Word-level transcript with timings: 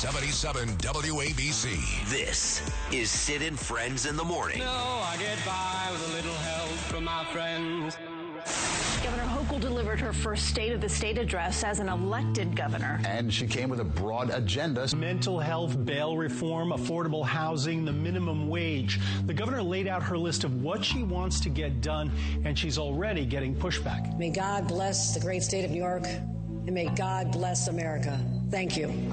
77 0.00 0.66
WABC. 0.78 2.08
This 2.08 2.62
is 2.90 3.10
Sid 3.10 3.42
and 3.42 3.60
Friends 3.60 4.06
in 4.06 4.16
the 4.16 4.24
Morning. 4.24 4.60
No, 4.60 4.64
I 4.64 5.14
get 5.18 5.36
by 5.44 5.88
with 5.92 6.08
a 6.08 6.12
little 6.14 6.32
help 6.32 6.70
from 6.88 7.04
my 7.04 7.22
friends. 7.26 7.98
Governor 9.04 9.24
Hochul 9.24 9.60
delivered 9.60 10.00
her 10.00 10.14
first 10.14 10.46
State 10.46 10.72
of 10.72 10.80
the 10.80 10.88
State 10.88 11.18
address 11.18 11.62
as 11.64 11.80
an 11.80 11.90
elected 11.90 12.56
governor. 12.56 12.98
And 13.04 13.30
she 13.30 13.46
came 13.46 13.68
with 13.68 13.80
a 13.80 13.84
broad 13.84 14.30
agenda. 14.30 14.88
Mental 14.96 15.38
health, 15.38 15.84
bail 15.84 16.16
reform, 16.16 16.70
affordable 16.70 17.22
housing, 17.22 17.84
the 17.84 17.92
minimum 17.92 18.48
wage. 18.48 18.98
The 19.26 19.34
governor 19.34 19.62
laid 19.62 19.86
out 19.86 20.02
her 20.02 20.16
list 20.16 20.44
of 20.44 20.62
what 20.62 20.82
she 20.82 21.02
wants 21.02 21.40
to 21.40 21.50
get 21.50 21.82
done, 21.82 22.10
and 22.46 22.58
she's 22.58 22.78
already 22.78 23.26
getting 23.26 23.54
pushback. 23.54 24.16
May 24.18 24.30
God 24.30 24.66
bless 24.66 25.12
the 25.12 25.20
great 25.20 25.42
state 25.42 25.66
of 25.66 25.70
New 25.70 25.82
York, 25.82 26.06
and 26.06 26.72
may 26.72 26.88
God 26.88 27.32
bless 27.32 27.68
America. 27.68 28.18
Thank 28.50 28.78
you. 28.78 29.12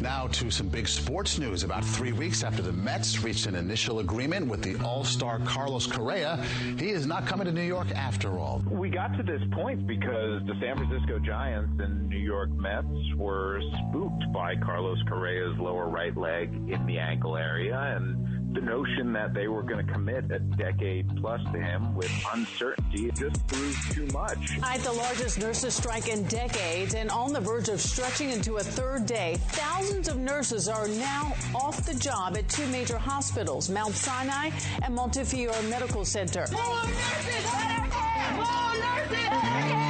Now 0.00 0.28
to 0.28 0.50
some 0.50 0.68
big 0.68 0.88
sports 0.88 1.38
news. 1.38 1.62
About 1.62 1.84
three 1.84 2.12
weeks 2.12 2.42
after 2.42 2.62
the 2.62 2.72
Mets 2.72 3.22
reached 3.22 3.44
an 3.44 3.54
initial 3.54 3.98
agreement 3.98 4.46
with 4.46 4.62
the 4.62 4.82
All-Star 4.82 5.40
Carlos 5.40 5.86
Correa, 5.86 6.42
he 6.78 6.88
is 6.88 7.06
not 7.06 7.26
coming 7.26 7.44
to 7.44 7.52
New 7.52 7.60
York 7.60 7.90
after 7.90 8.38
all. 8.38 8.62
We 8.70 8.88
got 8.88 9.14
to 9.18 9.22
this 9.22 9.42
point 9.52 9.86
because 9.86 10.40
the 10.46 10.54
San 10.58 10.76
Francisco 10.76 11.18
Giants 11.18 11.72
and 11.80 12.08
New 12.08 12.18
York 12.18 12.48
Mets 12.50 12.86
were 13.16 13.60
spooked 13.88 14.32
by 14.32 14.56
Carlos 14.56 14.98
Correa's 15.06 15.58
lower 15.58 15.88
right 15.88 16.16
leg 16.16 16.50
in 16.50 16.86
the 16.86 16.98
ankle 16.98 17.36
area 17.36 17.78
and 17.96 18.26
the 18.52 18.60
notion 18.60 19.12
that 19.12 19.32
they 19.32 19.48
were 19.48 19.62
going 19.62 19.84
to 19.84 19.92
commit 19.92 20.30
a 20.30 20.38
decade 20.38 21.06
plus 21.20 21.40
to 21.52 21.60
him 21.60 21.94
with 21.94 22.10
uncertainty 22.34 23.10
just 23.14 23.46
proved 23.46 23.92
too 23.92 24.06
much. 24.12 24.58
At 24.62 24.80
the 24.80 24.92
largest 24.92 25.38
nurses 25.38 25.74
strike 25.74 26.08
in 26.08 26.24
decades 26.24 26.94
and 26.94 27.10
on 27.10 27.32
the 27.32 27.40
verge 27.40 27.68
of 27.68 27.80
stretching 27.80 28.30
into 28.30 28.56
a 28.56 28.62
third 28.62 29.06
day, 29.06 29.36
thousands 29.50 30.08
of 30.08 30.16
nurses 30.16 30.68
are 30.68 30.88
now 30.88 31.34
off 31.54 31.84
the 31.86 31.94
job 31.94 32.36
at 32.36 32.48
two 32.48 32.66
major 32.68 32.98
hospitals, 32.98 33.70
Mount 33.70 33.94
Sinai 33.94 34.50
and 34.82 34.94
Montefiore 34.94 35.62
Medical 35.68 36.04
Center. 36.04 36.46
More 36.52 36.82
nurses! 36.82 37.44
More 38.36 38.74
nurses! 38.74 39.89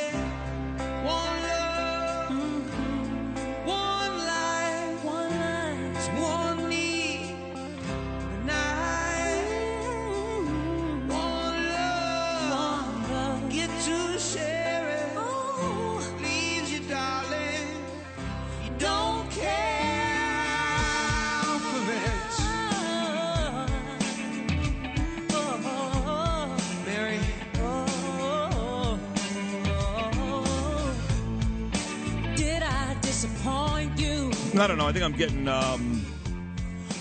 I 34.61 34.67
don't 34.67 34.77
know. 34.77 34.85
I 34.85 34.91
think 34.91 35.03
I'm 35.03 35.13
getting. 35.13 35.47
Um, 35.47 36.05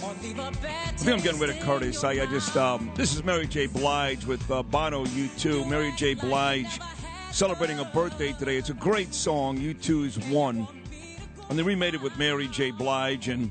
I 0.02 0.14
think 0.14 0.38
I'm 0.38 1.22
getting 1.22 1.38
rid 1.38 1.50
of 1.50 1.60
Curtis. 1.60 2.02
I, 2.02 2.12
I 2.12 2.24
just. 2.24 2.56
Um, 2.56 2.90
this 2.94 3.14
is 3.14 3.22
Mary 3.22 3.46
J. 3.46 3.66
Blige 3.66 4.24
with 4.24 4.50
uh, 4.50 4.62
Bono 4.62 5.04
U2. 5.04 5.68
Mary 5.68 5.92
J. 5.94 6.14
Blige 6.14 6.80
celebrating 7.32 7.78
a 7.78 7.84
birthday 7.84 8.32
today. 8.32 8.56
It's 8.56 8.70
a 8.70 8.74
great 8.74 9.12
song. 9.12 9.58
U2 9.58 10.06
is 10.06 10.18
one, 10.30 10.66
and 11.50 11.58
they 11.58 11.62
remade 11.62 11.92
it 11.92 12.00
with 12.00 12.16
Mary 12.16 12.48
J. 12.48 12.70
Blige 12.70 13.28
and. 13.28 13.50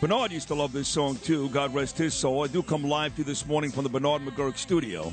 Bernard 0.00 0.32
used 0.32 0.48
to 0.48 0.54
love 0.56 0.72
this 0.72 0.88
song 0.88 1.14
too. 1.16 1.48
God 1.50 1.72
rest 1.72 1.96
his 1.96 2.14
soul. 2.14 2.42
I 2.42 2.48
do 2.48 2.60
come 2.60 2.82
live 2.82 3.14
to 3.14 3.18
you 3.18 3.24
this 3.24 3.46
morning 3.46 3.70
from 3.70 3.84
the 3.84 3.90
Bernard 3.90 4.22
McGurk 4.22 4.56
studio. 4.56 5.12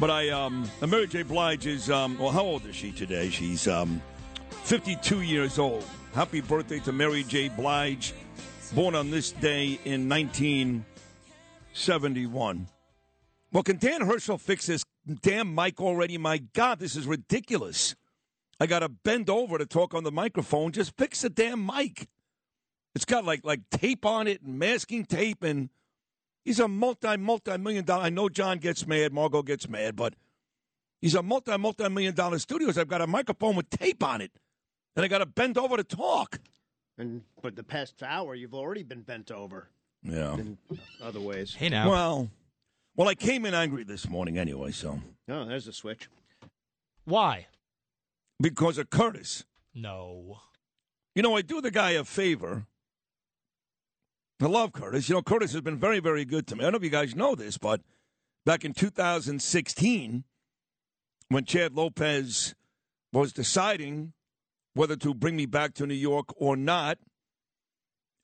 But 0.00 0.10
I, 0.10 0.30
um, 0.30 0.68
Mary 0.84 1.06
J. 1.06 1.22
Blige 1.22 1.66
is, 1.66 1.88
um, 1.88 2.18
well, 2.18 2.30
how 2.30 2.42
old 2.42 2.66
is 2.66 2.74
she 2.74 2.90
today? 2.90 3.28
She's 3.30 3.68
um, 3.68 4.02
52 4.64 5.22
years 5.22 5.60
old. 5.60 5.84
Happy 6.14 6.40
birthday 6.42 6.78
to 6.80 6.92
Mary 6.92 7.22
J. 7.22 7.48
Blige, 7.48 8.12
born 8.74 8.94
on 8.94 9.10
this 9.10 9.32
day 9.32 9.80
in 9.86 10.10
1971. 10.10 12.66
Well, 13.50 13.62
can 13.62 13.78
Dan 13.78 14.02
Herschel 14.02 14.36
fix 14.36 14.66
this 14.66 14.84
damn 15.22 15.54
mic 15.54 15.80
already? 15.80 16.18
My 16.18 16.36
God, 16.36 16.80
this 16.80 16.96
is 16.96 17.06
ridiculous. 17.06 17.96
I 18.60 18.66
got 18.66 18.80
to 18.80 18.90
bend 18.90 19.30
over 19.30 19.56
to 19.56 19.64
talk 19.64 19.94
on 19.94 20.04
the 20.04 20.12
microphone. 20.12 20.72
Just 20.72 20.94
fix 20.98 21.22
the 21.22 21.30
damn 21.30 21.64
mic. 21.64 22.06
It's 22.94 23.06
got 23.06 23.24
like 23.24 23.40
like 23.42 23.70
tape 23.70 24.04
on 24.04 24.28
it 24.28 24.42
and 24.42 24.58
masking 24.58 25.06
tape, 25.06 25.42
and 25.42 25.70
he's 26.44 26.60
a 26.60 26.68
multi 26.68 27.16
multi 27.16 27.56
million 27.56 27.86
dollar. 27.86 28.04
I 28.04 28.10
know 28.10 28.28
John 28.28 28.58
gets 28.58 28.86
mad, 28.86 29.14
Margot 29.14 29.42
gets 29.42 29.66
mad, 29.66 29.96
but 29.96 30.12
he's 31.00 31.14
a 31.14 31.22
multi 31.22 31.56
multi 31.56 31.88
million 31.88 32.14
dollar 32.14 32.38
studios. 32.38 32.76
I've 32.76 32.88
got 32.88 33.00
a 33.00 33.06
microphone 33.06 33.56
with 33.56 33.70
tape 33.70 34.04
on 34.04 34.20
it, 34.20 34.32
and 34.96 35.04
I 35.04 35.08
got 35.08 35.18
to 35.18 35.26
bend 35.26 35.58
over 35.58 35.76
to 35.76 35.84
talk. 35.84 36.38
And 36.98 37.22
but 37.40 37.56
the 37.56 37.62
past 37.64 38.02
hour, 38.02 38.34
you've 38.34 38.54
already 38.54 38.82
been 38.82 39.02
bent 39.02 39.30
over. 39.30 39.68
Yeah. 40.02 40.34
In 40.34 40.58
other 41.02 41.20
ways. 41.20 41.54
Hey 41.54 41.68
now. 41.68 41.88
Well, 41.88 42.30
well, 42.96 43.08
I 43.08 43.14
came 43.14 43.46
in 43.46 43.54
angry 43.54 43.84
this 43.84 44.08
morning 44.08 44.36
anyway, 44.38 44.72
so 44.72 45.00
Oh, 45.28 45.44
there's 45.44 45.66
a 45.68 45.72
switch. 45.72 46.08
Why? 47.04 47.46
because 48.40 48.76
of 48.76 48.90
Curtis. 48.90 49.44
No. 49.72 50.40
You 51.14 51.22
know, 51.22 51.36
I 51.36 51.42
do 51.42 51.60
the 51.60 51.70
guy 51.70 51.92
a 51.92 52.02
favor. 52.02 52.66
I 54.42 54.46
love 54.46 54.72
Curtis. 54.72 55.08
You 55.08 55.14
know, 55.14 55.22
Curtis 55.22 55.52
has 55.52 55.60
been 55.60 55.76
very, 55.78 56.00
very 56.00 56.24
good 56.24 56.48
to 56.48 56.56
me. 56.56 56.62
I 56.62 56.64
don't 56.64 56.72
know 56.72 56.76
if 56.78 56.82
you 56.82 56.90
guys 56.90 57.14
know 57.14 57.36
this, 57.36 57.56
but 57.56 57.80
back 58.44 58.64
in 58.64 58.72
2016, 58.74 60.24
when 61.28 61.44
Chad 61.44 61.74
Lopez 61.74 62.56
was 63.12 63.32
deciding 63.32 64.12
whether 64.74 64.96
to 64.96 65.14
bring 65.14 65.36
me 65.36 65.46
back 65.46 65.74
to 65.74 65.86
New 65.86 65.94
York 65.94 66.26
or 66.36 66.56
not, 66.56 66.98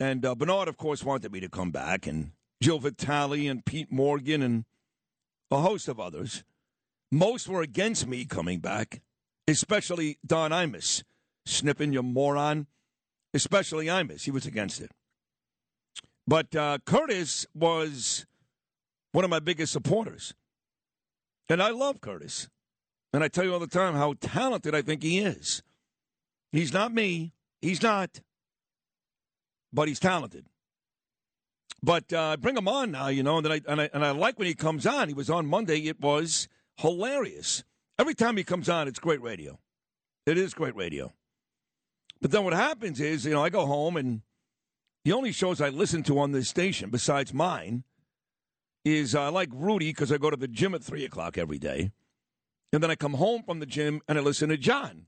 and 0.00 0.24
uh, 0.24 0.34
Bernard, 0.34 0.68
of 0.68 0.76
course, 0.76 1.02
wanted 1.02 1.32
me 1.32 1.40
to 1.40 1.48
come 1.48 1.70
back, 1.70 2.06
and 2.06 2.32
Jill 2.62 2.78
Vitale 2.78 3.48
and 3.48 3.64
Pete 3.64 3.90
Morgan 3.90 4.42
and 4.42 4.64
a 5.50 5.60
host 5.60 5.88
of 5.88 5.98
others. 5.98 6.44
Most 7.10 7.48
were 7.48 7.62
against 7.62 8.06
me 8.06 8.24
coming 8.24 8.60
back, 8.60 9.00
especially 9.46 10.18
Don 10.24 10.50
Imus. 10.50 11.02
Snipping, 11.46 11.92
you 11.92 12.02
moron. 12.02 12.66
Especially 13.34 13.86
Imus. 13.86 14.22
He 14.24 14.30
was 14.30 14.46
against 14.46 14.80
it. 14.80 14.90
But 16.26 16.54
uh, 16.54 16.78
Curtis 16.84 17.46
was 17.54 18.26
one 19.12 19.24
of 19.24 19.30
my 19.30 19.38
biggest 19.38 19.72
supporters. 19.72 20.34
And 21.48 21.62
I 21.62 21.70
love 21.70 22.00
Curtis. 22.00 22.48
And 23.12 23.24
I 23.24 23.28
tell 23.28 23.44
you 23.44 23.52
all 23.54 23.58
the 23.58 23.66
time 23.66 23.94
how 23.94 24.14
talented 24.20 24.74
I 24.74 24.82
think 24.82 25.02
he 25.02 25.18
is. 25.18 25.62
He's 26.52 26.72
not 26.72 26.92
me. 26.92 27.32
He's 27.60 27.82
not. 27.82 28.20
But 29.72 29.88
he's 29.88 30.00
talented. 30.00 30.46
But 31.82 32.12
uh, 32.12 32.36
bring 32.38 32.56
him 32.56 32.66
on 32.66 32.90
now, 32.90 33.08
you 33.08 33.22
know, 33.22 33.38
and 33.38 33.46
I, 33.46 33.60
and 33.68 33.80
I 33.80 33.90
and 33.92 34.04
I 34.04 34.10
like 34.10 34.38
when 34.38 34.48
he 34.48 34.54
comes 34.54 34.86
on. 34.86 35.08
He 35.08 35.14
was 35.14 35.30
on 35.30 35.46
Monday. 35.46 35.78
It 35.86 36.00
was 36.00 36.48
hilarious. 36.76 37.62
Every 37.98 38.14
time 38.14 38.36
he 38.36 38.44
comes 38.44 38.68
on, 38.68 38.88
it's 38.88 38.98
great 38.98 39.22
radio. 39.22 39.58
It 40.26 40.38
is 40.38 40.54
great 40.54 40.74
radio. 40.74 41.12
But 42.20 42.32
then 42.32 42.44
what 42.44 42.52
happens 42.52 43.00
is, 43.00 43.24
you 43.24 43.32
know, 43.32 43.44
I 43.44 43.48
go 43.48 43.64
home 43.64 43.96
and 43.96 44.22
the 45.04 45.12
only 45.12 45.30
shows 45.30 45.60
I 45.60 45.68
listen 45.68 46.02
to 46.04 46.18
on 46.18 46.32
this 46.32 46.48
station, 46.48 46.90
besides 46.90 47.32
mine, 47.32 47.84
is 48.84 49.14
uh, 49.14 49.22
I 49.22 49.28
like 49.28 49.50
Rudy 49.52 49.90
because 49.90 50.10
I 50.10 50.18
go 50.18 50.30
to 50.30 50.36
the 50.36 50.48
gym 50.48 50.74
at 50.74 50.82
3 50.82 51.04
o'clock 51.04 51.38
every 51.38 51.58
day. 51.58 51.92
And 52.72 52.82
then 52.82 52.90
I 52.90 52.96
come 52.96 53.14
home 53.14 53.42
from 53.44 53.60
the 53.60 53.66
gym 53.66 54.00
and 54.08 54.18
I 54.18 54.20
listen 54.20 54.48
to 54.48 54.56
John 54.56 55.06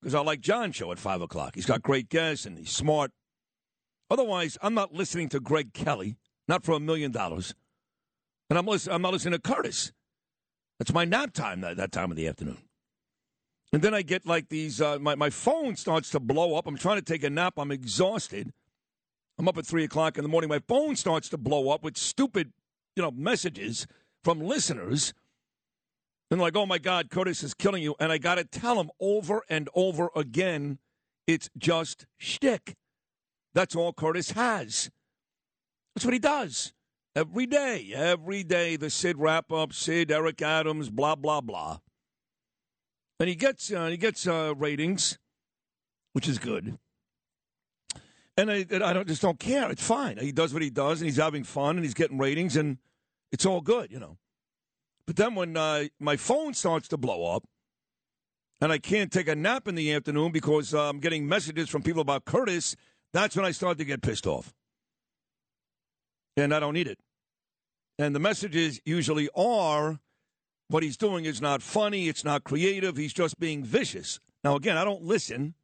because 0.00 0.14
I 0.14 0.20
like 0.20 0.40
John's 0.40 0.76
show 0.76 0.92
at 0.92 0.98
5 0.98 1.22
o'clock. 1.22 1.54
He's 1.54 1.66
got 1.66 1.82
great 1.82 2.08
guests 2.08 2.46
and 2.46 2.58
he's 2.58 2.70
smart. 2.70 3.10
Otherwise, 4.10 4.56
I'm 4.62 4.74
not 4.74 4.92
listening 4.92 5.28
to 5.30 5.40
Greg 5.40 5.72
Kelly, 5.72 6.16
not 6.46 6.64
for 6.64 6.72
a 6.72 6.80
million 6.80 7.10
dollars. 7.10 7.54
And 8.48 8.58
I'm, 8.58 8.66
listen- 8.66 8.92
I'm 8.92 9.02
not 9.02 9.12
listening 9.12 9.32
to 9.32 9.40
Curtis. 9.40 9.92
That's 10.78 10.92
my 10.92 11.04
nap 11.04 11.32
time 11.32 11.60
that, 11.62 11.76
that 11.76 11.92
time 11.92 12.10
of 12.10 12.16
the 12.16 12.28
afternoon. 12.28 12.58
And 13.72 13.82
then 13.82 13.94
I 13.94 14.02
get 14.02 14.26
like 14.26 14.48
these, 14.48 14.80
uh, 14.80 14.98
my, 15.00 15.16
my 15.16 15.30
phone 15.30 15.74
starts 15.76 16.10
to 16.10 16.20
blow 16.20 16.54
up. 16.54 16.66
I'm 16.66 16.76
trying 16.76 16.98
to 16.98 17.02
take 17.02 17.24
a 17.24 17.30
nap. 17.30 17.54
I'm 17.56 17.72
exhausted. 17.72 18.52
I'm 19.38 19.48
up 19.48 19.58
at 19.58 19.66
3 19.66 19.84
o'clock 19.84 20.16
in 20.16 20.22
the 20.22 20.28
morning. 20.28 20.48
My 20.48 20.60
phone 20.68 20.96
starts 20.96 21.28
to 21.30 21.38
blow 21.38 21.70
up 21.70 21.82
with 21.82 21.96
stupid, 21.96 22.52
you 22.94 23.02
know, 23.02 23.10
messages 23.10 23.86
from 24.22 24.40
listeners. 24.40 25.12
And 26.30 26.40
like, 26.40 26.56
oh 26.56 26.66
my 26.66 26.78
God, 26.78 27.10
Curtis 27.10 27.42
is 27.42 27.54
killing 27.54 27.82
you. 27.82 27.94
And 28.00 28.10
I 28.10 28.18
got 28.18 28.36
to 28.36 28.44
tell 28.44 28.80
him 28.80 28.90
over 29.00 29.42
and 29.48 29.68
over 29.74 30.10
again, 30.16 30.78
it's 31.26 31.48
just 31.56 32.06
shtick. 32.18 32.74
That's 33.54 33.76
all 33.76 33.92
Curtis 33.92 34.32
has. 34.32 34.90
That's 35.94 36.04
what 36.04 36.14
he 36.14 36.20
does. 36.20 36.72
Every 37.14 37.46
day, 37.46 37.92
every 37.94 38.44
day, 38.44 38.76
the 38.76 38.90
Sid 38.90 39.16
wrap 39.18 39.50
up, 39.50 39.72
Sid, 39.72 40.10
Eric 40.10 40.42
Adams, 40.42 40.90
blah, 40.90 41.14
blah, 41.14 41.40
blah. 41.40 41.78
And 43.18 43.28
he 43.28 43.34
gets, 43.34 43.72
uh, 43.72 43.86
he 43.86 43.96
gets 43.96 44.26
uh, 44.26 44.52
ratings, 44.54 45.18
which 46.12 46.28
is 46.28 46.38
good. 46.38 46.76
And 48.36 48.50
I, 48.50 48.66
I 48.70 48.92
don't, 48.92 49.08
just 49.08 49.22
don't 49.22 49.38
care. 49.38 49.70
It's 49.70 49.82
fine. 49.82 50.18
He 50.18 50.32
does 50.32 50.52
what 50.52 50.60
he 50.60 50.68
does, 50.68 51.00
and 51.00 51.08
he's 51.08 51.16
having 51.16 51.42
fun, 51.42 51.76
and 51.76 51.84
he's 51.84 51.94
getting 51.94 52.18
ratings, 52.18 52.56
and 52.56 52.76
it's 53.32 53.46
all 53.46 53.62
good, 53.62 53.90
you 53.90 53.98
know. 53.98 54.18
But 55.06 55.16
then 55.16 55.34
when 55.34 55.56
uh, 55.56 55.84
my 56.00 56.16
phone 56.16 56.54
starts 56.54 56.88
to 56.88 56.96
blow 56.96 57.34
up, 57.34 57.44
and 58.60 58.72
I 58.72 58.78
can't 58.78 59.12
take 59.12 59.28
a 59.28 59.36
nap 59.36 59.68
in 59.68 59.74
the 59.74 59.92
afternoon 59.92 60.32
because 60.32 60.74
uh, 60.74 60.88
I'm 60.88 60.98
getting 60.98 61.28
messages 61.28 61.68
from 61.68 61.82
people 61.82 62.00
about 62.00 62.24
Curtis, 62.24 62.74
that's 63.12 63.36
when 63.36 63.44
I 63.44 63.50
start 63.50 63.78
to 63.78 63.84
get 63.84 64.02
pissed 64.02 64.26
off. 64.26 64.54
And 66.36 66.54
I 66.54 66.60
don't 66.60 66.74
need 66.74 66.88
it. 66.88 66.98
And 67.98 68.14
the 68.14 68.20
messages 68.20 68.80
usually 68.84 69.28
are 69.34 70.00
what 70.68 70.82
he's 70.82 70.96
doing 70.96 71.24
is 71.24 71.40
not 71.40 71.62
funny, 71.62 72.08
it's 72.08 72.24
not 72.24 72.44
creative, 72.44 72.96
he's 72.96 73.12
just 73.12 73.38
being 73.38 73.62
vicious. 73.62 74.20
Now, 74.42 74.56
again, 74.56 74.76
I 74.76 74.84
don't 74.84 75.02
listen 75.02 75.54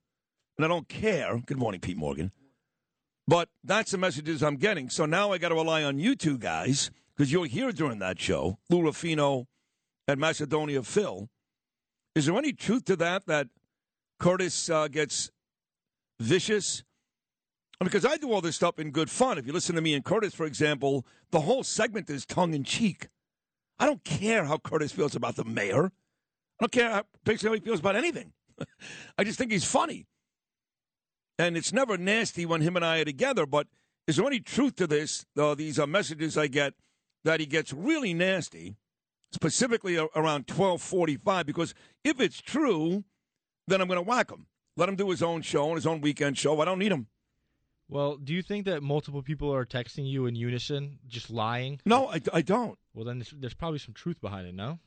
and 0.56 0.64
I 0.64 0.68
don't 0.68 0.88
care. 0.88 1.40
Good 1.44 1.58
morning, 1.58 1.80
Pete 1.80 1.96
Morgan. 1.96 2.30
But 3.26 3.48
that's 3.64 3.90
the 3.90 3.98
messages 3.98 4.42
I'm 4.42 4.56
getting. 4.56 4.90
So 4.90 5.06
now 5.06 5.32
I 5.32 5.38
got 5.38 5.48
to 5.48 5.54
rely 5.54 5.82
on 5.82 5.98
you 5.98 6.14
two 6.14 6.38
guys 6.38 6.90
because 7.22 7.32
you're 7.32 7.46
here 7.46 7.70
during 7.70 8.00
that 8.00 8.20
show, 8.20 8.58
Lou 8.68 8.82
Rufino 8.82 9.46
and 10.08 10.18
Macedonia 10.18 10.82
Phil. 10.82 11.28
Is 12.16 12.26
there 12.26 12.36
any 12.36 12.52
truth 12.52 12.84
to 12.86 12.96
that, 12.96 13.26
that 13.26 13.46
Curtis 14.18 14.68
uh, 14.68 14.88
gets 14.88 15.30
vicious? 16.18 16.82
Because 17.78 18.04
I 18.04 18.16
do 18.16 18.32
all 18.32 18.40
this 18.40 18.56
stuff 18.56 18.80
in 18.80 18.90
good 18.90 19.08
fun. 19.08 19.38
If 19.38 19.46
you 19.46 19.52
listen 19.52 19.76
to 19.76 19.80
me 19.80 19.94
and 19.94 20.04
Curtis, 20.04 20.34
for 20.34 20.46
example, 20.46 21.06
the 21.30 21.42
whole 21.42 21.62
segment 21.62 22.10
is 22.10 22.26
tongue 22.26 22.54
in 22.54 22.64
cheek. 22.64 23.06
I 23.78 23.86
don't 23.86 24.02
care 24.02 24.46
how 24.46 24.58
Curtis 24.58 24.90
feels 24.90 25.14
about 25.14 25.36
the 25.36 25.44
mayor. 25.44 25.92
I 26.58 26.64
don't 26.64 26.72
care 26.72 26.90
how, 26.90 27.04
basically 27.24 27.60
he 27.60 27.64
feels 27.64 27.78
about 27.78 27.94
anything. 27.94 28.32
I 29.16 29.22
just 29.22 29.38
think 29.38 29.52
he's 29.52 29.64
funny. 29.64 30.08
And 31.38 31.56
it's 31.56 31.72
never 31.72 31.96
nasty 31.96 32.46
when 32.46 32.62
him 32.62 32.74
and 32.74 32.84
I 32.84 32.98
are 32.98 33.04
together, 33.04 33.46
but 33.46 33.68
is 34.08 34.16
there 34.16 34.26
any 34.26 34.40
truth 34.40 34.74
to 34.74 34.88
this, 34.88 35.24
these 35.56 35.78
uh, 35.78 35.86
messages 35.86 36.36
I 36.36 36.48
get, 36.48 36.74
that 37.24 37.40
he 37.40 37.46
gets 37.46 37.72
really 37.72 38.14
nasty, 38.14 38.76
specifically 39.32 39.96
around 39.96 40.48
1245? 40.48 41.46
Because 41.46 41.74
if 42.04 42.20
it's 42.20 42.40
true, 42.40 43.04
then 43.66 43.80
I'm 43.80 43.88
going 43.88 43.98
to 43.98 44.02
whack 44.08 44.30
him. 44.30 44.46
Let 44.76 44.88
him 44.88 44.96
do 44.96 45.10
his 45.10 45.22
own 45.22 45.42
show 45.42 45.66
and 45.66 45.74
his 45.76 45.86
own 45.86 46.00
weekend 46.00 46.38
show. 46.38 46.60
I 46.60 46.64
don't 46.64 46.78
need 46.78 46.92
him. 46.92 47.06
Well, 47.88 48.16
do 48.16 48.32
you 48.32 48.42
think 48.42 48.64
that 48.64 48.82
multiple 48.82 49.22
people 49.22 49.54
are 49.54 49.66
texting 49.66 50.08
you 50.08 50.24
in 50.24 50.34
unison, 50.34 50.98
just 51.06 51.30
lying? 51.30 51.80
No, 51.84 52.08
I, 52.08 52.20
I 52.32 52.40
don't. 52.40 52.78
Well, 52.94 53.04
then 53.04 53.18
there's, 53.18 53.34
there's 53.36 53.54
probably 53.54 53.80
some 53.80 53.92
truth 53.92 54.18
behind 54.20 54.46
it, 54.48 54.54
no? 54.54 54.78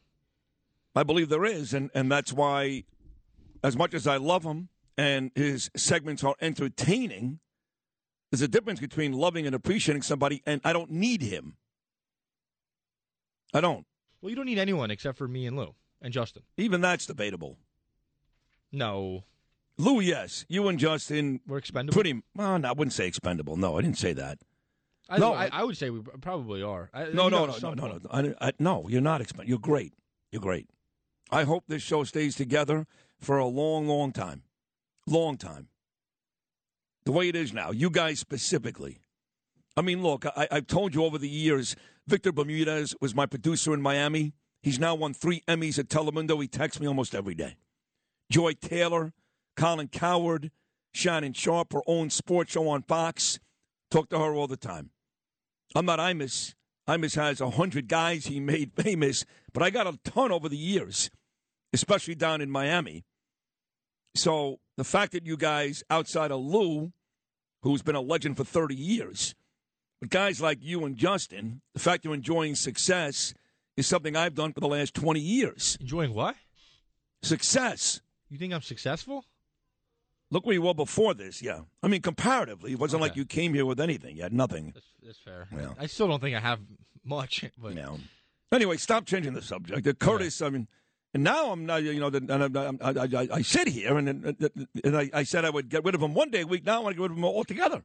I 0.96 1.04
believe 1.04 1.30
there 1.30 1.46
is, 1.46 1.74
and, 1.74 1.92
and 1.94 2.12
that's 2.12 2.34
why, 2.34 2.86
as 3.64 3.78
much 3.78 3.94
as 3.94 4.08
I 4.08 4.18
love 4.18 4.44
him 4.44 4.70
and 4.98 5.32
his 5.36 5.70
segments 5.76 6.24
are 6.24 6.36
entertaining, 6.42 7.40
there's 8.32 8.42
a 8.42 8.48
difference 8.48 8.80
between 8.80 9.14
loving 9.14 9.46
and 9.46 9.54
appreciating 9.54 10.02
somebody, 10.02 10.42
and 10.46 10.62
I 10.64 10.74
don't 10.74 10.90
need 10.90 11.22
him. 11.22 11.58
I 13.56 13.62
don't. 13.62 13.86
Well, 14.22 14.30
you 14.30 14.36
don't 14.36 14.46
need 14.46 14.60
anyone 14.60 14.92
except 14.92 15.18
for 15.18 15.28
me 15.28 15.46
and 15.46 15.56
Lou 15.56 15.74
and 16.02 16.14
Justin. 16.14 16.44
Even 16.58 16.82
that's 16.82 17.06
debatable. 17.06 17.58
No. 18.72 19.24
Lou, 19.78 20.02
yes. 20.02 20.46
You 20.50 20.68
and 20.68 20.78
Justin. 20.78 21.40
We're 21.48 21.60
expendable? 21.60 21.94
Pretty. 21.94 22.22
Well, 22.36 22.60
no, 22.60 22.70
I 22.70 22.74
wouldn't 22.74 22.94
say 22.94 23.08
expendable. 23.08 23.56
No, 23.56 23.78
I 23.78 23.82
didn't 23.82 23.98
say 23.98 24.12
that. 24.12 24.40
I, 25.08 25.20
no, 25.20 25.34
I, 25.34 25.50
I 25.54 25.64
would 25.64 25.78
say 25.78 25.90
we 25.90 26.02
probably 26.02 26.64
are. 26.64 26.90
I, 26.94 27.06
no, 27.06 27.30
no, 27.30 27.46
no, 27.46 27.58
no, 27.62 27.74
no, 27.74 28.00
no, 28.12 28.36
I, 28.42 28.52
no. 28.60 28.90
You're 28.90 29.02
not 29.02 29.22
expendable. 29.22 29.50
You're 29.50 29.60
great. 29.60 29.94
You're 30.32 30.42
great. 30.42 30.68
I 31.32 31.44
hope 31.44 31.64
this 31.68 31.82
show 31.82 32.04
stays 32.04 32.36
together 32.36 32.88
for 33.20 33.38
a 33.38 33.46
long, 33.46 33.88
long 33.88 34.12
time. 34.12 34.44
Long 35.08 35.38
time. 35.38 35.70
The 37.06 37.12
way 37.14 37.30
it 37.30 37.36
is 37.36 37.54
now. 37.54 37.72
You 37.72 37.90
guys 37.90 38.20
specifically. 38.20 39.00
I 39.78 39.82
mean, 39.82 40.02
look, 40.02 40.26
I, 40.26 40.48
I've 40.52 40.68
told 40.68 40.96
you 40.96 41.06
over 41.06 41.18
the 41.18 41.30
years, 41.30 41.76
Victor 42.08 42.32
Bermudez 42.32 42.96
was 43.02 43.16
my 43.16 43.26
producer 43.26 43.74
in 43.74 43.82
Miami. 43.82 44.34
He's 44.62 44.80
now 44.80 44.94
won 44.94 45.14
three 45.14 45.42
Emmys 45.48 45.80
at 45.80 45.88
Telemundo. 45.88 46.40
He 46.40 46.48
texts 46.48 46.80
me 46.80 46.88
almost 46.88 47.16
every 47.16 47.34
day. 47.34 47.56
Joy 48.32 48.54
Taylor, 48.54 49.14
Colin 49.56 49.88
Cowherd, 49.88 50.52
Shannon 50.94 51.34
Sharpe, 51.34 51.74
her 51.74 51.82
own 51.88 52.10
sports 52.10 52.52
show 52.52 52.68
on 52.70 52.84
Fox. 52.84 53.40
Talk 53.90 54.10
to 54.10 54.20
her 54.20 54.34
all 54.36 54.48
the 54.48 54.58
time. 54.58 54.92
I'm 55.76 55.86
not 55.86 56.00
Imus. 56.00 56.54
Imus 56.88 57.16
has 57.16 57.42
a 57.42 57.50
hundred 57.50 57.88
guys 57.88 58.28
he 58.28 58.40
made 58.40 58.74
famous, 58.76 59.26
but 59.52 59.64
I 59.64 59.72
got 59.72 59.88
a 59.88 59.98
ton 60.04 60.32
over 60.32 60.48
the 60.48 60.58
years, 60.58 61.10
especially 61.74 62.16
down 62.16 62.40
in 62.40 62.50
Miami. 62.52 63.04
So 64.16 64.60
the 64.78 64.84
fact 64.84 65.12
that 65.14 65.26
you 65.26 65.38
guys, 65.38 65.84
outside 65.90 66.32
of 66.32 66.40
Lou, 66.40 66.94
who's 67.64 67.82
been 67.82 67.96
a 67.96 68.02
legend 68.02 68.38
for 68.38 68.44
30 68.44 68.76
years, 68.76 69.36
but 70.00 70.10
guys 70.10 70.42
like 70.42 70.60
you 70.62 70.86
and 70.86 70.96
Justin, 70.98 71.62
the 71.74 71.80
fact 71.80 72.06
you're 72.06 72.14
enjoying 72.14 72.56
success 72.56 73.34
is 73.78 73.88
something 73.88 74.16
I've 74.16 74.36
done 74.36 74.54
for 74.54 74.60
the 74.60 74.68
last 74.68 74.94
20 74.94 75.20
years. 75.20 75.78
Enjoying 75.82 76.14
what? 76.14 76.36
Success. 77.22 78.02
You 78.30 78.38
think 78.38 78.54
I'm 78.54 78.62
successful? 78.62 79.26
Look 80.32 80.46
where 80.46 80.54
you 80.54 80.62
were 80.62 80.74
before 80.74 81.14
this, 81.14 81.42
yeah. 81.42 81.62
I 81.84 81.88
mean, 81.88 82.02
comparatively, 82.02 82.72
it 82.72 82.80
wasn't 82.80 83.02
like 83.02 83.16
you 83.16 83.26
came 83.26 83.54
here 83.54 83.66
with 83.66 83.80
anything. 83.80 84.18
You 84.18 84.24
had 84.24 84.34
nothing. 84.34 84.72
That's, 84.74 84.88
that's 85.04 85.20
fair. 85.20 85.48
Yeah. 85.56 85.70
I 85.80 85.86
still 85.86 86.08
don't 86.08 86.20
think 86.20 86.36
I 86.36 86.40
have 86.40 86.60
much. 87.04 87.46
But 87.58 87.76
Yeah. 87.76 87.96
Anyway, 88.52 88.78
stop 88.78 89.06
changing 89.06 89.34
the 89.34 89.42
subject. 89.42 89.84
The 89.84 89.94
Curtis, 89.94 90.42
I 90.42 90.50
mean, 90.50 90.68
and 91.14 91.24
now 91.24 91.52
I'm 91.52 91.66
not, 91.66 91.84
you 91.84 92.00
know, 92.00 92.10
the, 92.10 92.18
and 92.18 92.58
I, 92.58 92.90
I, 92.90 93.22
I, 93.24 93.28
I 93.38 93.42
sit 93.42 93.68
here 93.68 93.98
and, 93.98 94.10
and, 94.10 94.50
and 94.84 94.98
I, 94.98 95.10
I 95.14 95.24
said 95.24 95.46
I 95.46 95.50
would 95.50 95.70
get 95.70 95.84
rid 95.84 95.96
of 95.96 96.02
him 96.02 96.14
one 96.14 96.30
day 96.30 96.42
a 96.42 96.48
week. 96.48 96.66
Now 96.66 96.78
I 96.78 96.80
want 96.80 96.96
to 96.96 97.02
get 97.02 97.04
rid 97.04 97.12
of 97.12 97.18
him 97.18 97.26
altogether. 97.26 97.84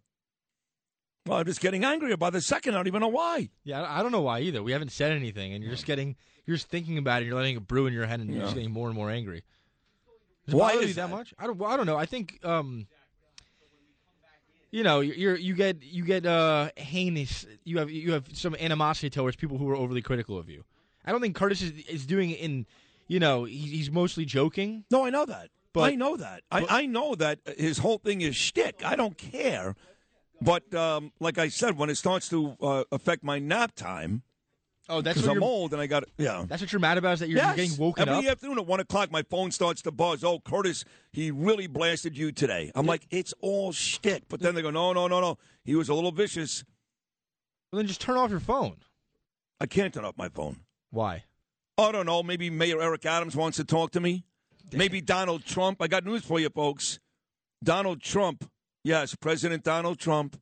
Well, 1.26 1.38
I'm 1.38 1.44
just 1.44 1.60
getting 1.60 1.84
angrier 1.84 2.16
by 2.16 2.30
the 2.30 2.40
second. 2.40 2.74
I 2.74 2.78
don't 2.78 2.86
even 2.86 3.00
know 3.00 3.08
why. 3.08 3.50
yeah, 3.64 3.84
I 3.88 4.02
don't 4.02 4.10
know 4.12 4.22
why 4.22 4.40
either. 4.40 4.62
We 4.62 4.72
haven't 4.72 4.90
said 4.92 5.12
anything, 5.12 5.52
and 5.52 5.62
you're 5.62 5.72
just 5.72 5.84
getting, 5.86 6.16
you're 6.46 6.56
just 6.56 6.68
thinking 6.68 6.96
about 6.98 7.16
it. 7.16 7.18
and 7.18 7.26
You're 7.26 7.36
letting 7.36 7.56
it 7.56 7.66
brew 7.66 7.86
in 7.86 7.92
your 7.92 8.06
head, 8.06 8.20
and 8.20 8.32
you're 8.32 8.42
just 8.42 8.54
getting 8.54 8.70
more 8.72 8.86
and 8.88 8.96
more 8.96 9.10
angry. 9.10 9.44
Does 10.46 10.54
Why 10.54 10.72
is 10.72 10.80
you 10.88 10.94
that 10.94 11.08
that? 11.08 11.10
much? 11.10 11.34
I 11.38 11.46
don't. 11.46 11.58
Well, 11.58 11.70
I 11.70 11.76
don't 11.76 11.86
know. 11.86 11.96
I 11.98 12.06
think, 12.06 12.40
um, 12.44 12.86
you 14.70 14.82
know, 14.82 15.00
you're 15.00 15.36
you 15.36 15.54
get 15.54 15.82
you 15.82 16.04
get 16.04 16.24
uh 16.26 16.70
heinous. 16.76 17.46
You 17.64 17.78
have 17.78 17.90
you 17.90 18.12
have 18.12 18.24
some 18.32 18.54
animosity 18.54 19.10
towards 19.10 19.36
people 19.36 19.58
who 19.58 19.68
are 19.68 19.76
overly 19.76 20.02
critical 20.02 20.38
of 20.38 20.48
you. 20.48 20.64
I 21.04 21.12
don't 21.12 21.20
think 21.20 21.36
Curtis 21.36 21.60
is 21.62 21.72
is 21.86 22.06
doing 22.06 22.30
it 22.30 22.40
in, 22.40 22.66
you 23.08 23.20
know, 23.20 23.44
he's 23.44 23.90
mostly 23.90 24.24
joking. 24.24 24.84
No, 24.90 25.04
I 25.04 25.10
know 25.10 25.26
that. 25.26 25.50
But- 25.72 25.92
I 25.92 25.94
know 25.94 26.16
that. 26.16 26.42
but- 26.50 26.70
I, 26.70 26.80
I 26.82 26.86
know 26.86 27.14
that 27.14 27.40
his 27.56 27.78
whole 27.78 27.98
thing 27.98 28.22
is 28.22 28.34
shtick. 28.34 28.82
I 28.84 28.96
don't 28.96 29.16
care. 29.18 29.76
But 30.42 30.72
um, 30.74 31.12
like 31.20 31.38
I 31.38 31.48
said, 31.48 31.76
when 31.76 31.90
it 31.90 31.96
starts 31.96 32.28
to 32.30 32.56
uh, 32.60 32.84
affect 32.92 33.22
my 33.22 33.38
nap 33.38 33.74
time, 33.74 34.22
Oh, 34.90 35.00
that's 35.00 35.18
because 35.18 35.28
what 35.28 35.36
I'm 35.36 35.42
you're, 35.42 35.48
old 35.48 35.72
and 35.72 35.80
I 35.80 35.86
got 35.86 36.02
yeah. 36.18 36.44
that's 36.48 36.60
what 36.60 36.72
you're 36.72 36.80
mad 36.80 36.98
about 36.98 37.12
is 37.14 37.20
that 37.20 37.28
you're, 37.28 37.40
you're 37.40 37.54
getting 37.54 37.76
woken 37.78 38.02
Every 38.02 38.12
up. 38.12 38.18
Every 38.18 38.30
afternoon 38.30 38.58
at 38.58 38.66
one 38.66 38.80
o'clock, 38.80 39.12
my 39.12 39.22
phone 39.22 39.52
starts 39.52 39.82
to 39.82 39.92
buzz. 39.92 40.24
Oh, 40.24 40.40
Curtis, 40.40 40.84
he 41.12 41.30
really 41.30 41.68
blasted 41.68 42.18
you 42.18 42.32
today. 42.32 42.72
I'm 42.74 42.86
like, 42.86 43.06
it's 43.08 43.32
all 43.40 43.70
shit. 43.70 44.24
But 44.28 44.40
then 44.40 44.56
they 44.56 44.62
go, 44.62 44.70
no, 44.70 44.92
no, 44.92 45.06
no, 45.06 45.20
no. 45.20 45.38
He 45.64 45.76
was 45.76 45.88
a 45.88 45.94
little 45.94 46.10
vicious. 46.10 46.64
Well, 47.70 47.78
then 47.78 47.86
just 47.86 48.00
turn 48.00 48.16
off 48.16 48.30
your 48.30 48.40
phone. 48.40 48.78
I 49.60 49.66
can't 49.66 49.94
turn 49.94 50.04
off 50.04 50.16
my 50.18 50.28
phone. 50.28 50.60
Why? 50.90 51.22
I 51.78 51.92
don't 51.92 52.06
know. 52.06 52.24
Maybe 52.24 52.50
Mayor 52.50 52.82
Eric 52.82 53.06
Adams 53.06 53.36
wants 53.36 53.58
to 53.58 53.64
talk 53.64 53.92
to 53.92 54.00
me. 54.00 54.24
Maybe 54.72 55.00
Donald 55.00 55.44
Trump. 55.44 55.80
I 55.80 55.86
got 55.86 56.04
news 56.04 56.24
for 56.24 56.40
you, 56.40 56.48
folks. 56.48 56.98
Donald 57.62 58.00
Trump, 58.00 58.50
yes, 58.84 59.14
President 59.14 59.64
Donald 59.64 59.98
Trump, 59.98 60.40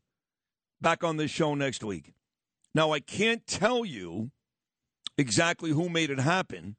back 0.80 1.02
on 1.02 1.16
this 1.16 1.30
show 1.30 1.54
next 1.54 1.82
week. 1.82 2.12
Now, 2.74 2.92
I 2.92 3.00
can't 3.00 3.46
tell 3.46 3.84
you 3.84 4.30
exactly 5.16 5.70
who 5.70 5.88
made 5.88 6.10
it 6.10 6.20
happen, 6.20 6.76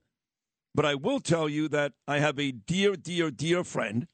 but 0.74 0.86
I 0.86 0.96
will 0.96 1.20
tell 1.20 1.50
you 1.50 1.68
that 1.70 1.94
I 2.08 2.20
have 2.20 2.40
a 2.40 2.52
dear, 2.52 2.96
dear, 2.96 3.32
dear 3.32 3.64
friend 3.64 4.08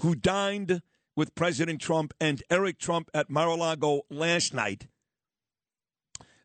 who 0.00 0.14
dined 0.14 0.82
with 1.16 1.34
President 1.34 1.80
Trump 1.80 2.12
and 2.20 2.42
Eric 2.50 2.78
Trump 2.78 3.10
at 3.14 3.30
Mar 3.30 3.48
a 3.48 3.54
Lago 3.54 4.02
last 4.10 4.52
night, 4.52 4.88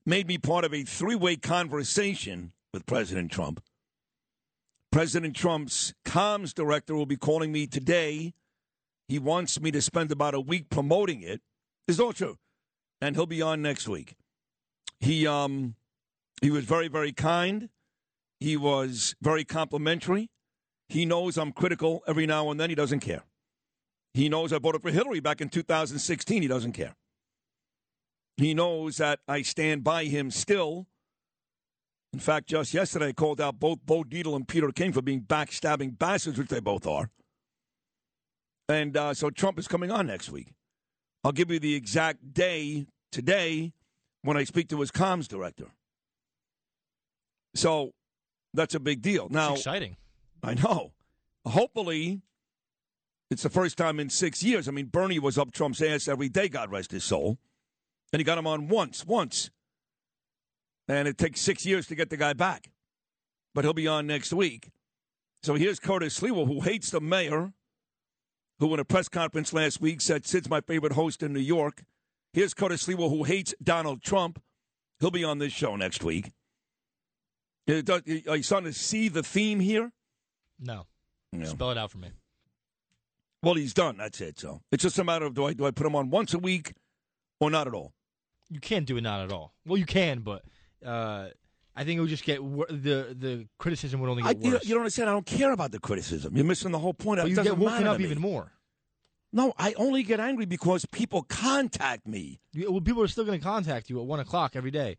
made 0.05 0.27
me 0.27 0.37
part 0.37 0.63
of 0.63 0.73
a 0.73 0.83
three 0.83 1.15
way 1.15 1.35
conversation 1.35 2.53
with 2.73 2.85
President 2.85 3.31
Trump. 3.31 3.63
President 4.91 5.35
Trump's 5.35 5.93
comms 6.05 6.53
director 6.53 6.95
will 6.95 7.05
be 7.05 7.17
calling 7.17 7.51
me 7.51 7.67
today. 7.67 8.33
He 9.09 9.17
wants 9.17 9.59
me 9.59 9.71
to 9.71 9.81
spend 9.81 10.11
about 10.11 10.35
a 10.35 10.39
week 10.39 10.69
promoting 10.69 11.23
it. 11.23 11.41
It's 11.87 11.99
all 11.99 12.13
true. 12.13 12.37
And 13.01 13.15
he'll 13.15 13.25
be 13.25 13.41
on 13.41 13.59
next 13.59 13.87
week. 13.87 14.15
He 14.99 15.25
um 15.25 15.75
he 16.43 16.51
was 16.51 16.63
very, 16.63 16.87
very 16.87 17.11
kind. 17.11 17.69
He 18.39 18.55
was 18.55 19.15
very 19.19 19.43
complimentary. 19.43 20.29
He 20.87 21.05
knows 21.05 21.37
I'm 21.37 21.51
critical 21.51 22.03
every 22.07 22.27
now 22.27 22.51
and 22.51 22.59
then. 22.59 22.69
He 22.69 22.75
doesn't 22.75 22.99
care. 22.99 23.23
He 24.13 24.29
knows 24.29 24.53
I 24.53 24.59
voted 24.59 24.83
for 24.83 24.91
Hillary 24.91 25.19
back 25.19 25.41
in 25.41 25.49
2016. 25.49 26.41
He 26.43 26.47
doesn't 26.47 26.73
care. 26.73 26.95
He 28.37 28.53
knows 28.53 28.97
that 28.97 29.19
I 29.27 29.41
stand 29.41 29.83
by 29.83 30.05
him 30.05 30.29
still. 30.29 30.87
In 32.13 32.19
fact, 32.19 32.47
just 32.47 32.73
yesterday 32.73 33.09
I 33.09 33.13
called 33.13 33.41
out 33.41 33.59
both 33.59 33.85
Bo 33.85 34.03
Dietl 34.03 34.35
and 34.35 34.47
Peter 34.47 34.71
King 34.71 34.93
for 34.93 35.01
being 35.01 35.21
backstabbing 35.21 35.97
bastards, 35.97 36.37
which 36.37 36.47
they 36.47 36.59
both 36.59 36.87
are. 36.87 37.09
And 38.69 38.95
uh, 38.95 39.13
so 39.15 39.31
Trump 39.31 39.57
is 39.57 39.67
coming 39.67 39.91
on 39.91 40.05
next 40.07 40.29
week. 40.29 40.53
I'll 41.23 41.31
give 41.31 41.51
you 41.51 41.59
the 41.59 41.75
exact 41.75 42.33
day 42.33 42.85
today 43.11 43.73
when 44.21 44.37
I 44.37 44.43
speak 44.43 44.69
to 44.69 44.79
his 44.79 44.91
comms 44.91 45.27
director. 45.27 45.71
So 47.55 47.91
that's 48.53 48.75
a 48.75 48.79
big 48.79 49.01
deal. 49.01 49.27
Now, 49.29 49.51
It's 49.51 49.61
exciting. 49.61 49.95
I 50.43 50.53
know. 50.53 50.91
Hopefully, 51.45 52.21
it's 53.31 53.43
the 53.43 53.49
first 53.49 53.77
time 53.77 53.99
in 53.99 54.09
six 54.09 54.43
years. 54.43 54.67
I 54.67 54.71
mean, 54.71 54.85
Bernie 54.85 55.19
was 55.19 55.37
up 55.37 55.51
Trump's 55.51 55.81
ass 55.81 56.07
every 56.07 56.29
day, 56.29 56.47
God 56.47 56.71
rest 56.71 56.91
his 56.91 57.03
soul. 57.03 57.39
And 58.13 58.19
he 58.19 58.23
got 58.23 58.37
him 58.37 58.47
on 58.47 58.67
once, 58.67 59.05
once. 59.05 59.49
And 60.87 61.07
it 61.07 61.17
takes 61.17 61.41
six 61.41 61.65
years 61.65 61.87
to 61.87 61.95
get 61.95 62.09
the 62.09 62.17
guy 62.17 62.33
back. 62.33 62.69
But 63.53 63.63
he'll 63.63 63.73
be 63.73 63.87
on 63.87 64.07
next 64.07 64.31
week. 64.31 64.69
So 65.41 65.55
here's 65.55 65.79
Curtis 65.79 66.19
Sliwa, 66.19 66.45
who 66.45 66.61
hates 66.61 66.91
the 66.91 67.01
mayor, 67.01 67.53
who 68.59 68.73
in 68.73 68.79
a 68.79 68.85
press 68.85 69.09
conference 69.09 69.53
last 69.53 69.81
week 69.81 70.01
said 70.01 70.25
Sid's 70.25 70.49
my 70.49 70.61
favorite 70.61 70.93
host 70.93 71.23
in 71.23 71.33
New 71.33 71.39
York. 71.39 71.83
Here's 72.33 72.53
Curtis 72.53 72.85
Sliwa, 72.85 73.09
who 73.09 73.23
hates 73.23 73.53
Donald 73.61 74.01
Trump. 74.01 74.41
He'll 74.99 75.11
be 75.11 75.23
on 75.23 75.39
this 75.39 75.53
show 75.53 75.75
next 75.75 76.03
week. 76.03 76.31
Are 77.67 78.35
you 78.35 78.43
starting 78.43 78.71
to 78.71 78.77
see 78.77 79.09
the 79.09 79.23
theme 79.23 79.59
here? 79.59 79.91
No. 80.59 80.87
Spell 81.43 81.71
it 81.71 81.77
out 81.77 81.91
for 81.91 81.99
me. 81.99 82.09
Well, 83.41 83.53
he's 83.53 83.73
done. 83.73 83.97
That's 83.97 84.19
it. 84.19 84.39
So 84.39 84.61
it's 84.71 84.83
just 84.83 84.99
a 84.99 85.03
matter 85.03 85.25
of 85.25 85.33
do 85.33 85.45
I 85.45 85.53
do 85.53 85.65
I 85.65 85.71
put 85.71 85.85
him 85.87 85.95
on 85.95 86.09
once 86.09 86.33
a 86.33 86.39
week 86.39 86.73
or 87.39 87.49
not 87.49 87.67
at 87.67 87.73
all? 87.73 87.93
You 88.49 88.59
can't 88.59 88.85
do 88.85 88.97
it 88.97 89.01
not 89.01 89.21
at 89.21 89.31
all. 89.31 89.53
Well, 89.65 89.77
you 89.77 89.85
can, 89.85 90.19
but 90.19 90.43
uh, 90.85 91.27
I 91.79 91.85
think 91.85 91.97
it 91.97 92.01
would 92.01 92.09
just 92.09 92.25
get 92.25 92.43
wor- 92.43 92.67
the 92.69 93.15
the 93.17 93.47
criticism 93.57 94.01
would 94.01 94.09
only 94.09 94.21
get 94.21 94.43
you, 94.43 94.51
worse. 94.51 94.65
you 94.65 94.71
don't 94.71 94.81
understand. 94.81 95.09
I 95.09 95.13
don't 95.13 95.25
care 95.25 95.53
about 95.53 95.71
the 95.71 95.79
criticism. 95.79 96.35
You're 96.35 96.43
missing 96.43 96.71
the 96.73 96.79
whole 96.79 96.93
point. 96.93 97.21
But 97.21 97.27
It 97.27 97.29
you 97.29 97.35
get 97.41 97.57
woken 97.57 97.85
matter 97.85 97.95
up 97.95 98.01
even 98.01 98.19
more. 98.19 98.51
No, 99.31 99.53
I 99.57 99.73
only 99.77 100.03
get 100.03 100.19
angry 100.19 100.45
because 100.45 100.85
people 100.87 101.21
contact 101.21 102.05
me. 102.05 102.41
You, 102.51 102.69
well, 102.69 102.81
people 102.81 103.01
are 103.01 103.07
still 103.07 103.23
going 103.23 103.39
to 103.39 103.43
contact 103.43 103.89
you 103.89 103.97
at 104.01 104.05
one 104.05 104.19
o'clock 104.19 104.57
every 104.57 104.71
day. 104.71 104.97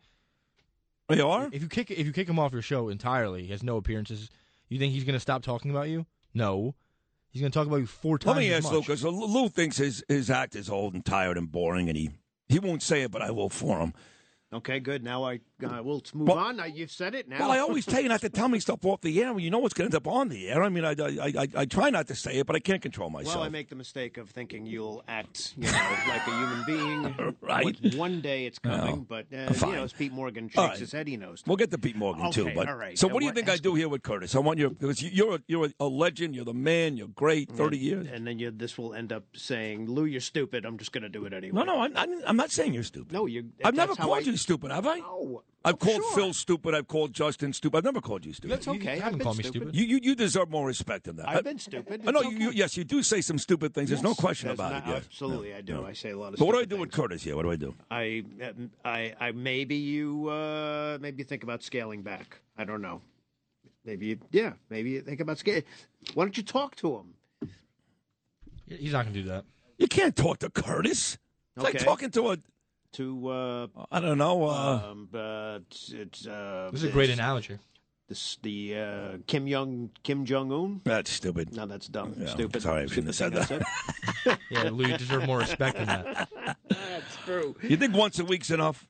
They 1.11 1.21
are. 1.21 1.51
If 1.53 1.61
you 1.61 1.69
kick 1.69 1.91
if 1.91 2.07
you 2.07 2.13
kick 2.15 2.27
him 2.27 2.39
off 2.39 2.53
your 2.55 2.63
show 2.63 2.89
entirely, 2.89 3.43
he 3.43 3.51
has 3.51 3.63
no 3.63 3.77
appearances. 3.77 4.31
You 4.71 4.79
think 4.79 4.95
he's 4.95 5.05
going 5.05 5.13
to 5.17 5.21
stop 5.21 5.43
talking 5.43 5.71
about 5.71 5.91
you? 5.91 6.07
No, 6.33 6.75
he's 7.29 7.43
going 7.43 7.53
to 7.53 7.59
talk 7.59 7.67
about 7.67 7.77
you 7.77 7.87
four 7.87 8.19
times. 8.19 8.37
Let 8.37 8.41
me 8.41 8.53
as 8.53 8.65
ask 8.65 8.73
much. 8.73 8.89
Lucas. 8.89 9.03
Lou 9.03 9.51
thinks 9.51 9.77
his 9.77 10.03
his 10.09 10.31
act 10.31 10.57
is 10.57 10.71
old 10.71 10.95
and 10.95 11.05
tired 11.05 11.37
and 11.37 11.53
boring, 11.53 11.89
and 11.89 11.99
he 11.99 12.11
he 12.49 12.59
won't 12.59 12.83
say 12.83 13.03
it, 13.03 13.11
but 13.11 13.21
I 13.21 13.33
will 13.33 13.51
for 13.51 13.81
him. 13.81 13.93
Okay, 14.53 14.81
good. 14.81 15.05
Now 15.05 15.25
I 15.25 15.41
uh, 15.65 15.81
we'll 15.83 16.03
move 16.15 16.29
Well- 16.29 16.39
on. 16.39 16.57
Now 16.57 16.65
you've 16.65 16.91
said 16.91 17.15
it. 17.15 17.29
Now. 17.29 17.39
Well, 17.41 17.51
I 17.51 17.59
always 17.67 17.87
tell 17.87 18.01
you 18.01 18.09
not 18.09 18.21
to 18.23 18.29
tell 18.29 18.49
me 18.49 18.61
stuff 18.61 18.85
off 18.85 19.01
the 19.01 19.23
air. 19.23 19.33
when 19.33 19.43
You 19.43 19.51
know 19.51 19.59
what's 19.59 19.75
going 19.75 19.91
to 19.91 19.97
end 19.97 20.07
up 20.07 20.11
on 20.13 20.29
the 20.29 20.49
air. 20.49 20.63
I 20.63 20.69
mean, 20.69 20.85
I, 20.85 20.91
I, 20.93 21.33
I, 21.43 21.49
I 21.57 21.65
try 21.65 21.91
not 21.91 22.07
to 22.09 22.15
say 22.15 22.37
it, 22.39 22.47
but 22.47 22.57
I 22.57 22.61
can't 22.61 22.83
control 22.83 23.11
myself. 23.11 23.37
Well, 23.37 23.45
I 23.45 23.49
make 23.49 23.69
the 23.69 23.77
mistake 23.77 24.17
of 24.19 24.31
thinking 24.31 24.67
you'll 24.67 25.03
act, 25.09 25.55
you 25.57 25.65
know, 25.65 25.97
like 26.09 26.27
a 26.27 26.39
human 26.39 26.65
being. 26.67 27.35
Right. 27.41 27.77
One- 27.97 28.21
day 28.21 28.45
it's 28.47 28.59
coming, 28.59 29.07
Well, 29.09 29.25
but 29.27 29.27
uh, 29.33 29.67
you 29.67 29.73
know, 29.75 29.85
as 29.85 29.93
Pete 29.93 30.13
Morgan 30.13 30.49
shakes 30.49 30.57
right. 30.59 30.79
his 30.79 30.93
head, 30.93 31.07
he 31.09 31.17
knows. 31.17 31.43
We'll 31.47 31.57
get 31.57 31.71
to 31.71 31.79
Pete 31.79 31.97
Morgan 31.97 32.31
too. 32.33 32.51
But 32.55 32.69
all 32.69 32.75
right. 32.77 32.99
so, 32.99 33.09
what 33.09 33.21
do 33.21 33.27
you 33.27 33.33
think 33.33 33.49
I 33.49 33.57
do 33.57 33.75
here 33.75 33.89
with 33.89 34.03
Curtis? 34.03 34.35
I 34.35 34.41
want 34.41 34.59
you 34.59 34.71
because 34.71 35.03
you- 35.03 35.11
you're 35.13 35.35
a, 35.37 35.41
you're 35.47 35.69
a, 35.81 35.85
legend. 35.87 36.35
You're 36.35 36.45
the 36.45 36.53
man. 36.55 36.97
You're 36.97 37.09
great. 37.09 37.51
Thirty 37.51 37.79
years. 37.79 38.07
and 38.13 38.27
then 38.27 38.39
you, 38.39 38.51
this 38.51 38.77
will 38.77 38.95
end 38.95 39.13
up 39.13 39.25
saying, 39.35 39.87
"Lou, 39.89 40.05
you're 40.05 40.21
stupid. 40.21 40.65
I'm 40.65 40.77
just 40.79 40.93
going 40.93 41.03
to 41.03 41.09
do 41.09 41.25
it 41.25 41.33
anyway." 41.33 41.55
No, 41.55 41.65
no, 41.65 41.81
I'm, 41.81 41.97
I'm, 41.97 42.11
I'm 42.27 42.37
not 42.37 42.51
saying 42.51 42.75
you're 42.75 42.83
stupid. 42.83 43.13
No, 43.13 43.27
you. 43.27 43.51
I've 43.65 43.75
never 43.75 43.95
called 43.95 44.19
I- 44.19 44.21
you 44.21 44.37
stupid, 44.37 44.71
have 44.71 44.87
I? 44.87 44.99
No. 44.99 45.43
I've 45.63 45.79
called 45.79 45.97
sure. 46.03 46.15
Phil 46.15 46.33
stupid. 46.33 46.75
I've 46.75 46.89
called 46.89 47.13
Justin 47.13 47.53
stupid. 47.53 47.77
I've 47.79 47.85
never 47.85 48.01
called 48.01 48.25
you 48.25 48.33
stupid. 48.33 48.51
That's 48.57 48.69
okay. 48.69 48.99
haven't 48.99 49.03
I've 49.03 49.13
been 49.19 49.21
called 49.25 49.37
me 49.39 49.45
stupid. 49.45 49.77
You, 49.77 49.85
you 49.85 50.01
you 50.03 50.15
deserve 50.15 50.49
more 50.51 50.67
respect 50.67 51.05
than 51.05 51.17
that. 51.17 51.29
I've 51.29 51.45
been 51.45 51.59
stupid. 51.59 52.03
I 52.07 52.11
know 52.13 52.21
It's 52.21 52.31
you, 52.33 52.39
you. 52.39 52.51
Yes, 52.53 52.77
you 52.79 52.85
do 52.85 53.03
say 53.03 53.21
some 53.21 53.39
stupid 53.39 53.75
things. 53.75 53.91
There's 53.91 54.03
no 54.03 54.15
question 54.15 54.47
there's 54.49 54.59
about 54.59 54.73
not- 54.73 54.87
it. 54.87 54.91
yeah. 54.91 54.97
Absolutely, 54.97 55.51
Yeah, 55.51 55.57
I 55.59 55.61
do. 55.61 55.73
yeah. 55.75 55.83
I 55.83 55.93
say 55.93 56.11
a 56.11 56.19
lot 56.19 56.33
of. 56.33 56.39
But 56.39 56.47
what 56.47 56.53
do 56.53 56.59
I 56.59 56.63
stupid 56.63 56.77
do 56.77 56.81
with. 56.81 56.93
Curtis 56.93 57.23
here? 57.23 57.37
What 57.37 57.43
do 57.43 57.51
I 57.51 57.57
do? 57.57 57.75
I, 57.91 58.25
I, 58.87 59.15
I 59.21 59.33
maybe 59.33 59.77
you, 59.77 60.29
uh, 60.29 60.97
maybe 61.01 61.25
think 61.25 61.43
about 61.43 61.63
scaling 61.63 62.01
back. 62.03 62.39
I 62.57 62.65
don't 62.65 62.81
know. 62.81 63.03
Maybe, 63.85 64.07
you, 64.07 64.19
yeah, 64.33 64.53
maybe 64.71 64.91
you 64.91 65.03
think 65.03 65.21
about 65.21 65.39
scaling. 65.39 65.65
Why 66.15 66.25
don't 66.25 66.37
you 66.37 66.43
talk 66.43 66.75
to 66.77 66.97
him? 66.97 67.51
He's 68.67 68.93
not 68.93 69.05
going 69.05 69.15
to 69.15 69.23
do 69.23 69.29
that. 69.29 69.45
You 69.79 69.89
can't 69.89 70.15
talk 70.15 70.39
to 70.39 70.51
Curtis. 70.51 71.19
It's 71.57 71.65
like 71.65 71.79
talking 71.79 72.11
to 72.13 72.31
a 72.33 72.39
To, 72.95 73.29
uh, 73.29 73.67
I 73.93 74.01
don't 74.01 74.19
know. 74.19 74.45
Uh, 74.49 74.83
um, 74.91 75.09
but 75.11 75.61
it's, 75.93 76.27
uh, 76.27 76.71
This 76.73 76.83
is 76.83 76.89
a 76.91 76.93
great 76.93 77.11
analogy. 77.11 77.59
This 78.09 78.39
the 78.43 78.77
uh, 78.77 79.09
Kim 79.29 79.47
Young 79.47 79.91
Kim 80.03 80.25
Jong 80.25 80.51
Un. 80.51 80.81
that's 80.83 81.11
stupid. 81.13 81.55
No, 81.55 81.65
that's 81.67 81.87
dumb. 81.87 82.17
Yeah, 82.19 82.27
Stupid. 82.27 82.61
sorry, 82.63 82.83
I 82.83 82.87
shouldn't 82.87 83.07
have 83.07 83.15
said 83.15 83.45
Stupid 83.45 83.65
that. 84.25 84.39
Yeah, 84.51 84.71
Lou, 84.71 84.87
you 84.89 84.99
deserve 84.99 85.27
more 85.27 85.39
respect 85.39 85.77
than 85.77 85.87
that. 85.87 86.29
That's 86.69 87.17
true. 87.25 87.55
You 87.63 87.77
think 87.77 87.95
once 87.95 88.19
a 88.19 88.25
week's 88.25 88.51
enough? 88.51 88.89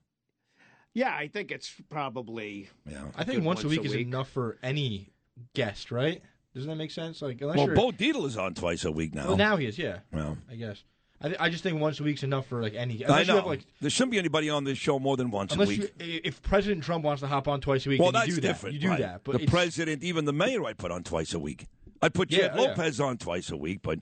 Yeah, 0.95 1.15
I 1.15 1.29
think 1.29 1.51
it's 1.53 1.71
probably. 1.91 2.71
Yeah. 2.91 3.03
I 3.15 3.25
think 3.25 3.41
Good 3.41 3.45
once, 3.45 3.63
a 3.65 3.69
week 3.69 3.81
a 3.83 3.85
is 3.85 3.93
week. 3.95 4.07
enough 4.07 4.31
for 4.31 4.57
any 4.63 5.11
guest, 5.55 5.91
right? 5.93 6.23
Doesn't 6.55 6.69
that 6.71 6.77
make 6.77 6.91
sense? 6.91 7.21
Like, 7.21 7.41
unless 7.43 7.59
Well, 7.59 7.67
you're, 7.67 7.77
Bo 7.77 7.91
Dietl 7.91 8.25
is 8.27 8.39
on 8.39 8.55
twice 8.55 8.85
a 8.87 8.91
week 8.91 9.15
now. 9.15 9.29
well, 9.29 9.37
now 9.37 9.57
he 9.59 9.67
is, 9.67 9.79
yeah. 9.79 9.99
Well, 10.13 10.39
I 10.51 10.55
guess. 10.57 10.83
I, 11.23 11.29
th- 11.29 11.41
I 11.41 11.51
just 11.51 11.63
think 11.63 11.81
once 11.81 12.01
a 12.01 12.03
week's 12.03 12.23
enough 12.23 12.47
for 12.47 12.63
like 12.63 12.75
any. 12.75 13.05
I 13.05 13.25
know. 13.25 13.35
You 13.35 13.37
have, 13.37 13.47
like, 13.47 13.67
there 13.81 13.91
shouldn't 13.91 14.13
be 14.13 14.19
anybody 14.19 14.49
on 14.49 14.65
this 14.65 14.79
show 14.79 14.99
more 14.99 15.17
than 15.19 15.31
once 15.31 15.53
a 15.53 15.55
unless 15.55 15.69
week. 15.69 15.93
you, 16.01 16.21
if 16.25 16.41
President 16.43 16.83
Trump 16.83 17.05
wants 17.05 17.21
to 17.21 17.27
hop 17.27 17.47
on 17.47 17.61
twice 17.61 17.85
a 17.87 17.91
week, 17.91 18.01
well, 18.01 18.11
then 18.11 18.21
that's 18.21 18.29
you 18.29 18.35
do 18.37 18.41
different. 18.41 18.75
that. 18.75 18.81
You 18.81 18.81
do 18.81 18.89
right. 18.91 19.01
that, 19.01 19.25
but 19.25 19.33
the 19.33 19.43
it's- 19.43 19.51
president, 19.51 20.03
even 20.03 20.25
the 20.25 20.33
mayor, 20.33 20.65
I 20.65 20.73
put 20.73 20.91
on 20.91 21.03
twice 21.03 21.35
a 21.35 21.39
week. 21.39 21.67
I 22.01 22.09
put 22.09 22.31
Yeah, 22.31 22.39
Jed 22.49 22.53
yeah. 22.55 22.61
Lopez 22.63 23.01
on 23.01 23.19
twice 23.19 23.51
a 23.51 23.57
week, 23.59 23.81
but 23.83 23.99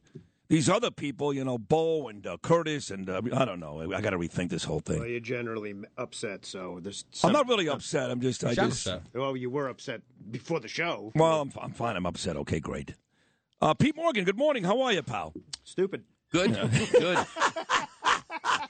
these 0.48 0.68
other 0.70 0.92
people, 0.92 1.34
you 1.34 1.44
know, 1.44 1.58
Bo 1.58 2.06
and 2.08 2.24
uh, 2.24 2.36
Curtis, 2.40 2.90
and 2.90 3.10
uh, 3.10 3.20
I 3.34 3.44
don't 3.44 3.58
know. 3.58 3.92
I 3.92 4.00
got 4.00 4.10
to 4.10 4.18
rethink 4.18 4.50
this 4.50 4.62
whole 4.62 4.78
thing. 4.80 5.00
Well, 5.00 5.08
you're 5.08 5.18
generally 5.18 5.74
upset, 5.96 6.46
so 6.46 6.78
there's. 6.80 7.04
I'm 7.24 7.32
not 7.32 7.48
really 7.48 7.68
upset. 7.68 8.10
I'm 8.12 8.20
just, 8.20 8.44
I 8.44 8.54
just. 8.54 8.86
upset. 8.86 9.02
Well, 9.12 9.36
you 9.36 9.50
were 9.50 9.68
upset 9.68 10.02
before 10.30 10.60
the 10.60 10.68
show. 10.68 11.10
Well, 11.16 11.40
I'm, 11.40 11.52
I'm 11.60 11.72
fine. 11.72 11.96
I'm 11.96 12.06
upset. 12.06 12.36
Okay, 12.36 12.60
great. 12.60 12.94
Uh, 13.60 13.74
Pete 13.74 13.96
Morgan, 13.96 14.24
good 14.24 14.38
morning. 14.38 14.62
How 14.62 14.80
are 14.82 14.92
you, 14.92 15.02
pal? 15.02 15.34
Stupid. 15.64 16.04
Good, 16.30 16.54
good. 16.92 17.26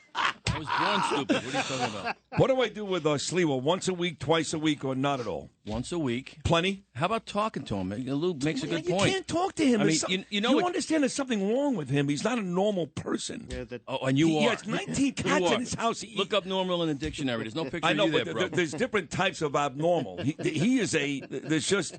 I 0.67 0.99
was 1.01 1.07
born 1.09 1.27
stupid. 1.29 1.45
What 1.45 1.55
are 1.55 1.59
you 1.59 1.63
talking 1.79 2.01
about? 2.01 2.17
What 2.37 2.47
do 2.49 2.61
I 2.63 2.69
do 2.69 2.85
with 2.85 3.07
uh, 3.07 3.11
Sliwa? 3.11 3.61
Once 3.63 3.89
a 3.89 3.95
week, 3.95 4.19
twice 4.19 4.53
a 4.53 4.59
week, 4.59 4.85
or 4.85 4.95
not 4.95 5.21
at 5.21 5.27
all? 5.27 5.51
Once 5.67 5.93
a 5.93 5.99
week. 5.99 6.39
Plenty. 6.45 6.85
How 6.95 7.07
about 7.07 7.27
talking 7.27 7.63
to 7.65 7.77
him? 7.77 7.91
Lou 7.91 8.35
makes 8.43 8.63
a 8.63 8.67
good 8.67 8.87
you 8.87 8.95
point. 8.95 9.13
can't 9.13 9.29
talk 9.29 9.55
to 9.57 9.67
him. 9.67 9.81
I 9.81 9.85
mean, 9.85 9.97
some- 9.97 10.11
you, 10.11 10.25
you 10.31 10.41
know, 10.41 10.51
you 10.51 10.57
what- 10.57 10.67
understand 10.67 11.03
there's 11.03 11.13
something 11.13 11.53
wrong 11.53 11.75
with 11.77 11.91
him. 11.91 12.09
He's 12.09 12.25
not 12.25 12.39
a 12.39 12.43
normal 12.43 12.87
person. 12.87 13.47
Yeah, 13.51 13.65
that, 13.65 13.83
Oh, 13.87 13.99
and 14.07 14.19
you 14.19 14.29
he 14.29 14.47
are. 14.47 14.51
has 14.51 14.67
19 14.67 15.07
You 15.07 15.13
cats 15.13 15.45
are. 15.47 15.55
in 15.55 15.61
his 15.61 15.75
house. 15.75 16.01
He- 16.01 16.17
Look 16.17 16.33
up 16.33 16.47
normal 16.47 16.83
in 16.83 16.89
the 16.89 16.95
dictionary. 16.95 17.43
There's 17.43 17.55
no 17.55 17.65
picture 17.65 17.87
I 17.87 17.93
know, 17.93 18.05
of 18.05 18.13
you 18.13 18.19
but 18.19 18.25
there, 18.25 18.35
there- 18.35 18.49
bro. 18.49 18.57
there's 18.57 18.73
different 18.73 19.11
types 19.11 19.43
of 19.43 19.55
abnormal. 19.57 20.23
He, 20.23 20.37
he 20.43 20.79
is 20.81 20.95
a. 20.95 21.21
There's 21.21 21.67
just. 21.69 21.99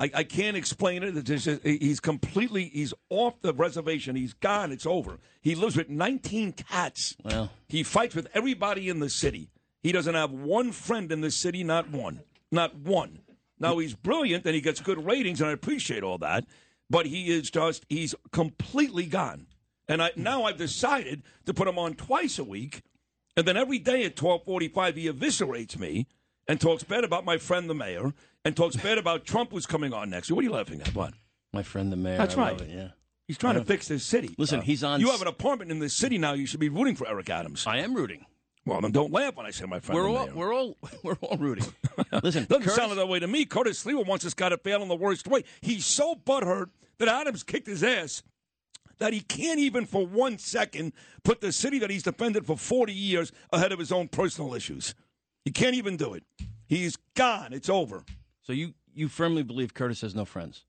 I, 0.00 0.10
I 0.14 0.24
can't 0.24 0.56
explain 0.56 1.02
it. 1.02 1.22
Just, 1.24 1.46
he's 1.64 2.00
completely. 2.00 2.64
He's 2.72 2.94
off 3.10 3.40
the 3.42 3.52
reservation. 3.52 4.16
He's 4.16 4.32
gone. 4.34 4.72
It's 4.72 4.86
over. 4.86 5.18
He 5.40 5.54
lives 5.56 5.76
with 5.76 5.88
19 5.90 6.52
cats. 6.52 7.16
Well. 7.24 7.50
He 7.68 7.82
fights 7.92 8.14
with 8.14 8.28
everybody 8.34 8.88
in 8.88 9.00
the 9.00 9.10
city. 9.10 9.50
He 9.82 9.92
doesn't 9.92 10.14
have 10.14 10.30
one 10.32 10.72
friend 10.72 11.12
in 11.12 11.20
the 11.20 11.30
city. 11.30 11.62
Not 11.62 11.90
one. 11.90 12.22
Not 12.50 12.74
one. 12.76 13.20
Now 13.58 13.78
he's 13.78 13.94
brilliant 13.94 14.44
and 14.46 14.54
he 14.54 14.60
gets 14.60 14.80
good 14.80 15.04
ratings, 15.04 15.40
and 15.40 15.50
I 15.50 15.52
appreciate 15.52 16.02
all 16.02 16.18
that. 16.18 16.44
But 16.90 17.06
he 17.06 17.30
is 17.30 17.50
just. 17.50 17.86
He's 17.88 18.14
completely 18.32 19.06
gone. 19.06 19.46
And 19.88 20.02
I 20.02 20.10
now 20.16 20.44
I've 20.44 20.58
decided 20.58 21.22
to 21.46 21.54
put 21.54 21.68
him 21.68 21.78
on 21.78 21.94
twice 21.94 22.38
a 22.38 22.44
week, 22.44 22.82
and 23.36 23.46
then 23.46 23.56
every 23.56 23.78
day 23.78 24.04
at 24.04 24.16
twelve 24.16 24.44
forty-five 24.44 24.96
he 24.96 25.08
eviscerates 25.08 25.78
me 25.78 26.06
and 26.48 26.60
talks 26.60 26.84
bad 26.84 27.04
about 27.04 27.24
my 27.24 27.38
friend 27.38 27.68
the 27.68 27.74
mayor 27.74 28.12
and 28.44 28.56
talks 28.56 28.76
bad 28.76 28.98
about 28.98 29.24
Trump 29.24 29.52
who's 29.52 29.66
coming 29.66 29.92
on 29.92 30.10
next. 30.10 30.30
What 30.30 30.40
are 30.40 30.48
you 30.48 30.52
laughing 30.52 30.80
at? 30.80 30.94
What? 30.94 31.14
My 31.52 31.62
friend 31.62 31.92
the 31.92 31.96
mayor. 31.96 32.16
That's 32.16 32.36
I 32.36 32.40
right. 32.40 32.52
love 32.52 32.68
it, 32.68 32.70
yeah. 32.70 32.88
He's 33.32 33.38
trying 33.38 33.54
to 33.54 33.64
fix 33.64 33.88
this 33.88 34.04
city. 34.04 34.34
Listen, 34.36 34.58
Uh, 34.58 34.62
he's 34.62 34.84
on 34.84 35.00
You 35.00 35.10
have 35.10 35.22
an 35.22 35.26
apartment 35.26 35.70
in 35.70 35.78
this 35.78 35.94
city 35.94 36.18
now. 36.18 36.34
You 36.34 36.44
should 36.44 36.60
be 36.60 36.68
rooting 36.68 36.94
for 36.96 37.08
Eric 37.08 37.30
Adams. 37.30 37.66
I 37.66 37.78
am 37.78 37.94
rooting. 37.94 38.26
Well, 38.66 38.82
then 38.82 38.92
don't 38.92 39.10
laugh 39.10 39.36
when 39.36 39.46
I 39.46 39.52
say 39.52 39.64
my 39.64 39.80
friend. 39.80 39.98
We're 39.98 40.10
all 40.10 40.28
we're 40.34 40.54
all 40.54 40.76
we're 41.02 41.16
all 41.22 41.38
rooting. 41.38 41.64
Listen, 42.22 42.44
Doesn't 42.44 42.48
Curtis- 42.64 42.74
sound 42.74 42.92
that 42.98 43.08
way 43.08 43.20
to 43.20 43.26
me. 43.26 43.46
Curtis 43.46 43.82
Sliwa 43.82 44.06
wants 44.06 44.22
this 44.22 44.34
guy 44.34 44.50
to 44.50 44.58
fail 44.58 44.82
in 44.82 44.88
the 44.88 44.94
worst 44.94 45.26
way. 45.26 45.44
He's 45.62 45.86
so 45.86 46.14
butthurt 46.14 46.68
that 46.98 47.08
Adams 47.08 47.42
kicked 47.42 47.66
his 47.68 47.82
ass 47.82 48.22
that 48.98 49.14
he 49.14 49.20
can't 49.20 49.58
even 49.58 49.86
for 49.86 50.06
one 50.06 50.36
second 50.36 50.92
put 51.24 51.40
the 51.40 51.52
city 51.52 51.78
that 51.78 51.88
he's 51.88 52.02
defended 52.02 52.44
for 52.44 52.58
40 52.58 52.92
years 52.92 53.32
ahead 53.50 53.72
of 53.72 53.78
his 53.78 53.90
own 53.90 54.08
personal 54.08 54.52
issues. 54.54 54.94
He 55.46 55.50
can't 55.52 55.74
even 55.74 55.96
do 55.96 56.12
it. 56.12 56.22
He's 56.68 56.96
gone. 57.16 57.54
It's 57.54 57.70
over. 57.70 58.04
So 58.42 58.52
you 58.52 58.74
you 58.94 59.08
firmly 59.08 59.42
believe 59.42 59.72
Curtis 59.72 60.02
has 60.02 60.14
no 60.14 60.26
friends, 60.26 60.66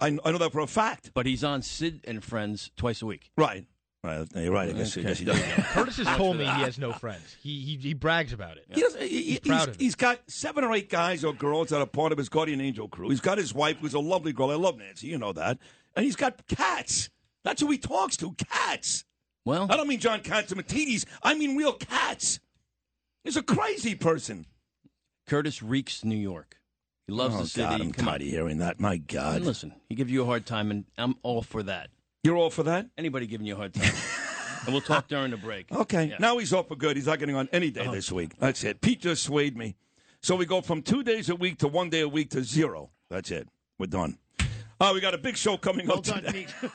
I, 0.00 0.06
I 0.24 0.30
know 0.30 0.38
that 0.38 0.52
for 0.52 0.60
a 0.60 0.66
fact. 0.66 1.10
but 1.14 1.26
he's 1.26 1.42
on 1.44 1.62
Sid 1.62 2.04
and 2.06 2.22
Friends 2.22 2.70
twice 2.76 3.02
a 3.02 3.06
week. 3.06 3.30
Right. 3.36 3.66
Right. 4.04 4.26
You're 4.36 4.52
right. 4.52 4.68
I 4.68 4.72
guess, 4.72 4.96
I 4.96 5.02
guess 5.02 5.18
he 5.18 5.24
does. 5.24 5.40
Curtis 5.72 5.96
has 5.96 6.16
told 6.16 6.36
me 6.36 6.44
he 6.44 6.50
has 6.50 6.78
no 6.78 6.92
friends. 7.04 7.36
He 7.42 7.60
he, 7.60 7.76
he 7.76 7.94
brags 7.94 8.32
about 8.32 8.56
it. 8.56 8.64
He 8.72 8.80
doesn't, 8.80 9.02
he, 9.02 9.08
He's 9.08 9.24
he's, 9.24 9.40
proud 9.40 9.68
of 9.68 9.74
it. 9.74 9.80
he's 9.80 9.94
got 9.96 10.20
seven 10.28 10.62
or 10.62 10.72
eight 10.72 10.88
guys 10.88 11.24
or 11.24 11.32
girls 11.32 11.70
that 11.70 11.80
are 11.80 11.86
part 11.86 12.12
of 12.12 12.18
his 12.18 12.28
guardian 12.28 12.60
angel 12.60 12.86
crew. 12.88 13.08
He's 13.08 13.20
got 13.20 13.38
his 13.38 13.52
wife, 13.52 13.78
who's 13.80 13.94
a 13.94 13.98
lovely 13.98 14.32
girl. 14.32 14.50
I 14.50 14.54
love 14.54 14.78
Nancy. 14.78 15.08
You 15.08 15.18
know 15.18 15.32
that. 15.32 15.58
And 15.96 16.04
he's 16.04 16.14
got 16.16 16.46
cats. 16.46 17.10
That's 17.42 17.60
who 17.60 17.70
he 17.70 17.78
talks 17.78 18.16
to. 18.18 18.32
Cats. 18.34 19.04
Well, 19.44 19.66
I 19.68 19.76
don't 19.76 19.88
mean 19.88 19.98
John 20.00 20.20
Catsimatidis. 20.20 21.04
I 21.22 21.34
mean 21.34 21.56
real 21.56 21.72
cats. 21.72 22.38
He's 23.24 23.36
a 23.36 23.42
crazy 23.42 23.96
person. 23.96 24.46
Curtis 25.26 25.60
reeks 25.62 26.04
New 26.04 26.16
York. 26.16 26.56
He 27.08 27.14
loves 27.14 27.34
oh, 27.34 27.38
the 27.38 27.46
city. 27.46 27.66
God, 27.66 27.80
I'm 27.80 27.90
Come 27.92 28.06
on. 28.06 28.12
tired 28.12 28.22
of 28.22 28.28
hearing 28.28 28.58
that. 28.58 28.78
My 28.78 28.98
God. 28.98 29.36
And 29.36 29.46
listen, 29.46 29.72
he 29.88 29.94
gives 29.94 30.10
you 30.12 30.22
a 30.22 30.26
hard 30.26 30.44
time, 30.44 30.70
and 30.70 30.84
I'm 30.98 31.16
all 31.22 31.40
for 31.40 31.62
that. 31.62 31.88
You're 32.22 32.36
all 32.36 32.50
for 32.50 32.64
that? 32.64 32.86
Anybody 32.98 33.26
giving 33.26 33.46
you 33.46 33.54
a 33.54 33.56
hard 33.56 33.72
time, 33.72 33.90
and 34.66 34.74
we'll 34.74 34.82
talk 34.82 35.08
during 35.08 35.30
the 35.30 35.38
break. 35.38 35.72
Okay. 35.72 36.04
Yeah. 36.10 36.16
Now 36.20 36.36
he's 36.36 36.52
off 36.52 36.68
for 36.68 36.76
good. 36.76 36.96
He's 36.96 37.06
not 37.06 37.18
getting 37.18 37.34
on 37.34 37.48
any 37.50 37.70
day 37.70 37.86
Oh. 37.88 37.92
this 37.92 38.12
week. 38.12 38.32
That's 38.38 38.62
it. 38.62 38.82
Pete 38.82 39.00
just 39.00 39.22
swayed 39.22 39.56
me. 39.56 39.76
So 40.20 40.36
we 40.36 40.44
go 40.44 40.60
from 40.60 40.82
two 40.82 41.02
days 41.02 41.30
a 41.30 41.34
week 41.34 41.58
to 41.60 41.68
one 41.68 41.88
day 41.88 42.02
a 42.02 42.08
week 42.08 42.28
to 42.30 42.44
zero. 42.44 42.90
That's 43.08 43.30
it. 43.30 43.48
We're 43.78 43.86
done. 43.86 44.18
Oh, 44.80 44.92
we 44.92 45.00
got 45.00 45.14
a 45.14 45.18
big 45.18 45.36
show 45.36 45.56
coming 45.56 45.90
up 45.90 46.04
done, 46.04 46.22
today. 46.22 46.46
Pete. 46.62 46.70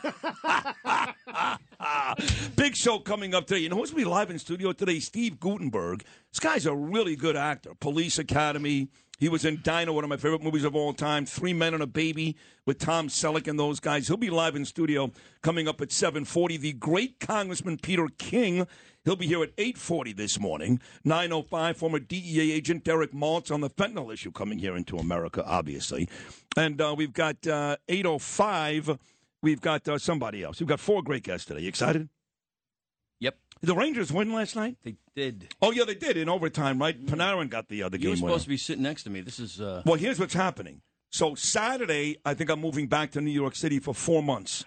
Big 2.55 2.75
show 2.75 2.99
coming 2.99 3.33
up 3.33 3.47
today. 3.47 3.61
You 3.61 3.69
know 3.69 3.77
who's 3.77 3.91
going 3.91 4.03
to 4.03 4.09
be 4.09 4.11
live 4.11 4.29
in 4.29 4.39
studio 4.39 4.73
today? 4.73 4.99
Steve 4.99 5.39
Guttenberg. 5.39 6.03
This 6.31 6.39
guy's 6.39 6.65
a 6.65 6.75
really 6.75 7.15
good 7.15 7.35
actor. 7.37 7.71
Police 7.79 8.19
Academy. 8.19 8.89
He 9.19 9.29
was 9.29 9.45
in 9.45 9.61
Diner, 9.63 9.93
one 9.93 10.03
of 10.03 10.09
my 10.09 10.17
favorite 10.17 10.43
movies 10.43 10.63
of 10.63 10.75
all 10.75 10.93
time. 10.93 11.25
Three 11.25 11.53
Men 11.53 11.73
and 11.73 11.83
a 11.83 11.87
Baby 11.87 12.35
with 12.65 12.79
Tom 12.79 13.07
Selleck 13.07 13.47
and 13.47 13.59
those 13.59 13.79
guys. 13.79 14.07
He'll 14.07 14.17
be 14.17 14.29
live 14.29 14.55
in 14.55 14.65
studio 14.65 15.11
coming 15.41 15.67
up 15.67 15.81
at 15.81 15.91
740. 15.91 16.57
The 16.57 16.73
great 16.73 17.19
Congressman 17.19 17.77
Peter 17.77 18.07
King. 18.17 18.67
He'll 19.05 19.15
be 19.15 19.27
here 19.27 19.43
at 19.43 19.51
840 19.57 20.13
this 20.13 20.39
morning. 20.39 20.79
905, 21.03 21.77
former 21.77 21.99
DEA 21.99 22.51
agent 22.53 22.83
Derek 22.83 23.11
Maltz 23.11 23.51
on 23.51 23.61
the 23.61 23.69
fentanyl 23.69 24.11
issue 24.11 24.31
coming 24.31 24.59
here 24.59 24.75
into 24.75 24.97
America, 24.97 25.43
obviously. 25.45 26.09
And 26.57 26.81
uh, 26.81 26.95
we've 26.97 27.13
got 27.13 27.45
uh, 27.45 27.77
805. 27.89 28.97
We've 29.41 29.61
got 29.61 29.87
uh, 29.87 29.97
somebody 29.97 30.43
else. 30.43 30.59
We've 30.59 30.69
got 30.69 30.79
four 30.79 31.03
great 31.03 31.23
guests 31.23 31.45
today. 31.45 31.61
You 31.61 31.67
excited? 31.67 32.09
The 33.63 33.73
Rangers 33.75 34.11
win 34.11 34.33
last 34.33 34.55
night? 34.57 34.75
they 34.83 34.95
did. 35.15 35.47
Oh, 35.61 35.71
yeah, 35.71 35.85
they 35.85 35.95
did 35.95 36.17
in 36.17 36.27
overtime, 36.27 36.79
right? 36.79 37.05
Panarin 37.05 37.49
got 37.49 37.69
the 37.69 37.81
other 37.83 37.95
You 37.97 38.01
game 38.03 38.09
were 38.09 38.15
winner. 38.15 38.27
supposed 38.27 38.43
to 38.43 38.49
be 38.49 38.57
sitting 38.57 38.83
next 38.83 39.03
to 39.03 39.09
me. 39.09 39.21
This 39.21 39.39
is 39.39 39.61
uh, 39.61 39.81
Well, 39.85 39.95
here's 39.95 40.19
what's 40.19 40.33
happening. 40.33 40.81
So 41.11 41.33
Saturday, 41.35 42.17
I 42.25 42.33
think 42.33 42.49
I'm 42.49 42.59
moving 42.59 42.87
back 42.87 43.11
to 43.11 43.21
New 43.21 43.31
York 43.31 43.55
City 43.55 43.79
for 43.79 43.93
four 43.93 44.21
months 44.21 44.65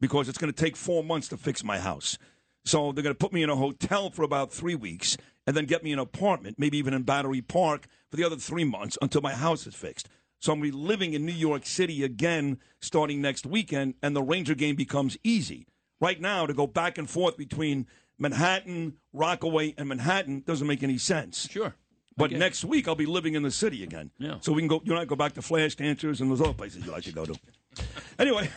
because 0.00 0.28
it's 0.28 0.38
going 0.38 0.52
to 0.52 0.58
take 0.58 0.76
four 0.76 1.04
months 1.04 1.28
to 1.28 1.36
fix 1.36 1.62
my 1.62 1.78
house. 1.78 2.16
So 2.64 2.92
they're 2.92 3.02
going 3.02 3.14
to 3.14 3.18
put 3.18 3.32
me 3.32 3.42
in 3.42 3.50
a 3.50 3.56
hotel 3.56 4.10
for 4.10 4.22
about 4.22 4.52
three 4.52 4.76
weeks 4.76 5.16
and 5.46 5.56
then 5.56 5.66
get 5.66 5.82
me 5.84 5.92
an 5.92 5.98
apartment, 5.98 6.58
maybe 6.58 6.78
even 6.78 6.94
in 6.94 7.02
Battery 7.02 7.42
Park 7.42 7.86
for 8.10 8.16
the 8.16 8.24
other 8.24 8.36
three 8.36 8.64
months 8.64 8.96
until 9.02 9.20
my 9.20 9.34
house 9.34 9.66
is 9.66 9.74
fixed. 9.74 10.08
So 10.40 10.52
I'm 10.52 10.60
going 10.60 10.70
to 10.72 10.78
be 10.78 10.82
living 10.84 11.12
in 11.12 11.26
New 11.26 11.32
York 11.32 11.66
City 11.66 12.02
again 12.02 12.58
starting 12.80 13.20
next 13.20 13.44
weekend, 13.44 13.94
and 14.02 14.16
the 14.16 14.22
Ranger 14.22 14.54
game 14.54 14.76
becomes 14.76 15.18
easy. 15.22 15.66
Right 16.00 16.20
now, 16.20 16.46
to 16.46 16.54
go 16.54 16.66
back 16.66 16.98
and 16.98 17.08
forth 17.08 17.36
between 17.36 17.86
Manhattan, 18.18 18.94
Rockaway, 19.12 19.74
and 19.78 19.88
Manhattan 19.88 20.42
doesn't 20.46 20.66
make 20.66 20.82
any 20.82 20.98
sense. 20.98 21.48
sure. 21.50 21.74
But 22.16 22.26
Okay. 22.30 22.38
next 22.38 22.62
week 22.64 22.86
I'll 22.88 22.94
be 22.94 23.06
living 23.06 23.34
in 23.34 23.42
the 23.42 23.50
city 23.50 23.82
again. 23.82 24.10
Yeah. 24.18 24.36
So 24.40 24.52
we 24.52 24.60
can 24.60 24.68
go. 24.68 24.82
You 24.84 24.92
and 24.92 25.00
I 25.00 25.04
go 25.06 25.16
back 25.16 25.32
to 25.34 25.42
Flash 25.42 25.76
Dancers 25.76 26.20
and 26.20 26.30
those 26.30 26.42
other 26.42 26.52
places 26.52 26.84
you 26.84 26.92
like 26.92 27.04
to 27.04 27.12
go 27.12 27.24
to. 27.24 27.34
Anyway, 28.18 28.50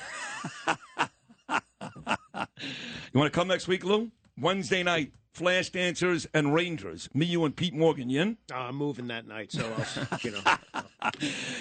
you 1.50 3.20
want 3.20 3.32
to 3.32 3.38
come 3.40 3.48
next 3.48 3.68
week, 3.68 3.84
Lou? 3.86 4.12
Wednesday 4.38 4.84
night, 4.84 5.14
Flash 5.34 5.70
Dancers 5.70 6.28
and 6.34 6.54
Rangers. 6.54 7.08
Me, 7.14 7.26
you, 7.26 7.46
and 7.46 7.56
Pete 7.56 7.74
Morgan. 7.74 8.10
You 8.10 8.22
in? 8.22 8.38
Uh, 8.52 8.56
I'm 8.58 8.76
moving 8.76 9.08
that 9.08 9.26
night, 9.28 9.52
so 9.54 9.66
I'll, 9.78 10.20
you 10.22 10.32
know. 10.32 10.42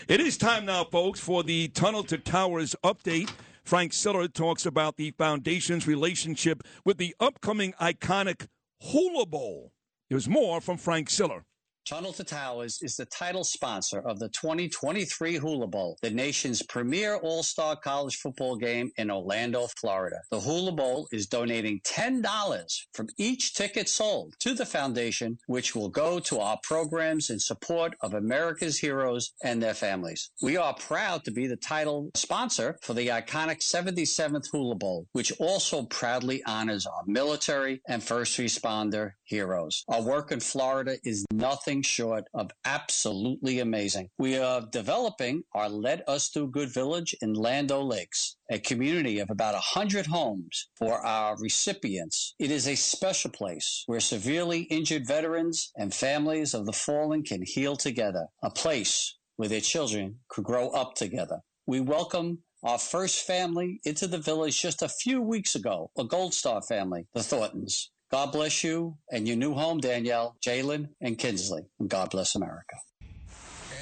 It 0.08 0.20
is 0.20 0.36
time 0.38 0.64
now, 0.66 0.84
folks, 0.84 1.20
for 1.20 1.42
the 1.44 1.68
Tunnel 1.68 2.02
to 2.04 2.18
Towers 2.18 2.74
update. 2.82 3.30
Frank 3.64 3.94
Siller 3.94 4.28
talks 4.28 4.66
about 4.66 4.96
the 4.96 5.12
foundation's 5.12 5.86
relationship 5.86 6.62
with 6.84 6.98
the 6.98 7.16
upcoming 7.18 7.72
iconic 7.80 8.46
Hula 8.82 9.24
Bowl. 9.24 9.72
Here's 10.10 10.28
more 10.28 10.60
from 10.60 10.76
Frank 10.76 11.08
Siller. 11.08 11.46
Tunnel 11.86 12.14
to 12.14 12.24
Towers 12.24 12.78
is 12.80 12.96
the 12.96 13.04
title 13.04 13.44
sponsor 13.44 13.98
of 13.98 14.18
the 14.18 14.30
2023 14.30 15.36
Hula 15.36 15.66
Bowl, 15.66 15.98
the 16.00 16.10
nation's 16.10 16.62
premier 16.62 17.16
all-star 17.16 17.76
college 17.76 18.16
football 18.16 18.56
game 18.56 18.90
in 18.96 19.10
Orlando, 19.10 19.66
Florida. 19.78 20.16
The 20.30 20.40
Hula 20.40 20.72
Bowl 20.72 21.06
is 21.12 21.26
donating 21.26 21.80
$10 21.80 22.86
from 22.94 23.08
each 23.18 23.52
ticket 23.52 23.90
sold 23.90 24.32
to 24.40 24.54
the 24.54 24.64
foundation, 24.64 25.38
which 25.46 25.74
will 25.74 25.90
go 25.90 26.18
to 26.20 26.40
our 26.40 26.58
programs 26.62 27.28
in 27.28 27.38
support 27.38 27.92
of 28.00 28.14
America's 28.14 28.78
heroes 28.78 29.32
and 29.42 29.62
their 29.62 29.74
families. 29.74 30.30
We 30.40 30.56
are 30.56 30.72
proud 30.72 31.24
to 31.24 31.32
be 31.32 31.46
the 31.46 31.56
title 31.56 32.10
sponsor 32.14 32.78
for 32.80 32.94
the 32.94 33.08
iconic 33.08 33.60
77th 33.60 34.46
Hula 34.50 34.76
Bowl, 34.76 35.06
which 35.12 35.32
also 35.38 35.82
proudly 35.82 36.42
honors 36.44 36.86
our 36.86 37.02
military 37.06 37.82
and 37.86 38.02
first 38.02 38.38
responder 38.38 39.12
heroes. 39.24 39.84
Our 39.88 40.02
work 40.02 40.32
in 40.32 40.40
Florida 40.40 40.96
is 41.04 41.26
nothing 41.30 41.73
short 41.82 42.24
of 42.34 42.50
absolutely 42.64 43.60
amazing. 43.60 44.10
We 44.18 44.38
are 44.38 44.66
developing 44.70 45.44
our 45.54 45.68
Let 45.68 46.08
Us 46.08 46.30
Do 46.30 46.46
Good 46.46 46.72
Village 46.72 47.14
in 47.20 47.34
Land 47.34 47.72
O' 47.72 47.82
Lakes, 47.82 48.36
a 48.50 48.58
community 48.58 49.18
of 49.18 49.30
about 49.30 49.54
100 49.54 50.06
homes 50.06 50.68
for 50.76 51.04
our 51.04 51.36
recipients. 51.38 52.34
It 52.38 52.50
is 52.50 52.68
a 52.68 52.74
special 52.74 53.30
place 53.30 53.84
where 53.86 54.00
severely 54.00 54.62
injured 54.62 55.06
veterans 55.06 55.72
and 55.76 55.92
families 55.92 56.54
of 56.54 56.66
the 56.66 56.72
fallen 56.72 57.22
can 57.22 57.42
heal 57.44 57.76
together, 57.76 58.26
a 58.42 58.50
place 58.50 59.16
where 59.36 59.48
their 59.48 59.60
children 59.60 60.16
could 60.28 60.44
grow 60.44 60.68
up 60.70 60.94
together. 60.94 61.40
We 61.66 61.80
welcome 61.80 62.38
our 62.62 62.78
first 62.78 63.26
family 63.26 63.80
into 63.84 64.06
the 64.06 64.18
village 64.18 64.60
just 64.60 64.82
a 64.82 64.88
few 64.88 65.20
weeks 65.20 65.54
ago, 65.54 65.90
a 65.98 66.04
Gold 66.04 66.32
Star 66.34 66.62
family, 66.62 67.06
the 67.14 67.20
Thorntons. 67.20 67.90
God 68.14 68.30
bless 68.30 68.62
you 68.62 68.96
and 69.10 69.26
your 69.26 69.36
new 69.36 69.54
home, 69.54 69.80
Danielle, 69.80 70.36
Jalen, 70.40 70.88
and 71.00 71.18
Kinsley. 71.18 71.62
And 71.80 71.90
God 71.90 72.10
bless 72.10 72.36
America. 72.36 72.76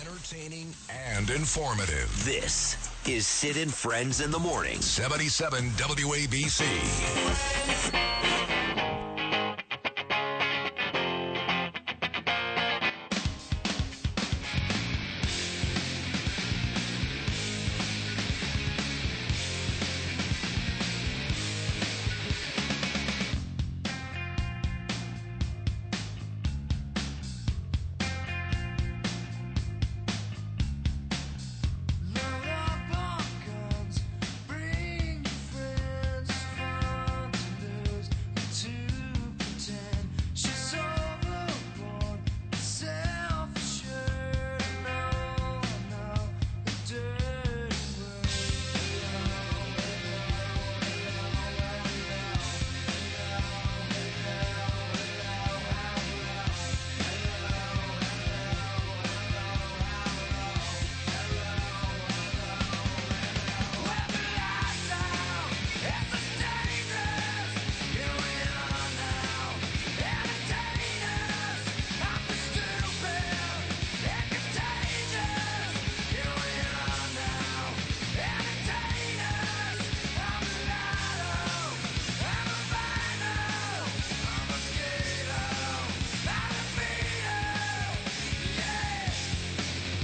Entertaining 0.00 0.72
and 0.88 1.28
informative. 1.28 2.10
This 2.24 2.78
is 3.06 3.26
Sid 3.26 3.58
and 3.58 3.70
Friends 3.70 4.22
in 4.22 4.30
the 4.30 4.38
Morning. 4.38 4.80
77 4.80 5.68
WABC. 5.72 6.64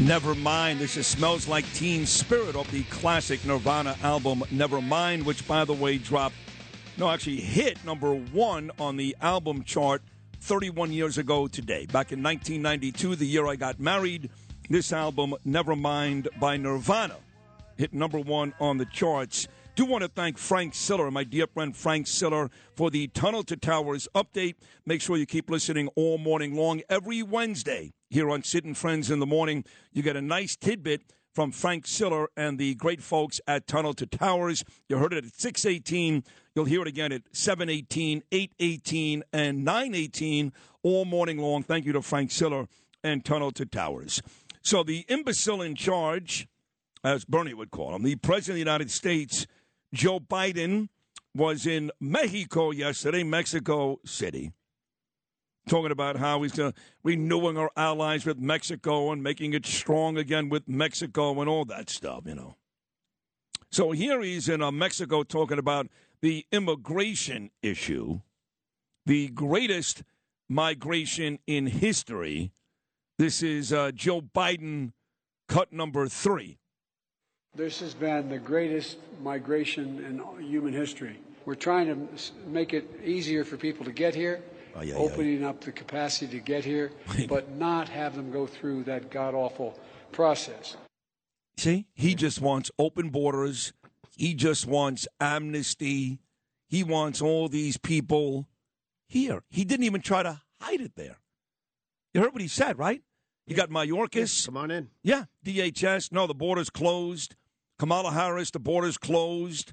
Never 0.08 0.34
Mind. 0.34 0.80
This 0.80 0.94
just 0.94 1.10
smells 1.10 1.46
like 1.46 1.70
Teen 1.74 2.06
Spirit 2.06 2.56
of 2.56 2.70
the 2.70 2.82
classic 2.84 3.44
Nirvana 3.44 3.94
album 4.02 4.42
Never 4.50 4.80
Mind, 4.80 5.26
which, 5.26 5.46
by 5.46 5.66
the 5.66 5.74
way, 5.74 5.98
dropped, 5.98 6.34
no, 6.96 7.10
actually 7.10 7.36
hit 7.36 7.84
number 7.84 8.14
one 8.14 8.70
on 8.78 8.96
the 8.96 9.14
album 9.20 9.64
chart 9.64 10.00
31 10.40 10.92
years 10.92 11.18
ago 11.18 11.46
today. 11.46 11.84
Back 11.84 12.10
in 12.10 12.22
1992, 12.22 13.16
the 13.16 13.26
year 13.26 13.46
I 13.46 13.56
got 13.56 13.78
married, 13.80 14.30
this 14.70 14.94
album, 14.94 15.34
Never 15.44 15.76
Mind 15.76 16.30
by 16.40 16.56
Nirvana, 16.56 17.16
hit 17.76 17.92
number 17.92 18.18
one 18.18 18.54
on 18.58 18.78
the 18.78 18.86
charts. 18.86 19.46
Do 19.74 19.84
want 19.84 20.04
to 20.04 20.08
thank 20.08 20.38
Frank 20.38 20.74
Siller, 20.74 21.10
my 21.10 21.22
dear 21.22 21.46
friend 21.48 21.76
Frank 21.76 22.06
Siller, 22.06 22.50
for 22.74 22.90
the 22.90 23.08
Tunnel 23.08 23.42
to 23.42 23.58
Towers 23.58 24.08
update. 24.14 24.54
Make 24.86 25.02
sure 25.02 25.18
you 25.18 25.26
keep 25.26 25.50
listening 25.50 25.88
all 25.96 26.16
morning 26.16 26.56
long. 26.56 26.80
Every 26.88 27.22
Wednesday 27.22 27.92
here 28.10 28.30
on 28.30 28.42
and 28.64 28.76
Friends 28.76 29.10
in 29.10 29.20
the 29.20 29.26
Morning, 29.26 29.64
you 29.92 30.02
get 30.02 30.16
a 30.16 30.22
nice 30.22 30.56
tidbit 30.56 31.02
from 31.34 31.52
Frank 31.52 31.86
Siller 31.86 32.28
and 32.36 32.58
the 32.58 32.74
great 32.74 33.02
folks 33.02 33.40
at 33.46 33.66
Tunnel 33.66 33.94
to 33.94 34.06
Towers. 34.06 34.64
You 34.88 34.98
heard 34.98 35.12
it 35.12 35.24
at 35.24 35.38
618. 35.38 36.24
You'll 36.54 36.64
hear 36.64 36.82
it 36.82 36.88
again 36.88 37.12
at 37.12 37.22
718, 37.32 38.22
818, 38.32 39.22
and 39.32 39.64
918 39.64 40.52
all 40.82 41.04
morning 41.04 41.38
long. 41.38 41.62
Thank 41.62 41.84
you 41.84 41.92
to 41.92 42.02
Frank 42.02 42.30
Siller 42.30 42.66
and 43.04 43.24
Tunnel 43.24 43.52
to 43.52 43.66
Towers. 43.66 44.22
So 44.62 44.82
the 44.82 45.04
imbecile 45.08 45.62
in 45.62 45.74
charge, 45.74 46.48
as 47.04 47.24
Bernie 47.24 47.54
would 47.54 47.70
call 47.70 47.94
him, 47.94 48.02
the 48.02 48.16
President 48.16 48.52
of 48.52 48.54
the 48.56 48.70
United 48.70 48.90
States, 48.90 49.46
Joe 49.92 50.18
Biden, 50.18 50.88
was 51.34 51.66
in 51.66 51.92
Mexico 52.00 52.70
yesterday, 52.70 53.22
Mexico 53.22 54.00
City, 54.04 54.50
talking 55.68 55.92
about 55.92 56.16
how 56.16 56.42
he's 56.42 56.58
uh, 56.58 56.72
renewing 57.04 57.56
our 57.56 57.70
allies 57.76 58.26
with 58.26 58.38
Mexico 58.38 59.12
and 59.12 59.22
making 59.22 59.54
it 59.54 59.66
strong 59.66 60.16
again 60.16 60.48
with 60.48 60.68
Mexico 60.68 61.40
and 61.40 61.48
all 61.48 61.64
that 61.66 61.88
stuff, 61.90 62.22
you 62.26 62.34
know. 62.34 62.56
So 63.70 63.92
here 63.92 64.20
he's 64.22 64.48
in 64.48 64.62
uh, 64.62 64.70
Mexico 64.72 65.22
talking 65.22 65.58
about 65.58 65.88
the 66.20 66.46
immigration 66.50 67.50
issue, 67.62 68.20
the 69.06 69.28
greatest 69.28 70.02
migration 70.48 71.38
in 71.46 71.66
history. 71.66 72.50
This 73.18 73.42
is 73.42 73.72
uh, 73.72 73.92
Joe 73.92 74.22
Biden, 74.22 74.92
cut 75.48 75.72
number 75.72 76.08
three. 76.08 76.58
This 77.54 77.80
has 77.80 77.94
been 77.94 78.28
the 78.28 78.38
greatest 78.38 78.98
migration 79.22 80.04
in 80.04 80.44
human 80.44 80.72
history. 80.72 81.18
We're 81.44 81.54
trying 81.54 81.86
to 81.86 82.08
make 82.46 82.74
it 82.74 82.88
easier 83.04 83.44
for 83.44 83.56
people 83.56 83.84
to 83.84 83.92
get 83.92 84.14
here, 84.14 84.42
Yeah, 84.82 84.94
yeah, 84.94 84.98
opening 84.98 85.44
up 85.44 85.60
the 85.60 85.72
capacity 85.72 86.38
to 86.38 86.44
get 86.44 86.64
here, 86.64 86.92
but 87.28 87.50
not 87.52 87.88
have 87.88 88.14
them 88.14 88.30
go 88.30 88.46
through 88.46 88.84
that 88.84 89.10
god 89.10 89.34
awful 89.34 89.78
process. 90.12 90.76
See, 91.56 91.86
he 91.94 92.14
just 92.14 92.40
wants 92.40 92.70
open 92.78 93.10
borders. 93.10 93.72
He 94.16 94.34
just 94.34 94.66
wants 94.66 95.08
amnesty. 95.20 96.20
He 96.68 96.84
wants 96.84 97.20
all 97.20 97.48
these 97.48 97.76
people 97.76 98.48
here. 99.08 99.42
He 99.50 99.64
didn't 99.64 99.84
even 99.84 100.00
try 100.00 100.22
to 100.22 100.40
hide 100.60 100.80
it 100.80 100.92
there. 100.96 101.18
You 102.14 102.20
heard 102.20 102.32
what 102.32 102.42
he 102.42 102.48
said, 102.48 102.78
right? 102.78 103.02
You 103.46 103.56
got 103.56 103.70
Mayorkas. 103.70 104.46
Come 104.46 104.56
on 104.56 104.70
in. 104.70 104.90
Yeah, 105.02 105.24
DHS. 105.44 106.12
No, 106.12 106.26
the 106.26 106.34
border's 106.34 106.70
closed. 106.70 107.34
Kamala 107.78 108.10
Harris, 108.10 108.50
the 108.50 108.58
border's 108.58 108.98
closed. 108.98 109.72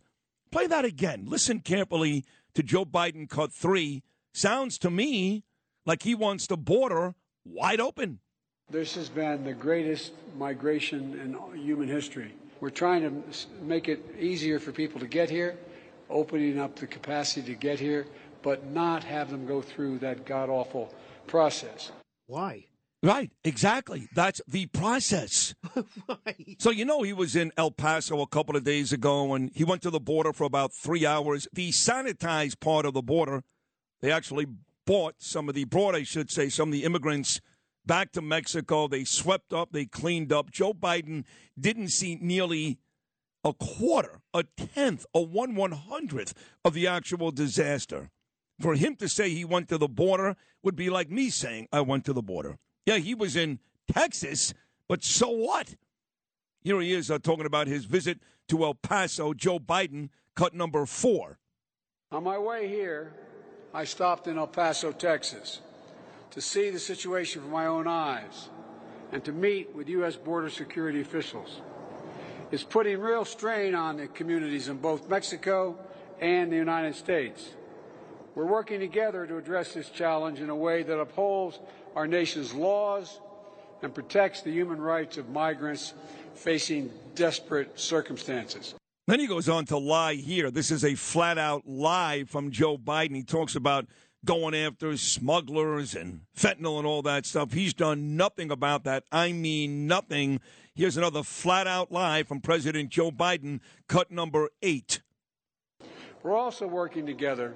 Play 0.52 0.68
that 0.68 0.86
again. 0.86 1.26
Listen 1.28 1.60
carefully 1.60 2.24
to 2.54 2.64
Joe 2.64 2.86
Biden 2.86 3.30
cut 3.30 3.52
three. 3.52 4.04
Sounds 4.36 4.78
to 4.80 4.92
me 4.92 5.46
like 5.86 6.04
he 6.04 6.14
wants 6.14 6.46
the 6.48 6.58
border 6.58 7.16
wide 7.46 7.80
open. 7.80 8.20
This 8.70 8.94
has 8.96 9.08
been 9.08 9.46
the 9.46 9.54
greatest 9.54 10.12
migration 10.38 11.18
in 11.54 11.58
human 11.58 11.88
history. 11.88 12.34
We're 12.60 12.70
trying 12.70 13.04
to 13.04 13.24
make 13.62 13.88
it 13.88 14.04
easier 14.20 14.60
for 14.60 14.74
people 14.74 15.00
to 15.00 15.08
get 15.08 15.30
here, 15.30 15.58
opening 16.10 16.60
up 16.60 16.76
the 16.76 16.86
capacity 16.86 17.54
to 17.54 17.58
get 17.58 17.80
here, 17.80 18.08
but 18.42 18.66
not 18.66 19.06
have 19.06 19.32
them 19.32 19.46
go 19.46 19.62
through 19.62 20.00
that 20.00 20.26
god 20.26 20.50
awful 20.50 20.94
process. 21.28 21.94
Why? 22.26 22.66
Right, 23.02 23.32
exactly. 23.46 24.10
That's 24.16 24.42
the 24.48 24.66
process. 24.66 25.56
So, 26.58 26.72
you 26.72 26.86
know, 26.86 27.04
he 27.04 27.14
was 27.14 27.36
in 27.36 27.52
El 27.58 27.72
Paso 27.72 28.22
a 28.22 28.28
couple 28.28 28.56
of 28.56 28.64
days 28.64 28.92
ago 28.92 29.34
and 29.34 29.52
he 29.54 29.64
went 29.64 29.82
to 29.84 29.90
the 29.90 30.00
border 30.00 30.34
for 30.34 30.44
about 30.44 30.74
three 30.74 31.06
hours. 31.06 31.48
The 31.54 31.72
sanitized 31.72 32.60
part 32.60 32.86
of 32.86 32.94
the 32.94 33.02
border, 33.02 33.44
they 34.02 34.12
actually 34.12 34.48
bought 34.86 35.16
some 35.18 35.50
of 35.50 35.56
the, 35.56 35.66
brought, 35.66 35.96
I 35.96 36.04
should 36.04 36.30
say, 36.30 36.50
some 36.50 36.70
of 36.70 36.74
the 36.74 36.84
immigrants 36.84 37.42
back 37.86 38.12
to 38.14 38.22
Mexico. 38.22 38.88
They 38.88 39.04
swept 39.04 39.54
up, 39.54 39.72
they 39.72 39.86
cleaned 39.86 40.32
up. 40.32 40.52
Joe 40.52 40.74
Biden 40.74 41.26
didn't 41.60 41.90
see 41.90 42.18
nearly 42.22 42.78
a 43.44 43.54
quarter, 43.54 44.22
a 44.34 44.44
tenth, 44.44 45.06
a 45.14 45.22
one 45.22 45.56
one 45.56 45.72
hundredth 45.72 46.34
of 46.64 46.74
the 46.74 46.88
actual 46.88 47.32
disaster. 47.32 48.10
For 48.60 48.76
him 48.76 48.96
to 48.98 49.10
say 49.10 49.30
he 49.30 49.46
went 49.46 49.70
to 49.70 49.78
the 49.78 49.88
border 49.88 50.36
would 50.64 50.76
be 50.76 50.90
like 50.90 51.10
me 51.12 51.30
saying 51.30 51.68
I 51.72 51.82
went 51.82 52.06
to 52.06 52.14
the 52.14 52.24
border. 52.24 52.58
Yeah, 52.86 52.98
he 52.98 53.14
was 53.14 53.36
in 53.36 53.60
Texas, 53.92 54.54
but 54.88 55.04
so 55.04 55.30
what? 55.30 55.76
Here 56.62 56.80
he 56.82 56.94
is 56.94 57.12
uh, 57.12 57.20
talking 57.20 57.46
about 57.46 57.68
his 57.68 57.86
visit 57.86 58.20
to 58.48 58.64
El 58.64 58.74
Paso. 58.74 59.34
Joe 59.34 59.60
Biden, 59.60 60.10
cut 60.36 60.54
number 60.56 60.86
four. 60.88 61.38
On 62.12 62.24
my 62.24 62.38
way 62.40 62.68
here, 62.68 63.14
I 63.76 63.84
stopped 63.84 64.28
in 64.28 64.38
El 64.38 64.48
Paso, 64.48 64.94
Texas, 64.94 65.60
to 66.32 66.40
see 66.40 66.70
the 66.70 66.80
situation 66.80 67.42
with 67.42 67.52
my 67.52 67.66
own 67.66 67.90
eyes 67.90 68.48
and 69.12 69.22
to 69.26 69.34
meet 69.34 69.76
with 69.76 69.90
U.S. 69.90 70.16
border 70.16 70.50
security 70.50 71.02
officials. 71.02 71.60
It's 72.52 72.64
putting 72.64 73.02
real 73.02 73.26
strain 73.26 73.76
on 73.76 73.98
the 73.98 74.08
communities 74.08 74.70
in 74.70 74.78
both 74.78 75.10
Mexico 75.10 75.78
and 76.22 76.50
the 76.50 76.56
United 76.56 76.96
States. 76.96 77.50
We're 78.34 78.46
working 78.46 78.80
together 78.80 79.28
to 79.28 79.36
address 79.36 79.74
this 79.74 79.90
challenge 79.90 80.40
in 80.40 80.50
a 80.50 80.56
way 80.56 80.84
that 80.84 80.98
upholds 80.98 81.60
our 81.98 82.08
nation's 82.08 82.54
laws 82.54 83.20
and 83.82 83.94
protects 83.94 84.42
the 84.42 84.52
human 84.52 84.80
rights 84.80 85.18
of 85.18 85.28
migrants 85.28 85.94
facing 86.34 86.92
desperate 87.14 87.78
circumstances. 87.78 88.74
Then 89.08 89.20
he 89.20 89.28
goes 89.28 89.48
on 89.48 89.66
to 89.66 89.78
lie 89.78 90.16
here. 90.16 90.50
This 90.50 90.72
is 90.72 90.84
a 90.84 90.96
flat 90.96 91.38
out 91.38 91.68
lie 91.68 92.24
from 92.28 92.50
Joe 92.50 92.76
Biden. 92.78 93.16
He 93.16 93.24
talks 93.24 93.56
about 93.56 93.86
going 94.26 94.56
after 94.56 94.98
smugglers 94.98 95.94
and 95.94 96.22
fentanyl 96.36 96.80
and 96.80 96.88
all 96.88 97.04
that 97.04 97.28
stuff. 97.28 97.54
He's 97.54 97.76
done 97.76 98.18
nothing 98.18 98.50
about 98.50 98.84
that. 98.86 99.04
I 99.12 99.32
mean, 99.32 99.86
nothing. 99.86 100.40
Here's 100.74 100.98
another 100.98 101.22
flat 101.22 101.68
out 101.68 101.92
lie 101.92 102.24
from 102.24 102.42
President 102.42 102.90
Joe 102.90 103.12
Biden, 103.12 103.60
cut 103.88 104.10
number 104.10 104.50
eight. 104.64 105.02
We're 106.24 106.36
also 106.36 106.66
working 106.66 107.06
together 107.06 107.54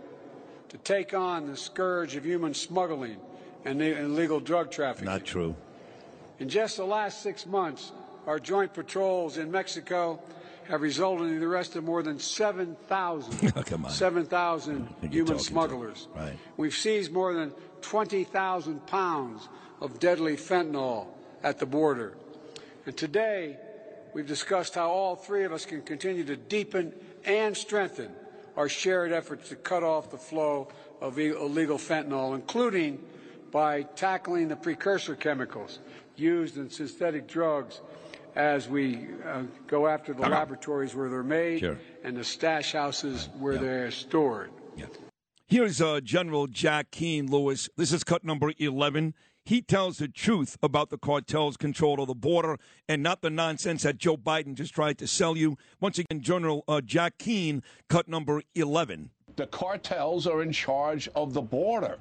to 0.69 0.77
take 0.77 1.15
on 1.15 1.47
the 1.47 1.57
scourge 1.57 2.15
of 2.15 2.23
human 2.23 2.53
smuggling 2.53 3.17
and 3.65 3.81
illegal 3.81 4.39
drug 4.39 4.69
trafficking. 4.69 5.07
Not 5.07 5.25
true. 5.25 5.55
In 6.37 6.47
just 6.47 6.77
the 6.77 6.85
last 6.85 7.23
six 7.23 7.47
months, 7.47 7.91
our 8.27 8.37
joint 8.37 8.75
patrols 8.75 9.37
in 9.37 9.49
Mexico 9.49 10.21
have 10.69 10.81
resulted 10.81 11.27
in 11.29 11.39
the 11.39 11.45
arrest 11.45 11.75
of 11.75 11.83
more 11.83 12.03
than 12.03 12.19
7,000 12.19 13.65
Come 13.65 13.85
on. 13.85 13.91
7,000 13.91 14.87
human 15.09 15.39
smugglers. 15.39 16.07
Right. 16.15 16.37
We've 16.57 16.75
seized 16.75 17.11
more 17.11 17.33
than 17.33 17.51
20,000 17.81 18.85
pounds 18.85 19.49
of 19.81 19.99
deadly 19.99 20.37
fentanyl 20.37 21.07
at 21.41 21.57
the 21.57 21.65
border. 21.65 22.15
And 22.85 22.95
today, 22.95 23.57
we've 24.13 24.27
discussed 24.27 24.75
how 24.75 24.89
all 24.89 25.15
three 25.15 25.43
of 25.43 25.51
us 25.51 25.65
can 25.65 25.81
continue 25.81 26.23
to 26.25 26.35
deepen 26.35 26.93
and 27.25 27.57
strengthen 27.57 28.11
our 28.55 28.69
shared 28.69 29.11
efforts 29.11 29.49
to 29.49 29.55
cut 29.55 29.83
off 29.83 30.11
the 30.11 30.17
flow 30.17 30.67
of 31.01 31.17
illegal 31.17 31.77
fentanyl, 31.77 32.35
including 32.35 33.01
by 33.51 33.81
tackling 33.81 34.49
the 34.49 34.55
precursor 34.55 35.15
chemicals 35.15 35.79
used 36.15 36.57
in 36.57 36.69
synthetic 36.69 37.27
drugs 37.27 37.81
as 38.35 38.67
we 38.69 39.07
uh, 39.25 39.43
go 39.67 39.87
after 39.87 40.13
the 40.13 40.21
laboratories 40.27 40.95
where 40.95 41.09
they're 41.09 41.23
made 41.23 41.59
Sure. 41.59 41.77
and 42.03 42.15
the 42.15 42.23
stash 42.23 42.73
houses 42.73 43.29
where 43.37 43.57
they're 43.57 43.91
stored. 43.91 44.51
Here's 45.47 45.81
uh, 45.81 45.99
General 46.01 46.45
Jack 46.45 46.91
Keane, 46.91 47.25
Lewis. 47.31 47.69
This 47.75 47.91
is 47.91 48.03
cut 48.03 48.23
number 48.23 48.53
11. 48.59 49.15
He 49.45 49.63
tells 49.63 49.97
the 49.97 50.07
truth 50.07 50.57
about 50.61 50.91
the 50.91 50.97
cartel's 50.99 51.57
control 51.57 51.99
of 51.99 52.07
the 52.07 52.13
border 52.13 52.59
and 52.87 53.01
not 53.01 53.23
the 53.23 53.31
nonsense 53.31 53.81
that 53.81 53.97
Joe 53.97 54.15
Biden 54.15 54.53
just 54.53 54.75
tried 54.75 54.99
to 54.99 55.07
sell 55.07 55.35
you. 55.35 55.57
Once 55.81 55.97
again, 55.97 56.21
General 56.21 56.63
uh, 56.67 56.81
Jack 56.81 57.17
Keane, 57.17 57.63
cut 57.87 58.07
number 58.07 58.43
11. 58.53 59.09
The 59.37 59.47
cartels 59.47 60.27
are 60.27 60.43
in 60.43 60.51
charge 60.51 61.09
of 61.15 61.33
the 61.33 61.41
border. 61.41 61.97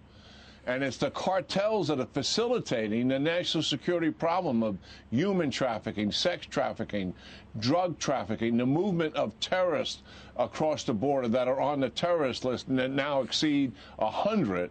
And 0.68 0.84
it's 0.84 0.98
the 0.98 1.10
cartels 1.10 1.88
that 1.88 1.98
are 1.98 2.06
facilitating 2.12 3.08
the 3.08 3.18
national 3.18 3.62
security 3.62 4.10
problem 4.10 4.62
of 4.62 4.76
human 5.10 5.50
trafficking, 5.50 6.12
sex 6.12 6.44
trafficking, 6.44 7.14
drug 7.58 7.98
trafficking, 7.98 8.58
the 8.58 8.66
movement 8.66 9.16
of 9.16 9.32
terrorists 9.40 10.02
across 10.36 10.84
the 10.84 10.92
border 10.92 11.26
that 11.28 11.48
are 11.48 11.58
on 11.58 11.80
the 11.80 11.88
terrorist 11.88 12.44
list 12.44 12.68
and 12.68 12.78
that 12.78 12.90
now 12.90 13.22
exceed 13.22 13.72
100. 13.96 14.70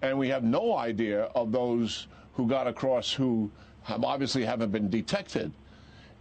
And 0.00 0.18
we 0.18 0.30
have 0.30 0.44
no 0.44 0.78
idea 0.78 1.24
of 1.34 1.52
those 1.52 2.06
who 2.32 2.48
got 2.48 2.66
across 2.66 3.12
who 3.12 3.50
have 3.82 4.02
obviously 4.02 4.46
haven't 4.46 4.72
been 4.72 4.88
detected. 4.88 5.52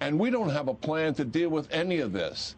And 0.01 0.19
we 0.19 0.31
don't 0.31 0.49
have 0.49 0.67
a 0.67 0.73
plan 0.73 1.13
to 1.13 1.23
deal 1.23 1.47
with 1.47 1.71
any 1.71 1.99
of 1.99 2.11
this. 2.11 2.55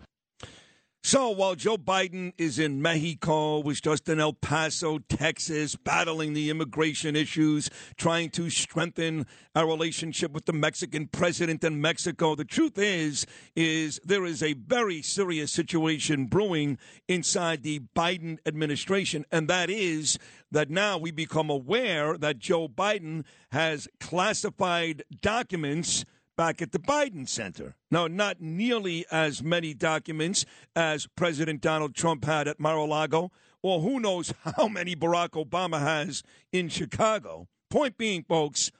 So 1.05 1.29
while 1.29 1.53
Joe 1.53 1.77
Biden 1.77 2.33
is 2.39 2.57
in 2.57 2.81
Mexico, 2.81 3.59
was 3.59 3.79
just 3.79 4.09
in 4.09 4.19
El 4.19 4.33
Paso, 4.33 4.97
Texas, 4.97 5.75
battling 5.75 6.33
the 6.33 6.49
immigration 6.49 7.15
issues, 7.15 7.69
trying 7.95 8.31
to 8.31 8.49
strengthen 8.49 9.27
our 9.53 9.67
relationship 9.67 10.31
with 10.31 10.45
the 10.45 10.53
Mexican 10.53 11.05
president 11.05 11.63
in 11.63 11.79
Mexico, 11.79 12.33
the 12.33 12.43
truth 12.43 12.79
is, 12.79 13.27
is 13.55 14.01
there 14.03 14.25
is 14.25 14.41
a 14.41 14.53
very 14.53 15.03
serious 15.03 15.51
situation 15.51 16.25
brewing 16.25 16.79
inside 17.07 17.61
the 17.61 17.81
Biden 17.95 18.39
administration, 18.43 19.25
and 19.31 19.47
that 19.47 19.69
is 19.69 20.17
that 20.49 20.71
now 20.71 20.97
we 20.97 21.11
become 21.11 21.51
aware 21.51 22.17
that 22.17 22.39
Joe 22.39 22.67
Biden 22.67 23.25
has 23.51 23.87
classified 23.99 25.03
documents 25.21 26.03
back 26.35 26.61
at 26.61 26.71
the 26.71 26.79
Biden 26.79 27.27
Center. 27.27 27.75
Now, 27.91 28.07
not 28.07 28.41
nearly 28.41 29.05
as 29.11 29.43
many 29.43 29.73
documents 29.73 30.45
as 30.75 31.07
President 31.15 31.61
Donald 31.61 31.95
Trump 31.95 32.25
had 32.25 32.47
at 32.47 32.59
Mar 32.59 32.77
a 32.77 32.85
Lago, 32.85 33.31
or 33.61 33.81
who 33.81 33.99
knows 33.99 34.33
how 34.57 34.67
many 34.67 34.95
Barack 34.95 35.31
Obama 35.31 35.79
has 35.79 36.23
in 36.51 36.69
Chicago. 36.69 37.47
Point 37.69 37.97
being, 37.97 38.23
folks, 38.23 38.71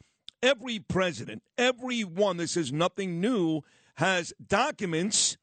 every 0.44 0.80
president, 0.80 1.44
every 1.58 2.04
one, 2.04 2.38
this 2.38 2.56
is 2.56 2.72
nothing 2.72 3.20
new, 3.20 3.62
has 3.96 4.34
documents 4.46 5.38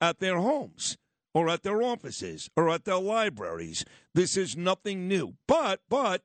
at 0.00 0.20
their 0.20 0.38
homes 0.38 0.96
or 1.34 1.48
at 1.48 1.62
their 1.62 1.82
offices 1.82 2.48
or 2.56 2.70
at 2.70 2.84
their 2.84 2.98
libraries. 2.98 3.84
This 4.14 4.36
is 4.36 4.56
nothing 4.56 5.08
new. 5.08 5.34
But, 5.46 5.80
but, 5.88 6.22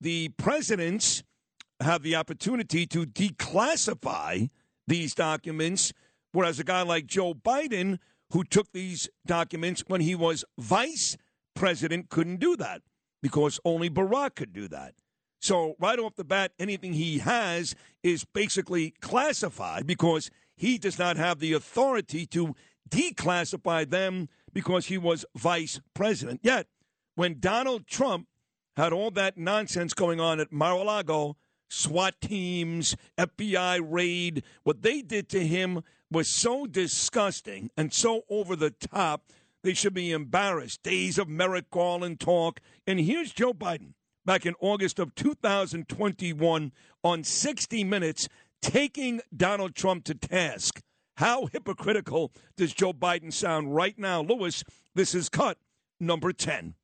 the 0.00 0.28
presidents 0.30 1.22
have 1.80 2.02
the 2.02 2.14
opportunity 2.14 2.86
to 2.86 3.06
declassify 3.06 4.50
these 4.86 5.14
documents, 5.14 5.92
whereas 6.32 6.58
a 6.58 6.64
guy 6.64 6.82
like 6.82 7.06
Joe 7.06 7.34
Biden, 7.34 7.98
who 8.30 8.44
took 8.44 8.72
these 8.72 9.08
documents 9.26 9.84
when 9.86 10.00
he 10.00 10.14
was 10.14 10.44
vice 10.58 11.16
president, 11.54 12.08
couldn't 12.08 12.40
do 12.40 12.56
that 12.56 12.82
because 13.22 13.60
only 13.64 13.88
Barack 13.88 14.34
could 14.34 14.52
do 14.52 14.68
that. 14.68 14.94
So, 15.40 15.74
right 15.78 15.98
off 15.98 16.14
the 16.16 16.24
bat, 16.24 16.52
anything 16.58 16.94
he 16.94 17.18
has 17.18 17.74
is 18.02 18.24
basically 18.24 18.94
classified 19.00 19.86
because 19.86 20.30
he 20.56 20.78
does 20.78 20.98
not 20.98 21.16
have 21.16 21.38
the 21.38 21.52
authority 21.52 22.24
to 22.26 22.54
declassify 22.88 23.88
them 23.88 24.28
because 24.52 24.86
he 24.86 24.96
was 24.96 25.26
vice 25.36 25.80
president. 25.94 26.40
Yet, 26.42 26.68
when 27.14 27.40
Donald 27.40 27.86
Trump 27.86 28.26
had 28.76 28.92
all 28.92 29.10
that 29.12 29.36
nonsense 29.36 29.94
going 29.94 30.20
on 30.20 30.40
at 30.40 30.52
Mar 30.52 30.72
a 30.72 30.82
Lago, 30.82 31.36
SWAT 31.74 32.20
teams, 32.20 32.96
FBI 33.18 33.80
raid. 33.82 34.44
What 34.62 34.82
they 34.82 35.02
did 35.02 35.28
to 35.30 35.44
him 35.46 35.82
was 36.10 36.28
so 36.28 36.66
disgusting 36.66 37.70
and 37.76 37.92
so 37.92 38.22
over 38.30 38.54
the 38.54 38.70
top. 38.70 39.24
They 39.62 39.74
should 39.74 39.94
be 39.94 40.12
embarrassed. 40.12 40.82
Days 40.82 41.18
of 41.18 41.28
Merrick 41.28 41.70
Garland 41.70 42.20
talk. 42.20 42.60
And 42.86 43.00
here's 43.00 43.32
Joe 43.32 43.52
Biden 43.52 43.94
back 44.24 44.46
in 44.46 44.54
August 44.60 44.98
of 44.98 45.14
2021 45.14 46.72
on 47.02 47.24
60 47.24 47.84
Minutes 47.84 48.28
taking 48.62 49.20
Donald 49.36 49.74
Trump 49.74 50.04
to 50.04 50.14
task. 50.14 50.80
How 51.16 51.46
hypocritical 51.46 52.32
does 52.56 52.72
Joe 52.72 52.92
Biden 52.92 53.32
sound 53.32 53.74
right 53.74 53.98
now? 53.98 54.22
Lewis, 54.22 54.64
this 54.94 55.14
is 55.14 55.28
cut 55.28 55.58
number 55.98 56.32
10. 56.32 56.74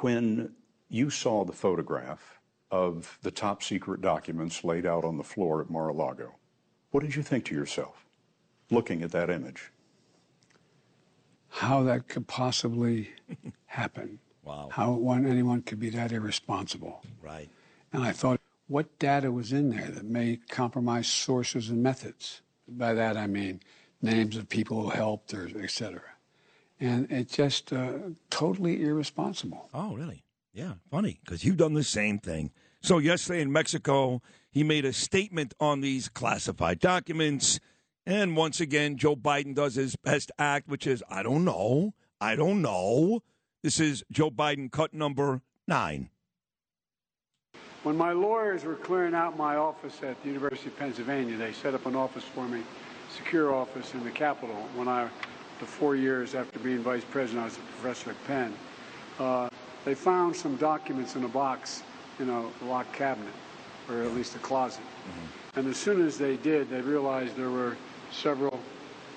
When 0.00 0.54
you 0.88 1.10
saw 1.10 1.44
the 1.44 1.52
photograph 1.52 2.35
of 2.70 3.18
the 3.22 3.30
top 3.30 3.62
secret 3.62 4.00
documents 4.00 4.64
laid 4.64 4.86
out 4.86 5.04
on 5.04 5.16
the 5.16 5.24
floor 5.24 5.60
at 5.60 5.70
Mar 5.70 5.88
a 5.88 5.92
Lago. 5.92 6.34
What 6.90 7.02
did 7.02 7.14
you 7.14 7.22
think 7.22 7.44
to 7.46 7.54
yourself 7.54 8.06
looking 8.70 9.02
at 9.02 9.12
that 9.12 9.30
image? 9.30 9.70
How 11.48 11.82
that 11.84 12.08
could 12.08 12.26
possibly 12.26 13.10
happen. 13.66 14.18
Wow. 14.44 14.68
How 14.70 14.92
one, 14.92 15.26
anyone 15.26 15.62
could 15.62 15.80
be 15.80 15.90
that 15.90 16.12
irresponsible. 16.12 17.02
Right. 17.22 17.48
And 17.92 18.02
I 18.02 18.12
thought, 18.12 18.40
what 18.68 18.98
data 18.98 19.30
was 19.30 19.52
in 19.52 19.70
there 19.70 19.88
that 19.88 20.04
may 20.04 20.40
compromise 20.48 21.06
sources 21.06 21.70
and 21.70 21.82
methods? 21.82 22.42
By 22.68 22.94
that 22.94 23.16
I 23.16 23.26
mean 23.26 23.60
names 24.02 24.36
of 24.36 24.48
people 24.48 24.82
who 24.82 24.90
helped 24.90 25.32
or 25.34 25.48
et 25.62 25.70
cetera. 25.70 26.02
And 26.78 27.10
it's 27.10 27.34
just 27.34 27.72
uh, 27.72 27.92
totally 28.28 28.82
irresponsible. 28.82 29.68
Oh, 29.72 29.94
really? 29.94 30.22
Yeah, 30.56 30.72
funny 30.90 31.20
because 31.22 31.44
you've 31.44 31.58
done 31.58 31.74
the 31.74 31.84
same 31.84 32.18
thing. 32.18 32.50
So 32.80 32.96
yesterday 32.96 33.42
in 33.42 33.52
Mexico, 33.52 34.22
he 34.50 34.64
made 34.64 34.86
a 34.86 34.92
statement 34.94 35.52
on 35.60 35.82
these 35.82 36.08
classified 36.08 36.80
documents, 36.80 37.60
and 38.06 38.34
once 38.38 38.58
again, 38.58 38.96
Joe 38.96 39.16
Biden 39.16 39.54
does 39.54 39.74
his 39.74 39.96
best 39.96 40.32
act, 40.38 40.66
which 40.66 40.86
is 40.86 41.04
I 41.10 41.22
don't 41.22 41.44
know, 41.44 41.92
I 42.22 42.36
don't 42.36 42.62
know. 42.62 43.20
This 43.62 43.78
is 43.78 44.02
Joe 44.10 44.30
Biden 44.30 44.72
cut 44.72 44.94
number 44.94 45.42
nine. 45.68 46.08
When 47.82 47.98
my 47.98 48.12
lawyers 48.12 48.64
were 48.64 48.76
clearing 48.76 49.14
out 49.14 49.36
my 49.36 49.56
office 49.56 50.02
at 50.02 50.22
the 50.22 50.28
University 50.28 50.68
of 50.68 50.78
Pennsylvania, 50.78 51.36
they 51.36 51.52
set 51.52 51.74
up 51.74 51.84
an 51.84 51.94
office 51.94 52.24
for 52.24 52.48
me, 52.48 52.62
secure 53.14 53.54
office 53.54 53.92
in 53.92 54.02
the 54.04 54.10
Capitol. 54.10 54.56
When 54.74 54.88
I, 54.88 55.10
the 55.60 55.66
four 55.66 55.96
years 55.96 56.34
after 56.34 56.58
being 56.60 56.78
vice 56.78 57.04
president, 57.04 57.42
I 57.42 57.44
was 57.44 57.58
a 57.58 57.82
professor 57.82 58.10
at 58.12 58.24
Penn. 58.24 58.54
Uh, 59.18 59.50
they 59.86 59.94
found 59.94 60.34
some 60.34 60.56
documents 60.56 61.14
in 61.14 61.22
a 61.22 61.28
box 61.28 61.82
in 62.18 62.28
a 62.28 62.44
locked 62.64 62.92
cabinet, 62.92 63.32
or 63.88 64.02
at 64.02 64.12
least 64.14 64.34
a 64.34 64.38
closet. 64.40 64.82
Mm-hmm. 64.82 65.60
And 65.60 65.68
as 65.68 65.76
soon 65.76 66.04
as 66.04 66.18
they 66.18 66.36
did, 66.38 66.68
they 66.68 66.80
realized 66.80 67.36
there 67.36 67.50
were 67.50 67.76
several 68.10 68.58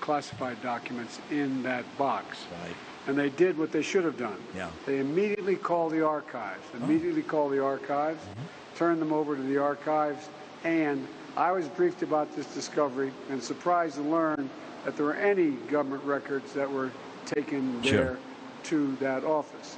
classified 0.00 0.62
documents 0.62 1.18
in 1.30 1.62
that 1.64 1.84
box. 1.98 2.38
Right. 2.62 2.74
And 3.08 3.18
they 3.18 3.30
did 3.30 3.58
what 3.58 3.72
they 3.72 3.82
should 3.82 4.04
have 4.04 4.16
done. 4.16 4.36
Yeah. 4.54 4.70
They 4.86 5.00
immediately 5.00 5.56
called 5.56 5.92
the 5.92 6.06
archives, 6.06 6.62
immediately 6.80 7.24
oh. 7.26 7.30
called 7.30 7.52
the 7.52 7.62
archives, 7.62 8.22
mm-hmm. 8.22 8.76
turned 8.76 9.02
them 9.02 9.12
over 9.12 9.34
to 9.34 9.42
the 9.42 9.58
archives, 9.58 10.28
and 10.62 11.06
I 11.36 11.50
was 11.50 11.66
briefed 11.66 12.02
about 12.02 12.34
this 12.36 12.46
discovery 12.54 13.10
and 13.28 13.42
surprised 13.42 13.96
to 13.96 14.02
learn 14.02 14.48
that 14.84 14.96
there 14.96 15.06
were 15.06 15.14
any 15.14 15.50
government 15.68 16.04
records 16.04 16.52
that 16.52 16.70
were 16.70 16.92
taken 17.26 17.82
sure. 17.82 18.04
there 18.04 18.18
to 18.64 18.94
that 18.96 19.24
office 19.24 19.76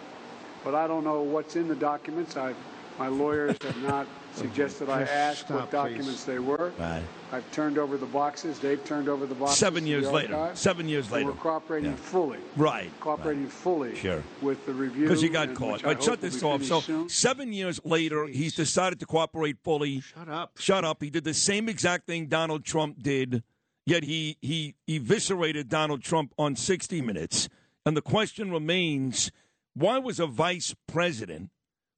but 0.64 0.74
I 0.74 0.86
don't 0.86 1.04
know 1.04 1.22
what's 1.22 1.56
in 1.56 1.68
the 1.68 1.74
documents. 1.76 2.36
I've, 2.36 2.56
my 2.98 3.08
lawyers 3.08 3.56
have 3.62 3.82
not 3.82 4.06
suggested 4.34 4.88
I 4.88 5.02
ask 5.02 5.44
stop, 5.46 5.60
what 5.60 5.70
documents 5.70 6.06
please. 6.06 6.24
they 6.24 6.38
were. 6.38 6.72
Right. 6.78 7.02
I've 7.32 7.50
turned 7.52 7.78
over 7.78 7.96
the 7.96 8.06
boxes. 8.06 8.58
They've 8.58 8.82
turned 8.84 9.08
over 9.08 9.26
the 9.26 9.34
boxes. 9.34 9.58
Seven 9.58 9.86
years 9.86 10.06
later. 10.10 10.34
archives, 10.36 10.60
Seven 10.60 10.88
years 10.88 11.10
later. 11.10 11.26
We're 11.30 11.32
cooperating 11.36 11.90
Yeah. 11.92 11.96
fully. 11.96 12.38
Right. 12.56 12.90
Cooperating 13.00 13.44
right. 13.44 13.52
fully 13.52 13.96
Sure. 13.96 14.22
with 14.42 14.64
the 14.66 14.72
review. 14.74 15.04
Because 15.04 15.20
he 15.22 15.28
got 15.28 15.48
and 15.48 15.56
caught. 15.56 15.72
which 15.74 15.84
I 15.84 15.94
But 15.94 16.02
shut 16.02 16.20
this 16.20 16.42
off. 16.42 16.62
So 16.64 16.80
soon. 16.80 17.08
seven 17.08 17.52
years 17.52 17.80
later, 17.84 18.26
he's 18.26 18.54
decided 18.54 19.00
to 19.00 19.06
cooperate 19.06 19.56
fully. 19.62 20.00
Shut 20.00 20.28
up. 20.28 20.52
Shut 20.58 20.84
up. 20.84 21.02
He 21.02 21.10
did 21.10 21.24
the 21.24 21.34
same 21.34 21.68
exact 21.68 22.06
thing 22.06 22.26
Donald 22.26 22.64
Trump 22.64 23.02
did, 23.02 23.42
yet 23.86 24.04
he 24.04 24.36
he 24.40 24.74
eviscerated 24.86 25.68
Donald 25.68 26.02
Trump 26.02 26.32
on 26.38 26.56
60 26.56 27.00
Minutes. 27.02 27.48
And 27.84 27.96
the 27.96 28.02
question 28.02 28.50
remains: 28.52 29.30
Why 29.74 29.98
was 29.98 30.20
a 30.20 30.26
vice 30.26 30.74
president? 30.86 31.50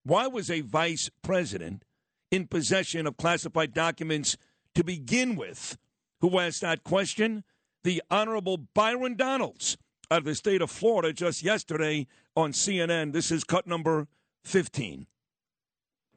Why 0.04 0.26
was 0.26 0.50
a 0.50 0.60
vice 0.60 1.10
president 1.22 1.84
in 2.30 2.46
possession 2.46 3.06
of 3.06 3.16
classified 3.16 3.74
documents 3.74 4.37
to 4.74 4.84
begin 4.84 5.34
with? 5.34 5.76
Who 6.20 6.38
asked 6.38 6.60
that 6.60 6.84
question? 6.84 7.42
The 7.82 8.02
Honorable 8.10 8.56
Byron 8.56 9.16
Donalds 9.16 9.76
of 10.10 10.24
the 10.24 10.34
state 10.34 10.62
of 10.62 10.70
Florida 10.70 11.12
just 11.12 11.42
yesterday 11.42 12.06
on 12.37 12.52
CNN. 12.52 13.12
This 13.12 13.30
is 13.30 13.44
cut 13.44 13.66
number 13.66 14.06
15. 14.44 15.06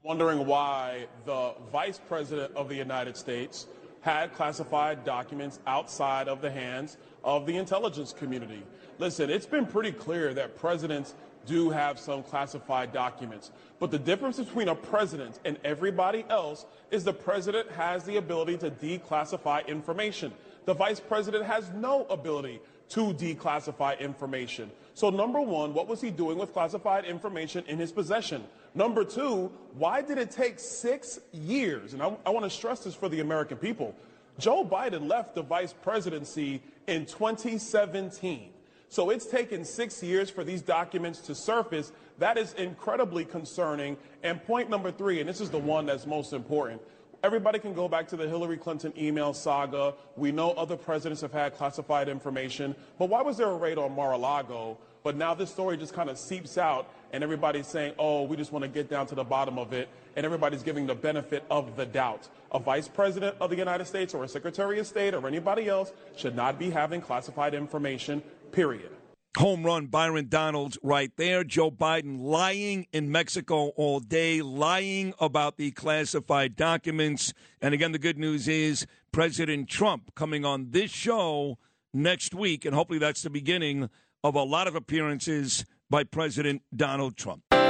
wondering 0.04 0.46
why 0.46 1.08
the 1.26 1.54
Vice 1.72 2.00
President 2.08 2.56
of 2.56 2.70
the 2.70 2.76
United 2.76 3.17
States 3.17 3.67
had 4.02 4.34
classified 4.34 5.04
documents 5.04 5.60
outside 5.67 6.30
of 6.30 6.39
the 6.41 6.50
hands 6.50 6.98
of 7.26 7.46
the 7.46 7.58
intelligence 7.58 8.13
community. 8.13 8.63
Listen, 9.00 9.30
it's 9.30 9.46
been 9.46 9.65
pretty 9.65 9.91
clear 9.91 10.34
that 10.34 10.56
presidents 10.58 11.15
do 11.48 11.72
have 11.72 11.98
some 11.98 12.22
classified 12.22 12.94
documents. 12.94 13.52
But 13.80 13.90
the 13.90 13.98
difference 13.98 14.38
between 14.38 14.68
a 14.68 14.76
president 14.76 15.40
and 15.46 15.58
everybody 15.64 16.26
else 16.30 16.66
is 16.92 17.04
the 17.04 17.14
president 17.14 17.72
has 17.72 18.04
the 18.04 18.18
ability 18.18 18.58
to 18.58 18.70
declassify 18.70 19.66
information. 19.68 20.32
The 20.66 20.74
vice 20.74 21.00
president 21.00 21.46
has 21.46 21.72
no 21.72 22.06
ability 22.10 22.60
to 22.90 23.14
declassify 23.14 24.00
information. 24.00 24.72
So, 24.94 25.10
number 25.10 25.42
one, 25.42 25.74
what 25.74 25.88
was 25.88 26.02
he 26.02 26.10
doing 26.10 26.38
with 26.38 26.54
classified 26.54 27.06
information 27.06 27.64
in 27.68 27.78
his 27.78 27.92
possession? 27.92 28.44
Number 28.74 29.04
two, 29.04 29.52
why 29.74 30.02
did 30.02 30.18
it 30.18 30.32
take 30.32 30.60
six 30.60 31.20
years? 31.32 31.94
And 31.94 32.02
I, 32.02 32.16
I 32.26 32.30
want 32.30 32.46
to 32.46 32.50
stress 32.50 32.82
this 32.82 32.96
for 32.96 33.10
the 33.10 33.20
American 33.20 33.58
people. 33.58 33.96
Joe 34.40 34.64
Biden 34.64 35.08
left 35.08 35.36
the 35.36 35.42
vice 35.42 35.74
presidency 35.74 36.62
in 36.88 37.06
2017. 37.06 38.50
So 38.89 39.10
it's 39.10 39.26
taken 39.26 39.65
six 39.65 40.02
years 40.02 40.30
for 40.30 40.43
these 40.43 40.62
documents 40.62 41.19
to 41.21 41.36
surface. 41.36 41.91
That 42.19 42.38
is 42.38 42.54
incredibly 42.54 43.26
concerning. 43.26 43.97
And 44.23 44.43
point 44.43 44.69
number 44.69 44.91
three, 44.91 45.19
and 45.19 45.28
this 45.28 45.41
is 45.41 45.50
the 45.50 45.60
one 45.60 45.86
that's 45.86 46.06
most 46.06 46.34
important. 46.34 46.82
Everybody 47.23 47.60
can 47.60 47.73
go 47.73 47.88
back 47.88 48.08
to 48.10 48.15
the 48.15 48.28
Hillary 48.28 48.58
Clinton 48.58 48.93
email 48.97 49.34
saga. 49.34 49.95
We 50.15 50.32
know 50.32 50.52
other 50.52 50.78
presidents 50.78 51.21
have 51.21 51.34
had 51.34 51.56
classified 51.56 52.10
information, 52.10 52.76
but 53.00 53.10
why 53.10 53.23
was 53.23 53.38
there 53.38 53.50
a 53.50 53.56
raid 53.56 53.78
on 53.78 53.95
Mar-a-Lago? 53.95 54.78
But 55.04 55.15
now 55.15 55.34
this 55.34 55.50
story 55.50 55.78
just 55.78 55.93
kind 55.93 56.10
of 56.10 56.17
seeps 56.17 56.58
out, 56.58 56.93
and 57.12 57.23
everybody's 57.23 57.67
saying, 57.67 57.93
oh, 57.97 58.23
we 58.23 58.38
just 58.38 58.52
want 58.52 58.63
to 58.63 58.69
get 58.69 58.89
down 58.89 59.08
to 59.08 59.15
the 59.15 59.23
bottom 59.23 59.58
of 59.58 59.73
it, 59.73 59.89
and 60.15 60.26
everybody's 60.26 60.63
giving 60.63 60.86
the 60.86 60.95
benefit 60.95 61.43
of 61.50 61.76
the 61.76 61.86
doubt. 61.86 62.28
A 62.52 62.60
vice 62.60 62.88
president 62.88 63.36
of 63.39 63.50
the 63.50 63.56
United 63.56 63.86
States 63.86 64.13
or 64.13 64.23
a 64.23 64.28
secretary 64.28 64.80
of 64.80 64.86
state 64.86 65.13
or 65.13 65.26
anybody 65.28 65.67
else 65.67 65.91
should 66.17 66.36
not 66.36 66.60
be 66.60 66.69
having 66.69 67.02
classified 67.02 67.54
information, 67.54 68.21
period. 68.52 68.92
Home 69.38 69.64
run, 69.64 69.86
Byron 69.86 70.30
Donalds 70.30 70.80
right 70.82 71.12
there. 71.16 71.44
Joe 71.44 71.70
Biden 71.70 72.20
lying 72.20 72.88
in 72.92 73.12
Mexico 73.12 73.68
all 73.76 74.00
day, 74.00 74.42
lying 74.42 75.14
about 75.20 75.58
the 75.58 75.70
classified 75.72 76.56
documents. 76.56 77.34
And 77.62 77.76
again, 77.76 77.92
the 77.92 78.00
good 78.00 78.18
news 78.18 78.48
is 78.48 78.88
President 79.12 79.70
Trump 79.70 80.16
coming 80.16 80.44
on 80.44 80.72
this 80.72 80.90
show 80.90 81.60
next 81.94 82.34
week, 82.34 82.66
and 82.66 82.74
hopefully 82.74 82.98
that's 83.00 83.22
the 83.22 83.30
beginning 83.30 83.90
of 84.24 84.34
a 84.34 84.44
lot 84.44 84.68
of 84.68 84.76
appearances 84.76 85.66
by 85.90 86.04
President 86.04 86.64
Donald 86.76 87.16
Trump. 87.16 87.44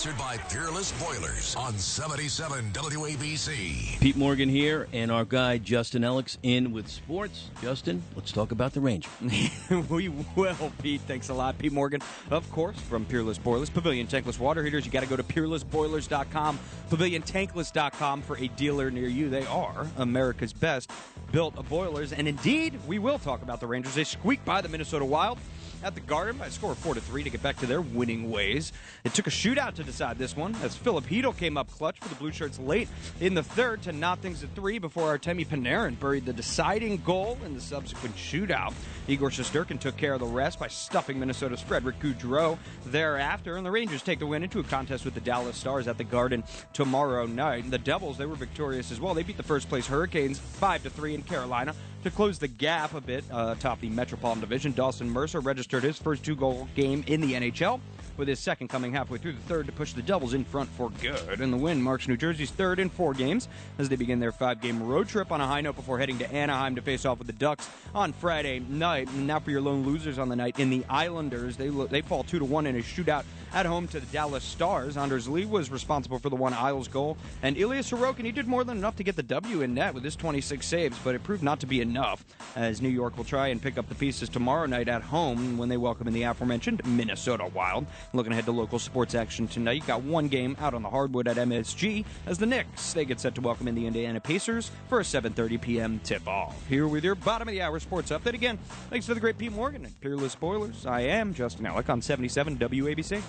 Sponsored 0.00 0.18
by 0.18 0.38
Peerless 0.48 0.92
Boilers 0.92 1.54
on 1.56 1.76
77 1.76 2.70
WABC. 2.72 4.00
Pete 4.00 4.16
Morgan 4.16 4.48
here, 4.48 4.88
and 4.94 5.12
our 5.12 5.26
guy 5.26 5.58
Justin 5.58 6.04
Alex 6.04 6.38
in 6.42 6.72
with 6.72 6.88
sports. 6.88 7.50
Justin, 7.60 8.02
let's 8.16 8.32
talk 8.32 8.50
about 8.50 8.72
the 8.72 8.80
Rangers. 8.80 9.12
we 9.90 10.08
will, 10.08 10.72
Pete. 10.80 11.02
Thanks 11.02 11.28
a 11.28 11.34
lot. 11.34 11.58
Pete 11.58 11.72
Morgan, 11.72 12.00
of 12.30 12.50
course, 12.50 12.80
from 12.80 13.04
Peerless 13.04 13.36
Boilers. 13.36 13.68
Pavilion 13.68 14.06
Tankless 14.06 14.38
Water 14.38 14.64
Heaters. 14.64 14.86
You 14.86 14.90
got 14.90 15.02
to 15.02 15.06
go 15.06 15.16
to 15.16 15.22
peerlessboilers.com, 15.22 16.58
paviliontankless.com 16.88 18.22
for 18.22 18.38
a 18.38 18.48
dealer 18.48 18.90
near 18.90 19.06
you. 19.06 19.28
They 19.28 19.44
are 19.44 19.86
America's 19.98 20.54
best 20.54 20.90
built 21.30 21.54
boilers. 21.68 22.14
And 22.14 22.26
indeed, 22.26 22.78
we 22.86 22.98
will 22.98 23.18
talk 23.18 23.42
about 23.42 23.60
the 23.60 23.66
Rangers. 23.66 23.96
They 23.96 24.04
squeaked 24.04 24.46
by 24.46 24.62
the 24.62 24.70
Minnesota 24.70 25.04
Wild 25.04 25.38
at 25.82 25.94
the 25.94 26.00
Garden 26.00 26.36
by 26.36 26.46
a 26.46 26.50
score 26.50 26.72
of 26.72 26.78
4 26.78 26.94
to 26.94 27.00
3 27.00 27.22
to 27.24 27.30
get 27.30 27.42
back 27.42 27.56
to 27.58 27.66
their 27.66 27.80
winning 27.80 28.30
ways. 28.30 28.72
It 29.04 29.14
took 29.14 29.26
a 29.26 29.30
shootout 29.30 29.74
to 29.74 29.84
decide 29.84 30.18
this 30.18 30.36
one 30.36 30.54
as 30.62 30.76
Philip 30.76 31.06
came 31.36 31.56
up 31.56 31.70
clutch 31.70 31.98
for 31.98 32.08
the 32.08 32.14
Blue 32.14 32.32
Shirts 32.32 32.58
late 32.58 32.88
in 33.20 33.34
the 33.34 33.42
third 33.42 33.82
to 33.82 33.92
knot 33.92 34.20
things 34.20 34.42
at 34.42 34.54
3 34.54 34.78
before 34.78 35.16
Artemi 35.16 35.46
Panarin 35.46 35.98
buried 35.98 36.26
the 36.26 36.32
deciding 36.32 36.98
goal 36.98 37.38
in 37.44 37.54
the 37.54 37.60
subsequent 37.60 38.16
shootout. 38.16 38.74
Igor 39.08 39.30
Shesterkin 39.30 39.80
took 39.80 39.96
care 39.96 40.14
of 40.14 40.20
the 40.20 40.26
rest 40.26 40.58
by 40.58 40.68
stuffing 40.68 41.18
Minnesota's 41.18 41.60
Frederick 41.60 41.98
Gaudreau 41.98 42.58
thereafter, 42.86 43.56
and 43.56 43.66
the 43.66 43.70
Rangers 43.70 44.02
take 44.02 44.18
the 44.18 44.26
win 44.26 44.42
into 44.42 44.60
a 44.60 44.64
contest 44.64 45.04
with 45.04 45.14
the 45.14 45.20
Dallas 45.20 45.56
Stars 45.56 45.88
at 45.88 45.98
the 45.98 46.04
Garden 46.04 46.44
tomorrow 46.72 47.26
night. 47.26 47.70
The 47.70 47.78
Devils, 47.78 48.18
they 48.18 48.26
were 48.26 48.36
victorious 48.36 48.92
as 48.92 49.00
well. 49.00 49.14
They 49.14 49.22
beat 49.22 49.36
the 49.36 49.42
first 49.42 49.68
place 49.68 49.86
Hurricanes 49.86 50.38
5 50.38 50.84
to 50.84 50.90
3 50.90 51.14
in 51.14 51.22
Carolina. 51.22 51.74
To 52.04 52.10
close 52.10 52.38
the 52.38 52.48
gap 52.48 52.94
a 52.94 53.00
bit 53.02 53.24
uh, 53.30 53.54
atop 53.58 53.80
the 53.80 53.90
Metropolitan 53.90 54.40
Division, 54.40 54.72
Dawson 54.72 55.10
Mercer 55.10 55.40
registered 55.40 55.82
his 55.82 55.98
first 55.98 56.24
two 56.24 56.34
goal 56.34 56.66
game 56.74 57.04
in 57.06 57.20
the 57.20 57.34
NHL, 57.34 57.78
with 58.16 58.26
his 58.26 58.38
second 58.38 58.68
coming 58.68 58.90
halfway 58.90 59.18
through 59.18 59.34
the 59.34 59.40
third 59.40 59.66
to 59.66 59.72
push 59.72 59.92
the 59.92 60.00
Devils 60.00 60.32
in 60.32 60.42
front 60.42 60.70
for 60.70 60.88
good. 61.02 61.42
And 61.42 61.52
the 61.52 61.58
win 61.58 61.82
marks 61.82 62.08
New 62.08 62.16
Jersey's 62.16 62.50
third 62.50 62.78
in 62.78 62.88
four 62.88 63.12
games 63.12 63.48
as 63.78 63.90
they 63.90 63.96
begin 63.96 64.18
their 64.18 64.32
five 64.32 64.62
game 64.62 64.82
road 64.82 65.08
trip 65.08 65.30
on 65.30 65.42
a 65.42 65.46
high 65.46 65.60
note 65.60 65.76
before 65.76 65.98
heading 65.98 66.16
to 66.20 66.32
Anaheim 66.32 66.74
to 66.76 66.80
face 66.80 67.04
off 67.04 67.18
with 67.18 67.26
the 67.26 67.34
Ducks 67.34 67.68
on 67.94 68.14
Friday 68.14 68.60
night. 68.60 69.08
And 69.08 69.26
now 69.26 69.38
for 69.38 69.50
your 69.50 69.60
lone 69.60 69.84
losers 69.84 70.18
on 70.18 70.30
the 70.30 70.36
night 70.36 70.58
in 70.58 70.70
the 70.70 70.86
Islanders, 70.88 71.58
they, 71.58 71.68
lo- 71.68 71.86
they 71.86 72.00
fall 72.00 72.22
2 72.22 72.38
to 72.38 72.44
1 72.46 72.66
in 72.66 72.76
a 72.76 72.80
shootout 72.80 73.24
at 73.52 73.66
home 73.66 73.88
to 73.88 74.00
the 74.00 74.06
Dallas 74.06 74.44
Stars. 74.44 74.96
Anders 74.96 75.28
Lee 75.28 75.44
was 75.44 75.70
responsible 75.70 76.18
for 76.18 76.28
the 76.28 76.36
one 76.36 76.52
Isles 76.52 76.88
goal, 76.88 77.16
and 77.42 77.56
Ilya 77.56 77.82
Sorokin 77.82 78.24
he 78.24 78.32
did 78.32 78.46
more 78.46 78.64
than 78.64 78.78
enough 78.78 78.96
to 78.96 79.02
get 79.02 79.16
the 79.16 79.22
W 79.22 79.62
in 79.62 79.74
net 79.74 79.94
with 79.94 80.04
his 80.04 80.16
26 80.16 80.64
saves, 80.66 80.98
but 81.04 81.14
it 81.14 81.22
proved 81.22 81.42
not 81.42 81.60
to 81.60 81.66
be 81.66 81.80
enough. 81.80 82.24
As 82.56 82.80
New 82.80 82.88
York 82.88 83.16
will 83.16 83.24
try 83.24 83.48
and 83.48 83.60
pick 83.60 83.78
up 83.78 83.88
the 83.88 83.94
pieces 83.94 84.28
tomorrow 84.28 84.66
night 84.66 84.88
at 84.88 85.02
home 85.02 85.58
when 85.58 85.68
they 85.68 85.76
welcome 85.76 86.08
in 86.08 86.14
the 86.14 86.22
aforementioned 86.24 86.82
Minnesota 86.84 87.50
Wild. 87.54 87.86
Looking 88.12 88.32
ahead 88.32 88.44
to 88.46 88.52
local 88.52 88.78
sports 88.78 89.14
action 89.14 89.48
tonight, 89.48 89.72
you 89.72 89.82
got 89.82 90.02
one 90.02 90.28
game 90.28 90.56
out 90.60 90.74
on 90.74 90.82
the 90.82 90.90
hardwood 90.90 91.28
at 91.28 91.36
MSG 91.36 92.04
as 92.26 92.38
the 92.38 92.46
Knicks 92.46 92.92
they 92.92 93.04
get 93.04 93.20
set 93.20 93.34
to 93.34 93.40
welcome 93.40 93.68
in 93.68 93.74
the 93.74 93.86
Indiana 93.86 94.20
Pacers 94.20 94.70
for 94.88 95.00
a 95.00 95.02
7:30 95.02 95.60
p.m. 95.60 96.00
tip-off. 96.04 96.56
Here 96.68 96.86
with 96.86 97.04
your 97.04 97.14
bottom 97.14 97.48
of 97.48 97.52
the 97.52 97.62
hour 97.62 97.78
sports 97.80 98.10
update 98.10 98.34
again. 98.34 98.58
Thanks 98.90 99.06
to 99.06 99.14
the 99.14 99.20
great 99.20 99.38
Pete 99.38 99.52
Morgan 99.52 99.84
and 99.84 100.00
Peerless 100.00 100.34
Boilers. 100.34 100.86
I 100.86 101.02
am 101.02 101.34
Justin 101.34 101.66
Alec 101.66 101.88
on 101.88 102.02
77 102.02 102.58
WABC. 102.58 103.22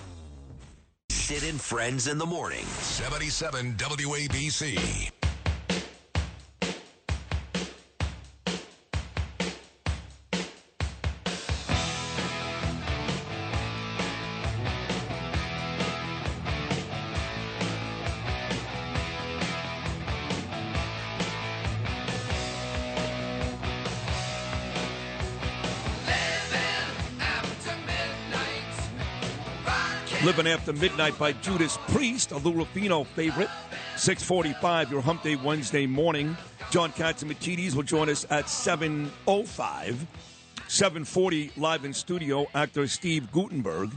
Sid 1.22 1.44
and 1.48 1.62
Friends 1.62 2.08
in 2.08 2.18
the 2.18 2.26
Morning. 2.26 2.66
77 2.82 3.76
WABC. 3.76 5.21
Living 30.32 30.48
After 30.48 30.72
Midnight 30.72 31.20
by 31.20 31.34
Judas 31.34 31.78
Priest, 31.90 32.32
a 32.32 32.38
Lou 32.38 32.54
Rufino 32.54 33.04
favorite. 33.04 33.50
645, 33.98 34.90
your 34.90 35.02
Hump 35.02 35.24
Day 35.24 35.36
Wednesday 35.36 35.86
morning. 35.86 36.38
John 36.70 36.94
Catsimatidis 36.94 37.76
will 37.76 37.84
join 37.84 38.08
us 38.08 38.26
at 38.30 38.48
705. 38.48 40.08
740 40.70 41.52
live 41.58 41.84
in 41.84 41.92
studio, 41.92 42.48
actor 42.56 42.88
Steve 42.88 43.30
Guttenberg. 43.34 43.92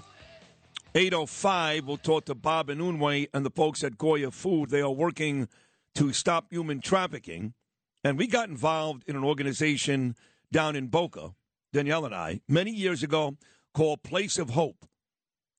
805, 0.97 1.87
we'll 1.87 1.99
talk 1.99 2.25
to 2.25 2.35
Bob 2.35 2.67
Unanue 2.67 3.29
and 3.33 3.47
the 3.47 3.51
folks 3.51 3.85
at 3.85 3.97
Goya 3.97 4.33
Food. 4.33 4.71
They 4.71 4.81
are 4.81 4.91
working 4.91 5.47
to 5.95 6.13
stop 6.13 6.47
human 6.51 6.81
trafficking. 6.81 7.55
And 8.03 8.19
we 8.19 8.27
got 8.27 8.49
involved 8.49 9.05
in 9.07 9.15
an 9.15 9.23
organization 9.23 10.17
down 10.51 10.75
in 10.75 10.89
Boca, 10.89 11.37
Danielle 11.73 12.07
and 12.07 12.15
I, 12.15 12.41
many 12.49 12.73
years 12.73 13.05
ago 13.05 13.37
called 13.73 14.03
Place 14.03 14.37
of 14.37 14.51
Hope. 14.51 14.85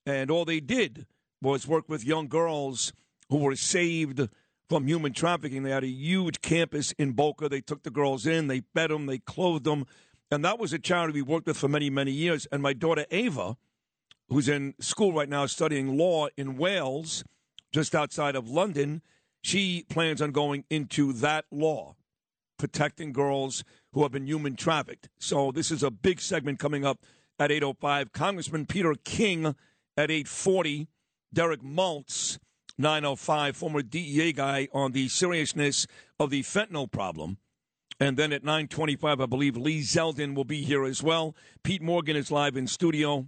And 0.06 0.30
all 0.30 0.46
they 0.46 0.60
did 0.60 1.06
was 1.42 1.68
work 1.68 1.90
with 1.90 2.04
young 2.04 2.28
girls 2.28 2.94
who 3.30 3.38
were 3.38 3.56
saved 3.56 4.30
from 4.70 4.88
human 4.88 5.14
trafficking. 5.14 5.64
They 5.64 5.72
had 5.72 5.84
a 5.84 5.88
huge 5.88 6.42
campus 6.42 6.92
in 6.94 7.14
Boca. 7.14 7.50
They 7.50 7.62
took 7.62 7.84
the 7.84 7.92
girls 7.92 8.26
in, 8.26 8.48
they 8.48 8.62
fed 8.74 8.90
them, 8.90 9.06
they 9.06 9.20
clothed 9.20 9.66
them. 9.66 9.86
And 10.32 10.44
that 10.44 10.60
was 10.60 10.74
a 10.74 10.80
charity 10.80 11.14
we 11.14 11.22
worked 11.22 11.48
with 11.48 11.58
for 11.58 11.68
many, 11.68 11.90
many 11.90 12.12
years. 12.12 12.48
And 12.52 12.62
my 12.62 12.74
daughter 12.74 13.06
Ava, 13.12 13.58
who's 14.30 14.50
in 14.50 14.74
school 14.80 15.14
right 15.14 15.30
now 15.30 15.46
studying 15.46 15.98
law 15.98 16.28
in 16.36 16.58
Wales, 16.58 17.24
just 17.72 17.94
outside 17.94 18.36
of 18.36 18.50
London, 18.50 19.02
she 19.42 19.86
plans 19.90 20.22
on 20.22 20.32
going 20.32 20.64
into 20.70 21.14
that 21.14 21.46
law, 21.52 21.96
protecting 22.58 23.14
girls 23.14 23.64
who 23.94 24.02
have 24.02 24.12
been 24.12 24.26
human 24.26 24.56
trafficked. 24.56 25.10
So 25.20 25.52
this 25.52 25.70
is 25.70 25.84
a 25.84 25.92
big 25.92 26.20
segment 26.20 26.58
coming 26.58 26.84
up 26.84 27.00
at 27.38 27.52
8.05. 27.52 28.12
Congressman 28.12 28.66
Peter 28.66 28.96
King 29.04 29.56
at 29.98 30.12
840. 30.12 30.88
Derek 31.34 31.62
Maltz, 31.62 32.38
905, 32.78 33.58
former 33.58 33.82
DEA 33.82 34.32
guy 34.34 34.68
on 34.74 34.94
the 34.94 35.08
seriousness 35.10 35.86
of 36.20 36.30
the 36.30 36.44
fentanyl 36.44 36.90
problem. 36.90 37.38
And 38.00 38.18
then 38.18 38.34
at 38.34 38.44
925, 38.44 39.22
I 39.22 39.26
believe 39.26 39.58
Lee 39.58 39.82
Zeldin 39.82 40.36
will 40.36 40.46
be 40.46 40.62
here 40.62 40.86
as 40.86 41.02
well. 41.02 41.36
Pete 41.64 41.82
Morgan 41.82 42.16
is 42.16 42.32
live 42.32 42.58
in 42.58 42.68
studio. 42.68 43.28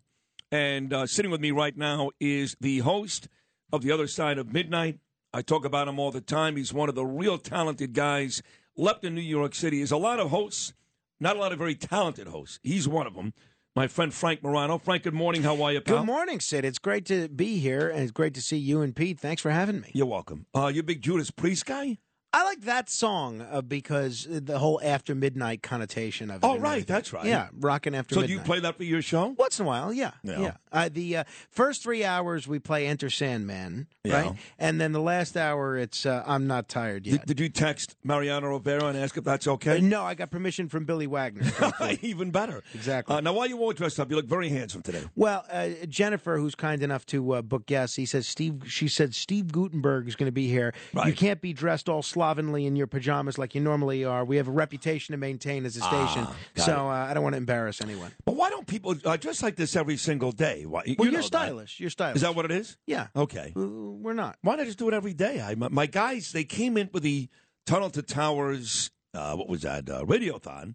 And 0.52 0.94
uh, 0.94 1.08
sitting 1.08 1.32
with 1.32 1.42
me 1.42 1.52
right 1.52 1.76
now 1.76 2.12
is 2.20 2.56
the 2.62 2.80
host 2.80 3.28
of 3.72 3.82
The 3.82 3.92
Other 3.92 4.08
Side 4.08 4.38
of 4.38 4.54
Midnight. 4.54 5.00
I 5.34 5.42
talk 5.42 5.66
about 5.66 5.88
him 5.88 6.00
all 6.00 6.12
the 6.12 6.22
time. 6.22 6.56
He's 6.56 6.74
one 6.74 6.90
of 6.90 6.96
the 6.96 7.06
real 7.06 7.38
talented 7.38 7.94
guys 7.94 8.42
left 8.78 9.04
in 9.04 9.16
New 9.16 9.22
York 9.22 9.56
City 9.56 9.82
is 9.82 9.92
a 9.92 9.98
lot 9.98 10.20
of 10.20 10.30
hosts, 10.30 10.74
not 11.20 11.36
a 11.36 11.40
lot 11.40 11.52
of 11.52 11.58
very 11.58 11.76
talented 11.76 12.28
hosts. 12.28 12.60
He's 12.64 12.88
one 12.88 13.08
of 13.08 13.16
them. 13.16 13.34
My 13.78 13.88
friend 13.88 14.12
Frank 14.12 14.42
Morano. 14.42 14.80
Frank, 14.80 15.04
good 15.04 15.14
morning. 15.14 15.44
How 15.44 15.62
are 15.62 15.72
you, 15.72 15.82
pal? 15.82 15.98
Good 15.98 16.08
morning, 16.08 16.40
Sid. 16.40 16.66
It's 16.66 16.80
great 16.80 17.06
to 17.06 17.30
be 17.30 17.60
here, 17.60 17.88
and 17.90 18.02
it's 18.02 18.12
great 18.12 18.34
to 18.34 18.42
see 18.42 18.58
you 18.58 18.82
and 18.82 18.96
Pete. 18.96 19.20
Thanks 19.20 19.40
for 19.40 19.52
having 19.52 19.82
me. 19.82 19.92
You're 19.94 20.08
welcome. 20.08 20.48
Uh, 20.56 20.72
you 20.74 20.80
a 20.80 20.84
big 20.84 21.04
Judas 21.04 21.30
Priest 21.30 21.68
guy? 21.68 22.00
I 22.34 22.44
like 22.44 22.62
that 22.62 22.90
song 22.90 23.42
uh, 23.42 23.62
because 23.62 24.28
the 24.30 24.60
whole 24.60 24.80
after 24.84 25.16
midnight 25.16 25.64
connotation 25.64 26.30
of 26.30 26.44
it. 26.44 26.46
Oh, 26.46 26.58
right, 26.58 26.86
that's 26.86 27.14
right. 27.14 27.26
Yeah, 27.26 27.48
rocking 27.58 27.96
after 27.96 28.16
midnight. 28.16 28.24
So 28.24 28.28
do 28.28 28.34
you 28.34 28.40
play 28.42 28.60
that 28.60 28.76
for 28.76 28.84
your 28.84 29.02
show? 29.02 29.28
Once 29.38 29.60
in 29.60 29.66
a 29.66 29.68
while, 29.68 29.94
yeah, 29.94 30.12
Yeah. 30.24 30.40
yeah. 30.40 30.52
Uh, 30.72 30.90
the 30.92 31.18
uh, 31.18 31.24
first 31.50 31.82
three 31.84 32.04
hours 32.04 32.48
we 32.48 32.60
play 32.60 32.86
Enter 32.86 33.10
Sandman, 33.10 33.88
Yeah. 34.04 34.14
right, 34.22 34.32
and 34.60 34.80
then 34.80 34.92
the 34.92 35.00
last 35.02 35.38
hour 35.38 35.78
it's 35.78 36.06
uh, 36.06 36.22
I'm 36.28 36.48
not 36.48 36.68
tired 36.68 37.08
yet. 37.08 37.22
Did, 37.22 37.38
did 37.38 37.40
you 37.40 37.50
text 37.50 37.96
Mariano 38.04 38.50
Rivera 38.50 38.86
and 38.88 38.98
ask 38.98 39.16
if 39.18 39.24
that's 39.24 39.48
okay? 39.48 39.78
Uh, 39.78 39.82
no, 39.82 40.04
I 40.04 40.14
got 40.14 40.30
permission 40.30 40.68
from 40.68 40.84
Billy 40.86 41.08
Wagner. 41.08 41.50
Even 42.02 42.32
better. 42.32 42.62
Exactly. 42.76 43.16
Uh, 43.16 43.22
now, 43.22 43.34
why 43.34 43.46
you 43.46 43.58
all 43.60 43.72
dressed 43.72 44.00
up? 44.00 44.10
You 44.10 44.18
look 44.18 44.28
very 44.28 44.50
handsome 44.50 44.82
today. 44.82 45.04
Well, 45.16 45.46
uh, 45.50 45.70
Jennifer, 45.88 46.38
who's 46.38 46.56
kind 46.56 46.84
enough 46.84 47.06
to 47.08 47.32
uh, 47.36 47.42
book 47.42 47.66
guests, 47.66 47.96
he 47.96 48.06
says 48.06 48.28
Steve. 48.28 48.64
She 48.68 48.90
said 48.90 49.16
Steve 49.16 49.52
Guttenberg 49.54 50.08
is 50.10 50.16
going 50.18 50.28
to 50.28 50.32
be 50.34 50.48
here. 50.50 50.74
You 51.06 51.14
can't 51.14 51.40
be 51.42 51.54
dressed 51.54 51.88
all 51.88 52.04
slovenly 52.18 52.66
in 52.66 52.76
your 52.76 52.88
pajamas 52.88 53.38
like 53.38 53.54
you 53.54 53.62
normally 53.62 54.04
are. 54.04 54.26
We 54.26 54.38
have 54.38 54.48
a 54.48 54.52
reputation 54.52 55.14
to 55.14 55.18
maintain 55.18 55.66
as 55.66 55.76
a 55.78 55.82
station, 55.82 56.26
Ah, 56.28 56.36
so 56.56 56.88
uh, 56.88 57.08
I 57.10 57.14
don't 57.14 57.22
want 57.24 57.34
to 57.34 57.38
embarrass 57.38 57.80
anyone. 57.80 58.12
But 58.26 58.36
why 58.36 58.50
don't 58.50 58.66
people 58.66 58.96
uh, 59.06 59.18
dress 59.18 59.44
like 59.44 59.56
this 59.56 59.76
every 59.76 59.98
single 59.98 60.32
day? 60.32 60.66
Why, 60.66 60.82
you 60.86 60.96
Well, 60.98 61.10
you're 61.10 61.22
that. 61.22 61.28
stylish. 61.28 61.80
You're 61.80 61.92
stylish. 61.92 62.16
Is 62.18 62.22
that 62.24 62.34
what 62.36 62.46
it 62.46 62.52
is? 62.52 62.78
Yeah. 62.88 63.08
Okay. 63.16 63.54
We're 63.56 64.14
not. 64.14 64.38
Why 64.42 64.56
not 64.56 64.66
just 64.66 64.80
do 64.80 64.88
it 64.88 64.94
every 64.96 65.14
day? 65.14 65.42
I, 65.42 65.54
my, 65.56 65.70
my 65.70 65.86
guys, 65.86 66.32
they 66.32 66.44
came 66.44 66.76
in 66.76 66.90
with 66.92 67.04
the 67.04 67.30
Tunnel 67.68 67.92
to 67.92 68.02
Towers, 68.02 68.90
uh, 69.14 69.36
what 69.36 69.48
was 69.48 69.62
that, 69.62 69.88
uh, 69.90 70.04
Radiothon. 70.06 70.74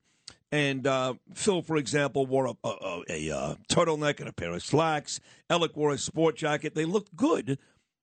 And 0.53 0.87
uh, 0.87 1.15
Phil, 1.35 1.63
for 1.63 1.77
example, 1.79 2.27
wore 2.27 2.45
a, 2.47 2.53
a, 2.63 2.69
a, 2.69 3.03
a 3.31 3.37
uh, 3.37 3.55
turtleneck 3.71 4.21
and 4.21 4.29
a 4.29 4.35
pair 4.35 4.53
of 4.53 4.63
slacks. 4.63 5.19
Alec 5.49 5.75
wore 5.77 5.91
a 5.93 5.99
sport 5.99 6.37
jacket. 6.37 6.75
They 6.75 6.85
looked 6.85 7.17
good. 7.17 7.59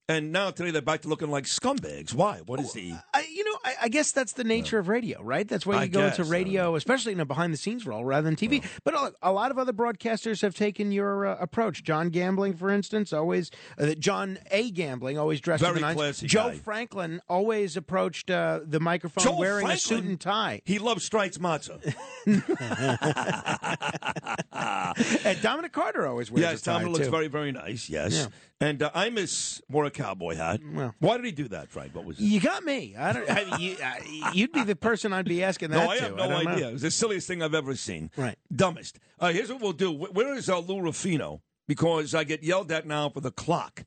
And 0.09 0.31
now 0.31 0.49
today 0.49 0.71
they're 0.71 0.81
back 0.81 1.01
to 1.01 1.07
looking 1.07 1.29
like 1.29 1.43
scumbags. 1.43 2.15
Why? 2.15 2.39
What 2.43 2.59
is 2.59 2.73
the. 2.73 2.93
I, 3.13 3.27
you 3.31 3.43
know, 3.43 3.59
I, 3.63 3.75
I 3.83 3.89
guess 3.89 4.11
that's 4.11 4.33
the 4.33 4.43
nature 4.43 4.79
of 4.79 4.87
radio, 4.87 5.21
right? 5.21 5.47
That's 5.47 5.67
why 5.67 5.75
you 5.75 5.81
I 5.81 5.87
go 5.87 6.05
into 6.05 6.17
guess, 6.17 6.27
uh, 6.27 6.31
radio, 6.31 6.75
especially 6.75 7.13
in 7.13 7.19
a 7.19 7.25
behind 7.25 7.53
the 7.53 7.57
scenes 7.57 7.85
role 7.85 8.03
rather 8.03 8.25
than 8.25 8.35
TV. 8.35 8.65
But 8.83 8.95
a, 8.95 9.13
a 9.21 9.31
lot 9.31 9.51
of 9.51 9.59
other 9.59 9.71
broadcasters 9.71 10.41
have 10.41 10.55
taken 10.55 10.91
your 10.91 11.27
uh, 11.27 11.37
approach. 11.39 11.83
John 11.83 12.09
Gambling, 12.09 12.55
for 12.55 12.71
instance, 12.71 13.13
always 13.13 13.51
uh, 13.77 13.93
John 13.99 14.39
A. 14.49 14.71
Gambling 14.71 15.19
always 15.19 15.41
dressed 15.41 15.61
Very 15.61 15.75
to 15.75 15.79
the 15.79 15.85
nines. 15.85 15.97
classy 15.97 16.25
Joe 16.25 16.49
guy. 16.49 16.55
Franklin 16.55 17.21
always 17.29 17.77
approached 17.77 18.31
uh, 18.31 18.61
the 18.65 18.79
microphone 18.79 19.23
Joe 19.23 19.37
wearing 19.37 19.69
a 19.69 19.77
suit 19.77 20.05
and 20.05 20.19
tie. 20.19 20.63
He 20.65 20.79
loves 20.79 21.03
Streit's 21.03 21.37
matzah. 21.37 21.79
and 25.23 25.41
Dominic 25.43 25.71
Carter 25.71 26.07
always 26.07 26.31
wears 26.31 26.41
yes, 26.41 26.61
a 26.61 26.65
tie 26.65 26.73
Dominic 26.73 26.93
looks 26.93 27.05
too. 27.05 27.11
very, 27.11 27.27
very 27.27 27.51
nice. 27.51 27.89
Yes. 27.89 28.27
And 28.61 28.83
uh, 28.83 28.91
Imus 28.93 29.61
wore 29.69 29.85
a 29.85 29.91
cowboy 29.91 30.35
hat. 30.35 30.59
Well. 30.73 30.93
Why 30.99 31.15
did 31.15 31.25
he 31.25 31.31
do 31.31 31.47
that, 31.47 31.69
Frank? 31.69 31.95
What 31.95 32.03
was 32.03 32.19
it? 32.19 32.23
You 32.23 32.41
got 32.41 32.63
me. 32.65 32.93
I 32.97 33.13
don't. 33.13 33.29
I, 33.29 33.57
you, 33.57 33.77
uh, 33.81 34.31
you'd 34.33 34.51
be 34.51 34.63
the 34.63 34.75
person 34.75 35.13
I'd 35.13 35.25
be 35.25 35.41
asking 35.43 35.69
that 35.71 35.81
No, 35.85 35.89
I 35.89 35.97
to. 35.97 36.03
have 36.03 36.15
no 36.17 36.27
don't 36.27 36.43
know. 36.43 36.51
idea. 36.51 36.67
It 36.69 36.73
was 36.73 36.81
the 36.81 36.91
silliest 36.91 37.25
thing 37.25 37.41
I've 37.41 37.53
ever 37.53 37.73
seen. 37.75 38.11
Right. 38.17 38.37
Dumbest. 38.53 38.99
Uh, 39.17 39.31
here's 39.31 39.49
what 39.49 39.61
we'll 39.61 39.71
do. 39.71 39.91
Where 39.93 40.33
is 40.35 40.49
uh, 40.49 40.59
Lou 40.59 40.81
Rufino? 40.81 41.41
Because 41.69 42.13
I 42.13 42.25
get 42.25 42.43
yelled 42.43 42.69
at 42.71 42.85
now 42.85 43.07
for 43.09 43.21
the 43.21 43.31
clock. 43.31 43.85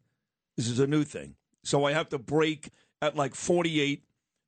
This 0.56 0.68
is 0.68 0.78
a 0.78 0.86
new 0.86 1.04
thing. 1.04 1.34
So 1.64 1.84
I 1.84 1.92
have 1.92 2.08
to 2.10 2.18
break 2.18 2.70
at 3.02 3.14
like 3.14 3.34
48, 3.34 4.04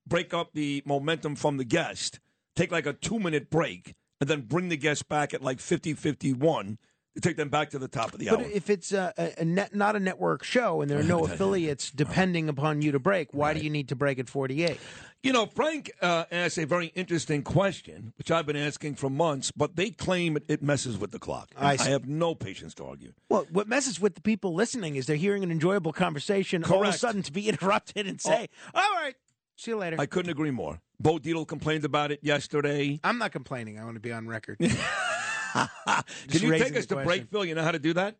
break 0.07 0.33
up 0.33 0.53
the 0.53 0.81
momentum 0.85 1.35
from 1.35 1.57
the 1.57 1.65
guest, 1.65 2.19
take 2.55 2.71
like 2.71 2.85
a 2.87 2.93
two 2.93 3.19
minute 3.19 3.49
break, 3.51 3.93
and 4.19 4.27
then 4.29 4.41
bring 4.41 4.69
the 4.69 4.77
guest 4.77 5.07
back 5.07 5.33
at 5.35 5.41
like 5.43 5.59
50, 5.59 5.93
51 5.93 6.67
to 6.67 6.77
take 7.21 7.37
them 7.37 7.49
back 7.49 7.69
to 7.71 7.79
the 7.79 7.87
top 7.87 8.13
of 8.13 8.19
the 8.19 8.25
But 8.25 8.39
hour. 8.39 8.43
But 8.43 8.51
if 8.51 8.69
it's 8.69 8.91
a, 8.91 9.33
a, 9.37 9.45
net, 9.45 9.73
not 9.75 9.95
a 9.95 9.99
network 9.99 10.43
show 10.43 10.81
and 10.81 10.89
there 10.89 10.99
are 10.99 11.03
no 11.15 11.25
affiliates 11.25 11.91
depending 11.91 12.49
upon 12.49 12.81
you 12.81 12.91
to 12.91 12.99
break, 12.99 13.33
why 13.33 13.53
do 13.53 13.61
you 13.61 13.69
need 13.69 13.89
to 13.89 13.95
break 13.95 14.19
at 14.19 14.29
48? 14.29 14.79
You 15.23 15.33
know, 15.33 15.47
Frank 15.47 15.91
uh, 16.01 16.25
asked 16.31 16.59
a 16.59 16.67
very 16.67 16.87
interesting 16.87 17.41
question, 17.41 18.13
which 18.19 18.29
I've 18.29 18.45
been 18.45 18.55
asking 18.55 18.95
for 18.95 19.09
months, 19.09 19.51
but 19.51 19.75
they 19.75 19.89
claim 19.89 20.37
it, 20.37 20.43
it 20.47 20.61
messes 20.61 20.99
with 20.99 21.11
the 21.11 21.17
clock. 21.17 21.49
I 21.57 21.77
I, 21.79 21.89
have 21.89 22.07
no 22.07 22.35
patience 22.35 22.75
to 22.75 22.85
argue. 22.85 23.13
Well, 23.27 23.47
what 23.49 23.67
messes 23.67 23.99
with 23.99 24.13
the 24.13 24.21
people 24.21 24.53
listening 24.53 24.97
is 24.97 25.07
they're 25.07 25.15
hearing 25.15 25.43
an 25.43 25.49
enjoyable 25.49 25.93
conversation, 25.93 26.63
all 26.63 26.83
of 26.83 26.93
a 26.93 26.97
sudden 26.97 27.23
to 27.23 27.31
be 27.31 27.49
interrupted 27.49 28.05
and 28.05 28.21
say, 28.21 28.49
all 28.75 28.93
right, 28.93 29.15
see 29.55 29.71
you 29.71 29.77
later. 29.77 29.95
I 29.99 30.05
couldn't 30.05 30.29
agree 30.29 30.51
more. 30.51 30.79
Bo 30.99 31.17
Dietl 31.17 31.47
complained 31.47 31.85
about 31.85 32.11
it 32.11 32.19
yesterday. 32.21 32.99
I'm 33.03 33.17
not 33.17 33.31
complaining. 33.31 33.79
I 33.79 33.83
want 33.83 33.95
to 33.95 34.01
be 34.01 34.11
on 34.11 34.27
record. 34.27 34.59
Can 36.29 36.41
you 36.41 36.51
take 36.57 36.75
us 36.75 36.85
to 36.87 36.95
break, 36.95 37.05
question. 37.05 37.27
Phil? 37.31 37.45
You 37.45 37.55
know 37.55 37.63
how 37.63 37.71
to 37.71 37.79
do 37.79 37.93
that? 37.93 38.15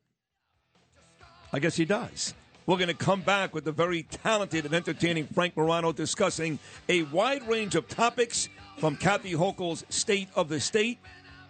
I 1.52 1.60
guess 1.60 1.76
he 1.76 1.86
does. 1.86 2.34
We're 2.66 2.78
going 2.78 2.88
to 2.88 2.94
come 2.94 3.22
back 3.22 3.54
with 3.54 3.64
the 3.64 3.72
very 3.72 4.04
talented 4.04 4.66
and 4.66 4.74
entertaining 4.74 5.28
Frank 5.28 5.56
Morano 5.56 5.92
discussing 5.92 6.58
a 6.90 7.04
wide 7.04 7.48
range 7.48 7.76
of 7.76 7.88
topics 7.88 8.50
from 8.78 8.96
Kathy 8.96 9.34
Hochul's 9.34 9.86
State 9.90 10.30
of 10.36 10.50
the 10.50 10.60
State 10.60 10.98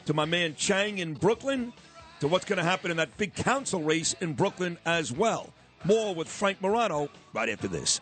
to 0.05 0.13
my 0.13 0.25
man 0.25 0.55
Chang 0.55 0.97
in 0.97 1.13
Brooklyn 1.13 1.71
to 2.19 2.27
what's 2.27 2.45
going 2.45 2.57
to 2.57 2.63
happen 2.63 2.91
in 2.91 2.97
that 2.97 3.15
big 3.17 3.33
council 3.33 3.81
race 3.81 4.13
in 4.19 4.33
Brooklyn 4.33 4.77
as 4.85 5.11
well. 5.11 5.53
More 5.85 6.13
with 6.13 6.27
Frank 6.27 6.61
Morano 6.61 7.09
right 7.33 7.49
after 7.49 7.67
this. 7.67 8.01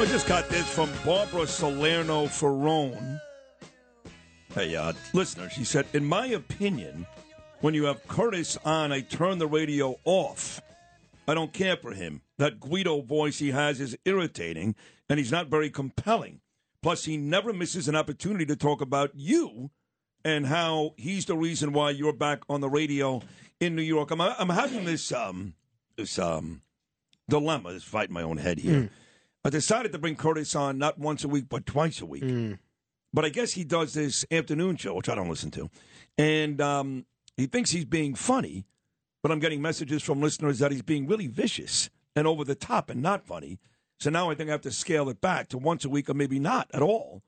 I 0.00 0.06
just 0.06 0.26
got 0.26 0.48
this 0.48 0.66
from 0.66 0.88
Barbara 1.04 1.46
Salerno 1.46 2.24
Ferrone. 2.24 3.20
Hey, 4.54 4.74
uh, 4.74 4.94
listener, 5.12 5.50
she 5.50 5.62
said, 5.62 5.84
In 5.92 6.06
my 6.06 6.28
opinion, 6.28 7.06
when 7.60 7.74
you 7.74 7.84
have 7.84 8.08
Curtis 8.08 8.56
on, 8.64 8.92
I 8.92 9.02
turn 9.02 9.36
the 9.36 9.46
radio 9.46 9.96
off. 10.06 10.62
I 11.28 11.34
don't 11.34 11.52
care 11.52 11.76
for 11.76 11.92
him. 11.92 12.22
That 12.38 12.60
Guido 12.60 13.02
voice 13.02 13.40
he 13.40 13.50
has 13.50 13.78
is 13.78 13.94
irritating, 14.06 14.74
and 15.10 15.18
he's 15.18 15.30
not 15.30 15.48
very 15.48 15.68
compelling. 15.68 16.40
Plus, 16.82 17.04
he 17.04 17.18
never 17.18 17.52
misses 17.52 17.86
an 17.86 17.94
opportunity 17.94 18.46
to 18.46 18.56
talk 18.56 18.80
about 18.80 19.10
you 19.14 19.70
and 20.24 20.46
how 20.46 20.94
he's 20.96 21.26
the 21.26 21.36
reason 21.36 21.74
why 21.74 21.90
you're 21.90 22.14
back 22.14 22.40
on 22.48 22.62
the 22.62 22.70
radio 22.70 23.20
in 23.60 23.76
New 23.76 23.82
York. 23.82 24.10
I'm, 24.12 24.22
I'm 24.22 24.48
having 24.48 24.86
this 24.86 25.12
um, 25.12 25.52
this 25.98 26.18
um, 26.18 26.62
dilemma, 27.28 27.74
this 27.74 27.84
fight 27.84 28.08
in 28.08 28.14
my 28.14 28.22
own 28.22 28.38
head 28.38 28.60
here. 28.60 28.88
I 29.44 29.50
decided 29.50 29.92
to 29.92 29.98
bring 29.98 30.16
Curtis 30.16 30.54
on 30.54 30.78
not 30.78 30.98
once 30.98 31.24
a 31.24 31.28
week, 31.28 31.46
but 31.48 31.64
twice 31.66 32.00
a 32.00 32.06
week. 32.06 32.24
But 33.12 33.24
I 33.24 33.28
guess 33.30 33.52
he 33.52 33.64
does 33.64 33.94
this 33.94 34.24
afternoon 34.30 34.76
show, 34.76 34.94
which 34.94 35.08
I 35.08 35.14
don't 35.14 35.28
listen 35.28 35.50
to. 35.52 35.68
And 36.18 36.60
um, 36.60 37.06
he 37.36 37.46
thinks 37.46 37.70
he's 37.70 37.84
being 37.86 38.14
funny, 38.14 38.66
but 39.22 39.32
I'm 39.32 39.40
getting 39.40 39.62
messages 39.62 40.02
from 40.02 40.20
listeners 40.20 40.58
that 40.60 40.70
he's 40.72 40.82
being 40.82 41.06
really 41.08 41.26
vicious 41.26 41.90
and 42.14 42.26
over 42.26 42.44
the 42.44 42.54
top 42.54 42.90
and 42.90 43.02
not 43.02 43.26
funny. 43.26 43.58
So 43.98 44.10
now 44.10 44.30
I 44.30 44.34
think 44.34 44.48
I 44.48 44.52
have 44.52 44.60
to 44.62 44.70
scale 44.70 45.08
it 45.08 45.20
back 45.20 45.48
to 45.48 45.58
once 45.58 45.84
a 45.84 45.88
week 45.88 46.08
or 46.08 46.14
maybe 46.14 46.38
not 46.38 46.70
at 46.72 46.82
all. 46.82 47.22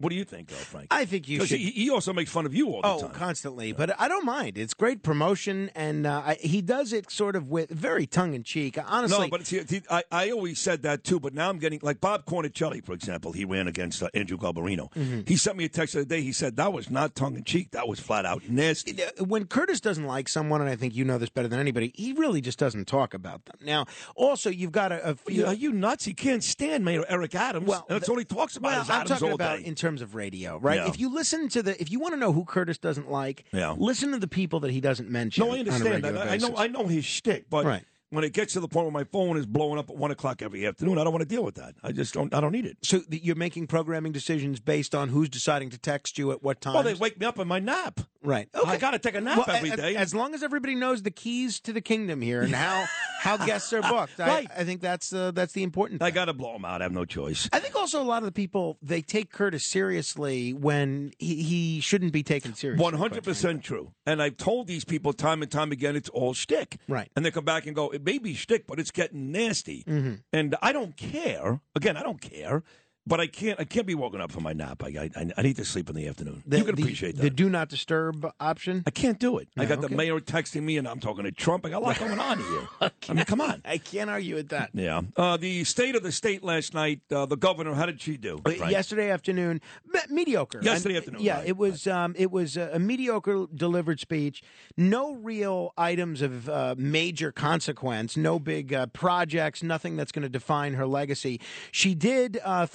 What 0.00 0.10
do 0.10 0.16
you 0.16 0.24
think, 0.24 0.48
though, 0.48 0.56
Frank? 0.56 0.88
I 0.90 1.04
think 1.04 1.28
you 1.28 1.44
should. 1.44 1.58
He, 1.60 1.70
he 1.70 1.90
also 1.90 2.12
makes 2.12 2.30
fun 2.30 2.46
of 2.46 2.54
you 2.54 2.68
all 2.70 2.82
the 2.82 2.88
Oh, 2.88 3.00
time. 3.02 3.10
constantly. 3.12 3.72
But 3.72 4.00
I 4.00 4.08
don't 4.08 4.24
mind. 4.24 4.56
It's 4.58 4.74
great 4.74 5.02
promotion, 5.02 5.70
and 5.74 6.06
uh, 6.06 6.22
I, 6.24 6.34
he 6.40 6.62
does 6.62 6.92
it 6.92 7.10
sort 7.10 7.36
of 7.36 7.48
with 7.50 7.70
very 7.70 8.06
tongue 8.06 8.32
in 8.34 8.42
cheek. 8.42 8.78
Honestly, 8.84 9.28
no, 9.30 9.38
but 9.38 9.52
I, 9.90 10.02
I 10.10 10.30
always 10.30 10.58
said 10.58 10.82
that 10.82 11.04
too, 11.04 11.20
but 11.20 11.34
now 11.34 11.48
I'm 11.50 11.58
getting 11.58 11.80
like 11.82 12.00
Bob 12.00 12.24
Cornicelli, 12.24 12.84
for 12.84 12.92
example. 12.94 13.32
He 13.32 13.44
ran 13.44 13.68
against 13.68 14.02
uh, 14.02 14.08
Andrew 14.14 14.38
Garbarino. 14.38 14.90
Mhm. 14.94 15.28
He 15.28 15.36
sent 15.36 15.56
me 15.58 15.64
a 15.64 15.68
text 15.68 15.92
the 15.94 16.00
other 16.00 16.08
day. 16.08 16.22
He 16.22 16.32
said 16.32 16.56
that 16.56 16.72
was 16.72 16.88
not 16.90 17.14
tongue 17.14 17.36
in 17.36 17.44
cheek. 17.44 17.72
That 17.72 17.86
was 17.86 18.00
flat 18.00 18.24
out 18.24 18.48
nasty. 18.48 18.96
when 19.18 19.46
Curtis 19.46 19.80
doesn't 19.80 20.06
like 20.06 20.28
someone, 20.28 20.60
and 20.62 20.70
I 20.70 20.76
think 20.76 20.94
you 20.94 21.04
know 21.04 21.18
this 21.18 21.28
better 21.30 21.48
than 21.48 21.60
anybody, 21.60 21.92
he 21.94 22.14
really 22.14 22.40
just 22.40 22.58
doesn't 22.58 22.86
talk 22.86 23.12
about 23.12 23.44
them. 23.44 23.56
Now, 23.62 23.84
also, 24.16 24.48
you've 24.48 24.72
got 24.72 24.92
a, 24.92 25.10
a 25.10 25.14
feel. 25.14 25.46
Are 25.46 25.54
you 25.54 25.72
nuts? 25.72 26.04
He 26.06 26.14
can't 26.14 26.42
stand 26.42 26.84
Mayor 26.84 27.04
Eric 27.08 27.34
Adams. 27.34 27.66
Well, 27.66 27.84
and 27.88 27.96
that's 27.96 28.08
all 28.08 28.16
he 28.18 28.24
talks 28.24 28.56
about 28.56 28.72
Well, 28.72 28.80
is 28.82 28.88
I'm 28.90 28.96
Adams 29.02 29.10
talking 29.10 29.28
all 29.28 29.34
about 29.34 29.58
day. 29.58 29.64
in 29.66 29.74
terms 29.74 29.89
of 30.00 30.14
radio, 30.14 30.58
right? 30.58 30.76
Yeah. 30.76 30.88
If 30.88 31.00
you 31.00 31.12
listen 31.12 31.48
to 31.50 31.62
the, 31.62 31.80
if 31.80 31.90
you 31.90 31.98
want 32.00 32.14
to 32.14 32.20
know 32.20 32.32
who 32.32 32.44
Curtis 32.44 32.78
doesn't 32.78 33.10
like, 33.10 33.44
Yeah. 33.52 33.74
listen 33.76 34.12
to 34.12 34.18
the 34.18 34.28
people 34.28 34.60
that 34.60 34.70
he 34.70 34.80
doesn't 34.80 35.10
mention. 35.10 35.44
No, 35.46 35.52
I 35.54 35.58
understand 35.58 36.04
that. 36.04 36.16
I 36.16 36.34
I 36.34 36.36
know. 36.36 36.54
I 36.56 36.66
know 36.68 36.86
his 36.86 37.04
shtick, 37.04 37.50
but 37.50 37.64
Right. 37.66 37.84
when 38.10 38.24
it 38.24 38.32
gets 38.32 38.52
to 38.54 38.60
the 38.60 38.68
point 38.68 38.84
where 38.86 38.92
my 38.92 39.04
phone 39.04 39.36
is 39.36 39.46
blowing 39.46 39.78
up 39.78 39.90
at 39.90 39.96
one 39.96 40.10
o'clock 40.10 40.42
every 40.42 40.66
afternoon, 40.66 40.98
I 40.98 41.04
don't 41.04 41.12
want 41.12 41.22
to 41.28 41.28
deal 41.28 41.44
with 41.44 41.56
that. 41.56 41.74
I 41.82 41.92
just 41.92 42.14
don't. 42.14 42.32
I 42.34 42.40
don't 42.40 42.52
need 42.52 42.66
it. 42.66 42.78
So 42.82 43.02
you're 43.10 43.36
making 43.36 43.66
programming 43.66 44.12
decisions 44.12 44.60
based 44.60 44.94
on 44.94 45.08
who's 45.10 45.28
deciding 45.28 45.70
to 45.70 45.78
text 45.78 46.18
you 46.18 46.30
at 46.32 46.42
what 46.42 46.60
time. 46.60 46.74
Well, 46.74 46.82
they 46.84 46.94
wake 46.94 47.18
me 47.20 47.26
up 47.26 47.38
in 47.38 47.48
my 47.48 47.58
nap. 47.58 48.00
Right. 48.22 48.48
I 48.66 48.76
got 48.76 48.90
to 48.90 48.98
take 48.98 49.14
a 49.14 49.20
nap 49.20 49.38
Well, 49.38 49.56
every 49.56 49.70
day. 49.70 49.96
As 49.96 50.14
long 50.14 50.34
as 50.34 50.42
everybody 50.42 50.74
knows 50.74 51.02
the 51.02 51.10
keys 51.10 51.58
to 51.60 51.72
the 51.72 51.80
kingdom 51.80 52.20
here 52.20 52.42
and 52.42 52.54
how 52.54 52.84
how 53.20 53.36
guests 53.38 53.72
are 53.72 53.80
booked, 53.82 54.18
Right. 54.18 54.46
I, 54.54 54.60
I 54.60 54.64
think 54.64 54.80
that's 54.82 55.12
uh, 55.12 55.30
that's 55.30 55.52
the 55.54 55.62
important. 55.62 56.00
Thing. 56.00 56.06
I 56.06 56.10
got 56.10 56.26
to 56.26 56.32
blow 56.34 56.54
him 56.56 56.64
out. 56.64 56.82
I 56.82 56.84
have 56.84 56.92
no 56.92 57.04
choice. 57.04 57.48
I 57.52 57.60
think 57.60 57.74
also 57.76 58.02
a 58.02 58.04
lot 58.04 58.18
of 58.18 58.26
the 58.26 58.32
people 58.32 58.76
they 58.82 59.00
take 59.02 59.30
Curtis 59.32 59.64
seriously 59.64 60.52
when 60.52 61.12
he, 61.18 61.42
he 61.42 61.80
shouldn't 61.80 62.12
be 62.12 62.22
taken 62.22 62.54
seriously. 62.54 62.82
One 62.82 62.94
hundred 62.94 63.24
percent 63.24 63.64
true. 63.64 63.92
And 64.06 64.22
I've 64.22 64.36
told 64.36 64.66
these 64.66 64.84
people 64.84 65.12
time 65.12 65.42
and 65.42 65.50
time 65.50 65.72
again, 65.72 65.96
it's 65.96 66.08
all 66.10 66.34
shtick. 66.34 66.78
Right. 66.88 67.10
And 67.16 67.24
they 67.24 67.30
come 67.30 67.44
back 67.44 67.66
and 67.66 67.74
go, 67.74 67.90
it 67.90 68.04
may 68.04 68.18
be 68.18 68.34
shtick, 68.34 68.66
but 68.66 68.78
it's 68.78 68.90
getting 68.90 69.32
nasty. 69.32 69.84
Mhm. 69.84 70.22
And 70.32 70.56
I 70.60 70.72
don't 70.72 70.96
care. 70.96 71.60
Again, 71.74 71.96
I 71.96 72.02
don't 72.02 72.20
care. 72.20 72.62
But 73.06 73.18
I 73.18 73.26
can't. 73.26 73.58
I 73.58 73.64
can't 73.64 73.86
be 73.86 73.94
woken 73.94 74.20
up 74.20 74.30
from 74.30 74.42
my 74.42 74.52
nap. 74.52 74.82
I 74.84 75.10
I, 75.16 75.30
I 75.36 75.42
need 75.42 75.56
to 75.56 75.64
sleep 75.64 75.88
in 75.88 75.96
the 75.96 76.06
afternoon. 76.06 76.42
The- 76.46 76.58
you 76.58 76.64
can 76.64 76.74
the- 76.74 76.82
appreciate 76.82 77.16
that. 77.16 77.22
the 77.22 77.30
do 77.30 77.48
not 77.48 77.68
disturb 77.68 78.30
option. 78.38 78.82
I 78.86 78.90
can't 78.90 79.18
do 79.18 79.38
it. 79.38 79.48
I 79.56 79.64
got 79.64 79.78
okay. 79.78 79.88
the 79.88 79.96
mayor 79.96 80.20
texting 80.20 80.62
me, 80.62 80.76
and 80.76 80.86
I'm 80.86 81.00
talking 81.00 81.24
to 81.24 81.32
Trump. 81.32 81.64
I 81.64 81.70
got 81.70 81.82
a 81.82 81.84
lot 81.84 81.98
going 81.98 82.18
on 82.18 82.38
here. 82.38 82.68
I 83.08 83.12
mean, 83.12 83.24
come 83.24 83.40
on. 83.40 83.62
I 83.64 83.78
can't 83.78 84.10
argue 84.10 84.34
with 84.34 84.50
that. 84.50 84.70
Yeah. 84.74 85.00
Uh, 85.16 85.38
the 85.38 85.64
state 85.64 85.96
of 85.96 86.02
the 86.02 86.12
state 86.12 86.44
last 86.44 86.74
night. 86.74 87.00
Uh, 87.10 87.24
the 87.26 87.36
governor. 87.36 87.74
How 87.74 87.86
did 87.86 88.00
she 88.02 88.16
do? 88.18 88.40
Uh, 88.44 88.50
Frank? 88.50 88.70
Yesterday 88.70 89.10
afternoon, 89.10 89.60
me- 89.86 90.00
mediocre. 90.10 90.60
Yesterday 90.62 90.96
And, 90.96 91.02
afternoon, 91.04 91.22
yeah. 91.22 91.38
right, 91.38 91.48
it 91.48 91.56
was 91.56 91.86
um, 91.86 92.14
it 92.18 92.30
was 92.30 92.58
a, 92.58 92.70
a 92.74 92.78
mediocre 92.78 93.46
delivered 93.54 93.98
speech. 93.98 94.42
No 94.76 95.14
real 95.14 95.72
items 95.78 96.20
of 96.20 96.48
uh, 96.50 96.74
major 96.76 97.32
consequence. 97.32 98.16
No 98.16 98.38
big 98.38 98.74
uh, 98.74 98.86
projects. 98.88 99.62
Nothing 99.62 99.96
that's 99.96 100.12
going 100.12 100.22
to 100.22 100.28
define 100.28 100.74
her 100.74 100.86
legacy. 100.86 101.40
She 101.72 101.94
did 101.94 102.38
uh, 102.44 102.66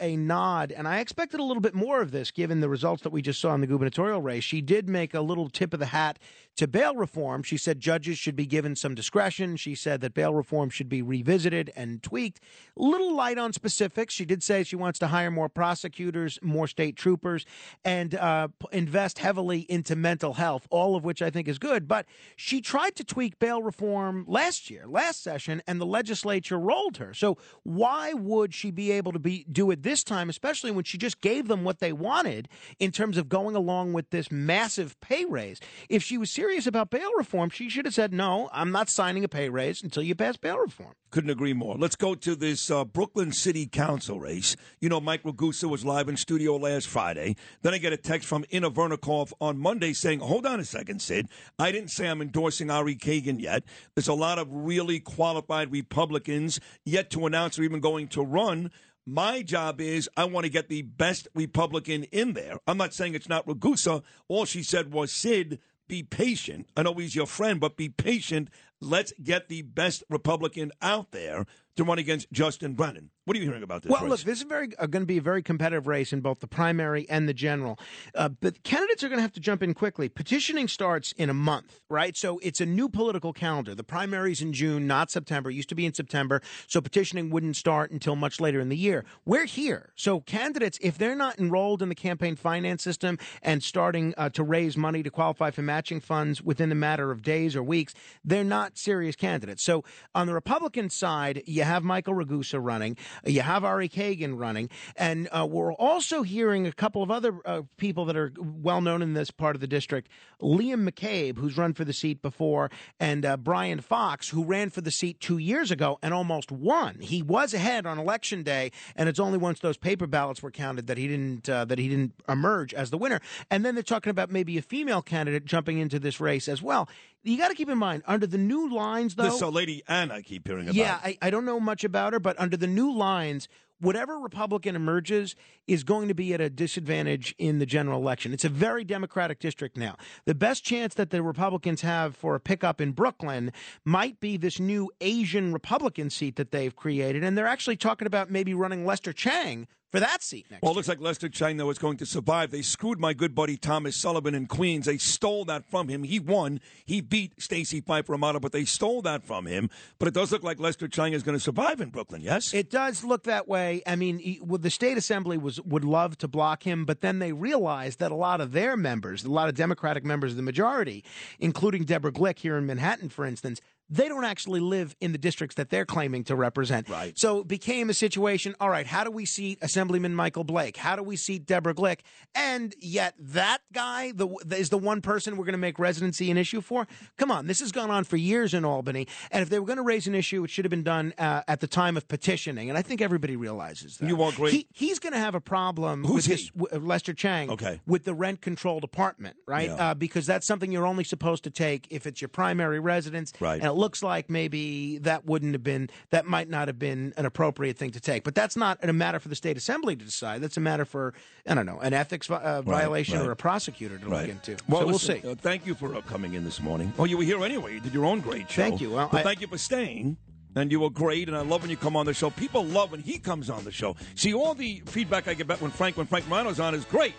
a 0.00 0.16
nod, 0.16 0.72
and 0.72 0.86
I 0.86 1.00
expected 1.00 1.40
a 1.40 1.42
little 1.42 1.60
bit 1.60 1.74
more 1.74 2.00
of 2.00 2.10
this 2.10 2.30
given 2.30 2.60
the 2.60 2.68
results 2.68 3.02
that 3.02 3.10
we 3.10 3.22
just 3.22 3.40
saw 3.40 3.54
in 3.54 3.60
the 3.60 3.66
gubernatorial 3.66 4.20
race. 4.20 4.44
She 4.44 4.60
did 4.60 4.88
make 4.88 5.14
a 5.14 5.20
little 5.20 5.48
tip 5.48 5.72
of 5.72 5.80
the 5.80 5.86
hat 5.86 6.18
to 6.56 6.66
bail 6.66 6.94
reform. 6.94 7.42
She 7.42 7.56
said 7.56 7.80
judges 7.80 8.18
should 8.18 8.36
be 8.36 8.46
given 8.46 8.76
some 8.76 8.94
discretion. 8.94 9.56
She 9.56 9.74
said 9.74 10.00
that 10.02 10.14
bail 10.14 10.34
reform 10.34 10.70
should 10.70 10.88
be 10.88 11.00
revisited 11.00 11.72
and 11.74 12.02
tweaked. 12.02 12.40
Little 12.76 13.14
light 13.14 13.38
on 13.38 13.52
specifics. 13.52 14.12
She 14.12 14.24
did 14.24 14.42
say 14.42 14.62
she 14.62 14.76
wants 14.76 14.98
to 14.98 15.08
hire 15.08 15.30
more 15.30 15.48
prosecutors, 15.48 16.38
more 16.42 16.66
state 16.66 16.96
troopers, 16.96 17.46
and 17.84 18.14
uh, 18.14 18.48
invest 18.70 19.18
heavily 19.18 19.60
into 19.60 19.96
mental 19.96 20.34
health, 20.34 20.66
all 20.70 20.94
of 20.94 21.04
which 21.04 21.22
I 21.22 21.30
think 21.30 21.48
is 21.48 21.58
good. 21.58 21.88
But 21.88 22.06
she 22.36 22.60
tried 22.60 22.96
to 22.96 23.04
tweak 23.04 23.38
bail 23.38 23.62
reform 23.62 24.24
last 24.28 24.70
year, 24.70 24.86
last 24.86 25.22
session, 25.22 25.62
and 25.66 25.80
the 25.80 25.86
legislature 25.86 26.58
rolled 26.58 26.98
her. 26.98 27.14
So 27.14 27.38
why 27.62 28.12
would 28.12 28.52
she 28.52 28.70
be 28.70 28.92
able 28.92 29.12
to 29.12 29.18
be 29.18 29.46
do 29.50 29.70
it 29.70 29.82
this 29.82 30.04
time, 30.04 30.28
especially 30.28 30.70
when 30.70 30.84
she 30.84 30.98
just 30.98 31.20
gave 31.20 31.48
them 31.48 31.64
what 31.64 31.80
they 31.80 31.92
wanted 31.92 32.48
in 32.78 32.90
terms 32.90 33.16
of 33.16 33.28
going 33.28 33.56
along 33.56 33.94
with 33.94 34.10
this 34.10 34.30
massive 34.30 35.00
pay 35.00 35.24
raise? 35.24 35.60
If 35.88 36.02
she 36.02 36.18
was 36.18 36.30
serious 36.42 36.66
about 36.66 36.90
bail 36.90 37.10
reform, 37.16 37.50
she 37.50 37.68
should 37.68 37.84
have 37.84 37.94
said, 37.94 38.12
"No, 38.12 38.50
I'm 38.52 38.72
not 38.72 38.90
signing 38.90 39.22
a 39.22 39.28
pay 39.28 39.48
raise 39.48 39.80
until 39.80 40.02
you 40.02 40.16
pass 40.16 40.36
bail 40.36 40.58
reform." 40.58 40.94
Couldn't 41.10 41.30
agree 41.30 41.52
more. 41.52 41.76
Let's 41.76 41.94
go 41.94 42.16
to 42.16 42.34
this 42.34 42.68
uh, 42.68 42.84
Brooklyn 42.84 43.30
City 43.30 43.64
Council 43.66 44.18
race. 44.18 44.56
You 44.80 44.88
know, 44.88 45.00
Mike 45.00 45.22
Ragusa 45.22 45.70
was 45.70 45.84
live 45.84 46.08
in 46.08 46.16
studio 46.16 46.56
last 46.56 46.88
Friday. 46.88 47.36
Then 47.62 47.74
I 47.74 47.78
get 47.78 47.92
a 47.92 47.96
text 47.96 48.26
from 48.26 48.44
Inna 48.50 48.72
Vernikov 48.72 49.32
on 49.40 49.56
Monday 49.56 49.92
saying, 49.92 50.18
Hold 50.18 50.44
on 50.44 50.58
a 50.58 50.64
second, 50.64 51.00
Sid. 51.00 51.28
I 51.60 51.70
didn't 51.70 51.90
say 51.90 52.08
I'm 52.08 52.20
endorsing 52.20 52.70
Ari 52.70 52.96
Kagan 52.96 53.40
yet. 53.40 53.62
There's 53.94 54.08
a 54.08 54.14
lot 54.14 54.40
of 54.40 54.48
really 54.50 54.98
qualified 54.98 55.70
Republicans 55.70 56.58
yet 56.84 57.08
to 57.10 57.24
announce 57.26 57.54
they're 57.54 57.64
even 57.64 57.80
going 57.80 58.08
to 58.08 58.22
run. 58.22 58.72
My 59.06 59.42
job 59.42 59.80
is 59.80 60.08
I 60.16 60.24
want 60.24 60.44
to 60.44 60.50
get 60.50 60.68
the 60.68 60.82
best 60.82 61.28
Republican 61.34 62.04
in 62.04 62.32
there. 62.32 62.58
I'm 62.66 62.78
not 62.78 62.94
saying 62.94 63.14
it's 63.14 63.28
not 63.28 63.46
Ragusa. 63.46 64.02
All 64.28 64.44
she 64.44 64.62
said 64.62 64.92
was, 64.92 65.12
Sid, 65.12 65.58
be 65.92 66.02
patient. 66.02 66.70
I 66.74 66.84
know 66.84 66.94
he's 66.94 67.14
your 67.14 67.26
friend, 67.26 67.60
but 67.60 67.76
be 67.76 67.90
patient. 67.90 68.48
Let's 68.80 69.12
get 69.22 69.50
the 69.50 69.60
best 69.60 70.02
Republican 70.08 70.72
out 70.80 71.10
there 71.10 71.44
to 71.76 71.84
run 71.84 71.98
against 71.98 72.30
Justin 72.32 72.74
Brannan. 72.74 73.10
What 73.24 73.36
are 73.36 73.40
you 73.40 73.46
hearing 73.46 73.62
about 73.62 73.82
this? 73.82 73.90
Well, 73.90 74.02
race? 74.02 74.10
look, 74.10 74.20
this 74.20 74.38
is 74.38 74.44
very 74.44 74.68
uh, 74.78 74.86
going 74.86 75.02
to 75.02 75.06
be 75.06 75.18
a 75.18 75.22
very 75.22 75.42
competitive 75.42 75.86
race 75.86 76.12
in 76.12 76.20
both 76.20 76.40
the 76.40 76.48
primary 76.48 77.08
and 77.08 77.28
the 77.28 77.34
general. 77.34 77.78
Uh, 78.14 78.28
but 78.28 78.62
candidates 78.64 79.04
are 79.04 79.08
going 79.08 79.18
to 79.18 79.22
have 79.22 79.32
to 79.34 79.40
jump 79.40 79.62
in 79.62 79.74
quickly. 79.74 80.08
Petitioning 80.08 80.66
starts 80.66 81.12
in 81.12 81.30
a 81.30 81.34
month, 81.34 81.80
right? 81.88 82.16
So 82.16 82.40
it's 82.42 82.60
a 82.60 82.66
new 82.66 82.88
political 82.88 83.32
calendar. 83.32 83.74
The 83.74 83.84
primaries 83.84 84.42
in 84.42 84.52
June, 84.52 84.86
not 84.86 85.10
September. 85.10 85.50
It 85.50 85.54
used 85.54 85.68
to 85.68 85.74
be 85.76 85.86
in 85.86 85.94
September, 85.94 86.42
so 86.66 86.80
petitioning 86.80 87.30
wouldn't 87.30 87.56
start 87.56 87.92
until 87.92 88.16
much 88.16 88.40
later 88.40 88.58
in 88.60 88.68
the 88.68 88.76
year. 88.76 89.04
We're 89.24 89.46
here, 89.46 89.92
so 89.94 90.20
candidates, 90.20 90.78
if 90.82 90.98
they're 90.98 91.14
not 91.14 91.38
enrolled 91.38 91.80
in 91.80 91.88
the 91.88 91.94
campaign 91.94 92.34
finance 92.34 92.82
system 92.82 93.18
and 93.40 93.62
starting 93.62 94.14
uh, 94.16 94.30
to 94.30 94.42
raise 94.42 94.76
money 94.76 95.02
to 95.04 95.10
qualify 95.10 95.52
for 95.52 95.62
matching 95.62 96.00
funds 96.00 96.42
within 96.42 96.72
a 96.72 96.74
matter 96.74 97.12
of 97.12 97.22
days 97.22 97.54
or 97.54 97.62
weeks, 97.62 97.94
they're 98.24 98.42
not 98.42 98.76
serious 98.76 99.14
candidates. 99.14 99.62
So 99.62 99.84
on 100.14 100.26
the 100.26 100.34
Republican 100.34 100.90
side, 100.90 101.42
you 101.62 101.66
have 101.66 101.84
Michael 101.84 102.14
Ragusa 102.14 102.58
running. 102.60 102.96
You 103.24 103.42
have 103.42 103.62
Ari 103.64 103.88
Kagan 103.88 104.36
running, 104.36 104.68
and 104.96 105.28
uh, 105.30 105.46
we're 105.48 105.72
also 105.72 106.24
hearing 106.24 106.66
a 106.66 106.72
couple 106.72 107.04
of 107.04 107.10
other 107.12 107.38
uh, 107.44 107.62
people 107.76 108.04
that 108.06 108.16
are 108.16 108.32
well 108.36 108.80
known 108.80 109.00
in 109.00 109.14
this 109.14 109.30
part 109.30 109.54
of 109.54 109.60
the 109.60 109.68
district. 109.68 110.08
Liam 110.40 110.88
McCabe, 110.88 111.38
who's 111.38 111.56
run 111.56 111.72
for 111.72 111.84
the 111.84 111.92
seat 111.92 112.20
before, 112.20 112.68
and 112.98 113.24
uh, 113.24 113.36
Brian 113.36 113.80
Fox, 113.80 114.28
who 114.28 114.42
ran 114.42 114.70
for 114.70 114.80
the 114.80 114.90
seat 114.90 115.20
two 115.20 115.38
years 115.38 115.70
ago 115.70 116.00
and 116.02 116.12
almost 116.12 116.50
won. 116.50 116.98
He 116.98 117.22
was 117.22 117.54
ahead 117.54 117.86
on 117.86 117.96
election 117.96 118.42
day, 118.42 118.72
and 118.96 119.08
it's 119.08 119.20
only 119.20 119.38
once 119.38 119.60
those 119.60 119.76
paper 119.76 120.08
ballots 120.08 120.42
were 120.42 120.50
counted 120.50 120.88
that 120.88 120.98
he 120.98 121.06
didn't 121.06 121.48
uh, 121.48 121.64
that 121.66 121.78
he 121.78 121.88
didn't 121.88 122.14
emerge 122.28 122.74
as 122.74 122.90
the 122.90 122.98
winner. 122.98 123.20
And 123.52 123.64
then 123.64 123.76
they're 123.76 123.84
talking 123.84 124.10
about 124.10 124.32
maybe 124.32 124.58
a 124.58 124.62
female 124.62 125.00
candidate 125.00 125.44
jumping 125.44 125.78
into 125.78 126.00
this 126.00 126.20
race 126.20 126.48
as 126.48 126.60
well. 126.60 126.88
You 127.24 127.38
got 127.38 127.48
to 127.48 127.54
keep 127.54 127.68
in 127.68 127.78
mind 127.78 128.02
under 128.06 128.26
the 128.26 128.38
new 128.38 128.72
lines, 128.72 129.14
though. 129.14 129.24
this 129.24 129.42
uh, 129.42 129.48
lady 129.48 129.82
Anna 129.86 130.14
I 130.14 130.22
keep 130.22 130.46
hearing 130.46 130.64
about. 130.64 130.74
Yeah, 130.74 130.98
I, 131.02 131.18
I 131.22 131.30
don't 131.30 131.44
know 131.44 131.60
much 131.60 131.84
about 131.84 132.12
her, 132.12 132.20
but 132.20 132.38
under 132.40 132.56
the 132.56 132.66
new 132.66 132.92
lines, 132.92 133.48
whatever 133.78 134.18
Republican 134.18 134.74
emerges 134.74 135.36
is 135.66 135.84
going 135.84 136.08
to 136.08 136.14
be 136.14 136.34
at 136.34 136.40
a 136.40 136.50
disadvantage 136.50 137.34
in 137.38 137.58
the 137.58 137.66
general 137.66 138.00
election. 138.00 138.32
It's 138.32 138.44
a 138.44 138.48
very 138.48 138.84
Democratic 138.84 139.38
district 139.38 139.76
now. 139.76 139.96
The 140.24 140.34
best 140.34 140.64
chance 140.64 140.94
that 140.94 141.10
the 141.10 141.22
Republicans 141.22 141.82
have 141.82 142.16
for 142.16 142.34
a 142.34 142.40
pickup 142.40 142.80
in 142.80 142.92
Brooklyn 142.92 143.52
might 143.84 144.18
be 144.18 144.36
this 144.36 144.58
new 144.58 144.90
Asian 145.00 145.52
Republican 145.52 146.10
seat 146.10 146.36
that 146.36 146.50
they've 146.50 146.74
created, 146.74 147.22
and 147.22 147.38
they're 147.38 147.46
actually 147.46 147.76
talking 147.76 148.06
about 148.06 148.30
maybe 148.30 148.54
running 148.54 148.84
Lester 148.84 149.12
Chang 149.12 149.68
for 149.92 150.00
that 150.00 150.22
seat 150.22 150.46
next. 150.50 150.62
Well, 150.62 150.72
it 150.72 150.74
looks 150.74 150.88
like 150.88 151.00
Lester 151.00 151.28
Chang, 151.28 151.58
though, 151.58 151.70
is 151.70 151.78
going 151.78 151.98
to 151.98 152.06
survive. 152.06 152.50
They 152.50 152.62
screwed 152.62 152.98
my 152.98 153.12
good 153.12 153.34
buddy 153.34 153.56
Thomas 153.56 153.94
Sullivan 153.94 154.34
in 154.34 154.46
Queens. 154.46 154.86
They 154.86 154.96
stole 154.98 155.44
that 155.44 155.64
from 155.70 155.88
him. 155.88 156.02
He 156.02 156.18
won. 156.18 156.60
He 156.84 157.00
beat 157.02 157.40
Stacey 157.40 157.80
Pheffer 157.80 158.14
Amato, 158.14 158.40
but 158.40 158.52
they 158.52 158.64
stole 158.64 159.02
that 159.02 159.22
from 159.22 159.46
him. 159.46 159.68
But 159.98 160.08
it 160.08 160.14
does 160.14 160.32
look 160.32 160.42
like 160.42 160.58
Lester 160.58 160.88
Chang 160.88 161.12
is 161.12 161.22
going 161.22 161.36
to 161.36 161.40
survive 161.44 161.80
in 161.80 161.90
Brooklyn, 161.90 162.22
yes? 162.22 162.52
It 162.54 162.70
does 162.70 163.04
look 163.04 163.24
that 163.24 163.46
way. 163.46 163.82
I 163.86 163.94
mean, 163.94 164.18
he- 164.18 164.40
well, 164.42 164.58
the 164.58 164.70
state 164.70 164.96
assembly 164.96 165.36
was 165.36 165.60
would 165.60 165.84
love 165.84 166.16
to 166.18 166.26
block 166.28 166.62
him, 166.64 166.84
but 166.86 167.02
then 167.02 167.18
they 167.18 167.32
realized 167.32 167.98
that 167.98 168.10
a 168.10 168.16
lot 168.16 168.40
of 168.40 168.52
their 168.52 168.76
members, 168.76 169.24
a 169.24 169.30
lot 169.30 169.48
of 169.50 169.54
Democratic 169.54 170.04
members 170.04 170.32
of 170.32 170.36
the 170.38 170.42
majority, 170.42 171.04
including 171.38 171.84
Deborah 171.84 172.12
Glick 172.12 172.38
here 172.38 172.56
in 172.56 172.64
Manhattan, 172.66 173.10
for 173.10 173.26
instance, 173.26 173.60
they 173.92 174.08
don't 174.08 174.24
actually 174.24 174.60
live 174.60 174.96
in 175.00 175.12
the 175.12 175.18
districts 175.18 175.56
that 175.56 175.68
they're 175.68 175.84
claiming 175.84 176.24
to 176.24 176.34
represent. 176.34 176.88
Right. 176.88 177.16
So 177.18 177.40
it 177.40 177.48
became 177.48 177.90
a 177.90 177.94
situation. 177.94 178.54
All 178.58 178.70
right, 178.70 178.86
how 178.86 179.04
do 179.04 179.10
we 179.10 179.26
seat 179.26 179.58
Assemblyman 179.60 180.14
Michael 180.14 180.44
Blake? 180.44 180.78
How 180.78 180.96
do 180.96 181.02
we 181.02 181.14
seat 181.16 181.44
Deborah 181.46 181.74
Glick? 181.74 181.98
And 182.34 182.74
yet 182.80 183.14
that 183.18 183.58
guy 183.72 184.12
the, 184.12 184.28
is 184.56 184.70
the 184.70 184.78
one 184.78 185.02
person 185.02 185.36
we're 185.36 185.44
going 185.44 185.52
to 185.52 185.58
make 185.58 185.78
residency 185.78 186.30
an 186.30 186.38
issue 186.38 186.62
for. 186.62 186.86
Come 187.18 187.30
on, 187.30 187.46
this 187.48 187.60
has 187.60 187.70
gone 187.70 187.90
on 187.90 188.04
for 188.04 188.16
years 188.16 188.54
in 188.54 188.64
Albany, 188.64 189.06
and 189.30 189.42
if 189.42 189.50
they 189.50 189.58
were 189.60 189.66
going 189.66 189.76
to 189.76 189.82
raise 189.82 190.06
an 190.06 190.14
issue, 190.14 190.42
it 190.44 190.50
should 190.50 190.64
have 190.64 190.70
been 190.70 190.82
done 190.82 191.12
uh, 191.18 191.42
at 191.46 191.60
the 191.60 191.66
time 191.66 191.96
of 191.98 192.08
petitioning. 192.08 192.70
And 192.70 192.78
I 192.78 192.82
think 192.82 193.02
everybody 193.02 193.36
realizes 193.36 193.98
that. 193.98 194.08
You 194.08 194.22
agree? 194.22 194.50
He, 194.52 194.66
he's 194.72 194.98
going 194.98 195.12
to 195.12 195.18
have 195.18 195.34
a 195.34 195.40
problem 195.40 196.04
Who's 196.04 196.14
with 196.14 196.24
he? 196.26 196.32
his, 196.32 196.50
w- 196.50 196.68
uh, 196.72 196.78
Lester 196.78 197.12
Chang 197.12 197.50
Okay. 197.50 197.80
with 197.86 198.04
the 198.04 198.14
rent 198.14 198.40
controlled 198.40 198.84
apartment, 198.84 199.36
right? 199.46 199.68
Yeah. 199.68 199.90
Uh, 199.90 199.94
because 199.94 200.24
that's 200.26 200.46
something 200.46 200.72
you're 200.72 200.86
only 200.86 201.04
supposed 201.04 201.44
to 201.44 201.50
take 201.50 201.86
if 201.90 202.06
it's 202.06 202.22
your 202.22 202.28
primary 202.28 202.80
residence. 202.80 203.32
Right. 203.38 203.60
Looks 203.82 204.00
like 204.00 204.30
maybe 204.30 204.98
that 204.98 205.26
wouldn't 205.26 205.54
have 205.54 205.64
been, 205.64 205.90
that 206.10 206.24
might 206.24 206.48
not 206.48 206.68
have 206.68 206.78
been 206.78 207.12
an 207.16 207.26
appropriate 207.26 207.76
thing 207.76 207.90
to 207.90 208.00
take. 208.00 208.22
But 208.22 208.36
that's 208.36 208.56
not 208.56 208.78
a 208.80 208.92
matter 208.92 209.18
for 209.18 209.28
the 209.28 209.34
state 209.34 209.56
assembly 209.56 209.96
to 209.96 210.04
decide. 210.04 210.40
That's 210.40 210.56
a 210.56 210.60
matter 210.60 210.84
for, 210.84 211.14
I 211.48 211.54
don't 211.54 211.66
know, 211.66 211.80
an 211.80 211.92
ethics 211.92 212.30
uh, 212.30 212.62
violation 212.62 213.18
right. 213.18 213.26
or 213.26 213.32
a 213.32 213.36
prosecutor 213.36 213.98
to 213.98 214.06
Right. 214.08 214.20
look 214.28 214.28
into. 214.30 214.52
Well, 214.68 214.82
so 214.82 214.86
we'll 214.86 214.92
listen, 214.94 215.22
see. 215.22 215.28
uh, 215.28 215.34
thank 215.34 215.66
you 215.66 215.74
for 215.74 215.96
uh, 215.96 216.00
coming 216.02 216.34
in 216.34 216.44
this 216.44 216.60
morning. 216.60 216.92
Oh, 216.96 217.06
you 217.06 217.18
were 217.18 217.24
here 217.24 217.44
anyway. 217.44 217.74
You 217.74 217.80
did 217.80 217.92
your 217.92 218.04
own 218.04 218.20
great 218.20 218.48
show. 218.48 218.62
Thank 218.62 218.80
you. 218.80 218.92
Well, 218.92 219.08
but 219.10 219.22
I- 219.22 219.24
thank 219.24 219.40
you 219.40 219.48
for 219.48 219.58
staying. 219.58 220.16
And 220.54 220.70
you 220.70 220.78
were 220.78 220.90
great, 220.90 221.26
and 221.26 221.36
I 221.36 221.40
love 221.40 221.62
when 221.62 221.70
you 221.70 221.76
come 221.76 221.96
on 221.96 222.06
the 222.06 222.14
show. 222.14 222.30
People 222.30 222.64
love 222.64 222.92
when 222.92 223.00
he 223.00 223.18
comes 223.18 223.50
on 223.50 223.64
the 223.64 223.72
show. 223.72 223.96
See, 224.14 224.32
all 224.32 224.54
the 224.54 224.80
feedback 224.86 225.26
I 225.26 225.34
get 225.34 225.48
back 225.48 225.60
when 225.60 225.72
Frank 225.72 225.96
when 225.96 226.06
Frank 226.06 226.28
Morano's 226.28 226.60
on 226.60 226.72
is 226.74 226.84
great, 226.84 227.14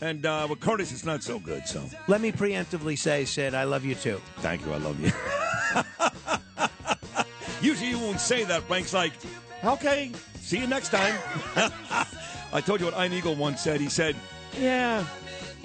and 0.00 0.26
uh, 0.26 0.46
with 0.50 0.58
Curtis, 0.58 0.90
it's 0.90 1.04
not 1.04 1.22
so 1.22 1.38
good. 1.38 1.66
So 1.68 1.84
Let 2.08 2.20
me 2.20 2.32
preemptively 2.32 2.98
say, 2.98 3.26
Sid, 3.26 3.54
I 3.54 3.62
love 3.64 3.84
you 3.84 3.94
too. 3.94 4.20
Thank 4.38 4.64
you. 4.66 4.72
I 4.72 4.78
love 4.78 4.98
you. 4.98 5.12
Usually 7.60 7.90
you 7.90 7.98
won't 7.98 8.20
say 8.20 8.44
that. 8.44 8.62
Frank's 8.62 8.94
like, 8.94 9.12
okay, 9.64 10.12
see 10.40 10.60
you 10.60 10.66
next 10.66 10.90
time. 10.90 11.14
I 12.52 12.60
told 12.60 12.80
you 12.80 12.86
what 12.86 12.94
Ian 12.98 13.12
Eagle 13.12 13.34
once 13.34 13.60
said. 13.60 13.80
He 13.80 13.88
said, 13.88 14.16
yeah, 14.58 15.04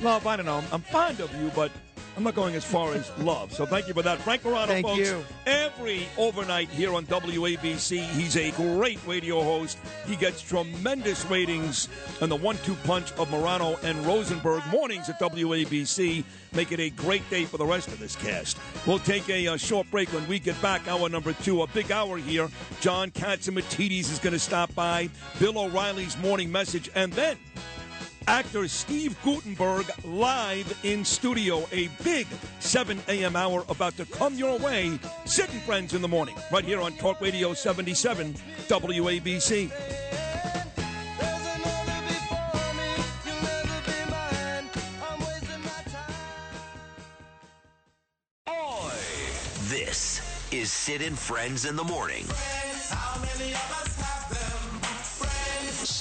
love, 0.01 0.28
I 0.28 0.36
don't 0.36 0.45
know. 0.45 0.64
I'm 0.72 0.82
fond 0.82 1.20
of 1.20 1.34
you, 1.41 1.51
but 1.56 1.72
I'm 2.16 2.24
not 2.24 2.36
going 2.36 2.53
as 2.53 2.64
far 2.64 2.93
as 2.93 3.11
love. 3.18 3.51
So 3.53 3.66
thank 3.66 3.88
you 3.88 3.93
for 3.93 4.03
that. 4.03 4.20
Frank 4.20 4.45
Morano, 4.45 4.68
Thank 4.68 4.86
folks. 4.86 4.99
you. 4.99 5.24
Every 5.47 6.07
overnight 6.18 6.70
here 6.70 6.93
on 6.93 7.05
WABC, 7.05 8.03
he's 8.11 8.38
a 8.38 8.51
great 8.51 8.99
radio 9.07 9.41
host. 9.41 9.80
He 10.05 10.16
gets 10.16 10.41
tremendous 10.41 11.26
ratings 11.26 11.89
and 12.22 12.32
the 12.32 12.36
one-two 12.36 12.76
punch 12.84 13.11
of 13.14 13.32
Morano 13.32 13.78
and 13.84 13.97
Rosenberg 14.05 14.61
mornings 14.68 15.09
at 15.09 15.20
WABC 15.20 16.24
make 16.53 16.72
it 16.72 16.80
a 16.80 16.91
great 16.91 17.28
day 17.32 17.45
for 17.45 17.57
the 17.57 17.66
rest 17.66 17.88
of 17.88 17.97
this 17.99 18.16
cast. 18.16 18.57
We'll 18.86 18.99
take 18.99 19.28
a, 19.30 19.47
uh 19.47 19.57
short 19.57 19.89
break 19.89 20.09
when 20.14 20.28
we 20.28 20.38
get 20.39 20.61
back. 20.61 20.88
Hour 20.88 21.09
number 21.09 21.34
two, 21.34 21.64
a 21.64 21.68
big 21.68 21.91
hour 21.91 22.18
here. 22.18 22.47
John 22.80 23.09
Catsimatidis 23.11 24.11
is 24.11 24.20
going 24.20 24.34
to 24.34 24.39
stop 24.39 24.74
by. 24.76 25.09
Bill 25.39 25.57
O'Reilly's 25.57 26.18
morning 26.20 26.51
message, 26.51 26.89
and 26.95 27.11
then 27.14 27.38
actor 28.28 28.67
Steve 28.67 29.17
Guttenberg 29.24 29.86
live 30.05 30.78
in 30.84 31.03
studio. 31.05 31.67
A 31.71 31.88
big 32.03 32.28
7 32.59 32.99
a.m. 33.07 33.36
hour 33.36 33.63
about 33.69 33.95
to 33.97 34.05
come 34.05 34.36
your 34.36 34.57
way. 34.59 34.99
Sid 35.26 35.49
and 35.51 35.61
Friends 35.61 35.93
in 35.93 36.01
the 36.01 36.07
morning, 36.07 36.36
right 36.51 36.65
here 36.65 36.82
on 36.82 36.93
Talk 36.93 37.21
Radio 37.21 37.53
77 37.53 38.34
WABC. 38.67 39.71
This 49.69 50.49
is 50.51 50.71
Sid 50.71 51.01
and 51.01 51.17
Friends 51.17 51.65
in 51.65 51.76
the 51.76 51.84
Morning. 51.84 52.26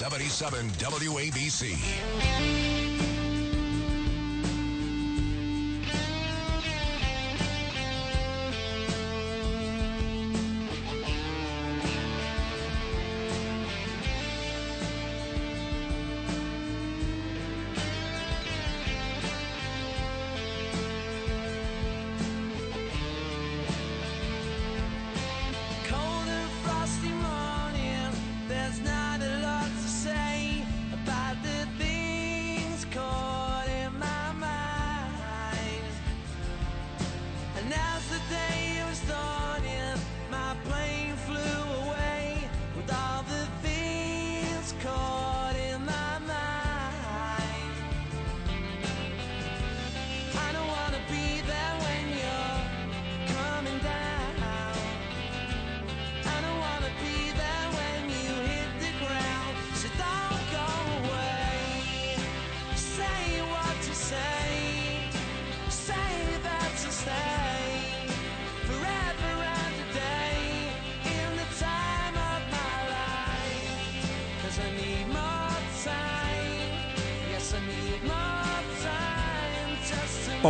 77 0.03 0.67
WABC. 1.07 2.72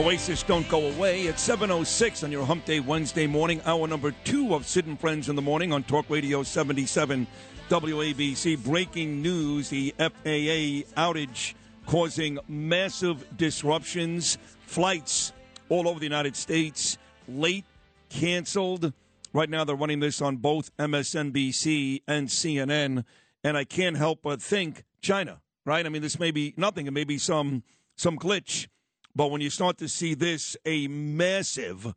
Oasis 0.04 0.44
Don't 0.44 0.68
Go 0.68 0.90
Away 0.90 1.30
at 1.30 1.36
7.06 1.36 2.26
on 2.26 2.32
your 2.32 2.46
Hump 2.46 2.66
Day 2.66 2.82
Wednesday 2.82 3.26
morning, 3.26 3.62
hour 3.64 3.88
number 3.88 4.14
two 4.26 4.54
of 4.54 4.68
Sid 4.68 4.86
and 4.86 5.00
Friends 5.00 5.30
in 5.30 5.38
the 5.38 5.42
Morning 5.42 5.72
on 5.72 5.82
Talk 5.84 6.10
Radio 6.10 6.44
77 6.44 7.26
WABC. 7.70 8.62
Breaking 8.66 9.22
news, 9.22 9.70
the 9.70 9.96
FAA 9.98 10.84
outage 11.02 11.54
causing 11.86 12.38
massive 12.50 13.26
disruptions. 13.38 14.38
Flights 14.66 15.32
all 15.70 15.88
over 15.88 16.00
the 16.00 16.06
United 16.06 16.36
States 16.36 16.98
late, 17.30 17.64
canceled. 18.10 18.92
Right 19.32 19.50
now 19.50 19.64
they're 19.64 19.74
running 19.74 20.02
this 20.02 20.22
on 20.22 20.36
both 20.36 20.76
MSNBC 20.76 22.02
and 22.10 22.28
CNN. 22.28 23.06
And 23.42 23.58
I 23.58 23.64
can't 23.64 23.96
help 23.96 24.20
but 24.22 24.42
think 24.42 24.84
China, 25.02 25.40
right? 25.64 25.86
I 25.86 25.90
mean, 25.90 26.02
this 26.02 26.20
may 26.20 26.32
be 26.32 26.54
nothing. 26.58 26.88
It 26.88 26.92
may 26.92 27.06
be 27.06 27.18
some 27.18 27.64
some 27.96 28.18
glitch. 28.18 28.68
But 29.16 29.28
when 29.28 29.42
you 29.42 29.50
start 29.50 29.78
to 29.78 29.88
see 29.88 30.14
this, 30.14 30.58
a 30.66 30.88
massive 30.88 31.94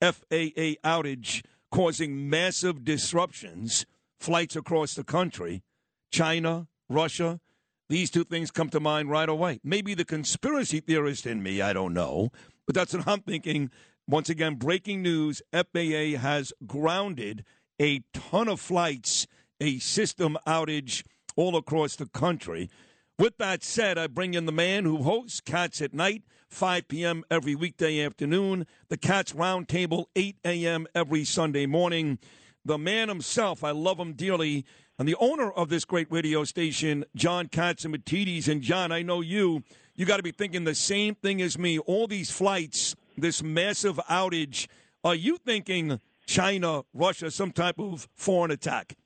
FAA 0.00 0.76
outage 0.84 1.44
causing 1.70 2.28
massive 2.28 2.84
disruptions, 2.84 3.86
flights 4.18 4.56
across 4.56 4.94
the 4.94 5.04
country, 5.04 5.62
China, 6.10 6.68
Russia, 6.88 7.40
these 7.88 8.10
two 8.10 8.24
things 8.24 8.50
come 8.50 8.68
to 8.70 8.80
mind 8.80 9.10
right 9.10 9.28
away. 9.28 9.60
Maybe 9.62 9.94
the 9.94 10.04
conspiracy 10.04 10.80
theorist 10.80 11.26
in 11.26 11.42
me, 11.42 11.60
I 11.60 11.72
don't 11.72 11.94
know, 11.94 12.30
but 12.66 12.74
that's 12.74 12.94
what 12.94 13.06
I'm 13.06 13.20
thinking. 13.20 13.70
Once 14.08 14.28
again, 14.28 14.54
breaking 14.56 15.02
news 15.02 15.42
FAA 15.52 16.18
has 16.18 16.52
grounded 16.66 17.44
a 17.80 18.02
ton 18.12 18.48
of 18.48 18.60
flights, 18.60 19.26
a 19.60 19.78
system 19.78 20.36
outage 20.46 21.04
all 21.36 21.56
across 21.56 21.96
the 21.96 22.06
country. 22.06 22.70
With 23.18 23.38
that 23.38 23.62
said, 23.62 23.98
I 23.98 24.08
bring 24.08 24.34
in 24.34 24.46
the 24.46 24.52
man 24.52 24.84
who 24.84 25.02
hosts 25.02 25.40
Cats 25.40 25.80
at 25.80 25.94
Night, 25.94 26.22
5 26.48 26.88
p.m. 26.88 27.24
every 27.30 27.54
weekday 27.54 28.04
afternoon, 28.04 28.66
the 28.88 28.96
Cats 28.96 29.32
Roundtable, 29.32 30.06
8 30.14 30.36
a.m. 30.44 30.86
every 30.94 31.24
Sunday 31.24 31.66
morning. 31.66 32.18
The 32.64 32.78
man 32.78 33.08
himself, 33.08 33.62
I 33.62 33.70
love 33.70 33.98
him 33.98 34.14
dearly, 34.14 34.64
and 34.98 35.06
the 35.06 35.16
owner 35.16 35.50
of 35.50 35.68
this 35.68 35.84
great 35.84 36.10
radio 36.10 36.44
station, 36.44 37.04
John 37.14 37.48
Catsimatidis. 37.48 38.48
And 38.48 38.62
John, 38.62 38.92
I 38.92 39.02
know 39.02 39.20
you, 39.20 39.62
you 39.94 40.06
got 40.06 40.16
to 40.16 40.22
be 40.22 40.32
thinking 40.32 40.64
the 40.64 40.74
same 40.74 41.14
thing 41.14 41.42
as 41.42 41.58
me. 41.58 41.78
All 41.78 42.06
these 42.06 42.30
flights, 42.30 42.96
this 43.16 43.42
massive 43.42 43.96
outage. 44.10 44.66
Are 45.04 45.14
you 45.14 45.38
thinking 45.38 46.00
China, 46.26 46.82
Russia, 46.94 47.30
some 47.30 47.52
type 47.52 47.78
of 47.78 48.08
foreign 48.14 48.50
attack? 48.50 48.96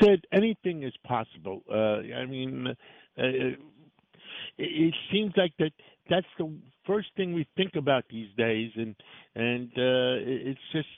said 0.00 0.20
anything 0.32 0.82
is 0.82 0.94
possible. 1.04 1.62
Uh, 1.70 2.14
I 2.14 2.26
mean, 2.26 2.68
uh, 3.18 3.22
it, 4.60 4.88
it 4.88 4.94
seems 5.12 5.32
like 5.36 5.52
that 5.58 5.72
that's 6.08 6.26
the 6.38 6.52
first 6.86 7.08
thing 7.16 7.34
we 7.34 7.46
think 7.56 7.76
about 7.76 8.04
these 8.10 8.28
days, 8.36 8.70
and 8.76 8.94
and 9.34 9.70
uh, 9.76 10.30
it- 10.32 10.46
it's 10.50 10.66
just 10.72 10.88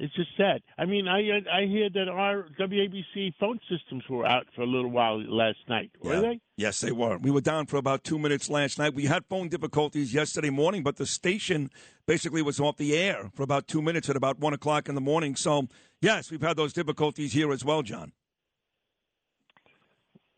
it's 0.00 0.14
just 0.14 0.30
sad. 0.36 0.62
I 0.78 0.84
mean, 0.84 1.08
I 1.08 1.18
I 1.52 1.66
hear 1.66 1.90
that 1.90 2.08
our 2.08 2.46
WABC 2.58 3.34
phone 3.40 3.58
systems 3.68 4.04
were 4.08 4.24
out 4.26 4.46
for 4.54 4.62
a 4.62 4.66
little 4.66 4.90
while 4.90 5.20
last 5.20 5.58
night. 5.68 5.90
Were 6.00 6.14
Yeah. 6.14 6.20
they? 6.20 6.40
Yes, 6.56 6.80
they 6.80 6.92
were. 6.92 7.18
We 7.18 7.32
were 7.32 7.40
down 7.40 7.66
for 7.66 7.78
about 7.78 8.04
two 8.04 8.18
minutes 8.18 8.48
last 8.48 8.78
night. 8.78 8.94
We 8.94 9.06
had 9.06 9.24
phone 9.26 9.48
difficulties 9.48 10.14
yesterday 10.14 10.50
morning, 10.50 10.82
but 10.84 10.96
the 10.96 11.06
station 11.06 11.68
basically 12.06 12.42
was 12.42 12.60
off 12.60 12.76
the 12.76 12.96
air 12.96 13.30
for 13.34 13.42
about 13.42 13.66
two 13.66 13.82
minutes 13.82 14.08
at 14.08 14.14
about 14.16 14.38
one 14.38 14.54
o'clock 14.54 14.88
in 14.88 14.94
the 14.94 15.00
morning. 15.00 15.34
So, 15.36 15.66
yes, 16.00 16.30
we've 16.30 16.42
had 16.42 16.56
those 16.56 16.72
difficulties 16.72 17.32
here 17.32 17.52
as 17.52 17.64
well, 17.64 17.82
John. 17.82 18.12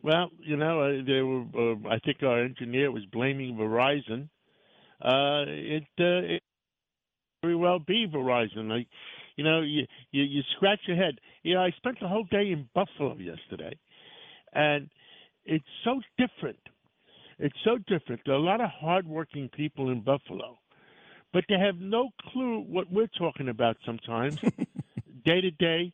Well, 0.03 0.30
you 0.38 0.57
know, 0.57 0.80
uh, 0.80 1.05
they 1.07 1.20
were. 1.20 1.42
Uh, 1.74 1.88
I 1.88 1.98
think 1.98 2.22
our 2.22 2.42
engineer 2.42 2.90
was 2.90 3.05
blaming 3.07 3.57
Verizon. 3.57 4.28
Uh, 5.03 5.44
it, 5.46 5.84
uh, 5.98 6.34
it 6.34 6.42
very 7.42 7.57
well 7.57 7.78
be 7.78 8.07
Verizon. 8.07 8.84
You 9.36 9.44
know, 9.44 9.61
you, 9.61 9.86
you 10.12 10.22
you 10.22 10.42
scratch 10.57 10.80
your 10.86 10.96
head. 10.96 11.18
You 11.42 11.55
know, 11.55 11.62
I 11.62 11.70
spent 11.76 11.98
the 12.01 12.09
whole 12.09 12.24
day 12.30 12.51
in 12.53 12.68
Buffalo 12.74 13.16
yesterday, 13.16 13.78
and 14.55 14.88
it's 15.44 15.64
so 15.84 16.01
different. 16.18 16.59
It's 17.38 17.57
so 17.64 17.78
different. 17.78 18.22
There 18.24 18.34
are 18.34 18.38
a 18.38 18.42
lot 18.42 18.61
of 18.61 18.70
hardworking 18.70 19.48
people 19.51 19.90
in 19.90 20.01
Buffalo, 20.03 20.59
but 21.32 21.44
they 21.48 21.59
have 21.59 21.76
no 21.78 22.11
clue 22.32 22.61
what 22.61 22.90
we're 22.90 23.07
talking 23.18 23.48
about 23.48 23.76
sometimes, 23.84 24.38
day 25.24 25.40
to 25.40 25.51
day, 25.51 25.92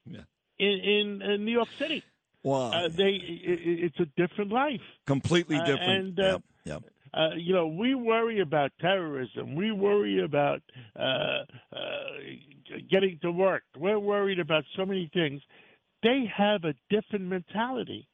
in 0.59 1.22
in 1.22 1.44
New 1.44 1.52
York 1.52 1.70
City. 1.78 2.04
Wow. 2.47 2.70
Uh, 2.70 2.88
they, 2.88 3.03
i 3.05 3.53
i 3.53 3.57
it's 3.86 3.99
a 3.99 4.09
different 4.16 4.53
life. 4.53 4.86
Completely 5.07 5.57
Uh, 5.57 5.64
different. 5.64 5.99
and, 5.99 6.20
uh, 6.20 6.22
Yep, 6.22 6.42
yep. 6.64 6.82
Uh, 7.12 7.30
you 7.36 7.53
know, 7.55 7.66
we 7.66 7.94
worry 7.94 8.40
about 8.40 8.70
terrorism. 8.80 9.55
We 9.57 9.72
worry 9.72 10.22
about 10.22 10.62
uh, 11.07 11.44
uh, 11.72 12.12
getting 12.90 13.18
to 13.22 13.30
work. 13.32 13.64
We're 13.76 13.99
worried 13.99 14.38
about 14.38 14.64
so 14.76 14.84
many 14.86 15.11
things. 15.12 15.40
They 16.03 16.20
have 16.44 16.61
a 16.64 16.74
different 16.94 17.24
mentality. 17.36 18.07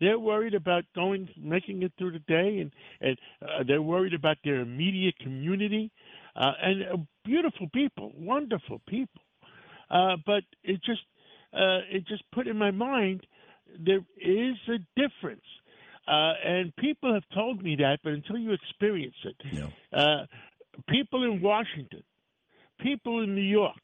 They're 0.00 0.18
worried 0.18 0.54
about 0.54 0.84
going, 0.94 1.28
making 1.54 1.82
it 1.82 1.92
through 1.96 2.12
the 2.18 2.24
day, 2.38 2.50
and 2.62 2.70
and 3.06 3.16
uh, 3.42 3.62
they're 3.66 3.88
worried 3.94 4.14
about 4.22 4.36
their 4.44 4.60
immediate 4.68 5.16
community. 5.18 5.90
Uh, 6.36 6.52
and 6.68 6.76
uh, 6.82 6.96
beautiful 7.24 7.68
people, 7.80 8.12
wonderful 8.34 8.80
people. 8.86 9.22
Uh, 9.90 10.16
but 10.26 10.42
it 10.62 10.78
just 10.90 11.04
uh, 11.54 11.80
it 11.96 12.02
just 12.06 12.24
put 12.36 12.46
in 12.46 12.56
my 12.66 12.70
mind 12.70 13.20
there 13.78 14.00
is 14.16 14.56
a 14.68 14.78
difference. 15.00 15.44
Uh, 16.06 16.32
and 16.44 16.74
people 16.76 17.12
have 17.12 17.24
told 17.34 17.62
me 17.62 17.76
that, 17.76 17.98
but 18.02 18.12
until 18.12 18.38
you 18.38 18.52
experience 18.52 19.14
it, 19.24 19.36
uh, 19.92 20.24
people 20.88 21.24
in 21.24 21.42
Washington, 21.42 22.02
people 22.80 23.22
in 23.22 23.34
New 23.34 23.42
York, 23.42 23.82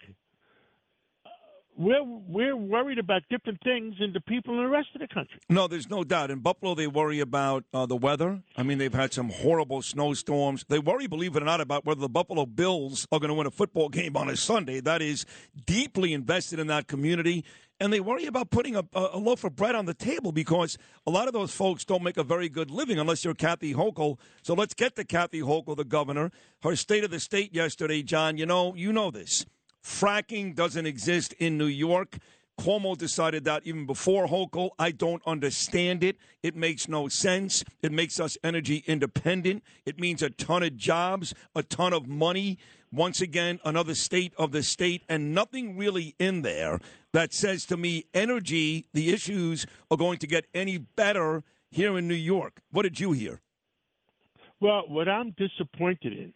we're 1.76 2.04
we're 2.04 2.56
worried 2.56 2.98
about 2.98 3.22
different 3.28 3.60
things 3.62 3.96
than 3.98 4.12
the 4.12 4.20
people 4.20 4.54
in 4.54 4.64
the 4.64 4.70
rest 4.70 4.88
of 4.94 5.00
the 5.00 5.08
country. 5.08 5.40
No, 5.48 5.66
there's 5.66 5.90
no 5.90 6.04
doubt. 6.04 6.30
In 6.30 6.40
Buffalo, 6.40 6.74
they 6.74 6.86
worry 6.86 7.20
about 7.20 7.64
uh, 7.72 7.86
the 7.86 7.96
weather. 7.96 8.40
I 8.56 8.62
mean, 8.62 8.78
they've 8.78 8.94
had 8.94 9.12
some 9.12 9.30
horrible 9.30 9.82
snowstorms. 9.82 10.64
They 10.68 10.78
worry, 10.78 11.06
believe 11.06 11.36
it 11.36 11.42
or 11.42 11.46
not, 11.46 11.60
about 11.60 11.84
whether 11.84 12.00
the 12.00 12.08
Buffalo 12.08 12.46
Bills 12.46 13.06
are 13.10 13.18
going 13.18 13.28
to 13.28 13.34
win 13.34 13.46
a 13.46 13.50
football 13.50 13.88
game 13.88 14.16
on 14.16 14.28
a 14.30 14.36
Sunday. 14.36 14.80
That 14.80 15.02
is 15.02 15.26
deeply 15.66 16.12
invested 16.12 16.58
in 16.58 16.68
that 16.68 16.86
community. 16.86 17.44
And 17.80 17.92
they 17.92 18.00
worry 18.00 18.26
about 18.26 18.50
putting 18.50 18.76
a, 18.76 18.84
a 18.94 19.18
loaf 19.18 19.42
of 19.42 19.56
bread 19.56 19.74
on 19.74 19.84
the 19.84 19.94
table 19.94 20.30
because 20.30 20.78
a 21.06 21.10
lot 21.10 21.26
of 21.26 21.32
those 21.32 21.52
folks 21.52 21.84
don't 21.84 22.04
make 22.04 22.16
a 22.16 22.22
very 22.22 22.48
good 22.48 22.70
living 22.70 23.00
unless 23.00 23.24
you're 23.24 23.34
Kathy 23.34 23.74
Hochul. 23.74 24.18
So 24.42 24.54
let's 24.54 24.74
get 24.74 24.94
to 24.96 25.04
Kathy 25.04 25.40
Hochul, 25.40 25.76
the 25.76 25.84
governor. 25.84 26.30
Her 26.62 26.76
state 26.76 27.02
of 27.02 27.10
the 27.10 27.18
state 27.18 27.52
yesterday, 27.52 28.02
John. 28.02 28.36
You 28.36 28.46
know, 28.46 28.74
you 28.76 28.92
know 28.92 29.10
this. 29.10 29.44
Fracking 29.84 30.54
doesn't 30.54 30.86
exist 30.86 31.34
in 31.34 31.58
New 31.58 31.66
York. 31.66 32.18
Cuomo 32.58 32.96
decided 32.96 33.44
that 33.44 33.62
even 33.66 33.84
before 33.84 34.26
Hochul. 34.26 34.70
I 34.78 34.92
don't 34.92 35.22
understand 35.26 36.02
it. 36.02 36.16
It 36.42 36.56
makes 36.56 36.88
no 36.88 37.08
sense. 37.08 37.64
It 37.82 37.92
makes 37.92 38.18
us 38.18 38.38
energy 38.42 38.84
independent. 38.86 39.62
It 39.84 39.98
means 39.98 40.22
a 40.22 40.30
ton 40.30 40.62
of 40.62 40.76
jobs, 40.76 41.34
a 41.54 41.62
ton 41.62 41.92
of 41.92 42.06
money. 42.06 42.58
Once 42.92 43.20
again, 43.20 43.58
another 43.64 43.94
state 43.94 44.32
of 44.38 44.52
the 44.52 44.62
state, 44.62 45.02
and 45.08 45.34
nothing 45.34 45.76
really 45.76 46.14
in 46.20 46.42
there 46.42 46.78
that 47.12 47.34
says 47.34 47.66
to 47.66 47.76
me 47.76 48.04
energy, 48.14 48.86
the 48.94 49.12
issues 49.12 49.66
are 49.90 49.96
going 49.96 50.18
to 50.18 50.28
get 50.28 50.46
any 50.54 50.78
better 50.78 51.42
here 51.72 51.98
in 51.98 52.06
New 52.06 52.14
York. 52.14 52.60
What 52.70 52.82
did 52.84 53.00
you 53.00 53.10
hear? 53.10 53.40
Well, 54.60 54.84
what 54.86 55.08
I'm 55.08 55.34
disappointed 55.36 56.12
in 56.12 56.32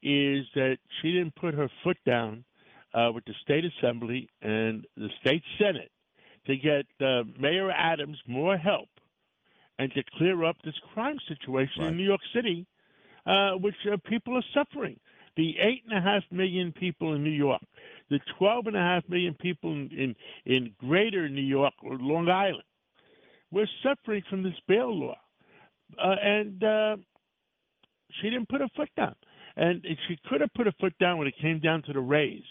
is 0.00 0.46
that 0.54 0.78
she 1.02 1.12
didn't 1.12 1.34
put 1.34 1.54
her 1.54 1.68
foot 1.82 1.98
down 2.06 2.44
uh, 2.94 3.10
with 3.14 3.24
the 3.24 3.34
state 3.42 3.64
assembly 3.64 4.28
and 4.42 4.86
the 4.96 5.08
state 5.20 5.42
senate 5.58 5.90
to 6.46 6.56
get 6.56 6.86
uh, 7.00 7.22
Mayor 7.38 7.70
Adams 7.70 8.18
more 8.26 8.56
help 8.56 8.88
and 9.78 9.92
to 9.92 10.02
clear 10.16 10.44
up 10.44 10.56
this 10.64 10.74
crime 10.92 11.18
situation 11.28 11.84
in 11.84 11.96
New 11.96 12.04
York 12.04 12.20
City, 12.34 12.66
uh, 13.26 13.52
which 13.52 13.74
uh, 13.92 13.96
people 14.08 14.36
are 14.36 14.44
suffering. 14.54 14.98
The 15.36 15.54
eight 15.60 15.84
and 15.88 15.96
a 15.96 16.00
half 16.00 16.24
million 16.32 16.72
people 16.72 17.14
in 17.14 17.22
New 17.22 17.30
York, 17.30 17.62
the 18.10 18.18
twelve 18.38 18.66
and 18.66 18.76
a 18.76 18.80
half 18.80 19.08
million 19.08 19.34
people 19.34 19.70
in, 19.70 19.88
in, 19.92 20.52
in 20.52 20.74
greater 20.80 21.28
New 21.28 21.42
York 21.42 21.74
or 21.82 21.96
Long 21.96 22.28
Island, 22.28 22.64
we're 23.52 23.68
suffering 23.82 24.22
from 24.28 24.42
this 24.42 24.58
bail 24.66 24.92
law. 24.92 25.16
Uh, 25.96 26.16
and 26.20 26.64
uh, 26.64 26.96
she 28.20 28.30
didn't 28.30 28.48
put 28.48 28.60
a 28.60 28.68
foot 28.76 28.90
down. 28.96 29.14
And 29.56 29.84
she 30.06 30.18
could 30.28 30.40
have 30.40 30.52
put 30.54 30.66
a 30.66 30.72
foot 30.80 30.94
down 30.98 31.18
when 31.18 31.28
it 31.28 31.34
came 31.40 31.60
down 31.60 31.82
to 31.82 31.92
the 31.92 32.00
raise. 32.00 32.42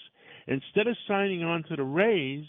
Instead 0.48 0.88
of 0.88 0.95
signing 1.08 1.43
on 1.43 1.64
to 1.64 1.76
the 1.76 1.84
raise, 1.84 2.48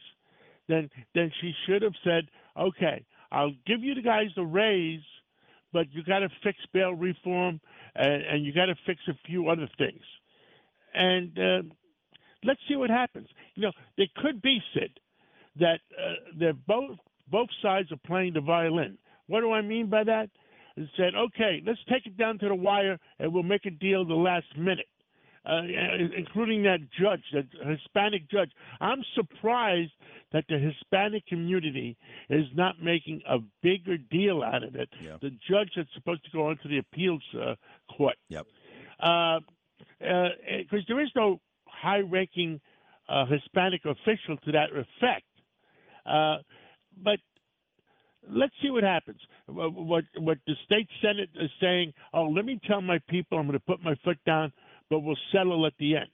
then 0.69 0.91
then 1.15 1.33
she 1.41 1.53
should 1.67 1.83
have 1.83 1.95
said, 2.05 2.29
"Okay, 2.57 3.05
I'll 3.33 3.55
give 3.67 3.83
you 3.83 3.95
the 3.95 4.03
guys 4.03 4.29
the 4.37 4.45
raise, 4.45 5.03
but 5.73 5.93
you 5.93 6.03
got 6.05 6.21
to 6.21 6.29
fix 6.43 6.59
bail 6.73 6.95
reform 6.95 7.61
and, 7.95 8.23
and 8.23 8.45
you 8.45 8.53
got 8.53 8.67
to 8.67 8.77
fix 8.87 9.01
a 9.09 9.15
few 9.27 9.49
other 9.49 9.69
things." 9.79 10.03
And 10.95 11.39
uh, 11.39 11.63
let's 12.45 12.61
see 12.69 12.77
what 12.77 12.91
happens. 12.91 13.29
You 13.55 13.63
know, 13.65 13.73
it 13.97 14.15
could 14.15 14.41
be 14.41 14.61
Sid 14.75 15.01
that 15.59 15.81
uh, 15.99 16.15
they're 16.39 16.53
both 16.53 16.99
both 17.31 17.49
sides 17.63 17.91
are 17.93 18.01
playing 18.07 18.35
the 18.35 18.41
violin. 18.41 18.97
What 19.27 19.41
do 19.41 19.53
I 19.53 19.61
mean 19.61 19.89
by 19.89 20.05
that? 20.05 20.31
It 20.77 20.89
said, 20.97 21.15
okay, 21.15 21.63
let's 21.67 21.81
take 21.89 22.07
it 22.07 22.17
down 22.17 22.39
to 22.39 22.49
the 22.49 22.55
wire 22.55 22.99
and 23.19 23.33
we'll 23.33 23.43
make 23.43 23.67
a 23.67 23.71
deal 23.71 24.05
the 24.05 24.15
last 24.15 24.47
minute, 24.57 24.87
uh, 25.47 25.63
including 26.17 26.63
that 26.65 26.81
judge, 27.01 27.23
that 27.33 27.47
Hispanic 27.65 28.31
judge. 28.31 28.51
I'm 28.81 29.03
surprised 29.15 29.93
that 30.33 30.45
the 30.49 30.59
Hispanic 30.59 31.27
community 31.27 31.97
is 32.29 32.47
not 32.55 32.83
making 32.83 33.23
a 33.29 33.39
bigger 33.63 33.97
deal 33.97 34.43
out 34.43 34.63
of 34.63 34.75
it. 34.75 34.89
The 35.21 35.31
judge 35.49 35.71
that's 35.77 35.89
supposed 35.95 36.25
to 36.25 36.31
go 36.31 36.51
into 36.51 36.69
the 36.69 36.79
appeals 36.79 37.23
uh, 37.35 37.55
court. 37.97 38.17
Yep. 38.29 38.47
Because 38.99 39.43
uh, 40.03 40.87
there 40.89 41.01
is 41.01 41.11
no 41.17 41.41
high-ranking 41.67 42.61
uh, 43.09 43.25
Hispanic 43.27 43.83
official 43.85 44.37
to 44.45 44.53
that 44.53 44.71
effect. 44.73 45.25
Uh, 46.05 46.39
but 47.03 47.21
let's 48.31 48.53
see 48.63 48.71
what 48.71 48.83
happens. 48.83 49.21
What 49.47 50.05
what 50.17 50.39
the 50.47 50.55
state 50.65 50.89
senate 51.01 51.31
is 51.41 51.51
saying? 51.61 51.93
Oh, 52.13 52.25
let 52.25 52.45
me 52.45 52.61
tell 52.67 52.81
my 52.81 52.99
people 53.09 53.39
I'm 53.39 53.47
going 53.47 53.59
to 53.59 53.65
put 53.65 53.83
my 53.83 53.95
foot 54.05 54.19
down, 54.27 54.53
but 54.91 55.01
we'll 55.01 55.17
settle 55.33 55.67
at 55.67 55.75
the 55.79 55.97
end. 55.97 56.11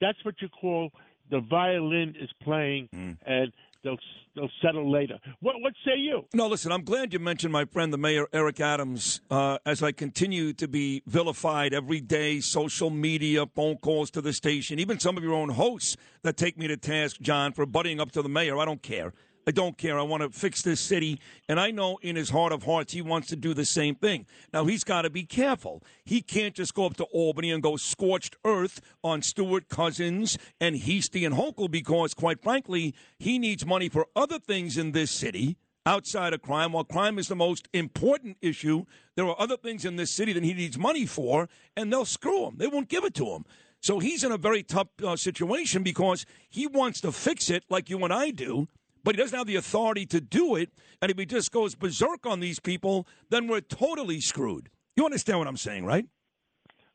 That's 0.00 0.22
what 0.24 0.34
you 0.40 0.48
call 0.48 0.90
the 1.30 1.40
violin 1.40 2.14
is 2.20 2.30
playing, 2.42 2.88
and 2.92 3.52
they'll 3.82 3.96
they'll 4.34 4.50
settle 4.62 4.90
later. 4.90 5.18
What 5.40 5.56
what 5.60 5.72
say 5.84 5.96
you? 5.96 6.26
No, 6.34 6.46
listen, 6.46 6.70
I'm 6.70 6.84
glad 6.84 7.12
you 7.12 7.18
mentioned 7.18 7.52
my 7.52 7.64
friend, 7.64 7.92
the 7.92 7.98
mayor, 7.98 8.26
Eric 8.32 8.60
Adams, 8.60 9.20
uh, 9.30 9.58
as 9.64 9.82
I 9.82 9.92
continue 9.92 10.52
to 10.54 10.68
be 10.68 11.02
vilified 11.06 11.72
every 11.72 12.00
day, 12.00 12.40
social 12.40 12.90
media, 12.90 13.46
phone 13.46 13.76
calls 13.78 14.10
to 14.12 14.20
the 14.20 14.32
station, 14.32 14.78
even 14.78 15.00
some 15.00 15.16
of 15.16 15.24
your 15.24 15.34
own 15.34 15.50
hosts 15.50 15.96
that 16.22 16.36
take 16.36 16.58
me 16.58 16.66
to 16.68 16.76
task, 16.76 17.20
John, 17.20 17.52
for 17.52 17.66
butting 17.66 18.00
up 18.00 18.12
to 18.12 18.22
the 18.22 18.28
mayor. 18.28 18.58
I 18.58 18.64
don't 18.64 18.82
care. 18.82 19.12
I 19.48 19.52
don't 19.52 19.78
care. 19.78 19.96
I 19.96 20.02
want 20.02 20.24
to 20.24 20.30
fix 20.30 20.62
this 20.62 20.80
city. 20.80 21.20
And 21.48 21.60
I 21.60 21.70
know 21.70 21.98
in 22.02 22.16
his 22.16 22.30
heart 22.30 22.52
of 22.52 22.64
hearts 22.64 22.92
he 22.92 23.00
wants 23.00 23.28
to 23.28 23.36
do 23.36 23.54
the 23.54 23.64
same 23.64 23.94
thing. 23.94 24.26
Now, 24.52 24.64
he's 24.64 24.82
got 24.82 25.02
to 25.02 25.10
be 25.10 25.22
careful. 25.22 25.84
He 26.04 26.20
can't 26.20 26.54
just 26.54 26.74
go 26.74 26.84
up 26.84 26.96
to 26.96 27.04
Albany 27.04 27.52
and 27.52 27.62
go 27.62 27.76
scorched 27.76 28.34
earth 28.44 28.80
on 29.04 29.22
Stewart 29.22 29.68
Cousins 29.68 30.36
and 30.60 30.76
Heastie 30.76 31.24
and 31.24 31.36
Hochul 31.36 31.70
because, 31.70 32.12
quite 32.12 32.42
frankly, 32.42 32.92
he 33.20 33.38
needs 33.38 33.64
money 33.64 33.88
for 33.88 34.06
other 34.16 34.40
things 34.40 34.76
in 34.76 34.90
this 34.90 35.12
city 35.12 35.56
outside 35.84 36.32
of 36.32 36.42
crime. 36.42 36.72
While 36.72 36.82
crime 36.82 37.16
is 37.16 37.28
the 37.28 37.36
most 37.36 37.68
important 37.72 38.38
issue, 38.42 38.84
there 39.14 39.26
are 39.26 39.40
other 39.40 39.56
things 39.56 39.84
in 39.84 39.94
this 39.94 40.10
city 40.10 40.32
that 40.32 40.42
he 40.42 40.54
needs 40.54 40.76
money 40.76 41.06
for, 41.06 41.48
and 41.76 41.92
they'll 41.92 42.04
screw 42.04 42.46
him. 42.48 42.56
They 42.56 42.66
won't 42.66 42.88
give 42.88 43.04
it 43.04 43.14
to 43.14 43.26
him. 43.26 43.44
So 43.80 44.00
he's 44.00 44.24
in 44.24 44.32
a 44.32 44.38
very 44.38 44.64
tough 44.64 44.88
uh, 45.04 45.14
situation 45.14 45.84
because 45.84 46.26
he 46.48 46.66
wants 46.66 47.00
to 47.02 47.12
fix 47.12 47.48
it 47.48 47.62
like 47.70 47.88
you 47.88 48.02
and 48.02 48.12
I 48.12 48.30
do 48.30 48.66
but 49.06 49.14
he 49.14 49.22
doesn't 49.22 49.38
have 49.38 49.46
the 49.46 49.54
authority 49.54 50.04
to 50.04 50.20
do 50.20 50.56
it. 50.56 50.68
And 51.00 51.12
if 51.12 51.16
he 51.16 51.26
just 51.26 51.52
goes 51.52 51.76
berserk 51.76 52.26
on 52.26 52.40
these 52.40 52.58
people, 52.58 53.06
then 53.30 53.46
we're 53.46 53.60
totally 53.60 54.20
screwed. 54.20 54.68
You 54.96 55.04
understand 55.04 55.38
what 55.38 55.46
I'm 55.46 55.56
saying, 55.56 55.84
right? 55.84 56.08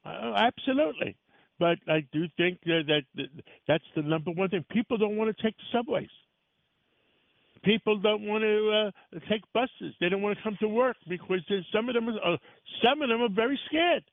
Uh, 0.04 0.34
absolutely. 0.36 1.16
But 1.58 1.78
I 1.88 2.06
do 2.12 2.26
think 2.36 2.60
that, 2.66 2.84
that 2.88 3.04
that 3.16 3.28
that's 3.66 3.84
the 3.96 4.02
number 4.02 4.32
one 4.32 4.50
thing. 4.50 4.66
People 4.72 4.98
don't 4.98 5.16
want 5.16 5.34
to 5.34 5.42
take 5.42 5.56
the 5.56 5.64
subways. 5.72 6.10
People 7.64 7.98
don't 7.98 8.24
want 8.24 8.42
to 8.42 8.92
uh, 9.16 9.20
take 9.30 9.44
buses. 9.54 9.96
They 10.02 10.10
don't 10.10 10.22
want 10.22 10.38
to 10.38 10.44
come 10.44 10.58
to 10.60 10.68
work 10.68 10.98
because 11.08 11.40
some 11.72 11.88
of 11.88 11.96
them 11.96 12.10
are, 12.10 12.38
some 12.84 13.02
of 13.02 13.08
them 13.08 13.22
are 13.22 13.30
very 13.30 13.58
scared. 13.70 14.04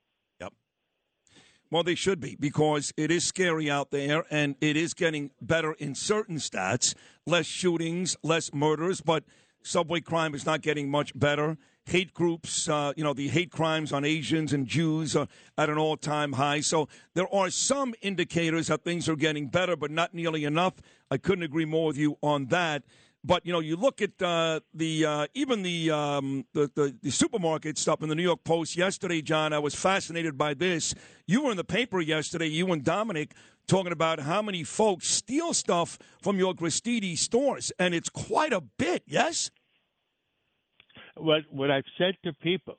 Well, 1.71 1.83
they 1.83 1.95
should 1.95 2.19
be 2.21 2.35
because 2.41 2.95
it 2.97 3.11
is 3.11 3.25
scary 3.25 3.71
out 3.71 3.91
there 3.91 4.25
and 4.31 4.57
it 4.61 4.77
is 4.77 4.95
getting 4.95 5.33
better 5.41 5.73
in 5.75 5.95
certain 5.95 6.37
stats. 6.37 6.95
Less 7.27 7.45
shootings, 7.45 8.17
less 8.23 8.55
murders, 8.55 9.03
but 9.03 9.25
subway 9.63 10.01
crime 10.01 10.35
is 10.35 10.47
not 10.47 10.63
getting 10.63 10.91
much 10.91 11.19
better. 11.19 11.59
Hate 11.85 12.15
groups, 12.15 12.69
uh, 12.69 12.93
you 12.97 13.05
know, 13.05 13.13
the 13.13 13.29
hate 13.29 13.51
crimes 13.51 13.93
on 13.93 14.05
Asians 14.05 14.53
and 14.53 14.67
Jews 14.67 15.15
are 15.15 15.29
at 15.59 15.69
an 15.69 15.77
all 15.77 15.97
time 15.99 16.33
high. 16.33 16.61
So 16.61 16.89
there 17.15 17.33
are 17.35 17.51
some 17.51 17.95
indicators 18.01 18.69
that 18.69 18.83
things 18.83 19.09
are 19.09 19.17
getting 19.17 19.49
better, 19.49 19.77
but 19.77 19.91
not 19.91 20.15
nearly 20.15 20.45
enough. 20.45 20.75
I 21.11 21.19
couldn't 21.19 21.45
agree 21.45 21.65
more 21.67 21.89
with 21.89 21.99
you 21.99 22.17
on 22.23 22.47
that. 22.47 22.83
But 23.25 23.45
you 23.45 23.53
know, 23.53 23.61
you 23.61 23.77
look 23.77 24.01
at 24.01 24.21
uh, 24.23 24.61
the 24.73 25.05
uh, 25.05 25.27
even 25.35 25.63
the, 25.63 25.91
um, 25.91 26.45
the, 26.55 26.71
the 26.75 26.95
the 27.03 27.11
supermarket 27.11 27.77
stuff 27.77 28.03
in 28.03 28.09
the 28.09 28.15
New 28.15 28.23
York 28.23 28.45
Post 28.45 28.77
yesterday, 28.77 29.23
John. 29.23 29.53
I 29.53 29.59
was 29.59 29.75
fascinated 29.75 30.39
by 30.39 30.55
this. 30.55 30.95
You 31.27 31.43
were 31.43 31.51
in 31.51 31.57
the 31.57 31.65
paper 31.65 32.01
yesterday. 32.01 32.47
You 32.47 32.73
and 32.73 32.85
Dominic 32.85 33.35
talking 33.67 33.93
about 33.93 34.21
how 34.21 34.41
many 34.41 34.63
folks 34.63 35.09
steal 35.09 35.53
stuff 35.53 35.99
from 36.23 36.39
your 36.39 36.55
Gristedes 36.55 37.19
stores, 37.19 37.73
and 37.79 37.93
it's 37.93 38.09
quite 38.09 38.53
a 38.53 38.61
bit. 38.61 39.03
Yes. 39.07 39.51
What 41.17 41.43
what 41.51 41.73
I've 41.73 41.85
said 41.99 42.17
to 42.25 42.33
people, 42.35 42.79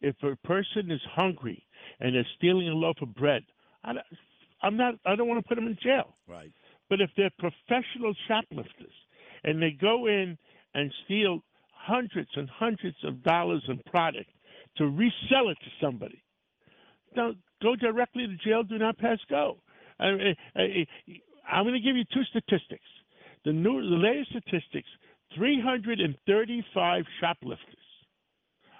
if 0.00 0.16
a 0.22 0.36
person 0.46 0.90
is 0.90 1.00
hungry 1.12 1.66
and 2.00 2.14
they're 2.14 2.26
stealing 2.38 2.68
a 2.68 2.74
loaf 2.74 2.96
of 3.02 3.14
bread, 3.14 3.44
I, 3.84 3.92
I'm 4.62 4.78
not. 4.78 4.94
I 5.04 5.16
don't 5.16 5.28
want 5.28 5.44
to 5.44 5.48
put 5.48 5.56
them 5.56 5.66
in 5.66 5.76
jail. 5.82 6.16
Right. 6.26 6.52
But 6.88 7.02
if 7.02 7.10
they're 7.16 7.30
professional 7.38 8.14
shoplifters 8.26 8.94
and 9.46 9.62
they 9.62 9.70
go 9.70 10.06
in 10.06 10.36
and 10.74 10.92
steal 11.04 11.40
hundreds 11.72 12.30
and 12.36 12.50
hundreds 12.50 12.96
of 13.04 13.22
dollars 13.22 13.64
in 13.68 13.80
product 13.90 14.30
to 14.76 14.86
resell 14.86 15.48
it 15.48 15.58
to 15.64 15.70
somebody, 15.80 16.22
don't 17.14 17.38
go 17.62 17.76
directly 17.76 18.26
to 18.26 18.36
jail. 18.48 18.62
Do 18.62 18.78
not 18.78 18.98
pass 18.98 19.18
go. 19.30 19.58
I, 19.98 20.06
I'm 21.50 21.64
going 21.64 21.74
to 21.74 21.80
give 21.80 21.96
you 21.96 22.04
two 22.12 22.24
statistics. 22.24 22.84
The 23.44 23.52
new, 23.52 23.80
the 23.80 23.96
latest 23.96 24.30
statistics: 24.30 24.88
335 25.36 27.04
shoplifters, 27.20 27.76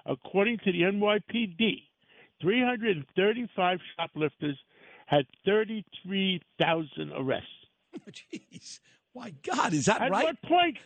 according 0.04 0.58
to 0.64 0.72
the 0.72 0.82
NYPD. 0.82 1.84
335 2.42 3.78
shoplifters 3.98 4.58
had 5.06 5.24
33,000 5.46 7.12
arrests. 7.16 7.48
Jeez. 8.10 8.80
My 9.16 9.32
God, 9.42 9.72
is 9.72 9.86
that 9.86 10.02
at 10.02 10.10
right? 10.10 10.24
what 10.24 10.42
point? 10.42 10.76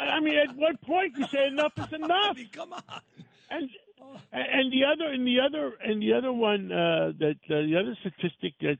I 0.00 0.20
mean, 0.20 0.38
at 0.38 0.54
what 0.54 0.80
point 0.82 1.14
you 1.18 1.26
say 1.26 1.48
enough 1.48 1.72
is 1.76 1.92
enough? 1.92 2.38
come 2.52 2.72
on. 2.72 2.82
And 3.50 3.68
and 4.32 4.72
the 4.72 4.84
other 4.84 5.12
and 5.12 5.26
the 5.26 5.40
other 5.40 5.72
and 5.84 6.00
the 6.00 6.12
other 6.12 6.32
one 6.32 6.70
uh, 6.70 7.12
that 7.18 7.36
uh, 7.50 7.62
the 7.66 7.76
other 7.76 7.96
statistic 8.00 8.54
that 8.60 8.78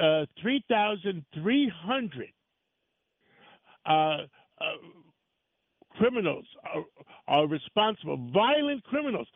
uh, 0.00 0.24
three 0.40 0.64
thousand 0.68 1.24
three 1.34 1.70
hundred 1.74 2.32
uh, 3.84 3.90
uh, 4.60 4.64
criminals 5.96 6.46
are, 6.74 6.84
are 7.28 7.46
responsible, 7.46 8.16
violent 8.32 8.82
criminals 8.84 9.28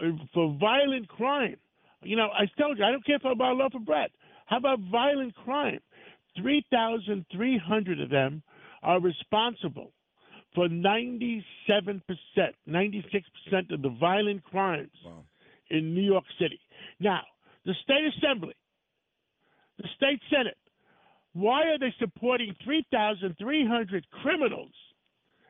uh, 0.00 0.10
for 0.32 0.56
violent 0.60 1.08
crime. 1.08 1.56
You 2.02 2.16
know, 2.16 2.28
I 2.32 2.46
told 2.60 2.78
you 2.78 2.84
I 2.84 2.92
don't 2.92 3.04
care 3.04 3.16
if 3.16 3.26
I 3.26 3.34
buy 3.34 3.50
a 3.50 3.54
loaf 3.54 3.74
of 3.74 3.84
bread. 3.84 4.10
How 4.46 4.58
about 4.58 4.78
violent 4.90 5.34
crime? 5.34 5.80
3,300 6.40 8.00
of 8.00 8.10
them 8.10 8.42
are 8.82 9.00
responsible 9.00 9.92
for 10.54 10.68
97%, 10.68 11.42
96% 12.68 13.72
of 13.72 13.82
the 13.82 13.96
violent 14.00 14.44
crimes 14.44 14.90
in 15.70 15.94
New 15.94 16.02
York 16.02 16.24
City. 16.40 16.60
Now, 17.00 17.22
the 17.64 17.74
state 17.82 18.04
assembly, 18.16 18.54
the 19.78 19.88
state 19.96 20.20
senate, 20.30 20.56
why 21.32 21.62
are 21.64 21.78
they 21.78 21.92
supporting 21.98 22.54
3,300 22.64 24.06
criminals 24.22 24.72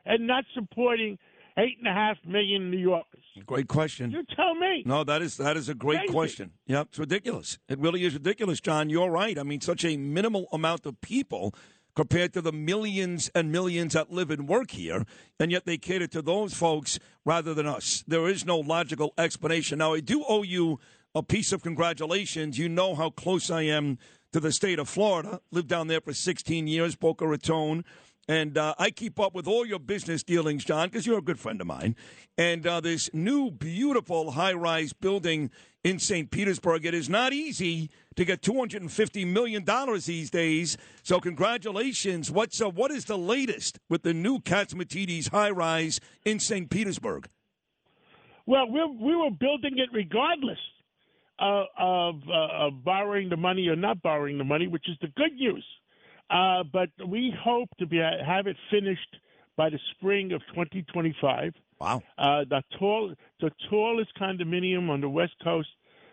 and 0.05 0.25
not 0.25 0.43
supporting 0.53 1.17
eight 1.57 1.77
and 1.79 1.87
a 1.87 1.93
half 1.93 2.17
million 2.25 2.69
New 2.71 2.77
Yorkers? 2.77 3.23
Great 3.45 3.67
question. 3.67 4.11
You 4.11 4.23
tell 4.35 4.55
me. 4.55 4.83
No, 4.85 5.03
that 5.03 5.21
is 5.21 5.37
that 5.37 5.57
is 5.57 5.69
a 5.69 5.73
great 5.75 5.99
Crazy. 5.99 6.13
question. 6.13 6.51
Yeah, 6.65 6.81
it's 6.81 6.99
ridiculous. 6.99 7.59
It 7.67 7.79
really 7.79 8.03
is 8.05 8.13
ridiculous, 8.13 8.59
John. 8.61 8.89
You're 8.89 9.09
right. 9.09 9.37
I 9.37 9.43
mean, 9.43 9.61
such 9.61 9.83
a 9.85 9.97
minimal 9.97 10.47
amount 10.51 10.85
of 10.85 10.99
people 11.01 11.53
compared 11.95 12.33
to 12.33 12.41
the 12.41 12.51
millions 12.51 13.31
and 13.33 13.51
millions 13.51 13.93
that 13.93 14.11
live 14.11 14.29
and 14.29 14.47
work 14.47 14.71
here, 14.71 15.05
and 15.39 15.51
yet 15.51 15.65
they 15.65 15.77
cater 15.77 16.07
to 16.07 16.21
those 16.21 16.53
folks 16.53 16.99
rather 17.23 17.53
than 17.53 17.65
us. 17.65 18.03
There 18.07 18.27
is 18.27 18.45
no 18.45 18.59
logical 18.59 19.13
explanation. 19.17 19.79
Now, 19.79 19.93
I 19.93 20.01
do 20.01 20.23
owe 20.27 20.43
you 20.43 20.79
a 21.13 21.23
piece 21.23 21.53
of 21.53 21.63
congratulations. 21.63 22.57
You 22.57 22.67
know 22.67 22.95
how 22.95 23.09
close 23.09 23.49
I 23.49 23.61
am 23.61 23.97
to 24.33 24.41
the 24.41 24.51
state 24.51 24.79
of 24.79 24.89
Florida. 24.89 25.39
Lived 25.51 25.69
down 25.69 25.87
there 25.87 26.01
for 26.01 26.13
16 26.13 26.67
years, 26.67 26.97
Boca 26.97 27.25
Raton. 27.25 27.85
And 28.27 28.57
uh, 28.57 28.73
I 28.79 28.89
keep 28.89 29.19
up 29.19 29.35
with 29.35 29.47
all 29.47 29.65
your 29.65 29.79
business 29.79 30.23
dealings, 30.23 30.65
John, 30.65 30.89
because 30.89 31.05
you're 31.05 31.19
a 31.19 31.23
good 31.23 31.39
friend 31.39 31.61
of 31.61 31.67
mine. 31.67 31.95
And 32.37 32.65
uh, 32.65 32.81
this 32.81 33.09
new, 33.13 33.51
beautiful 33.51 34.31
high 34.31 34.53
rise 34.53 34.93
building 34.93 35.51
in 35.83 35.99
St. 35.99 36.31
Petersburg, 36.31 36.85
it 36.85 36.95
is 36.95 37.07
not 37.07 37.33
easy 37.33 37.91
to 38.15 38.25
get 38.25 38.41
$250 38.41 39.27
million 39.27 39.63
these 40.05 40.31
days. 40.31 40.77
So, 41.03 41.19
congratulations. 41.19 42.31
What's, 42.31 42.59
uh, 42.59 42.69
what 42.69 42.89
is 42.89 43.05
the 43.05 43.17
latest 43.17 43.77
with 43.89 44.01
the 44.01 44.13
new 44.13 44.39
Catsimatidis 44.39 45.29
high 45.29 45.51
rise 45.51 45.99
in 46.25 46.39
St. 46.39 46.69
Petersburg? 46.71 47.29
Well, 48.47 48.69
we 48.69 48.79
we 49.01 49.15
were 49.15 49.31
building 49.31 49.77
it 49.77 49.89
regardless 49.91 50.59
uh, 51.39 51.63
of, 51.77 52.15
uh, 52.29 52.67
of 52.67 52.83
borrowing 52.83 53.29
the 53.29 53.37
money 53.37 53.67
or 53.67 53.75
not 53.75 54.01
borrowing 54.01 54.37
the 54.37 54.43
money, 54.43 54.67
which 54.67 54.87
is 54.87 54.97
the 55.01 55.07
good 55.15 55.33
news. 55.33 55.65
Uh, 56.29 56.63
but 56.71 56.89
we 57.07 57.33
hope 57.43 57.69
to 57.79 57.85
be 57.85 57.97
have 57.97 58.47
it 58.47 58.57
finished 58.71 59.17
by 59.55 59.69
the 59.69 59.79
spring 59.91 60.31
of 60.31 60.41
2025. 60.53 61.53
Wow! 61.79 62.01
Uh, 62.17 62.45
the 62.49 62.63
tall, 62.79 63.13
the 63.41 63.51
tallest 63.69 64.11
condominium 64.19 64.89
on 64.89 65.01
the 65.01 65.09
west 65.09 65.35
coast 65.43 65.67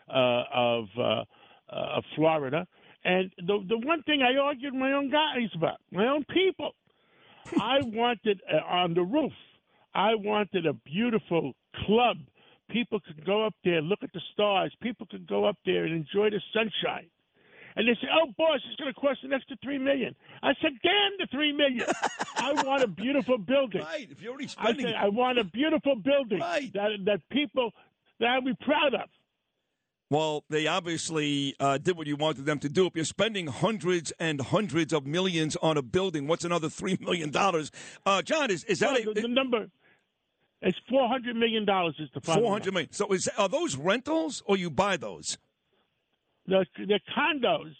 uh, 0.08 0.42
of 0.52 0.84
uh, 0.98 1.02
uh, 1.02 1.24
of 1.70 2.04
Florida, 2.16 2.66
and 3.04 3.30
the 3.38 3.64
the 3.68 3.78
one 3.78 4.02
thing 4.02 4.22
I 4.22 4.38
argued 4.38 4.72
with 4.72 4.80
my 4.80 4.92
own 4.92 5.10
guys 5.10 5.48
about, 5.54 5.80
my 5.90 6.06
own 6.08 6.24
people, 6.24 6.72
I 7.60 7.78
wanted 7.82 8.40
uh, 8.52 8.56
on 8.66 8.94
the 8.94 9.02
roof. 9.02 9.32
I 9.94 10.14
wanted 10.14 10.66
a 10.66 10.72
beautiful 10.72 11.52
club. 11.86 12.16
People 12.70 13.00
could 13.00 13.24
go 13.26 13.44
up 13.44 13.54
there, 13.64 13.82
look 13.82 14.02
at 14.02 14.12
the 14.14 14.22
stars. 14.32 14.74
People 14.80 15.06
could 15.10 15.26
go 15.26 15.44
up 15.44 15.56
there 15.66 15.84
and 15.84 15.94
enjoy 15.94 16.30
the 16.30 16.40
sunshine. 16.54 17.08
And 17.76 17.88
they 17.88 17.94
say, 17.94 18.08
"Oh, 18.12 18.26
boss, 18.36 18.60
it's 18.68 18.76
going 18.80 18.92
to 18.92 19.00
cost 19.00 19.24
an 19.24 19.32
extra 19.32 19.56
three 19.62 19.78
million. 19.78 20.14
I 20.42 20.52
said, 20.60 20.72
"Damn 20.82 21.12
the 21.18 21.26
three 21.30 21.52
million! 21.52 21.86
I 22.36 22.52
want 22.64 22.82
a 22.82 22.88
beautiful 22.88 23.38
building. 23.38 23.82
Right. 23.82 24.08
If 24.10 24.20
you're 24.20 24.32
already 24.32 24.46
I 24.46 24.48
spending 24.48 24.86
said, 24.86 24.94
I 24.94 25.08
want 25.08 25.38
a 25.38 25.44
beautiful 25.44 25.96
building 25.96 26.38
that 26.38 26.90
that 27.04 27.20
people 27.30 27.72
that 28.20 28.28
I'll 28.28 28.42
be 28.42 28.54
proud 28.60 28.94
of. 28.94 29.08
Well, 30.10 30.44
they 30.50 30.66
obviously 30.66 31.54
uh, 31.58 31.78
did 31.78 31.96
what 31.96 32.06
you 32.06 32.16
wanted 32.16 32.44
them 32.44 32.58
to 32.58 32.68
do. 32.68 32.86
If 32.86 32.94
you're 32.94 33.06
spending 33.06 33.46
hundreds 33.46 34.12
and 34.20 34.42
hundreds 34.42 34.92
of 34.92 35.06
millions 35.06 35.56
on 35.62 35.78
a 35.78 35.82
building, 35.82 36.26
what's 36.26 36.44
another 36.44 36.68
$3 36.68 37.00
million? 37.00 37.32
Uh, 38.04 38.20
John, 38.20 38.50
is, 38.50 38.62
is 38.64 38.80
that 38.80 38.92
Well, 38.92 39.12
a, 39.12 39.14
the, 39.14 39.22
the 39.22 39.28
number? 39.28 39.68
It's 40.60 40.78
four 40.88 41.08
hundred 41.08 41.36
million 41.36 41.64
dollars. 41.64 41.96
Is 41.98 42.08
the 42.14 42.20
Four 42.20 42.52
hundred 42.52 42.74
million. 42.74 42.92
So 42.92 43.08
is 43.12 43.28
are 43.36 43.48
those 43.48 43.74
rentals 43.74 44.42
or 44.46 44.56
you 44.56 44.70
buy 44.70 44.96
those? 44.96 45.38
The 46.52 46.86
the 46.86 47.00
condos. 47.16 47.74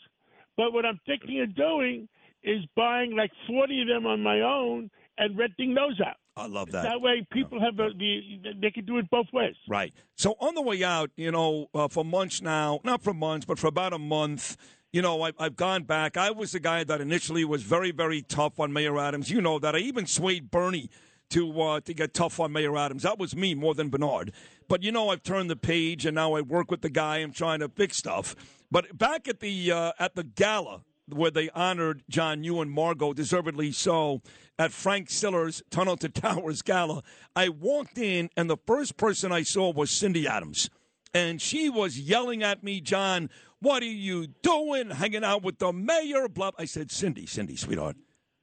But 0.56 0.72
what 0.72 0.84
I'm 0.84 1.00
thinking 1.06 1.40
of 1.40 1.54
doing 1.54 2.08
is 2.42 2.60
buying 2.76 3.16
like 3.16 3.30
40 3.46 3.82
of 3.82 3.88
them 3.88 4.06
on 4.06 4.22
my 4.22 4.40
own 4.40 4.90
and 5.18 5.38
renting 5.38 5.74
those 5.74 6.00
out. 6.00 6.16
I 6.36 6.46
love 6.46 6.70
that. 6.72 6.82
That 6.82 7.00
way, 7.00 7.26
people 7.30 7.60
have 7.60 7.78
a, 7.78 7.90
the 7.96 8.54
they 8.60 8.70
can 8.70 8.86
do 8.86 8.98
it 8.98 9.08
both 9.10 9.26
ways. 9.32 9.54
Right. 9.68 9.92
So 10.16 10.34
on 10.40 10.54
the 10.54 10.62
way 10.62 10.82
out, 10.82 11.10
you 11.16 11.30
know, 11.30 11.68
uh, 11.74 11.88
for 11.88 12.04
months 12.04 12.40
now, 12.40 12.80
not 12.84 13.02
for 13.02 13.12
months, 13.12 13.44
but 13.44 13.58
for 13.58 13.66
about 13.66 13.92
a 13.92 13.98
month, 13.98 14.56
you 14.92 15.02
know, 15.02 15.22
I, 15.22 15.32
I've 15.38 15.56
gone 15.56 15.82
back. 15.82 16.16
I 16.16 16.30
was 16.30 16.52
the 16.52 16.60
guy 16.60 16.84
that 16.84 17.02
initially 17.02 17.44
was 17.44 17.62
very, 17.62 17.90
very 17.90 18.22
tough 18.22 18.58
on 18.58 18.72
Mayor 18.72 18.98
Adams. 18.98 19.30
You 19.30 19.42
know 19.42 19.58
that. 19.58 19.76
I 19.76 19.80
even 19.80 20.06
swayed 20.06 20.50
Bernie 20.50 20.88
to 21.30 21.60
uh, 21.60 21.80
to 21.80 21.92
get 21.92 22.14
tough 22.14 22.40
on 22.40 22.52
Mayor 22.52 22.76
Adams. 22.78 23.02
That 23.02 23.18
was 23.18 23.36
me 23.36 23.54
more 23.54 23.74
than 23.74 23.90
Bernard. 23.90 24.32
But 24.68 24.82
you 24.82 24.90
know, 24.90 25.10
I've 25.10 25.22
turned 25.22 25.50
the 25.50 25.56
page, 25.56 26.06
and 26.06 26.14
now 26.14 26.34
I 26.34 26.40
work 26.40 26.70
with 26.70 26.80
the 26.80 26.90
guy. 26.90 27.18
I'm 27.18 27.32
trying 27.32 27.60
to 27.60 27.68
fix 27.68 27.98
stuff. 27.98 28.34
But 28.72 28.96
back 28.96 29.28
at 29.28 29.40
the 29.40 29.70
uh, 29.70 29.92
at 29.98 30.14
the 30.14 30.24
gala 30.24 30.80
where 31.06 31.30
they 31.30 31.50
honored 31.50 32.04
John 32.08 32.42
Ewan 32.42 32.70
Margot, 32.70 33.12
deservedly 33.12 33.70
so, 33.70 34.22
at 34.58 34.72
Frank 34.72 35.10
Siller's 35.10 35.62
Tunnel 35.68 35.98
to 35.98 36.08
Towers 36.22 36.62
gala, 36.62 37.02
I 37.36 37.50
walked 37.50 37.98
in, 37.98 38.30
and 38.34 38.48
the 38.48 38.56
first 38.66 38.96
person 38.96 39.30
I 39.30 39.42
saw 39.42 39.70
was 39.70 39.90
Cindy 39.90 40.26
Adams. 40.26 40.70
and 41.12 41.42
she 41.42 41.68
was 41.68 41.98
yelling 41.98 42.42
at 42.42 42.64
me, 42.64 42.80
John, 42.80 43.28
what 43.60 43.82
are 43.82 43.86
you 43.86 44.28
doing 44.42 44.88
hanging 44.88 45.22
out 45.22 45.42
with 45.42 45.58
the 45.58 45.70
mayor? 45.70 46.26
Blah. 46.28 46.52
I 46.58 46.64
said, 46.64 46.90
Cindy, 46.90 47.26
Cindy, 47.26 47.56
sweetheart, 47.56 47.96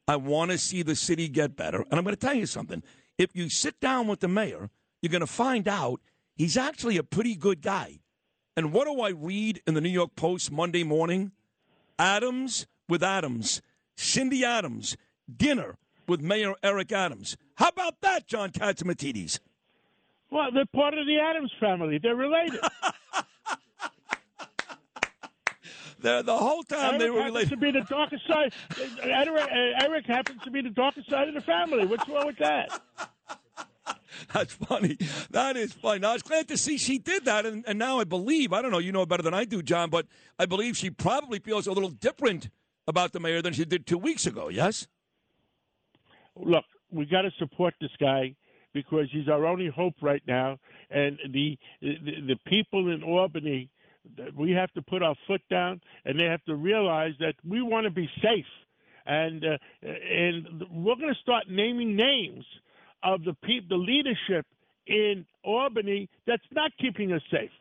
I 0.07 0.17
want 0.17 0.51
to 0.51 0.59
see 0.59 0.83
the 0.83 0.95
city 0.95 1.27
get 1.27 1.55
better. 1.55 1.81
And 1.89 1.93
I'm 1.93 2.03
going 2.03 2.15
to 2.15 2.27
tell 2.27 2.35
you 2.35 2.45
something. 2.45 2.83
If 3.17 3.35
you 3.35 3.49
sit 3.49 3.79
down 3.79 4.05
with 4.05 4.19
the 4.19 4.27
mayor, 4.27 4.69
you're 5.01 5.09
going 5.09 5.21
to 5.21 5.27
find 5.27 5.67
out 5.67 6.01
he's 6.35 6.55
actually 6.55 6.97
a 6.97 7.03
pretty 7.03 7.35
good 7.35 7.63
guy. 7.63 8.01
And 8.59 8.73
what 8.73 8.87
do 8.87 8.99
I 8.99 9.11
read 9.11 9.61
in 9.65 9.73
the 9.73 9.79
New 9.79 9.87
York 9.87 10.17
Post 10.17 10.51
Monday 10.51 10.83
morning? 10.83 11.31
Adams 11.97 12.67
with 12.89 13.01
Adams. 13.01 13.61
Cindy 13.95 14.43
Adams. 14.43 14.97
Dinner 15.33 15.77
with 16.09 16.19
Mayor 16.19 16.55
Eric 16.61 16.91
Adams. 16.91 17.37
How 17.55 17.69
about 17.69 18.01
that, 18.01 18.27
John 18.27 18.49
Catsimatidis? 18.49 19.39
Well, 20.29 20.51
they're 20.53 20.65
part 20.75 20.93
of 20.93 21.05
the 21.05 21.19
Adams 21.19 21.53
family. 21.57 21.99
They're 22.03 22.17
related. 22.17 22.59
They're, 26.01 26.23
the 26.23 26.37
whole 26.37 26.63
time 26.63 26.95
Eric 26.95 26.99
they 26.99 27.09
were 27.09 27.23
related. 27.23 27.49
to 27.51 27.57
be 27.57 27.71
the 27.71 27.85
darkest 27.89 28.27
side. 28.27 28.53
Eric, 29.03 29.47
Eric 29.81 30.05
happens 30.05 30.41
to 30.43 30.51
be 30.51 30.61
the 30.61 30.69
darkest 30.69 31.09
side 31.09 31.29
of 31.29 31.33
the 31.33 31.41
family. 31.41 31.85
What's 31.85 32.09
wrong 32.09 32.25
with 32.25 32.39
that? 32.39 32.81
That's 34.33 34.53
funny. 34.53 34.97
That 35.31 35.57
is 35.57 35.73
funny. 35.73 35.99
Now, 35.99 36.11
I 36.11 36.13
was 36.13 36.23
glad 36.23 36.47
to 36.49 36.57
see 36.57 36.77
she 36.77 36.97
did 36.97 37.25
that. 37.25 37.45
And, 37.45 37.63
and 37.67 37.79
now 37.79 37.99
I 37.99 38.03
believe, 38.03 38.53
I 38.53 38.61
don't 38.61 38.71
know, 38.71 38.79
you 38.79 38.91
know 38.91 39.05
better 39.05 39.23
than 39.23 39.33
I 39.33 39.45
do, 39.45 39.61
John, 39.61 39.89
but 39.89 40.07
I 40.37 40.45
believe 40.45 40.77
she 40.77 40.89
probably 40.89 41.39
feels 41.39 41.67
a 41.67 41.71
little 41.71 41.89
different 41.89 42.49
about 42.87 43.13
the 43.13 43.19
mayor 43.19 43.41
than 43.41 43.53
she 43.53 43.65
did 43.65 43.85
two 43.85 43.97
weeks 43.97 44.25
ago, 44.25 44.49
yes? 44.49 44.87
Look, 46.35 46.65
we 46.91 47.05
got 47.05 47.21
to 47.21 47.31
support 47.37 47.75
this 47.79 47.91
guy 47.99 48.35
because 48.73 49.07
he's 49.11 49.27
our 49.27 49.45
only 49.45 49.67
hope 49.67 49.95
right 50.01 50.23
now. 50.27 50.57
And 50.89 51.17
the 51.31 51.57
the, 51.81 51.95
the 52.27 52.35
people 52.47 52.91
in 52.91 53.03
Albany, 53.03 53.69
we 54.35 54.51
have 54.51 54.71
to 54.73 54.81
put 54.81 55.03
our 55.03 55.15
foot 55.27 55.41
down, 55.49 55.81
and 56.05 56.19
they 56.19 56.25
have 56.25 56.43
to 56.45 56.55
realize 56.55 57.13
that 57.19 57.35
we 57.47 57.61
want 57.61 57.85
to 57.85 57.91
be 57.91 58.09
safe. 58.21 58.45
And 59.05 59.43
uh, 59.43 59.57
and 59.83 60.63
we're 60.71 60.95
going 60.95 61.13
to 61.13 61.19
start 61.21 61.45
naming 61.49 61.95
names 61.95 62.45
of 63.03 63.23
the 63.23 63.33
peop- 63.43 63.69
the 63.69 63.75
leadership 63.75 64.45
in 64.87 65.25
Albany 65.43 66.09
that's 66.25 66.43
not 66.51 66.71
keeping 66.79 67.11
us 67.11 67.21
safe. 67.31 67.51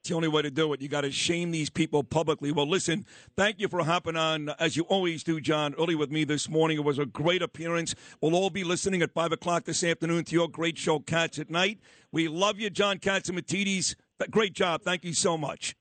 It's 0.00 0.10
the 0.10 0.14
only 0.14 0.28
way 0.28 0.42
to 0.42 0.52
do 0.52 0.72
it. 0.72 0.80
You 0.80 0.88
got 0.88 1.00
to 1.00 1.10
shame 1.10 1.50
these 1.50 1.68
people 1.68 2.04
publicly. 2.04 2.52
Well, 2.52 2.68
listen, 2.68 3.04
thank 3.36 3.58
you 3.58 3.66
for 3.66 3.82
hopping 3.82 4.14
on, 4.16 4.50
as 4.60 4.76
you 4.76 4.84
always 4.84 5.24
do, 5.24 5.40
John, 5.40 5.74
early 5.76 5.96
with 5.96 6.12
me 6.12 6.22
this 6.22 6.48
morning. 6.48 6.76
It 6.78 6.84
was 6.84 7.00
a 7.00 7.06
great 7.06 7.42
appearance. 7.42 7.92
We'll 8.20 8.36
all 8.36 8.50
be 8.50 8.62
listening 8.62 9.02
at 9.02 9.12
5 9.12 9.32
o'clock 9.32 9.64
this 9.64 9.82
afternoon 9.82 10.22
to 10.26 10.34
your 10.36 10.48
great 10.48 10.78
show, 10.78 11.00
Cats 11.00 11.40
at 11.40 11.50
Night. 11.50 11.80
We 12.12 12.28
love 12.28 12.60
you, 12.60 12.70
John 12.70 12.98
Catsimatidis. 12.98 13.96
Great 14.30 14.52
job. 14.52 14.82
Thank 14.82 15.04
you 15.04 15.12
so 15.12 15.36
much. 15.36 15.74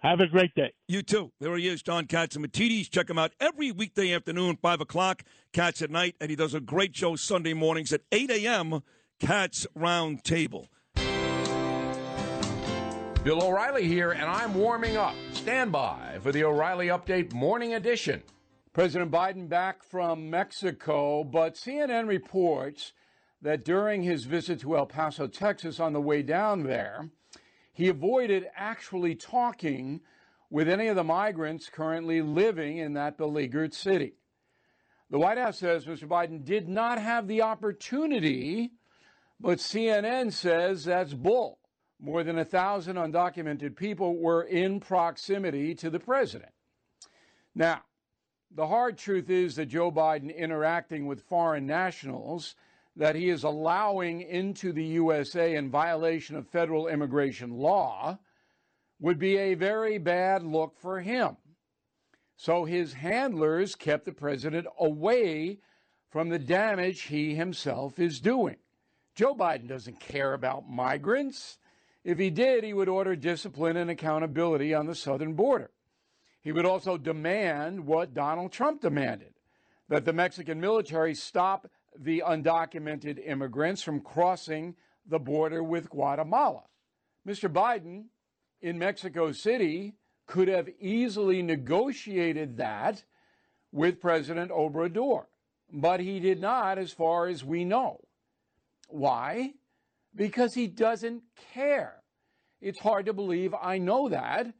Have 0.00 0.20
a 0.20 0.26
great 0.26 0.54
day. 0.54 0.72
You 0.88 1.02
too. 1.02 1.30
There 1.40 1.54
he 1.56 1.68
is, 1.68 1.82
John 1.82 2.06
Catsimatidis. 2.06 2.88
Check 2.88 3.10
him 3.10 3.18
out 3.18 3.32
every 3.38 3.70
weekday 3.70 4.14
afternoon, 4.14 4.56
5 4.56 4.80
o'clock, 4.80 5.24
Cats 5.52 5.82
at 5.82 5.90
Night. 5.90 6.16
And 6.22 6.30
he 6.30 6.36
does 6.36 6.54
a 6.54 6.60
great 6.60 6.96
show 6.96 7.16
Sunday 7.16 7.52
mornings 7.52 7.92
at 7.92 8.00
8 8.10 8.30
a.m., 8.30 8.80
Cats 9.20 9.66
Round 9.74 10.24
Table. 10.24 10.68
Bill 13.22 13.42
O'Reilly 13.42 13.86
here, 13.86 14.12
and 14.12 14.24
I'm 14.24 14.54
warming 14.54 14.96
up. 14.96 15.14
Stand 15.34 15.70
by 15.70 16.18
for 16.22 16.32
the 16.32 16.44
O'Reilly 16.44 16.86
Update 16.86 17.34
Morning 17.34 17.74
Edition. 17.74 18.22
President 18.72 19.10
Biden 19.10 19.50
back 19.50 19.82
from 19.82 20.30
Mexico, 20.30 21.24
but 21.24 21.56
CNN 21.56 22.08
reports 22.08 22.94
that 23.42 23.66
during 23.66 24.02
his 24.02 24.24
visit 24.24 24.60
to 24.60 24.78
El 24.78 24.86
Paso, 24.86 25.26
Texas, 25.26 25.78
on 25.78 25.92
the 25.92 26.00
way 26.00 26.22
down 26.22 26.62
there, 26.62 27.10
he 27.80 27.88
avoided 27.88 28.46
actually 28.54 29.14
talking 29.14 30.02
with 30.50 30.68
any 30.68 30.88
of 30.88 30.96
the 30.96 31.02
migrants 31.02 31.70
currently 31.70 32.20
living 32.20 32.76
in 32.76 32.92
that 32.92 33.16
beleaguered 33.16 33.72
city. 33.72 34.12
The 35.08 35.18
White 35.18 35.38
House 35.38 35.56
says 35.56 35.86
Mr. 35.86 36.06
Biden 36.06 36.44
did 36.44 36.68
not 36.68 37.00
have 37.00 37.26
the 37.26 37.40
opportunity, 37.40 38.72
but 39.40 39.60
CNN 39.60 40.30
says 40.30 40.84
that's 40.84 41.14
bull. 41.14 41.58
More 41.98 42.22
than 42.22 42.38
a 42.38 42.44
thousand 42.44 42.96
undocumented 42.96 43.76
people 43.76 44.20
were 44.20 44.42
in 44.42 44.80
proximity 44.80 45.74
to 45.76 45.88
the 45.88 46.00
president. 46.00 46.52
Now, 47.54 47.80
the 48.54 48.66
hard 48.66 48.98
truth 48.98 49.30
is 49.30 49.56
that 49.56 49.66
Joe 49.66 49.90
Biden 49.90 50.36
interacting 50.36 51.06
with 51.06 51.22
foreign 51.22 51.66
nationals 51.66 52.56
that 52.96 53.14
he 53.14 53.28
is 53.28 53.44
allowing 53.44 54.22
into 54.22 54.72
the 54.72 54.84
USA 54.84 55.54
in 55.54 55.70
violation 55.70 56.36
of 56.36 56.48
federal 56.48 56.88
immigration 56.88 57.50
law 57.50 58.18
would 59.00 59.18
be 59.18 59.36
a 59.36 59.54
very 59.54 59.98
bad 59.98 60.42
look 60.42 60.76
for 60.78 61.00
him. 61.00 61.36
So 62.36 62.64
his 62.64 62.94
handlers 62.94 63.74
kept 63.74 64.04
the 64.04 64.12
president 64.12 64.66
away 64.78 65.58
from 66.10 66.28
the 66.28 66.38
damage 66.38 67.02
he 67.02 67.34
himself 67.34 67.98
is 67.98 68.20
doing. 68.20 68.56
Joe 69.14 69.34
Biden 69.34 69.68
doesn't 69.68 70.00
care 70.00 70.34
about 70.34 70.68
migrants. 70.68 71.58
If 72.04 72.18
he 72.18 72.30
did, 72.30 72.64
he 72.64 72.72
would 72.72 72.88
order 72.88 73.14
discipline 73.14 73.76
and 73.76 73.90
accountability 73.90 74.74
on 74.74 74.86
the 74.86 74.94
southern 74.94 75.34
border. 75.34 75.70
He 76.42 76.52
would 76.52 76.64
also 76.64 76.96
demand 76.96 77.86
what 77.86 78.14
Donald 78.14 78.52
Trump 78.52 78.80
demanded 78.80 79.34
that 79.88 80.04
the 80.04 80.12
Mexican 80.12 80.60
military 80.60 81.14
stop 81.14 81.68
the 81.98 82.22
undocumented 82.26 83.26
immigrants 83.26 83.82
from 83.82 84.00
crossing 84.00 84.74
the 85.06 85.18
border 85.18 85.62
with 85.62 85.90
Guatemala. 85.90 86.62
Mr. 87.26 87.52
Biden 87.52 88.04
in 88.60 88.78
Mexico 88.78 89.32
City 89.32 89.94
could 90.26 90.48
have 90.48 90.68
easily 90.78 91.42
negotiated 91.42 92.56
that 92.58 93.04
with 93.72 94.00
President 94.00 94.50
Obrador, 94.50 95.26
but 95.72 96.00
he 96.00 96.20
did 96.20 96.40
not, 96.40 96.78
as 96.78 96.92
far 96.92 97.26
as 97.26 97.44
we 97.44 97.64
know. 97.64 98.00
Why? 98.88 99.54
Because 100.14 100.54
he 100.54 100.66
doesn't 100.66 101.22
care. 101.52 101.96
It's 102.60 102.78
hard 102.78 103.06
to 103.06 103.12
believe, 103.12 103.54
I 103.60 103.78
know 103.78 104.08
that, 104.08 104.52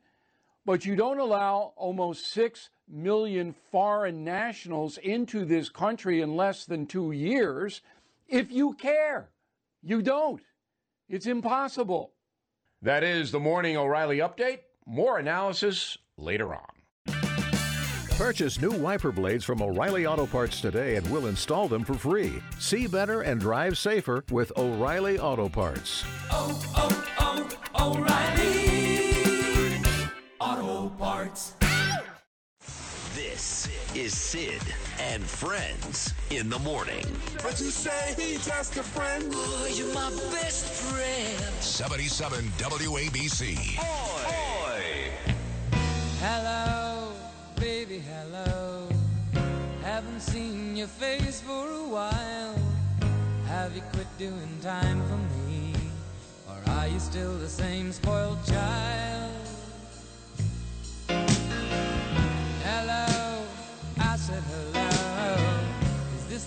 but 0.64 0.84
you 0.84 0.96
don't 0.96 1.18
allow 1.18 1.72
almost 1.76 2.32
6 2.32 2.70
million 2.90 3.54
foreign 3.70 4.24
nationals 4.24 4.98
into 4.98 5.44
this 5.44 5.68
country 5.68 6.20
in 6.20 6.36
less 6.36 6.64
than 6.64 6.86
two 6.86 7.12
years 7.12 7.82
if 8.28 8.50
you 8.50 8.74
care. 8.74 9.30
You 9.82 10.02
don't. 10.02 10.42
It's 11.08 11.26
impossible. 11.26 12.12
That 12.82 13.02
is 13.02 13.30
the 13.30 13.40
Morning 13.40 13.76
O'Reilly 13.76 14.18
Update. 14.18 14.60
More 14.86 15.18
analysis 15.18 15.98
later 16.16 16.54
on. 16.54 16.66
Purchase 18.16 18.60
new 18.60 18.72
wiper 18.72 19.12
blades 19.12 19.44
from 19.44 19.62
O'Reilly 19.62 20.06
Auto 20.06 20.26
Parts 20.26 20.60
today 20.60 20.96
and 20.96 21.10
we'll 21.10 21.26
install 21.26 21.68
them 21.68 21.84
for 21.84 21.94
free. 21.94 22.42
See 22.58 22.86
better 22.86 23.22
and 23.22 23.40
drive 23.40 23.78
safer 23.78 24.24
with 24.30 24.52
O'Reilly 24.58 25.18
Auto 25.18 25.48
Parts. 25.48 26.04
Oh, 26.30 26.60
oh, 26.76 27.48
oh, 27.74 27.96
O'Reilly 27.96 29.80
Auto 30.38 30.90
Parts. 30.96 31.54
This 33.92 34.04
is 34.04 34.16
Sid 34.16 34.62
and 35.00 35.22
Friends 35.24 36.14
in 36.30 36.48
the 36.48 36.58
morning. 36.60 37.04
But 37.42 37.60
you 37.60 37.70
say 37.70 38.14
he's 38.16 38.46
just 38.46 38.76
a 38.76 38.82
friend. 38.82 39.24
Oh, 39.32 39.68
you're 39.72 39.92
my 39.92 40.10
best 40.30 40.66
friend. 40.66 41.54
77 41.60 42.44
WABC. 42.58 43.56
Hello, 46.20 47.12
baby, 47.56 47.98
hello. 47.98 48.88
Haven't 49.82 50.20
seen 50.20 50.76
your 50.76 50.86
face 50.86 51.40
for 51.40 51.68
a 51.68 51.88
while. 51.88 52.54
Have 53.46 53.74
you 53.74 53.82
quit 53.92 54.06
doing 54.18 54.58
time 54.62 55.02
for 55.08 55.18
me? 55.48 55.74
Or 56.48 56.70
are 56.74 56.86
you 56.86 57.00
still 57.00 57.36
the 57.38 57.48
same 57.48 57.90
spoiled 57.90 58.44
child? 58.46 59.39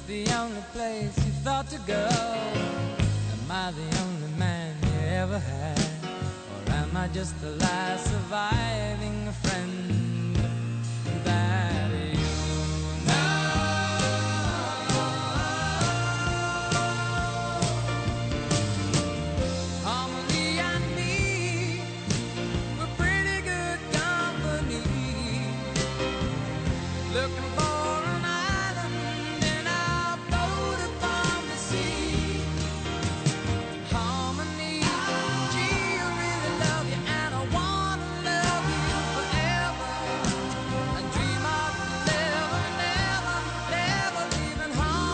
The 0.07 0.29
only 0.33 0.61
place 0.73 1.15
you 1.25 1.31
thought 1.43 1.69
to 1.69 1.77
go? 1.87 2.07
Am 2.09 3.51
I 3.51 3.71
the 3.71 3.99
only 4.01 4.37
man 4.37 4.75
you 4.81 5.07
ever 5.07 5.39
had? 5.39 5.79
Or 6.67 6.73
am 6.73 6.97
I 6.97 7.07
just 7.09 7.39
the 7.41 7.51
last 7.51 8.09
surviving 8.09 9.31
friend 9.43 9.92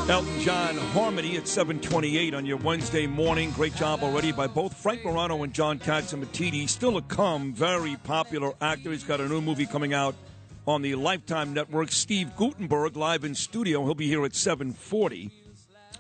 Elton 0.10 0.40
John 0.40 0.76
Harmony 0.76 1.38
at 1.38 1.48
728 1.48 2.34
on 2.34 2.44
your 2.44 2.58
Wednesday 2.58 3.06
morning. 3.06 3.52
Great 3.52 3.76
job 3.76 4.02
already 4.02 4.32
by 4.32 4.48
both 4.48 4.76
Frank 4.76 5.06
Morano 5.06 5.44
and 5.44 5.54
John 5.54 5.78
Catsimatidis. 5.78 6.70
Still 6.70 6.98
a 6.98 7.02
come, 7.04 7.54
very 7.54 7.96
popular 7.98 8.54
actor. 8.60 8.92
He's 8.92 9.04
got 9.04 9.22
a 9.22 9.28
new 9.28 9.40
movie 9.40 9.68
coming 9.68 9.94
out 9.94 10.16
on 10.66 10.82
the 10.82 10.96
Lifetime 10.96 11.54
Network. 11.54 11.92
Steve 11.92 12.36
Guttenberg 12.36 12.98
live 12.98 13.24
in 13.24 13.36
studio. 13.36 13.86
He'll 13.86 13.94
be 13.94 14.08
here 14.08 14.26
at 14.26 14.36
740. 14.36 15.30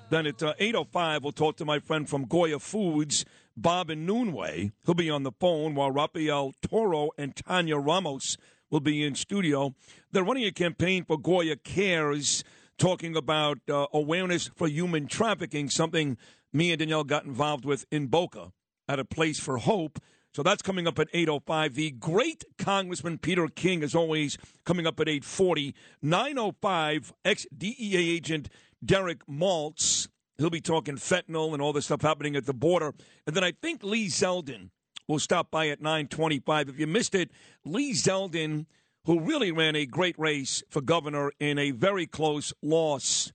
Then 0.10 0.26
at 0.26 0.41
uh, 0.41 0.55
8.05, 0.60 1.22
we'll 1.22 1.32
talk 1.32 1.57
to 1.57 1.66
my 1.66 1.78
friend 1.78 2.10
from 2.10 2.26
Goya 2.26 2.57
Foods, 2.57 3.26
Bob 3.55 3.89
Unanue. 3.89 4.72
He'll 4.88 4.95
be 4.95 5.12
on 5.12 5.22
the 5.22 5.34
phone 5.34 5.76
while 5.76 5.91
Rafael 5.91 6.55
Toro 6.68 7.12
and 7.16 7.36
Tanya 7.36 7.78
Ramos 7.78 8.38
will 8.72 8.80
be 8.80 9.03
in 9.03 9.14
studio. 9.14 9.76
They're 10.12 10.24
running 10.24 10.45
a 10.45 10.51
campaign 10.51 11.05
for 11.05 11.20
Goya 11.20 11.57
Cares, 11.57 12.43
talking 12.80 13.16
about 13.16 13.60
uh, 13.70 13.86
awareness 13.94 14.50
for 14.56 14.68
human 14.68 15.08
trafficking, 15.08 15.70
something 15.70 16.18
me 16.52 16.72
and 16.72 16.80
Danielle 16.80 17.04
got 17.04 17.26
involved 17.26 17.66
with 17.66 17.86
in 17.92 18.08
Boca 18.08 18.52
at 18.88 19.00
a 19.00 19.06
place 19.06 19.40
for 19.40 19.58
hope. 19.58 20.00
So 20.34 20.44
that's 20.44 20.62
coming 20.62 20.88
up 20.88 21.00
at 21.00 21.12
8.05. 21.12 21.74
The 21.74 21.92
great 21.92 22.44
Congressman 22.58 23.18
Peter 23.18 23.48
King, 23.48 23.84
is 23.84 23.96
always, 23.96 24.38
coming 24.66 24.88
up 24.88 25.00
at 25.00 25.08
8.40. 25.08 25.74
9.05, 26.04 27.14
ex-DEA 27.26 28.16
agent 28.16 28.50
Derek 28.84 29.26
Maltz. 29.28 30.08
He'll 30.38 30.50
be 30.50 30.62
talking 30.62 30.96
fentanyl 30.96 31.54
and 31.54 31.62
all 31.62 31.74
the 31.74 31.82
stuff 31.82 32.02
happening 32.02 32.36
at 32.36 32.46
the 32.46 32.54
border. 32.54 32.94
And 33.28 33.36
then 33.36 33.44
I 33.44 33.52
think 33.62 33.84
Lee 33.84 34.08
Zeldin 34.08 34.70
will 35.08 35.20
stop 35.20 35.52
by 35.52 35.68
at 35.68 35.82
9.25. 35.82 36.70
If 36.70 36.80
you 36.80 36.88
missed 36.88 37.16
it, 37.16 37.32
Lee 37.66 37.94
Zeldin, 37.94 38.68
who 39.06 39.20
really 39.20 39.52
ran 39.52 39.76
a 39.76 39.86
great 39.86 40.18
race 40.18 40.64
for 40.70 40.82
governor 40.82 41.32
in 41.39 41.58
a 41.58 41.72
very 41.72 42.06
close 42.06 42.54
loss 42.62 43.32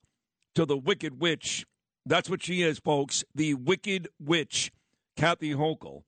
to 0.55 0.65
the 0.65 0.77
Wicked 0.77 1.21
Witch. 1.21 1.67
That's 2.07 2.29
what 2.29 2.43
she 2.43 2.63
is, 2.63 2.79
folks. 2.79 3.25
The 3.35 3.55
Wicked 3.55 4.09
Witch, 4.21 4.71
Kathy 5.17 5.53
Hochul. 5.55 6.03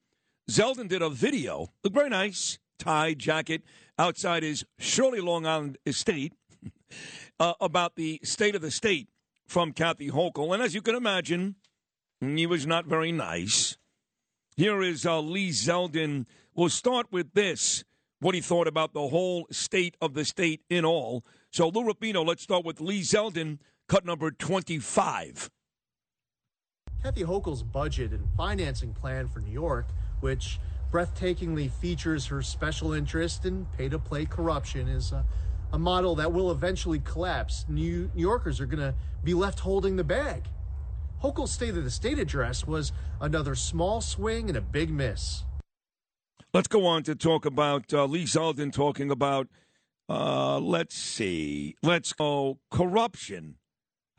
Zeldin 0.51 0.89
did 0.89 1.03
a 1.03 1.11
video, 1.11 1.73
looked 1.83 1.97
very 1.97 2.11
nice, 2.11 2.59
tie, 2.79 3.15
jacket, 3.15 3.63
outside 3.99 4.43
his 4.43 4.65
Shirley 4.79 5.21
Long 5.21 5.47
Island 5.47 5.79
estate, 5.85 6.35
uh, 7.41 7.55
about 7.61 7.97
the 7.97 8.21
state 8.23 8.55
of 8.55 8.63
the 8.63 8.71
state 8.71 9.09
from 9.47 9.73
Kathy 9.73 10.11
Hochul. 10.11 10.55
And 10.55 10.63
as 10.63 10.75
you 10.75 10.83
can 10.83 10.95
imagine, 10.95 11.57
he 12.21 12.47
was 12.47 12.67
not 12.67 12.87
very 12.87 13.13
nice. 13.13 13.77
Here 14.57 14.83
is 14.83 15.05
uh, 15.05 15.21
Lee 15.21 15.51
Zeldin. 15.51 16.27
We'll 16.55 16.69
start 16.69 17.07
with 17.11 17.33
this 17.35 17.85
what 18.21 18.35
he 18.35 18.41
thought 18.41 18.67
about 18.67 18.93
the 18.93 19.09
whole 19.09 19.47
state 19.51 19.97
of 20.01 20.15
the 20.15 20.25
state 20.25 20.63
in 20.71 20.85
all. 20.85 21.25
So, 21.51 21.69
Lou 21.69 21.85
Rapino, 21.85 22.27
let's 22.27 22.43
start 22.43 22.65
with 22.65 22.81
Lee 22.81 23.03
Zeldin, 23.03 23.59
cut 23.89 24.05
number 24.05 24.31
25. 24.31 25.51
Kathy 27.03 27.23
Hochul's 27.23 27.63
budget 27.63 28.13
and 28.13 28.27
financing 28.37 28.93
plan 28.93 29.29
for 29.29 29.41
New 29.41 29.53
York, 29.53 29.87
which 30.21 30.59
breathtakingly 30.91 31.71
features 31.71 32.27
her 32.27 32.43
special 32.43 32.93
interest 32.93 33.45
in 33.45 33.67
pay 33.77 33.89
to 33.89 33.99
play 33.99 34.25
corruption, 34.25 34.89
is 34.89 35.13
a, 35.13 35.25
a 35.73 35.79
model 35.79 36.15
that 36.17 36.33
will 36.33 36.51
eventually 36.51 37.01
collapse. 37.01 37.65
New, 37.69 38.11
New 38.15 38.23
Yorkers 38.23 38.61
are 38.61 38.67
going 38.67 38.81
to 38.81 38.95
be 39.23 39.35
left 39.35 39.61
holding 39.61 39.97
the 39.97 40.05
bag. 40.05 40.45
Hochul's 41.23 41.53
State 41.53 41.77
of 41.77 41.85
the 41.85 41.91
State 41.91 42.19
address 42.19 42.67
was 42.67 42.93
another 43.21 43.55
small 43.55 44.01
swing 44.01 44.49
and 44.49 44.57
a 44.57 44.61
big 44.61 44.91
miss. 44.91 45.45
Let's 46.57 46.69
go 46.69 46.87
on 46.87 47.03
to 47.03 47.15
talk 47.15 47.45
about 47.45 47.93
uh, 47.93 48.07
Lee 48.07 48.25
Zeldin 48.25 48.73
talking 48.73 49.11
about, 49.11 49.47
uh, 50.09 50.59
let's 50.59 50.97
see, 50.97 51.77
let's 51.83 52.15
go 52.15 52.61
corruption. 52.71 53.57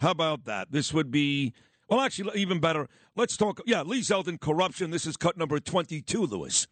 How 0.01 0.11
about 0.11 0.45
that? 0.45 0.71
This 0.71 0.93
would 0.93 1.09
be, 1.09 1.55
well, 1.89 1.99
actually, 1.99 2.39
even 2.39 2.59
better. 2.59 2.89
Let's 3.15 3.37
talk, 3.37 3.59
yeah, 3.65 3.81
Lee 3.81 4.01
Zeldin, 4.01 4.39
corruption. 4.39 4.91
This 4.91 5.07
is 5.07 5.17
cut 5.17 5.35
number 5.35 5.59
22, 5.59 6.27
Lewis. 6.27 6.67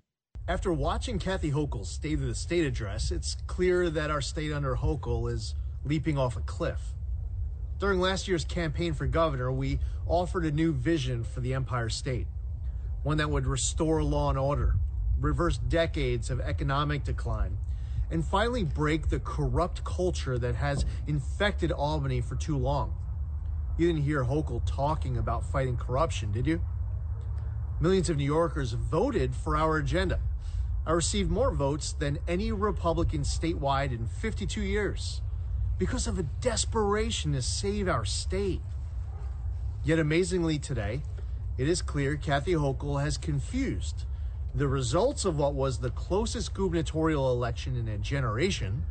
After 0.47 0.71
watching 0.71 1.17
Kathy 1.17 1.49
Hochul's 1.49 1.89
State 1.89 2.19
of 2.19 2.27
the 2.27 2.35
State 2.35 2.63
address, 2.63 3.09
it's 3.09 3.35
clear 3.47 3.89
that 3.89 4.11
our 4.11 4.21
state 4.21 4.53
under 4.53 4.75
Hochul 4.75 5.31
is 5.31 5.55
leaping 5.83 6.15
off 6.15 6.37
a 6.37 6.41
cliff. 6.41 6.93
During 7.79 7.99
last 7.99 8.27
year's 8.27 8.45
campaign 8.45 8.93
for 8.93 9.07
governor, 9.07 9.51
we 9.51 9.79
offered 10.05 10.45
a 10.45 10.51
new 10.51 10.73
vision 10.73 11.23
for 11.23 11.39
the 11.39 11.55
Empire 11.55 11.89
State, 11.89 12.27
one 13.01 13.17
that 13.17 13.31
would 13.31 13.47
restore 13.47 14.03
law 14.03 14.29
and 14.29 14.37
order, 14.37 14.75
reverse 15.19 15.57
decades 15.57 16.29
of 16.29 16.39
economic 16.39 17.03
decline, 17.03 17.57
and 18.11 18.25
finally 18.25 18.63
break 18.63 19.09
the 19.09 19.19
corrupt 19.19 19.83
culture 19.83 20.37
that 20.37 20.55
has 20.55 20.85
infected 21.07 21.71
Albany 21.71 22.21
for 22.21 22.35
too 22.35 22.57
long. 22.57 22.95
You 23.77 23.87
didn't 23.87 24.03
hear 24.03 24.23
Hochul 24.23 24.61
talking 24.65 25.17
about 25.17 25.45
fighting 25.51 25.77
corruption, 25.77 26.31
did 26.31 26.47
you? 26.47 26.61
Millions 27.79 28.09
of 28.09 28.17
New 28.17 28.25
Yorkers 28.25 28.71
voted 28.71 29.35
for 29.35 29.57
our 29.57 29.77
agenda. 29.77 30.19
I 30.87 30.91
received 30.91 31.29
more 31.29 31.51
votes 31.51 31.91
than 31.91 32.19
any 32.27 32.51
Republican 32.51 33.21
statewide 33.21 33.91
in 33.91 34.07
52 34.07 34.61
years 34.61 35.21
because 35.77 36.07
of 36.07 36.17
a 36.17 36.23
desperation 36.23 37.33
to 37.33 37.41
save 37.41 37.89
our 37.89 38.05
state. 38.05 38.61
Yet 39.83 39.99
amazingly 39.99 40.57
today, 40.57 41.01
it 41.57 41.67
is 41.67 41.81
clear 41.81 42.15
Kathy 42.15 42.53
Hochul 42.53 43.01
has 43.01 43.17
confused 43.17 44.05
the 44.55 44.67
results 44.67 45.25
of 45.25 45.37
what 45.37 45.53
was 45.53 45.79
the 45.79 45.89
closest 45.89 46.53
gubernatorial 46.53 47.29
election 47.31 47.75
in 47.75 47.89
a 47.89 47.97
generation 47.97 48.83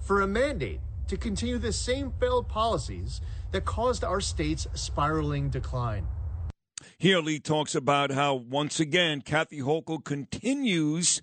for 0.00 0.20
a 0.20 0.28
mandate 0.28 0.80
to 1.08 1.16
continue 1.16 1.58
the 1.58 1.72
same 1.72 2.12
failed 2.20 2.48
policies 2.48 3.20
that 3.50 3.64
caused 3.64 4.04
our 4.04 4.20
state's 4.20 4.68
spiraling 4.74 5.48
decline. 5.50 6.06
Here, 6.98 7.18
Lee 7.18 7.40
talks 7.40 7.74
about 7.74 8.12
how, 8.12 8.34
once 8.34 8.78
again, 8.78 9.22
Kathy 9.22 9.60
Hochul 9.60 10.04
continues 10.04 11.20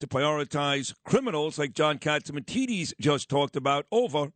to 0.00 0.06
prioritize 0.06 0.94
criminals 1.04 1.58
like 1.58 1.72
John 1.72 1.98
Catsimatidis 1.98 2.92
just 3.00 3.28
talked 3.28 3.56
about 3.56 3.86
over 3.90 4.32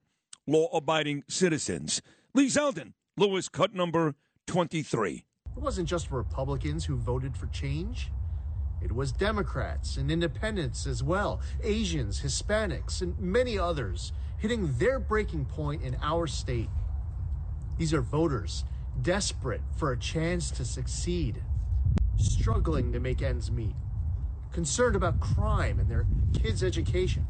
law 0.46 0.68
abiding 0.74 1.24
citizens. 1.28 2.00
Lee 2.34 2.48
Zeldin, 2.48 2.94
Lewis, 3.16 3.48
cut 3.48 3.74
number 3.74 4.14
23. 4.46 5.24
It 5.56 5.62
wasn't 5.62 5.88
just 5.88 6.10
Republicans 6.10 6.86
who 6.86 6.96
voted 6.96 7.36
for 7.36 7.46
change. 7.46 8.10
It 8.84 8.92
was 8.92 9.12
Democrats 9.12 9.96
and 9.96 10.10
independents 10.10 10.86
as 10.86 11.02
well, 11.02 11.40
Asians, 11.62 12.20
Hispanics, 12.20 13.00
and 13.00 13.18
many 13.18 13.58
others 13.58 14.12
hitting 14.36 14.74
their 14.76 15.00
breaking 15.00 15.46
point 15.46 15.82
in 15.82 15.96
our 16.02 16.26
state. 16.26 16.68
These 17.78 17.94
are 17.94 18.02
voters 18.02 18.64
desperate 19.00 19.62
for 19.74 19.90
a 19.90 19.98
chance 19.98 20.50
to 20.50 20.66
succeed, 20.66 21.42
struggling 22.18 22.92
to 22.92 23.00
make 23.00 23.22
ends 23.22 23.50
meet, 23.50 23.74
concerned 24.52 24.96
about 24.96 25.18
crime 25.18 25.80
and 25.80 25.90
their 25.90 26.06
kids' 26.34 26.62
education. 26.62 27.26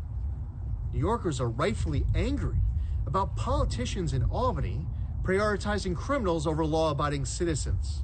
New 0.93 0.99
Yorkers 0.99 1.41
are 1.41 1.49
rightfully 1.49 2.05
angry 2.17 2.59
about 3.07 3.37
politicians 3.37 4.13
in 4.13 4.25
Albany 4.25 4.87
prioritizing 5.23 5.95
criminals 5.95 6.47
over 6.47 6.67
law 6.67 6.91
abiding 6.91 7.25
citizens. 7.25 8.04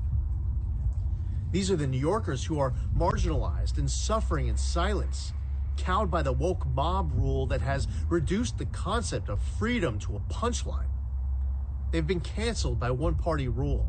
These 1.52 1.70
are 1.70 1.76
the 1.76 1.86
New 1.86 1.98
Yorkers 1.98 2.44
who 2.44 2.58
are 2.58 2.72
marginalized 2.96 3.78
and 3.78 3.90
suffering 3.90 4.46
in 4.46 4.56
silence, 4.56 5.32
cowed 5.76 6.10
by 6.10 6.22
the 6.22 6.32
woke 6.32 6.66
mob 6.66 7.10
rule 7.14 7.46
that 7.46 7.60
has 7.60 7.88
reduced 8.08 8.58
the 8.58 8.66
concept 8.66 9.28
of 9.28 9.40
freedom 9.58 9.98
to 10.00 10.16
a 10.16 10.20
punchline. 10.32 10.88
They've 11.90 12.06
been 12.06 12.20
canceled 12.20 12.78
by 12.78 12.92
one 12.92 13.16
party 13.16 13.48
rule. 13.48 13.88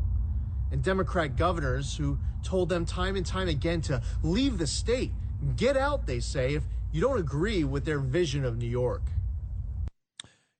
And 0.72 0.82
Democrat 0.82 1.36
governors 1.36 1.96
who 1.96 2.18
told 2.42 2.68
them 2.68 2.84
time 2.84 3.14
and 3.14 3.24
time 3.24 3.46
again 3.46 3.80
to 3.82 4.02
leave 4.22 4.58
the 4.58 4.66
state, 4.66 5.12
get 5.56 5.76
out, 5.76 6.06
they 6.06 6.18
say, 6.18 6.54
if 6.54 6.64
you 6.90 7.00
don't 7.00 7.18
agree 7.18 7.62
with 7.62 7.84
their 7.84 7.98
vision 7.98 8.44
of 8.44 8.56
New 8.56 8.68
York. 8.68 9.02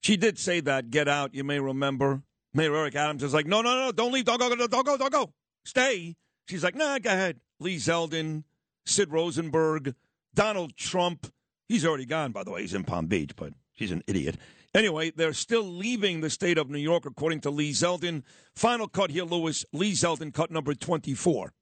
She 0.03 0.17
did 0.17 0.39
say 0.39 0.61
that, 0.61 0.91
get 0.91 1.09
out, 1.09 1.35
you 1.35 1.45
may 1.45 1.59
remember. 1.59 2.23
Mayor 2.55 2.77
Eric 2.77 2.95
Adams 2.95 3.23
is 3.23 3.33
like, 3.33 3.47
no, 3.47 3.63
no, 3.63 3.87
no, 3.87 3.93
don't 3.93 4.13
leave, 4.13 4.25
don't 4.25 4.39
go, 4.39 4.55
don't 4.55 4.85
go, 4.85 4.97
don't 4.97 5.13
go, 5.13 5.33
stay. 5.65 6.15
She's 6.49 6.65
like, 6.65 6.75
nah, 6.75 6.99
go 6.99 7.11
ahead. 7.11 7.41
Lee 7.61 7.77
Zeldin, 7.77 8.45
Sid 8.85 9.13
Rosenberg, 9.13 9.95
Donald 10.35 10.77
Trump. 10.77 11.33
He's 11.69 11.87
already 11.87 12.07
gone, 12.07 12.33
by 12.33 12.45
the 12.45 12.51
way. 12.51 12.63
He's 12.63 12.75
in 12.75 12.85
Palm 12.85 13.07
Beach, 13.07 13.37
but 13.37 13.53
he's 13.73 13.93
an 13.93 14.03
idiot. 14.07 14.37
Anyway, 14.75 15.11
they're 15.11 15.35
still 15.35 15.65
leaving 15.65 16.21
the 16.21 16.31
state 16.31 16.57
of 16.59 16.71
New 16.71 16.79
York, 16.79 17.05
according 17.05 17.41
to 17.43 17.51
Lee 17.51 17.73
Zeldin. 17.73 18.23
Final 18.55 18.89
cut 18.89 19.11
here, 19.11 19.25
Lewis. 19.25 19.67
Lee 19.73 19.93
Zeldin, 19.93 20.33
cut 20.33 20.51
number 20.51 20.75
24. 20.75 21.53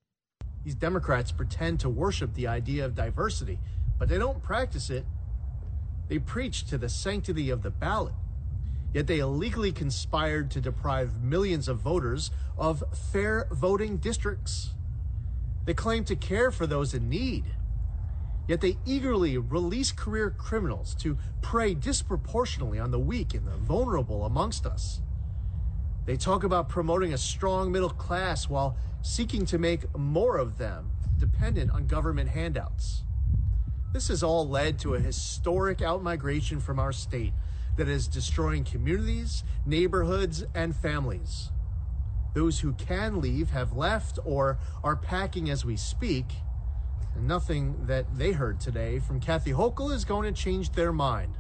These 0.65 0.75
Democrats 0.77 1.33
pretend 1.33 1.81
to 1.81 1.89
worship 1.89 2.35
the 2.35 2.47
idea 2.47 2.85
of 2.85 2.95
diversity, 2.95 3.59
but 3.99 4.09
they 4.09 4.19
don't 4.19 4.43
practice 4.43 4.91
it. 4.91 5.05
They 6.09 6.19
preach 6.19 6.67
to 6.67 6.79
the 6.79 6.89
sanctity 6.89 7.51
of 7.51 7.63
the 7.63 7.71
ballot. 7.71 8.15
Yet 8.93 9.07
they 9.07 9.21
illegally 9.21 9.73
conspired 9.73 10.51
to 10.51 10.61
deprive 10.61 11.23
millions 11.23 11.69
of 11.69 11.79
voters 11.79 12.31
of 12.59 12.83
fair 13.13 13.47
voting 13.51 13.99
districts. 13.99 14.71
They 15.65 15.75
claim 15.75 16.05
to 16.05 16.17
care 16.17 16.51
for 16.51 16.67
those 16.67 16.95
in 16.95 17.09
need. 17.09 17.45
Yet 18.49 18.61
they 18.61 18.79
eagerly 18.85 19.39
release 19.39 19.93
career 19.93 20.35
criminals 20.37 20.95
to 20.97 21.19
prey 21.41 21.75
disproportionately 21.75 22.81
on 22.81 22.91
the 22.91 22.99
weak 22.99 23.35
and 23.35 23.47
the 23.47 23.57
vulnerable 23.57 24.25
amongst 24.25 24.67
us. 24.67 25.01
They 26.07 26.17
talk 26.17 26.43
about 26.43 26.69
promoting 26.69 27.13
a 27.13 27.19
strong 27.19 27.71
middle 27.71 27.91
class 27.91 28.49
while 28.49 28.77
seeking 29.03 29.47
to 29.47 29.59
make 29.59 29.97
more 29.97 30.37
of 30.39 30.59
them 30.59 30.91
dependent 31.19 31.71
on 31.71 31.87
government 31.87 32.31
handouts. 32.31 33.05
This 33.93 34.09
has 34.09 34.23
all 34.23 34.49
led 34.49 34.79
to 34.81 34.95
a 34.95 35.01
historic 35.01 35.79
outmigration 35.79 36.61
from 36.61 36.81
our 36.81 36.93
state 36.93 37.33
that 37.81 37.89
is 37.89 38.07
destroying 38.09 38.63
communities, 38.63 39.43
neighborhoods, 39.65 40.45
and 40.55 40.77
families. 40.77 41.49
Those 42.35 42.61
who 42.61 42.75
can 42.75 43.23
leave 43.23 43.49
have 43.53 43.73
left 43.75 44.19
or 44.23 44.59
are 44.85 44.97
packing 44.97 45.49
as 45.49 45.65
we 45.65 45.79
speak. 45.79 46.27
And 47.15 47.27
nothing 47.27 47.87
that 47.87 48.19
they 48.19 48.33
heard 48.33 48.61
today 48.61 48.99
from 48.99 49.19
Kathy 49.19 49.53
Hochul 49.53 49.95
is 49.95 50.05
going 50.05 50.31
to 50.33 50.43
change 50.43 50.73
their 50.73 50.93
mind. 50.93 51.39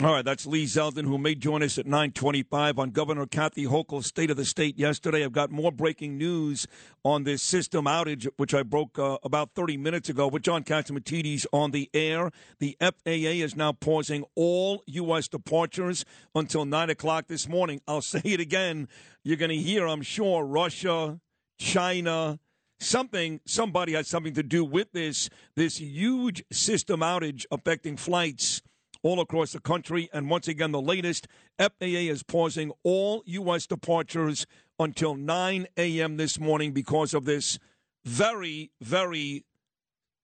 All 0.00 0.12
right, 0.12 0.24
that's 0.24 0.46
Lee 0.46 0.64
Zeldin, 0.64 1.06
who 1.06 1.18
may 1.18 1.34
join 1.34 1.60
us 1.60 1.76
at 1.76 1.84
925 1.84 2.78
on 2.78 2.90
Governor 2.90 3.26
Kathy 3.26 3.64
Hochul's 3.64 4.06
State 4.06 4.30
of 4.30 4.36
the 4.36 4.44
State 4.44 4.78
yesterday. 4.78 5.24
I've 5.24 5.32
got 5.32 5.50
more 5.50 5.72
breaking 5.72 6.16
news 6.16 6.68
on 7.04 7.24
this 7.24 7.42
system 7.42 7.86
outage, 7.86 8.28
which 8.36 8.54
I 8.54 8.62
broke 8.62 8.96
uh, 8.96 9.18
about 9.24 9.56
30 9.56 9.76
minutes 9.76 10.08
ago 10.08 10.28
with 10.28 10.44
John 10.44 10.62
Catsimatidis 10.62 11.46
on 11.52 11.72
the 11.72 11.90
air. 11.92 12.30
The 12.60 12.76
FAA 12.80 13.42
is 13.42 13.56
now 13.56 13.72
pausing 13.72 14.24
all 14.36 14.84
U.S. 14.86 15.26
departures 15.26 16.04
until 16.32 16.64
9 16.64 16.90
o'clock 16.90 17.26
this 17.26 17.48
morning. 17.48 17.80
I'll 17.88 18.00
say 18.00 18.22
it 18.22 18.38
again. 18.38 18.86
You're 19.24 19.36
going 19.36 19.50
to 19.50 19.56
hear, 19.56 19.88
I'm 19.88 20.02
sure, 20.02 20.44
Russia, 20.44 21.18
China, 21.58 22.38
something 22.78 23.40
somebody 23.46 23.94
has 23.94 24.06
something 24.06 24.34
to 24.34 24.44
do 24.44 24.64
with 24.64 24.92
this 24.92 25.28
this 25.56 25.78
huge 25.78 26.44
system 26.52 27.00
outage 27.00 27.44
affecting 27.50 27.96
flights 27.96 28.62
all 29.02 29.20
across 29.20 29.52
the 29.52 29.60
country 29.60 30.08
and 30.12 30.28
once 30.30 30.48
again 30.48 30.72
the 30.72 30.80
latest 30.80 31.26
FAA 31.58 31.66
is 31.80 32.22
pausing 32.22 32.72
all 32.82 33.22
US 33.26 33.66
departures 33.66 34.46
until 34.78 35.14
9 35.14 35.66
a.m. 35.76 36.16
this 36.16 36.38
morning 36.38 36.72
because 36.72 37.14
of 37.14 37.24
this 37.24 37.58
very 38.04 38.70
very 38.80 39.44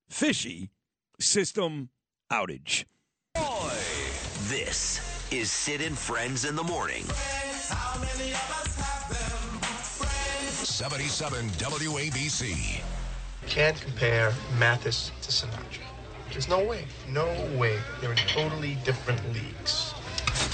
fishy 0.09 0.71
system 1.21 1.91
outage 2.33 2.85
This 4.49 5.01
is 5.33 5.51
Sid 5.51 5.81
and 5.81 5.97
Friends 5.99 6.45
in 6.45 6.55
the 6.55 6.63
Morning. 6.63 7.05
77 10.65 11.49
WABC. 11.51 12.81
Can't 13.47 13.81
compare 13.81 14.33
Mathis 14.59 15.13
to 15.23 15.31
Sinatra. 15.31 15.94
There's 16.31 16.49
no 16.49 16.65
way. 16.65 16.87
No 17.09 17.27
way. 17.57 17.79
They're 18.01 18.13
in 18.13 18.17
totally 18.17 18.77
different 18.85 19.21
leagues. 19.33 19.95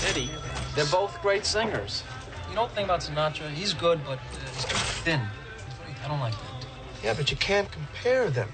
Eddie, 0.06 0.30
they're 0.74 0.84
both 0.86 1.20
great 1.22 1.44
singers. 1.44 2.02
You 2.48 2.56
know 2.56 2.66
the 2.66 2.74
thing 2.74 2.84
about 2.84 3.01
Sinatra? 3.01 3.48
He's 3.51 3.72
good, 3.72 4.01
but 4.05 4.18
uh, 4.18 4.51
he's 4.55 4.64
too 4.64 4.76
thin. 4.76 5.20
I 6.05 6.09
don't 6.09 6.20
like 6.20 6.32
that. 6.32 6.66
Yeah, 7.02 7.14
but 7.14 7.30
you 7.30 7.36
can't 7.36 7.70
compare 7.70 8.30
them. 8.30 8.48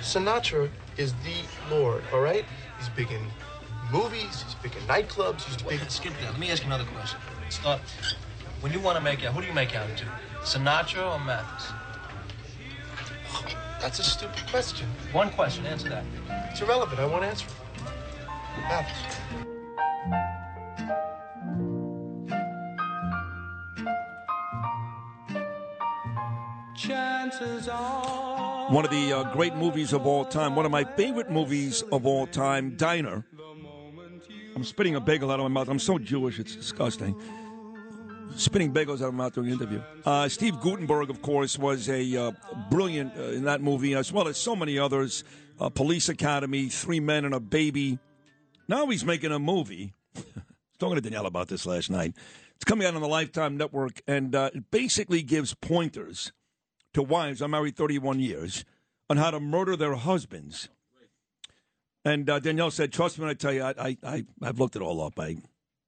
Sinatra 0.00 0.70
is 0.96 1.12
the 1.24 1.74
Lord, 1.74 2.04
all 2.12 2.20
right? 2.20 2.44
He's 2.78 2.88
big 2.90 3.10
in 3.10 3.26
movies, 3.90 4.42
he's 4.42 4.54
big 4.62 4.74
in 4.76 4.82
nightclubs, 4.82 5.42
he's 5.42 5.56
big. 5.62 5.80
Skip 5.90 6.12
that. 6.20 6.30
Let 6.30 6.38
me 6.38 6.50
ask 6.50 6.62
you 6.62 6.66
another 6.66 6.84
question. 6.84 7.18
Start. 7.50 7.80
When 8.60 8.72
you 8.72 8.80
want 8.80 8.96
to 8.96 9.02
make 9.04 9.24
out, 9.24 9.34
who 9.34 9.40
do 9.40 9.46
you 9.46 9.52
make 9.52 9.74
out 9.74 9.88
to? 9.96 10.04
Sinatra 10.42 11.14
or 11.14 11.24
Mathis? 11.24 11.72
That's 13.82 13.98
a 13.98 14.04
stupid 14.04 14.46
question. 14.48 14.86
One 15.10 15.30
question. 15.30 15.66
Answer 15.66 15.88
that. 15.88 16.04
It's 16.52 16.60
irrelevant. 16.60 17.00
I 17.00 17.04
won't 17.04 17.24
answer 17.24 17.48
it. 17.48 17.52
Mathis. 18.68 19.16
Chances 26.76 27.68
are. 27.68 28.72
one 28.72 28.84
of 28.84 28.92
the 28.92 29.12
uh, 29.12 29.32
great 29.32 29.56
movies 29.56 29.92
of 29.92 30.06
all 30.06 30.24
time, 30.24 30.54
one 30.54 30.64
of 30.64 30.70
my 30.70 30.84
favorite 30.84 31.30
movies 31.30 31.82
of 31.90 32.06
all 32.06 32.28
time, 32.28 32.76
Diner. 32.76 33.26
I'm 34.54 34.62
spitting 34.62 34.94
a 34.94 35.00
bagel 35.00 35.32
out 35.32 35.40
of 35.40 35.44
my 35.44 35.48
mouth. 35.48 35.68
I'm 35.68 35.80
so 35.80 35.98
Jewish, 35.98 36.38
it's 36.38 36.54
disgusting. 36.54 37.20
Spitting 38.36 38.72
bagels 38.72 39.02
out 39.02 39.08
of 39.08 39.14
my 39.14 39.24
mouth 39.24 39.34
during 39.34 39.50
the 39.50 39.56
interview. 39.56 39.82
Uh, 40.04 40.28
Steve 40.28 40.60
Guttenberg, 40.60 41.10
of 41.10 41.22
course, 41.22 41.58
was 41.58 41.88
a 41.88 42.16
uh, 42.16 42.32
brilliant 42.70 43.16
uh, 43.16 43.22
in 43.24 43.44
that 43.44 43.60
movie, 43.60 43.94
as 43.94 44.12
well 44.12 44.28
as 44.28 44.36
so 44.36 44.56
many 44.56 44.78
others. 44.78 45.24
Uh, 45.60 45.68
Police 45.68 46.08
Academy, 46.08 46.68
Three 46.68 47.00
Men 47.00 47.24
and 47.24 47.34
a 47.34 47.40
Baby. 47.40 47.98
Now 48.68 48.86
he's 48.86 49.04
making 49.04 49.32
a 49.32 49.38
movie. 49.38 49.92
Talking 50.78 50.96
to 50.96 51.00
Danielle 51.00 51.26
about 51.26 51.48
this 51.48 51.66
last 51.66 51.90
night. 51.90 52.14
It's 52.56 52.64
coming 52.64 52.86
out 52.86 52.94
on 52.94 53.00
the 53.02 53.08
Lifetime 53.08 53.56
Network, 53.56 54.00
and 54.06 54.34
uh, 54.34 54.50
it 54.54 54.70
basically 54.70 55.22
gives 55.22 55.54
pointers 55.54 56.32
to 56.94 57.02
wives, 57.02 57.40
I'm 57.40 57.52
married 57.52 57.76
31 57.76 58.20
years, 58.20 58.64
on 59.08 59.16
how 59.16 59.30
to 59.30 59.40
murder 59.40 59.76
their 59.76 59.94
husbands. 59.94 60.68
And 62.04 62.28
uh, 62.28 62.40
Danielle 62.40 62.70
said, 62.70 62.92
"Trust 62.92 63.18
me 63.18 63.22
when 63.22 63.30
I 63.30 63.34
tell 63.34 63.52
you, 63.52 63.62
I, 63.62 63.74
I, 63.78 63.96
I 64.04 64.24
I've 64.42 64.58
looked 64.58 64.74
it 64.76 64.82
all 64.82 65.00
up. 65.02 65.18
I, 65.18 65.36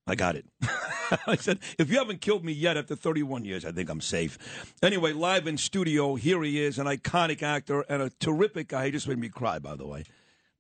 I 0.07 0.15
got 0.15 0.37
it." 0.37 0.47
I 1.27 1.37
said, 1.37 1.61
"If 1.79 1.91
you 1.91 1.99
haven't 1.99 2.21
killed 2.21 2.45
me 2.45 2.53
yet 2.53 2.77
after 2.77 2.97
31 2.97 3.45
years, 3.45 3.65
I 3.65 3.73
think 3.73 3.89
I'm 3.91 4.01
safe." 4.01 4.75
Anyway, 4.83 5.13
live 5.13 5.47
in 5.47 5.57
studio, 5.57 6.15
here 6.15 6.43
he 6.43 6.63
is, 6.63 6.79
an 6.79 6.87
iconic 6.87 7.43
actor 7.43 7.85
and 7.89 8.03
a 8.03 8.11
terrific 8.21 8.69
guy. 8.69 8.87
He 8.87 8.91
just 8.91 9.09
made 9.09 9.19
me 9.19 9.29
cry, 9.29 9.59
by 9.59 9.77
the 9.77 9.87
way. 9.87 10.05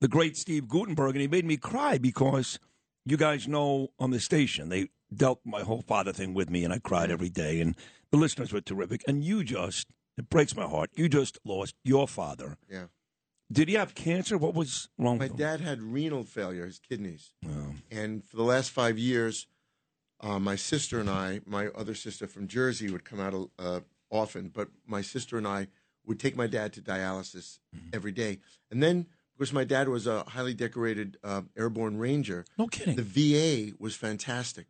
The 0.01 0.09
great 0.09 0.37
Steve 0.37 0.69
Guttenberg, 0.69 1.15
and 1.15 1.23
he 1.23 1.29
made 1.29 1.45
me 1.45 1.57
cry 1.57 1.99
because 1.99 2.59
you 3.05 3.16
guys 3.16 3.49
know 3.49 3.89
on 3.99 4.11
the 4.11 4.21
station 4.21 4.69
they 4.69 4.89
dealt 5.15 5.41
my 5.45 5.62
whole 5.62 5.83
father 5.83 6.12
thing 6.12 6.35
with 6.35 6.51
me, 6.51 6.65
and 6.65 6.73
I 6.73 6.79
cried 6.79 7.11
every 7.11 7.31
day. 7.31 7.61
And 7.61 7.77
the 8.11 8.16
listeners 8.19 8.53
were 8.53 8.61
terrific, 8.61 9.03
and 9.07 9.25
you 9.25 9.45
just 9.45 9.89
it 10.16 10.31
breaks 10.31 10.57
my 10.57 10.66
heart. 10.66 10.91
You 10.95 11.09
just 11.09 11.39
lost 11.45 11.75
your 11.85 12.07
father. 12.07 12.57
Yeah. 12.71 12.87
Did 13.53 13.69
he 13.69 13.75
have 13.75 13.95
cancer? 13.95 14.37
What 14.39 14.55
was 14.55 14.89
wrong 14.99 15.19
My 15.19 15.25
with 15.25 15.33
him? 15.33 15.37
My 15.47 15.51
dad 15.51 15.61
had 15.61 15.83
renal 15.83 16.25
failure, 16.25 16.66
his 16.66 16.79
kidneys. 16.79 17.33
Oh. 17.47 17.75
And 17.91 18.25
for 18.25 18.37
the 18.37 18.43
last 18.43 18.71
five 18.71 18.99
years, 18.99 19.47
uh, 20.21 20.39
my 20.39 20.57
sister 20.57 20.99
and 20.99 21.11
I, 21.11 21.41
my 21.47 21.69
other 21.69 21.95
sister 21.95 22.27
from 22.27 22.49
Jersey, 22.49 22.91
would 22.91 23.05
come 23.05 23.21
out 23.21 23.51
uh, 23.59 23.81
often, 24.11 24.49
but 24.49 24.69
my 24.87 25.03
sister 25.03 25.37
and 25.37 25.47
I 25.47 25.69
would 26.07 26.19
take 26.19 26.37
my 26.37 26.47
dad 26.47 26.73
to 26.75 26.81
dialysis 26.81 27.59
Mm-hmm. 27.75 27.89
every 27.93 28.12
day. 28.12 28.39
And 28.71 28.83
then, 28.83 29.07
because 29.37 29.53
my 29.53 29.65
dad 29.65 29.89
was 29.89 30.07
a 30.07 30.23
highly 30.29 30.55
decorated 30.55 31.19
uh, 31.25 31.43
airborne 31.57 31.99
ranger, 31.99 32.45
no 32.57 32.66
kidding, 32.69 32.97
the 32.97 33.03
VA 33.03 33.75
was 33.79 33.95
fantastic. 33.97 34.66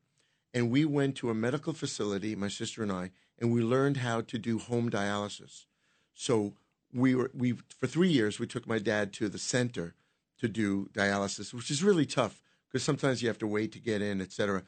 And 0.55 0.71
we 0.71 0.85
went 0.85 1.17
to 1.17 1.31
a 1.31 1.35
medical 1.35 1.73
facility, 1.73 2.35
my 2.35 2.49
sister 2.49 2.83
and 2.83 2.91
I, 2.91 3.11
and 3.39 3.53
we 3.53 3.61
learned 3.63 3.99
how 3.99 4.21
to 4.23 4.39
do 4.39 4.59
home 4.59 4.89
dialysis. 4.91 5.67
So 6.15 6.55
we 6.95 7.15
were 7.15 7.31
we 7.35 7.53
for 7.81 7.87
three 7.87 8.09
years 8.11 8.39
we 8.39 8.47
took 8.47 8.67
my 8.67 8.79
dad 8.79 9.13
to 9.15 9.29
the 9.29 9.39
center 9.39 9.95
to 10.39 10.49
do 10.49 10.89
dialysis, 10.93 11.53
which 11.53 11.71
is 11.71 11.83
really 11.83 12.07
tough 12.07 12.41
because 12.69 12.83
sometimes 12.85 13.23
you 13.23 13.29
have 13.29 13.39
to 13.39 13.47
wait 13.47 13.73
to 13.73 13.79
get 13.81 14.01
in, 14.03 14.21
etc. 14.21 14.63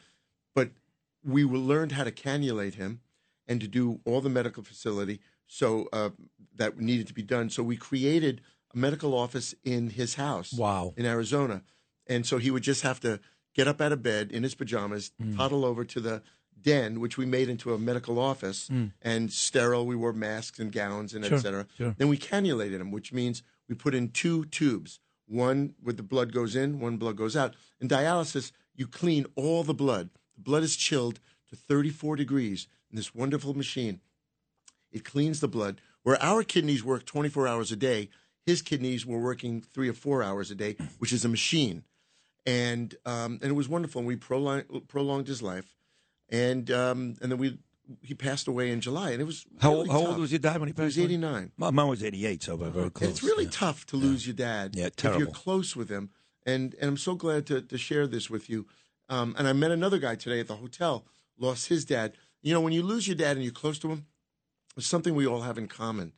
But 0.55 0.70
we 1.24 1.44
learned 1.44 1.93
how 1.93 2.05
to 2.05 2.12
cannulate 2.12 2.74
him 2.74 3.01
and 3.48 3.61
to 3.61 3.69
do 3.69 4.01
all 4.05 4.20
the 4.20 4.28
medical 4.28 4.62
facility 4.62 5.20
so 5.47 5.89
uh, 5.93 6.11
that 6.57 6.78
needed 6.78 7.07
to 7.09 7.15
be 7.15 7.23
done. 7.23 7.51
So 7.51 7.62
we 7.62 7.77
created 7.77 8.40
a 8.74 8.78
medical 8.78 9.15
office 9.15 9.55
in 9.65 9.90
his 9.90 10.15
house. 10.16 10.53
Wow. 10.53 10.94
In 10.97 11.07
Arizona, 11.07 11.62
and 12.09 12.27
so 12.27 12.39
he 12.39 12.51
would 12.51 12.62
just 12.65 12.82
have 12.82 13.01
to 13.01 13.20
get 13.55 13.66
up 13.69 13.81
out 13.81 13.93
of 13.93 14.03
bed 14.03 14.31
in 14.32 14.43
his 14.43 14.55
pajamas, 14.55 15.12
Mm. 15.23 15.36
toddle 15.36 15.65
over 15.65 15.85
to 15.85 16.01
the 16.01 16.23
den, 16.61 17.01
which 17.01 17.16
we 17.19 17.27
made 17.27 17.49
into 17.49 17.74
a 17.74 17.78
medical 17.78 18.19
office, 18.19 18.69
Mm. 18.69 18.93
and 19.03 19.33
sterile. 19.33 19.87
We 19.87 19.97
wore 19.97 20.12
masks 20.12 20.59
and 20.59 20.73
gowns 20.73 21.15
and 21.15 21.24
Sure, 21.24 21.39
et 21.39 21.41
cetera. 21.41 21.66
sure. 21.77 21.95
Then 21.99 22.09
we 22.09 22.16
cannulated 22.19 22.81
him, 22.81 22.91
which 22.91 23.12
means 23.12 23.43
we 23.69 23.74
put 23.74 23.95
in 23.95 24.11
two 24.11 24.45
tubes. 24.47 25.01
One 25.27 25.74
where 25.83 25.93
the 25.93 26.03
blood 26.03 26.33
goes 26.33 26.55
in, 26.57 26.78
one 26.81 26.97
blood 26.99 27.16
goes 27.16 27.37
out. 27.37 27.55
In 27.81 27.89
dialysis, 27.89 28.53
you 28.74 28.87
clean 28.87 29.27
all 29.35 29.65
the 29.65 29.74
blood. 29.74 30.11
The 30.35 30.43
blood 30.43 30.62
is 30.62 30.77
chilled 30.77 31.20
to 31.49 31.57
34 31.57 32.16
degrees 32.16 32.69
in 32.91 32.97
this 32.97 33.15
wonderful 33.15 33.55
machine. 33.55 34.01
It 34.93 35.05
cleans 35.05 35.41
the 35.41 35.49
blood. 35.49 35.81
Where 36.03 36.23
our 36.23 36.45
kidneys 36.45 36.85
work 36.85 37.05
24 37.05 37.49
hours 37.49 37.73
a 37.73 37.77
day, 37.77 38.09
his 38.45 38.62
kidneys 38.62 39.05
were 39.05 39.19
working 39.19 39.61
three 39.61 39.89
or 39.89 39.93
four 39.93 40.23
hours 40.23 40.51
a 40.53 40.55
day, 40.55 40.77
which 40.99 41.12
is 41.12 41.24
a 41.24 41.28
machine. 41.28 41.83
And 42.47 42.95
um, 43.05 43.41
and 43.43 43.51
it 43.51 43.55
was 43.57 43.69
wonderful. 43.69 43.99
And 44.01 44.07
we 44.07 44.15
prolonged, 44.16 44.87
prolonged 44.89 45.27
his 45.27 45.43
life. 45.43 45.74
And 46.31 46.70
um, 46.70 47.15
and 47.20 47.31
then 47.31 47.39
we 47.39 47.59
he 48.03 48.15
passed 48.15 48.48
away 48.48 48.70
in 48.70 48.81
July. 48.81 49.11
And 49.11 49.20
it 49.20 49.24
was 49.24 49.47
How, 49.61 49.73
really 49.73 49.89
how 49.89 50.07
old 50.07 50.19
was 50.19 50.32
your 50.32 50.40
dad 50.40 50.59
when 50.59 50.69
he 50.69 50.73
passed? 50.73 50.97
He 50.97 51.03
was 51.03 51.11
89. 51.11 51.53
My 51.57 51.70
mom 51.70 51.89
was 51.89 52.03
88, 52.03 52.43
so 52.43 52.57
we're 52.57 52.70
very 52.70 52.90
close. 52.90 53.09
And 53.09 53.11
it's 53.11 53.23
really 53.23 53.47
tough 53.47 53.86
to 53.86 53.97
lose 53.97 54.27
your 54.27 54.35
dad 54.35 54.74
Yeah, 54.74 54.86
if 54.86 55.19
you're 55.19 55.27
close 55.27 55.77
with 55.77 55.89
him. 55.89 56.11
And 56.44 56.74
and 56.81 56.89
I'm 56.89 56.97
so 56.97 57.15
glad 57.15 57.47
to, 57.47 57.61
to 57.62 57.78
share 57.78 58.07
this 58.07 58.31
with 58.31 58.48
you. 58.51 58.66
Um, 59.09 59.35
and 59.39 59.47
I 59.47 59.53
met 59.53 59.70
another 59.70 59.98
guy 59.98 60.16
today 60.16 60.40
at 60.40 60.48
the 60.48 60.57
hotel, 60.57 61.07
lost 61.39 61.69
his 61.69 61.85
dad. 61.85 62.15
You 62.43 62.53
know, 62.53 62.61
when 62.61 62.73
you 62.73 62.82
lose 62.82 63.07
your 63.07 63.16
dad 63.16 63.36
and 63.36 63.44
you're 63.44 63.53
close 63.53 63.78
to 63.81 63.89
him, 63.89 64.07
it's 64.77 64.86
something 64.86 65.15
we 65.15 65.27
all 65.27 65.43
have 65.43 65.59
in 65.59 65.69
common. 65.69 66.12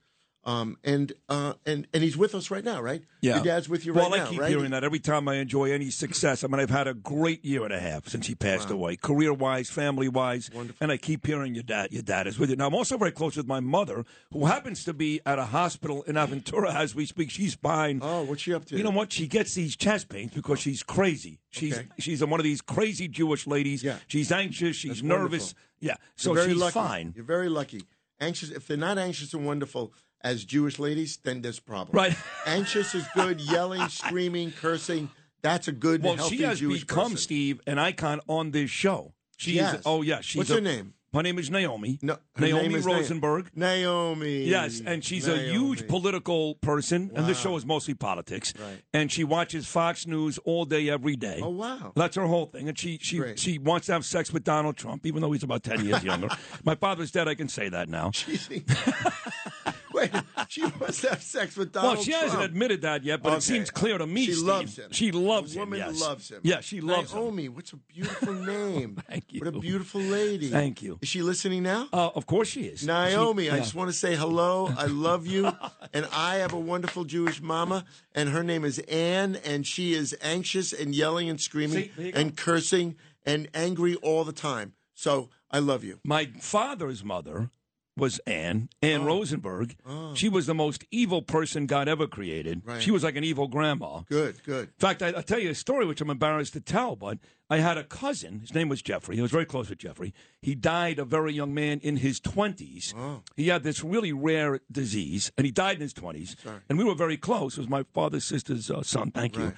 Um, 0.48 0.78
and 0.82 1.12
uh, 1.28 1.52
and 1.66 1.86
and 1.92 2.02
he's 2.02 2.16
with 2.16 2.34
us 2.34 2.50
right 2.50 2.64
now, 2.64 2.80
right? 2.80 3.02
Yeah. 3.20 3.34
Your 3.34 3.44
dad's 3.44 3.68
with 3.68 3.84
you 3.84 3.92
well, 3.92 4.08
right 4.08 4.20
I 4.20 4.24
now, 4.24 4.30
keep 4.30 4.40
right? 4.40 4.48
hearing 4.48 4.70
that 4.70 4.82
every 4.82 4.98
time 4.98 5.28
I 5.28 5.34
enjoy 5.36 5.70
any 5.72 5.90
success. 5.90 6.42
I 6.42 6.46
mean, 6.46 6.58
I've 6.58 6.70
had 6.70 6.86
a 6.88 6.94
great 6.94 7.44
year 7.44 7.64
and 7.64 7.72
a 7.74 7.78
half 7.78 8.08
since 8.08 8.28
he 8.28 8.34
passed 8.34 8.70
away, 8.70 8.96
career 8.96 9.34
wise, 9.34 9.68
family 9.68 10.08
wise, 10.08 10.48
and 10.80 10.90
I 10.90 10.96
keep 10.96 11.26
hearing 11.26 11.54
your 11.54 11.64
dad. 11.64 11.92
Your 11.92 12.00
dad 12.02 12.26
is 12.26 12.38
with 12.38 12.48
you 12.48 12.56
now. 12.56 12.66
I'm 12.68 12.74
also 12.74 12.96
very 12.96 13.12
close 13.12 13.36
with 13.36 13.46
my 13.46 13.60
mother, 13.60 14.06
who 14.32 14.46
happens 14.46 14.84
to 14.84 14.94
be 14.94 15.20
at 15.26 15.38
a 15.38 15.44
hospital 15.44 16.02
in 16.04 16.14
Aventura 16.14 16.74
as 16.74 16.94
we 16.94 17.04
speak. 17.04 17.30
She's 17.30 17.54
fine. 17.54 17.98
Oh, 18.02 18.22
what's 18.22 18.40
she 18.40 18.54
up 18.54 18.64
to? 18.66 18.76
You 18.78 18.84
know 18.84 18.90
what? 18.90 19.12
She 19.12 19.26
gets 19.26 19.52
these 19.52 19.76
chest 19.76 20.08
pains 20.08 20.32
because 20.32 20.60
she's 20.60 20.82
crazy. 20.82 21.40
She's 21.50 21.76
Okay. 21.76 21.88
she's 21.98 22.24
one 22.24 22.40
of 22.40 22.44
these 22.44 22.62
crazy 22.62 23.06
Jewish 23.06 23.46
ladies. 23.46 23.84
Yeah. 23.84 23.98
She's 24.06 24.32
anxious. 24.32 24.76
She's 24.76 24.92
That's 24.92 25.02
nervous. 25.02 25.42
wonderful. 25.42 25.58
Yeah. 25.80 25.96
So 26.16 26.30
You're 26.30 26.36
very 26.42 26.52
she's 26.54 26.60
lucky. 26.62 26.72
fine. 26.72 27.12
You're 27.14 27.24
very 27.26 27.50
lucky. 27.50 27.82
Anxious. 28.18 28.48
If 28.50 28.66
they're 28.66 28.76
not 28.78 28.96
anxious 28.96 29.34
and 29.34 29.44
wonderful 29.44 29.92
as 30.22 30.44
Jewish 30.44 30.78
ladies, 30.78 31.18
then 31.22 31.42
there's 31.42 31.58
a 31.58 31.62
problem. 31.62 31.96
Right. 31.96 32.16
Anxious 32.46 32.94
is 32.94 33.06
good. 33.14 33.40
Yelling, 33.40 33.88
screaming, 33.88 34.52
cursing. 34.52 35.10
That's 35.42 35.68
a 35.68 35.72
good, 35.72 36.02
Well, 36.02 36.16
healthy 36.16 36.38
she 36.38 36.42
has 36.42 36.58
Jewish 36.60 36.80
become 36.80 37.04
person. 37.12 37.16
Steve 37.18 37.60
an 37.66 37.78
icon 37.78 38.20
on 38.28 38.50
this 38.50 38.70
show. 38.70 39.14
She 39.36 39.52
She 39.52 39.58
is. 39.60 39.82
Oh 39.86 40.02
yeah, 40.02 40.20
she's 40.20 40.38
What's 40.38 40.50
a- 40.50 40.54
her 40.54 40.60
name? 40.60 40.94
Her 41.14 41.22
name 41.22 41.38
is 41.38 41.50
Naomi. 41.50 41.98
No, 42.02 42.18
Naomi 42.38 42.74
is 42.74 42.84
Rosenberg. 42.84 43.50
Naomi. 43.54 44.44
Yes, 44.44 44.82
and 44.84 45.02
she's 45.02 45.26
a 45.26 45.38
huge 45.38 45.88
political 45.88 46.56
person, 46.56 47.10
and 47.14 47.24
this 47.26 47.40
show 47.40 47.56
is 47.56 47.64
mostly 47.64 47.94
politics. 47.94 48.52
Right. 48.60 48.82
And 48.92 49.10
she 49.10 49.24
watches 49.24 49.66
Fox 49.66 50.06
News 50.06 50.36
all 50.44 50.66
day, 50.66 50.90
every 50.90 51.16
day. 51.16 51.40
Oh 51.42 51.48
wow. 51.48 51.92
That's 51.96 52.14
her 52.16 52.26
whole 52.26 52.44
thing, 52.44 52.68
and 52.68 52.78
she 52.78 52.98
she 53.00 53.16
Great. 53.18 53.38
she 53.38 53.58
wants 53.58 53.86
to 53.86 53.94
have 53.94 54.04
sex 54.04 54.30
with 54.34 54.44
Donald 54.44 54.76
Trump, 54.76 55.06
even 55.06 55.22
though 55.22 55.32
he's 55.32 55.42
about 55.42 55.62
ten 55.62 55.82
years 55.82 56.04
younger. 56.10 56.28
My 56.62 56.74
father's 56.74 57.10
dead; 57.10 57.26
I 57.26 57.34
can 57.34 57.48
say 57.48 57.70
that 57.70 57.88
now. 57.88 58.10
Wait, 59.98 60.10
she 60.48 60.62
wants 60.64 61.00
to 61.02 61.10
have 61.10 61.22
sex 61.22 61.56
with 61.56 61.72
Donald 61.72 61.96
well, 61.96 62.02
she 62.04 62.12
hasn't 62.12 62.42
admitted 62.42 62.82
that 62.82 63.04
yet, 63.04 63.22
but 63.22 63.30
Okay. 63.30 63.38
it 63.38 63.42
seems 63.42 63.70
clear 63.70 63.98
to 63.98 64.06
me. 64.06 64.26
She 64.26 64.32
Steve. 64.32 64.46
loves 64.46 64.78
him. 64.78 64.92
She 64.92 65.10
loves 65.12 65.52
the 65.54 65.60
him. 65.60 65.70
woman 65.70 65.78
yes. 65.80 66.00
loves 66.00 66.30
him. 66.30 66.40
Yeah, 66.42 66.60
she 66.60 66.80
loves 66.80 67.12
him. 67.12 67.18
Naomi, 67.20 67.48
what's 67.48 67.72
a 67.72 67.76
beautiful 67.76 68.32
name. 68.54 68.96
Thank 69.08 69.32
you. 69.32 69.40
What 69.40 69.54
a 69.54 69.58
beautiful 69.58 70.00
lady. 70.00 70.48
Thank 70.48 70.82
you. 70.82 70.98
Is 71.02 71.08
she 71.08 71.22
listening 71.22 71.62
now? 71.62 71.88
Uh, 71.92 72.10
of 72.14 72.26
course 72.26 72.48
she 72.48 72.62
is. 72.62 72.84
Naomi, 72.86 73.44
She- 73.44 73.50
I 73.50 73.58
just 73.58 73.74
want 73.74 73.88
to 73.90 73.96
say 73.96 74.14
hello. 74.16 74.72
I 74.76 74.86
love 74.86 75.26
you. 75.26 75.50
and 75.92 76.06
I 76.12 76.36
have 76.36 76.52
a 76.52 76.58
wonderful 76.58 77.04
Jewish 77.04 77.40
mama, 77.42 77.84
and 78.14 78.28
her 78.30 78.42
name 78.42 78.64
is 78.64 78.78
Anne, 78.80 79.36
and 79.44 79.66
she 79.66 79.94
is 79.94 80.16
anxious 80.22 80.72
and 80.72 80.94
yelling 80.94 81.28
and 81.28 81.40
screaming 81.40 81.90
See, 81.96 82.10
go. 82.12 82.18
and 82.18 82.36
cursing 82.36 82.96
and 83.26 83.48
angry 83.54 83.94
all 83.96 84.24
the 84.24 84.32
time. 84.32 84.74
So 84.94 85.28
I 85.50 85.58
love 85.60 85.84
you. 85.84 86.00
My 86.04 86.26
father's 86.40 87.04
mother 87.04 87.50
was 87.98 88.18
Anne, 88.26 88.68
Anne 88.82 89.04
Rosenberg. 89.04 89.76
Oh. 89.86 90.14
She 90.14 90.28
was 90.28 90.46
the 90.46 90.54
most 90.54 90.84
evil 90.90 91.22
person 91.22 91.66
God 91.66 91.88
ever 91.88 92.06
created. 92.06 92.62
Right. 92.64 92.82
She 92.82 92.90
was 92.90 93.04
like 93.04 93.16
an 93.16 93.24
evil 93.24 93.48
grandma. 93.48 94.00
Good, 94.08 94.42
good. 94.44 94.68
In 94.68 94.74
fact, 94.78 95.02
I, 95.02 95.08
I'll 95.08 95.22
tell 95.22 95.38
you 95.38 95.50
a 95.50 95.54
story 95.54 95.84
which 95.86 96.00
I'm 96.00 96.10
embarrassed 96.10 96.54
to 96.54 96.60
tell, 96.60 96.96
but 96.96 97.18
I 97.50 97.58
had 97.58 97.78
a 97.78 97.84
cousin. 97.84 98.40
His 98.40 98.54
name 98.54 98.68
was 98.68 98.82
Jeffrey. 98.82 99.18
I 99.18 99.22
was 99.22 99.30
very 99.30 99.44
close 99.46 99.68
with 99.68 99.78
Jeffrey. 99.78 100.14
He 100.40 100.54
died 100.54 100.98
a 100.98 101.04
very 101.04 101.32
young 101.32 101.52
man 101.54 101.80
in 101.80 101.96
his 101.96 102.20
20s. 102.20 102.94
Oh. 102.96 103.22
He 103.36 103.48
had 103.48 103.62
this 103.62 103.82
really 103.82 104.12
rare 104.12 104.60
disease, 104.70 105.32
and 105.36 105.44
he 105.44 105.50
died 105.50 105.76
in 105.76 105.82
his 105.82 105.94
20s. 105.94 106.36
And 106.68 106.78
we 106.78 106.84
were 106.84 106.94
very 106.94 107.16
close. 107.16 107.54
It 107.54 107.60
was 107.60 107.68
my 107.68 107.84
father's 107.94 108.24
sister's 108.24 108.70
uh, 108.70 108.82
son. 108.82 109.10
Thank 109.10 109.36
you. 109.36 109.52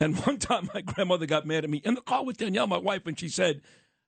And 0.00 0.16
one 0.26 0.38
time 0.38 0.68
my 0.74 0.80
grandmother 0.80 1.26
got 1.26 1.46
mad 1.46 1.64
at 1.64 1.70
me 1.70 1.78
in 1.78 1.94
the 1.94 2.00
car 2.00 2.24
with 2.24 2.36
Danielle, 2.36 2.66
my 2.66 2.78
wife, 2.78 3.06
and 3.06 3.18
she 3.18 3.28
said, 3.28 3.62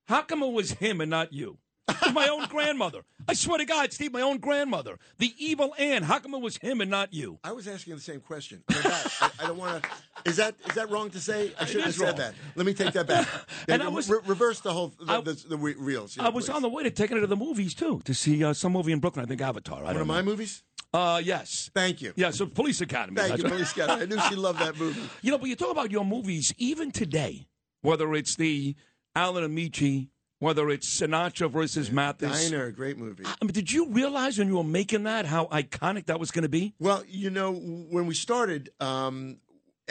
How 0.06 0.22
come 0.22 0.42
it 0.42 0.52
was 0.52 0.72
him 0.72 1.00
and 1.00 1.10
not 1.10 1.32
you? 1.32 1.58
It 1.88 2.00
was 2.04 2.12
my 2.14 2.28
own 2.28 2.46
grandmother. 2.48 3.00
I 3.26 3.34
swear 3.34 3.58
to 3.58 3.64
God, 3.64 3.92
Steve, 3.92 4.12
my 4.12 4.20
own 4.20 4.38
grandmother. 4.38 4.98
The 5.18 5.32
evil 5.38 5.74
Anne. 5.78 6.02
How 6.02 6.18
come 6.18 6.34
it 6.34 6.40
was 6.40 6.56
him 6.58 6.80
and 6.80 6.90
not 6.90 7.12
you? 7.14 7.38
I 7.42 7.52
was 7.52 7.66
asking 7.66 7.94
the 7.94 8.00
same 8.00 8.20
question. 8.20 8.62
I, 8.68 9.30
I 9.40 9.46
don't 9.46 9.56
want 9.58 9.82
to. 9.82 9.90
Is 10.28 10.36
that 10.36 10.54
is 10.68 10.74
that 10.74 10.90
wrong 10.90 11.10
to 11.10 11.20
say? 11.20 11.52
I 11.58 11.64
shouldn't 11.64 11.84
have 11.86 11.94
said 11.94 12.04
wrong. 12.08 12.16
that. 12.16 12.34
Let 12.56 12.66
me 12.66 12.74
take 12.74 12.92
that 12.94 13.06
back. 13.06 13.26
And 13.68 13.82
I 13.82 13.88
was- 13.88 14.08
re- 14.10 14.18
reverse 14.26 14.60
the 14.60 14.72
whole 14.72 14.92
the, 15.00 15.12
I- 15.12 15.20
the, 15.20 15.32
the 15.48 15.56
re- 15.56 15.74
reels. 15.78 16.18
I 16.18 16.28
was 16.28 16.48
on 16.50 16.62
the 16.62 16.68
way 16.68 16.82
to 16.82 16.90
taking 16.90 17.16
her 17.16 17.20
to 17.22 17.26
the 17.26 17.36
movies 17.36 17.74
too 17.74 18.00
to 18.04 18.14
see 18.14 18.42
uh, 18.44 18.52
some 18.52 18.72
movie 18.72 18.92
in 18.92 19.00
Brooklyn. 19.00 19.24
I 19.24 19.28
think 19.28 19.40
Avatar. 19.40 19.80
I 19.80 19.84
One 19.84 19.96
of 19.96 20.06
know. 20.06 20.12
my 20.14 20.22
movies. 20.22 20.62
Uh, 20.92 21.20
yes. 21.22 21.70
Thank 21.74 22.00
you. 22.00 22.12
Yeah, 22.16 22.30
so 22.30 22.46
Police 22.46 22.80
Academy. 22.80 23.16
Thank 23.20 23.36
you, 23.38 23.44
right. 23.44 23.52
Police 23.52 23.72
Academy. 23.72 24.02
I 24.02 24.06
knew 24.06 24.20
she 24.28 24.36
loved 24.36 24.58
that 24.60 24.78
movie. 24.78 25.00
You 25.22 25.30
know, 25.32 25.38
but 25.38 25.48
you 25.48 25.56
talk 25.56 25.70
about 25.70 25.90
your 25.90 26.04
movies 26.04 26.54
even 26.56 26.90
today, 26.92 27.46
whether 27.82 28.14
it's 28.14 28.36
the 28.36 28.74
Alan 29.14 29.44
Amici, 29.44 30.08
whether 30.38 30.68
it's 30.70 30.88
Sinatra 30.88 31.50
versus 31.50 31.90
Mathis. 31.90 32.50
Diner, 32.50 32.66
a 32.66 32.72
great 32.72 32.98
movie. 32.98 33.24
I 33.24 33.44
mean, 33.44 33.52
did 33.52 33.72
you 33.72 33.88
realize 33.90 34.38
when 34.38 34.48
you 34.48 34.56
were 34.56 34.64
making 34.64 35.04
that 35.04 35.26
how 35.26 35.46
iconic 35.46 36.06
that 36.06 36.20
was 36.20 36.30
going 36.30 36.42
to 36.42 36.48
be? 36.48 36.74
Well, 36.78 37.02
you 37.08 37.30
know, 37.30 37.52
when 37.52 38.06
we 38.06 38.14
started, 38.14 38.70
um, 38.80 39.38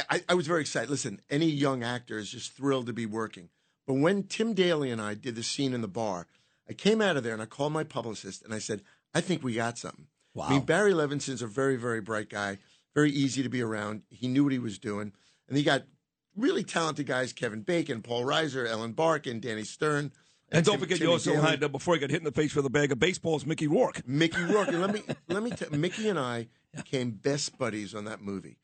I, 0.09 0.23
I 0.29 0.33
was 0.35 0.47
very 0.47 0.61
excited. 0.61 0.89
Listen, 0.89 1.21
any 1.29 1.47
young 1.47 1.83
actor 1.83 2.17
is 2.17 2.31
just 2.31 2.53
thrilled 2.53 2.85
to 2.87 2.93
be 2.93 3.05
working. 3.05 3.49
But 3.85 3.95
when 3.95 4.23
Tim 4.23 4.53
Daly 4.53 4.91
and 4.91 5.01
I 5.01 5.13
did 5.13 5.35
the 5.35 5.43
scene 5.43 5.73
in 5.73 5.81
the 5.81 5.87
bar, 5.87 6.27
I 6.69 6.73
came 6.73 7.01
out 7.01 7.17
of 7.17 7.23
there 7.23 7.33
and 7.33 7.41
I 7.41 7.45
called 7.45 7.73
my 7.73 7.83
publicist 7.83 8.43
and 8.43 8.53
I 8.53 8.59
said, 8.59 8.81
I 9.13 9.21
think 9.21 9.43
we 9.43 9.53
got 9.53 9.77
something. 9.77 10.07
Wow. 10.33 10.47
I 10.47 10.49
mean, 10.51 10.61
Barry 10.61 10.93
Levinson's 10.93 11.41
a 11.41 11.47
very, 11.47 11.77
very 11.77 12.01
bright 12.01 12.29
guy, 12.29 12.57
very 12.93 13.09
easy 13.09 13.41
to 13.43 13.49
be 13.49 13.61
around. 13.61 14.03
He 14.09 14.27
knew 14.27 14.43
what 14.43 14.53
he 14.53 14.59
was 14.59 14.77
doing. 14.77 15.13
And 15.47 15.57
he 15.57 15.63
got 15.63 15.83
really 16.35 16.63
talented 16.63 17.07
guys 17.07 17.33
Kevin 17.33 17.61
Bacon, 17.61 18.01
Paul 18.01 18.23
Reiser, 18.23 18.67
Ellen 18.67 18.91
Barkin, 18.91 19.39
Danny 19.39 19.63
Stern. 19.63 20.11
And 20.51 20.65
don't 20.65 20.79
forget, 20.79 20.97
Timmy 20.97 21.09
you 21.09 21.13
also 21.13 21.33
Daly. 21.33 21.45
had, 21.45 21.63
uh, 21.63 21.67
before 21.67 21.95
he 21.95 21.99
got 21.99 22.09
hit 22.09 22.19
in 22.19 22.23
the 22.23 22.31
face 22.31 22.55
with 22.55 22.65
a 22.65 22.69
bag 22.69 22.91
of 22.91 22.99
baseballs, 22.99 23.45
Mickey 23.45 23.67
Rourke. 23.67 24.07
Mickey 24.07 24.41
Rourke. 24.41 24.69
And 24.69 24.81
let 24.81 24.93
me 24.93 25.01
let 25.27 25.43
me 25.43 25.51
tell 25.51 25.69
Mickey 25.71 26.07
and 26.09 26.17
I 26.17 26.47
became 26.75 27.11
best 27.11 27.57
buddies 27.57 27.93
on 27.93 28.05
that 28.05 28.21
movie. 28.21 28.57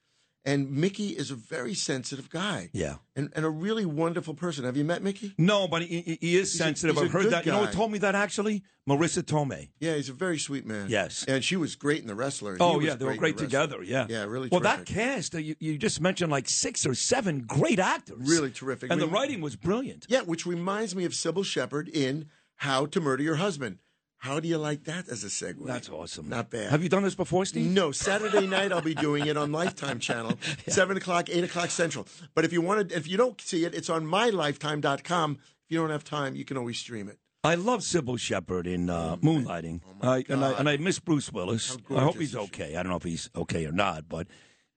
And 0.46 0.72
Mickey 0.72 1.10
is 1.10 1.32
a 1.32 1.36
very 1.36 1.74
sensitive 1.74 2.30
guy. 2.30 2.70
Yeah. 2.74 2.96
And 3.16 3.32
and 3.34 3.46
a 3.46 3.50
really 3.50 3.86
wonderful 3.86 4.34
person. 4.34 4.66
Have 4.66 4.76
you 4.76 4.84
met 4.84 5.02
Mickey? 5.02 5.34
No, 5.38 5.68
but 5.70 5.84
he, 5.84 6.02
he- 6.20 6.36
is 6.38 6.52
He's 6.52 6.58
sensitive. 6.58 6.98
a 6.98 7.02
I've 7.02 7.12
heard 7.12 7.30
that. 7.32 7.46
You 7.46 7.54
know 7.54 7.66
who 7.66 7.72
told 7.72 7.92
me 7.92 8.00
that 8.00 8.14
actually? 8.16 8.64
Marisa 8.90 9.24
Tomei. 9.24 9.70
Yeah, 9.80 9.96
he's 9.96 10.10
a 10.10 10.14
very 10.14 10.38
sweet 10.38 10.66
man. 10.66 10.88
Yes. 10.90 11.24
And 11.30 11.42
she 11.44 11.56
was 11.56 11.76
great 11.78 12.02
in 12.02 12.08
The 12.08 12.16
Wrestler. 12.16 12.58
Oh 12.60 12.82
yeah, 12.82 12.96
they 12.96 13.06
were 13.06 13.16
great 13.16 13.38
The 13.38 13.46
together. 13.46 13.82
Yeah, 13.82 14.06
Yeah, 14.10 14.24
really 14.26 14.50
Well, 14.52 14.60
terrific. 14.60 14.88
that 14.88 14.94
cast 14.94 15.36
uh, 15.36 15.38
you, 15.38 15.56
you 15.60 15.78
just 15.78 16.02
mentioned 16.02 16.30
like 16.32 16.50
six 16.50 16.86
or 16.86 16.94
seven 16.94 17.44
great 17.48 17.80
actors. 17.80 18.18
Really 18.30 18.52
terrific. 18.52 18.92
and 18.92 19.00
the 19.02 19.08
writing 19.08 19.40
was 19.40 19.56
brilliant. 19.56 20.08
Yeah, 20.10 20.22
which 20.24 20.46
reminds 20.46 20.94
me 20.94 21.06
of 21.06 21.14
Cybill 21.14 21.46
Shepherd 21.46 21.88
in 21.88 22.26
How 22.58 22.86
to 22.88 23.00
Murder 23.00 23.24
Your 23.24 23.36
Husband. 23.36 23.78
How 24.24 24.40
do 24.40 24.48
you 24.48 24.58
like 24.58 24.86
that 24.86 25.10
as 25.10 25.26
a 25.26 25.28
segue? 25.28 25.66
That's 25.66 25.90
awesome. 25.90 26.30
Not 26.30 26.50
bad. 26.50 26.72
Have 26.72 26.82
you 26.82 26.88
done 26.88 27.04
this 27.04 27.14
before, 27.14 27.44
Steve? 27.44 27.70
No, 27.70 27.92
Saturday 27.92 28.48
night 28.48 28.72
I'll 28.72 28.82
be 28.82 28.96
doing 28.96 29.26
it 29.26 29.36
on 29.36 29.52
Lifetime 29.52 30.00
Channel, 30.00 30.40
seven 30.70 30.96
o'clock, 30.96 31.30
eight 31.30 31.44
o'clock 31.44 31.70
Central. 31.70 32.08
But 32.34 32.46
if 32.46 32.54
you 32.54 32.62
want 32.62 32.88
to, 32.88 32.96
if 32.96 33.06
you 33.06 33.18
don't 33.18 33.42
see 33.42 33.66
it, 33.66 33.76
it's 33.76 33.90
on 33.90 34.06
mylifetime.com. 34.06 35.40
If 35.42 35.72
you 35.72 35.78
don't 35.80 35.90
have 35.90 36.06
time, 36.06 36.38
you 36.38 36.46
can 36.46 36.56
always 36.56 36.80
stream 36.80 37.10
it. 37.10 37.20
I 37.44 37.56
love 37.56 37.82
Cybill 37.82 38.18
Shepherd 38.18 38.66
in 38.66 38.90
uh, 38.90 39.18
Moonlighting, 39.18 39.82
I, 40.02 40.24
and 40.30 40.46
I 40.46 40.52
and 40.54 40.70
I 40.70 40.78
miss 40.78 41.00
Bruce 41.00 41.30
Willis. 41.30 41.78
I 41.94 42.00
hope 42.00 42.16
he's 42.16 42.34
okay. 42.34 42.78
I 42.78 42.84
don't 42.84 42.92
know 42.92 42.96
if 42.96 43.04
he's 43.04 43.30
okay 43.36 43.66
or 43.66 43.74
not, 43.74 44.08
but 44.08 44.28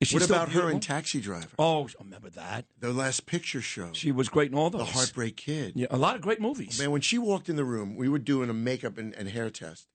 is 0.00 0.08
she 0.08 0.16
what 0.16 0.24
about 0.26 0.50
her 0.50 0.70
in? 0.70 0.80
Taxi 0.80 1.20
Driver? 1.20 1.48
Oh, 1.58 1.88
remember 1.98 2.30
that. 2.30 2.66
The 2.78 2.92
Last 2.92 3.26
Picture 3.26 3.60
Show. 3.60 3.90
She 3.92 4.12
was 4.12 4.28
great 4.28 4.52
in 4.52 4.58
all 4.58 4.70
those. 4.70 4.80
The 4.86 4.92
Heartbreak 4.92 5.36
Kid. 5.36 5.72
Yeah, 5.74 5.86
a 5.90 5.96
lot 5.96 6.16
of 6.16 6.20
great 6.22 6.40
movies. 6.40 6.78
Man, 6.78 6.90
when 6.90 7.00
she 7.00 7.18
walked 7.18 7.48
in 7.48 7.56
the 7.56 7.64
room, 7.64 7.96
we 7.96 8.08
were 8.08 8.18
doing 8.18 8.50
a 8.50 8.54
makeup 8.54 8.98
and, 8.98 9.14
and 9.14 9.28
hair 9.28 9.48
test. 9.50 9.86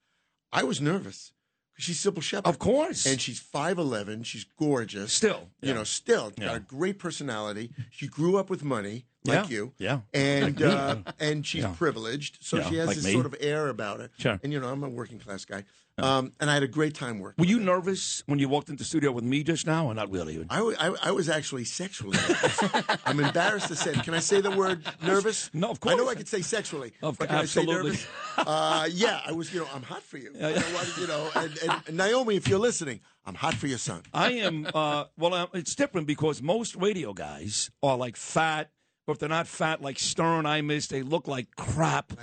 I 0.52 0.64
was 0.64 0.82
nervous. 0.82 1.32
She's 1.78 2.03
Cybill 2.03 2.22
Shepherd. 2.22 2.48
Of 2.48 2.60
course. 2.60 3.06
And 3.06 3.19
she's 3.19 3.40
5'11. 3.41 4.26
She's 4.26 4.44
gorgeous. 4.60 5.14
Still, 5.14 5.49
You 5.61 5.69
yeah. 5.69 5.73
know, 5.76 5.84
still 5.84 6.32
Yeah. 6.38 6.45
got 6.48 6.56
a 6.57 6.60
great 6.60 6.99
personality. 6.99 7.72
She 7.90 8.07
grew 8.07 8.38
up 8.38 8.49
with 8.49 8.64
money, 8.64 9.06
like 9.26 9.49
Yeah, 9.49 9.56
you. 9.56 9.73
yeah. 9.78 9.99
And 10.14 10.60
Like 10.60 10.73
uh, 10.76 10.95
and 11.19 11.45
she's 11.48 11.65
privileged. 11.65 12.38
So 12.41 12.61
she 12.64 12.76
has 12.76 12.88
like 12.88 12.98
this 12.98 13.06
me. 13.06 13.14
sort 13.14 13.26
of 13.26 13.36
air 13.40 13.69
about 13.69 13.99
it. 14.02 14.11
Sure. 14.19 14.40
And, 14.44 14.52
you 14.53 14.60
know, 14.60 14.68
I'm 14.68 14.84
a 14.84 14.90
working 14.90 15.18
class 15.19 15.45
guy. 15.45 15.64
Um, 16.02 16.34
and 16.40 16.49
I 16.49 16.53
had 16.56 16.64
a 16.64 16.68
great 16.68 16.95
time 16.95 17.19
working. 17.19 17.41
Were 17.44 17.49
you 17.49 17.60
nervous 17.60 18.23
when 18.26 18.40
you 18.40 18.49
walked 18.49 18.69
into 18.69 18.80
the 18.84 18.88
studio 18.88 19.11
with 19.11 19.23
me 19.23 19.44
just 19.44 19.65
now, 19.68 19.86
or 19.88 19.94
not 19.94 20.10
really? 20.11 20.45
I, 20.49 20.60
I, 20.80 20.95
I 21.03 21.11
was 21.11 21.30
actually 21.30 21.65
sexually 21.65 22.18
nervous. 22.18 22.60
I'm 23.06 23.19
embarrassed 23.19 23.68
to 23.68 23.76
say. 23.76 23.91
it. 23.91 24.03
Can 24.03 24.14
I 24.14 24.19
say 24.19 24.41
the 24.41 24.52
word 24.52 24.84
nervous? 25.03 25.49
No, 25.53 25.69
of 25.72 25.80
course. 25.80 25.94
I 25.94 25.98
know. 25.98 26.10
I 26.10 26.15
could 26.15 26.28
say 26.28 26.41
sexually. 26.41 26.94
Of- 27.02 27.18
but 27.18 27.28
can 27.30 27.38
I 27.38 27.45
say 27.45 27.61
absolutely. 27.61 27.91
nervous? 27.91 28.07
Uh, 28.38 28.88
yeah, 28.91 29.22
I 29.26 29.32
was. 29.32 29.53
You 29.53 29.61
know, 29.61 29.68
I'm 29.73 29.84
hot 29.84 30.02
for 30.03 30.18
you. 30.18 30.32
You 30.34 30.40
know, 30.40 30.52
what- 30.52 30.98
you 30.98 31.07
know, 31.07 31.30
and, 31.36 31.60
and 31.88 31.98
Naomi, 31.98 32.36
if 32.36 32.48
you're 32.48 32.60
listening, 32.60 33.02
I'm 33.26 33.36
hot 33.36 33.53
for 33.53 33.68
your 33.68 33.78
son. 33.78 34.02
I 34.14 34.32
am. 34.34 34.68
Uh, 34.73 35.06
well, 35.18 35.34
uh, 35.34 35.48
it's 35.53 35.76
different 35.76 36.07
because 36.07 36.41
most 36.41 36.76
radio 36.76 37.14
guys 37.14 37.69
are 37.84 37.95
like 37.98 38.15
fat, 38.18 38.72
or 39.07 39.14
if 39.14 39.19
they're 39.19 39.30
not 39.30 39.48
fat, 39.48 39.82
like 39.82 39.99
Stern, 39.99 40.45
I 40.45 40.61
miss. 40.61 40.88
They 40.88 41.03
look 41.03 41.28
like 41.28 41.48
crap. 41.56 42.14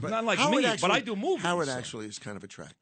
not 0.00 0.24
like 0.24 0.38
me, 0.50 0.64
actually- 0.64 0.88
but 0.88 0.94
I 0.94 1.00
do 1.00 1.14
movies. 1.16 1.42
Howard 1.42 1.68
actually 1.68 2.06
is 2.06 2.18
kind 2.18 2.36
of 2.36 2.44
attractive. 2.44 2.76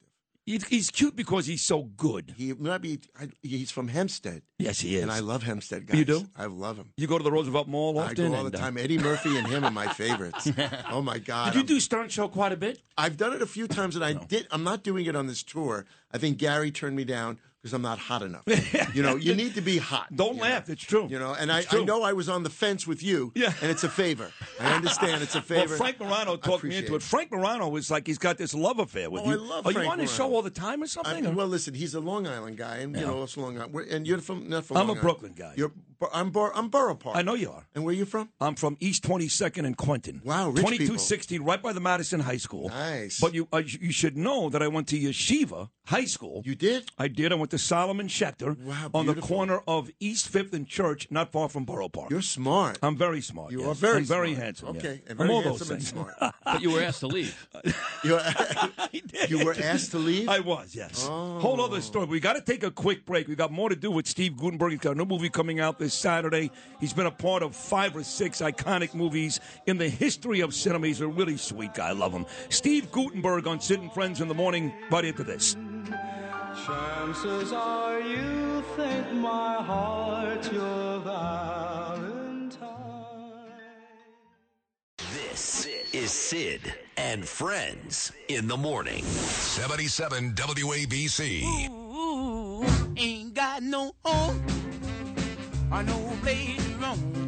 He- 0.46 0.60
he's 0.68 0.90
cute 0.90 1.16
because 1.16 1.46
he's 1.46 1.62
so 1.62 1.84
good. 1.84 2.34
He 2.36 2.52
might 2.52 2.78
be. 2.78 3.00
I, 3.18 3.28
he's 3.42 3.70
from 3.70 3.88
Hempstead. 3.88 4.42
Yes, 4.58 4.80
he 4.80 4.96
is. 4.96 5.02
And 5.02 5.10
I 5.10 5.20
love 5.20 5.42
Hempstead 5.42 5.86
guys. 5.86 5.98
You 5.98 6.04
do? 6.04 6.26
I 6.36 6.46
love 6.46 6.76
him. 6.76 6.92
You 6.96 7.06
go 7.06 7.16
to 7.16 7.24
the 7.24 7.32
Roosevelt 7.32 7.66
Mall 7.66 7.98
often. 7.98 8.26
I 8.26 8.28
go 8.28 8.34
all 8.34 8.44
and, 8.44 8.54
the 8.54 8.58
uh, 8.58 8.60
time. 8.60 8.76
Eddie 8.76 8.98
Murphy 8.98 9.36
and 9.38 9.46
him 9.46 9.64
are 9.64 9.70
my 9.70 9.86
favorites. 9.92 10.50
oh 10.90 11.00
my 11.00 11.18
God! 11.18 11.46
Did 11.46 11.54
you 11.54 11.60
I'm- 11.60 11.66
do 11.66 11.80
Stern 11.80 12.08
Show 12.08 12.28
quite 12.28 12.52
a 12.52 12.56
bit? 12.56 12.80
I've 12.98 13.16
done 13.16 13.32
it 13.32 13.42
a 13.42 13.46
few 13.46 13.66
times, 13.66 13.96
and 13.96 14.04
I 14.04 14.12
did. 14.12 14.46
I'm 14.50 14.64
not 14.64 14.82
doing 14.82 15.06
it 15.06 15.16
on 15.16 15.26
this 15.26 15.42
tour. 15.42 15.86
I 16.12 16.18
think 16.18 16.38
Gary 16.38 16.70
turned 16.70 16.96
me 16.96 17.04
down 17.04 17.38
because 17.65 17.73
I'm 17.73 17.81
not 17.81 17.99
hot 17.99 18.20
enough. 18.20 18.43
you 18.95 19.03
know, 19.03 19.16
you 19.16 19.35
need 19.35 19.55
to 19.55 19.62
be 19.62 19.78
hot. 19.78 20.15
Don't 20.15 20.36
laugh. 20.36 20.69
It's 20.69 20.85
true. 20.85 21.07
You 21.09 21.19
know, 21.19 21.32
and 21.32 21.51
I, 21.51 21.65
I 21.70 21.82
know 21.82 22.03
I 22.03 22.12
was 22.12 22.28
on 22.28 22.43
the 22.43 22.51
fence 22.51 22.86
with 22.86 23.03
you. 23.03 23.32
Yeah. 23.35 23.55
And 23.62 23.70
it's 23.70 23.85
a 23.85 23.89
favor. 23.89 24.31
I 24.61 24.74
understand 24.74 25.23
it's 25.23 25.35
a 25.35 25.41
favor. 25.53 25.69
Well, 25.70 25.78
Frank 25.78 25.99
Morano 25.99 26.36
talked 26.36 26.62
me 26.65 26.77
into 26.77 26.95
it. 26.95 27.01
Frank 27.03 27.32
Morano 27.32 27.74
is 27.77 27.91
like 27.91 28.07
he's 28.07 28.19
got 28.19 28.36
this 28.36 28.53
love 28.55 28.81
affair 28.81 29.09
with 29.09 29.23
Oh, 29.24 29.31
you. 29.31 29.32
I 29.32 29.36
love 29.36 29.66
Are 29.66 29.73
Frank 29.73 29.86
you 29.86 29.93
on 29.93 29.99
his 29.99 30.11
Morano. 30.19 30.31
show 30.31 30.36
all 30.36 30.43
the 30.43 30.51
time 30.51 30.82
or 30.82 30.86
something? 30.86 31.27
I- 31.27 31.31
or- 31.31 31.32
well, 31.32 31.47
listen, 31.47 31.73
he's 31.73 31.95
a 31.95 32.01
Long 32.01 32.27
Island 32.27 32.59
guy, 32.59 32.77
and 32.77 32.95
you 32.95 33.01
know, 33.07 33.23
it's 33.23 33.35
Long 33.39 33.57
Island. 33.57 33.73
We're- 33.73 33.91
And 33.91 34.07
you're 34.07 34.19
from 34.19 34.47
not 34.51 34.66
from. 34.66 34.77
I'm 34.77 34.89
Long 34.89 34.97
a 34.99 35.01
Island. 35.01 35.01
Brooklyn 35.01 35.32
guy. 35.35 35.55
You're, 35.57 35.73
I'm 36.12 36.30
Bor- 36.30 36.56
I'm 36.56 36.68
Borough 36.68 36.94
Park. 36.94 37.16
I 37.16 37.22
know 37.22 37.34
you 37.34 37.50
are. 37.50 37.66
And 37.74 37.84
where 37.84 37.92
are 37.92 37.96
you 37.96 38.04
from? 38.04 38.30
I'm 38.40 38.54
from 38.54 38.76
East 38.80 39.02
22nd 39.04 39.66
and 39.66 39.76
Quentin. 39.76 40.20
Wow, 40.24 40.48
rich 40.48 40.56
people. 40.56 40.70
2216, 40.70 41.42
right 41.42 41.62
by 41.62 41.72
the 41.72 41.80
Madison 41.80 42.20
High 42.20 42.36
School. 42.36 42.68
Nice. 42.68 43.20
But 43.20 43.34
you 43.34 43.48
uh, 43.52 43.62
you 43.64 43.92
should 43.92 44.16
know 44.16 44.48
that 44.50 44.62
I 44.62 44.68
went 44.68 44.88
to 44.88 44.98
Yeshiva 44.98 45.70
High 45.86 46.04
School. 46.06 46.42
You 46.44 46.54
did? 46.54 46.90
I 46.98 47.08
did. 47.08 47.32
I 47.32 47.34
went 47.34 47.50
to 47.52 47.58
Solomon 47.58 48.08
Schechter 48.08 48.58
Wow, 48.58 48.90
on 48.94 49.06
the 49.06 49.14
corner 49.16 49.62
of 49.68 49.90
East 50.00 50.28
Fifth 50.28 50.52
and 50.54 50.66
Church, 50.66 51.08
not 51.10 51.30
far 51.32 51.48
from 51.48 51.64
Borough 51.64 51.88
Park. 51.88 52.10
You're 52.10 52.22
smart. 52.22 52.78
I'm 52.82 52.96
very 52.96 53.20
smart. 53.20 53.52
You 53.52 53.60
yes. 53.60 53.68
are 53.68 53.74
very 53.74 53.98
I'm 53.98 54.04
very 54.04 54.34
handsome. 54.34 54.68
Okay, 54.68 55.00
yes. 55.02 55.10
and 55.10 55.20
I'm 55.20 55.26
very 55.26 55.30
all 55.30 55.42
those 55.42 55.68
handsome 55.68 55.76
and 55.76 55.82
things. 55.82 55.88
smart. 56.20 56.34
But 56.44 56.62
you 56.62 56.70
were 56.72 56.82
asked 56.82 57.00
to 57.00 57.06
leave. 57.08 57.48
You, 58.04 58.20
you 59.28 59.44
were 59.46 59.56
asked 59.58 59.92
to 59.92 59.98
leave. 59.98 60.28
I 60.28 60.40
was, 60.40 60.74
yes. 60.74 61.06
Oh. 61.08 61.38
Whole 61.40 61.60
other 61.62 61.80
story. 61.80 62.04
We 62.04 62.20
got 62.20 62.34
to 62.34 62.42
take 62.42 62.62
a 62.62 62.70
quick 62.70 63.06
break. 63.06 63.28
We 63.28 63.34
got 63.34 63.50
more 63.50 63.70
to 63.70 63.76
do 63.76 63.90
with 63.90 64.06
Steve 64.06 64.36
Guttenberg. 64.36 64.72
He's 64.72 64.80
got 64.80 64.92
a 64.92 64.94
new 64.94 65.06
movie 65.06 65.30
coming 65.30 65.58
out 65.58 65.78
this 65.85 65.93
Saturday. 65.93 66.51
He's 66.81 66.94
been 66.94 67.05
a 67.05 67.11
part 67.11 67.43
of 67.43 67.55
five 67.55 67.94
or 67.94 68.02
six 68.02 68.40
iconic 68.40 68.94
movies 68.94 69.39
in 69.66 69.77
the 69.77 69.89
history 69.89 70.40
of 70.40 70.55
cinema. 70.55 70.86
He's 70.86 71.02
a 71.02 71.06
really 71.06 71.36
sweet 71.36 71.74
guy. 71.74 71.90
I 71.90 71.93
love 71.93 72.12
him. 72.12 72.24
Steve 72.48 72.90
Guttenberg 72.90 73.47
on 73.47 73.61
Sid 73.61 73.81
and 73.81 73.93
Friends 73.93 74.23
in 74.23 74.28
the 74.28 74.35
morning. 74.35 74.73
Right 74.90 75.05
into 75.05 75.24
this. 75.24 75.56
Chances 76.66 77.52
are 77.52 78.01
you 78.01 78.65
think 78.77 79.12
my 79.12 79.56
heart's 79.56 80.51
your 80.51 81.01
Valentine. 81.01 82.59
This 85.12 85.69
is 85.93 86.11
Sid 86.11 86.73
and 86.97 87.28
Friends 87.28 88.11
in 88.28 88.48
the 88.48 88.56
morning. 88.56 89.05
77 89.05 90.32
WABC. 90.32 91.69
Ooh, 91.69 92.65
ain't 92.97 93.35
got 93.35 93.62
no 93.62 93.93
home 94.02 94.64
or 95.74 95.82
no 95.82 95.98
place 96.22 96.56
to 96.64 96.74
roam. 96.76 97.26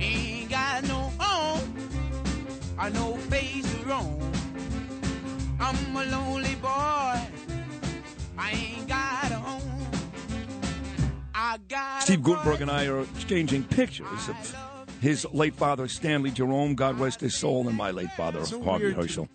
Ain't 0.00 0.50
got 0.50 0.82
no 0.88 1.12
home 1.18 1.74
or 2.80 2.90
no 2.90 3.12
place 3.28 3.62
to 3.74 3.86
roam. 3.86 4.32
I'm 5.60 5.96
a 5.96 6.04
lonely 6.06 6.56
boy. 6.56 6.68
I 8.38 8.50
ain't 8.50 8.88
got 8.88 9.30
a 9.30 9.36
home. 9.36 9.86
I 11.34 11.58
got 11.68 12.02
Steve 12.02 12.22
Guttenberg 12.24 12.60
and 12.60 12.70
I 12.70 12.86
are 12.86 13.02
exchanging 13.02 13.62
pictures 13.64 14.28
of 14.28 14.56
his 15.00 15.24
late 15.32 15.54
father, 15.54 15.86
Stanley 15.88 16.30
Jerome, 16.32 16.74
God 16.74 16.98
rest 16.98 17.20
his 17.20 17.34
soul, 17.36 17.68
and 17.68 17.76
my 17.76 17.90
late 17.92 18.10
father, 18.12 18.44
So 18.44 18.62
Harvey 18.62 18.86
weird 18.86 18.96
Herschel. 18.96 19.28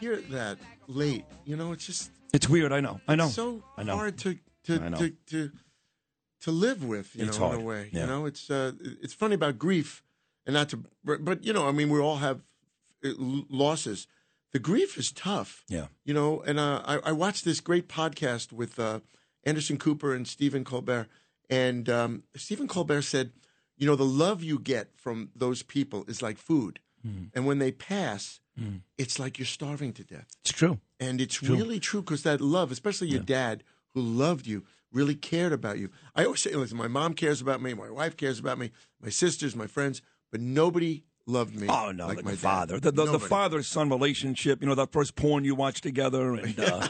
Hear 0.00 0.16
that 0.30 0.58
late? 0.86 1.24
You 1.44 1.56
know, 1.56 1.72
it's 1.72 1.86
just 1.86 2.10
It's 2.32 2.48
weird. 2.48 2.72
I 2.72 2.80
know. 2.80 3.00
I 3.08 3.16
know. 3.16 3.28
so 3.28 3.62
I 3.76 3.82
know. 3.82 3.96
hard 3.96 4.18
to 4.18 4.38
to, 4.64 4.80
I 4.80 4.88
know. 4.88 4.98
to 4.98 5.10
to 5.30 5.50
to 6.44 6.50
live 6.50 6.80
with. 6.84 7.14
You 7.16 7.26
It's 7.26 7.38
know, 7.38 7.46
hard. 7.46 7.58
in 7.58 7.64
a 7.64 7.68
way. 7.72 7.82
Yeah. 7.92 8.00
You 8.02 8.06
know, 8.06 8.26
it's 8.30 8.44
uh, 8.50 8.72
it's 9.04 9.14
funny 9.22 9.34
about 9.34 9.58
grief, 9.58 10.02
and 10.46 10.54
not 10.54 10.68
to, 10.70 10.76
but, 11.04 11.44
you 11.46 11.52
know, 11.52 11.66
I 11.68 11.72
mean, 11.72 11.88
we 11.90 11.98
all 12.00 12.16
have 12.28 12.38
uh, 13.04 13.10
losses. 13.50 14.06
The 14.52 14.58
grief 14.60 14.96
is 14.98 15.10
tough. 15.12 15.64
Yeah. 15.68 15.86
You 16.04 16.14
know, 16.14 16.40
and 16.48 16.58
uh, 16.58 16.82
I, 16.86 17.10
I 17.10 17.12
watched 17.12 17.44
this 17.44 17.60
great 17.60 17.88
podcast 17.88 18.52
with 18.52 18.78
uh, 18.78 19.00
Anderson 19.44 19.78
Cooper 19.78 20.14
and 20.14 20.26
Stephen 20.28 20.64
Colbert, 20.64 21.06
and 21.50 21.88
um, 21.88 22.22
Stephen 22.36 22.68
Colbert 22.68 23.02
said, 23.02 23.32
you 23.76 23.86
know, 23.86 23.96
the 23.96 24.04
love 24.24 24.42
you 24.44 24.58
get 24.58 24.86
from 24.96 25.30
those 25.34 25.62
people 25.62 26.04
is 26.08 26.22
like 26.22 26.38
food, 26.38 26.80
Mm. 27.06 27.28
and 27.34 27.46
when 27.46 27.58
they 27.58 27.70
pass, 27.70 28.40
it's 28.96 29.18
like 29.18 29.38
you're 29.38 29.44
starving 29.58 29.92
to 29.92 30.02
death. 30.04 30.28
It's 30.40 30.52
true. 30.52 30.78
And 30.98 31.20
it's 31.20 31.34
True. 31.34 31.54
really 31.54 31.78
true 31.78 32.00
because 32.00 32.22
that 32.22 32.40
love, 32.40 32.72
especially 32.72 33.08
your 33.08 33.20
dad 33.20 33.62
who 33.92 34.00
loved 34.00 34.46
you, 34.46 34.62
really 34.94 35.14
cared 35.14 35.52
about 35.52 35.78
you. 35.78 35.90
I 36.14 36.24
always 36.24 36.40
say, 36.40 36.54
listen, 36.54 36.78
my 36.78 36.88
mom 36.88 37.12
cares 37.14 37.40
about 37.42 37.60
me, 37.60 37.74
my 37.74 37.90
wife 37.90 38.16
cares 38.16 38.38
about 38.38 38.58
me, 38.58 38.70
my 39.02 39.10
sisters, 39.10 39.54
my 39.54 39.66
friends, 39.66 40.00
but 40.32 40.40
nobody 40.40 41.04
loved 41.26 41.54
me. 41.54 41.66
Oh 41.68 41.90
no, 41.92 42.06
like 42.06 42.16
like 42.18 42.24
my 42.24 42.30
the 42.30 42.36
dad. 42.38 42.42
father, 42.42 42.80
the, 42.80 42.92
the, 42.92 43.04
the 43.06 43.18
father 43.20 43.62
son 43.62 43.90
relationship. 43.90 44.62
You 44.62 44.68
know 44.68 44.74
that 44.76 44.92
first 44.92 45.16
porn 45.16 45.44
you 45.44 45.54
watched 45.54 45.82
together, 45.82 46.34
and 46.34 46.58
uh, 46.60 46.88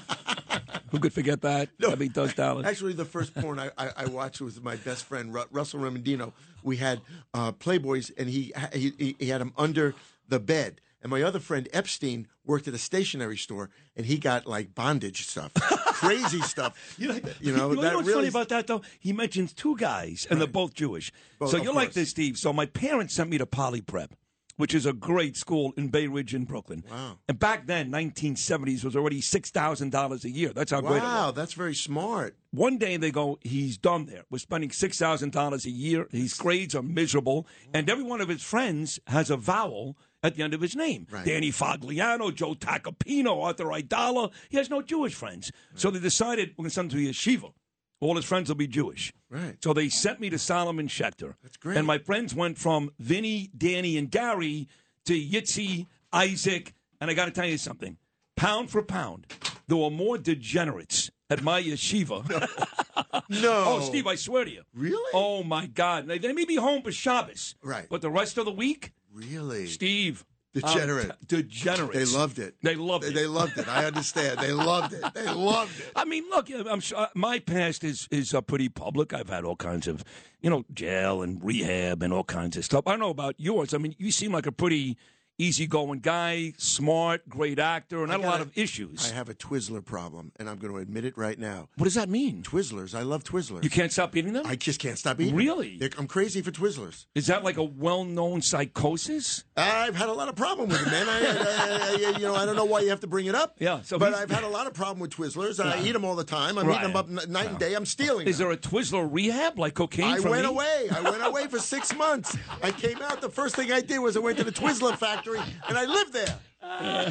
who 0.90 0.98
could 1.01 1.12
forget 1.12 1.40
that? 1.43 1.70
No, 1.78 1.90
I 1.90 1.94
mean, 1.97 2.10
Doug 2.12 2.35
Dallas. 2.35 2.66
Actually, 2.66 2.93
the 2.93 3.05
first 3.05 3.35
porn 3.35 3.59
I, 3.59 3.70
I, 3.78 3.90
I 3.97 4.06
watched 4.06 4.40
was 4.40 4.60
my 4.60 4.76
best 4.76 5.05
friend 5.05 5.32
Ru- 5.35 5.44
Russell 5.51 5.81
Remendino. 5.81 6.32
We 6.62 6.76
had 6.76 7.01
uh, 7.32 7.52
Playboys, 7.52 8.10
and 8.18 8.28
he, 8.28 8.52
he 8.72 8.93
he- 8.98 9.16
he 9.18 9.28
had 9.28 9.40
them 9.40 9.52
under 9.56 9.94
the 10.28 10.39
bed. 10.40 10.81
And 11.05 11.10
my 11.10 11.22
other 11.22 11.39
friend 11.39 11.68
Epstein 11.70 12.26
worked 12.47 12.66
at 12.66 12.72
a 12.72 12.78
stationery 12.78 13.36
store, 13.36 13.68
and 13.94 14.06
he 14.06 14.16
got 14.16 14.47
like 14.47 14.74
bondage 14.74 15.26
stuff, 15.26 15.52
crazy 15.86 16.40
stuff. 16.40 16.97
You 16.98 17.09
know, 17.09 17.14
you 17.43 17.52
know, 17.55 17.70
you 17.70 17.76
know 17.76 17.82
that 17.82 17.94
what's 17.94 18.09
really 18.09 18.22
funny 18.22 18.28
about 18.28 18.48
that 18.48 18.66
though? 18.66 18.81
He 18.98 19.12
mentions 19.12 19.52
two 19.52 19.76
guys, 19.76 20.26
and 20.31 20.40
they're 20.40 20.48
both 20.48 20.72
Jewish. 20.72 21.12
Both, 21.39 21.51
so 21.51 21.59
you're 21.59 21.74
like 21.74 21.93
this, 21.93 22.09
Steve. 22.09 22.39
So 22.39 22.55
my 22.55 22.64
parents 22.64 23.12
sent 23.12 23.28
me 23.28 23.36
to 23.36 23.44
Poly 23.44 23.82
Prep, 23.82 24.14
which 24.56 24.74
is 24.74 24.86
a 24.86 24.94
great 24.94 25.36
school 25.36 25.74
in 25.76 25.89
Bay 25.89 26.06
Ridge 26.06 26.35
in 26.35 26.44
Brooklyn. 26.44 26.82
Wow. 26.90 27.18
And 27.28 27.39
back 27.39 27.66
then, 27.66 27.93
1970s 27.93 28.82
was 28.82 28.97
already 28.97 29.20
six 29.20 29.51
thousand 29.51 29.90
dollars 29.90 30.24
a 30.24 30.31
year. 30.31 30.55
That's 30.55 30.70
how 30.72 30.81
great 30.81 30.97
it 30.97 31.02
was. 31.02 31.02
Wow, 31.02 31.31
that's 31.32 31.52
very 31.52 31.74
smart. 31.74 32.35
One 32.51 32.78
day 32.78 32.97
they 32.97 33.10
go, 33.10 33.39
he's 33.43 33.76
done 33.76 34.06
there. 34.06 34.24
We're 34.31 34.39
spending 34.39 34.70
six 34.70 34.98
thousand 34.98 35.32
dollars 35.32 35.66
a 35.66 35.70
year. 35.70 36.09
His 36.10 36.32
grades 36.32 36.74
are 36.74 36.82
miserable, 36.82 37.47
and 37.74 37.90
every 37.90 38.05
one 38.05 38.22
of 38.22 38.31
his 38.31 38.43
friends 38.43 38.98
has 39.09 39.28
a 39.28 39.36
vowel 39.36 39.98
at 40.24 40.34
the 40.34 40.42
end 40.42 40.55
of 40.55 40.60
his 40.60 40.74
name. 40.74 41.06
Right. 41.10 41.24
Danny 41.24 41.52
Fagliano, 41.52 42.34
Joe 42.34 42.55
Tacopina, 42.55 43.30
Arthur 43.44 43.66
Aidala. 43.66 44.32
He 44.48 44.56
has 44.56 44.70
no 44.70 44.82
Jewish 44.82 45.14
friends, 45.14 45.52
so 45.76 45.90
they 45.90 46.01
decided 46.01 46.55
we're 46.56 46.62
going 46.64 46.70
to 46.70 46.74
send 46.74 46.92
him 46.92 46.98
to 46.98 47.10
yeshiva. 47.10 47.52
All 48.01 48.16
his 48.16 48.24
friends 48.24 48.48
will 48.48 48.56
be 48.56 48.66
Jewish. 48.66 49.12
Right. 49.30 49.56
So 49.62 49.72
they 49.72 49.88
sent 49.88 50.20
me 50.20 50.30
to 50.30 50.38
Solomon 50.38 50.88
Schechter. 50.88 51.34
That's 51.42 51.56
great. 51.56 51.76
And 51.76 51.86
my 51.86 51.98
friends 51.98 52.34
went 52.34 52.59
from 52.59 52.90
Vinny, 52.98 53.51
Danny, 53.56 53.96
and 53.96 54.10
Gary 54.10 54.66
to 55.05 55.12
Yitzi, 55.14 55.86
Isaac, 56.12 56.74
and 57.01 57.10
I 57.10 57.14
got 57.14 57.26
to 57.26 57.30
tell 57.30 57.46
you 57.46 57.59
something. 57.59 57.98
Pound 58.36 58.70
for 58.70 58.82
pound, 58.82 59.26
there 59.68 59.76
were 59.76 59.90
more 59.90 60.18
degenerates 60.18 61.10
at 61.30 61.42
my 61.42 61.62
yeshiva. 61.62 62.24
No. 63.28 63.64
Oh, 63.66 63.80
Steve, 63.80 64.06
I 64.06 64.14
swear 64.16 64.44
to 64.44 64.51
you. 64.51 64.62
Really? 64.74 65.10
Oh, 65.14 65.42
my 65.42 65.66
God. 65.66 66.06
They, 66.06 66.18
they 66.18 66.32
may 66.32 66.44
be 66.44 66.56
home 66.56 66.82
for 66.82 66.92
Shabbos. 66.92 67.55
Right. 67.62 67.86
But 67.88 68.02
the 68.02 68.10
rest 68.10 68.38
of 68.38 68.44
the 68.44 68.52
week, 68.52 68.92
Really? 69.14 69.66
Steve. 69.66 70.24
Degenerate. 70.52 71.10
um, 71.10 71.16
t- 71.26 71.36
degenerates. 71.42 72.12
They 72.12 72.18
loved 72.18 72.38
it. 72.38 72.54
They 72.62 72.76
loved 72.76 73.02
They, 73.04 73.08
it. 73.08 73.14
they 73.14 73.26
loved 73.26 73.58
it. 73.58 73.66
I 73.66 73.86
understand. 73.86 74.38
They 74.38 74.52
loved 74.52 74.92
it. 74.92 75.02
They 75.12 75.26
loved 75.26 75.80
it. 75.80 75.90
I 75.96 76.04
mean, 76.04 76.24
look, 76.30 76.48
I'm 76.48 76.78
sure 76.78 76.98
uh, 76.98 77.06
my 77.16 77.40
past 77.40 77.82
is 77.82 78.06
is 78.12 78.32
uh, 78.32 78.40
pretty 78.40 78.68
public. 78.68 79.12
I've 79.12 79.28
had 79.28 79.44
all 79.44 79.56
kinds 79.56 79.88
of, 79.88 80.04
you 80.42 80.50
know, 80.50 80.64
jail 80.72 81.22
and 81.22 81.42
rehab 81.42 82.04
and 82.04 82.12
all 82.12 82.22
kinds 82.22 82.56
of 82.56 82.64
stuff. 82.64 82.86
I 82.86 82.92
don't 82.92 83.00
know 83.00 83.10
about 83.10 83.34
yours. 83.36 83.74
I 83.74 83.78
mean, 83.78 83.96
you 83.98 84.12
seem 84.12 84.30
like 84.30 84.46
a 84.46 84.52
pretty 84.52 84.96
easygoing 85.39 86.01
guy, 86.01 86.52
smart, 86.59 87.28
great 87.28 87.59
actor, 87.59 88.02
and 88.02 88.09
not 88.11 88.20
a 88.20 88.23
lot 88.27 88.40
of 88.40 88.56
issues. 88.56 89.11
I 89.11 89.15
have 89.15 89.28
a 89.28 89.35
Twizzler 89.35 89.85
problem, 89.85 90.32
and 90.39 90.48
I'm 90.48 90.59
going 90.59 90.73
to 90.73 90.78
admit 90.78 91.05
it 91.05 91.16
right 91.19 91.39
now. 91.39 91.69
What 91.77 91.85
does 91.85 91.94
that 91.94 92.09
mean? 92.09 92.43
Twizzlers. 92.43 92.94
I 92.94 93.02
love 93.02 93.24
Twizzlers. 93.24 93.65
You 93.65 93.70
can't 93.70 93.93
stop 93.93 94.16
eating 94.16 94.32
them? 94.32 94.47
I 94.47 94.56
just 94.56 94.81
can't 94.81 94.98
stop 94.98 95.20
eating. 95.20 95.35
them. 95.36 95.36
Really? 95.44 95.77
They're- 95.78 95.90
I'm 95.98 96.06
crazy 96.06 96.40
for 96.43 96.51
Twizzlers. 96.51 97.06
Is 97.15 97.27
that 97.28 97.43
like 97.44 97.56
a 97.56 97.62
well-known 97.65 98.43
psychosis? 98.43 99.44
I've 99.56 99.94
had 99.97 100.09
a 100.09 100.12
lot 100.12 100.28
of 100.28 100.36
problem 100.36 100.69
with 100.69 100.81
them, 100.85 100.90
man. 100.90 101.09
I, 101.09 101.20
I, 101.20 102.12
I- 102.15 102.19
you 102.19 102.27
know, 102.27 102.35
I 102.35 102.47
don't 102.47 102.56
know 102.56 102.65
why 102.65 102.81
you 102.81 102.90
have 102.90 103.01
to 103.01 103.06
bring 103.06 103.27
it 103.27 103.35
up. 103.35 103.56
Yeah, 103.59 103.81
so 103.82 103.98
but 103.98 104.11
he's- 104.11 104.23
I've 104.23 104.31
had 104.31 104.44
a 104.44 104.48
lot 104.48 104.66
of 104.66 104.74
problem 104.74 105.01
with 105.01 105.11
Twizzlers. 105.11 105.65
I 105.65 105.81
eat 105.82 105.93
them 105.93 106.05
all 106.05 106.15
the 106.16 106.24
time. 106.24 106.59
I'm 106.59 106.69
eating 106.70 106.82
them 106.82 106.97
up 106.97 107.09
n- 107.09 107.20
night 107.31 107.48
and 107.48 107.59
day. 107.59 107.74
I'm 107.74 107.86
stealing. 107.86 108.27
Is 108.27 108.39
them. 108.39 108.48
there 108.48 108.55
a 108.55 108.56
Twizzler 108.59 109.09
rehab 109.11 109.59
like 109.59 109.74
cocaine? 109.74 110.05
I 110.05 110.19
from 110.19 110.31
went 110.31 110.43
me? 110.44 110.48
away. 110.51 110.89
I 110.94 111.01
went 111.01 111.24
away 111.24 111.47
for 111.47 111.59
six 111.59 111.94
months. 111.94 112.36
I 112.62 112.70
came 112.70 112.98
out. 113.02 113.20
The 113.20 113.28
first 113.31 113.56
thing 113.56 113.73
I 113.73 113.81
did 113.81 113.98
was 113.98 114.16
I 114.16 114.20
went 114.20 114.39
to 114.39 114.44
the 114.44 114.52
Twizzler 114.52 114.97
factory, 115.24 115.55
and 115.68 115.78
I 115.78 115.84
lived 115.84 116.12
there. 116.12 116.38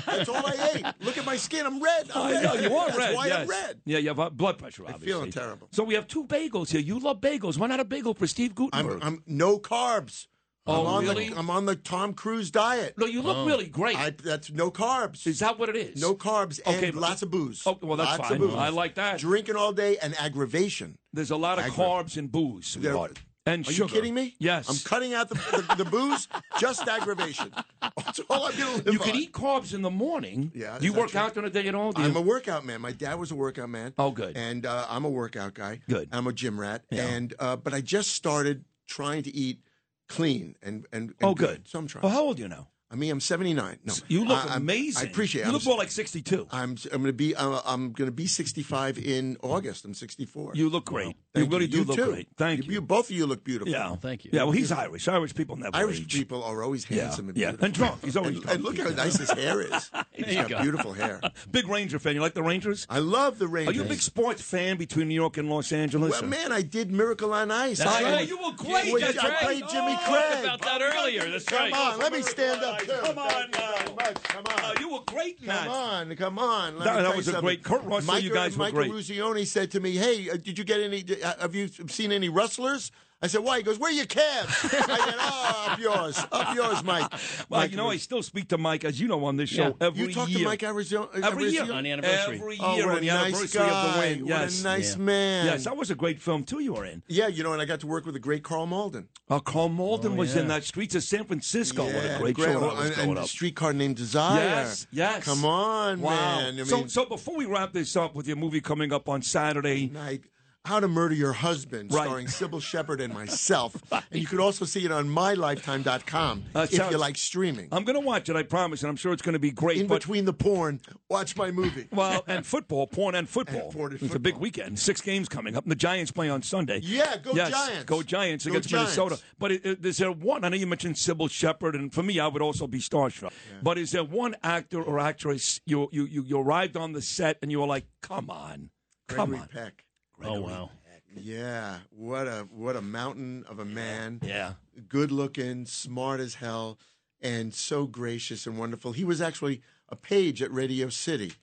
That's 0.05 0.29
all 0.29 0.45
I 0.45 0.71
ate. 0.75 0.85
Look 1.05 1.17
at 1.17 1.25
my 1.25 1.37
skin. 1.37 1.65
I'm 1.65 1.81
red. 1.81 2.09
I'm 2.13 2.21
I 2.27 2.31
red. 2.31 2.43
know 2.43 2.53
you 2.55 2.75
are 2.75 2.87
That's 2.87 2.97
red. 2.97 3.15
why 3.15 3.27
yes. 3.27 3.39
I'm 3.39 3.47
red. 3.47 3.81
Yeah, 3.85 3.99
you 3.99 4.13
have 4.13 4.37
blood 4.37 4.57
pressure. 4.57 4.83
Obviously. 4.83 5.13
I'm 5.13 5.17
feeling 5.19 5.31
terrible. 5.31 5.67
So 5.71 5.83
we 5.83 5.93
have 5.93 6.07
two 6.07 6.25
bagels 6.25 6.69
here. 6.69 6.81
You 6.81 6.99
love 6.99 7.21
bagels. 7.21 7.57
Why 7.57 7.67
not 7.67 7.79
a 7.79 7.85
bagel 7.85 8.13
for 8.13 8.27
Steve 8.27 8.55
Guttenberg? 8.55 8.99
I'm, 9.01 9.07
I'm 9.07 9.23
no 9.27 9.59
carbs. 9.59 10.27
Oh, 10.65 10.81
I'm 10.81 10.87
on 10.87 11.03
really? 11.03 11.29
The, 11.29 11.37
I'm 11.37 11.49
on 11.49 11.65
the 11.65 11.75
Tom 11.75 12.13
Cruise 12.13 12.49
diet. 12.49 12.95
no, 12.97 13.05
you 13.05 13.21
look 13.21 13.35
oh. 13.35 13.45
really 13.45 13.67
great. 13.67 13.97
I, 13.97 14.11
that's 14.11 14.49
no 14.49 14.71
carbs. 14.71 15.27
Is 15.27 15.39
that 15.39 15.59
what 15.59 15.67
it 15.67 15.75
is? 15.75 16.01
No 16.01 16.15
carbs 16.15 16.61
Okay, 16.65 16.85
and 16.85 16.93
but- 16.93 17.01
lots 17.01 17.21
of 17.21 17.29
booze. 17.29 17.61
Oh, 17.65 17.77
well, 17.81 17.97
that's 17.97 18.17
lots 18.17 18.29
fine. 18.29 18.41
Of 18.41 18.49
booze. 18.49 18.55
I 18.55 18.69
like 18.69 18.95
that. 18.95 19.19
Drinking 19.19 19.57
all 19.57 19.73
day 19.73 19.97
and 19.97 20.15
aggravation. 20.17 20.97
There's 21.11 21.31
a 21.31 21.35
lot 21.35 21.59
of 21.59 21.65
Aggra- 21.65 22.05
carbs 22.05 22.17
and 22.17 22.31
booze, 22.31 22.75
There- 22.75 22.93
sweetheart. 22.93 23.19
And 23.45 23.67
Are 23.67 23.71
sugar. 23.73 23.89
you 23.89 23.95
kidding 23.95 24.13
me? 24.13 24.35
Yes. 24.39 24.69
I'm 24.69 24.77
cutting 24.89 25.13
out 25.13 25.27
the, 25.27 25.35
the, 25.35 25.83
the 25.83 25.89
booze, 25.89 26.29
just 26.59 26.87
aggravation. 26.87 27.51
That's 27.97 28.21
all 28.29 28.45
I'm 28.45 28.57
going 28.57 28.79
to 28.79 28.85
live 28.85 28.93
You 28.93 28.99
can 28.99 29.11
on. 29.11 29.15
eat 29.17 29.33
carbs 29.33 29.73
in 29.73 29.81
the 29.81 29.89
morning. 29.91 30.51
Yeah, 30.55 30.79
Do 30.79 30.85
you 30.85 30.93
work 30.93 31.09
true? 31.09 31.19
out 31.19 31.33
during 31.33 31.51
the 31.51 31.61
day 31.61 31.67
at 31.67 31.75
all? 31.75 31.91
Do? 31.91 32.01
I'm 32.01 32.15
a 32.15 32.21
workout 32.21 32.65
man. 32.65 32.79
My 32.79 32.93
dad 32.93 33.15
was 33.19 33.31
a 33.31 33.35
workout 33.35 33.69
man. 33.69 33.93
Oh, 33.97 34.11
good. 34.11 34.37
And 34.37 34.65
uh, 34.65 34.85
I'm 34.89 35.03
a 35.03 35.09
workout 35.09 35.55
guy. 35.55 35.81
Good. 35.89 36.07
I'm 36.13 36.25
a 36.27 36.31
gym 36.33 36.57
rat. 36.57 36.85
Yeah. 36.89 37.05
And 37.07 37.33
uh, 37.37 37.57
but 37.57 37.73
I 37.73 37.81
just 37.81 38.11
started 38.11 38.63
trying 38.87 39.23
to 39.23 39.35
eat 39.35 39.59
clean 40.07 40.55
and 40.61 40.85
and, 40.93 41.09
and 41.09 41.15
Oh, 41.23 41.33
good. 41.35 41.67
So 41.67 41.79
I'm 41.79 41.87
trying. 41.87 42.03
Well, 42.03 42.13
how 42.13 42.21
old 42.23 42.37
are 42.39 42.43
you 42.43 42.47
now? 42.47 42.69
I 42.93 42.95
mean, 42.95 43.09
I'm 43.11 43.19
79. 43.19 43.79
No, 43.83 43.93
You 44.07 44.23
look 44.23 44.51
I, 44.51 44.57
amazing. 44.57 45.07
I 45.07 45.09
appreciate. 45.09 45.41
it. 45.41 45.45
You 45.45 45.47
I'm 45.49 45.53
look 45.55 45.65
more 45.65 45.77
like 45.77 45.89
62. 45.89 46.47
I'm 46.51 46.77
I'm 46.91 47.01
going 47.01 47.03
to 47.05 47.11
be 47.13 47.35
uh, 47.35 47.59
I'm 47.65 47.91
going 47.91 48.07
to 48.07 48.11
be 48.11 48.27
65 48.27 48.99
in 48.99 49.35
August. 49.41 49.83
I'm 49.83 49.95
64. 49.95 50.51
You 50.53 50.69
look 50.69 50.85
great. 50.85 51.07
You 51.07 51.13
Thank 51.41 51.51
really 51.51 51.65
do 51.67 51.83
look 51.83 51.95
too. 51.97 52.05
great. 52.05 52.27
Thank 52.37 52.67
you. 52.67 52.79
Both 52.81 53.09
of 53.09 53.15
you 53.15 53.25
look 53.25 53.43
beautiful. 53.43 53.71
Yeah, 53.73 53.95
thank 53.95 54.23
you. 54.25 54.29
Yeah, 54.31 54.43
well, 54.43 54.51
he's 54.51 54.71
Irish. 54.71 55.07
Irish 55.07 55.33
people 55.33 55.55
never 55.55 55.75
Irish 55.75 56.01
age. 56.01 56.13
people 56.13 56.43
are 56.43 56.61
always 56.61 56.87
Yeah, 56.87 57.05
handsome 57.05 57.29
and 57.29 57.37
yeah. 57.37 57.53
And 57.59 57.73
drunk. 57.73 58.05
He's 58.05 58.15
always 58.15 58.35
and, 58.35 58.43
drunk. 58.43 58.55
and 58.55 58.63
look 58.63 58.77
how 58.77 58.89
nice 58.95 59.17
his 59.17 59.31
hair 59.31 59.61
is. 59.61 59.89
There 60.15 60.27
He's 60.27 60.35
you 60.35 60.41
got 60.43 60.49
go. 60.51 60.61
beautiful 60.61 60.93
hair. 60.93 61.19
Big 61.51 61.67
Ranger 61.67 61.97
fan. 61.97 62.13
You 62.13 62.21
like 62.21 62.35
the 62.35 62.43
Rangers? 62.43 62.85
I 62.87 62.99
love 62.99 63.39
the 63.39 63.47
Rangers. 63.47 63.73
Are 63.73 63.75
you 63.79 63.83
a 63.83 63.89
big 63.89 63.99
sports 63.99 64.43
fan 64.43 64.77
between 64.77 65.07
New 65.07 65.15
York 65.15 65.37
and 65.37 65.49
Los 65.49 65.71
Angeles? 65.71 66.11
Well, 66.11 66.23
or- 66.23 66.27
man, 66.27 66.51
I 66.51 66.61
did 66.61 66.91
Miracle 66.91 67.33
on 67.33 67.49
Ice. 67.49 67.79
That's 67.79 67.89
I, 67.89 68.03
right. 68.03 68.27
You 68.27 68.37
were 68.37 68.51
great. 68.51 68.93
Well, 68.93 69.03
I 69.03 69.27
right. 69.27 69.37
played 69.39 69.63
Jimmy 69.71 69.97
Oh, 69.99 70.03
Craig. 70.05 70.45
about 70.45 70.61
that 70.61 70.81
earlier. 70.83 71.29
That's 71.31 71.45
come 71.45 71.73
on, 71.73 71.97
let 71.97 72.11
me 72.13 72.21
stand 72.21 72.63
up. 72.63 72.82
Come 72.87 73.17
on 73.17 73.29
Thank 73.51 73.55
you 73.55 73.61
very 73.77 73.95
much. 73.95 74.23
Come 74.23 74.45
on. 74.45 74.75
you 74.79 74.89
were 74.91 74.99
great 75.05 75.39
in 75.41 75.47
that. 75.47 75.65
Come 75.65 75.73
on, 75.73 76.15
come 76.15 76.39
on. 76.39 76.77
Let 76.79 76.85
That- 76.85 76.95
me 76.95 77.01
that 77.01 77.03
tell 77.03 77.11
you 77.11 77.17
was 77.17 77.27
a 77.27 77.31
something. 77.31 77.45
great- 77.45 77.63
Kurt 77.63 77.83
Russell, 77.83 78.13
Mike, 78.13 78.23
you 78.23 78.33
guys 78.33 78.53
were 78.57 78.63
Mike 78.63 78.73
great. 78.73 78.91
Eruzione 78.91 79.45
said 79.47 79.71
to 79.71 79.79
me, 79.79 79.91
"Hey, 79.95 80.29
uh, 80.29 80.37
did 80.37 80.57
you 80.57 80.63
get 80.63 80.79
any? 80.81 81.03
uh, 81.23 81.33
Have 81.39 81.55
you 81.55 81.69
seen 81.87 82.11
any 82.11 82.29
rustlers?" 82.29 82.91
I 83.23 83.27
said, 83.27 83.41
"Why?" 83.41 83.57
He 83.57 83.63
goes, 83.63 83.79
"Where 83.79 83.89
are 83.89 83.93
your 83.93 84.05
calves?" 84.05 84.53
I 84.65 84.67
said, 84.67 85.15
"Oh, 85.17 85.65
up 85.69 85.79
yours, 85.79 86.25
up 86.31 86.53
yours, 86.55 86.83
Mike." 86.83 87.09
Well, 87.49 87.61
Mike 87.61 87.71
you 87.71 87.77
know, 87.77 87.89
I 87.89 87.95
still 87.97 88.21
speak 88.21 88.49
to 88.49 88.57
Mike, 88.57 88.83
as 88.83 88.99
you 88.99 89.07
know, 89.07 89.23
on 89.23 89.37
this 89.37 89.49
show 89.49 89.67
Yeah. 89.79 89.87
every 89.87 89.99
year. 90.01 90.09
You 90.09 90.13
talk 90.15 90.25
to 90.27 90.31
year. 90.33 90.45
Mike 90.45 90.59
Eruzione- 90.59 91.23
every 91.23 91.45
year 91.49 91.61
Arizona? 91.61 91.77
On 91.77 91.83
the 91.85 91.91
anniversary. 91.91 92.35
Every 92.35 92.57
Oh, 92.59 92.75
year 92.75 92.85
what 92.85 92.91
on 92.91 92.97
a 92.97 92.99
the 93.01 93.07
nice 93.07 93.25
anniversary 93.33 93.61
of 93.61 93.67
the 93.67 93.71
guy. 93.71 93.99
win. 93.99 94.19
What 94.27 94.31
a 94.41 94.43
Yes. 94.43 94.63
nice 94.63 94.97
man. 94.97 95.45
Yes, 95.45 95.63
that 95.63 95.77
was 95.77 95.89
a 95.89 95.95
great 95.95 96.21
film 96.21 96.43
too. 96.43 96.59
You 96.59 96.73
were 96.73 96.85
in. 96.85 97.01
Yeah, 97.07 97.27
you 97.27 97.43
know, 97.43 97.53
and 97.53 97.61
I 97.61 97.65
got 97.65 97.79
to 97.79 97.87
work 97.87 98.05
with 98.05 98.13
the 98.13 98.19
great 98.19 98.43
Karl 98.43 98.65
Malden. 98.65 99.07
Oh, 99.29 99.39
Karl 99.39 99.69
Malden 99.69 100.11
Oh, 100.11 100.15
was 100.15 100.35
in 100.35 100.43
yeah. 100.43 100.55
that 100.55 100.65
Streets 100.65 100.93
of 100.95 101.03
San 101.03 101.23
Francisco. 101.23 101.85
what 101.85 101.95
a 101.95 102.17
great, 102.19 102.35
great. 102.35 102.51
show 102.53 102.59
that 102.59 102.65
Oh, 102.71 102.75
was 102.75 102.89
and, 102.97 103.09
and 103.09 103.19
up. 103.19 103.27
Streetcar 103.29 103.71
Named 103.73 103.95
Desire. 103.95 104.37
Yes, 104.43 104.87
yes. 104.91 105.23
Come 105.23 105.45
on, 105.45 106.01
wow. 106.01 106.11
man. 106.41 106.59
I 106.59 106.63
so, 106.63 106.87
so 106.87 107.05
before 107.05 107.37
we 107.37 107.45
wrap 107.45 107.71
this 107.71 107.95
up 107.95 108.15
with 108.15 108.27
your 108.27 108.35
movie 108.35 108.59
coming 108.59 108.91
up 108.91 109.07
on 109.07 109.21
Saturday, 109.21 109.87
night. 109.87 110.23
How 110.65 110.79
to 110.79 110.87
Murder 110.87 111.13
Your 111.13 111.33
Husband, 111.33 111.91
Right. 111.93 112.05
starring 112.05 112.27
Cybill 112.27 112.61
Shepherd 112.71 113.01
and 113.01 113.13
myself. 113.13 113.75
And 113.91 114.01
you 114.11 114.25
could 114.25 114.39
also 114.39 114.63
see 114.63 114.85
it 114.85 114.93
on 114.93 115.09
mylifetime.com 115.09 116.43
Uh, 116.55 116.59
if 116.61 116.71
sounds- 116.71 116.89
you 116.93 116.97
like 116.97 117.17
streaming. 117.17 117.67
I'm 117.69 117.83
going 117.83 117.99
to 117.99 118.05
watch 118.05 118.29
it. 118.29 118.37
I 118.37 118.43
promise, 118.43 118.81
and 118.81 118.89
I'm 118.89 118.95
sure 118.95 119.11
it's 119.11 119.21
going 119.21 119.33
to 119.33 119.39
be 119.39 119.51
great. 119.51 119.79
In 119.81 119.87
but, 119.87 119.95
between 119.99 120.23
the 120.23 120.31
porn, 120.31 120.79
watch 121.09 121.35
my 121.35 121.51
movie. 121.51 121.87
well, 121.91 122.23
and 122.27 122.45
football, 122.45 122.87
porn 122.87 123.13
and 123.13 123.27
football. 123.27 123.73
porn 123.73 123.91
and 123.91 124.01
it's 124.03 124.15
a 124.15 124.19
big 124.19 124.37
weekend. 124.37 124.79
Six 124.79 125.01
games 125.01 125.27
coming 125.27 125.57
up. 125.57 125.65
And 125.65 125.71
the 125.71 125.75
Giants 125.75 126.13
play 126.13 126.29
on 126.29 126.41
Sunday. 126.41 126.79
Yeah, 126.81 127.17
go 127.17 127.33
yes, 127.33 127.51
Giants. 127.51 127.83
Go 127.83 128.01
Giants 128.01 128.45
Go 128.45 128.51
against 128.51 128.69
Giants. 128.69 128.95
Minnesota. 128.97 129.21
But 129.37 129.51
it, 129.51 129.65
it- 129.65 129.85
is 129.85 129.97
there 129.97 130.13
one? 130.13 130.45
I 130.45 130.49
know 130.49 130.55
you 130.55 130.67
mentioned 130.67 130.95
Cybill 130.95 131.29
Shepherd, 131.29 131.75
and 131.75 131.93
for 131.93 132.03
me, 132.03 132.21
I 132.21 132.27
would 132.27 132.41
also 132.41 132.67
be 132.67 132.79
starstruck. 132.79 133.33
But 133.61 133.77
is 133.77 133.91
there 133.91 134.05
one 134.05 134.37
actor 134.43 134.81
or 134.81 134.97
actress 134.97 135.59
you 135.65 135.89
you 135.91 136.05
you, 136.05 136.23
you 136.23 136.39
arrived 136.39 136.77
on 136.77 136.93
the 136.93 137.01
set 137.01 137.37
and 137.41 137.51
you 137.51 137.59
were 137.59 137.67
like, 137.67 137.85
come 138.01 138.29
on, 138.29 138.69
come 139.09 139.31
Gregory 139.31 139.41
on. 139.41 139.47
Peck. 139.49 139.83
Oh 140.23 140.41
wow. 140.41 140.69
Yeah, 141.15 141.77
what 141.91 142.27
a 142.27 142.47
what 142.51 142.75
a 142.75 142.81
mountain 142.81 143.45
of 143.47 143.59
a 143.59 143.65
man. 143.65 144.19
Yeah. 144.23 144.53
Good 144.89 145.11
looking, 145.11 145.65
smart 145.65 146.19
as 146.19 146.35
hell, 146.35 146.79
and 147.21 147.53
so 147.53 147.85
gracious 147.85 148.47
and 148.47 148.57
wonderful. 148.57 148.93
He 148.93 149.03
was 149.03 149.21
actually 149.21 149.61
a 149.89 149.95
page 149.95 150.41
at 150.41 150.51
Radio 150.51 150.89
City. 150.89 151.33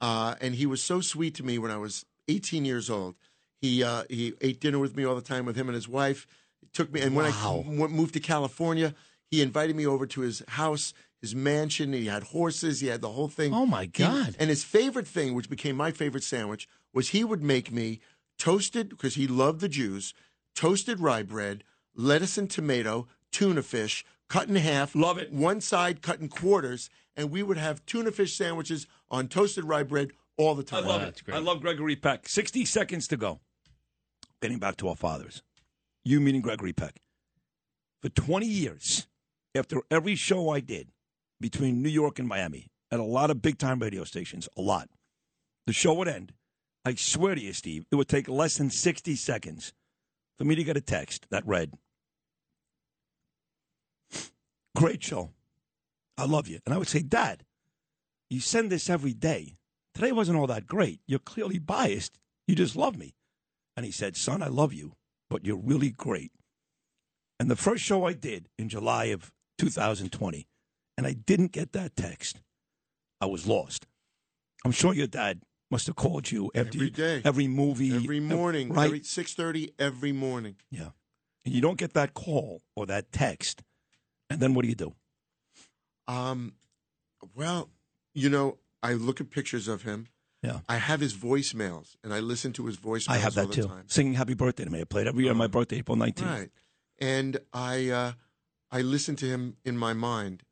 Uh, 0.00 0.34
and 0.40 0.56
he 0.56 0.66
was 0.66 0.82
so 0.82 1.00
sweet 1.00 1.32
to 1.36 1.44
me 1.44 1.58
when 1.58 1.70
I 1.70 1.76
was 1.76 2.04
18 2.26 2.64
years 2.64 2.90
old. 2.90 3.14
He 3.60 3.84
uh, 3.84 4.02
he 4.10 4.34
ate 4.40 4.60
dinner 4.60 4.80
with 4.80 4.96
me 4.96 5.04
all 5.04 5.14
the 5.14 5.20
time 5.22 5.46
with 5.46 5.54
him 5.54 5.68
and 5.68 5.76
his 5.76 5.88
wife. 5.88 6.26
He 6.60 6.66
took 6.72 6.92
me, 6.92 7.00
and 7.00 7.14
when 7.14 7.26
I 7.26 7.30
w- 7.30 7.86
moved 7.88 8.14
to 8.14 8.20
California, 8.20 8.94
he 9.30 9.40
invited 9.40 9.76
me 9.76 9.86
over 9.86 10.04
to 10.06 10.22
his 10.22 10.42
house, 10.48 10.92
his 11.20 11.36
mansion. 11.36 11.92
He 11.92 12.06
had 12.06 12.24
horses. 12.24 12.80
He 12.80 12.88
had 12.88 13.00
the 13.00 13.10
whole 13.10 13.28
thing. 13.28 13.54
Oh, 13.54 13.66
my 13.66 13.82
He- 13.82 13.88
God. 13.88 14.34
and 14.40 14.50
his 14.50 14.64
favorite 14.64 15.06
thing, 15.06 15.34
which 15.34 15.48
became 15.48 15.76
my 15.76 15.92
favorite 15.92 16.24
sandwich, 16.24 16.66
was 16.92 17.10
he 17.10 17.22
would 17.22 17.44
make 17.44 17.70
me 17.70 18.00
toasted 18.38 18.88
because 18.88 19.14
he 19.14 19.26
loved 19.26 19.60
the 19.60 19.68
Jews, 19.68 20.14
toasted 20.54 21.00
rye 21.00 21.22
bread, 21.22 21.64
lettuce 21.94 22.38
and 22.38 22.50
tomato, 22.50 23.06
tuna 23.30 23.62
fish, 23.62 24.04
cut 24.28 24.48
in 24.48 24.56
half. 24.56 24.94
Love 24.94 25.18
it. 25.18 25.32
One 25.32 25.60
side 25.60 26.02
cut 26.02 26.20
in 26.20 26.28
quarters, 26.28 26.90
and 27.16 27.30
we 27.30 27.42
would 27.42 27.58
have 27.58 27.84
tuna 27.86 28.10
fish 28.10 28.34
sandwiches 28.34 28.86
on 29.10 29.28
toasted 29.28 29.64
rye 29.64 29.82
bread 29.82 30.10
all 30.36 30.54
the 30.54 30.62
time. 30.62 30.84
I 30.84 30.88
time. 30.88 30.88
love 30.88 31.02
it. 31.02 31.22
I 31.32 31.38
love 31.38 31.60
Gregory 31.60 31.96
Peck. 31.96 32.28
60 32.28 32.64
seconds 32.64 33.06
to 33.08 33.16
go. 33.16 33.40
Getting 34.40 34.58
back 34.58 34.76
to 34.78 34.88
our 34.88 34.96
fathers. 34.96 35.42
You 36.04 36.20
meeting 36.20 36.40
Gregory 36.40 36.72
Peck. 36.72 37.00
For 38.00 38.08
20 38.08 38.46
years, 38.46 39.06
after 39.54 39.82
every 39.90 40.16
show 40.16 40.50
I 40.50 40.60
did 40.60 40.88
between 41.40 41.82
New 41.82 41.88
York 41.88 42.18
and 42.18 42.26
Miami, 42.26 42.68
at 42.90 42.98
a 42.98 43.04
lot 43.04 43.30
of 43.30 43.40
big 43.40 43.58
time 43.58 43.78
radio 43.78 44.04
stations, 44.04 44.48
a 44.56 44.60
lot, 44.60 44.88
the 45.66 45.72
show 45.72 45.94
would 45.94 46.08
end. 46.08 46.32
I 46.84 46.94
swear 46.94 47.34
to 47.34 47.40
you, 47.40 47.52
Steve, 47.52 47.86
it 47.90 47.94
would 47.94 48.08
take 48.08 48.28
less 48.28 48.56
than 48.56 48.70
60 48.70 49.14
seconds 49.14 49.72
for 50.38 50.44
me 50.44 50.54
to 50.54 50.64
get 50.64 50.76
a 50.76 50.80
text 50.80 51.26
that 51.30 51.46
read, 51.46 51.72
Great 54.74 55.02
show. 55.02 55.30
I 56.16 56.24
love 56.24 56.48
you. 56.48 56.58
And 56.64 56.74
I 56.74 56.78
would 56.78 56.88
say, 56.88 57.02
Dad, 57.02 57.44
you 58.30 58.40
send 58.40 58.70
this 58.70 58.88
every 58.88 59.12
day. 59.12 59.56
Today 59.94 60.12
wasn't 60.12 60.38
all 60.38 60.46
that 60.46 60.66
great. 60.66 61.00
You're 61.06 61.18
clearly 61.18 61.58
biased. 61.58 62.18
You 62.46 62.54
just 62.54 62.76
love 62.76 62.96
me. 62.96 63.14
And 63.76 63.84
he 63.84 63.92
said, 63.92 64.16
Son, 64.16 64.42
I 64.42 64.48
love 64.48 64.72
you, 64.72 64.94
but 65.28 65.44
you're 65.44 65.56
really 65.56 65.90
great. 65.90 66.32
And 67.38 67.50
the 67.50 67.56
first 67.56 67.82
show 67.82 68.04
I 68.04 68.12
did 68.12 68.48
in 68.58 68.68
July 68.68 69.06
of 69.06 69.30
2020, 69.58 70.46
and 70.96 71.06
I 71.06 71.12
didn't 71.12 71.52
get 71.52 71.72
that 71.72 71.96
text, 71.96 72.40
I 73.20 73.26
was 73.26 73.46
lost. 73.46 73.86
I'm 74.64 74.72
sure 74.72 74.94
your 74.94 75.06
dad 75.06 75.42
must 75.72 75.86
have 75.88 75.96
called 75.96 76.30
you 76.30 76.50
after 76.54 76.76
Every 76.84 76.92
you- 76.94 77.22
every 77.24 77.48
movie, 77.48 77.92
Every 77.94 78.20
morning, 78.20 78.68
right? 78.72 79.04
six 79.04 79.34
thirty 79.34 79.72
every 79.78 80.12
morning. 80.12 80.56
Yeah. 80.70 80.90
And 81.44 81.52
you 81.54 81.60
don't 81.60 81.78
get 81.78 81.94
that 81.94 82.14
call 82.14 82.62
or 82.76 82.86
that 82.86 83.10
text, 83.10 83.62
and 84.30 84.38
then 84.38 84.54
what 84.54 84.62
do 84.62 84.68
you 84.68 84.76
do? 84.76 84.94
Um, 86.06 86.54
well, 87.34 87.70
you 88.14 88.28
know, 88.30 88.58
I 88.82 88.92
look 88.94 89.20
at 89.20 89.30
pictures 89.30 89.66
of 89.66 89.82
him. 89.82 90.06
Yeah. 90.42 90.60
I 90.68 90.76
have 90.76 91.00
his 91.00 91.14
voicemails, 91.14 91.96
and 92.02 92.12
I 92.12 92.20
listen 92.20 92.52
to 92.54 92.66
his 92.66 92.76
voicemails. 92.76 93.08
I 93.10 93.18
have 93.18 93.38
all 93.38 93.46
that 93.46 93.54
the 93.56 93.62
too. 93.62 93.68
time. 93.68 93.84
Singing 93.88 94.14
Happy 94.14 94.34
Birthday 94.34 94.64
to 94.64 94.70
me. 94.70 94.80
I 94.80 94.84
played 94.84 95.06
every 95.06 95.22
year 95.24 95.32
on 95.32 95.38
my 95.38 95.46
birthday, 95.46 95.78
April 95.78 95.96
19th. 95.96 96.26
Right. 96.26 96.50
And 97.00 97.38
I 97.52 97.88
uh, 97.90 98.12
I 98.70 98.82
listen 98.82 99.16
to 99.16 99.26
him 99.26 99.56
in 99.64 99.76
my 99.78 99.92
mind 99.92 100.42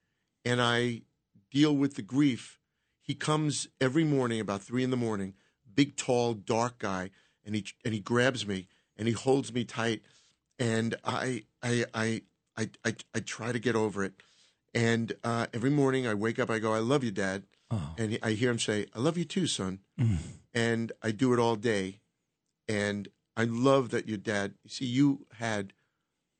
and 0.44 0.60
I 0.62 1.02
deal 1.50 1.76
with 1.76 1.94
the 1.94 2.02
grief. 2.02 2.59
He 3.10 3.16
comes 3.16 3.66
every 3.80 4.04
morning 4.04 4.38
about 4.38 4.62
three 4.62 4.84
in 4.84 4.90
the 4.90 4.96
morning, 4.96 5.34
big, 5.74 5.96
tall, 5.96 6.32
dark 6.32 6.78
guy, 6.78 7.10
and 7.44 7.56
he 7.56 7.64
and 7.84 7.92
he 7.92 7.98
grabs 7.98 8.46
me 8.46 8.68
and 8.96 9.08
he 9.08 9.14
holds 9.14 9.52
me 9.52 9.64
tight, 9.64 10.02
and 10.60 10.94
I 11.02 11.42
I 11.60 11.86
I 11.92 12.22
I 12.56 12.70
I, 12.84 12.94
I 13.12 13.18
try 13.18 13.50
to 13.50 13.58
get 13.58 13.74
over 13.74 14.04
it. 14.04 14.12
And 14.72 15.12
uh, 15.24 15.48
every 15.52 15.70
morning 15.70 16.06
I 16.06 16.14
wake 16.14 16.38
up, 16.38 16.50
I 16.50 16.60
go, 16.60 16.72
"I 16.72 16.78
love 16.78 17.02
you, 17.02 17.10
Dad," 17.10 17.42
and 17.98 18.16
I 18.22 18.30
hear 18.34 18.48
him 18.52 18.60
say, 18.60 18.86
"I 18.94 19.00
love 19.00 19.18
you 19.18 19.24
too, 19.24 19.48
son." 19.48 19.80
And 20.54 20.92
I 21.02 21.10
do 21.10 21.32
it 21.32 21.40
all 21.40 21.56
day, 21.56 21.98
and 22.68 23.08
I 23.36 23.42
love 23.42 23.88
that 23.88 24.06
your 24.06 24.18
dad. 24.18 24.54
See, 24.68 24.86
you 24.86 25.26
had 25.38 25.72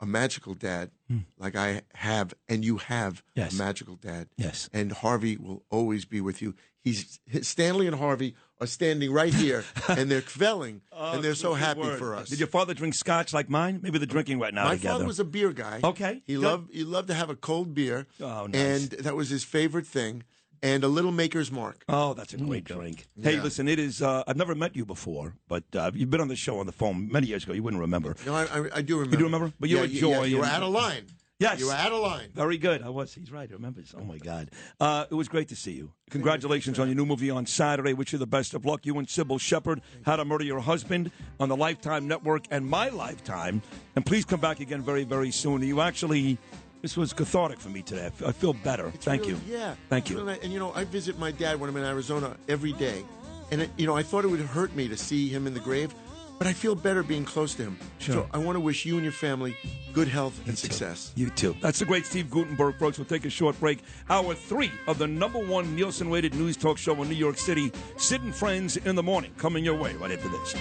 a 0.00 0.06
magical 0.06 0.54
dad 0.54 0.90
hmm. 1.08 1.18
like 1.38 1.54
I 1.56 1.82
have, 1.94 2.34
and 2.48 2.64
you 2.64 2.78
have 2.78 3.22
Yes. 3.34 3.52
a 3.52 3.56
magical 3.56 3.96
dad. 3.96 4.28
Yes. 4.36 4.68
And 4.72 4.92
Harvey 4.92 5.36
will 5.36 5.62
always 5.70 6.04
be 6.04 6.20
with 6.20 6.40
you. 6.40 6.54
He's 6.82 7.20
Stanley 7.42 7.86
and 7.86 7.96
Harvey 7.96 8.34
are 8.58 8.66
standing 8.66 9.12
right 9.12 9.34
here, 9.34 9.64
and 9.88 10.10
they're 10.10 10.22
kvelling, 10.22 10.80
and 10.90 11.22
they're 11.22 11.34
so 11.34 11.52
happy 11.52 11.82
for 11.98 12.14
us. 12.14 12.30
Did 12.30 12.38
your 12.38 12.48
father 12.48 12.72
drink 12.72 12.94
scotch 12.94 13.34
like 13.34 13.50
mine? 13.50 13.80
Maybe 13.82 13.98
they're 13.98 14.06
drinking 14.06 14.38
right 14.38 14.54
now 14.54 14.64
My 14.64 14.76
together. 14.76 14.94
father 14.94 15.06
was 15.06 15.20
a 15.20 15.24
beer 15.24 15.52
guy. 15.52 15.80
Okay, 15.84 16.22
He 16.26 16.34
good. 16.34 16.42
loved 16.42 16.72
he 16.72 16.84
loved 16.84 17.08
to 17.08 17.14
have 17.14 17.28
a 17.28 17.36
cold 17.36 17.74
beer. 17.74 18.06
Oh, 18.20 18.46
nice. 18.46 18.54
And 18.54 18.90
that 19.04 19.14
was 19.14 19.28
his 19.28 19.44
favorite 19.44 19.86
thing. 19.86 20.24
And 20.62 20.84
a 20.84 20.88
little 20.88 21.10
maker's 21.12 21.50
mark. 21.50 21.84
Oh, 21.88 22.12
that's 22.12 22.34
a 22.34 22.36
great 22.36 22.64
drink. 22.64 23.06
Hey, 23.22 23.36
Yeah. 23.36 23.42
listen, 23.42 23.66
it 23.66 23.78
is. 23.78 24.02
Uh, 24.02 24.22
I've 24.26 24.36
never 24.36 24.54
met 24.54 24.76
you 24.76 24.84
before, 24.84 25.34
but 25.48 25.64
uh, 25.74 25.90
you've 25.94 26.10
been 26.10 26.20
on 26.20 26.28
the 26.28 26.36
show 26.36 26.58
on 26.58 26.66
the 26.66 26.72
phone 26.72 27.08
many 27.10 27.28
years 27.28 27.44
ago. 27.44 27.54
You 27.54 27.62
wouldn't 27.62 27.80
remember. 27.80 28.14
No, 28.26 28.34
I, 28.34 28.44
I, 28.44 28.68
I 28.76 28.82
do 28.82 28.96
remember. 28.98 29.12
You 29.12 29.18
do 29.18 29.24
remember? 29.24 29.52
But 29.58 29.70
you're 29.70 29.84
yeah, 29.86 29.98
a 29.98 30.00
joy. 30.00 30.10
Yeah, 30.10 30.24
you 30.24 30.36
were 30.38 30.44
and- 30.44 30.52
out 30.52 30.62
of 30.62 30.70
line. 30.70 31.06
Yes. 31.38 31.58
You 31.58 31.68
were 31.68 31.72
out 31.72 31.90
of 31.90 32.00
line. 32.02 32.28
Very 32.34 32.58
good. 32.58 32.82
I 32.82 32.90
was. 32.90 33.14
He's 33.14 33.32
right. 33.32 33.48
He 33.48 33.54
remembers. 33.54 33.94
Oh, 33.96 34.04
my 34.04 34.18
God. 34.18 34.50
Uh, 34.78 35.06
it 35.10 35.14
was 35.14 35.26
great 35.26 35.48
to 35.48 35.56
see 35.56 35.72
you. 35.72 35.90
Congratulations 36.10 36.78
on 36.78 36.86
your 36.88 36.94
new 36.94 37.06
movie 37.06 37.30
on 37.30 37.46
Saturday. 37.46 37.94
Wish 37.94 38.12
you 38.12 38.18
the 38.18 38.26
best 38.26 38.52
of 38.52 38.66
luck. 38.66 38.84
You 38.84 38.98
and 38.98 39.08
Cybill 39.08 39.40
Shepherd, 39.40 39.80
How 40.04 40.16
to 40.16 40.26
Murder 40.26 40.44
Your 40.44 40.60
Husband 40.60 41.10
on 41.38 41.48
the 41.48 41.56
Lifetime 41.56 42.06
Network 42.06 42.44
and 42.50 42.66
My 42.68 42.90
Lifetime. 42.90 43.62
And 43.96 44.04
please 44.04 44.26
come 44.26 44.40
back 44.40 44.60
again 44.60 44.82
very, 44.82 45.04
very 45.04 45.30
soon. 45.30 45.62
You 45.62 45.80
actually, 45.80 46.36
this 46.82 46.96
was 46.96 47.12
cathartic 47.12 47.60
for 47.60 47.68
me 47.68 47.82
today. 47.82 48.10
I 48.26 48.32
feel 48.32 48.52
better. 48.52 48.90
Thank 48.90 49.22
Really, 49.22 49.34
you. 49.34 49.40
Yeah. 49.58 49.74
Thank 49.88 50.10
you. 50.10 50.26
And, 50.28 50.52
you 50.52 50.58
know, 50.58 50.72
I 50.74 50.84
visit 50.84 51.18
my 51.18 51.30
dad 51.30 51.60
when 51.60 51.68
I'm 51.70 51.76
in 51.76 51.84
Arizona 51.84 52.36
every 52.48 52.72
day. 52.72 53.04
And, 53.50 53.62
it, 53.62 53.70
you 53.76 53.86
know, 53.86 53.96
I 53.96 54.02
thought 54.02 54.24
it 54.24 54.28
would 54.28 54.40
hurt 54.40 54.74
me 54.74 54.88
to 54.88 54.96
see 54.96 55.28
him 55.28 55.46
in 55.46 55.54
the 55.54 55.60
grave, 55.60 55.92
but 56.38 56.46
I 56.46 56.52
feel 56.52 56.74
better 56.74 57.02
being 57.02 57.24
close 57.24 57.54
to 57.56 57.64
him. 57.64 57.78
Sure. 57.98 58.14
So 58.14 58.28
I 58.32 58.38
want 58.38 58.56
to 58.56 58.60
wish 58.60 58.86
you 58.86 58.94
and 58.94 59.02
your 59.04 59.12
family 59.12 59.56
good 59.92 60.08
health 60.08 60.40
and 60.46 60.56
success. 60.56 61.12
You 61.16 61.30
too. 61.30 61.54
That's 61.60 61.80
the 61.80 61.84
great 61.84 62.06
Steve 62.06 62.30
Guttenberg, 62.30 62.78
folks. 62.78 62.96
We'll 62.96 63.06
take 63.06 63.24
a 63.24 63.30
short 63.30 63.58
break. 63.60 63.80
Hour 64.08 64.34
three 64.34 64.70
of 64.86 64.98
the 64.98 65.06
number 65.06 65.38
one 65.38 65.74
Nielsen 65.74 66.10
rated 66.10 66.34
news 66.34 66.56
talk 66.56 66.78
show 66.78 66.94
in 67.02 67.08
New 67.08 67.14
York 67.16 67.36
City, 67.36 67.72
Sid 67.96 68.22
and 68.22 68.34
Friends 68.34 68.76
in 68.78 68.94
the 68.94 69.02
Morning, 69.02 69.32
coming 69.36 69.64
your 69.64 69.76
way 69.76 69.94
right 69.94 70.12
after 70.12 70.28
this. 70.28 70.54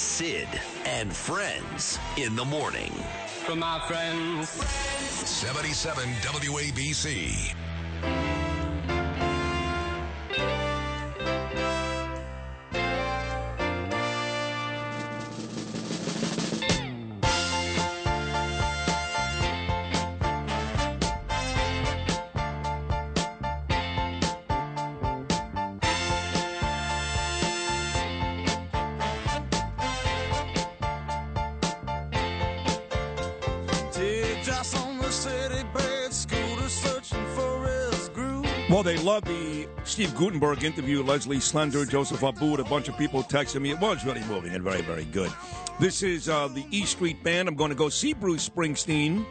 Sid 0.00 0.48
and 0.86 1.14
Friends 1.14 1.98
in 2.16 2.34
the 2.34 2.44
Morning. 2.44 2.90
From 3.44 3.58
my 3.58 3.78
friends. 3.86 4.48
77 4.48 6.04
WABC. 6.22 7.54
Well, 38.80 38.96
they 38.96 39.02
love 39.02 39.26
the 39.26 39.68
Steve 39.84 40.16
Guttenberg 40.16 40.64
interview. 40.64 41.02
Leslie 41.02 41.38
Slender, 41.38 41.84
Joseph 41.84 42.22
Abboud, 42.22 42.60
a 42.60 42.64
bunch 42.64 42.88
of 42.88 42.96
people 42.96 43.22
texted 43.22 43.60
me. 43.60 43.72
It 43.72 43.78
was 43.78 44.06
really 44.06 44.24
moving 44.24 44.54
and 44.54 44.64
very, 44.64 44.80
very 44.80 45.04
good. 45.04 45.30
This 45.78 46.02
is 46.02 46.30
uh, 46.30 46.48
the 46.48 46.64
E 46.70 46.86
Street 46.86 47.22
Band. 47.22 47.46
I'm 47.46 47.56
going 47.56 47.68
to 47.68 47.76
go 47.76 47.90
see 47.90 48.14
Bruce 48.14 48.48
Springsteen 48.48 49.26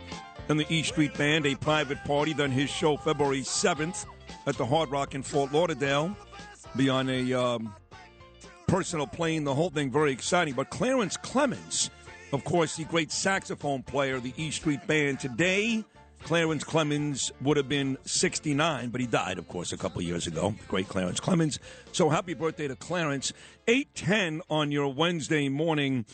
and 0.50 0.60
the 0.60 0.72
E 0.72 0.84
Street 0.84 1.16
Band, 1.16 1.48
a 1.48 1.56
private 1.56 1.98
party. 2.04 2.32
Then 2.32 2.52
his 2.52 2.70
show 2.70 2.96
February 2.96 3.42
7th 3.42 4.06
at 4.46 4.56
the 4.56 4.68
Hard 4.68 4.92
Rock 4.92 5.16
in 5.16 5.24
Fort 5.24 5.52
Lauderdale. 5.52 6.16
Be 6.76 6.88
on 6.88 7.10
a 7.10 7.34
um, 7.34 7.74
personal 8.68 9.08
plane, 9.08 9.46
the 9.46 9.56
whole 9.56 9.72
thing 9.72 9.90
very 9.90 10.12
exciting. 10.12 10.54
But 10.54 10.70
Clarence 10.70 11.18
Clemons, 11.18 11.90
of 12.34 12.44
course, 12.44 12.76
the 12.76 12.84
great 12.84 13.12
saxophone 13.12 13.82
player, 13.82 14.18
of 14.18 14.22
the 14.22 14.34
E 14.38 14.52
Street 14.52 14.86
Band. 14.86 15.20
Today, 15.20 15.84
Clarence 16.24 16.64
Clemons 16.64 17.32
would 17.41 17.58
have 17.58 17.70
been 17.70 17.98
69, 18.06 18.90
but 18.90 19.02
he 19.02 19.08
died, 19.08 19.38
of 19.38 19.48
course, 19.48 19.72
a 19.72 19.78
couple 19.78 20.02
years 20.02 20.28
ago. 20.28 20.54
Great 20.68 20.88
Clarence 20.88 21.20
Clemons. 21.20 21.60
So 21.91 22.10
happy 22.10 22.34
birthday 22.34 22.68
to 22.68 22.76
Clarence. 22.76 23.34
810 23.68 24.41
on 24.50 24.72
your 24.72 24.94
Wednesday 24.94 25.50
morning. 25.50 26.06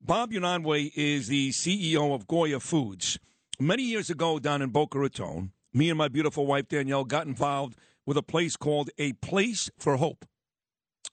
Bob 0.00 0.32
Unanue 0.32 0.92
is 0.94 1.28
the 1.28 1.50
CEO 1.50 2.14
of 2.14 2.28
Goya 2.28 2.60
Foods. 2.60 3.18
Many 3.58 3.84
years 3.84 4.10
ago 4.10 4.38
down 4.38 4.62
in 4.62 4.70
Boca 4.70 4.98
Raton, 4.98 5.52
me 5.72 5.88
and 5.88 5.98
my 5.98 6.08
beautiful 6.08 6.46
wife 6.46 6.68
Danielle 6.68 7.04
got 7.04 7.26
involved 7.26 7.78
with 8.06 8.16
a 8.16 8.22
place 8.22 8.56
called 8.56 8.90
A 8.98 9.14
Place 9.14 9.70
for 9.78 9.96
Hope. 9.96 10.24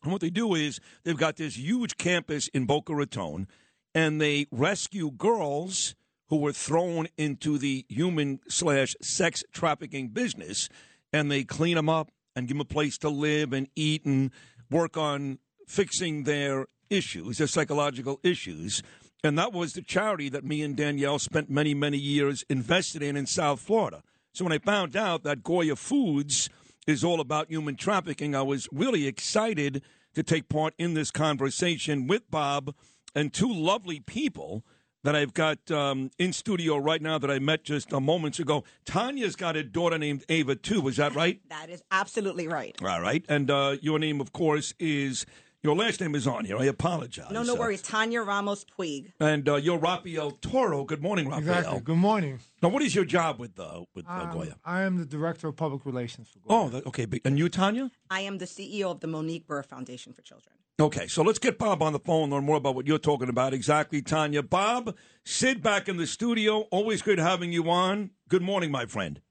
And 0.04 0.12
what 0.12 0.22
they 0.22 0.30
do 0.30 0.56
is 0.56 0.80
they've 1.04 1.18
got 1.18 1.38
this 1.38 1.58
huge 1.58 1.98
campus 1.98 2.48
in 2.50 2.66
Boca 2.66 2.94
Raton, 2.94 3.48
and 3.94 4.20
they 4.20 4.48
rescue 4.52 5.12
girls 5.12 5.96
who 6.32 6.38
were 6.38 6.54
thrown 6.54 7.08
into 7.18 7.58
the 7.58 7.86
human 7.90 8.40
slash 8.48 8.96
sex 9.02 9.44
trafficking 9.52 10.08
business, 10.08 10.70
and 11.12 11.30
they 11.30 11.44
clean 11.44 11.76
them 11.76 11.90
up 11.90 12.10
and 12.38 12.48
give 12.48 12.56
them 12.56 12.62
a 12.62 12.66
place 12.66 12.98
to 12.98 13.10
live 13.10 13.52
and 13.52 13.68
eat 13.76 14.06
and 14.06 14.32
work 14.72 14.96
on 14.96 15.40
fixing 15.68 16.24
their 16.24 16.68
issues, 16.90 17.38
their 17.38 17.48
psychological 17.48 18.18
issues. 18.24 18.82
And 19.26 19.38
that 19.38 19.52
was 19.52 19.74
the 19.74 19.82
charity 19.82 20.30
that 20.30 20.46
me 20.46 20.62
and 20.62 20.74
Danielle 20.74 21.20
spent 21.20 21.50
many, 21.50 21.74
many 21.74 21.98
years 21.98 22.46
invested 22.50 23.04
in 23.04 23.18
in 23.18 23.26
South 23.26 23.60
Florida. 23.60 24.02
So 24.34 24.46
when 24.46 24.54
I 24.54 24.60
found 24.60 24.96
out 24.96 25.24
that 25.24 25.44
Goya 25.44 25.76
Foods 25.76 26.50
is 26.88 27.04
all 27.04 27.20
about 27.20 27.52
human 27.52 27.76
trafficking, 27.76 28.36
I 28.36 28.42
was 28.42 28.70
really 28.72 29.06
excited 29.06 29.84
to 30.16 30.24
take 30.24 30.48
part 30.48 30.76
in 30.78 30.94
this 30.94 31.12
conversation 31.12 32.08
with 32.08 32.32
Bob 32.32 32.74
and 33.14 33.34
two 33.34 33.52
lovely 33.52 34.00
people 34.00 34.64
that 35.04 35.16
I've 35.16 35.34
got 35.34 35.70
um, 35.72 36.12
in 36.20 36.34
studio 36.34 36.78
right 36.78 37.02
now 37.02 37.18
that 37.18 37.32
I 37.32 37.40
met 37.40 37.64
just 37.64 37.92
a 37.92 38.00
moments 38.00 38.40
ago. 38.40 38.64
Tanya's 38.86 39.36
got 39.36 39.56
a 39.56 39.64
daughter 39.64 39.98
named 39.98 40.24
Ava 40.30 40.56
too. 40.56 40.88
Is 40.88 40.98
that 40.98 41.16
right? 41.16 41.40
That 41.50 41.70
is 41.70 41.84
absolutely 41.92 42.48
right. 42.48 42.76
All 42.82 43.02
right. 43.02 43.26
And 43.28 43.50
uh, 43.50 43.78
your 43.82 44.00
name, 44.00 44.22
of 44.22 44.32
course, 44.34 44.74
is 44.80 45.26
your 45.64 45.76
last 45.76 46.02
name 46.02 46.16
is 46.16 46.26
on 46.28 46.46
here. 46.46 46.58
I 46.58 46.66
apologize. 46.66 47.32
No, 47.32 47.44
no 47.44 47.54
Uh, 47.54 47.58
worries. 47.60 47.82
Tanya 47.82 48.22
Ramos 48.22 48.66
Puig. 48.78 49.12
and 49.20 49.48
uh, 49.48 49.56
you're 49.56 49.78
Rafael 49.78 50.32
Toro. 50.32 50.84
Good 50.86 51.02
morning, 51.02 51.30
Rafael. 51.30 51.58
Exactly. 51.58 51.80
Good 51.82 51.98
morning. 51.98 52.40
Now, 52.64 52.70
what 52.70 52.82
is 52.82 52.94
your 52.96 53.06
job 53.06 53.40
with 53.40 53.60
uh, 53.60 53.82
with 53.96 54.08
uh, 54.08 54.12
Um, 54.12 54.32
Goya? 54.34 54.56
I 54.66 54.82
am 54.84 54.98
the 54.98 55.06
director 55.06 55.48
of 55.48 55.56
public 55.56 55.86
relations 55.86 56.30
for 56.30 56.40
Goya. 56.40 56.60
Oh, 56.60 56.70
that, 56.70 56.86
okay. 56.88 57.08
And 57.26 57.38
you, 57.40 57.50
Tanya? 57.50 57.92
I 58.10 58.22
am 58.22 58.38
the 58.40 58.46
CEO 58.46 58.90
of 58.92 59.00
the 59.02 59.08
Monique 59.08 59.46
Burr 59.48 59.62
Foundation 59.64 60.14
for 60.14 60.22
Children. 60.22 60.56
Okay, 60.80 61.08
so 61.08 61.22
let's 61.22 61.38
get 61.38 61.60
Bob 61.60 61.84
on 61.84 61.94
the 61.94 62.00
phone, 62.00 62.32
learn 62.32 62.46
more 62.46 62.58
about 62.58 62.74
what 62.74 62.88
you're 62.88 62.98
talking 62.98 63.30
about. 63.30 63.54
Exactly, 63.54 64.02
Tanya. 64.02 64.42
Bob, 64.42 64.96
Sid 65.24 65.62
back 65.62 65.88
in 65.88 65.98
the 65.98 66.08
studio. 66.08 66.62
Always 66.72 67.02
good 67.02 67.20
having 67.20 67.52
you 67.52 67.70
on. 67.70 68.12
Good 68.30 68.42
morning, 68.42 68.72
my 68.72 68.86
friend. 68.88 69.22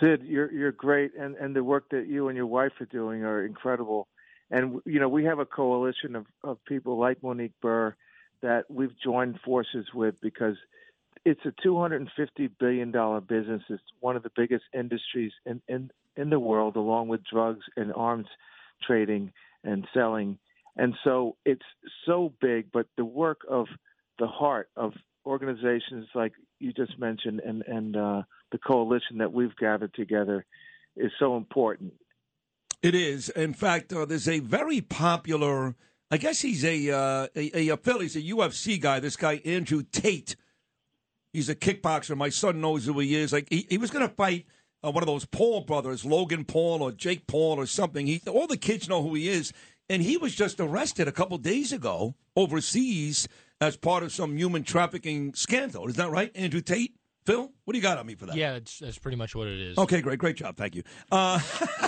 Sid, 0.00 0.22
you're 0.24 0.52
you're 0.52 0.72
great, 0.72 1.12
and 1.18 1.36
and 1.36 1.54
the 1.54 1.62
work 1.62 1.84
that 1.90 2.08
you 2.08 2.28
and 2.28 2.36
your 2.36 2.46
wife 2.46 2.72
are 2.80 2.86
doing 2.86 3.22
are 3.22 3.44
incredible. 3.44 4.08
And 4.50 4.80
you 4.84 4.98
know, 4.98 5.08
we 5.08 5.24
have 5.24 5.38
a 5.38 5.46
coalition 5.46 6.16
of 6.16 6.26
of 6.42 6.58
people 6.64 6.98
like 6.98 7.22
Monique 7.22 7.54
Burr 7.62 7.94
that 8.42 8.64
we've 8.68 8.98
joined 9.02 9.38
forces 9.44 9.86
with 9.94 10.20
because 10.20 10.56
it's 11.24 11.40
a 11.44 11.52
250 11.62 12.48
billion 12.58 12.90
dollar 12.90 13.20
business. 13.20 13.62
It's 13.68 13.82
one 14.00 14.16
of 14.16 14.22
the 14.22 14.32
biggest 14.34 14.64
industries 14.72 15.32
in 15.46 15.62
in 15.68 15.90
in 16.16 16.30
the 16.30 16.40
world, 16.40 16.74
along 16.74 17.08
with 17.08 17.20
drugs 17.24 17.64
and 17.76 17.92
arms 17.92 18.26
trading 18.84 19.32
and 19.64 19.86
selling. 19.92 20.38
And 20.76 20.94
so 21.04 21.36
it's 21.44 21.62
so 22.06 22.32
big, 22.40 22.66
but 22.72 22.86
the 22.96 23.04
work 23.04 23.40
of 23.48 23.66
the 24.18 24.26
heart 24.26 24.68
of 24.76 24.92
organizations 25.26 26.06
like 26.14 26.32
you 26.60 26.72
just 26.72 26.98
mentioned 26.98 27.40
and 27.40 27.62
and 27.62 27.96
uh, 27.96 28.22
the 28.52 28.58
coalition 28.58 29.18
that 29.18 29.32
we've 29.32 29.56
gathered 29.56 29.94
together 29.94 30.44
is 30.96 31.10
so 31.18 31.36
important. 31.36 31.92
It 32.82 32.94
is. 32.94 33.30
In 33.30 33.54
fact, 33.54 33.92
uh, 33.92 34.04
there's 34.04 34.28
a 34.28 34.40
very 34.40 34.80
popular. 34.80 35.74
I 36.10 36.18
guess 36.18 36.40
he's 36.42 36.64
a 36.64 36.90
uh, 36.90 37.28
a, 37.34 37.70
a. 37.70 38.00
He's 38.00 38.16
a 38.16 38.22
UFC 38.22 38.80
guy. 38.80 39.00
This 39.00 39.16
guy 39.16 39.40
Andrew 39.44 39.82
Tate. 39.82 40.36
He's 41.32 41.48
a 41.48 41.54
kickboxer. 41.54 42.16
My 42.16 42.28
son 42.28 42.60
knows 42.60 42.86
who 42.86 42.98
he 43.00 43.16
is. 43.16 43.32
Like 43.32 43.48
he, 43.50 43.66
he 43.68 43.78
was 43.78 43.90
going 43.90 44.06
to 44.06 44.14
fight 44.14 44.46
uh, 44.84 44.90
one 44.90 45.02
of 45.02 45.06
those 45.06 45.24
Paul 45.24 45.62
brothers, 45.62 46.04
Logan 46.04 46.44
Paul 46.44 46.82
or 46.82 46.92
Jake 46.92 47.26
Paul 47.26 47.58
or 47.58 47.66
something. 47.66 48.06
He 48.06 48.20
all 48.28 48.46
the 48.46 48.56
kids 48.56 48.88
know 48.88 49.02
who 49.02 49.14
he 49.14 49.28
is, 49.28 49.52
and 49.88 50.02
he 50.02 50.16
was 50.16 50.34
just 50.34 50.60
arrested 50.60 51.08
a 51.08 51.12
couple 51.12 51.38
days 51.38 51.72
ago 51.72 52.14
overseas 52.36 53.28
as 53.60 53.76
part 53.76 54.02
of 54.02 54.12
some 54.12 54.36
human 54.36 54.64
trafficking 54.64 55.32
scandal. 55.34 55.88
Is 55.88 55.96
that 55.96 56.10
right, 56.10 56.30
Andrew 56.34 56.60
Tate? 56.60 56.94
Phil, 57.26 57.50
what 57.64 57.72
do 57.72 57.78
you 57.78 57.82
got 57.82 57.96
on 57.96 58.04
me 58.06 58.14
for 58.14 58.26
that? 58.26 58.36
Yeah, 58.36 58.52
that's, 58.52 58.78
that's 58.78 58.98
pretty 58.98 59.16
much 59.16 59.34
what 59.34 59.48
it 59.48 59.58
is. 59.58 59.78
Okay, 59.78 60.02
great, 60.02 60.18
great 60.18 60.36
job, 60.36 60.58
thank 60.58 60.74
you. 60.74 60.82
Uh, 61.10 61.40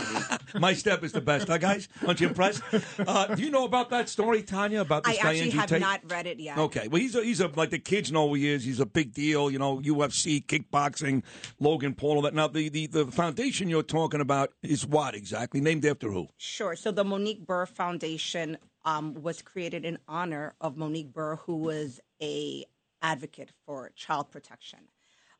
my 0.54 0.72
step 0.72 1.04
is 1.04 1.12
the 1.12 1.20
best, 1.20 1.48
huh, 1.48 1.58
guys? 1.58 1.88
Aren't 2.06 2.22
you 2.22 2.28
impressed? 2.28 2.62
Uh, 2.98 3.34
do 3.34 3.42
you 3.42 3.50
know 3.50 3.64
about 3.64 3.90
that 3.90 4.08
story, 4.08 4.42
Tanya? 4.42 4.80
About 4.80 5.04
this 5.04 5.18
I 5.18 5.22
guy 5.22 5.28
actually 5.28 5.42
Andrew 5.42 5.60
have 5.60 5.68
Tate? 5.68 5.80
not 5.80 6.00
read 6.10 6.26
it 6.26 6.40
yet. 6.40 6.56
Okay, 6.56 6.88
well, 6.88 7.00
he's 7.00 7.14
a, 7.14 7.22
he's 7.22 7.40
a 7.40 7.48
like 7.48 7.68
the 7.68 7.78
kids 7.78 8.10
know 8.10 8.28
who 8.28 8.34
he 8.34 8.48
is. 8.48 8.64
He's 8.64 8.80
a 8.80 8.86
big 8.86 9.12
deal, 9.12 9.50
you 9.50 9.58
know, 9.58 9.78
UFC, 9.80 10.44
kickboxing, 10.44 11.22
Logan 11.60 11.94
Paul, 11.94 12.16
all 12.16 12.22
that. 12.22 12.34
Now, 12.34 12.48
the, 12.48 12.70
the, 12.70 12.86
the 12.86 13.06
foundation 13.06 13.68
you're 13.68 13.82
talking 13.82 14.22
about 14.22 14.52
is 14.62 14.86
what 14.86 15.14
exactly? 15.14 15.60
Named 15.60 15.84
after 15.84 16.10
who? 16.10 16.28
Sure. 16.38 16.74
So 16.76 16.90
the 16.90 17.04
Monique 17.04 17.46
Burr 17.46 17.66
Foundation 17.66 18.56
um, 18.86 19.12
was 19.22 19.42
created 19.42 19.84
in 19.84 19.98
honor 20.08 20.54
of 20.62 20.78
Monique 20.78 21.12
Burr, 21.12 21.36
who 21.36 21.56
was 21.56 22.00
a 22.22 22.64
advocate 23.02 23.50
for 23.66 23.90
child 23.94 24.30
protection. 24.30 24.78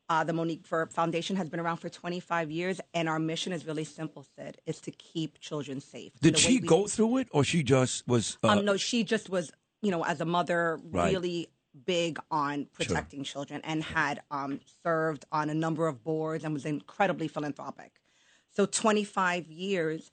Uh, 0.09 0.23
the 0.23 0.31
Monique 0.31 0.67
Burr 0.69 0.85
Foundation 0.85 1.35
has 1.35 1.49
been 1.49 1.59
around 1.59 1.77
for 1.77 1.89
25 1.89 2.49
years, 2.49 2.79
and 2.93 3.09
our 3.09 3.19
mission 3.19 3.51
is 3.51 3.65
really 3.65 3.83
simple, 3.83 4.25
Sid, 4.37 4.57
is 4.65 4.79
to 4.81 4.91
keep 4.91 5.39
children 5.39 5.81
safe. 5.81 6.13
Did 6.21 6.37
she 6.37 6.59
we- 6.59 6.67
go 6.67 6.87
through 6.87 7.17
it, 7.17 7.27
or 7.31 7.43
she 7.43 7.61
just 7.61 8.07
was? 8.07 8.37
Uh, 8.43 8.49
um, 8.49 8.65
no, 8.65 8.77
she 8.77 9.03
just 9.03 9.29
was, 9.29 9.51
you 9.81 9.91
know, 9.91 10.05
as 10.05 10.21
a 10.21 10.25
mother, 10.25 10.79
Right. 10.83 11.11
really 11.11 11.49
big 11.85 12.19
on 12.31 12.65
protecting 12.73 13.23
children 13.23 13.61
and 13.63 13.83
had 13.83 14.21
um, 14.31 14.59
served 14.81 15.25
on 15.31 15.49
a 15.49 15.53
number 15.53 15.87
of 15.87 16.03
boards 16.03 16.43
and 16.43 16.53
was 16.53 16.65
incredibly 16.65 17.27
philanthropic. 17.27 17.91
So 18.55 18.65
25 18.65 19.51
years 19.51 20.09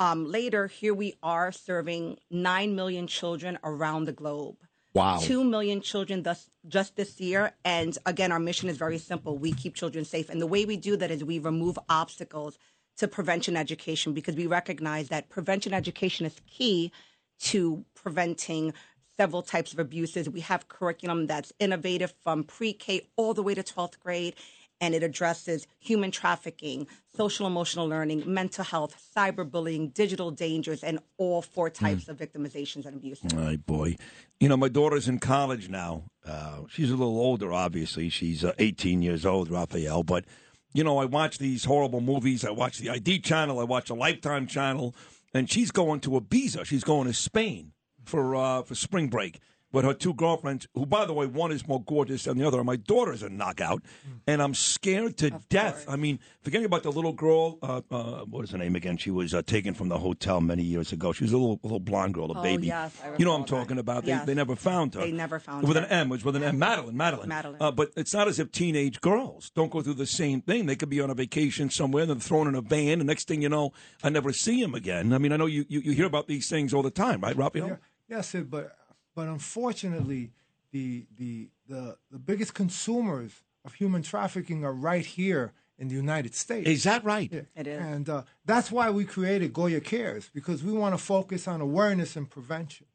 um, 0.00 0.28
later, 0.28 0.66
here 0.66 0.92
we 0.92 1.14
are 1.22 1.52
serving 1.52 2.18
9 2.30 2.74
million 2.74 3.06
children 3.06 3.58
around 3.62 4.06
the 4.06 4.12
globe. 4.12 4.56
Wow. 4.94 5.18
2 5.18 5.42
million 5.42 5.80
children 5.80 6.22
thus, 6.22 6.48
just 6.68 6.94
this 6.94 7.20
year. 7.20 7.52
And 7.64 7.98
again, 8.06 8.30
our 8.30 8.38
mission 8.38 8.68
is 8.68 8.76
very 8.76 8.98
simple. 8.98 9.36
We 9.36 9.52
keep 9.52 9.74
children 9.74 10.04
safe. 10.04 10.30
And 10.30 10.40
the 10.40 10.46
way 10.46 10.64
we 10.64 10.76
do 10.76 10.96
that 10.96 11.10
is 11.10 11.24
we 11.24 11.40
remove 11.40 11.78
obstacles 11.88 12.58
to 12.98 13.08
prevention 13.08 13.56
education 13.56 14.12
because 14.12 14.36
we 14.36 14.46
recognize 14.46 15.08
that 15.08 15.28
prevention 15.28 15.74
education 15.74 16.26
is 16.26 16.40
key 16.46 16.92
to 17.40 17.84
preventing 17.94 18.72
several 19.16 19.42
types 19.42 19.72
of 19.72 19.80
abuses. 19.80 20.28
We 20.28 20.40
have 20.40 20.68
curriculum 20.68 21.26
that's 21.26 21.52
innovative 21.58 22.14
from 22.22 22.44
pre 22.44 22.72
K 22.72 23.08
all 23.16 23.34
the 23.34 23.42
way 23.42 23.54
to 23.54 23.62
12th 23.62 23.98
grade, 23.98 24.34
and 24.80 24.94
it 24.94 25.02
addresses 25.02 25.66
human 25.78 26.10
trafficking, 26.10 26.86
social 27.16 27.46
emotional 27.46 27.88
learning, 27.88 28.22
mental 28.26 28.64
health, 28.64 29.02
cyberbullying, 29.16 29.92
digital 29.94 30.30
dangers, 30.30 30.82
and 30.82 30.98
all 31.16 31.42
four 31.42 31.70
types 31.70 32.08
of 32.08 32.16
victimizations 32.16 32.84
and 32.86 32.96
abuse. 32.96 33.20
All 33.32 33.40
right, 33.40 33.64
boy. 33.64 33.96
You 34.40 34.48
know, 34.48 34.56
my 34.56 34.68
daughter's 34.68 35.08
in 35.08 35.18
college 35.18 35.68
now. 35.68 36.04
Uh, 36.26 36.60
she's 36.68 36.90
a 36.90 36.96
little 36.96 37.18
older, 37.18 37.52
obviously. 37.52 38.08
She's 38.08 38.44
uh, 38.44 38.52
18 38.58 39.02
years 39.02 39.24
old, 39.24 39.50
Raphael. 39.50 40.02
But, 40.02 40.24
you 40.72 40.84
know, 40.84 40.98
I 40.98 41.04
watch 41.04 41.38
these 41.38 41.64
horrible 41.64 42.00
movies. 42.00 42.44
I 42.44 42.50
watch 42.50 42.78
the 42.78 42.90
ID 42.90 43.20
channel. 43.20 43.60
I 43.60 43.64
watch 43.64 43.88
the 43.88 43.94
Lifetime 43.94 44.46
channel. 44.46 44.94
And 45.32 45.50
she's 45.50 45.70
going 45.70 46.00
to 46.00 46.10
Ibiza. 46.10 46.64
She's 46.64 46.84
going 46.84 47.06
to 47.06 47.14
Spain 47.14 47.72
for 48.04 48.36
uh, 48.36 48.62
for 48.62 48.74
spring 48.74 49.08
break 49.08 49.40
with 49.74 49.84
her 49.84 49.92
two 49.92 50.14
girlfriends, 50.14 50.66
who, 50.74 50.86
by 50.86 51.04
the 51.04 51.12
way, 51.12 51.26
one 51.26 51.52
is 51.52 51.66
more 51.68 51.82
gorgeous 51.82 52.24
than 52.24 52.38
the 52.38 52.46
other. 52.46 52.58
And 52.58 52.66
my 52.66 52.76
daughter's 52.76 53.22
a 53.22 53.28
knockout. 53.28 53.82
And 54.26 54.40
I'm 54.40 54.54
scared 54.54 55.18
to 55.18 55.30
death. 55.50 55.84
I 55.88 55.96
mean, 55.96 56.18
forgetting 56.42 56.64
about 56.64 56.82
the 56.84 56.92
little 56.92 57.12
girl. 57.12 57.58
Uh, 57.62 57.82
uh, 57.90 58.24
what 58.24 58.44
is 58.44 58.50
her 58.52 58.58
name 58.58 58.76
again? 58.76 58.96
She 58.96 59.10
was 59.10 59.34
uh, 59.34 59.42
taken 59.42 59.74
from 59.74 59.88
the 59.88 59.98
hotel 59.98 60.40
many 60.40 60.62
years 60.62 60.92
ago. 60.92 61.12
She 61.12 61.24
was 61.24 61.32
a 61.32 61.36
little, 61.36 61.60
little 61.62 61.80
blonde 61.80 62.14
girl, 62.14 62.30
a 62.32 62.38
Oh, 62.38 62.42
baby. 62.42 62.68
yes, 62.68 62.98
I 63.04 63.16
you 63.18 63.24
know 63.24 63.32
what 63.32 63.36
I'm 63.36 63.42
recall 63.42 63.58
that. 63.58 63.64
talking 63.64 63.78
about. 63.78 64.04
They, 64.04 64.10
Yes. 64.12 64.26
they 64.26 64.34
never 64.34 64.56
found 64.56 64.94
her. 64.94 65.00
They 65.00 65.12
never 65.12 65.38
found 65.40 65.66
with 65.66 65.76
her. 65.76 65.82
an 65.82 65.90
M, 65.90 66.08
which 66.08 66.24
with 66.24 66.36
an 66.36 66.44
M. 66.44 66.58
Madeleine, 66.58 66.96
Madeleine. 66.96 67.28
Madeleine. 67.28 67.60
Uh, 67.60 67.70
but 67.72 67.90
it's 67.96 68.14
not 68.14 68.28
as 68.28 68.38
if 68.38 68.52
teenage 68.52 69.00
girls 69.00 69.50
don't 69.54 69.70
go 69.70 69.82
through 69.82 69.94
the 69.94 70.06
same 70.06 70.40
thing. 70.40 70.66
They 70.66 70.76
could 70.76 70.88
be 70.90 71.00
on 71.00 71.10
a 71.10 71.14
vacation 71.14 71.68
somewhere, 71.70 72.06
then 72.06 72.20
thrown 72.20 72.46
in 72.46 72.54
a 72.54 72.60
van, 72.60 73.00
and 73.00 73.06
next 73.06 73.26
thing 73.28 73.42
you 73.42 73.48
know, 73.48 73.72
I 74.02 74.10
never 74.10 74.32
see 74.32 74.60
them 74.62 74.74
again. 74.74 75.12
I 75.12 75.18
mean, 75.18 75.32
I 75.32 75.36
know 75.36 75.46
you, 75.46 75.64
you, 75.68 75.80
you 75.80 75.92
hear 75.92 76.06
about 76.06 76.28
these 76.28 76.48
things 76.48 76.72
all 76.72 76.82
the 76.82 76.90
time, 76.90 77.20
right, 77.20 77.36
Raphael? 77.36 77.68
Yeah, 77.68 77.76
yes, 78.08 78.34
but 78.48 78.76
but 79.14 79.28
unfortunately, 79.28 80.30
the 80.72 81.06
the 81.18 81.48
the 81.68 81.96
the 82.10 82.18
biggest 82.18 82.54
consumers 82.54 83.42
of 83.64 83.74
human 83.74 84.02
trafficking 84.02 84.64
are 84.64 84.72
right 84.72 85.06
here 85.06 85.52
in 85.78 85.88
the 85.88 85.94
United 85.94 86.34
States. 86.34 86.68
Is 86.68 86.84
that 86.84 87.04
right? 87.04 87.30
Yeah. 87.32 87.40
It 87.56 87.66
is. 87.66 87.80
and 87.82 88.08
uh, 88.08 88.22
that's 88.44 88.70
why 88.70 88.90
we 88.90 89.04
created 89.04 89.52
Goya 89.52 89.80
Cares 89.80 90.30
because 90.32 90.62
we 90.62 90.72
want 90.72 90.94
to 90.94 90.98
focus 91.02 91.48
on 91.48 91.60
awareness 91.60 92.16
and 92.16 92.28
prevention. 92.28 92.86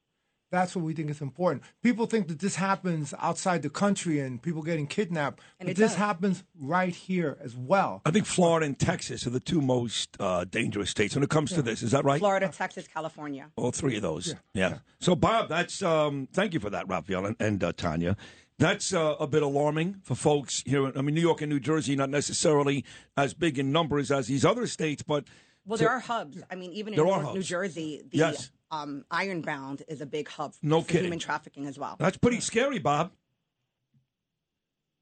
That's 0.52 0.76
what 0.76 0.84
we 0.84 0.94
think 0.94 1.10
is 1.12 1.22
important. 1.22 1.64
People 1.84 2.08
think 2.08 2.28
that 2.28 2.40
this 2.40 2.56
happens 2.56 3.14
outside 3.20 3.62
the 3.62 3.70
country 3.70 4.20
and 4.20 4.42
people 4.42 4.64
getting 4.64 4.88
kidnapped, 4.88 5.42
And 5.60 5.68
but 5.68 5.76
this 5.76 5.92
does. 5.92 5.98
happens 6.00 6.44
right 6.60 6.94
here 6.96 7.38
as 7.42 7.56
well. 7.56 8.02
I 8.06 8.12
think 8.12 8.26
Florida 8.26 8.66
and 8.66 8.78
Texas 8.80 9.28
are 9.28 9.30
the 9.30 9.40
two 9.40 9.62
most 9.62 10.18
uh, 10.20 10.46
dangerous 10.46 10.90
states 10.90 11.14
when 11.16 11.24
it 11.24 11.30
comes 11.30 11.52
to 11.54 11.62
this. 11.62 11.84
Is 11.84 11.92
that 11.92 12.04
right? 12.04 12.20
Florida, 12.20 12.50
Texas, 12.52 12.88
California. 12.92 13.52
All 13.56 13.72
three 13.72 13.96
of 13.96 14.02
those. 14.02 14.34
Yeah. 14.54 14.80
So, 15.00 15.16
Bob, 15.16 15.50
that's 15.50 15.84
um, 15.84 16.28
thank 16.34 16.54
you 16.56 16.60
for 16.60 16.70
that, 16.72 16.88
Raphael 16.88 17.26
and, 17.28 17.36
and 17.40 17.64
uh, 17.64 17.72
Tanya. 17.76 18.18
That's 18.58 18.94
uh, 18.94 19.16
a 19.20 19.28
bit 19.28 19.42
alarming 19.44 20.02
for 20.04 20.16
folks 20.16 20.64
here. 20.66 20.92
I 20.98 21.02
mean, 21.02 21.16
New 21.16 21.22
York 21.22 21.42
and 21.42 21.50
New 21.50 21.60
Jersey 21.62 21.96
not 21.96 22.10
necessarily 22.10 22.84
as 23.16 23.34
big 23.34 23.58
in 23.58 23.72
numbers 23.72 24.12
as 24.12 24.28
these 24.28 24.44
other 24.44 24.68
states, 24.68 25.02
but 25.02 25.26
Well, 25.66 25.78
there 25.78 25.90
are 25.90 26.00
hubs. 26.00 26.42
I 26.52 26.56
mean, 26.56 26.74
even 26.74 26.94
in 26.94 26.98
There 26.98 27.06
New, 27.06 27.12
are 27.12 27.22
New 27.22 27.28
hubs. 27.36 27.48
Jersey, 27.48 28.02
the 28.10 28.18
Yes. 28.18 28.52
Um, 28.72 29.04
Ironbound 29.12 29.84
is 29.88 30.02
a 30.02 30.06
big 30.06 30.28
hub 30.28 30.54
No 30.62 30.82
for 30.82 30.88
kidding. 30.90 31.06
human 31.06 31.20
trafficking 31.20 31.66
as 31.66 31.78
well. 31.80 31.96
that's 32.00 32.18
pretty 32.18 32.40
scary, 32.40 32.80
Bob. 32.80 33.12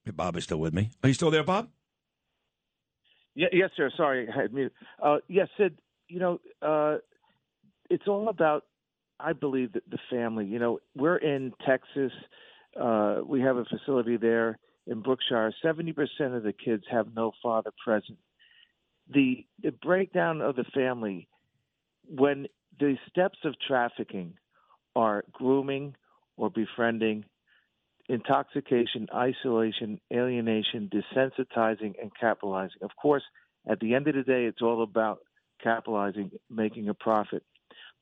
Hey, 0.06 0.12
Bob 0.12 0.38
is 0.38 0.46
still 0.46 0.60
with 0.60 0.74
me. 0.74 0.90
Are 1.04 1.10
you 1.10 1.14
still 1.14 1.32
there, 1.32 1.44
Bob? 1.44 1.70
Yeah, 3.36 3.48
yes, 3.52 3.70
sir. 3.78 3.92
Sorry, 3.96 4.28
I 4.28 4.42
had 4.42 4.54
muted. 4.54 4.72
Uh, 5.02 5.18
yes, 5.28 5.48
Sid. 5.58 5.78
You 6.08 6.20
know, 6.20 6.40
uh, 6.62 6.98
it's 7.90 8.08
all 8.08 8.30
about, 8.30 8.64
I 9.20 9.34
believe, 9.34 9.74
the, 9.74 9.82
the 9.90 10.00
family. 10.10 10.46
You 10.46 10.60
know, 10.60 10.80
we're 10.96 11.18
in 11.18 11.54
Texas. 11.66 12.12
Uh, 12.80 13.18
we 13.26 13.42
have 13.42 13.58
a 13.58 13.66
facility 13.66 14.18
there 14.18 14.58
in 14.88 15.02
Brookshire. 15.02 15.54
Seventy 15.62 15.92
percent 15.94 16.34
of 16.34 16.44
the 16.44 16.54
kids 16.54 16.84
have 16.90 17.14
no 17.16 17.32
father 17.44 17.72
present. 17.84 18.18
The 19.14 19.46
the 19.62 19.72
breakdown 19.72 20.42
of 20.42 20.56
the 20.56 20.66
family 20.74 21.28
when 22.10 22.48
the 22.80 22.98
steps 23.10 23.40
of 23.44 23.56
trafficking 23.66 24.34
are 24.96 25.24
grooming 25.32 25.96
or 26.38 26.50
befriending, 26.50 27.26
intoxication, 28.10 29.08
isolation, 29.14 30.00
alienation, 30.14 30.90
desensitizing, 30.90 31.94
and 32.02 32.12
capitalizing. 32.20 32.78
Of 32.82 32.92
course, 33.02 33.24
at 33.68 33.80
the 33.80 33.96
end 33.96 34.08
of 34.08 34.16
the 34.16 34.24
day, 34.24 34.46
it's 34.46 34.62
all 34.62 34.84
about 34.84 35.20
capitalizing, 35.62 36.32
making 36.50 36.90
a 36.90 36.94
profit. 36.94 37.44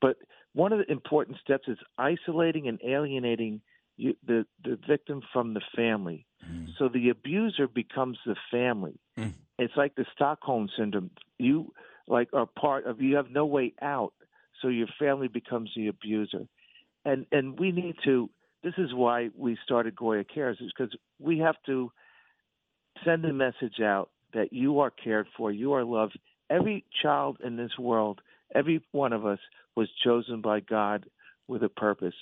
But 0.00 0.16
one 0.52 0.72
of 0.72 0.78
the 0.78 0.90
important 0.90 1.38
steps 1.38 1.68
is 1.68 1.78
isolating 1.98 2.68
and 2.68 2.78
alienating 2.86 3.60
you, 3.96 4.14
the 4.26 4.46
the 4.62 4.78
victim 4.86 5.22
from 5.32 5.54
the 5.54 5.62
family. 5.74 6.26
Mm. 6.46 6.68
So 6.78 6.88
the 6.88 7.08
abuser 7.08 7.66
becomes 7.66 8.18
the 8.26 8.36
family. 8.50 9.00
Mm. 9.18 9.34
It's 9.58 9.76
like 9.76 9.94
the 9.94 10.04
Stockholm 10.14 10.68
syndrome. 10.78 11.10
You 11.38 11.72
like 12.06 12.28
are 12.32 12.46
part 12.46 12.86
of. 12.86 13.00
You 13.00 13.16
have 13.16 13.30
no 13.30 13.46
way 13.46 13.72
out, 13.80 14.12
so 14.60 14.68
your 14.68 14.88
family 14.98 15.28
becomes 15.28 15.70
the 15.76 15.88
abuser. 15.88 16.46
And 17.04 17.26
and 17.32 17.58
we 17.58 17.72
need 17.72 17.96
to. 18.04 18.30
This 18.62 18.74
is 18.78 18.92
why 18.92 19.30
we 19.36 19.56
started 19.62 19.94
Goya 19.94 20.24
Cares, 20.24 20.58
is 20.60 20.72
because 20.76 20.96
we 21.20 21.38
have 21.38 21.56
to 21.66 21.92
send 23.04 23.24
a 23.24 23.32
message 23.32 23.80
out 23.80 24.10
that 24.34 24.52
you 24.52 24.80
are 24.80 24.90
cared 24.90 25.28
for, 25.36 25.52
you 25.52 25.72
are 25.74 25.84
loved. 25.84 26.18
Every 26.50 26.84
child 27.02 27.38
in 27.44 27.56
this 27.56 27.78
world, 27.78 28.20
every 28.54 28.84
one 28.92 29.12
of 29.12 29.24
us, 29.24 29.38
was 29.76 29.88
chosen 30.04 30.40
by 30.40 30.60
God 30.60 31.06
with 31.48 31.62
a 31.62 31.68
purpose, 31.68 32.14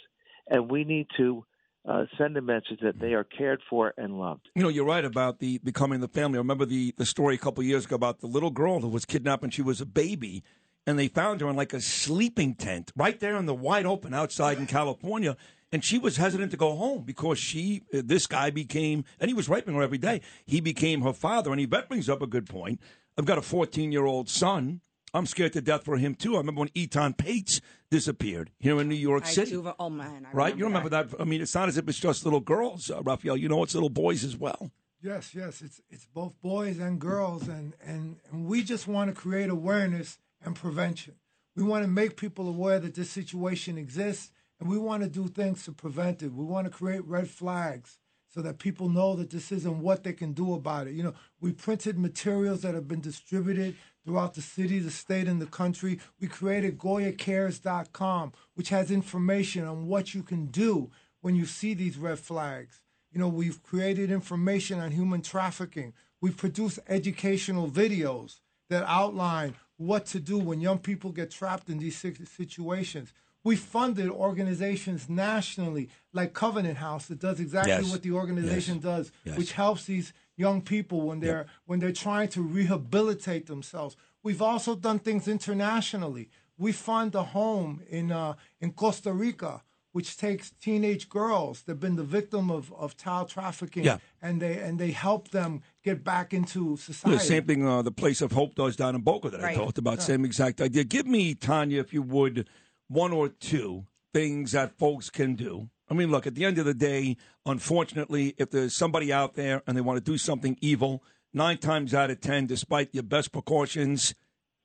and 0.49 0.71
we 0.71 0.85
need 0.85 1.07
to 1.17 1.45
uh, 1.87 2.05
send 2.17 2.37
a 2.37 2.43
message 2.43 2.81
that 2.83 2.99
they 2.99 3.13
are 3.13 3.25
cared 3.25 3.61
for 3.69 3.93
and 3.99 4.19
loved. 4.19 4.49
You 4.55 4.63
know, 4.63 4.69
you're 4.69 4.87
right 4.87 5.05
about 5.05 5.39
the 5.39 5.59
becoming 5.59 6.01
the 6.01 6.09
family. 6.09 6.39
I 6.39 6.41
remember 6.41 6.65
the, 6.65 6.95
the 6.97 7.05
story 7.05 7.35
a 7.35 7.39
couple 7.39 7.63
years 7.63 7.85
ago 7.85 7.97
about 7.97 8.21
the 8.21 8.27
little 8.27 8.51
girl 8.51 8.81
who 8.81 8.89
was 8.89 9.05
kidnapped 9.05 9.43
when 9.43 9.51
she 9.51 9.63
was 9.63 9.81
a 9.81 9.87
baby, 9.87 10.43
and 10.87 10.99
they 10.99 11.09
found 11.09 11.41
her 11.41 11.49
in 11.49 11.57
like 11.57 11.73
a 11.73 11.81
sleeping 11.81 12.55
tent 12.55 12.93
right 12.97 13.19
there 13.21 13.37
in 13.37 13.47
the 13.47 13.55
wide 13.55 13.87
open 13.87 14.13
outside 14.15 14.59
in 14.59 14.67
California. 14.67 15.37
And 15.73 15.83
she 15.85 15.99
was 15.99 16.19
hesitant 16.19 16.53
to 16.53 16.57
go 16.57 16.77
home 16.77 17.03
because 17.03 17.37
she, 17.39 17.83
uh, 17.93 18.01
this 18.05 18.29
guy 18.29 18.51
became, 18.51 19.05
and 19.19 19.29
he 19.29 19.35
was 19.35 19.49
raping 19.49 19.75
her 19.75 19.83
every 19.83 19.99
day. 19.99 20.21
He 20.47 20.61
became 20.61 21.01
her 21.03 21.13
father, 21.13 21.51
and 21.51 21.59
he 21.59 21.67
that 21.67 21.89
brings 21.89 22.09
up 22.09 22.23
a 22.23 22.29
good 22.29 22.49
point. 22.49 22.81
I've 23.19 23.25
got 23.25 23.39
a 23.39 23.43
14 23.43 23.91
year 23.91 24.05
old 24.07 24.29
son. 24.29 24.83
I'm 25.13 25.27
scared 25.27 25.53
to 25.55 25.61
death 25.61 25.85
for 25.85 25.97
him 25.97 26.15
too. 26.15 26.35
I 26.35 26.39
remember 26.39 26.61
when 26.61 26.69
Etan 26.71 27.17
Patz 27.17 27.61
disappeared 27.91 28.51
here 28.59 28.81
in 28.81 28.89
New 28.89 28.95
York 28.97 29.25
I 29.25 29.31
City. 29.31 29.53
do- 29.53 29.73
oh 29.79 29.91
man, 29.91 30.27
I 30.27 30.33
right? 30.37 30.57
You 30.57 30.65
remember 30.65 30.89
that? 30.91 31.09
I 31.19 31.25
mean, 31.25 31.41
it's 31.41 31.55
not 31.55 31.69
as 31.69 31.77
if 31.77 31.89
it's 31.89 31.99
just 31.99 32.25
little 32.25 32.41
girls, 32.41 32.91
uh, 32.91 33.03
Raphael. 33.03 33.37
You 33.37 33.49
know, 33.49 33.63
it's 33.63 33.75
little 33.75 33.89
boys 33.91 34.23
as 34.25 34.37
well. 34.37 34.71
Yes, 35.03 35.35
yes, 35.35 35.61
it's 35.61 35.81
it's 35.91 36.07
both 36.07 36.41
boys 36.41 36.79
and 36.79 37.01
girls, 37.01 37.47
and 37.49 37.75
and, 37.85 38.17
and 38.31 38.47
we 38.47 38.63
just 38.63 38.89
want 38.89 39.15
to 39.15 39.21
create 39.21 39.51
awareness 39.51 40.19
and 40.45 40.55
prevention. 40.55 41.15
We 41.57 41.63
want 41.63 41.85
to 41.85 41.91
make 41.91 42.17
people 42.17 42.49
aware 42.49 42.79
that 42.81 42.95
this 42.95 43.11
situation 43.11 43.79
exists, 43.79 44.31
and 44.61 44.69
we 44.69 44.79
want 44.79 45.03
to 45.03 45.09
do 45.09 45.29
things 45.29 45.65
to 45.65 45.73
prevent 45.73 46.23
it. 46.23 46.33
We 46.33 46.45
want 46.45 46.67
to 46.67 46.73
create 46.73 47.05
red 47.07 47.29
flags 47.29 47.99
so 48.29 48.43
that 48.43 48.59
people 48.59 48.89
know 48.89 49.15
that 49.15 49.31
this 49.31 49.53
isn't 49.53 49.81
what 49.81 50.03
they 50.03 50.13
can 50.13 50.33
do 50.33 50.55
about 50.55 50.89
it. 50.89 50.95
You 50.95 51.05
know, 51.05 51.15
we 51.41 51.53
printed 51.53 51.97
materials 51.97 52.63
that 52.63 52.75
have 52.75 52.89
been 52.89 53.01
distributed 53.01 53.77
throughout 54.05 54.35
the 54.35 54.43
city, 54.43 54.81
the 54.81 54.91
state, 54.91 55.29
and 55.29 55.41
the 55.41 55.47
country. 55.47 56.01
We 56.21 56.27
created 56.27 56.79
GoyaCares.com, 56.79 58.33
which 58.55 58.71
has 58.71 58.91
information 58.91 59.65
on 59.65 59.87
what 59.87 60.15
you 60.15 60.25
can 60.25 60.47
do 60.47 60.91
when 61.21 61.37
you 61.37 61.47
see 61.47 61.75
these 61.75 61.97
red 61.97 62.19
flags. 62.19 62.83
You 63.13 63.21
know, 63.21 63.29
we've 63.29 63.63
created 63.63 64.11
information 64.11 64.81
on 64.81 64.91
human 64.91 65.23
trafficking. 65.23 65.93
We've 66.21 66.37
produced 66.37 66.81
educational 66.89 67.71
videos 67.71 68.41
that 68.69 68.85
outline 68.89 69.55
what 69.77 70.07
to 70.07 70.21
do 70.21 70.39
when 70.39 70.61
young 70.61 70.79
people 70.79 71.11
get 71.11 71.31
trapped 71.31 71.69
in 71.69 71.79
these 71.79 71.97
situations. 71.97 73.13
We 73.43 73.57
funded 73.57 74.09
organizations 74.09 75.09
nationally, 75.09 75.91
like 76.13 76.33
Covenant 76.33 76.79
House, 76.79 77.07
that 77.07 77.19
does 77.21 77.41
exactly 77.41 77.73
Yes. 77.73 77.91
what 77.91 78.03
the 78.03 78.13
organization 78.13 78.77
Yes. 78.77 78.83
does, 78.83 79.13
Yes. 79.25 79.37
which 79.37 79.53
helps 79.53 79.85
these 79.85 80.13
young 80.37 80.63
people 80.63 81.03
when 81.03 81.21
they're 81.21 81.47
when 81.67 81.79
they're 81.81 81.93
trying 81.93 82.29
to 82.31 82.43
rehabilitate 82.43 83.47
themselves. 83.47 83.97
We've 84.23 84.41
also 84.43 84.75
done 84.75 84.99
things 84.99 85.29
internationally. 85.29 86.31
We 86.57 86.73
fund 86.73 87.15
a 87.15 87.23
home 87.23 87.83
in 87.89 88.11
uh, 88.13 88.35
in 88.61 88.73
Costa 88.73 89.13
Rica 89.13 89.63
which 89.95 90.17
takes 90.17 90.51
teenage 90.61 91.09
girls 91.09 91.63
that've 91.63 91.79
been 91.81 91.95
the 91.97 92.03
victim 92.19 92.51
of, 92.51 92.73
of 92.75 92.97
child 92.97 93.29
trafficking 93.29 93.85
Yeah. 93.85 93.99
and 94.21 94.43
they 94.43 94.59
and 94.67 94.79
they 94.79 94.91
help 94.91 95.29
them 95.31 95.63
get 95.85 96.03
back 96.03 96.35
into 96.35 96.77
The 96.77 96.83
society. 96.83 97.19
same 97.25 97.45
thing 97.45 97.67
uh, 97.67 97.81
the 97.83 97.93
place 98.03 98.21
of 98.21 98.33
hope 98.33 98.55
does 98.57 98.75
down 98.77 98.95
in 98.97 99.03
Boca 99.03 99.31
that 99.31 99.45
I 99.45 99.55
talked 99.55 99.79
about. 99.79 99.99
Yeah. 99.99 100.05
Same 100.13 100.25
exact 100.25 100.61
idea. 100.61 100.83
Give 100.85 101.07
me, 101.07 101.35
Tanya, 101.35 101.79
if 101.81 101.93
you 101.95 102.03
would, 102.03 102.49
one 102.89 103.13
or 103.13 103.29
two 103.29 103.87
things 104.13 104.51
that 104.53 104.77
folks 104.79 105.11
can 105.11 105.37
do. 105.37 105.71
I 105.89 105.95
mean, 105.95 106.11
look, 106.11 106.27
at 106.27 106.35
the 106.35 106.45
end 106.45 106.59
of 106.59 106.65
the 106.67 106.75
day, 106.75 107.17
unfortunately, 107.47 108.35
if 108.37 108.51
there's 108.51 108.75
somebody 108.75 109.13
out 109.13 109.35
there 109.35 109.63
and 109.67 109.77
they 109.77 109.81
want 109.81 109.97
to 110.05 110.11
do 110.13 110.19
something 110.19 110.57
evil, 110.61 111.03
nine 111.33 111.59
times 111.59 111.95
out 111.95 112.11
of 112.11 112.21
ten, 112.21 112.47
despite 112.47 112.89
your 112.93 113.03
best 113.05 113.33
precautions, 113.33 114.15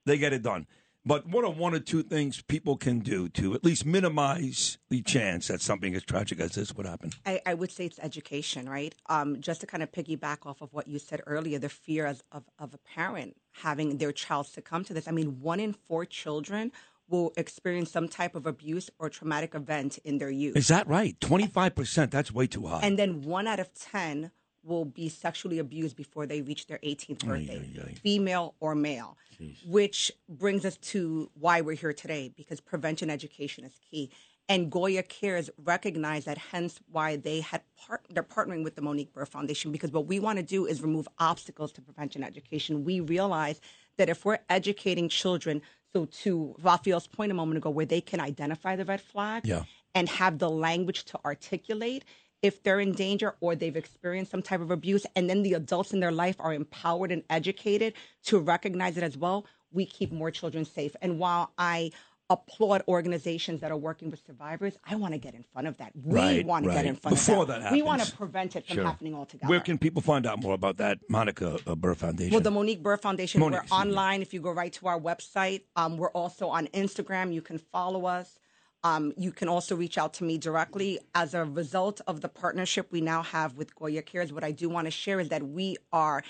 they 0.06 0.18
get 0.18 0.34
it 0.34 0.42
done. 0.42 0.66
But 1.10 1.26
what 1.26 1.44
are 1.44 1.50
one 1.50 1.74
or 1.74 1.80
two 1.80 2.04
things 2.04 2.44
people 2.44 2.78
can 2.78 3.00
do 3.00 3.30
to 3.30 3.56
at 3.56 3.64
least 3.64 3.84
minimize 3.84 4.78
the 4.90 5.02
chance 5.02 5.48
that 5.48 5.60
something 5.60 5.96
as 5.96 6.04
tragic 6.04 6.40
as 6.40 6.52
this 6.52 6.76
would 6.76 6.86
happen? 6.86 7.10
I, 7.26 7.42
I 7.48 7.56
would 7.56 7.72
say 7.72 7.88
it's 7.88 7.98
education, 7.98 8.70
right? 8.70 8.94
Um, 9.08 9.42
just 9.42 9.62
to 9.62 9.66
kind 9.66 9.82
of 9.82 9.92
piggyback 9.92 10.46
off 10.46 10.62
of 10.62 10.72
what 10.72 10.88
you 10.88 11.00
said 11.00 11.22
earlier, 11.26 11.58
the 11.58 11.68
fear 11.68 12.06
of, 12.06 12.22
of, 12.32 12.44
of 12.60 12.76
a 12.76 12.78
parent 12.78 13.36
having 13.54 13.98
their 13.98 14.12
child 14.12 14.46
succumb 14.46 14.84
to 14.84 14.94
this. 14.94 15.08
I 15.08 15.12
mean, 15.12 15.40
one 15.42 15.60
in 15.60 15.74
four 15.74 16.06
children 16.06 16.72
will 17.10 17.34
experience 17.38 17.90
some 17.90 18.08
type 18.08 18.36
of 18.36 18.46
abuse 18.46 18.92
or 19.00 19.10
traumatic 19.10 19.56
event 19.56 19.98
in 20.04 20.20
their 20.20 20.30
youth. 20.30 20.56
Is 20.56 20.68
that 20.68 20.88
right? 20.88 21.20
25%, 21.22 22.12
that's 22.12 22.32
way 22.32 22.46
too 22.46 22.68
high. 22.68 22.82
And 22.84 23.00
then 23.00 23.24
one 23.24 23.48
out 23.48 23.60
of 23.60 23.74
10 23.74 24.30
will 24.64 24.86
be 24.86 25.10
sexually 25.10 25.60
abused 25.60 25.96
before 25.96 26.26
they 26.26 26.42
reach 26.42 26.68
their 26.68 26.80
18th 26.80 27.26
birthday, 27.26 27.94
female 28.04 28.56
or 28.60 28.76
male. 28.76 29.18
Which 29.66 30.12
brings 30.28 30.66
us 30.66 30.76
to 30.78 31.30
why 31.40 31.62
we're 31.62 31.76
here 31.76 31.94
today, 31.94 32.32
because 32.36 32.60
prevention 32.60 33.10
education 33.10 33.64
is 33.64 33.74
key. 33.90 34.10
And 34.50 34.72
Goya 34.72 35.04
Cares 35.04 35.50
recognize 35.64 36.26
that, 36.26 36.38
hence 36.38 36.80
why 36.92 37.16
they 37.18 37.40
had 37.42 37.62
part, 37.78 38.02
they're 38.10 38.24
partnering 38.24 38.64
with 38.64 38.76
the 38.76 38.82
Monique 38.82 39.14
Burr 39.14 39.26
Foundation, 39.26 39.72
because 39.72 39.92
what 39.92 40.08
we 40.08 40.20
want 40.20 40.38
to 40.38 40.44
do 40.44 40.66
is 40.66 40.82
remove 40.82 41.08
obstacles 41.20 41.72
to 41.74 41.82
prevention 41.82 42.24
education. 42.24 42.84
We 42.84 43.00
realize 43.00 43.62
that 43.98 44.10
if 44.10 44.26
we're 44.26 44.40
educating 44.50 45.08
children, 45.08 45.62
so 45.94 46.06
to 46.24 46.56
Raphael's 46.62 47.08
point 47.08 47.32
a 47.32 47.36
moment 47.36 47.58
ago, 47.60 47.70
where 47.70 47.86
they 47.86 48.02
can 48.02 48.20
identify 48.20 48.76
the 48.76 48.86
red 48.86 49.02
flag 49.02 49.46
Yeah. 49.46 49.64
and 49.94 50.10
have 50.10 50.40
the 50.40 50.50
language 50.50 51.06
to 51.06 51.20
articulate 51.24 52.04
if 52.42 52.64
they're 52.64 52.80
in 52.80 52.94
danger 52.94 53.36
or 53.42 53.56
they've 53.56 53.76
experienced 53.76 54.32
some 54.32 54.42
type 54.42 54.62
of 54.62 54.72
abuse 54.72 55.06
and 55.16 55.30
then 55.30 55.44
the 55.44 55.54
adults 55.54 55.94
in 55.94 56.00
their 56.00 56.12
life 56.12 56.36
are 56.40 56.54
empowered 56.54 57.12
and 57.12 57.24
educated 57.30 57.94
to 58.24 58.40
recognize 58.40 58.98
it 58.98 59.04
as 59.04 59.18
well 59.18 59.46
we 59.72 59.86
keep 59.86 60.12
more 60.12 60.32
children 60.32 60.66
safe 60.66 60.96
and 61.02 61.20
while 61.20 61.52
i 61.58 61.92
applaud 62.32 62.84
organizations 62.88 63.60
that 63.60 63.72
are 63.72 63.78
working 63.78 64.10
with 64.12 64.24
survivors 64.26 64.78
i 64.86 64.96
want 64.96 65.14
to 65.14 65.18
get 65.18 65.34
in 65.34 65.44
front 65.52 65.68
of 65.68 65.76
that 65.78 65.92
we 65.96 66.16
Right, 66.16 66.46
want 66.46 66.64
to 66.64 66.70
right. 66.70 66.76
get 66.76 66.86
in 66.86 66.96
front 66.96 67.18
Before 67.18 67.42
of 67.42 67.48
that, 67.50 67.62
that 67.64 67.72
we 67.72 67.82
want 67.82 68.02
to 68.04 68.12
prevent 68.16 68.56
it 68.56 68.66
from 68.68 68.76
Sure. 68.76 68.86
happening 68.86 69.16
altogether 69.16 69.50
Where 69.50 69.60
can 69.60 69.78
people 69.78 70.02
find 70.02 70.26
out 70.26 70.40
more 70.42 70.54
about 70.54 70.78
that 70.78 71.00
Monica 71.10 71.58
uh, 71.68 71.76
Burr 71.76 71.96
Foundation? 71.96 72.32
well, 72.32 72.42
the 72.42 72.52
Monique 72.52 72.82
Burr 72.84 72.98
Foundation, 72.98 73.40
Monique, 73.42 73.62
we're 73.70 73.78
online. 73.78 74.22
If 74.22 74.34
you 74.34 74.42
go 74.42 74.52
right 74.52 74.72
to 74.74 74.88
our 74.88 75.00
website, 75.00 75.64
um, 75.76 75.98
we're 75.98 76.12
also 76.12 76.48
on 76.50 76.68
Instagram. 76.68 77.34
You 77.34 77.42
can 77.42 77.58
follow 77.58 78.06
us. 78.06 78.40
Um, 78.84 79.14
you 79.18 79.32
can 79.32 79.50
also 79.50 79.76
reach 79.76 79.98
out 79.98 80.14
to 80.16 80.24
me 80.24 80.38
directly. 80.38 81.00
As 81.14 81.34
a 81.34 81.44
result 81.44 82.02
of 82.08 82.22
the 82.22 82.30
partnership 82.30 82.92
we 82.92 83.02
now 83.02 83.24
have 83.24 83.58
with 83.58 83.76
Goya 83.76 84.02
Cares, 84.02 84.32
what 84.32 84.44
I 84.44 84.52
do 84.52 84.70
want 84.70 84.86
to 84.86 84.92
share 84.92 85.20
is 85.20 85.30
that 85.30 85.44
we 85.44 85.78
are 85.92 86.24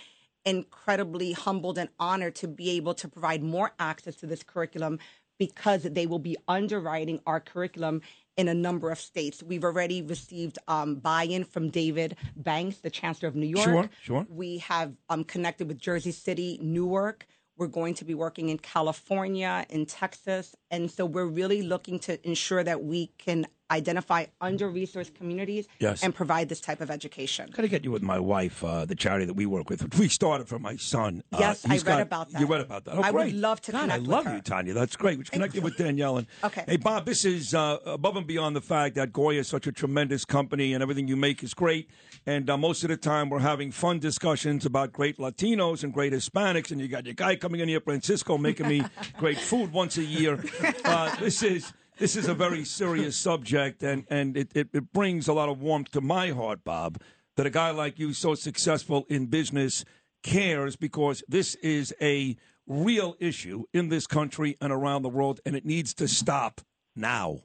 incredibly 0.45 1.33
humbled 1.33 1.77
and 1.77 1.89
honored 1.99 2.35
to 2.35 2.47
be 2.47 2.71
able 2.71 2.93
to 2.95 3.07
provide 3.07 3.43
more 3.43 3.71
access 3.79 4.15
to 4.15 4.25
this 4.25 4.41
curriculum 4.41 4.99
because 5.37 5.83
they 5.83 6.05
will 6.05 6.19
be 6.19 6.37
underwriting 6.47 7.19
our 7.25 7.39
curriculum 7.39 8.01
in 8.35 8.47
a 8.47 8.53
number 8.53 8.89
of 8.89 8.99
states. 8.99 9.43
We've 9.43 9.63
already 9.63 10.01
received 10.01 10.57
um, 10.67 10.95
buy-in 10.95 11.43
from 11.43 11.69
David 11.69 12.15
Banks, 12.35 12.77
the 12.77 12.89
Chancellor 12.89 13.29
of 13.29 13.35
New 13.35 13.47
York. 13.47 13.65
Sure, 13.65 13.89
sure. 14.01 14.27
We 14.29 14.59
have 14.59 14.93
um, 15.09 15.23
connected 15.23 15.67
with 15.67 15.77
Jersey 15.77 16.11
City, 16.11 16.57
Newark. 16.61 17.27
We're 17.59 17.67
going 17.67 17.93
to 17.95 18.05
be 18.05 18.15
working 18.15 18.47
in 18.47 18.57
California, 18.57 19.65
in 19.69 19.85
Texas. 19.85 20.55
And 20.71 20.89
so 20.89 21.05
we're 21.05 21.25
really 21.25 21.61
looking 21.61 21.99
to 21.99 22.25
ensure 22.27 22.63
that 22.63 22.83
we 22.83 23.07
can 23.17 23.47
identify 23.71 24.25
under 24.41 24.69
resourced 24.69 25.13
communities 25.15 25.67
Yes. 25.79 26.03
and 26.03 26.13
provide 26.13 26.49
this 26.49 26.59
type 26.59 26.81
of 26.81 26.89
education. 26.89 27.49
Got 27.51 27.61
to 27.63 27.67
get 27.67 27.83
you 27.83 27.91
with 27.91 28.01
my 28.01 28.19
wife, 28.19 28.63
uh, 28.63 28.85
the 28.85 28.95
charity 28.95 29.25
that 29.25 29.35
we 29.35 29.45
work 29.45 29.69
with, 29.69 29.97
we 29.97 30.07
started 30.09 30.47
for 30.47 30.59
my 30.59 30.75
son. 30.75 31.23
Uh, 31.31 31.37
Yes, 31.39 31.65
I 31.65 31.73
read 31.75 31.85
got- 31.85 32.01
about 32.01 32.31
that. 32.31 32.41
You 32.41 32.47
read 32.47 32.61
about 32.61 32.85
that. 32.85 32.95
Oh, 32.97 33.01
I 33.01 33.11
would 33.11 33.33
love 33.33 33.61
to 33.61 33.71
God, 33.71 33.81
connect 33.81 34.03
I 34.03 34.05
love 34.05 34.25
her. 34.25 34.35
you, 34.35 34.41
Tanya. 34.41 34.73
That's 34.73 34.95
great. 34.95 35.17
Which 35.19 35.31
connect 35.31 35.55
you 35.55 35.61
with 35.61 35.77
Danielle. 35.77 36.17
And, 36.17 36.27
Okay. 36.43 36.63
Hey, 36.67 36.77
Bob, 36.77 37.05
this 37.05 37.25
is 37.25 37.53
uh, 37.53 37.77
above 37.85 38.15
and 38.15 38.25
beyond 38.27 38.55
the 38.55 38.61
fact 38.61 38.95
that 38.95 39.13
Goya 39.13 39.39
is 39.41 39.47
such 39.47 39.67
a 39.67 39.71
tremendous 39.71 40.25
company 40.25 40.73
and 40.73 40.81
everything 40.81 41.07
you 41.07 41.15
make 41.17 41.43
is 41.43 41.53
great. 41.53 41.89
And 42.25 42.49
uh, 42.49 42.57
most 42.57 42.83
of 42.83 42.89
the 42.89 42.97
time, 42.97 43.29
we're 43.29 43.39
having 43.39 43.71
fun 43.71 43.99
discussions 43.99 44.65
about 44.65 44.91
great 44.91 45.17
Latinos 45.17 45.83
and 45.83 45.93
great 45.93 46.11
Hispanics. 46.13 46.71
And 46.71 46.81
you 46.81 46.87
got 46.87 47.05
your 47.05 47.13
guy 47.15 47.35
coming 47.35 47.61
in 47.61 47.69
here, 47.69 47.79
Francisco, 47.81 48.37
making 48.37 48.67
me 48.67 48.83
great 49.17 49.37
food 49.39 49.71
once 49.71 49.97
a 49.97 50.03
year. 50.03 50.43
Uh, 50.83 51.15
this 51.17 51.43
is. 51.43 51.71
This 51.99 52.15
is 52.15 52.29
a 52.29 52.33
very 52.33 52.63
serious 52.63 53.17
subject, 53.17 53.83
and, 53.83 54.05
and 54.09 54.37
it, 54.37 54.51
it, 54.55 54.69
it 54.71 54.93
brings 54.93 55.27
a 55.27 55.33
lot 55.33 55.49
of 55.49 55.61
warmth 55.61 55.91
to 55.91 55.99
my 55.99 56.29
heart, 56.29 56.63
Bob, 56.63 57.01
that 57.35 57.45
a 57.45 57.49
guy 57.49 57.71
like 57.71 57.99
you, 57.99 58.13
so 58.13 58.35
successful 58.35 59.05
in 59.09 59.25
business, 59.25 59.83
cares 60.23 60.77
because 60.77 61.21
this 61.27 61.55
is 61.55 61.93
a 62.01 62.37
real 62.65 63.17
issue 63.19 63.65
in 63.73 63.89
this 63.89 64.07
country 64.07 64.55
and 64.61 64.71
around 64.71 65.01
the 65.01 65.09
world, 65.09 65.41
and 65.45 65.57
it 65.57 65.65
needs 65.65 65.93
to 65.95 66.07
stop 66.07 66.61
now. 66.95 67.41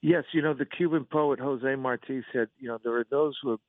Yes, 0.00 0.24
you 0.32 0.42
know, 0.42 0.52
the 0.52 0.66
Cuban 0.66 1.04
poet 1.04 1.38
Jose 1.38 1.76
Marti 1.76 2.24
said, 2.32 2.48
you 2.58 2.66
know, 2.66 2.78
there 2.82 2.96
are 2.96 3.06
those 3.08 3.38
who 3.40 3.52
are 3.52 3.60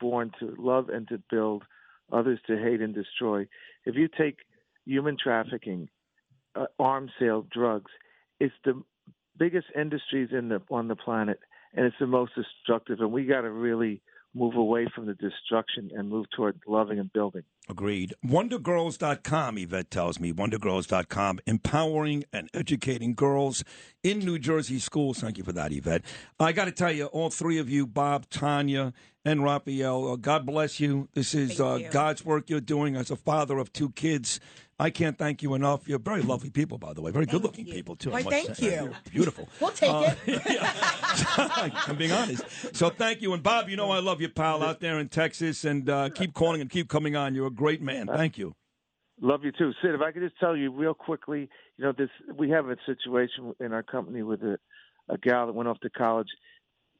born 0.00 0.32
to 0.40 0.54
love 0.58 0.88
and 0.88 1.06
to 1.08 1.22
build, 1.30 1.64
others 2.10 2.38
to 2.46 2.56
hate 2.56 2.80
and 2.80 2.94
destroy. 2.94 3.46
If 3.84 3.96
you 3.96 4.08
take 4.08 4.38
human 4.86 5.18
trafficking, 5.22 5.90
uh, 6.54 6.66
arms 6.78 7.10
sale, 7.20 7.46
drugs, 7.52 7.90
it's 8.42 8.54
the 8.64 8.82
biggest 9.38 9.68
industries 9.78 10.30
in 10.32 10.48
the 10.48 10.60
on 10.68 10.88
the 10.88 10.96
planet, 10.96 11.38
and 11.74 11.86
it's 11.86 11.96
the 12.00 12.08
most 12.08 12.32
destructive. 12.34 12.98
And 13.00 13.12
we 13.12 13.24
got 13.24 13.42
to 13.42 13.50
really 13.50 14.02
move 14.34 14.56
away 14.56 14.88
from 14.92 15.06
the 15.06 15.14
destruction 15.14 15.90
and 15.94 16.08
move 16.08 16.26
toward 16.34 16.58
loving 16.66 16.98
and 16.98 17.12
building. 17.12 17.44
Agreed. 17.68 18.12
WonderGirls.com, 18.26 19.56
Yvette 19.58 19.90
tells 19.90 20.18
me. 20.18 20.32
WonderGirls.com, 20.32 21.40
empowering 21.46 22.24
and 22.32 22.48
educating 22.52 23.14
girls 23.14 23.62
in 24.02 24.18
New 24.18 24.38
Jersey 24.38 24.78
schools. 24.78 25.20
Thank 25.20 25.38
you 25.38 25.44
for 25.44 25.52
that, 25.52 25.72
Yvette. 25.72 26.02
I 26.40 26.52
got 26.52 26.64
to 26.64 26.72
tell 26.72 26.92
you, 26.92 27.06
all 27.06 27.30
three 27.30 27.58
of 27.58 27.70
you, 27.70 27.86
Bob, 27.86 28.28
Tanya, 28.30 28.92
and 29.24 29.44
Raphael, 29.44 30.10
uh, 30.12 30.16
God 30.16 30.44
bless 30.44 30.80
you. 30.80 31.08
This 31.14 31.34
is 31.34 31.60
uh, 31.60 31.78
God's 31.90 32.24
work 32.24 32.50
you're 32.50 32.60
doing 32.60 32.96
as 32.96 33.10
a 33.12 33.16
father 33.16 33.58
of 33.58 33.72
two 33.72 33.90
kids. 33.90 34.40
I 34.80 34.90
can't 34.90 35.16
thank 35.16 35.44
you 35.44 35.54
enough. 35.54 35.86
You're 35.88 36.00
very 36.00 36.22
lovely 36.22 36.50
people, 36.50 36.76
by 36.76 36.92
the 36.92 37.00
way. 37.02 37.12
Very 37.12 37.26
good 37.26 37.42
looking 37.44 37.66
people, 37.66 37.94
too. 37.94 38.10
Why, 38.10 38.22
thank 38.24 38.56
say. 38.56 38.74
you. 38.74 38.90
Beautiful. 39.12 39.48
We'll 39.60 39.70
take 39.70 39.90
Uh, 39.90 40.14
it. 40.26 40.58
I'm 41.88 41.96
being 41.96 42.10
honest. 42.10 42.42
So 42.74 42.88
thank 42.90 43.22
you. 43.22 43.32
And 43.32 43.42
Bob, 43.44 43.68
you 43.68 43.76
know 43.76 43.92
I 43.92 44.00
love 44.00 44.20
you, 44.20 44.28
pal, 44.28 44.60
out 44.64 44.80
there 44.80 44.98
in 44.98 45.08
Texas. 45.08 45.64
And 45.64 45.88
uh, 45.88 46.08
keep 46.08 46.34
calling 46.34 46.60
and 46.60 46.68
keep 46.68 46.88
coming 46.88 47.14
on. 47.14 47.32
You're 47.34 47.46
a 47.46 47.50
great 47.62 47.82
man. 47.82 48.06
Thank 48.06 48.38
you. 48.38 48.54
Love 49.20 49.44
you 49.44 49.52
too, 49.52 49.72
Sid. 49.80 49.94
If 49.94 50.00
I 50.00 50.10
could 50.10 50.22
just 50.22 50.38
tell 50.40 50.56
you 50.56 50.72
real 50.72 50.94
quickly, 50.94 51.48
you 51.76 51.84
know, 51.84 51.92
this 51.96 52.08
we 52.36 52.50
have 52.50 52.68
a 52.68 52.76
situation 52.86 53.54
in 53.60 53.72
our 53.72 53.82
company 53.82 54.22
with 54.22 54.42
a, 54.42 54.58
a 55.08 55.16
gal 55.18 55.46
that 55.46 55.52
went 55.54 55.68
off 55.68 55.78
to 55.80 55.90
college. 55.90 56.28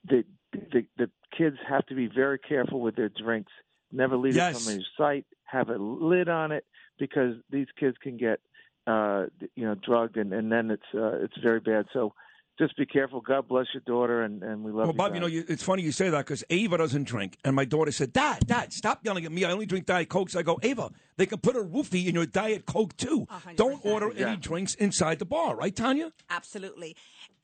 The, 0.08 0.24
the 0.52 0.86
the 0.98 1.10
kids 1.36 1.56
have 1.68 1.84
to 1.86 1.94
be 1.94 2.06
very 2.06 2.38
careful 2.38 2.80
with 2.80 2.94
their 2.96 3.08
drinks. 3.08 3.52
Never 3.90 4.16
leave 4.16 4.36
Yes. 4.36 4.56
it 4.56 4.62
from 4.64 4.72
your 4.74 4.84
sight. 4.96 5.26
Have 5.44 5.68
a 5.68 5.76
lid 5.76 6.28
on 6.28 6.52
it 6.52 6.64
because 6.98 7.34
these 7.50 7.66
kids 7.78 7.96
can 8.02 8.16
get 8.16 8.40
uh 8.86 9.26
you 9.54 9.64
know 9.64 9.74
drugged 9.76 10.16
and 10.16 10.32
and 10.32 10.50
then 10.50 10.70
it's 10.70 10.90
uh 10.94 11.16
it's 11.24 11.36
very 11.42 11.60
bad. 11.60 11.86
So 11.92 12.14
just 12.62 12.76
be 12.76 12.86
careful. 12.86 13.20
God 13.20 13.48
bless 13.48 13.66
your 13.74 13.82
daughter 13.86 14.22
and 14.22 14.42
and 14.42 14.62
we 14.62 14.70
love 14.70 14.86
Well, 14.86 14.86
you. 14.88 14.92
Bob, 14.94 15.08
guys. 15.10 15.14
you 15.16 15.20
know, 15.20 15.26
you, 15.26 15.44
it's 15.48 15.62
funny 15.62 15.82
you 15.82 15.92
say 15.92 16.10
that 16.10 16.18
because 16.24 16.44
Ava 16.50 16.78
doesn't 16.78 17.04
drink. 17.04 17.36
And 17.44 17.56
my 17.56 17.64
daughter 17.64 17.90
said, 17.92 18.12
Dad, 18.12 18.46
Dad, 18.46 18.72
stop 18.72 19.00
yelling 19.04 19.24
at 19.24 19.32
me. 19.32 19.44
I 19.44 19.50
only 19.50 19.66
drink 19.66 19.86
Diet 19.86 20.08
Cokes. 20.08 20.36
I 20.36 20.42
go, 20.42 20.58
Ava, 20.62 20.90
they 21.16 21.26
can 21.26 21.38
put 21.38 21.56
a 21.56 21.60
roofie 21.60 22.06
in 22.06 22.14
your 22.14 22.26
Diet 22.26 22.66
Coke, 22.66 22.96
too. 22.96 23.26
Don't 23.56 23.84
order 23.84 24.12
any 24.16 24.36
drinks 24.36 24.74
inside 24.76 25.18
the 25.18 25.24
bar, 25.24 25.56
right, 25.56 25.74
Tanya? 25.74 26.12
Absolutely. 26.30 26.94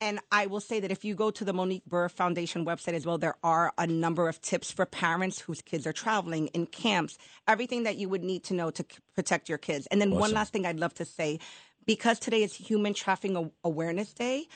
And 0.01 0.19
I 0.31 0.45
will 0.47 0.61
say 0.61 0.79
that 0.79 0.91
if 0.91 1.03
you 1.03 1.13
go 1.15 1.29
to 1.31 1.43
the 1.43 1.51
Monique 1.53 1.85
Burr 1.85 2.07
Foundation 2.07 2.65
website 2.65 2.93
as 2.93 3.05
well, 3.05 3.17
there 3.17 3.35
are 3.43 3.73
a 3.77 3.85
number 3.85 4.29
of 4.29 4.41
tips 4.41 4.71
for 4.71 4.85
parents 4.85 5.41
whose 5.41 5.61
kids 5.61 5.85
are 5.85 5.93
traveling 5.93 6.47
in 6.47 6.65
camps, 6.67 7.17
everything 7.47 7.83
that 7.83 7.97
you 7.97 8.07
would 8.07 8.23
need 8.23 8.43
to 8.45 8.53
know 8.53 8.71
to 8.71 8.83
c- 8.89 8.97
protect 9.15 9.49
your 9.49 9.57
kids. 9.57 9.87
And 9.87 9.99
then 9.99 10.11
one 10.11 10.31
last 10.31 10.53
thing 10.53 10.65
I'd 10.65 10.79
love 10.79 10.93
to 10.95 11.05
say 11.05 11.39
because 11.85 12.19
today 12.19 12.43
is 12.43 12.53
Human 12.55 12.93
Trafficking 12.93 13.51
Awareness 13.63 14.13
Day. 14.13 14.47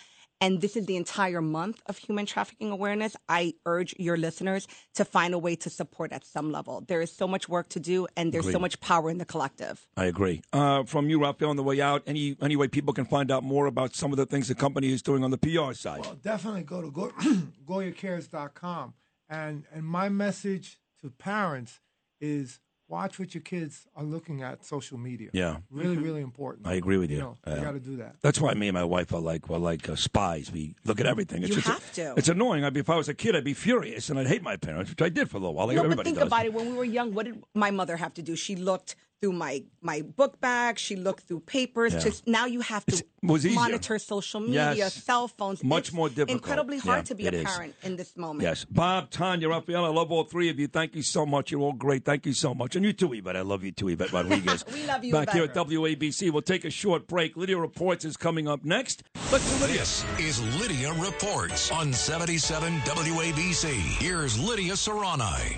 And 0.41 0.59
this 0.61 0.75
is 0.75 0.85
the 0.85 0.97
entire 0.97 1.41
month 1.41 1.81
of 1.85 1.97
human 1.97 2.25
trafficking 2.25 2.69
awareness. 2.69 3.15
I 3.29 3.53
urge 3.65 3.95
your 3.97 4.17
listeners 4.17 4.67
to 4.95 5.05
find 5.05 5.33
a 5.33 5.39
way 5.39 5.55
to 5.57 5.69
support 5.69 6.11
at 6.11 6.25
some 6.25 6.51
level. 6.51 6.81
There 6.85 7.01
is 7.01 7.11
so 7.11 7.27
much 7.27 7.47
work 7.47 7.69
to 7.69 7.79
do, 7.79 8.07
and 8.17 8.33
there's 8.33 8.51
so 8.51 8.59
much 8.59 8.79
power 8.81 9.09
in 9.09 9.19
the 9.19 9.25
collective. 9.25 9.87
I 9.95 10.05
agree. 10.05 10.41
Uh, 10.51 10.83
from 10.83 11.09
you, 11.09 11.21
Raphael, 11.21 11.49
on 11.49 11.55
the 11.55 11.63
way 11.63 11.79
out, 11.79 12.03
any 12.05 12.35
any 12.41 12.55
way 12.55 12.67
people 12.67 12.93
can 12.93 13.05
find 13.05 13.31
out 13.31 13.43
more 13.43 13.67
about 13.67 13.95
some 13.95 14.11
of 14.11 14.17
the 14.17 14.25
things 14.25 14.47
the 14.49 14.55
company 14.55 14.91
is 14.91 15.01
doing 15.01 15.23
on 15.23 15.31
the 15.31 15.37
PR 15.37 15.73
side? 15.73 16.01
Well, 16.01 16.15
definitely 16.15 16.63
go 16.63 16.81
to 16.81 16.91
go, 16.91 17.09
GoyaCares.com. 17.65 18.93
And, 19.29 19.63
and 19.73 19.85
my 19.85 20.09
message 20.09 20.79
to 21.01 21.09
parents 21.09 21.79
is 22.19 22.59
watch 22.87 23.17
what 23.19 23.33
your 23.33 23.41
kids 23.41 23.87
are 23.95 24.03
looking 24.03 24.41
at 24.43 24.65
social 24.65 24.97
media. 24.97 25.29
Yeah. 25.33 25.57
Really, 25.71 25.97
really 25.97 26.21
important. 26.21 26.67
I 26.67 26.73
agree 26.75 26.97
with 26.97 27.09
you. 27.09 27.19
know, 27.19 27.37
you 27.47 27.55
got 27.55 27.71
to 27.71 27.79
do 27.79 27.97
that. 27.97 28.15
That's 28.21 28.39
why 28.39 28.53
me 28.53 28.67
and 28.67 28.75
my 28.75 28.83
wife 28.83 29.13
are 29.13 29.19
like 29.19 29.49
we're 29.49 29.57
like 29.57 29.87
uh, 29.89 29.95
spies. 29.95 30.51
We 30.51 30.75
look 30.85 30.99
at 30.99 31.05
everything. 31.05 31.41
It's 31.43 31.49
You 31.49 31.55
just- 31.55 31.67
have 31.67 31.93
to. 31.93 32.13
It's 32.17 32.29
annoying. 32.29 32.63
I'd 32.63 32.73
be, 32.73 32.81
if 32.81 32.89
I 32.89 32.95
was 32.95 33.09
a 33.09 33.13
kid, 33.13 33.35
I'd 33.35 33.43
be 33.43 33.53
furious 33.53 34.09
and 34.09 34.19
I'd 34.19 34.27
hate 34.27 34.43
my 34.43 34.57
parents, 34.57 34.89
which 34.91 35.01
I 35.01 35.09
did 35.09 35.29
for 35.29 35.37
a 35.37 35.39
little 35.39 35.55
while. 35.55 35.67
Like 35.67 35.77
no, 35.77 35.87
but 35.89 36.03
think 36.03 36.17
does. 36.17 36.27
about 36.27 36.45
it. 36.45 36.53
When 36.53 36.67
we 36.71 36.73
were 36.77 36.85
young, 36.85 37.13
what 37.13 37.25
did 37.25 37.41
my 37.53 37.71
mother 37.71 37.97
have 37.97 38.13
to 38.15 38.21
do? 38.21 38.35
She 38.35 38.55
looked 38.55 38.95
through 39.23 39.31
my 39.31 39.63
my 39.81 40.01
book 40.01 40.41
bag. 40.41 40.77
She 40.77 40.97
looked 40.97 41.23
through 41.29 41.39
papers. 41.41 41.93
Yeah. 41.93 41.99
Just 42.01 42.27
now, 42.27 42.45
you 42.45 42.59
have 42.59 42.85
to 42.87 43.01
was 43.21 43.45
monitor 43.45 43.97
social 43.97 44.41
media, 44.41 44.73
Yes. 44.75 45.01
cell 45.01 45.29
phones. 45.29 45.63
Much 45.63 45.87
It's 45.87 45.93
more 45.93 46.09
difficult. 46.09 46.31
Incredibly 46.31 46.77
hard 46.77 46.99
Yeah, 46.99 47.03
to 47.03 47.15
be 47.15 47.27
a 47.27 47.31
is. 47.31 47.43
parent 47.45 47.73
in 47.83 47.95
this 47.95 48.17
moment. 48.17 48.41
Yes. 48.43 48.65
Bob, 48.65 49.09
Tanya, 49.11 49.47
Raphael, 49.47 49.85
I 49.85 49.89
love 49.89 50.11
all 50.11 50.25
three 50.25 50.49
of 50.49 50.59
you. 50.59 50.67
Thank 50.67 50.93
you 50.95 51.03
so 51.03 51.25
much. 51.25 51.51
You're 51.51 51.61
all 51.61 51.71
great. 51.71 52.03
Thank 52.03 52.25
you 52.25 52.33
so 52.33 52.53
much. 52.53 52.75
And 52.75 52.83
you 52.83 52.91
too, 52.91 53.13
Yvette. 53.13 53.37
I 53.37 53.41
love 53.43 53.63
you 53.63 53.71
too, 53.71 53.87
Yvette 53.87 54.11
Rodriguez. 54.11 54.65
We 54.73 54.85
love 54.85 55.05
you, 55.05 55.13
Back 55.13 55.29
here 55.31 55.43
at 55.45 55.53
WABC. 55.53 56.29
We'll 56.31 56.41
take 56.41 56.65
a 56.65 56.69
short 56.69 57.07
break. 57.07 57.37
Lydia 57.37 57.57
Reports 57.57 58.03
is 58.03 58.17
coming 58.17 58.49
up 58.49 58.65
next. 58.65 59.03
Let's 59.31 59.49
do 59.49 59.65
Lydia. 59.65 59.79
This 59.79 60.03
is 60.19 60.59
Lydia 60.59 60.91
Reports 60.93 61.71
on 61.71 61.93
77 61.93 62.73
WABC. 62.81 63.71
Here's 64.03 64.37
Lydia 64.37 64.73
Serrani. 64.73 65.57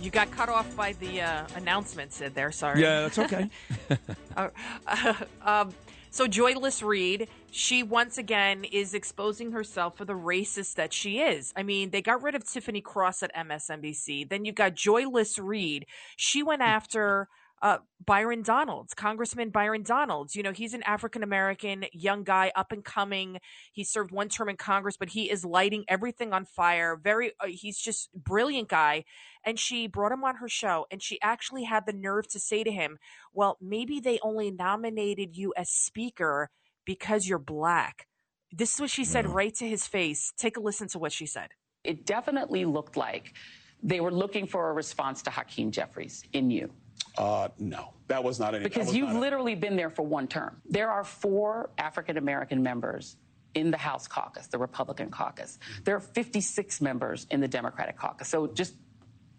You 0.00 0.10
got 0.10 0.30
cut 0.30 0.48
off 0.48 0.74
by 0.74 0.94
the 0.94 1.20
uh, 1.20 1.46
announcement, 1.56 2.12
Sid. 2.12 2.34
There, 2.34 2.50
sorry. 2.52 2.80
Yeah, 2.80 3.02
that's 3.02 3.18
okay. 3.18 3.50
Uh, 4.36 4.48
um, 5.44 5.74
so 6.10 6.26
Joyless 6.26 6.82
Reid, 6.82 7.28
she 7.50 7.82
once 7.82 8.16
again 8.16 8.64
is 8.64 8.94
exposing 8.94 9.52
herself 9.52 9.96
for 9.96 10.04
the 10.04 10.14
racist 10.14 10.74
that 10.74 10.92
she 10.92 11.20
is. 11.20 11.52
I 11.56 11.62
mean, 11.62 11.90
they 11.90 12.00
got 12.00 12.22
rid 12.22 12.34
of 12.34 12.48
Tiffany 12.48 12.80
Cross 12.80 13.22
at 13.24 13.34
MSNBC. 13.34 14.28
Then 14.28 14.44
you 14.44 14.52
got 14.52 14.74
Joyless 14.74 15.38
Reid. 15.38 15.86
She 16.16 16.42
went 16.42 16.62
after 16.62 17.28
uh, 17.62 17.78
Byron 18.04 18.42
Donalds, 18.42 18.94
Congressman 18.94 19.50
Byron 19.50 19.82
Donalds. 19.82 20.34
You 20.34 20.42
know, 20.42 20.52
he's 20.52 20.74
an 20.74 20.82
African 20.84 21.22
American 21.22 21.84
young 21.92 22.24
guy, 22.24 22.52
up 22.56 22.72
and 22.72 22.84
coming. 22.84 23.38
He 23.72 23.84
served 23.84 24.10
one 24.10 24.28
term 24.28 24.48
in 24.48 24.56
Congress, 24.56 24.96
but 24.96 25.10
he 25.10 25.30
is 25.30 25.44
lighting 25.44 25.84
everything 25.88 26.32
on 26.32 26.44
fire. 26.44 26.96
Very, 26.96 27.32
uh, 27.40 27.46
he's 27.48 27.78
just 27.78 28.08
brilliant 28.14 28.68
guy. 28.68 29.04
And 29.44 29.58
she 29.58 29.86
brought 29.86 30.12
him 30.12 30.24
on 30.24 30.36
her 30.36 30.48
show, 30.48 30.86
and 30.90 31.02
she 31.02 31.20
actually 31.22 31.64
had 31.64 31.86
the 31.86 31.92
nerve 31.92 32.28
to 32.28 32.40
say 32.40 32.64
to 32.64 32.70
him, 32.70 32.98
"Well, 33.32 33.56
maybe 33.60 34.00
they 34.00 34.18
only 34.22 34.50
nominated 34.50 35.36
you 35.36 35.52
as 35.56 35.70
speaker 35.70 36.50
because 36.84 37.26
you're 37.26 37.38
black." 37.38 38.06
This 38.52 38.74
is 38.74 38.80
what 38.80 38.90
she 38.90 39.04
said 39.04 39.26
right 39.26 39.54
to 39.56 39.68
his 39.68 39.86
face. 39.86 40.32
Take 40.36 40.56
a 40.56 40.60
listen 40.60 40.88
to 40.88 40.98
what 40.98 41.12
she 41.12 41.26
said. 41.26 41.50
It 41.84 42.04
definitely 42.04 42.64
looked 42.64 42.96
like 42.96 43.34
they 43.82 44.00
were 44.00 44.10
looking 44.10 44.46
for 44.46 44.70
a 44.70 44.72
response 44.72 45.22
to 45.22 45.30
Hakeem 45.30 45.70
Jeffries 45.70 46.22
in 46.32 46.50
you. 46.50 46.70
Uh, 47.18 47.48
no, 47.58 47.92
that 48.08 48.22
was 48.22 48.38
not 48.38 48.54
any. 48.54 48.62
that 48.64 48.70
Because 48.70 48.86
was 48.88 48.96
you've 48.96 49.08
not 49.08 49.16
a- 49.16 49.20
literally 49.20 49.54
been 49.54 49.76
there 49.76 49.90
for 49.90 50.02
one 50.02 50.26
term. 50.28 50.60
There 50.68 50.90
are 50.90 51.04
four 51.04 51.70
African 51.78 52.16
American 52.16 52.62
members 52.62 53.16
in 53.54 53.70
the 53.70 53.76
House 53.76 54.06
caucus, 54.06 54.46
the 54.46 54.58
Republican 54.58 55.10
caucus. 55.10 55.58
There 55.84 55.96
are 55.96 56.00
56 56.00 56.80
members 56.80 57.26
in 57.30 57.40
the 57.40 57.48
Democratic 57.48 57.96
caucus. 57.96 58.28
So 58.28 58.46
just, 58.46 58.74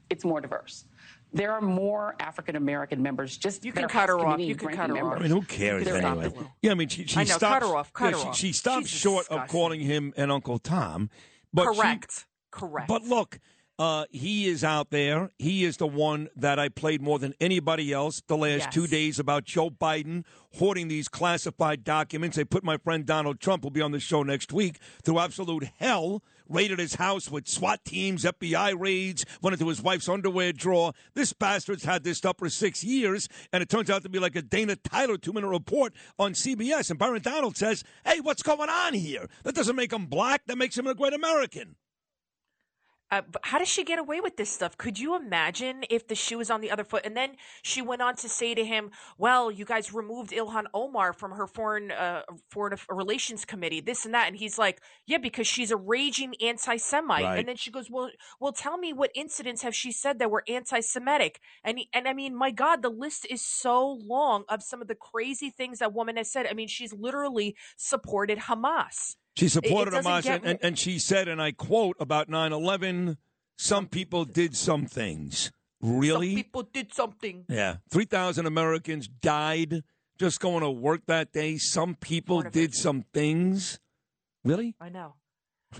it's 0.09 0.25
more 0.25 0.41
diverse. 0.41 0.83
There 1.33 1.53
are 1.53 1.61
more 1.61 2.17
African 2.19 2.57
American 2.57 3.01
members 3.01 3.37
just 3.37 3.63
You 3.63 3.71
that 3.71 3.79
can 3.79 3.89
cut 3.89 4.09
her 4.09 4.19
off. 4.19 4.37
You 4.41 4.53
can 4.53 4.75
cut 4.75 4.89
her 4.89 4.97
off. 5.01 5.17
I 5.17 5.21
mean, 5.21 5.31
who 5.31 5.41
cares 5.43 5.87
anyway? 5.87 6.25
not- 6.27 6.33
Yeah, 6.61 6.71
I 6.71 6.73
mean, 6.73 6.89
she, 6.89 7.05
she 7.05 7.21
I 7.21 7.23
know, 7.23 7.39
cut 7.39 7.61
her 7.61 7.73
off, 7.73 7.93
cut 7.93 8.05
yeah, 8.11 8.11
her 8.11 8.17
she, 8.23 8.27
off. 8.27 8.35
she 8.35 8.51
stopped 8.51 8.87
She's 8.87 8.99
short 8.99 9.27
of 9.29 9.47
calling 9.47 9.79
him 9.79 10.13
an 10.17 10.29
Uncle 10.29 10.59
Tom. 10.59 11.09
But 11.53 11.73
she- 11.73 11.79
Correct. 11.81 12.25
Correct. 12.51 12.87
But 12.89 13.03
look, 13.03 13.39
uh, 13.81 14.05
he 14.11 14.47
is 14.47 14.63
out 14.63 14.91
there. 14.91 15.31
He 15.39 15.63
is 15.63 15.77
the 15.77 15.87
one 15.87 16.29
that 16.35 16.59
I 16.59 16.69
played 16.69 17.01
more 17.01 17.17
than 17.17 17.33
anybody 17.41 17.91
else 17.91 18.21
the 18.27 18.37
last 18.37 18.65
Yes. 18.65 18.73
two 18.73 18.85
days 18.85 19.17
about 19.17 19.43
Joe 19.43 19.71
Biden 19.71 20.23
hoarding 20.59 20.87
these 20.87 21.07
classified 21.07 21.83
documents. 21.83 22.37
They 22.37 22.43
put 22.45 22.63
my 22.63 22.77
friend 22.77 23.07
Donald 23.07 23.39
Trump, 23.39 23.63
who'll 23.63 23.71
be 23.71 23.81
on 23.81 23.91
the 23.91 23.99
show 23.99 24.21
next 24.21 24.53
week, 24.53 24.77
through 25.03 25.17
absolute 25.17 25.69
hell. 25.79 26.21
Raided 26.47 26.77
his 26.79 26.95
house 26.95 27.31
with 27.31 27.47
SWAT 27.47 27.83
teams, 27.85 28.23
FBI 28.25 28.77
raids, 28.77 29.25
went 29.41 29.53
into 29.53 29.69
his 29.69 29.81
wife's 29.81 30.09
underwear 30.09 30.51
drawer. 30.53 30.91
This 31.15 31.31
bastard's 31.33 31.85
had 31.85 32.03
this 32.03 32.17
stuff 32.19 32.35
for 32.37 32.49
six 32.49 32.83
years, 32.83 33.29
and 33.53 33.63
it 33.63 33.69
turns 33.69 33.89
out 33.89 34.03
to 34.03 34.09
be 34.09 34.19
like 34.19 34.35
a 34.35 34.41
Dana 34.43 34.75
Tyler 34.75 35.17
two 35.17 35.31
minute 35.33 35.47
report 35.47 35.93
on 36.19 36.33
CBS. 36.33 36.89
And 36.91 36.99
Byron 36.99 37.21
Donald 37.23 37.55
says, 37.57 37.83
Hey, 38.05 38.19
what's 38.19 38.43
going 38.43 38.69
on 38.69 38.93
here? 38.93 39.27
That 39.43 39.55
doesn't 39.55 39.75
make 39.77 39.93
him 39.93 40.05
black, 40.07 40.45
that 40.47 40.57
makes 40.57 40.77
him 40.77 40.85
a 40.87 40.93
great 40.93 41.13
American. 41.13 41.77
Uh, 43.11 43.21
but 43.29 43.45
how 43.45 43.59
does 43.59 43.67
she 43.67 43.83
get 43.83 43.99
away 43.99 44.21
with 44.21 44.37
this 44.37 44.49
stuff? 44.49 44.77
Could 44.77 44.97
you 44.97 45.15
imagine 45.15 45.83
if 45.89 46.07
the 46.07 46.15
shoe 46.15 46.37
was 46.37 46.49
on 46.49 46.61
the 46.61 46.71
other 46.71 46.85
foot? 46.85 47.05
And 47.05 47.15
then 47.15 47.35
she 47.61 47.81
went 47.81 48.01
on 48.01 48.15
to 48.17 48.29
say 48.29 48.55
to 48.55 48.63
him, 48.63 48.91
"Well, 49.17 49.51
you 49.51 49.65
guys 49.65 49.93
removed 49.93 50.31
Ilhan 50.31 50.65
Omar 50.73 51.11
from 51.11 51.31
her 51.31 51.45
foreign 51.45 51.91
uh, 51.91 52.23
foreign 52.49 52.77
relations 52.89 53.43
committee, 53.43 53.81
this 53.81 54.05
and 54.05 54.13
that." 54.13 54.27
And 54.27 54.37
he's 54.37 54.57
like, 54.57 54.81
"Yeah, 55.05 55.17
because 55.17 55.45
she's 55.45 55.71
a 55.71 55.77
raging 55.77 56.35
anti-Semite." 56.41 57.23
Right. 57.23 57.39
And 57.39 57.47
then 57.47 57.57
she 57.57 57.69
goes, 57.69 57.89
"Well, 57.89 58.11
well, 58.39 58.53
tell 58.53 58.77
me 58.77 58.93
what 58.93 59.11
incidents 59.13 59.61
have 59.63 59.75
she 59.75 59.91
said 59.91 60.19
that 60.19 60.31
were 60.31 60.43
anti-Semitic?" 60.47 61.41
And 61.63 61.79
he, 61.79 61.89
and 61.93 62.07
I 62.07 62.13
mean, 62.13 62.33
my 62.35 62.51
God, 62.51 62.81
the 62.81 62.89
list 62.89 63.27
is 63.29 63.43
so 63.43 63.99
long 64.01 64.45
of 64.47 64.63
some 64.63 64.81
of 64.81 64.87
the 64.87 64.95
crazy 64.95 65.49
things 65.49 65.79
that 65.79 65.93
woman 65.93 66.15
has 66.15 66.31
said. 66.31 66.47
I 66.47 66.53
mean, 66.53 66.69
she's 66.69 66.93
literally 66.93 67.57
supported 67.75 68.39
Hamas. 68.39 69.15
She 69.35 69.47
supported 69.47 69.93
Hamas, 69.93 70.23
get 70.23 70.41
and, 70.41 70.51
and, 70.51 70.59
and 70.61 70.79
she 70.79 70.99
said, 70.99 71.27
and 71.27 71.41
I 71.41 71.51
quote 71.51 71.95
about 71.99 72.29
9 72.29 72.51
11, 72.51 73.17
some 73.57 73.87
people 73.87 74.25
did 74.25 74.55
some 74.55 74.85
things. 74.85 75.51
Really? 75.81 76.29
Some 76.29 76.35
people 76.35 76.63
did 76.63 76.93
something. 76.93 77.45
yeah. 77.49 77.77
3,000 77.89 78.45
Americans 78.45 79.07
died 79.07 79.83
just 80.19 80.39
going 80.39 80.61
to 80.61 80.69
work 80.69 81.01
that 81.07 81.31
day. 81.31 81.57
Some 81.57 81.95
people 81.95 82.43
did 82.43 82.75
some 82.75 83.05
things. 83.13 83.79
Really? 84.43 84.75
I 84.79 84.89
know. 84.89 85.15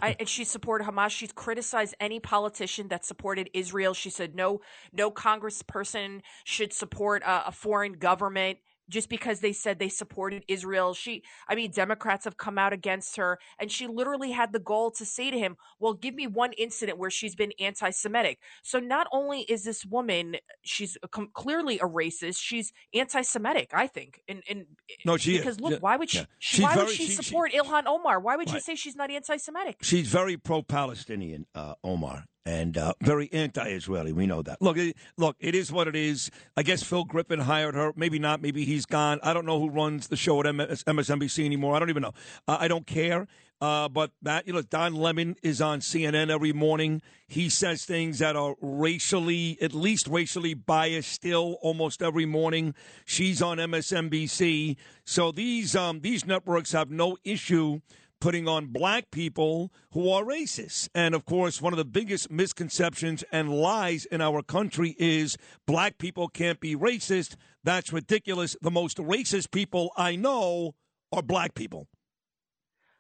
I, 0.01 0.15
and 0.19 0.27
she 0.27 0.45
supported 0.45 0.87
Hamas. 0.87 1.09
She's 1.09 1.31
criticized 1.31 1.95
any 1.99 2.19
politician 2.19 2.87
that 2.87 3.05
supported 3.05 3.49
Israel. 3.53 3.93
She 3.93 4.09
said 4.09 4.35
no, 4.35 4.61
no 4.93 5.11
congressperson 5.11 6.21
should 6.45 6.71
support 6.73 7.23
a, 7.23 7.49
a 7.49 7.51
foreign 7.51 7.93
government 7.93 8.59
just 8.89 9.09
because 9.09 9.39
they 9.39 9.53
said 9.53 9.79
they 9.79 9.89
supported 9.89 10.43
Israel. 10.47 10.93
She, 10.93 11.23
I 11.47 11.55
mean, 11.55 11.71
Democrats 11.71 12.25
have 12.25 12.37
come 12.37 12.57
out 12.57 12.73
against 12.73 13.15
her, 13.17 13.39
and 13.59 13.71
she 13.71 13.87
literally 13.87 14.31
had 14.31 14.51
the 14.53 14.59
goal 14.59 14.91
to 14.91 15.05
say 15.05 15.31
to 15.31 15.37
him, 15.39 15.55
"Well, 15.79 15.93
give 15.93 16.13
me 16.15 16.27
one 16.27 16.53
incident 16.53 16.97
where 16.97 17.09
she's 17.09 17.35
been 17.35 17.53
anti-Semitic." 17.59 18.39
So 18.63 18.79
not 18.79 19.07
only 19.11 19.41
is 19.41 19.63
this 19.63 19.85
woman, 19.85 20.37
she's 20.63 20.97
clearly 21.33 21.79
a 21.79 21.85
racist. 21.85 22.37
She's 22.41 22.73
anti-Semitic, 22.93 23.69
I 23.73 23.87
think. 23.87 24.21
And 24.27 24.43
and 24.49 24.65
No, 25.05 25.17
she 25.17 25.35
is. 25.35 25.41
because 25.41 25.59
look, 25.59 25.71
Yeah, 25.73 25.77
why 25.79 25.95
would 25.97 26.09
she? 26.09 26.19
yeah. 26.19 26.25
She's 26.39 26.63
why 26.63 26.75
would 26.75 26.85
very- 26.85 26.95
she, 26.95 27.05
she- 27.07 27.15
she- 27.15 27.23
support 27.23 27.51
Ilhan 27.53 27.85
Omar? 27.87 28.19
Why 28.19 28.35
would 28.35 28.49
Right. 28.51 28.61
say 28.61 28.75
she's 28.75 28.95
not 28.95 29.09
anti-Semitic? 29.11 29.77
She's 29.81 30.07
very 30.07 30.37
pro-Palestinian, 30.37 31.45
uh, 31.55 31.75
Omar, 31.83 32.25
and 32.45 32.77
uh, 32.77 32.93
very 33.01 33.29
anti-Israeli. 33.31 34.13
We 34.13 34.25
know 34.25 34.41
that. 34.41 34.61
Look, 34.61 34.77
it, 34.77 34.95
look, 35.17 35.35
it 35.39 35.55
is 35.55 35.71
what 35.71 35.87
it 35.87 35.95
is. 35.95 36.31
I 36.57 36.63
guess 36.63 36.83
Phil 36.83 37.03
Griffin 37.03 37.39
hired 37.39 37.75
her. 37.75 37.93
Maybe 37.95 38.19
not. 38.19 38.41
Maybe 38.41 38.65
he's 38.65 38.85
gone. 38.85 39.19
I 39.23 39.33
don't 39.33 39.45
know 39.45 39.59
who 39.59 39.69
runs 39.69 40.07
the 40.07 40.15
show 40.15 40.39
at 40.39 40.53
MS, 40.53 40.83
MSNBC 40.83 41.45
anymore. 41.45 41.75
I 41.75 41.79
don't 41.79 41.89
even 41.89 42.03
know. 42.03 42.13
Uh, 42.47 42.57
I 42.59 42.67
don't 42.67 42.87
care. 42.87 43.27
Uh, 43.61 43.87
but 43.87 44.11
that 44.23 44.47
you 44.47 44.53
know, 44.53 44.63
Don 44.63 44.95
Lemon 44.95 45.35
is 45.43 45.61
on 45.61 45.81
CNN 45.81 46.31
every 46.31 46.51
morning. 46.51 47.03
He 47.27 47.47
says 47.47 47.85
things 47.85 48.17
that 48.17 48.35
are 48.35 48.55
racially, 48.59 49.59
at 49.61 49.73
least 49.75 50.07
racially 50.07 50.55
biased, 50.55 51.11
still 51.11 51.59
almost 51.61 52.01
every 52.01 52.25
morning. 52.25 52.73
She's 53.05 53.39
on 53.39 53.57
MSNBC. 53.57 54.77
So 55.05 55.31
these 55.31 55.75
um, 55.75 55.99
these 55.99 56.25
networks 56.25 56.71
have 56.71 56.89
no 56.89 57.17
issue 57.23 57.81
putting 58.21 58.47
on 58.47 58.67
black 58.67 59.11
people 59.11 59.73
who 59.91 60.09
are 60.09 60.23
racist. 60.23 60.87
And 60.95 61.13
of 61.13 61.25
course, 61.25 61.61
one 61.61 61.73
of 61.73 61.77
the 61.77 61.83
biggest 61.83 62.31
misconceptions 62.31 63.25
and 63.33 63.49
lies 63.49 64.05
in 64.05 64.21
our 64.21 64.41
country 64.41 64.95
is 64.97 65.37
black 65.67 65.97
people 65.97 66.29
can't 66.29 66.61
be 66.61 66.75
racist. 66.75 67.35
That's 67.65 67.91
ridiculous. 67.91 68.55
The 68.61 68.71
most 68.71 68.97
racist 68.97 69.51
people 69.51 69.91
I 69.97 70.15
know 70.15 70.75
are 71.11 71.21
black 71.21 71.55
people. 71.55 71.87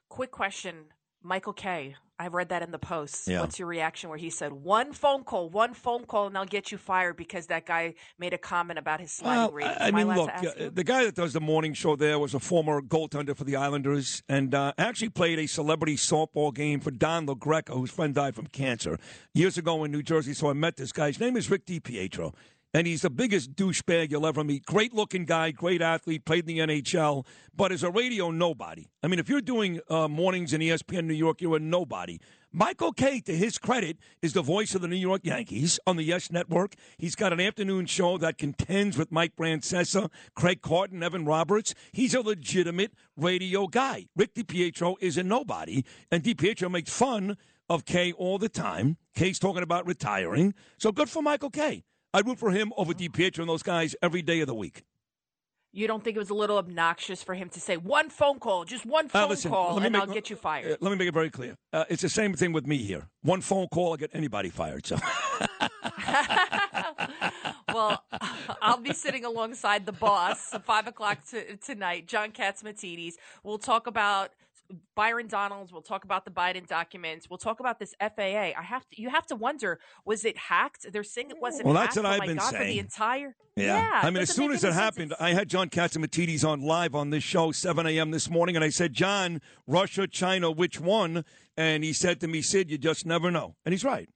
Quick 0.09 0.31
question. 0.31 0.87
Michael 1.23 1.53
Kay 1.53 1.95
I 2.21 2.27
read 2.27 2.49
that 2.49 2.61
in 2.61 2.69
the 2.69 2.77
post. 2.77 3.27
Yeah. 3.27 3.39
What's 3.39 3.57
your 3.57 3.67
reaction 3.67 4.07
where 4.11 4.17
he 4.17 4.29
said 4.29 4.53
one 4.53 4.93
phone 4.93 5.23
call, 5.23 5.49
one 5.49 5.73
phone 5.73 6.05
call, 6.05 6.27
and 6.27 6.37
I'll 6.37 6.45
get 6.45 6.71
you 6.71 6.77
fired 6.77 7.17
because 7.17 7.47
that 7.47 7.65
guy 7.65 7.95
made 8.19 8.31
a 8.31 8.37
comment 8.37 8.77
about 8.77 8.99
his 8.99 9.11
sliding 9.11 9.41
Well, 9.41 9.51
ratings? 9.51 9.77
I, 9.79 9.87
I 9.87 9.91
mean, 9.91 10.07
look, 10.07 10.29
uh, 10.29 10.69
the 10.71 10.83
guy 10.83 11.03
that 11.05 11.15
does 11.15 11.33
the 11.33 11.41
morning 11.41 11.73
show 11.73 11.95
there 11.95 12.19
was 12.19 12.35
a 12.35 12.39
former 12.39 12.79
goaltender 12.79 13.35
for 13.35 13.43
the 13.43 13.55
Islanders 13.55 14.21
and 14.29 14.53
uh, 14.53 14.71
actually 14.77 15.09
played 15.09 15.39
a 15.39 15.47
celebrity 15.47 15.95
softball 15.95 16.53
game 16.53 16.79
for 16.79 16.91
Don 16.91 17.25
LaGreca, 17.25 17.73
whose 17.73 17.89
friend 17.89 18.13
died 18.13 18.35
from 18.35 18.45
cancer 18.45 18.99
years 19.33 19.57
ago 19.57 19.83
in 19.83 19.91
New 19.91 20.03
Jersey. 20.03 20.35
So 20.35 20.47
I 20.47 20.53
met 20.53 20.77
this 20.77 20.91
guy. 20.91 21.07
His 21.07 21.19
name 21.19 21.35
is 21.35 21.49
Rick 21.49 21.65
DiPietro. 21.65 22.35
And 22.73 22.87
he's 22.87 23.01
the 23.01 23.09
biggest 23.09 23.55
douchebag 23.55 24.11
you'll 24.11 24.25
ever 24.25 24.43
meet. 24.43 24.65
Great 24.65 24.93
looking 24.93 25.25
guy, 25.25 25.51
great 25.51 25.81
athlete, 25.81 26.23
played 26.23 26.47
in 26.49 26.67
the 26.67 26.75
NHL, 26.81 27.25
but 27.53 27.71
as 27.71 27.83
a 27.83 27.91
radio 27.91 28.31
nobody. 28.31 28.87
I 29.03 29.07
mean, 29.07 29.19
if 29.19 29.27
you're 29.27 29.41
doing 29.41 29.81
uh, 29.89 30.07
mornings 30.07 30.53
in 30.53 30.61
ESPN 30.61 31.05
New 31.05 31.13
York, 31.13 31.41
you're 31.41 31.57
a 31.57 31.59
nobody. 31.59 32.19
Michael 32.53 32.91
Kay, 32.91 33.21
to 33.21 33.35
his 33.35 33.57
credit, 33.57 33.97
is 34.21 34.33
the 34.33 34.41
voice 34.41 34.75
of 34.75 34.81
the 34.81 34.87
New 34.87 34.97
York 34.97 35.21
Yankees 35.23 35.79
on 35.87 35.95
the 35.95 36.03
Yes 36.03 36.31
Network. 36.31 36.75
He's 36.97 37.15
got 37.15 37.31
an 37.31 37.39
afternoon 37.39 37.85
show 37.85 38.17
that 38.17 38.37
contends 38.37 38.97
with 38.97 39.11
Mike 39.11 39.35
Francesa, 39.37 40.09
Craig 40.35 40.61
Carton, 40.61 41.01
Evan 41.01 41.25
Roberts. 41.25 41.73
He's 41.93 42.13
a 42.13 42.21
legitimate 42.21 42.93
radio 43.15 43.67
guy. 43.67 44.07
Rick 44.17 44.33
DiPietro 44.33 44.95
is 44.99 45.17
a 45.17 45.23
nobody, 45.23 45.85
and 46.11 46.23
DiPietro 46.23 46.69
makes 46.69 46.91
fun 46.91 47.37
of 47.69 47.85
Kay 47.85 48.11
all 48.11 48.37
the 48.37 48.49
time. 48.49 48.97
Kay's 49.15 49.39
talking 49.39 49.63
about 49.63 49.87
retiring, 49.87 50.53
so 50.77 50.91
good 50.91 51.09
for 51.09 51.21
Michael 51.21 51.49
Kay. 51.49 51.83
I'd 52.13 52.25
root 52.27 52.39
for 52.39 52.51
him 52.51 52.73
over 52.77 52.93
DiPietro 52.93 53.39
and 53.39 53.49
those 53.49 53.63
guys 53.63 53.95
every 54.01 54.21
day 54.21 54.41
of 54.41 54.47
the 54.47 54.55
week. 54.55 54.83
You 55.73 55.87
don't 55.87 56.03
think 56.03 56.17
it 56.17 56.19
was 56.19 56.29
a 56.29 56.33
little 56.33 56.57
obnoxious 56.57 57.23
for 57.23 57.33
him 57.33 57.47
to 57.49 57.61
say 57.61 57.77
one 57.77 58.09
phone 58.09 58.39
call, 58.39 58.65
just 58.65 58.85
one 58.85 59.05
Uh, 59.05 59.09
phone 59.09 59.29
listen, 59.29 59.51
call, 59.51 59.77
and 59.79 59.93
make- 59.93 60.01
I'll 60.01 60.07
get 60.07 60.29
you 60.29 60.35
fired? 60.35 60.73
Uh, 60.73 60.77
let 60.81 60.91
me 60.91 60.97
make 60.97 61.07
it 61.07 61.13
very 61.13 61.29
clear. 61.29 61.55
Uh, 61.71 61.85
it's 61.87 62.01
the 62.01 62.09
same 62.09 62.33
thing 62.33 62.51
with 62.51 62.67
me 62.67 62.77
here. 62.79 63.07
One 63.21 63.39
phone 63.39 63.67
call, 63.69 63.91
I'll 63.91 63.97
get 63.97 64.09
anybody 64.13 64.49
fired. 64.49 64.85
So 64.85 64.97
well, 67.73 68.03
I'll 68.61 68.77
be 68.81 68.93
sitting 68.93 69.23
alongside 69.23 69.85
the 69.85 69.91
boss 69.93 70.53
at 70.53 70.65
five 70.65 70.87
o'clock 70.87 71.19
t- 71.29 71.41
tonight, 71.63 72.07
John 72.07 72.31
Catsimatidis. 72.31 73.13
We'll 73.43 73.57
talk 73.57 73.87
about 73.87 74.31
Byron 74.95 75.27
Donalds. 75.27 75.71
We'll 75.71 75.81
talk 75.81 76.03
about 76.03 76.25
the 76.25 76.31
Biden 76.31 76.67
documents. 76.67 77.29
We'll 77.29 77.37
talk 77.37 77.59
about 77.59 77.79
this 77.79 77.93
FAA. 77.99 78.53
I 78.57 78.63
have 78.63 78.87
to. 78.89 79.01
You 79.01 79.09
have 79.09 79.25
to 79.27 79.35
wonder: 79.35 79.79
was 80.05 80.25
it 80.25 80.37
hacked? 80.37 80.91
They're 80.91 81.03
saying 81.03 81.29
it 81.29 81.41
wasn't. 81.41 81.65
Well, 81.65 81.73
that's 81.73 81.95
hacked. 81.95 82.05
what 82.05 82.19
oh 82.19 82.21
I've 82.21 82.27
been 82.27 82.37
God, 82.37 82.55
For 82.55 82.63
the 82.63 82.79
entire. 82.79 83.35
Yeah. 83.55 84.01
I 84.03 84.09
mean, 84.09 84.21
as 84.23 84.33
soon 84.33 84.51
as 84.51 84.63
it 84.63 84.73
happened, 84.73 85.13
I 85.19 85.33
had 85.33 85.49
John 85.49 85.69
Catsimatidis 85.69 86.47
on 86.47 86.61
live 86.61 86.95
on 86.95 87.09
this 87.09 87.23
show, 87.23 87.51
7 87.51 87.85
a.m. 87.85 88.11
this 88.11 88.29
morning, 88.29 88.55
and 88.55 88.63
I 88.63 88.69
said, 88.69 88.93
John, 88.93 89.41
Russia, 89.67 90.07
China, 90.07 90.49
which 90.49 90.79
one? 90.79 91.25
And 91.57 91.83
he 91.83 91.91
said 91.91 92.21
to 92.21 92.27
me, 92.27 92.41
Sid, 92.41 92.71
you 92.71 92.77
just 92.77 93.05
never 93.05 93.29
know. 93.29 93.55
And 93.65 93.73
he's 93.73 93.83
right. 93.83 94.09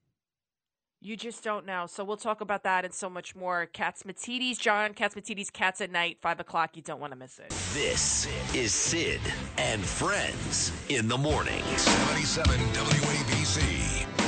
You 1.06 1.16
just 1.16 1.44
don't 1.44 1.68
know. 1.68 1.86
So 1.86 2.04
we'll 2.04 2.18
talk 2.18 2.42
about 2.42 2.64
that 2.64 2.84
and 2.84 2.92
so 2.92 3.12
much 3.12 3.36
more. 3.36 3.70
Catsimatidis, 3.72 4.58
John 4.58 4.96
Catsimatidis, 4.96 5.54
Cats 5.54 5.80
at 5.80 5.92
Night, 5.92 6.18
five 6.20 6.40
o'clock. 6.40 6.76
You 6.76 6.82
don't 6.82 7.00
want 7.00 7.14
to 7.14 7.20
miss 7.20 7.38
it. 7.38 7.50
This 7.76 8.28
is 8.56 8.74
Sid 8.74 9.22
and 9.60 9.86
Friends 9.86 10.72
in 10.90 11.08
the 11.08 11.18
morning. 11.18 11.62
77 11.78 12.58
WABC. 12.58 14.25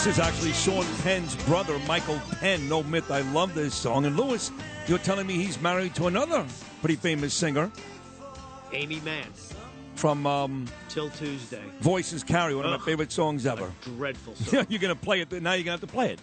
This 0.00 0.14
is 0.16 0.18
actually 0.18 0.52
Sean 0.54 0.86
Penn's 1.02 1.36
brother, 1.44 1.78
Michael 1.80 2.18
Penn. 2.40 2.66
No 2.70 2.82
myth. 2.82 3.10
I 3.10 3.20
love 3.32 3.54
this 3.54 3.74
song. 3.74 4.06
And 4.06 4.16
Lewis, 4.16 4.50
you're 4.86 4.96
telling 4.96 5.26
me 5.26 5.34
he's 5.34 5.60
married 5.60 5.94
to 5.96 6.06
another 6.06 6.46
pretty 6.80 6.96
famous 6.96 7.34
singer 7.34 7.70
Aimee 8.72 9.00
Mann, 9.00 9.26
from 9.96 10.26
um, 10.26 10.66
'Til 10.88 11.10
Tuesday. 11.10 11.62
Voices 11.80 12.24
Carry, 12.24 12.54
one 12.54 12.64
of 12.64 12.72
Ugh. 12.72 12.80
my 12.80 12.86
favorite 12.86 13.12
songs 13.12 13.44
ever. 13.44 13.70
Dreadful 13.82 14.34
song. 14.36 14.60
Yeah, 14.60 14.64
you're 14.70 14.80
going 14.80 14.94
to 14.96 14.98
play 14.98 15.20
it. 15.20 15.30
Now 15.32 15.52
you're 15.52 15.64
going 15.64 15.64
to 15.64 15.70
have 15.72 15.80
to 15.80 15.86
play 15.86 16.14
it. 16.14 16.20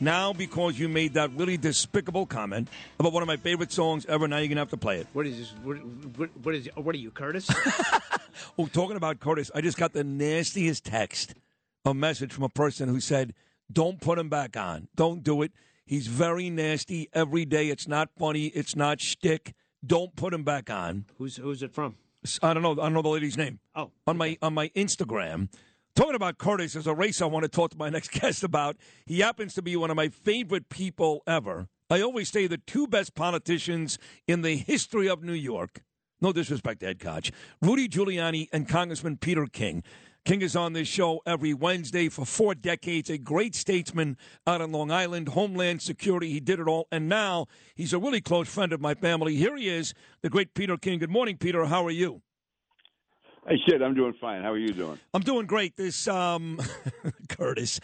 Now, 0.00 0.32
because 0.32 0.76
you 0.76 0.88
made 0.88 1.14
that 1.14 1.30
really 1.36 1.56
despicable 1.56 2.26
comment 2.26 2.66
about 2.98 3.12
one 3.12 3.22
of 3.22 3.28
my 3.28 3.36
favorite 3.36 3.70
songs 3.70 4.06
ever, 4.06 4.26
now 4.26 4.38
you're 4.38 4.48
going 4.48 4.56
to 4.56 4.62
have 4.62 4.70
to 4.70 4.76
play 4.76 4.98
it. 4.98 5.06
What 5.12 5.28
is 5.28 5.38
this? 5.38 5.54
What, 5.62 5.76
what, 6.16 6.30
what 6.42 6.54
is? 6.56 6.68
What 6.74 6.96
are 6.96 6.98
you, 6.98 7.12
Curtis? 7.12 7.48
Oh, 8.58 8.66
talking 8.66 8.96
about 8.96 9.20
Curtis, 9.20 9.50
I 9.54 9.60
just 9.60 9.76
got 9.76 9.92
the 9.92 10.04
nastiest 10.04 10.84
text, 10.84 11.34
a 11.84 11.94
message 11.94 12.32
from 12.32 12.44
a 12.44 12.48
person 12.48 12.88
who 12.88 13.00
said, 13.00 13.34
"Don't 13.70 14.00
put 14.00 14.18
him 14.18 14.28
back 14.28 14.56
on. 14.56 14.88
Don't 14.94 15.22
do 15.22 15.42
it. 15.42 15.52
He's 15.84 16.06
very 16.06 16.50
nasty 16.50 17.08
every 17.12 17.44
day. 17.44 17.68
It's 17.68 17.88
not 17.88 18.10
funny. 18.18 18.46
It's 18.46 18.76
not 18.76 19.00
shtick. 19.00 19.54
Don't 19.84 20.14
put 20.16 20.34
him 20.34 20.44
back 20.44 20.70
on." 20.70 21.06
who's 21.18 21.36
who's 21.36 21.62
it 21.62 21.72
from? 21.72 21.96
I 22.42 22.52
don't 22.52 22.62
know. 22.62 22.72
I 22.72 22.74
don't 22.74 22.92
know 22.92 23.02
the 23.02 23.08
lady's 23.08 23.38
name. 23.38 23.60
Oh, 23.74 23.90
on 24.06 24.16
my 24.16 24.36
on 24.42 24.54
my 24.54 24.68
Instagram. 24.70 25.48
Talking 25.96 26.14
about 26.14 26.38
Curtis, 26.38 26.74
there's 26.74 26.86
a 26.86 26.94
race 26.94 27.20
I 27.20 27.26
want 27.26 27.42
to 27.42 27.48
talk 27.48 27.70
to 27.72 27.76
my 27.76 27.88
next 27.96 28.12
guest 28.12 28.44
about. 28.44 28.76
He 29.06 29.20
happens 29.20 29.54
to 29.54 29.62
be 29.62 29.76
one 29.76 29.90
of 29.90 29.96
my 29.96 30.08
favorite 30.08 30.68
people 30.68 31.22
ever. 31.26 31.68
I 31.88 32.00
always 32.00 32.28
say 32.28 32.46
the 32.46 32.58
two 32.58 32.86
best 32.86 33.14
politicians 33.14 33.98
in 34.28 34.42
the 34.42 34.56
history 34.56 35.08
of 35.08 35.24
New 35.24 35.32
York. 35.32 35.82
No 36.20 36.32
disrespect 36.32 36.80
to 36.80 36.86
Ed 36.86 37.00
Koch. 37.00 37.32
Rudy 37.60 37.88
Giuliani 37.88 38.48
and 38.52 38.68
Congressman 38.68 39.16
Peter 39.16 39.46
King. 39.46 39.82
King 40.24 40.42
is 40.42 40.54
on 40.54 40.74
this 40.74 40.86
show 40.86 41.22
every 41.24 41.54
Wednesday 41.54 42.08
for 42.08 42.26
four 42.26 42.54
decades, 42.54 43.08
a 43.08 43.18
great 43.18 43.54
statesman 43.54 44.16
out 44.46 44.60
on 44.60 44.70
Long 44.70 44.90
Island, 44.90 45.28
Homeland 45.28 45.80
Security. 45.80 46.30
He 46.30 46.40
did 46.40 46.60
it 46.60 46.68
all. 46.68 46.86
And 46.92 47.08
now 47.08 47.46
he's 47.74 47.92
a 47.92 47.98
really 47.98 48.20
close 48.20 48.48
friend 48.48 48.72
of 48.72 48.80
my 48.80 48.94
family. 48.94 49.36
Here 49.36 49.56
he 49.56 49.68
is, 49.68 49.94
the 50.22 50.28
great 50.28 50.54
Peter 50.54 50.76
King. 50.76 50.98
Good 50.98 51.10
morning, 51.10 51.38
Peter. 51.38 51.64
How 51.64 51.84
are 51.86 51.90
you? 51.90 52.20
Hey, 53.48 53.56
Sid, 53.66 53.82
I'm 53.82 53.94
doing 53.94 54.12
fine. 54.20 54.42
How 54.42 54.52
are 54.52 54.58
you 54.58 54.72
doing? 54.72 54.98
I'm 55.14 55.22
doing 55.22 55.46
great. 55.46 55.76
This 55.76 56.06
um, 56.06 56.60
Curtis, 57.28 57.80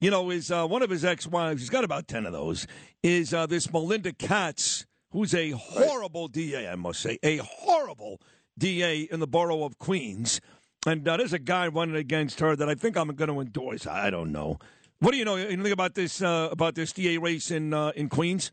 you 0.00 0.10
know, 0.10 0.30
is 0.30 0.50
uh, 0.50 0.66
one 0.66 0.82
of 0.82 0.90
his 0.90 1.04
ex-wives. 1.04 1.62
He's 1.62 1.70
got 1.70 1.82
about 1.82 2.06
ten 2.06 2.26
of 2.26 2.32
those. 2.32 2.66
Is 3.02 3.32
uh, 3.32 3.46
this 3.46 3.72
Melinda 3.72 4.12
Katz, 4.12 4.84
who's 5.10 5.34
a 5.34 5.52
horrible 5.52 6.28
DA? 6.28 6.68
I 6.68 6.74
must 6.76 7.00
say, 7.00 7.18
a 7.22 7.38
horrible 7.38 8.20
DA 8.58 9.08
in 9.10 9.20
the 9.20 9.26
borough 9.26 9.64
of 9.64 9.78
Queens. 9.78 10.42
And 10.88 11.06
uh, 11.06 11.18
there's 11.18 11.34
a 11.34 11.38
guy 11.38 11.68
running 11.68 11.96
against 11.96 12.40
her 12.40 12.56
that 12.56 12.66
I 12.66 12.74
think 12.74 12.96
I'm 12.96 13.08
going 13.08 13.28
to 13.28 13.40
endorse. 13.40 13.86
I 13.86 14.08
don't 14.08 14.32
know. 14.32 14.58
What 15.00 15.12
do 15.12 15.18
you 15.18 15.24
know? 15.26 15.36
Anything 15.36 15.72
about 15.72 15.94
this 15.94 16.22
uh, 16.22 16.48
about 16.50 16.74
this 16.74 16.92
DA 16.92 17.18
race 17.18 17.50
in 17.50 17.74
uh, 17.74 17.92
in 17.94 18.08
Queens? 18.08 18.52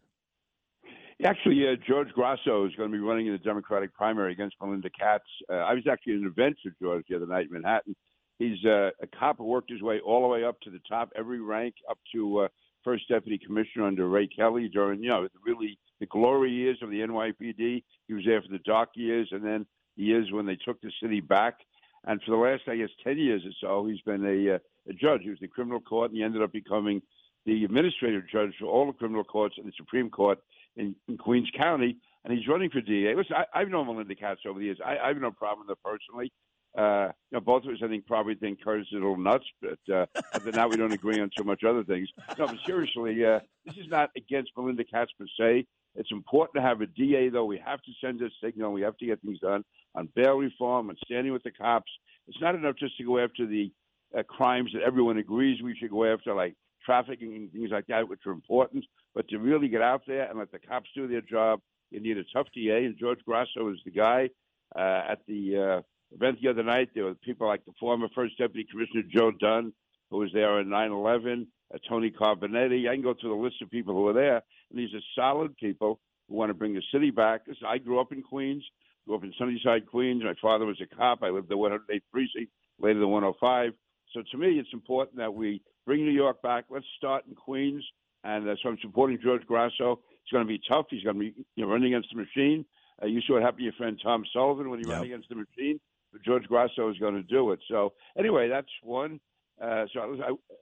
Actually, 1.23 1.65
uh, 1.65 1.77
George 1.87 2.09
Grasso 2.09 2.65
is 2.65 2.75
going 2.75 2.91
to 2.91 2.97
be 2.97 3.01
running 3.01 3.27
in 3.27 3.31
the 3.31 3.39
Democratic 3.39 3.93
primary 3.93 4.33
against 4.33 4.57
Melinda 4.61 4.89
Katz. 4.89 5.23
Uh, 5.49 5.53
I 5.53 5.73
was 5.73 5.83
actually 5.89 6.15
at 6.15 6.19
an 6.19 6.25
event 6.27 6.57
for 6.61 6.73
George 6.81 7.05
the 7.09 7.15
other 7.15 7.25
night 7.25 7.45
in 7.45 7.53
Manhattan. 7.53 7.95
He's 8.37 8.63
uh, 8.65 8.89
a 9.01 9.07
cop 9.17 9.37
who 9.37 9.45
worked 9.45 9.71
his 9.71 9.81
way 9.81 10.01
all 10.01 10.21
the 10.21 10.27
way 10.27 10.43
up 10.43 10.59
to 10.61 10.69
the 10.69 10.81
top, 10.89 11.13
every 11.15 11.39
rank 11.39 11.75
up 11.89 11.99
to 12.13 12.39
uh, 12.39 12.47
first 12.83 13.07
deputy 13.07 13.37
commissioner 13.37 13.87
under 13.87 14.09
Ray 14.09 14.27
Kelly 14.27 14.67
during, 14.67 15.01
you 15.01 15.07
know, 15.07 15.29
really 15.45 15.79
the 16.01 16.05
glory 16.07 16.51
years 16.51 16.79
of 16.81 16.89
the 16.89 16.99
NYPD. 16.99 17.81
He 18.09 18.13
was 18.13 18.25
there 18.25 18.41
for 18.41 18.49
the 18.49 18.59
dark 18.59 18.89
years, 18.95 19.29
and 19.31 19.41
then 19.41 19.65
the 19.95 20.03
years 20.03 20.27
when 20.33 20.45
they 20.45 20.57
took 20.57 20.81
the 20.81 20.91
city 21.01 21.21
back. 21.21 21.59
And 22.05 22.21
for 22.23 22.31
the 22.31 22.37
last, 22.37 22.63
I 22.67 22.77
guess, 22.77 22.89
ten 23.03 23.17
years 23.17 23.43
or 23.45 23.51
so, 23.59 23.87
he's 23.87 24.01
been 24.01 24.25
a, 24.25 24.55
uh, 24.55 24.59
a 24.89 24.93
judge. 24.93 25.21
He 25.23 25.29
was 25.29 25.39
the 25.39 25.47
criminal 25.47 25.79
court, 25.79 26.11
and 26.11 26.17
he 26.17 26.23
ended 26.23 26.41
up 26.41 26.51
becoming 26.51 27.01
the 27.45 27.63
administrative 27.63 28.23
judge 28.31 28.53
for 28.59 28.65
all 28.65 28.87
the 28.87 28.93
criminal 28.93 29.23
courts 29.23 29.55
and 29.57 29.67
the 29.67 29.73
Supreme 29.77 30.09
Court 30.09 30.39
in, 30.75 30.95
in 31.07 31.17
Queens 31.17 31.49
County, 31.55 31.97
and 32.23 32.37
he's 32.37 32.47
running 32.47 32.69
for 32.69 32.81
DA. 32.81 33.15
Listen, 33.15 33.35
I, 33.35 33.59
I've 33.59 33.69
known 33.69 33.87
Melinda 33.87 34.15
Katz 34.15 34.41
over 34.47 34.59
the 34.59 34.65
years. 34.65 34.79
I, 34.83 34.97
I 34.97 35.07
have 35.09 35.17
no 35.17 35.31
problem 35.31 35.67
with 35.67 35.77
her 35.77 35.91
personally. 35.91 36.31
Uh, 36.77 37.11
you 37.31 37.37
know, 37.37 37.39
both 37.39 37.63
of 37.63 37.69
us, 37.69 37.79
I 37.81 37.87
think, 37.87 38.05
probably 38.05 38.35
think 38.35 38.61
Curtis 38.61 38.87
is 38.87 38.93
a 38.93 38.95
little 38.95 39.17
nuts, 39.17 39.45
but 39.61 39.79
uh, 39.93 40.05
other 40.33 40.51
that, 40.51 40.69
we 40.69 40.75
don't 40.75 40.91
agree 40.91 41.21
on 41.21 41.29
so 41.37 41.43
much 41.43 41.63
other 41.63 41.83
things. 41.83 42.09
No, 42.37 42.47
but 42.47 42.57
seriously, 42.65 43.23
uh, 43.23 43.39
this 43.65 43.77
is 43.77 43.87
not 43.87 44.09
against 44.17 44.51
Melinda 44.57 44.83
Katz 44.83 45.11
per 45.17 45.25
se. 45.39 45.67
It's 45.95 46.11
important 46.11 46.55
to 46.55 46.61
have 46.61 46.81
a 46.81 46.87
DA, 46.87 47.29
though. 47.29 47.45
We 47.45 47.61
have 47.65 47.81
to 47.81 47.91
send 48.01 48.21
a 48.21 48.29
signal. 48.43 48.73
We 48.73 48.81
have 48.81 48.97
to 48.97 49.05
get 49.05 49.21
things 49.21 49.39
done 49.39 49.63
on 49.95 50.09
bail 50.15 50.35
reform 50.35 50.89
and 50.89 50.97
standing 51.05 51.33
with 51.33 51.43
the 51.43 51.51
cops. 51.51 51.91
It's 52.27 52.41
not 52.41 52.55
enough 52.55 52.75
just 52.77 52.97
to 52.97 53.03
go 53.03 53.19
after 53.19 53.45
the 53.45 53.71
uh, 54.17 54.23
crimes 54.23 54.71
that 54.73 54.83
everyone 54.83 55.17
agrees 55.17 55.61
we 55.61 55.75
should 55.75 55.91
go 55.91 56.05
after, 56.05 56.33
like 56.33 56.55
trafficking 56.85 57.35
and 57.35 57.51
things 57.51 57.71
like 57.71 57.87
that, 57.87 58.07
which 58.07 58.21
are 58.25 58.31
important. 58.31 58.85
But 59.13 59.27
to 59.29 59.37
really 59.37 59.67
get 59.67 59.81
out 59.81 60.01
there 60.07 60.29
and 60.29 60.37
let 60.39 60.51
the 60.51 60.59
cops 60.59 60.89
do 60.95 61.07
their 61.07 61.21
job, 61.21 61.61
you 61.91 62.01
need 62.01 62.17
a 62.17 62.23
tough 62.33 62.47
DA, 62.53 62.85
and 62.85 62.97
George 62.97 63.19
Grasso 63.25 63.69
is 63.71 63.79
the 63.85 63.91
guy. 63.91 64.29
Uh, 64.75 65.03
at 65.09 65.19
the 65.27 65.57
uh, 65.57 65.81
event 66.13 66.39
the 66.41 66.49
other 66.49 66.63
night, 66.63 66.89
there 66.93 67.05
were 67.05 67.15
people 67.15 67.47
like 67.47 67.63
the 67.65 67.71
former 67.79 68.07
First 68.13 68.37
Deputy 68.37 68.67
Commissioner 68.69 69.03
Joe 69.09 69.31
Dunn, 69.31 69.71
who 70.09 70.17
was 70.17 70.31
there 70.33 70.51
on 70.51 70.65
9/11, 70.65 71.47
uh, 71.73 71.77
Tony 71.87 72.11
Carbonetti. 72.11 72.89
I 72.89 72.95
can 72.95 73.03
go 73.03 73.13
through 73.19 73.29
the 73.29 73.43
list 73.43 73.61
of 73.61 73.69
people 73.69 73.93
who 73.93 74.03
were 74.03 74.13
there, 74.13 74.41
and 74.69 74.79
these 74.79 74.93
are 74.93 75.01
solid 75.15 75.55
people 75.57 75.99
who 76.27 76.35
want 76.35 76.49
to 76.49 76.53
bring 76.53 76.73
the 76.73 76.83
city 76.93 77.11
back. 77.11 77.41
I 77.67 77.77
grew 77.77 77.99
up 77.99 78.11
in 78.11 78.21
Queens, 78.21 78.63
grew 79.05 79.15
up 79.15 79.23
in 79.23 79.33
Sunnyside, 79.37 79.87
Queens. 79.87 80.23
My 80.23 80.33
father 80.41 80.65
was 80.65 80.81
a 80.81 80.95
cop. 80.95 81.23
I 81.23 81.29
lived 81.29 81.49
the 81.49 81.57
108th 81.57 82.01
precinct, 82.11 82.51
later 82.79 82.99
the 82.99 83.07
105. 83.07 83.73
So 84.13 84.23
to 84.31 84.37
me, 84.37 84.59
it's 84.59 84.69
important 84.73 85.17
that 85.17 85.33
we 85.33 85.61
bring 85.85 86.05
New 86.05 86.11
York 86.11 86.41
back. 86.41 86.65
Let's 86.69 86.85
start 86.97 87.25
in 87.27 87.35
Queens, 87.35 87.83
and 88.23 88.47
uh, 88.47 88.55
so 88.61 88.69
I'm 88.69 88.77
supporting 88.81 89.19
George 89.21 89.45
Grasso. 89.45 89.99
It's 90.23 90.31
going 90.31 90.43
to 90.43 90.47
be 90.47 90.61
tough. 90.69 90.87
He's 90.89 91.03
going 91.03 91.15
to 91.15 91.19
be 91.19 91.45
you 91.55 91.65
know, 91.65 91.71
running 91.71 91.93
against 91.93 92.09
the 92.11 92.17
machine. 92.17 92.65
Uh, 93.01 93.07
you 93.07 93.21
saw 93.21 93.33
what 93.33 93.43
happened 93.43 93.59
to 93.59 93.63
your 93.65 93.73
friend 93.73 93.99
Tom 94.01 94.23
Sullivan 94.33 94.69
when 94.69 94.79
he 94.79 94.89
ran 94.89 95.03
against 95.03 95.29
the 95.29 95.35
machine. 95.35 95.79
But 96.11 96.23
George 96.23 96.45
Grasso 96.45 96.89
is 96.89 96.97
going 96.97 97.15
to 97.15 97.23
do 97.23 97.51
it. 97.51 97.59
So 97.69 97.93
anyway, 98.17 98.47
that's 98.47 98.69
one. 98.81 99.19
Uh, 99.61 99.85
so 99.93 100.17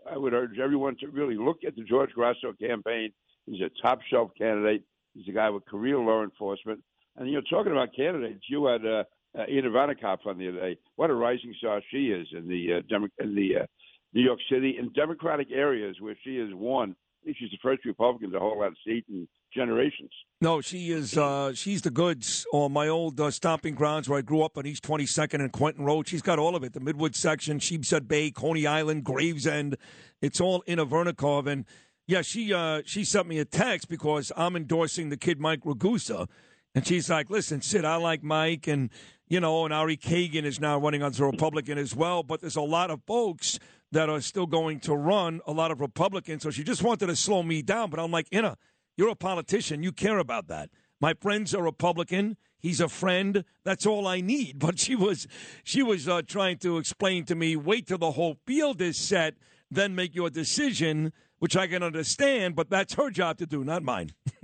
I, 0.07 0.13
I 0.13 0.17
would 0.17 0.33
urge 0.33 0.59
everyone 0.59 0.95
to 0.99 1.07
really 1.07 1.35
look 1.35 1.59
at 1.65 1.75
the 1.75 1.83
George 1.83 2.11
Grasso 2.11 2.53
campaign. 2.59 3.11
He's 3.45 3.61
a 3.61 3.69
top 3.81 3.99
shelf 4.09 4.31
candidate. 4.37 4.83
He's 5.13 5.27
a 5.27 5.31
guy 5.31 5.49
with 5.49 5.65
career 5.65 5.97
law 5.97 6.23
enforcement. 6.23 6.81
And 7.17 7.29
you're 7.29 7.41
talking 7.43 7.71
about 7.71 7.95
candidates. 7.95 8.43
You 8.49 8.65
had 8.65 8.85
uh, 8.85 9.03
uh, 9.37 9.45
Inna 9.47 9.69
Vernikov 9.69 10.25
on 10.25 10.37
the 10.37 10.49
other 10.49 10.59
day. 10.59 10.77
What 10.95 11.09
a 11.09 11.13
rising 11.13 11.53
star 11.57 11.81
she 11.91 12.07
is 12.07 12.27
in 12.31 12.47
the 12.47 12.77
uh, 12.77 12.81
Demo- 12.89 13.07
in 13.19 13.35
the 13.35 13.61
uh, 13.61 13.65
New 14.13 14.21
York 14.21 14.39
City 14.49 14.75
in 14.79 14.91
Democratic 14.93 15.47
areas 15.51 15.95
where 15.99 16.15
she 16.23 16.37
has 16.37 16.49
won. 16.53 16.95
She's 17.25 17.51
the 17.51 17.57
first 17.61 17.85
Republican 17.85 18.31
to 18.31 18.39
hold 18.39 18.61
that 18.61 18.73
seat 18.85 19.05
in 19.09 19.27
generations. 19.53 20.11
No, 20.41 20.61
she 20.61 20.91
is. 20.91 21.17
Uh, 21.17 21.53
she's 21.53 21.81
the 21.81 21.89
goods 21.89 22.45
on 22.51 22.73
my 22.73 22.87
old 22.87 23.19
uh, 23.19 23.31
stomping 23.31 23.75
grounds 23.75 24.09
where 24.09 24.19
I 24.19 24.21
grew 24.21 24.41
up 24.41 24.57
on 24.57 24.65
East 24.65 24.83
22nd 24.83 25.35
and 25.35 25.51
Quentin 25.51 25.85
Road. 25.85 26.07
She's 26.07 26.21
got 26.21 26.39
all 26.39 26.55
of 26.55 26.63
it: 26.63 26.73
the 26.73 26.81
Midwood 26.81 27.15
section, 27.15 27.59
Sheepshead 27.59 28.07
Bay, 28.07 28.31
Coney 28.31 28.67
Island, 28.67 29.03
Gravesend. 29.03 29.77
It's 30.21 30.41
all 30.41 30.61
in 30.67 30.79
a 30.79 30.85
Vernikov. 30.85 31.47
And 31.47 31.65
yeah, 32.07 32.21
she 32.21 32.53
uh, 32.53 32.81
she 32.85 33.03
sent 33.03 33.27
me 33.27 33.39
a 33.39 33.45
text 33.45 33.87
because 33.87 34.31
I'm 34.35 34.55
endorsing 34.55 35.09
the 35.09 35.17
kid 35.17 35.39
Mike 35.39 35.61
Ragusa, 35.61 36.27
and 36.75 36.85
she's 36.85 37.09
like, 37.09 37.29
"Listen, 37.29 37.61
Sid, 37.61 37.85
I 37.85 37.95
like 37.95 38.23
Mike, 38.23 38.67
and 38.67 38.89
you 39.29 39.39
know, 39.39 39.63
and 39.65 39.73
Ari 39.73 39.97
Kagan 39.97 40.43
is 40.43 40.59
now 40.59 40.77
running 40.77 41.01
as 41.01 41.19
a 41.19 41.25
Republican 41.25 41.77
as 41.77 41.95
well. 41.95 42.23
But 42.23 42.41
there's 42.41 42.57
a 42.57 42.61
lot 42.61 42.91
of 42.91 43.01
folks." 43.07 43.59
That 43.93 44.09
are 44.09 44.21
still 44.21 44.47
going 44.47 44.79
to 44.81 44.95
run 44.95 45.39
a 45.45 45.51
lot 45.51 45.69
of 45.71 45.79
Republicans. 45.79 46.41
So 46.41 46.49
she 46.49 46.63
just 46.63 46.81
wanted 46.81 47.07
to 47.07 47.15
slow 47.15 47.43
me 47.43 47.61
down. 47.61 47.91
But 47.91 47.99
I'm 47.99 48.09
like, 48.09 48.27
Inna, 48.31 48.57
you're 48.97 49.09
a 49.09 49.15
politician. 49.15 49.83
You 49.83 49.91
care 49.91 50.17
about 50.17 50.47
that. 50.47 50.69
My 50.99 51.13
friend's 51.13 51.53
a 51.53 51.61
Republican. 51.61 52.37
He's 52.59 52.81
a 52.81 52.89
friend. 52.89 53.45
That's 53.63 53.85
all 53.85 54.07
I 54.07 54.19
need. 54.19 54.57
But 54.65 54.79
she 54.79 54.95
was, 54.95 55.27
she 55.63 55.83
was 55.83 56.07
uh, 56.07 56.23
trying 56.25 56.57
to 56.59 56.77
explain 56.77 57.25
to 57.25 57.35
me, 57.35 57.55
wait 57.55 57.87
till 57.87 57.99
the 57.99 58.11
whole 58.11 58.37
field 58.47 58.81
is 58.81 58.97
set, 58.97 59.35
then 59.69 59.93
make 59.93 60.15
your 60.15 60.29
decision, 60.29 61.13
which 61.39 61.55
I 61.55 61.67
can 61.67 61.83
understand. 61.83 62.55
But 62.55 62.69
that's 62.69 62.95
her 62.95 63.11
job 63.11 63.37
to 63.37 63.45
do, 63.45 63.63
not 63.63 63.83
mine. 63.83 64.11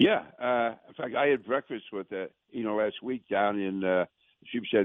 Yeah. 0.00 0.22
Uh, 0.42 0.76
in 0.88 0.94
fact, 0.96 1.14
I 1.14 1.26
had 1.26 1.44
breakfast 1.44 1.84
with 1.92 2.10
uh, 2.10 2.24
you 2.50 2.64
know 2.64 2.76
last 2.76 3.02
week 3.02 3.22
down 3.30 3.60
in 3.60 3.84
uh, 3.84 4.06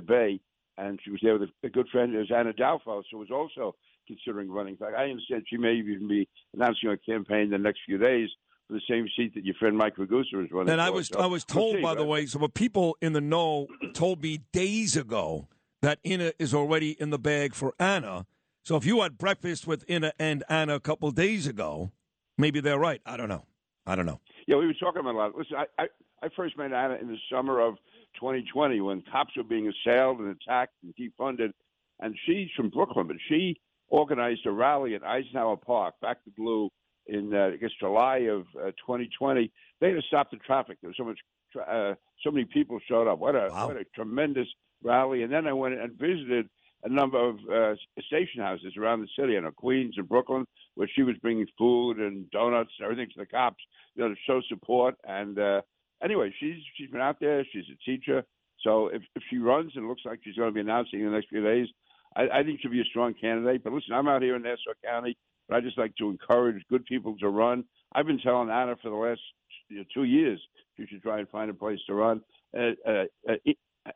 Bay, 0.06 0.42
and 0.78 1.00
she 1.04 1.12
was 1.12 1.20
there 1.24 1.38
with 1.38 1.50
a, 1.50 1.68
a 1.68 1.70
good 1.70 1.88
friend, 1.90 2.16
is 2.16 2.32
Anna 2.36 2.54
Dalfos, 2.54 3.04
who 3.12 3.18
was 3.18 3.32
also 3.32 3.76
considering 4.08 4.52
running. 4.52 4.74
In 4.74 4.78
fact, 4.78 4.96
I 4.98 5.06
understand 5.06 5.46
she 5.50 5.58
may 5.58 5.74
even 5.74 6.08
be 6.08 6.28
announcing 6.54 6.90
a 6.90 6.98
campaign 6.98 7.50
the 7.50 7.58
next 7.58 7.80
few 7.86 7.98
days 7.98 8.30
for 8.68 8.74
the 8.74 8.82
same 8.90 9.08
seat 9.16 9.34
that 9.36 9.46
your 9.46 9.56
friend 9.56 9.78
Mike 9.78 9.96
Ragusa 9.98 10.44
is 10.44 10.52
running. 10.52 10.68
For. 10.68 10.72
And 10.72 10.82
I 10.82 10.90
was 10.90 11.08
So 11.08 11.20
I 11.20 11.26
was 11.26 11.44
told, 11.44 11.76
see, 11.76 11.82
by 11.82 11.96
the 11.96 12.06
way, 12.06 12.26
some 12.26 12.48
people 12.52 12.98
in 13.02 13.14
the 13.14 13.22
know 13.22 13.68
told 13.94 14.22
me 14.22 14.42
days 14.52 14.96
ago 14.96 15.48
that 15.82 16.00
Inna 16.04 16.34
is 16.40 16.54
already 16.54 16.92
in 16.92 17.10
the 17.10 17.20
bag 17.20 17.54
for 17.54 17.74
Anna. 17.80 18.26
So 18.64 18.76
if 18.76 18.86
you 18.86 19.02
had 19.02 19.18
breakfast 19.18 19.68
with 19.68 19.86
Inna 19.88 20.14
and 20.18 20.44
Anna 20.50 20.76
a 20.76 20.80
couple 20.80 21.12
days 21.12 21.46
ago, 21.46 21.92
maybe 22.38 22.60
they're 22.60 22.80
right. 22.80 23.02
I 23.06 23.18
don't 23.18 23.30
know. 23.30 23.46
I 23.86 23.96
don't 23.96 24.08
know. 24.08 24.20
Yeah, 24.48 24.58
we 24.58 24.66
were 24.66 24.74
talking 24.74 25.02
about 25.02 25.14
a 25.14 25.18
lot. 25.18 25.36
Listen, 25.38 25.58
I, 25.58 25.84
I, 25.84 25.88
I 26.24 26.30
first 26.36 26.58
met 26.58 26.74
Anna 26.74 26.96
in 27.00 27.08
the 27.08 27.18
summer 27.32 27.60
of 27.60 27.76
2020 28.20 28.82
when 28.82 29.04
cops 29.12 29.36
were 29.36 29.44
being 29.44 29.70
assailed 29.70 30.20
and 30.20 30.36
attacked 30.36 30.74
and 30.84 30.94
defunded. 30.96 31.52
And 32.00 32.16
she's 32.26 32.50
from 32.56 32.70
Brooklyn, 32.70 33.08
but 33.08 33.18
she 33.30 33.60
organized 33.88 34.46
a 34.46 34.52
rally 34.52 34.96
at 34.96 35.04
Eisenhower 35.04 35.58
Park, 35.58 35.96
back 36.02 36.24
to 36.26 36.32
blue, 36.32 36.70
in 37.08 37.34
uh, 37.34 37.52
I 37.54 37.58
guess 37.58 37.70
July 37.80 38.18
of 38.30 38.46
uh, 38.60 38.72
2020. 38.86 39.52
They 39.80 39.88
had 39.88 39.96
to 39.96 40.02
stop 40.08 40.32
the 40.32 40.38
traffic. 40.38 40.78
There 40.82 40.90
was 40.90 40.98
so 40.98 41.06
much, 41.06 41.20
tra- 41.52 41.62
uh, 41.64 41.96
so 42.24 42.32
many 42.32 42.46
people 42.46 42.80
showed 42.88 43.08
up. 43.08 43.20
What 43.20 43.36
a 43.36 43.50
what 43.68 43.78
a 43.78 43.86
tremendous 43.96 44.48
rally! 44.84 45.24
And 45.24 45.32
then 45.32 45.48
I 45.48 45.54
went 45.54 45.80
and 45.80 45.94
visited 45.94 46.50
a 46.86 46.90
number 46.90 47.18
of 47.18 47.38
uh, 47.52 47.76
station 48.06 48.42
houses 48.42 48.74
around 48.78 49.02
the 49.02 49.08
city, 49.20 49.36
I 49.36 49.40
know 49.42 49.52
Queens 49.52 49.96
and 49.98 50.08
Brooklyn, 50.08 50.46
where 50.76 50.90
she 50.94 51.02
was 51.02 51.16
bringing 51.22 51.48
food 51.58 51.98
and 51.98 52.30
donuts 52.30 52.72
and 52.78 52.86
everything 52.86 53.10
to 53.14 53.20
the 53.20 53.26
cops, 53.26 53.64
you 53.96 54.04
know, 54.04 54.10
to 54.10 54.16
show 54.28 54.40
support. 54.48 54.96
And 55.04 55.38
uh, 55.40 55.62
anyway, 56.06 56.34
she's 56.40 56.58
she's 56.78 56.90
been 56.90 57.02
out 57.02 57.20
there. 57.20 57.46
She's 57.52 57.66
a 57.72 57.78
teacher. 57.84 58.24
So 58.62 58.88
if 58.88 59.02
if 59.16 59.24
she 59.30 59.38
runs 59.38 59.74
and 59.76 59.88
looks 59.88 60.04
like 60.06 60.20
she's 60.24 60.36
going 60.36 60.50
to 60.50 60.54
be 60.54 60.62
announcing 60.62 61.00
in 61.02 61.08
the 61.08 61.12
next 61.12 61.30
few 61.30 61.44
days, 61.44 61.68
I, 62.16 62.40
I 62.40 62.44
think 62.44 62.62
she'll 62.62 62.72
be 62.72 62.82
a 62.82 62.86
strong 62.86 63.14
candidate. 63.20 63.64
But 63.64 63.74
listen, 63.74 63.94
I'm 63.94 64.08
out 64.08 64.22
here 64.22 64.36
in 64.36 64.44
Nassau 64.44 64.74
County, 64.84 65.18
but 65.50 65.58
I 65.58 65.62
just 65.62 65.78
like 65.78 65.96
to 65.98 66.10
encourage 66.10 66.64
good 66.70 66.86
people 66.86 67.18
to 67.18 67.30
run. 67.30 67.66
I've 67.94 68.08
been 68.08 68.20
telling 68.20 68.50
Anna 68.50 68.76
for 68.82 68.90
the 68.90 68.96
last 68.96 69.22
you 69.70 69.78
know, 69.78 69.84
two 69.94 70.04
years 70.04 70.40
she 70.78 70.86
should 70.88 71.02
try 71.02 71.20
and 71.20 71.30
find 71.30 71.50
a 71.50 71.54
place 71.54 71.80
to 71.88 71.94
run. 71.94 72.22
Uh, 72.58 72.72
uh, 72.88 73.06
uh, 73.30 73.36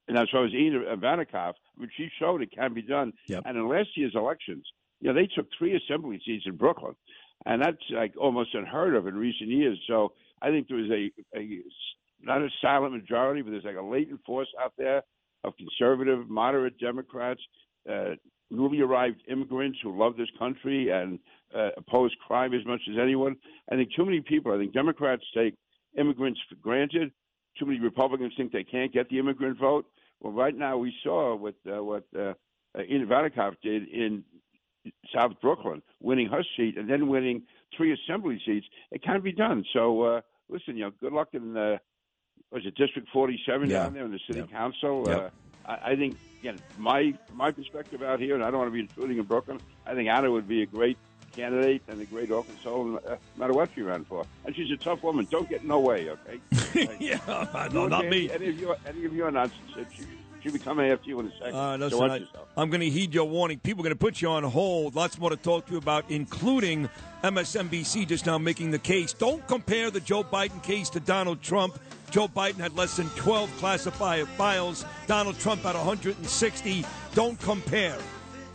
and 0.07 0.17
as 0.17 0.27
far 0.31 0.45
as 0.45 0.53
Inna 0.53 0.95
Vernikov, 0.97 1.53
I 1.53 1.79
mean, 1.79 1.89
she 1.97 2.09
showed 2.19 2.41
it 2.41 2.51
can 2.51 2.73
be 2.73 2.81
done. 2.81 3.13
And 3.45 3.57
in 3.57 3.67
last 3.67 3.89
year's 3.95 4.15
elections, 4.15 4.65
you 5.01 5.07
know, 5.07 5.13
they 5.13 5.27
took 5.27 5.47
three 5.57 5.75
assembly 5.75 6.21
seats 6.25 6.45
in 6.45 6.57
Brooklyn, 6.57 6.95
and 7.45 7.61
that's 7.61 7.77
like 7.91 8.13
almost 8.17 8.53
unheard 8.53 8.95
of 8.95 9.07
in 9.07 9.15
recent 9.15 9.49
years. 9.49 9.79
So 9.87 10.13
I 10.41 10.49
think 10.49 10.67
there 10.67 10.77
was 10.77 10.91
a, 10.91 11.11
a 11.37 11.61
not 12.21 12.41
a 12.41 12.49
silent 12.61 12.93
majority, 12.93 13.41
but 13.41 13.51
there's 13.51 13.63
like 13.63 13.75
a 13.75 13.81
latent 13.81 14.21
force 14.25 14.47
out 14.61 14.73
there 14.77 15.01
of 15.43 15.53
conservative, 15.57 16.29
moderate 16.29 16.77
Democrats, 16.79 17.41
uh, 17.89 18.15
newly 18.51 18.81
arrived 18.81 19.21
immigrants 19.29 19.79
who 19.81 19.97
love 19.97 20.17
this 20.17 20.27
country 20.37 20.89
and 20.89 21.19
uh, 21.55 21.69
oppose 21.77 22.11
crime 22.25 22.53
as 22.53 22.65
much 22.65 22.81
as 22.89 22.97
anyone. 23.01 23.35
I 23.71 23.75
think 23.75 23.89
too 23.95 24.05
many 24.05 24.21
people. 24.21 24.53
I 24.53 24.57
think 24.57 24.73
Democrats 24.73 25.23
take 25.35 25.55
immigrants 25.97 26.39
for 26.49 26.55
granted. 26.55 27.11
Too 27.57 27.65
many 27.65 27.79
Republicans 27.79 28.33
think 28.37 28.51
they 28.51 28.63
can't 28.63 28.93
get 28.93 29.09
the 29.09 29.19
immigrant 29.19 29.59
vote. 29.59 29.85
Well, 30.19 30.33
right 30.33 30.55
now 30.55 30.77
we 30.77 30.93
saw 31.03 31.35
what 31.35 31.55
uh, 31.71 31.83
what 31.83 32.03
uh, 32.17 32.33
uh, 32.77 32.81
Inna 32.83 33.05
Vernikov 33.05 33.55
did 33.63 33.87
in 33.87 34.23
South 35.13 35.33
Brooklyn, 35.41 35.81
winning 36.01 36.27
her 36.27 36.43
seat 36.57 36.77
and 36.77 36.89
then 36.89 37.07
winning 37.07 37.43
three 37.75 37.93
assembly 37.93 38.41
seats. 38.45 38.67
It 38.91 39.03
can 39.03 39.21
be 39.21 39.31
done. 39.31 39.63
So 39.73 40.01
uh, 40.01 40.21
listen, 40.49 40.77
you 40.77 40.85
know, 40.85 40.91
good 40.99 41.13
luck 41.13 41.29
in 41.33 41.55
uh, 41.55 41.77
was 42.51 42.65
it 42.65 42.75
District 42.75 43.07
47 43.11 43.69
Yeah. 43.69 43.83
down 43.83 43.93
there 43.93 44.05
in 44.05 44.11
the 44.11 44.19
City 44.27 44.43
Council. 44.51 45.05
Yep. 45.07 45.33
Uh, 45.65 45.69
I, 45.71 45.91
I 45.91 45.95
think 45.95 46.17
again, 46.39 46.57
my 46.77 47.13
my 47.33 47.51
perspective 47.51 48.01
out 48.01 48.19
here, 48.19 48.35
and 48.35 48.43
I 48.43 48.49
don't 48.49 48.59
want 48.59 48.69
to 48.69 48.73
be 48.73 48.79
intruding 48.81 49.17
in 49.17 49.23
Brooklyn. 49.23 49.59
I 49.85 49.93
think 49.93 50.09
Anna 50.09 50.31
would 50.31 50.47
be 50.47 50.61
a 50.63 50.65
great 50.65 50.97
candidate 51.35 51.83
and 51.87 52.01
a 52.01 52.05
great 52.05 52.31
Arkansas, 52.31 52.69
uh, 52.69 52.83
no 52.85 53.17
matter 53.37 53.53
what 53.53 53.69
she 53.75 53.81
ran 53.81 54.03
for. 54.03 54.25
And 54.45 54.55
she's 54.55 54.71
a 54.71 54.77
tough 54.77 55.03
woman. 55.03 55.27
Don't 55.29 55.47
get 55.47 55.61
in 55.61 55.67
no 55.67 55.79
way, 55.79 56.09
okay? 56.09 56.97
yeah, 56.99 57.67
You 57.67 57.73
no, 57.73 57.87
not 57.87 58.07
me. 58.07 58.31
Any 58.31 58.49
of 58.49 58.59
you, 58.59 58.75
any 58.87 59.05
of 59.05 59.13
you 59.13 59.25
are 59.25 59.31
nonsense. 59.31 59.61
She, 59.95 60.03
she'll 60.41 60.51
be 60.53 60.57
coming 60.59 60.89
after 60.91 61.07
you 61.07 61.19
in 61.19 61.27
a 61.27 61.31
second. 61.37 61.55
Uh, 61.55 61.77
listen, 61.77 61.99
watch 61.99 62.21
I. 62.21 62.61
I'm 62.61 62.69
going 62.71 62.81
to 62.81 62.89
heed 62.89 63.13
your 63.13 63.25
warning. 63.25 63.59
People 63.59 63.83
are 63.83 63.85
going 63.89 63.95
to 63.95 63.99
put 63.99 64.21
you 64.23 64.29
on 64.29 64.43
hold. 64.43 64.95
Lots 64.95 65.19
more 65.19 65.29
to 65.29 65.37
talk 65.37 65.67
to 65.67 65.73
you 65.73 65.77
about, 65.77 66.05
including 66.09 66.89
MSNBC 67.23 68.07
just 68.07 68.25
now 68.25 68.39
making 68.39 68.71
the 68.71 68.79
case. 68.79 69.13
Don't 69.13 69.45
compare 69.47 69.91
the 69.91 69.99
Joe 69.99 70.23
Biden 70.23 70.61
case 70.63 70.89
to 70.91 70.99
Donald 70.99 71.41
Trump. 71.43 71.79
Joe 72.09 72.27
Biden 72.27 72.57
had 72.57 72.75
less 72.75 72.97
than 72.97 73.07
12 73.09 73.55
classified 73.57 74.27
files. 74.29 74.85
Donald 75.05 75.37
Trump 75.39 75.61
had 75.61 75.75
160. 75.75 76.85
Don't 77.13 77.39
compare. 77.39 77.97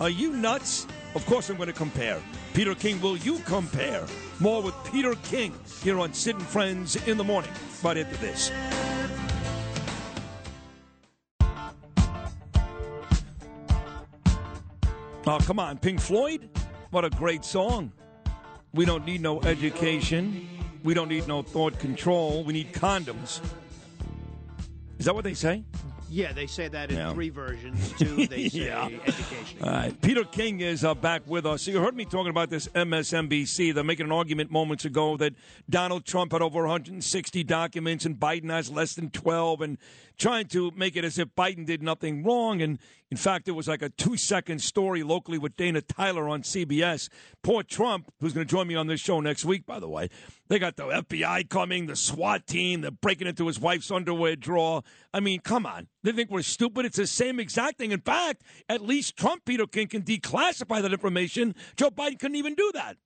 Are 0.01 0.10
you 0.10 0.32
nuts? 0.32 0.86
Of 1.14 1.24
course 1.26 1.48
I'm 1.51 1.56
going 1.56 1.68
to 1.68 1.72
compare. 1.72 2.20
Peter 2.52 2.74
King, 2.74 3.01
will 3.01 3.16
you 3.16 3.39
compare? 3.40 4.05
More 4.40 4.60
with 4.60 4.74
Peter 4.90 5.14
King 5.22 5.55
here 5.82 6.01
on 6.01 6.12
Sid 6.12 6.36
and 6.36 6.47
Friends 6.47 6.97
in 7.06 7.16
the 7.16 7.24
morning. 7.24 7.51
Right 7.82 7.98
after 7.98 8.16
this. 8.16 8.51
Oh, 15.26 15.39
come 15.39 15.59
on. 15.59 15.78
Pink 15.78 16.01
Floyd? 16.01 16.51
What 16.90 17.05
a 17.05 17.10
great 17.10 17.44
song. 17.44 17.93
We 18.72 18.85
don't 18.85 19.06
need 19.06 19.20
no 19.20 19.40
education. 19.43 20.48
We 20.85 20.94
don't 20.94 21.09
need 21.09 21.27
no 21.27 21.43
thought 21.43 21.78
control. 21.81 22.44
We 22.44 22.52
need 22.52 22.73
condoms. 22.73 23.40
Is 24.98 25.06
that 25.06 25.15
what 25.15 25.24
they 25.24 25.35
say? 25.35 25.65
Yeah, 26.11 26.32
they 26.32 26.47
say 26.47 26.69
that 26.69 26.90
in 26.93 26.98
Yeah. 26.98 27.12
three 27.12 27.31
versions. 27.31 27.93
Two, 27.98 28.27
they 28.28 28.48
say 28.48 28.66
Yeah. 28.66 28.89
education. 29.05 29.59
All 29.62 29.70
right. 29.70 30.01
Peter 30.02 30.23
King 30.24 30.61
is 30.61 30.85
uh, 30.85 30.94
back 30.94 31.23
with 31.27 31.44
us. 31.47 31.62
So 31.62 31.73
you 31.73 31.81
heard 31.81 31.97
me 31.97 32.05
talking 32.05 32.31
about 32.31 32.51
this 32.51 32.69
MSNBC. 32.69 33.74
They're 33.74 33.82
making 33.82 34.06
an 34.06 34.12
argument 34.12 34.51
moments 34.52 34.85
ago 34.85 35.16
that 35.16 35.35
Donald 35.69 36.05
Trump 36.05 36.31
had 36.32 36.43
over 36.43 36.61
160 36.61 37.43
documents 37.44 38.05
and 38.05 38.16
Biden 38.20 38.51
has 38.51 38.70
less 38.70 38.94
than 38.94 39.11
12 39.11 39.62
and 39.62 39.78
trying 40.18 40.46
to 40.48 40.70
make 40.76 40.96
it 40.96 41.04
as 41.04 41.18
if 41.18 41.28
Biden 41.34 41.66
did 41.66 41.82
nothing 41.82 42.22
wrong. 42.22 42.62
And 42.62 42.78
in 43.10 43.16
fact, 43.16 43.48
it 43.48 43.52
was 43.52 43.68
like 43.68 43.82
a 43.82 43.88
two 43.90 44.16
second 44.16 44.60
story 44.60 45.02
locally 45.02 45.38
with 45.38 45.56
Dana 45.56 45.80
Tyler 45.80 46.28
on 46.28 46.42
CBS. 46.42 47.08
Poor 47.42 47.62
Trump, 47.62 48.12
who's 48.20 48.32
going 48.32 48.46
to 48.46 48.50
join 48.50 48.66
me 48.66 48.74
on 48.74 48.86
this 48.86 49.00
show 49.00 49.20
next 49.20 49.44
week, 49.44 49.66
by 49.66 49.78
the 49.78 49.88
way. 49.88 50.08
They 50.48 50.58
got 50.58 50.76
the 50.76 50.84
FBI 50.84 51.48
coming, 51.48 51.86
the 51.86 51.96
SWAT 51.96 52.46
team, 52.46 52.82
they're 52.82 52.90
breaking 52.90 53.26
into 53.26 53.46
his 53.46 53.58
wife's 53.58 53.90
underwear 53.90 54.36
drawer. 54.36 54.82
I 55.12 55.20
mean, 55.20 55.40
come 55.40 55.66
on. 55.66 55.88
They 56.02 56.12
think 56.12 56.30
we're 56.30 56.42
stupid. 56.42 56.84
It's 56.86 56.96
the 56.96 57.06
same 57.06 57.40
exact 57.40 57.78
thing. 57.78 57.92
In 57.92 58.00
fact, 58.00 58.42
at 58.68 58.82
least 58.82 59.16
Trump, 59.16 59.44
Peter 59.44 59.66
King, 59.66 59.88
can 59.88 60.02
declassify 60.02 60.82
that 60.82 60.92
information. 60.92 61.54
Joe 61.76 61.90
Biden 61.90 62.18
couldn't 62.18 62.36
even 62.36 62.54
do 62.54 62.70
that. 62.74 62.96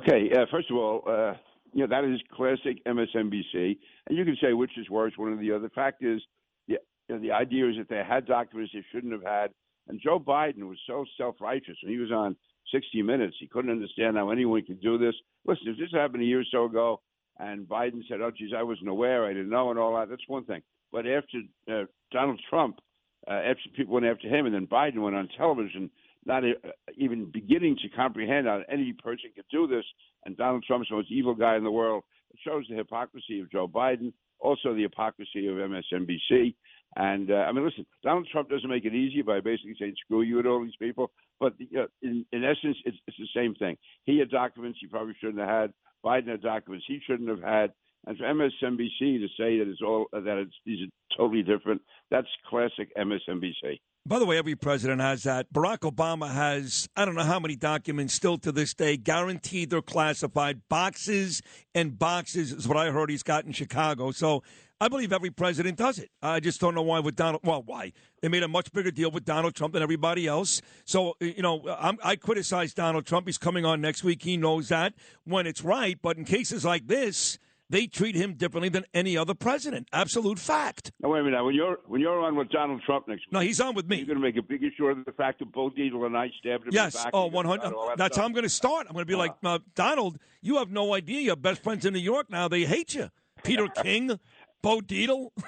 Okay, 0.00 0.30
uh, 0.36 0.44
first 0.50 0.70
of 0.70 0.76
all, 0.76 1.02
uh, 1.06 1.32
you 1.72 1.86
know 1.86 1.88
that 1.88 2.04
is 2.04 2.20
classic 2.34 2.84
MSNBC, 2.84 3.78
and 4.06 4.16
you 4.16 4.24
can 4.24 4.36
say 4.40 4.52
which 4.52 4.78
is 4.78 4.88
worse, 4.90 5.12
one 5.16 5.32
or 5.32 5.36
the 5.36 5.52
other. 5.52 5.68
The 5.68 5.70
fact 5.70 6.02
is, 6.02 6.20
yeah, 6.66 6.78
you 7.08 7.16
know, 7.16 7.20
the 7.20 7.32
idea 7.32 7.68
is 7.68 7.76
that 7.78 7.88
they 7.88 8.02
had 8.06 8.26
documents 8.26 8.72
they 8.72 8.84
shouldn't 8.92 9.12
have 9.12 9.24
had, 9.24 9.50
and 9.88 10.00
Joe 10.02 10.18
Biden 10.18 10.68
was 10.68 10.78
so 10.86 11.04
self-righteous 11.16 11.76
when 11.82 11.92
he 11.92 11.98
was 11.98 12.12
on 12.12 12.36
60 12.72 13.02
Minutes. 13.02 13.36
He 13.38 13.46
couldn't 13.46 13.70
understand 13.70 14.16
how 14.16 14.30
anyone 14.30 14.64
could 14.64 14.80
do 14.80 14.98
this. 14.98 15.14
Listen, 15.46 15.68
if 15.68 15.78
this 15.78 15.92
happened 15.92 16.22
a 16.22 16.26
year 16.26 16.40
or 16.40 16.44
so 16.50 16.64
ago, 16.64 17.00
and 17.38 17.66
Biden 17.66 18.02
said, 18.08 18.20
"Oh, 18.20 18.30
geez, 18.30 18.52
I 18.56 18.62
wasn't 18.62 18.88
aware, 18.88 19.24
I 19.24 19.32
didn't 19.32 19.50
know," 19.50 19.70
and 19.70 19.78
all 19.78 19.94
that, 19.96 20.08
that's 20.08 20.26
one 20.26 20.44
thing. 20.44 20.62
But 20.90 21.06
after 21.06 21.38
uh, 21.70 21.84
Donald 22.10 22.40
Trump, 22.48 22.80
uh, 23.28 23.34
after 23.34 23.68
people 23.74 23.94
went 23.94 24.06
after 24.06 24.28
him, 24.28 24.46
and 24.46 24.54
then 24.54 24.66
Biden 24.66 25.02
went 25.02 25.16
on 25.16 25.28
television, 25.36 25.90
not 26.24 26.44
uh, 26.44 26.52
even 26.96 27.30
beginning 27.30 27.76
to 27.82 27.88
comprehend 27.90 28.46
how 28.46 28.62
any 28.68 28.92
person 28.92 29.30
could 29.34 29.44
do 29.50 29.66
this, 29.66 29.84
and 30.24 30.36
Donald 30.36 30.64
Trump's 30.66 30.88
the 30.88 30.96
most 30.96 31.10
evil 31.10 31.34
guy 31.34 31.56
in 31.56 31.64
the 31.64 31.70
world. 31.70 32.04
Shows 32.44 32.66
the 32.68 32.76
hypocrisy 32.76 33.40
of 33.40 33.50
Joe 33.50 33.68
Biden, 33.68 34.12
also 34.40 34.74
the 34.74 34.82
hypocrisy 34.82 35.46
of 35.48 35.54
MSNBC. 35.54 36.54
And 36.96 37.30
uh, 37.30 37.34
I 37.34 37.52
mean, 37.52 37.64
listen, 37.64 37.86
Donald 38.02 38.28
Trump 38.30 38.48
doesn't 38.48 38.68
make 38.68 38.84
it 38.84 38.94
easy 38.94 39.22
by 39.22 39.40
basically 39.40 39.76
saying 39.78 39.94
"screw 40.04 40.22
you" 40.22 40.42
to 40.42 40.48
all 40.48 40.62
these 40.62 40.76
people. 40.78 41.10
But 41.38 41.54
uh, 41.76 41.86
in, 42.02 42.24
in 42.32 42.44
essence, 42.44 42.76
it's, 42.84 42.96
it's 43.06 43.16
the 43.18 43.28
same 43.34 43.54
thing. 43.54 43.76
He 44.04 44.18
had 44.18 44.30
documents 44.30 44.78
he 44.80 44.86
probably 44.86 45.14
shouldn't 45.20 45.38
have 45.38 45.48
had. 45.48 45.72
Biden 46.04 46.28
had 46.28 46.42
documents 46.42 46.86
he 46.88 47.00
shouldn't 47.06 47.28
have 47.28 47.42
had. 47.42 47.72
And 48.06 48.16
for 48.16 48.24
MSNBC 48.24 48.98
to 49.00 49.28
say 49.36 49.58
that 49.58 49.68
it's 49.68 49.82
all 49.82 50.06
that 50.12 50.38
it's 50.38 50.54
these 50.64 50.86
are 50.86 51.16
totally 51.16 51.42
different, 51.42 51.82
that's 52.10 52.28
classic 52.48 52.94
MSNBC. 52.96 53.80
By 54.06 54.20
the 54.20 54.24
way, 54.24 54.38
every 54.38 54.54
president 54.54 55.00
has 55.00 55.24
that. 55.24 55.52
Barack 55.52 55.78
Obama 55.80 56.30
has, 56.30 56.88
I 56.94 57.04
don't 57.04 57.16
know 57.16 57.24
how 57.24 57.40
many 57.40 57.56
documents 57.56 58.14
still 58.14 58.38
to 58.38 58.52
this 58.52 58.72
day, 58.72 58.96
guaranteed 58.96 59.70
they're 59.70 59.82
classified. 59.82 60.60
Boxes 60.68 61.42
and 61.74 61.98
boxes 61.98 62.52
is 62.52 62.68
what 62.68 62.76
I 62.76 62.92
heard 62.92 63.10
he's 63.10 63.24
got 63.24 63.46
in 63.46 63.52
Chicago. 63.52 64.12
So 64.12 64.44
I 64.80 64.86
believe 64.86 65.12
every 65.12 65.30
president 65.30 65.76
does 65.76 65.98
it. 65.98 66.10
I 66.22 66.38
just 66.38 66.60
don't 66.60 66.76
know 66.76 66.82
why 66.82 67.00
with 67.00 67.16
Donald. 67.16 67.42
Well, 67.42 67.64
why? 67.66 67.92
They 68.22 68.28
made 68.28 68.44
a 68.44 68.48
much 68.48 68.70
bigger 68.72 68.92
deal 68.92 69.10
with 69.10 69.24
Donald 69.24 69.56
Trump 69.56 69.72
than 69.72 69.82
everybody 69.82 70.28
else. 70.28 70.62
So, 70.84 71.16
you 71.20 71.42
know, 71.42 71.64
I'm, 71.76 71.98
I 72.04 72.14
criticize 72.14 72.74
Donald 72.74 73.06
Trump. 73.06 73.26
He's 73.26 73.38
coming 73.38 73.64
on 73.64 73.80
next 73.80 74.04
week. 74.04 74.22
He 74.22 74.36
knows 74.36 74.68
that 74.68 74.94
when 75.24 75.48
it's 75.48 75.64
right. 75.64 75.98
But 76.00 76.16
in 76.16 76.24
cases 76.24 76.64
like 76.64 76.86
this, 76.86 77.40
they 77.68 77.86
treat 77.86 78.14
him 78.14 78.34
differently 78.34 78.68
than 78.68 78.84
any 78.94 79.16
other 79.16 79.34
president. 79.34 79.88
Absolute 79.92 80.38
fact. 80.38 80.92
Now 81.00 81.08
wait 81.10 81.20
a 81.20 81.24
minute. 81.24 81.44
When 81.44 81.54
you're 81.54 81.78
when 81.86 82.00
you're 82.00 82.20
on 82.20 82.36
with 82.36 82.48
Donald 82.50 82.82
Trump 82.86 83.08
next 83.08 83.20
week, 83.26 83.32
no, 83.32 83.40
he's 83.40 83.60
on 83.60 83.74
with 83.74 83.88
me. 83.88 83.96
You're 83.96 84.06
going 84.06 84.18
to 84.18 84.22
make 84.22 84.36
a 84.36 84.42
big 84.42 84.62
issue 84.62 84.86
of 84.86 85.04
the 85.04 85.12
fact 85.12 85.40
that 85.40 85.50
Bo 85.52 85.70
Dietl 85.70 86.06
and 86.06 86.16
I 86.16 86.28
stabbed 86.38 86.64
him 86.64 86.68
in 86.68 86.74
Yes. 86.74 86.92
the 86.94 87.04
back. 87.04 87.10
Oh, 87.12 87.26
100. 87.26 87.62
that 87.62 87.72
That's 87.98 88.14
stuff. 88.14 88.22
how 88.22 88.26
I'm 88.26 88.32
going 88.32 88.44
to 88.44 88.48
start. 88.48 88.86
I'm 88.88 88.92
going 88.94 89.04
to 89.04 89.10
be 89.10 89.16
like, 89.16 89.34
uh, 89.44 89.58
Donald, 89.74 90.18
you 90.42 90.56
have 90.58 90.70
no 90.70 90.94
idea. 90.94 91.20
Your 91.20 91.36
best 91.36 91.62
friends 91.62 91.84
in 91.84 91.92
New 91.94 91.98
York 92.00 92.30
now, 92.30 92.46
they 92.48 92.64
hate 92.64 92.94
you. 92.94 93.10
Peter 93.44 93.66
King, 93.82 94.18
Bo 94.62 94.80
Dietl. 94.80 95.30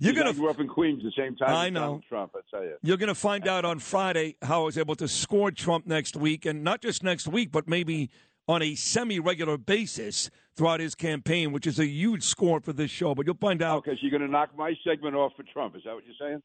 You're 0.00 0.14
going 0.14 0.26
I 0.26 0.32
to. 0.32 0.36
grew 0.38 0.50
up 0.50 0.60
in 0.60 0.68
Queens 0.68 1.02
the 1.02 1.12
same 1.16 1.36
time 1.36 1.50
I 1.54 1.70
know. 1.70 2.00
Trump. 2.08 2.32
I 2.36 2.40
tell 2.50 2.64
you. 2.64 2.76
You're 2.82 2.96
going 2.96 3.08
to 3.08 3.14
find 3.14 3.46
out 3.48 3.64
on 3.64 3.78
Friday 3.78 4.36
how 4.42 4.62
I 4.62 4.64
was 4.66 4.78
able 4.78 4.94
to 4.96 5.08
score 5.08 5.50
Trump 5.50 5.86
next 5.86 6.16
week, 6.16 6.46
and 6.46 6.62
not 6.64 6.80
just 6.82 7.02
next 7.02 7.26
week, 7.28 7.50
but 7.52 7.68
maybe 7.68 8.10
on 8.50 8.62
a 8.62 8.74
semi-regular 8.74 9.56
basis 9.56 10.28
throughout 10.56 10.80
his 10.80 10.96
campaign, 10.96 11.52
which 11.52 11.68
is 11.68 11.78
a 11.78 11.86
huge 11.86 12.24
score 12.24 12.60
for 12.60 12.72
this 12.72 12.90
show. 12.90 13.14
But 13.14 13.24
you'll 13.24 13.36
find 13.36 13.62
out. 13.62 13.78
Okay, 13.78 13.92
so 13.92 13.98
you're 14.00 14.10
going 14.10 14.22
to 14.22 14.28
knock 14.28 14.50
my 14.56 14.74
segment 14.84 15.14
off 15.14 15.32
for 15.36 15.44
Trump. 15.44 15.76
Is 15.76 15.82
that 15.84 15.94
what 15.94 16.02
you're 16.04 16.16
saying? 16.20 16.42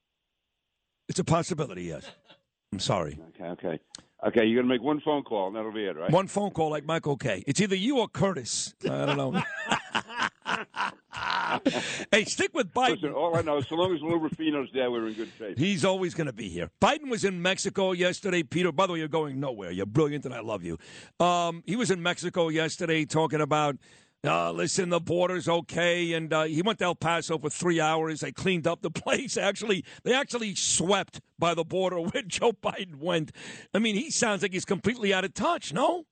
It's 1.10 1.18
a 1.18 1.24
possibility. 1.24 1.84
Yes. 1.84 2.06
I'm 2.72 2.80
sorry. 2.80 3.18
Okay, 3.36 3.46
okay, 3.46 3.80
okay. 4.28 4.46
You're 4.46 4.62
going 4.62 4.70
to 4.70 4.74
make 4.74 4.84
one 4.84 5.02
phone 5.02 5.24
call, 5.24 5.48
and 5.48 5.56
that'll 5.56 5.72
be 5.72 5.86
it, 5.86 5.98
right? 5.98 6.12
One 6.12 6.28
phone 6.28 6.52
call 6.52 6.70
like 6.70 6.86
Michael 6.86 7.18
Kay. 7.18 7.44
It's 7.48 7.60
either 7.60 7.76
you 7.76 7.98
or 8.00 8.08
Curtis. 8.08 8.76
I 8.84 9.06
don't 9.06 9.18
know. 9.18 9.42
hey, 12.12 12.26
stick 12.26 12.54
with 12.54 12.74
Biden. 12.74 13.02
Listen, 13.02 13.14
all 13.14 13.36
I 13.36 13.42
know 13.42 13.58
is 13.58 13.68
so 13.68 13.76
long 13.76 13.94
as 13.94 14.02
Lou 14.02 14.20
Rufino's 14.20 14.70
there, 14.74 14.92
we're 14.92 15.08
in 15.08 15.14
good 15.14 15.32
shape. 15.38 15.58
He's 15.58 15.84
always 15.84 16.14
going 16.14 16.28
to 16.28 16.34
be 16.34 16.50
here. 16.50 16.70
Biden 16.82 17.10
was 17.10 17.24
in 17.24 17.42
Mexico 17.42 17.92
yesterday. 17.94 18.44
Peter, 18.44 18.72
by 18.72 18.88
the 18.88 18.94
way, 18.94 19.00
you're 19.00 19.08
going 19.08 19.40
nowhere. 19.40 19.72
You're 19.72 19.86
brilliant, 19.86 20.26
and 20.26 20.34
I 20.34 20.42
love 20.42 20.64
you. 20.64 20.78
Um, 21.20 21.64
he 21.66 21.76
was 21.76 21.92
in 21.92 22.02
Mexico 22.02 22.50
yesterday 22.50 23.06
talking 23.06 23.42
about. 23.42 23.78
Uh, 24.24 24.52
listen, 24.52 24.90
the 24.90 25.00
border's 25.00 25.48
okay, 25.48 26.14
and 26.14 26.34
uh, 26.34 26.44
he 26.44 26.64
went 26.64 26.80
to 26.80 26.86
El 26.86 26.96
Paso 26.96 27.38
for 27.38 27.50
three 27.50 27.80
hours. 27.80 28.22
They 28.22 28.32
cleaned 28.32 28.66
up 28.66 28.82
the 28.82 28.90
place. 29.04 29.38
Actually, 29.38 29.86
they 30.04 30.16
actually 30.16 30.56
swept 30.56 31.22
by 31.38 31.54
the 31.54 31.64
border 31.64 32.00
where 32.02 32.24
Joe 32.24 32.52
Biden 32.52 32.96
went. 32.96 33.32
I 33.74 33.80
mean, 33.80 33.96
he 33.96 34.10
sounds 34.10 34.42
like 34.42 34.54
he's 34.54 34.66
completely 34.66 35.14
out 35.14 35.26
of 35.26 35.36
touch. 35.36 35.74
No, 35.74 36.06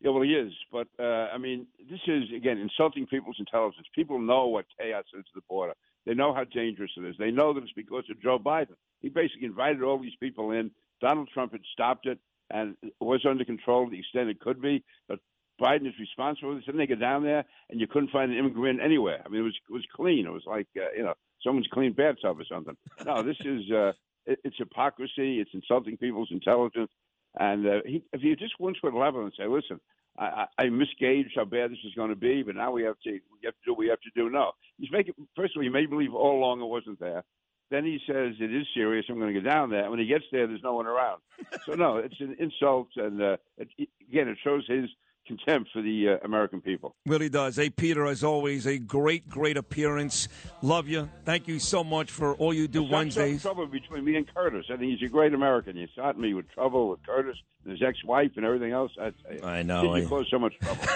Yeah, 0.00 0.10
well, 0.10 0.22
he 0.22 0.34
is. 0.34 0.52
But, 0.72 0.88
uh, 0.98 1.28
I 1.32 1.38
mean, 1.38 1.66
this 1.90 2.00
is, 2.06 2.24
again, 2.34 2.58
insulting 2.58 3.06
people's 3.06 3.36
intelligence. 3.38 3.86
People 3.94 4.18
know 4.18 4.46
what 4.46 4.64
chaos 4.78 5.04
is 5.14 5.24
at 5.28 5.34
the 5.34 5.42
border. 5.48 5.74
They 6.06 6.14
know 6.14 6.32
how 6.32 6.44
dangerous 6.44 6.92
it 6.96 7.04
is. 7.04 7.16
They 7.18 7.30
know 7.30 7.52
that 7.52 7.62
it's 7.62 7.72
because 7.72 8.04
of 8.10 8.20
Joe 8.22 8.38
Biden. 8.38 8.76
He 9.02 9.10
basically 9.10 9.46
invited 9.46 9.82
all 9.82 9.98
these 9.98 10.16
people 10.18 10.52
in. 10.52 10.70
Donald 11.00 11.28
Trump 11.32 11.52
had 11.52 11.60
stopped 11.72 12.06
it 12.06 12.18
and 12.50 12.76
it 12.82 12.92
was 13.00 13.24
under 13.28 13.44
control 13.44 13.84
to 13.84 13.90
the 13.90 13.98
extent 13.98 14.28
it 14.28 14.40
could 14.40 14.60
be. 14.60 14.82
But 15.08 15.20
Biden 15.60 15.86
is 15.86 15.94
responsible 15.98 16.52
for 16.52 16.54
this. 16.56 16.64
Then 16.66 16.78
they 16.78 16.86
get 16.86 17.00
down 17.00 17.22
there 17.22 17.44
and 17.68 17.80
you 17.80 17.86
couldn't 17.86 18.10
find 18.10 18.32
an 18.32 18.38
immigrant 18.38 18.80
anywhere. 18.82 19.22
I 19.24 19.28
mean, 19.28 19.40
it 19.40 19.44
was 19.44 19.56
it 19.68 19.72
was 19.72 19.84
clean. 19.94 20.26
It 20.26 20.32
was 20.32 20.44
like, 20.46 20.66
uh, 20.76 20.92
you 20.96 21.02
know, 21.02 21.14
someone's 21.44 21.68
clean 21.72 21.92
bathtub 21.92 22.40
or 22.40 22.44
something. 22.50 22.76
No, 23.04 23.22
this 23.22 23.36
is, 23.44 23.70
uh, 23.70 23.92
it, 24.26 24.40
it's 24.44 24.56
hypocrisy. 24.58 25.40
It's 25.40 25.50
insulting 25.54 25.96
people's 25.96 26.30
intelligence. 26.30 26.90
And 27.38 27.66
uh, 27.66 27.80
he, 27.86 28.02
if 28.12 28.22
you 28.22 28.34
just 28.36 28.58
once 28.58 28.78
would 28.82 28.94
level 28.94 29.22
and 29.22 29.32
say, 29.38 29.46
listen, 29.46 29.80
I, 30.18 30.46
I 30.58 30.64
I 30.64 30.64
misgauged 30.66 31.36
how 31.36 31.44
bad 31.44 31.70
this 31.70 31.78
is 31.84 31.94
going 31.94 32.10
to 32.10 32.16
be, 32.16 32.42
but 32.42 32.56
now 32.56 32.72
we 32.72 32.82
have 32.82 32.98
to 33.04 33.10
we 33.10 33.38
have 33.44 33.54
to 33.54 33.60
do 33.64 33.72
what 33.72 33.78
we 33.78 33.88
have 33.88 34.00
to 34.00 34.10
do. 34.14 34.30
No, 34.30 34.52
he's 34.78 34.90
making. 34.90 35.14
First 35.36 35.54
of 35.54 35.60
all, 35.60 35.62
he 35.62 35.68
made 35.68 35.90
believe 35.90 36.14
all 36.14 36.38
along 36.38 36.60
it 36.60 36.66
wasn't 36.66 36.98
there. 37.00 37.24
Then 37.70 37.84
he 37.84 38.00
says 38.04 38.34
it 38.40 38.52
is 38.52 38.66
serious. 38.74 39.06
I'm 39.08 39.20
going 39.20 39.32
to 39.32 39.40
go 39.40 39.48
down 39.48 39.70
there. 39.70 39.82
And 39.82 39.90
when 39.90 40.00
he 40.00 40.06
gets 40.06 40.24
there, 40.32 40.48
there's 40.48 40.62
no 40.62 40.74
one 40.74 40.88
around. 40.88 41.20
So 41.66 41.74
no, 41.74 41.98
it's 41.98 42.18
an 42.20 42.36
insult, 42.40 42.88
and 42.96 43.22
uh, 43.22 43.36
it, 43.58 43.68
again, 44.08 44.28
it 44.28 44.38
shows 44.42 44.66
his 44.66 44.90
contempt 45.26 45.70
for 45.72 45.80
the 45.82 46.08
uh, 46.10 46.16
American 46.24 46.60
people. 46.60 46.94
really 47.06 47.28
does. 47.28 47.56
Hey, 47.56 47.70
Peter, 47.70 48.06
as 48.06 48.24
always, 48.24 48.66
a 48.66 48.78
great, 48.78 49.28
great 49.28 49.56
appearance. 49.56 50.28
Love 50.62 50.88
you. 50.88 51.08
Thank 51.24 51.46
you 51.48 51.58
so 51.58 51.84
much 51.84 52.10
for 52.10 52.34
all 52.34 52.52
you 52.52 52.66
do 52.68 52.80
There's 52.80 52.92
Wednesdays. 52.92 53.42
trouble 53.42 53.66
between 53.66 54.04
me 54.04 54.16
and 54.16 54.26
Curtis. 54.34 54.66
I 54.72 54.76
think 54.76 54.98
he's 54.98 55.08
a 55.08 55.12
great 55.12 55.32
American. 55.34 55.76
You 55.76 55.86
shot 55.94 56.18
me 56.18 56.34
with 56.34 56.50
trouble 56.50 56.88
with 56.90 57.04
Curtis 57.06 57.36
and 57.64 57.72
his 57.72 57.82
ex-wife 57.86 58.32
and 58.36 58.44
everything 58.44 58.72
else. 58.72 58.90
I, 59.00 59.12
I 59.46 59.62
know. 59.62 59.94
You 59.94 60.04
I- 60.04 60.08
cause 60.08 60.26
so 60.30 60.38
much 60.38 60.54
trouble. 60.60 60.82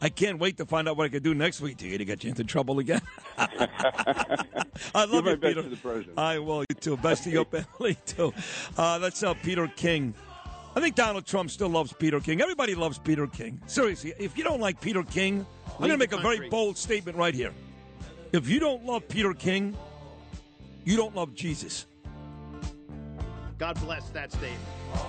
I 0.00 0.08
can't 0.08 0.38
wait 0.40 0.56
to 0.56 0.66
find 0.66 0.88
out 0.88 0.96
what 0.96 1.04
I 1.04 1.08
can 1.08 1.22
do 1.22 1.32
next 1.32 1.60
week 1.60 1.76
to 1.78 1.86
you 1.86 1.96
to 1.96 2.04
get 2.04 2.24
you 2.24 2.30
into 2.30 2.42
trouble 2.42 2.80
again. 2.80 3.00
I 3.38 5.04
love 5.08 5.26
you, 5.26 5.36
Peter. 5.36 5.62
to 5.62 5.68
the 5.68 5.76
president. 5.76 6.18
I 6.18 6.38
will. 6.40 6.60
You 6.68 6.74
too. 6.80 6.96
Best 6.96 7.26
of 7.26 7.32
your 7.32 7.44
family 7.44 7.96
too. 8.06 8.32
Uh, 8.76 8.98
that's 8.98 9.22
uh, 9.22 9.34
Peter 9.34 9.68
King. 9.68 10.14
I 10.74 10.80
think 10.80 10.94
Donald 10.94 11.26
Trump 11.26 11.50
still 11.50 11.68
loves 11.68 11.92
Peter 11.92 12.18
King. 12.18 12.40
Everybody 12.40 12.74
loves 12.74 12.98
Peter 12.98 13.26
King. 13.26 13.60
Seriously, 13.66 14.14
if 14.18 14.38
you 14.38 14.44
don't 14.44 14.60
like 14.60 14.80
Peter 14.80 15.02
King, 15.02 15.44
I'm 15.66 15.78
going 15.78 15.90
to 15.90 15.98
make 15.98 16.12
a 16.12 16.18
very 16.18 16.48
bold 16.48 16.78
statement 16.78 17.16
right 17.18 17.34
here. 17.34 17.52
If 18.32 18.48
you 18.48 18.58
don't 18.58 18.84
love 18.84 19.06
Peter 19.08 19.34
King, 19.34 19.76
you 20.84 20.96
don't 20.96 21.14
love 21.14 21.34
Jesus. 21.34 21.86
God 23.58 23.78
bless 23.80 24.08
that 24.10 24.32
statement. 24.32 24.60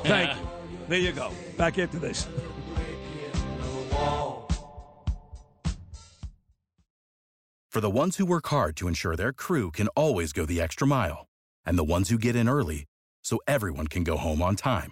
Thank 0.04 0.38
you. 0.38 0.48
There 0.90 1.00
you 1.00 1.14
go. 1.14 1.32
Back 1.58 1.78
into 1.78 1.98
this. 1.98 2.28
For 7.70 7.82
the 7.82 7.90
ones 7.90 8.18
who 8.18 8.26
work 8.26 8.48
hard 8.48 8.76
to 8.78 8.88
ensure 8.88 9.16
their 9.16 9.34
crew 9.34 9.72
can 9.72 9.88
always 9.90 10.34
go 10.34 10.46
the 10.46 10.62
extra 10.62 10.86
mile, 10.86 11.26
and 11.66 11.78
the 11.80 11.84
ones 11.84 12.10
who 12.10 12.20
get 12.20 12.36
in 12.36 12.48
early 12.48 12.86
so 13.24 13.40
everyone 13.48 13.88
can 13.88 14.04
go 14.04 14.18
home 14.18 14.42
on 14.44 14.56
time, 14.56 14.92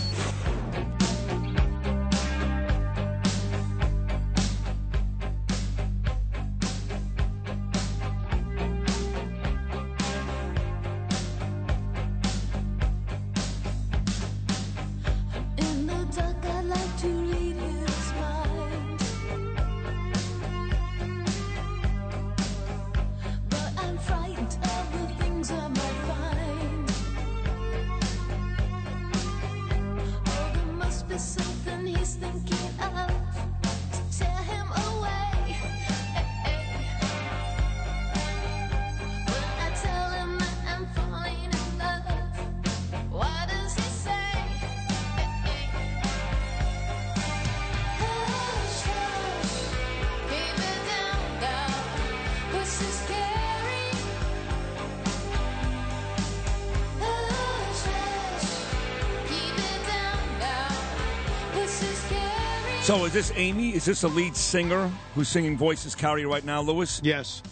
is 63.11 63.27
this 63.27 63.31
Aimee? 63.37 63.71
Is 63.75 63.83
this 63.85 64.03
a 64.03 64.07
lead 64.07 64.35
singer 64.37 64.89
who's 65.15 65.27
singing 65.27 65.57
Voices 65.57 65.95
Carry 65.95 66.25
right 66.25 66.45
now, 66.45 66.61
Lewis? 66.61 67.01
Yes. 67.03 67.43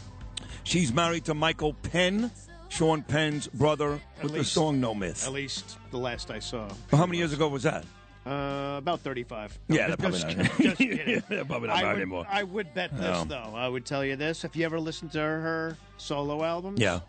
She's 0.64 0.94
married 0.94 1.26
to 1.26 1.34
Michael 1.34 1.73
Penn, 1.73 2.31
Sean 2.69 3.02
Penn's 3.02 3.48
brother, 3.48 3.99
with 4.23 4.34
the 4.34 4.44
song 4.45 4.80
No 4.80 4.95
Myth. 4.95 5.26
At 5.27 5.34
least 5.34 5.77
the 5.91 5.98
last 5.98 6.31
I 6.31 6.40
saw. 6.40 6.69
How 6.91 7.06
many 7.06 7.18
years 7.18 7.34
ago 7.34 7.49
was 7.49 7.64
that? 7.64 7.84
Uh, 8.26 8.76
about 8.77 9.02
35. 9.02 9.57
Yeah, 9.68 9.88
they're 9.88 9.98
probably 9.98 10.19
just, 10.22 10.38
not- 10.38 10.45
just 10.61 10.77
kidding. 10.77 11.23
They're 11.30 11.44
probably 11.45 11.68
not 11.69 11.84
I 11.84 11.88
would, 11.88 11.95
anymore. 11.95 12.27
I 12.30 12.44
would 12.44 12.73
bet 12.73 12.95
this, 12.95 13.18
Oh. 13.18 13.26
though. 13.26 13.52
I 13.56 13.68
would 13.68 13.86
tell 13.86 14.06
you 14.06 14.15
this. 14.15 14.44
If 14.45 14.56
you 14.56 14.64
ever 14.65 14.80
listened 14.80 15.11
to 15.14 15.19
her, 15.19 15.41
her 15.41 15.77
solo 15.98 16.44
albums, 16.44 16.80
Yeah. 16.80 16.99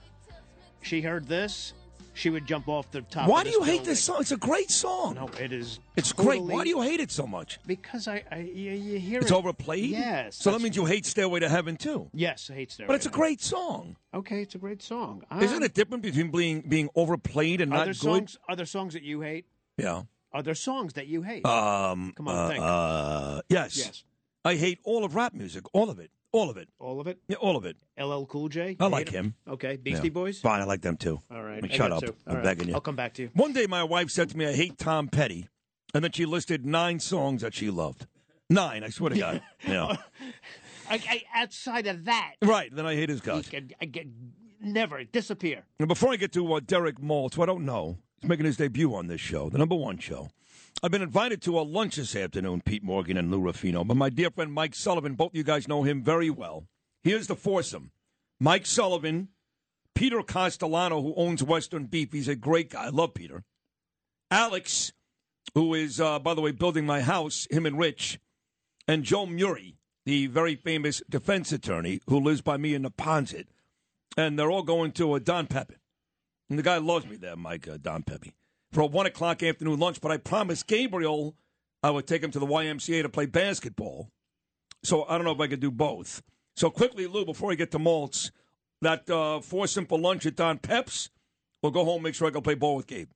she 0.83 1.03
heard 1.03 1.29
this, 1.29 1.75
she 2.21 2.29
would 2.29 2.47
jump 2.47 2.69
off 2.69 2.91
the 2.91 3.01
top 3.03 3.29
Why 3.29 3.43
do 3.45 3.51
you 3.51 3.63
hate 3.63 3.85
this 3.85 4.03
song? 4.03 4.19
It's 4.21 4.31
a 4.31 4.37
great 4.37 4.71
song. 4.71 5.15
No, 5.15 5.31
it 5.41 5.53
is. 5.53 5.81
It's 5.97 6.13
great. 6.13 6.43
Why 6.43 6.65
do 6.65 6.69
you 6.69 6.83
hate 6.83 7.01
it 7.01 7.11
so 7.11 7.27
much? 7.27 7.59
Because 7.67 8.07
I, 8.07 8.23
I 8.31 8.41
you, 8.41 8.73
you 8.73 8.99
hear 8.99 9.21
it. 9.21 9.23
It's 9.23 9.31
it. 9.31 9.35
overplayed? 9.35 9.91
Yes. 9.91 10.37
So 10.37 10.53
that 10.53 10.61
means 10.61 10.77
you 10.77 10.85
hate 10.85 11.07
Stairway 11.07 11.41
to 11.41 11.49
Heaven, 11.49 11.77
too. 11.77 12.11
Yes, 12.13 12.51
I 12.51 12.55
hate 12.55 12.73
Stairway 12.73 12.89
But 12.89 12.97
it's 12.97 13.07
a 13.07 13.11
great 13.11 13.41
song. 13.41 13.97
Okay, 14.13 14.43
it's 14.43 14.55
a 14.55 14.59
great 14.59 14.83
song. 14.83 15.25
Isn't 15.41 15.63
it 15.63 15.73
different 15.73 16.03
between 16.03 16.31
being 16.31 16.61
being 16.61 16.91
overplayed 16.95 17.63
and 17.63 17.71
not 17.71 17.87
good? 17.87 17.97
songs? 17.97 18.39
Are 18.49 18.57
there 18.57 18.67
songs 18.67 18.93
that 18.93 19.03
you 19.03 19.23
hate? 19.23 19.47
Yeah. 19.79 20.03
Are 20.33 20.43
there 20.43 20.55
songs 20.55 20.93
that 20.93 21.07
you 21.07 21.23
hate? 21.23 21.45
Um, 21.47 22.13
Come 22.17 22.29
on, 22.29 22.37
uh, 22.37 22.49
think. 22.49 22.63
uh, 22.63 23.43
yes. 23.49 23.77
Yes. 23.79 24.05
I 24.45 24.57
hate 24.57 24.79
all 24.85 25.05
of 25.05 25.15
rap 25.15 25.33
music. 25.33 25.65
All 25.73 25.91
of 25.91 25.99
it. 25.99 26.11
All 26.33 26.49
of 26.49 26.57
it. 26.57 26.69
All 26.79 27.01
of 27.01 27.07
it. 27.07 27.19
Yeah, 27.29 27.37
all 27.37 27.57
of 27.57 27.65
it. 27.65 27.77
LL 27.99 28.25
Cool 28.25 28.49
J. 28.49 28.77
I 28.79 28.87
like 28.87 29.09
him. 29.09 29.35
Okay, 29.49 29.77
Beastie 29.77 30.09
Yeah. 30.09 30.13
Boys. 30.13 30.41
Fine, 30.41 30.61
I 30.61 30.65
like 30.65 30.81
them 30.81 30.97
too. 30.97 31.21
All 31.31 31.43
right, 31.43 31.59
I 31.59 31.61
mean, 31.61 31.73
I 31.73 31.77
shut 31.77 31.91
up. 31.93 32.05
Two. 32.05 32.15
I'm 32.27 32.37
right. 32.37 32.45
begging 32.45 32.69
you. 32.69 32.75
I'll 32.75 32.81
come 32.81 32.97
back 32.97 33.15
to 33.15 33.23
you. 33.23 33.31
One 33.35 33.53
day, 33.53 33.67
my 33.67 33.83
wife 33.83 34.11
said 34.11 34.31
to 34.31 34.37
me, 34.37 34.47
"I 34.47 34.53
hate 34.53 34.79
Tom 34.79 35.09
Petty," 35.09 35.49
and 35.93 36.05
then 36.05 36.13
she 36.13 36.27
listed 36.27 36.65
nine 36.65 37.01
songs 37.01 37.43
that 37.43 37.55
she 37.55 37.71
loved. 37.71 38.07
Nine, 38.49 38.85
I 38.85 38.89
swear 38.91 39.11
to 39.11 39.19
God. 39.19 39.43
Yeah. 39.67 39.97
I, 40.89 40.95
I, 40.95 41.23
outside 41.35 41.87
of 41.87 42.07
that, 42.07 42.35
right. 42.43 42.75
Then 42.75 42.85
I 42.85 42.97
hate 42.97 43.09
his 43.11 43.21
guts. 43.21 43.49
I 43.81 43.85
get, 43.85 44.07
never 44.61 45.05
disappear. 45.05 45.63
Now, 45.79 45.87
before 45.87 46.13
I 46.13 46.17
get 46.17 46.33
to 46.33 46.53
uh, 46.55 46.61
Derek 46.61 47.01
Maltz, 47.01 47.35
who 47.35 47.43
I 47.43 47.47
don't 47.47 47.65
know, 47.65 47.99
he's 48.21 48.29
making 48.29 48.47
his 48.47 48.57
debut 48.57 48.93
on 48.95 49.07
this 49.07 49.21
show, 49.21 49.49
the 49.51 49.59
number 49.59 49.77
one 49.77 49.99
show. 49.99 50.31
I've 50.83 50.91
been 50.91 51.03
invited 51.03 51.43
to 51.43 51.59
a 51.59 51.63
lunch 51.63 51.97
this 51.97 52.17
afternoon, 52.17 52.63
Pete 52.63 52.83
Morgan 52.83 53.17
and 53.17 53.31
Lou 53.31 53.41
Rufino, 53.41 53.85
but 53.85 53.97
my 53.97 54.09
dear 54.09 54.31
friend 54.31 54.53
Mike 54.53 54.75
Sullivan, 54.75 55.15
both 55.15 55.33
of 55.33 55.37
you 55.37 55.43
guys 55.43 55.69
know 55.69 55.83
him 55.83 56.03
very 56.03 56.31
well. 56.31 56.67
Here's 57.03 57.27
the 57.27 57.37
foursome 57.37 57.91
Mike 58.39 58.67
Sullivan, 58.67 59.29
Peter 59.95 60.23
Castellana, 60.23 61.01
who 61.01 61.15
owns 61.17 61.43
Western 61.43 61.87
Beef. 61.87 62.13
He's 62.13 62.29
a 62.29 62.37
great 62.37 62.71
guy. 62.71 62.87
I 62.87 62.89
love 62.89 63.15
Peter. 63.15 63.45
Alex, 64.31 64.93
who 65.55 65.75
is, 65.75 66.01
uh, 66.01 66.19
by 66.19 66.35
the 66.35 66.41
way, 66.41 66.53
building 66.53 66.87
my 66.87 67.03
house, 67.03 67.47
him 67.51 67.67
and 67.67 67.79
Rich, 67.79 68.19
and 68.89 69.05
Joe 69.05 69.27
Murray, 69.27 69.77
the 70.07 70.27
very 70.29 70.57
famous 70.57 71.03
defense 71.11 71.53
attorney 71.53 72.01
who 72.07 72.19
lives 72.19 72.41
by 72.41 72.57
me 72.57 72.75
in 72.75 72.83
the 72.83 72.91
Ponset. 72.91 73.47
And 74.17 74.39
they're 74.39 74.51
all 74.51 74.63
going 74.63 74.93
to 74.93 75.13
uh, 75.13 75.19
Don 75.19 75.47
Pepin. 75.47 75.77
And 76.49 76.59
the 76.59 76.65
guy 76.65 76.79
loves 76.79 77.07
me 77.07 77.17
there, 77.17 77.37
Mike 77.37 77.69
uh, 77.69 77.79
Don 77.81 78.03
Peppe, 78.03 78.33
for 78.73 78.83
a 78.83 78.87
one 78.87 79.07
o'clock 79.07 79.43
afternoon 79.43 79.79
lunch. 79.79 80.01
But 80.01 80.13
I 80.13 80.17
promised 80.17 80.67
Gabriel 80.67 81.37
I 81.83 81.91
would 81.91 82.07
take 82.07 82.23
him 82.23 82.31
to 82.33 82.39
the 82.39 82.47
YMCA 82.47 83.03
to 83.03 83.09
play 83.09 83.27
basketball. 83.27 84.11
So 84.83 85.05
I 85.09 85.17
don't 85.17 85.25
know 85.25 85.33
if 85.33 85.41
I 85.41 85.47
could 85.47 85.61
do 85.61 85.71
both. 85.71 86.23
So 86.57 86.71
quickly, 86.71 87.07
Lou, 87.07 87.25
before 87.25 87.53
I 87.53 87.55
get 87.55 87.71
to 87.73 87.79
Maltz, 87.79 88.31
that 88.83 89.09
uh, 89.09 89.41
four 89.41 89.67
simple 89.67 89.99
lunch 89.99 90.27
at 90.27 90.37
Don 90.37 90.59
Pep's, 90.59 91.11
We'll 91.63 91.73
go 91.73 91.85
home, 91.85 92.03
make 92.03 92.15
sure 92.15 92.27
I 92.27 92.31
can 92.31 92.41
play 92.41 92.55
ball 92.55 92.77
with 92.77 92.87
Gabe. 92.87 93.09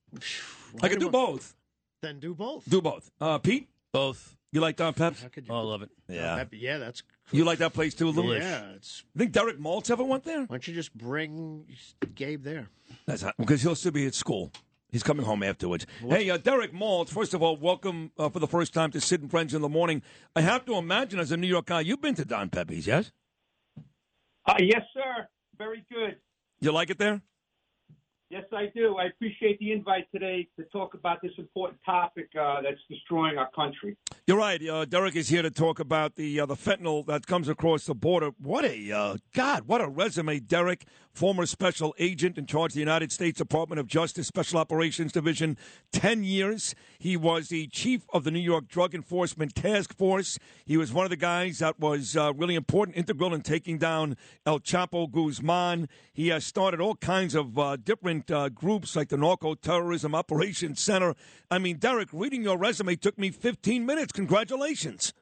I 0.83 0.87
can 0.87 0.99
do 0.99 1.09
both. 1.09 1.55
Then 2.01 2.19
do 2.19 2.35
both. 2.35 2.69
Do 2.69 2.81
both. 2.81 3.09
Uh, 3.19 3.39
Pete? 3.39 3.69
Both. 3.91 4.35
You 4.51 4.61
like 4.61 4.75
Don 4.75 4.93
Pep's? 4.93 5.25
Oh, 5.49 5.55
I 5.55 5.61
love 5.61 5.81
it. 5.81 5.89
Yeah. 6.07 6.35
That- 6.35 6.53
yeah, 6.53 6.77
that's. 6.77 7.01
You 7.31 7.43
like 7.43 7.57
that 7.57 7.73
place 7.73 7.95
too, 7.95 8.09
Lou? 8.11 8.35
Yeah, 8.35 8.73
it's. 8.75 9.03
Think 9.17 9.31
Derek 9.31 9.59
Maltz 9.59 9.89
ever 9.89 10.03
went 10.03 10.25
there? 10.25 10.41
Why 10.41 10.45
don't 10.47 10.67
you 10.67 10.75
just 10.75 10.93
bring 10.95 11.65
Gabe 12.13 12.43
there? 12.43 12.69
That's 13.07 13.23
because 13.39 13.63
he'll 13.63 13.75
still 13.75 13.91
be 13.91 14.05
at 14.05 14.13
school. 14.13 14.51
He's 14.91 15.03
coming 15.03 15.25
home 15.25 15.43
afterwards. 15.43 15.85
Hey, 15.99 16.29
uh, 16.29 16.37
Derek 16.37 16.71
Maltz, 16.73 17.09
first 17.09 17.33
of 17.33 17.43
all, 17.43 17.57
welcome 17.57 18.11
uh, 18.17 18.29
for 18.29 18.39
the 18.39 18.47
first 18.47 18.73
time 18.73 18.91
to 18.91 19.01
Sid 19.01 19.21
and 19.21 19.29
Friends 19.29 19.53
in 19.53 19.61
the 19.61 19.69
Morning. 19.69 20.01
I 20.35 20.41
have 20.41 20.65
to 20.65 20.75
imagine, 20.75 21.19
as 21.19 21.31
a 21.31 21.37
New 21.37 21.47
York 21.47 21.65
guy, 21.65 21.81
you've 21.81 22.01
been 22.01 22.15
to 22.15 22.25
Don 22.25 22.49
Peppe's, 22.49 22.87
yes? 22.87 23.11
Uh, 24.45 24.55
yes, 24.59 24.81
sir. 24.93 25.27
Very 25.57 25.83
good. 25.91 26.17
You 26.61 26.71
like 26.71 26.89
it 26.89 26.99
there? 26.99 27.21
Yes, 28.35 28.43
I 28.51 28.65
do. 28.75 28.97
I 28.97 29.05
appreciate 29.05 29.59
the 29.59 29.71
invite 29.71 30.11
today 30.11 30.45
to 30.59 30.65
talk 30.65 30.93
about 30.93 31.21
this 31.21 31.31
important 31.37 31.79
topic 31.85 32.27
uh, 32.37 32.61
that's 32.61 32.81
destroying 32.89 33.37
our 33.37 33.49
country. 33.51 33.95
You're 34.27 34.37
right. 34.37 34.61
Uh, 34.61 34.83
Derek 34.83 35.15
is 35.15 35.29
here 35.29 35.41
to 35.41 35.51
talk 35.51 35.79
about 35.79 36.15
the 36.15 36.41
uh, 36.41 36.45
the 36.45 36.55
fentanyl 36.55 37.05
that 37.05 37.27
comes 37.27 37.47
across 37.47 37.85
the 37.85 37.95
border. 37.95 38.31
What 38.37 38.65
a 38.65 38.91
uh, 38.91 39.17
God! 39.33 39.67
What 39.67 39.79
a 39.79 39.87
resume, 39.87 40.39
Derek. 40.39 40.85
Former 41.13 41.45
special 41.45 41.95
agent 41.97 42.37
in 42.37 42.45
charge 42.45 42.71
of 42.71 42.73
the 42.73 42.81
United 42.81 43.09
States 43.09 43.37
Department 43.37 43.79
of 43.79 43.87
Justice 43.87 44.27
Special 44.27 44.59
Operations 44.59 45.13
Division, 45.13 45.57
ten 45.93 46.25
years. 46.25 46.75
He 46.99 47.15
was 47.15 47.47
the 47.47 47.67
chief 47.67 48.01
of 48.11 48.25
the 48.25 48.31
New 48.31 48.39
York 48.39 48.67
Drug 48.67 48.93
Enforcement 48.93 49.55
Task 49.55 49.95
Force. 49.95 50.37
He 50.65 50.75
was 50.75 50.91
one 50.91 51.05
of 51.05 51.09
the 51.09 51.15
guys 51.15 51.59
that 51.59 51.79
was 51.79 52.17
uh, 52.17 52.33
really 52.33 52.55
important, 52.55 52.97
integral 52.97 53.33
in 53.33 53.43
taking 53.43 53.77
down 53.77 54.17
El 54.45 54.59
Chapo 54.59 55.09
Guzman. 55.09 55.87
He 56.11 56.27
has 56.29 56.45
started 56.45 56.81
all 56.81 56.95
kinds 56.95 57.33
of 57.33 57.57
uh, 57.57 57.77
different 58.25 58.45
uh, 58.45 58.49
groups 58.49 58.95
like 58.95 59.09
the 59.09 59.17
Narco 59.17 59.55
Terrorism 59.55 60.15
Operations 60.15 60.81
Center. 60.81 61.15
I 61.49 61.59
mean, 61.59 61.77
Derek, 61.77 62.09
reading 62.11 62.43
your 62.43 62.57
resume 62.57 62.95
took 62.95 63.17
me 63.17 63.31
15 63.31 63.85
minutes. 63.85 64.11
Congratulations. 64.11 65.13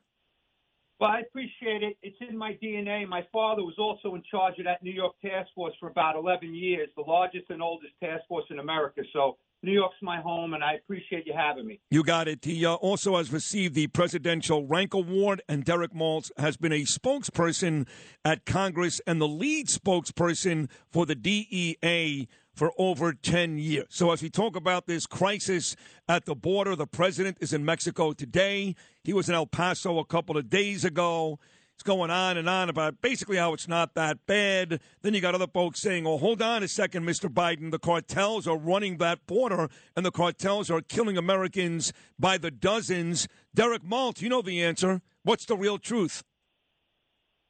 Well, 0.99 1.11
I 1.11 1.19
appreciate 1.19 1.83
it. 1.83 1.97
It's 2.01 2.17
in 2.27 2.37
my 2.37 2.57
DNA. 2.63 3.07
My 3.07 3.25
father 3.31 3.63
was 3.63 3.75
also 3.77 4.15
in 4.15 4.23
charge 4.29 4.57
of 4.59 4.65
that 4.65 4.83
New 4.83 4.91
York 4.91 5.15
task 5.21 5.49
force 5.53 5.73
for 5.79 5.89
about 5.89 6.15
11 6.15 6.53
years, 6.53 6.89
the 6.95 7.01
largest 7.01 7.49
and 7.49 7.61
oldest 7.61 7.93
task 8.01 8.23
force 8.27 8.45
in 8.49 8.59
America. 8.59 9.01
So 9.11 9.37
New 9.63 9.71
York's 9.71 9.95
my 10.01 10.19
home, 10.19 10.53
and 10.53 10.63
I 10.63 10.73
appreciate 10.73 11.25
you 11.25 11.33
having 11.33 11.65
me. 11.65 11.79
You 11.89 12.03
got 12.03 12.27
it. 12.27 12.43
He 12.43 12.65
uh, 12.65 12.73
also 12.75 13.17
has 13.17 13.31
received 13.31 13.75
the 13.75 13.87
Presidential 13.87 14.65
Rank 14.65 14.93
Award, 14.93 15.41
and 15.47 15.63
Derek 15.63 15.93
Maltz 15.93 16.31
has 16.37 16.57
been 16.57 16.73
a 16.73 16.81
spokesperson 16.81 17.87
at 18.25 18.45
Congress 18.45 18.99
and 19.07 19.21
the 19.21 19.27
lead 19.27 19.67
spokesperson 19.67 20.69
for 20.91 21.05
the 21.05 21.15
DEA 21.15 22.27
for 22.53 22.71
over 22.77 23.13
10 23.13 23.57
years. 23.57 23.87
So, 23.89 24.11
as 24.11 24.21
we 24.21 24.29
talk 24.29 24.55
about 24.55 24.87
this 24.87 25.05
crisis 25.05 25.75
at 26.07 26.25
the 26.25 26.35
border, 26.35 26.75
the 26.75 26.87
president 26.87 27.37
is 27.41 27.53
in 27.53 27.65
Mexico 27.65 28.13
today. 28.13 28.75
He 29.03 29.13
was 29.13 29.29
in 29.29 29.35
El 29.35 29.47
Paso 29.47 29.99
a 29.99 30.05
couple 30.05 30.37
of 30.37 30.49
days 30.49 30.85
ago. 30.85 31.39
It's 31.73 31.83
going 31.83 32.11
on 32.11 32.37
and 32.37 32.47
on 32.47 32.69
about 32.69 33.01
basically 33.01 33.37
how 33.37 33.53
it's 33.53 33.67
not 33.67 33.95
that 33.95 34.27
bad. 34.27 34.79
Then 35.01 35.15
you 35.15 35.21
got 35.21 35.33
other 35.33 35.47
folks 35.47 35.81
saying, 35.81 36.05
oh, 36.05 36.17
hold 36.17 36.41
on 36.41 36.61
a 36.61 36.67
second, 36.67 37.03
Mr. 37.03 37.27
Biden. 37.33 37.71
The 37.71 37.79
cartels 37.79 38.47
are 38.47 38.57
running 38.57 38.97
that 38.97 39.25
border, 39.25 39.69
and 39.95 40.05
the 40.05 40.11
cartels 40.11 40.69
are 40.69 40.81
killing 40.81 41.17
Americans 41.17 41.91
by 42.19 42.37
the 42.37 42.51
dozens. 42.51 43.27
Derek 43.55 43.83
Maltz, 43.83 44.21
you 44.21 44.29
know 44.29 44.43
the 44.43 44.61
answer. 44.61 45.01
What's 45.23 45.45
the 45.45 45.57
real 45.57 45.79
truth? 45.79 46.23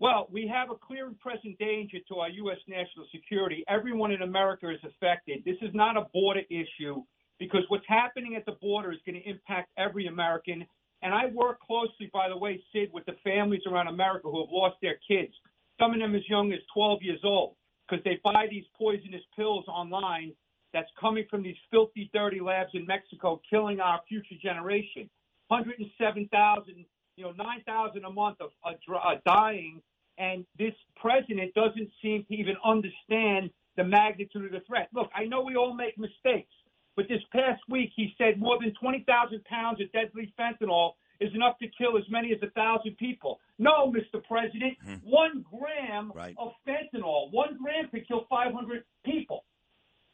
Well, 0.04 0.28
we 0.30 0.52
have 0.54 0.70
a 0.70 0.76
clear 0.76 1.08
and 1.08 1.18
present 1.18 1.58
danger 1.60 1.98
to 2.10 2.16
our 2.16 2.30
U.S. 2.30 2.58
national 2.68 3.06
security. 3.10 3.64
Everyone 3.70 4.12
in 4.12 4.22
America 4.22 4.70
is 4.70 4.82
affected. 4.84 5.44
This 5.46 5.56
is 5.62 5.70
not 5.74 5.96
a 5.96 6.08
border 6.14 6.42
issue 6.50 7.04
because 7.40 7.62
what's 7.70 7.88
happening 7.88 8.36
at 8.36 8.46
the 8.46 8.58
border 8.62 8.92
is 8.92 8.98
going 9.06 9.16
to 9.16 9.26
impact 9.26 9.70
every 9.78 10.08
American. 10.08 10.66
And 11.04 11.14
I 11.14 11.28
work 11.28 11.62
closely, 11.62 12.10
by 12.12 12.28
the 12.28 12.36
way, 12.36 12.62
Sid, 12.74 12.90
with 12.92 13.06
the 13.06 13.16
families 13.24 13.62
around 13.66 13.88
America 13.88 14.30
who 14.30 14.42
have 14.42 14.52
lost 14.52 14.76
their 14.82 14.98
kids. 15.08 15.32
Some 15.80 15.94
of 15.94 16.02
them 16.02 16.16
as 16.16 16.28
young 16.28 16.52
as 16.52 16.60
12 16.74 17.02
years 17.02 17.22
old 17.24 17.56
because 17.88 18.04
they 18.04 18.20
buy 18.26 18.48
these 18.52 18.66
poisonous 18.78 19.24
pills 19.38 19.64
online 19.70 20.34
that's 20.74 20.92
coming 21.00 21.24
from 21.30 21.44
these 21.44 21.56
filthy, 21.72 22.10
dirty 22.14 22.42
labs 22.42 22.72
in 22.74 22.86
Mexico, 22.86 23.42
killing 23.50 23.80
our 23.80 24.02
future 24.10 24.36
generation. 24.44 25.10
107,000, 25.48 26.86
you 27.16 27.24
know, 27.24 27.32
9,000 27.32 28.04
a 28.04 28.12
month 28.12 28.42
of 28.42 28.50
uh, 28.66 28.72
dr- 28.86 29.02
uh, 29.02 29.16
dying, 29.26 29.82
and 30.18 30.46
this 30.58 30.74
president 30.96 31.54
doesn't 31.54 31.90
seem 32.02 32.26
to 32.26 32.34
even 32.36 32.56
understand 32.64 33.50
the 33.76 33.84
magnitude 33.84 34.46
of 34.46 34.52
the 34.52 34.62
threat. 34.68 34.90
Look, 34.94 35.10
I 35.16 35.26
know 35.26 35.42
we 35.42 35.56
all 35.56 35.74
make 35.74 35.98
mistakes, 35.98 36.52
but 36.96 37.08
this 37.08 37.22
past 37.32 37.62
week 37.70 37.92
he 37.96 38.14
said 38.18 38.40
more 38.40 38.58
than 38.60 38.74
20,000 38.80 39.44
pounds 39.46 39.82
of 39.82 39.92
deadly 39.92 40.34
fentanyl 40.40 40.92
is 41.20 41.34
enough 41.34 41.58
to 41.60 41.68
kill 41.78 41.98
as 41.98 42.04
many 42.10 42.32
as 42.32 42.40
a 42.42 42.50
thousand 42.52 42.98
people. 42.98 43.40
No, 43.58 43.92
Mr. 43.92 44.24
President, 44.24 44.78
hmm. 44.84 44.96
one 45.04 45.46
gram 45.50 46.12
of 46.38 46.52
fentanyl, 46.68 47.32
one 47.32 47.58
gram 47.62 47.90
could 47.90 48.08
kill 48.08 48.26
500 48.30 48.84
people. 49.06 49.46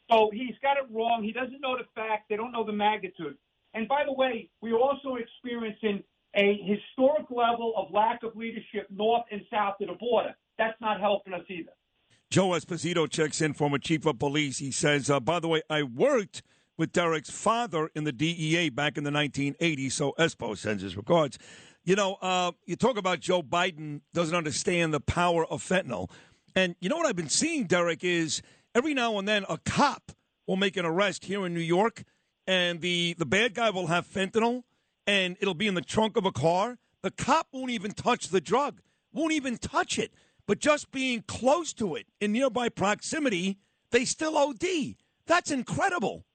So 0.09 0.29
he's 0.33 0.55
got 0.61 0.77
it 0.77 0.85
wrong. 0.91 1.23
He 1.23 1.31
doesn't 1.31 1.61
know 1.61 1.77
the 1.77 1.85
facts. 1.93 2.25
They 2.29 2.35
don't 2.35 2.51
know 2.51 2.65
the 2.65 2.73
magnitude. 2.73 3.37
And 3.73 3.87
by 3.87 4.03
the 4.05 4.13
way, 4.13 4.49
we're 4.61 4.77
also 4.77 5.15
experiencing 5.15 6.03
a 6.35 6.59
historic 6.63 7.29
level 7.29 7.73
of 7.75 7.91
lack 7.91 8.23
of 8.23 8.35
leadership 8.35 8.87
north 8.89 9.23
and 9.31 9.41
south 9.51 9.75
of 9.81 9.87
the 9.87 9.93
border. 9.93 10.35
That's 10.57 10.79
not 10.81 10.99
helping 10.99 11.33
us 11.33 11.41
either. 11.49 11.71
Joe 12.29 12.49
Esposito 12.49 13.09
checks 13.09 13.41
in, 13.41 13.53
former 13.53 13.79
chief 13.79 14.05
of 14.05 14.19
police. 14.19 14.59
He 14.59 14.71
says, 14.71 15.09
uh, 15.09 15.19
by 15.19 15.39
the 15.39 15.47
way, 15.47 15.63
I 15.69 15.81
worked 15.83 16.43
with 16.77 16.91
Derek's 16.91 17.31
father 17.31 17.89
in 17.95 18.03
the 18.03 18.11
DEA 18.11 18.69
back 18.69 18.97
in 18.97 19.03
the 19.03 19.09
1980s, 19.09 19.93
so 19.93 20.13
Espo 20.19 20.55
sends 20.55 20.83
his 20.83 20.95
regards. 20.95 21.39
You 21.83 21.95
know, 21.95 22.17
uh, 22.21 22.51
you 22.65 22.75
talk 22.75 22.97
about 22.97 23.19
Joe 23.19 23.41
Biden 23.41 24.01
doesn't 24.13 24.35
understand 24.35 24.93
the 24.93 24.99
power 24.99 25.45
of 25.45 25.63
fentanyl. 25.63 26.11
And 26.55 26.75
you 26.79 26.87
know 26.87 26.97
what 26.97 27.07
I've 27.07 27.15
been 27.15 27.29
seeing, 27.29 27.65
Derek, 27.65 28.03
is 28.03 28.43
every 28.75 28.93
now 28.93 29.17
and 29.17 29.27
then 29.27 29.43
a 29.49 29.57
cop 29.57 30.11
will 30.45 30.55
make 30.55 30.77
an 30.77 30.85
arrest 30.85 31.25
here 31.25 31.45
in 31.45 31.53
New 31.53 31.59
York, 31.59 32.03
and 32.45 32.79
the, 32.81 33.15
the 33.17 33.25
bad 33.25 33.55
guy 33.55 33.71
will 33.71 33.87
have 33.87 34.07
fentanyl, 34.07 34.63
and 35.09 35.37
it'll 35.41 35.55
be 35.55 35.65
in 35.65 35.73
the 35.73 35.81
trunk 35.81 36.17
of 36.17 36.25
a 36.27 36.31
car. 36.31 36.77
The 37.01 37.09
cop 37.09 37.47
won't 37.51 37.71
even 37.71 37.93
touch 37.93 38.27
the 38.27 38.39
drug, 38.39 38.79
won't 39.11 39.33
even 39.33 39.57
touch 39.57 39.97
it. 39.97 40.13
But 40.45 40.59
just 40.59 40.91
being 40.91 41.23
close 41.27 41.73
to 41.73 41.95
it 41.95 42.05
in 42.21 42.31
nearby 42.31 42.69
proximity, 42.69 43.57
they 43.89 44.05
still 44.05 44.37
OD. 44.37 44.97
That's 45.25 45.49
incredible. 45.49 46.25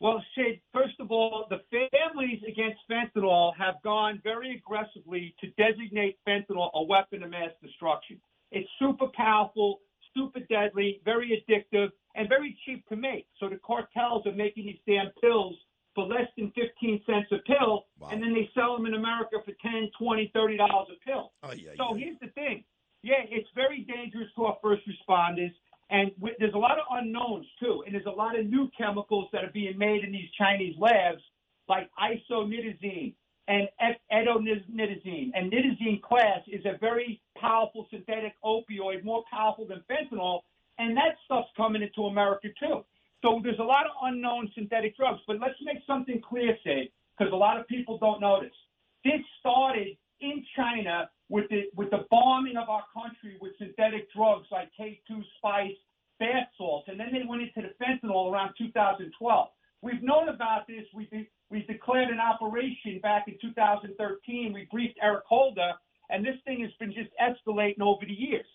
Well, 0.00 0.24
Sid, 0.34 0.60
first 0.72 0.94
of 0.98 1.10
all, 1.10 1.46
the 1.50 1.60
families 1.70 2.40
against 2.48 2.80
fentanyl 2.90 3.52
have 3.58 3.74
gone 3.84 4.20
very 4.24 4.56
aggressively 4.56 5.34
to 5.40 5.48
designate 5.62 6.18
fentanyl 6.26 6.70
a 6.72 6.82
weapon 6.82 7.22
of 7.22 7.30
mass 7.30 7.50
destruction. 7.62 8.18
It's 8.50 8.68
super 8.78 9.08
powerful, 9.14 9.80
super 10.16 10.40
deadly, 10.48 11.02
very 11.04 11.44
addictive, 11.44 11.90
and 12.14 12.30
very 12.30 12.56
cheap 12.64 12.86
to 12.88 12.96
make. 12.96 13.26
So 13.38 13.50
the 13.50 13.60
cartels 13.64 14.26
are 14.26 14.32
making 14.32 14.66
these 14.66 14.80
damn 14.86 15.10
pills 15.20 15.56
for 15.94 16.06
less 16.06 16.28
than 16.36 16.50
15 16.52 17.02
cents 17.06 17.28
a 17.32 17.38
pill, 17.46 17.86
and 18.12 18.22
then 18.22 18.32
they 18.34 18.48
sell 18.54 18.76
them 18.76 18.86
in 18.86 18.94
America 18.94 19.36
for 19.44 19.52
10, 19.62 19.90
20, 19.98 20.30
30 20.34 20.56
dollars 20.56 20.88
a 20.90 21.04
pill. 21.04 21.32
Oh, 21.42 21.52
so 21.76 21.94
here's 21.94 22.18
the 22.20 22.28
thing. 22.28 22.64
Yeah, 23.02 23.22
it's 23.28 23.48
very 23.54 23.80
dangerous 23.82 24.28
to 24.36 24.44
our 24.46 24.56
first 24.62 24.82
responders. 24.88 25.52
And 25.90 26.10
w- 26.16 26.34
there's 26.38 26.54
a 26.54 26.58
lot 26.58 26.78
of 26.78 26.86
unknowns 26.90 27.46
too, 27.60 27.82
and 27.84 27.94
there's 27.94 28.06
a 28.06 28.10
lot 28.10 28.38
of 28.38 28.46
new 28.46 28.70
chemicals 28.78 29.28
that 29.32 29.44
are 29.44 29.50
being 29.52 29.76
made 29.76 30.04
in 30.04 30.12
these 30.12 30.30
Chinese 30.38 30.74
labs, 30.78 31.22
like 31.68 31.90
isonitazine 32.00 33.14
and 33.48 33.68
etonitazene. 34.10 35.30
And 35.34 35.52
nitazene 35.52 36.00
class 36.00 36.40
is 36.46 36.64
a 36.64 36.78
very 36.78 37.20
powerful 37.36 37.86
synthetic 37.90 38.34
opioid, 38.44 39.04
more 39.04 39.24
powerful 39.30 39.66
than 39.66 39.82
fentanyl, 39.90 40.40
and 40.78 40.96
that 40.96 41.16
stuff's 41.24 41.50
coming 41.56 41.82
into 41.82 42.04
America 42.04 42.48
too. 42.58 42.84
So 43.22 43.40
there's 43.42 43.58
a 43.58 43.64
lot 43.64 43.86
of 43.86 43.92
unknown 44.02 44.50
synthetic 44.54 44.96
drugs. 44.96 45.20
But 45.26 45.38
let's 45.40 45.54
make 45.62 45.78
something 45.86 46.20
clear, 46.20 46.56
Sid, 46.64 46.88
because 47.16 47.32
a 47.32 47.36
lot 47.36 47.58
of 47.58 47.66
people 47.68 47.98
don't 47.98 48.20
know 48.20 48.40
this. 48.42 48.52
This 49.04 49.20
started 49.40 49.96
in 50.20 50.44
China 50.56 51.08
with 51.28 51.48
the 51.48 51.64
with 51.76 51.90
the 51.90 52.04
bombing 52.10 52.56
of 52.56 52.68
our 52.68 52.84
country 52.92 53.38
with 53.40 53.52
synthetic 53.58 54.12
drugs 54.12 54.46
like 54.50 54.70
K2 54.78 55.22
spice, 55.38 55.76
bath 56.18 56.48
salts, 56.58 56.88
and 56.88 56.98
then 56.98 57.08
they 57.12 57.22
went 57.26 57.42
into 57.42 57.68
the 57.68 57.74
fentanyl 57.84 58.30
around 58.30 58.54
2012. 58.58 59.48
We've 59.82 60.02
known 60.02 60.28
about 60.28 60.66
this. 60.66 60.84
We 60.94 61.08
we 61.50 61.62
declared 61.62 62.10
an 62.10 62.20
operation 62.20 63.00
back 63.02 63.24
in 63.28 63.36
2013. 63.40 64.52
We 64.52 64.68
briefed 64.70 64.98
Eric 65.02 65.24
Holder, 65.28 65.72
and 66.10 66.24
this 66.24 66.36
thing 66.44 66.60
has 66.62 66.70
been 66.78 66.92
just 66.92 67.10
escalating 67.20 67.80
over 67.80 68.04
the 68.04 68.12
years. 68.12 68.46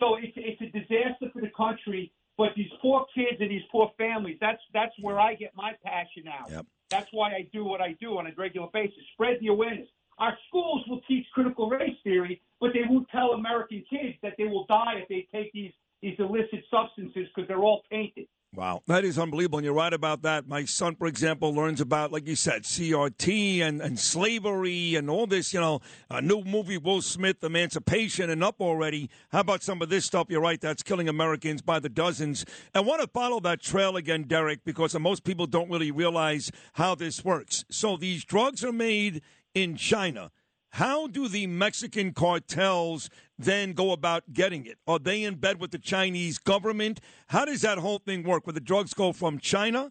So 0.00 0.16
it's 0.16 0.32
it's 0.36 0.60
a 0.62 0.66
disaster 0.66 1.30
for 1.32 1.40
the 1.40 1.50
country. 1.56 2.12
But 2.38 2.50
these 2.54 2.70
poor 2.82 3.06
kids 3.14 3.38
and 3.40 3.50
these 3.50 3.62
poor 3.72 3.90
families, 3.96 4.36
that's 4.40 4.60
that's 4.74 4.94
where 5.00 5.18
I 5.18 5.34
get 5.34 5.52
my 5.56 5.72
passion 5.84 6.24
out. 6.28 6.50
That's 6.90 7.08
why 7.12 7.30
I 7.32 7.48
do 7.52 7.64
what 7.64 7.80
I 7.80 7.96
do 8.00 8.18
on 8.18 8.26
a 8.26 8.30
regular 8.36 8.68
basis. 8.72 8.98
Spread 9.14 9.38
the 9.40 9.48
awareness. 9.48 9.88
Our 10.18 10.36
schools 10.48 10.84
will 10.88 11.00
teach 11.08 11.26
critical 11.34 11.68
race 11.68 11.96
theory, 12.04 12.40
but 12.60 12.72
they 12.72 12.82
won't 12.88 13.08
tell 13.10 13.32
American 13.32 13.84
kids 13.88 14.16
that 14.22 14.34
they 14.38 14.44
will 14.44 14.66
die 14.66 14.94
if 15.02 15.08
they 15.08 15.26
take 15.32 15.52
these 15.52 15.72
these 16.06 16.16
illicit 16.20 16.62
substances 16.70 17.26
because 17.34 17.48
they're 17.48 17.64
all 17.64 17.82
tainted. 17.90 18.28
Wow, 18.54 18.80
that 18.86 19.04
is 19.04 19.18
unbelievable, 19.18 19.58
and 19.58 19.64
you're 19.64 19.74
right 19.74 19.92
about 19.92 20.22
that. 20.22 20.46
My 20.46 20.64
son, 20.64 20.94
for 20.94 21.08
example, 21.08 21.52
learns 21.52 21.80
about, 21.80 22.12
like 22.12 22.28
you 22.28 22.36
said, 22.36 22.62
CRT 22.62 23.60
and, 23.60 23.82
and 23.82 23.98
slavery 23.98 24.94
and 24.94 25.10
all 25.10 25.26
this. 25.26 25.52
You 25.52 25.60
know, 25.60 25.80
a 26.08 26.22
new 26.22 26.42
movie, 26.42 26.78
Will 26.78 27.02
Smith, 27.02 27.42
Emancipation, 27.42 28.30
and 28.30 28.44
up 28.44 28.60
already. 28.60 29.10
How 29.30 29.40
about 29.40 29.64
some 29.64 29.82
of 29.82 29.88
this 29.88 30.06
stuff? 30.06 30.28
You're 30.30 30.40
right, 30.40 30.60
that's 30.60 30.84
killing 30.84 31.08
Americans 31.08 31.60
by 31.60 31.80
the 31.80 31.88
dozens. 31.88 32.46
I 32.72 32.80
want 32.80 33.02
to 33.02 33.08
follow 33.08 33.40
that 33.40 33.60
trail 33.60 33.96
again, 33.96 34.22
Derek, 34.22 34.64
because 34.64 34.96
most 34.98 35.24
people 35.24 35.46
don't 35.46 35.68
really 35.68 35.90
realize 35.90 36.52
how 36.74 36.94
this 36.94 37.24
works. 37.24 37.64
So 37.68 37.96
these 37.96 38.24
drugs 38.24 38.64
are 38.64 38.72
made 38.72 39.22
in 39.54 39.76
China. 39.76 40.30
How 40.76 41.06
do 41.06 41.26
the 41.26 41.46
Mexican 41.46 42.12
cartels 42.12 43.08
then 43.38 43.72
go 43.72 43.92
about 43.92 44.34
getting 44.34 44.66
it? 44.66 44.76
Are 44.86 44.98
they 44.98 45.22
in 45.22 45.36
bed 45.36 45.58
with 45.58 45.70
the 45.70 45.78
Chinese 45.78 46.36
government? 46.36 47.00
How 47.28 47.46
does 47.46 47.62
that 47.62 47.78
whole 47.78 47.98
thing 47.98 48.24
work? 48.24 48.46
Where 48.46 48.52
the 48.52 48.60
drugs 48.60 48.92
go 48.92 49.14
from 49.14 49.38
China 49.38 49.90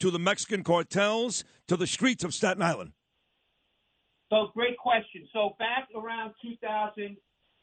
to 0.00 0.10
the 0.10 0.18
Mexican 0.18 0.64
cartels 0.64 1.44
to 1.68 1.76
the 1.76 1.86
streets 1.86 2.24
of 2.24 2.32
Staten 2.32 2.62
Island? 2.62 2.92
So 4.32 4.48
great 4.54 4.78
question. 4.78 5.28
So 5.34 5.54
back 5.58 5.88
around 5.94 6.32
2000 6.40 7.14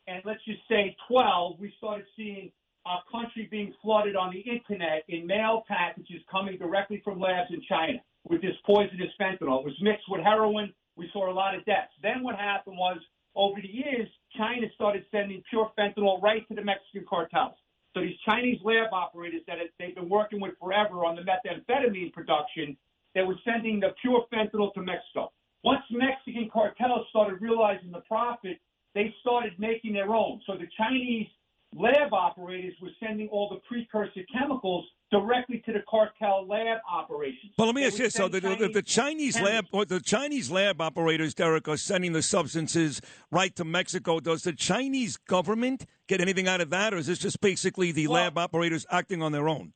and 0.05 0.21
let's 0.23 0.45
just 0.45 0.61
say 0.69 0.95
12, 1.07 1.59
we 1.59 1.73
started 1.79 2.05
seeing 2.15 2.51
our 2.85 3.01
country 3.11 3.47
being 3.49 3.73
flooded 3.81 4.15
on 4.15 4.31
the 4.31 4.41
internet 4.41 5.05
in 5.07 5.25
mail 5.25 5.63
packages 5.67 6.21
coming 6.31 6.59
directly 6.59 7.01
from 7.03 7.19
labs 7.19 7.49
in 7.51 7.63
China 7.67 7.97
with 8.25 8.43
this 8.43 8.53
poisonous 8.63 9.09
fentanyl. 9.19 9.61
It 9.61 9.65
was 9.65 9.77
mixed 9.81 10.05
with 10.07 10.21
heroin. 10.21 10.71
We 10.95 11.09
saw 11.13 11.31
a 11.31 11.33
lot 11.33 11.55
of 11.55 11.65
deaths. 11.65 11.93
Then 12.01 12.23
what 12.23 12.35
happened 12.35 12.77
was 12.77 12.97
over 13.35 13.61
the 13.61 13.67
years, 13.67 14.07
China 14.37 14.67
started 14.75 15.05
sending 15.11 15.43
pure 15.49 15.71
fentanyl 15.77 16.21
right 16.21 16.47
to 16.49 16.55
the 16.55 16.63
Mexican 16.63 17.05
cartels. 17.07 17.55
So 17.93 18.01
these 18.01 18.17
Chinese 18.25 18.59
lab 18.63 18.93
operators 18.93 19.41
that 19.47 19.57
they've 19.79 19.95
been 19.95 20.09
working 20.09 20.39
with 20.39 20.53
forever 20.59 21.05
on 21.05 21.15
the 21.15 21.23
methamphetamine 21.23 22.13
production, 22.13 22.77
they 23.15 23.23
were 23.23 23.35
sending 23.43 23.79
the 23.79 23.89
pure 24.01 24.25
fentanyl 24.31 24.73
to 24.73 24.81
Mexico. 24.81 25.31
Once 25.63 25.83
Mexican 25.91 26.49
cartels 26.51 27.07
started 27.09 27.41
realizing 27.41 27.91
the 27.91 28.01
profit, 28.01 28.59
they 28.95 29.13
started 29.21 29.53
making 29.57 29.93
their 29.93 30.13
own. 30.13 30.41
So 30.45 30.53
the 30.53 30.67
Chinese 30.77 31.27
lab 31.75 32.13
operators 32.13 32.73
were 32.81 32.91
sending 32.99 33.27
all 33.29 33.49
the 33.49 33.61
precursor 33.67 34.21
chemicals 34.31 34.85
directly 35.11 35.61
to 35.65 35.73
the 35.73 35.84
cartel 35.90 36.48
lab 36.48 36.80
operations. 36.91 37.53
Well, 37.57 37.68
let 37.68 37.76
me 37.76 37.81
They 37.81 37.88
ask 37.88 37.99
you 37.99 38.10
so 38.10 38.27
the, 38.27 38.40
the, 38.40 38.69
the 38.73 38.81
Chinese 38.81 39.40
lab, 39.40 39.65
or 39.72 39.86
the 39.86 39.99
Chinese 39.99 40.52
lab 40.52 40.81
operators, 40.81 41.34
Derek, 41.34 41.68
are 41.68 41.77
sending 41.77 42.14
the 42.14 42.22
substances 42.22 43.02
right 43.31 43.56
to 43.56 43.65
Mexico. 43.65 44.19
Does 44.19 44.44
the 44.44 44.53
Chinese 44.53 45.18
government 45.18 45.86
get 46.07 46.22
anything 46.22 46.48
out 46.48 46.61
of 46.61 46.69
that, 46.69 46.94
or 46.94 46.98
is 46.98 47.07
this 47.07 47.19
just 47.19 47.41
basically 47.41 47.91
the 47.91 48.07
lab 48.07 48.38
operators 48.38 48.86
acting 48.91 49.22
on 49.22 49.31
their 49.31 49.49
own? 49.49 49.73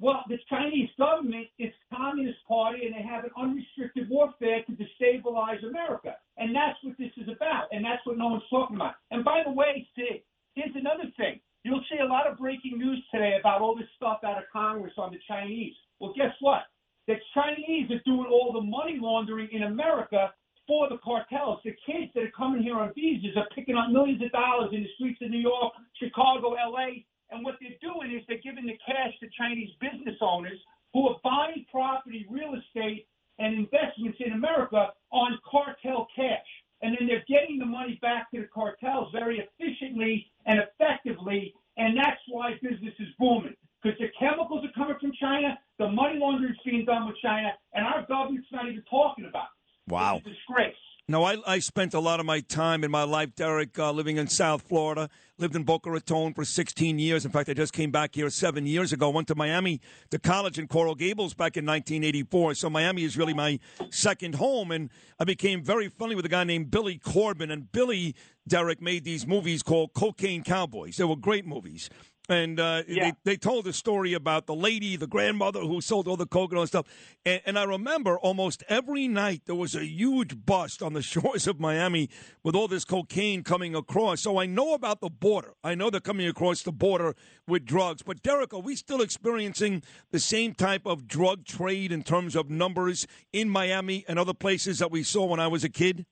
Well, 0.00 0.24
the 0.28 0.38
Chinese 0.48 0.90
government 0.98 1.46
is 1.60 1.70
Communist 1.94 2.38
Party, 2.48 2.86
and 2.86 2.94
they 2.94 3.02
have 3.02 3.22
an 3.24 3.30
unrestricted 3.36 4.08
warfare 4.10 4.64
to 4.64 4.72
destabilize 4.72 5.64
America, 5.64 6.16
and 6.38 6.56
that's 6.56 6.76
what 6.82 6.98
this 6.98 7.12
is 7.16 7.28
about, 7.28 7.68
and 7.70 7.84
that's 7.84 8.04
what 8.04 8.18
no 8.18 8.28
one's 8.28 8.42
talking 8.50 8.76
about. 8.76 8.94
And 9.12 9.24
by 9.24 9.42
the 9.46 9.52
way, 9.52 9.86
Sid, 9.94 10.22
here's 10.54 10.74
another 10.74 11.04
thing. 11.16 11.38
You'll 11.64 11.84
see 11.90 11.98
a 12.02 12.06
lot 12.06 12.26
of 12.26 12.38
breaking 12.38 12.78
news 12.78 13.02
today 13.12 13.36
about 13.38 13.60
all 13.60 13.76
this 13.76 13.88
stuff 13.96 14.18
out 14.24 14.38
of 14.38 14.44
Congress 14.52 14.94
on 14.98 15.12
the 15.12 15.18
Chinese. 15.28 15.74
Well, 16.00 16.12
guess 16.16 16.34
what? 16.40 16.62
The 17.06 17.14
Chinese 17.34 17.90
are 17.90 18.02
doing 18.04 18.26
all 18.30 18.52
the 18.52 18.60
money 18.60 18.98
laundering 19.00 19.48
in 19.52 19.64
America 19.64 20.32
for 20.66 20.88
the 20.88 20.98
cartels. 20.98 21.60
The 21.64 21.74
kids 21.86 22.10
that 22.14 22.24
are 22.24 22.36
coming 22.36 22.62
here 22.62 22.78
on 22.78 22.92
visas 22.94 23.36
are 23.36 23.46
picking 23.54 23.76
up 23.76 23.90
millions 23.90 24.22
of 24.22 24.32
dollars 24.32 24.70
in 24.72 24.82
the 24.82 24.88
streets 24.96 25.22
of 25.22 25.30
New 25.30 25.40
York, 25.40 25.72
Chicago, 25.98 26.50
LA. 26.50 27.06
And 27.30 27.44
what 27.44 27.56
they're 27.60 27.78
doing 27.80 28.14
is 28.14 28.22
they're 28.26 28.42
giving 28.42 28.66
the 28.66 28.78
cash 28.84 29.14
to 29.20 29.28
Chinese 29.36 29.70
business 29.80 30.16
owners 30.20 30.58
who 30.92 31.08
are 31.08 31.16
buying 31.22 31.64
property, 31.70 32.26
real 32.30 32.54
estate, 32.54 33.06
and 33.38 33.54
investments 33.54 34.18
in 34.24 34.32
America 34.32 34.92
on 35.10 35.38
cartel 35.48 36.06
cash. 36.14 36.46
And 36.82 36.96
then 36.98 37.06
they're 37.06 37.24
getting 37.28 37.58
the 37.58 37.66
money 37.66 37.98
back 38.02 38.30
to 38.32 38.40
the 38.40 38.48
cartels 38.52 39.12
very 39.12 39.38
efficiently 39.38 40.26
and 40.46 40.60
effectively. 40.60 41.54
And 41.76 41.96
that's 41.96 42.20
why 42.28 42.54
business 42.62 42.94
is 42.98 43.08
booming. 43.18 43.54
Because 43.82 43.98
the 43.98 44.08
chemicals 44.18 44.64
are 44.64 44.72
coming 44.72 44.96
from 45.00 45.12
China, 45.18 45.58
the 45.78 45.88
money 45.88 46.18
laundering 46.18 46.52
is 46.52 46.58
being 46.64 46.84
done 46.84 47.06
with 47.06 47.16
China, 47.22 47.52
and 47.74 47.84
our 47.84 48.06
government's 48.06 48.48
not 48.52 48.68
even 48.68 48.82
talking 48.88 49.24
about 49.24 49.46
it. 49.46 49.92
Wow. 49.92 50.16
It's 50.16 50.26
a 50.26 50.30
disgrace. 50.30 50.74
No, 51.08 51.24
I, 51.24 51.36
I 51.44 51.58
spent 51.58 51.94
a 51.94 51.98
lot 52.00 52.20
of 52.20 52.26
my 52.26 52.40
time 52.40 52.84
in 52.84 52.90
my 52.90 53.02
life, 53.02 53.34
Derek, 53.34 53.76
uh, 53.76 53.90
living 53.90 54.18
in 54.18 54.28
South 54.28 54.62
Florida. 54.62 55.10
Lived 55.36 55.56
in 55.56 55.64
Boca 55.64 55.90
Raton 55.90 56.32
for 56.32 56.44
16 56.44 57.00
years. 57.00 57.24
In 57.24 57.32
fact, 57.32 57.48
I 57.48 57.54
just 57.54 57.72
came 57.72 57.90
back 57.90 58.14
here 58.14 58.30
seven 58.30 58.66
years 58.66 58.92
ago. 58.92 59.10
Went 59.10 59.26
to 59.26 59.34
Miami 59.34 59.80
to 60.10 60.20
college 60.20 60.60
in 60.60 60.68
Coral 60.68 60.94
Gables 60.94 61.34
back 61.34 61.56
in 61.56 61.66
1984. 61.66 62.54
So 62.54 62.70
Miami 62.70 63.02
is 63.02 63.16
really 63.16 63.34
my 63.34 63.58
second 63.90 64.36
home. 64.36 64.70
And 64.70 64.90
I 65.18 65.24
became 65.24 65.64
very 65.64 65.88
friendly 65.88 66.14
with 66.14 66.24
a 66.24 66.28
guy 66.28 66.44
named 66.44 66.70
Billy 66.70 66.98
Corben. 66.98 67.50
And 67.50 67.72
Billy, 67.72 68.14
Derek, 68.46 68.80
made 68.80 69.02
these 69.02 69.26
movies 69.26 69.64
called 69.64 69.94
Cocaine 69.94 70.44
Cowboys. 70.44 70.98
They 70.98 71.04
were 71.04 71.16
great 71.16 71.44
movies. 71.44 71.90
And 72.28 72.60
uh, 72.60 72.84
they, 72.86 73.12
they 73.24 73.36
told 73.36 73.66
a 73.66 73.72
story 73.72 74.12
about 74.12 74.46
the 74.46 74.54
lady, 74.54 74.94
the 74.96 75.08
grandmother 75.08 75.60
who 75.60 75.80
sold 75.80 76.06
all 76.06 76.16
the 76.16 76.26
coconut 76.26 76.62
and 76.62 76.68
stuff. 76.68 76.86
And, 77.26 77.40
and 77.44 77.58
I 77.58 77.64
remember 77.64 78.16
almost 78.16 78.62
every 78.68 79.08
night 79.08 79.42
there 79.46 79.56
was 79.56 79.74
a 79.74 79.84
huge 79.84 80.46
bust 80.46 80.82
on 80.82 80.92
the 80.92 81.02
shores 81.12 81.48
of 81.48 81.58
Miami 81.58 82.08
with 82.44 82.54
all 82.54 82.68
this 82.68 82.84
cocaine 82.84 83.42
coming 83.42 83.74
across. 83.74 84.20
So 84.20 84.38
I 84.38 84.46
know 84.46 84.72
about 84.72 85.00
the 85.00 85.10
border. 85.10 85.54
I 85.64 85.74
know 85.74 85.90
they're 85.90 86.00
coming 86.00 86.28
across 86.28 86.62
the 86.62 86.72
border 86.72 87.16
with 87.48 87.64
drugs. 87.64 88.02
But 88.02 88.22
Derek, 88.22 88.54
are 88.54 88.60
we 88.60 88.76
still 88.76 89.00
experiencing 89.00 89.82
the 90.12 90.20
same 90.20 90.54
type 90.54 90.86
of 90.86 91.08
drug 91.08 91.44
trade 91.44 91.90
in 91.90 92.04
terms 92.04 92.36
of 92.36 92.48
numbers 92.48 93.06
in 93.32 93.48
Miami 93.48 94.04
and 94.06 94.18
other 94.18 94.34
places 94.34 94.78
that 94.78 94.92
we 94.92 95.02
saw 95.02 95.26
when 95.26 95.40
I 95.40 95.48
was 95.48 95.64
a 95.64 95.68
kid? 95.68 96.06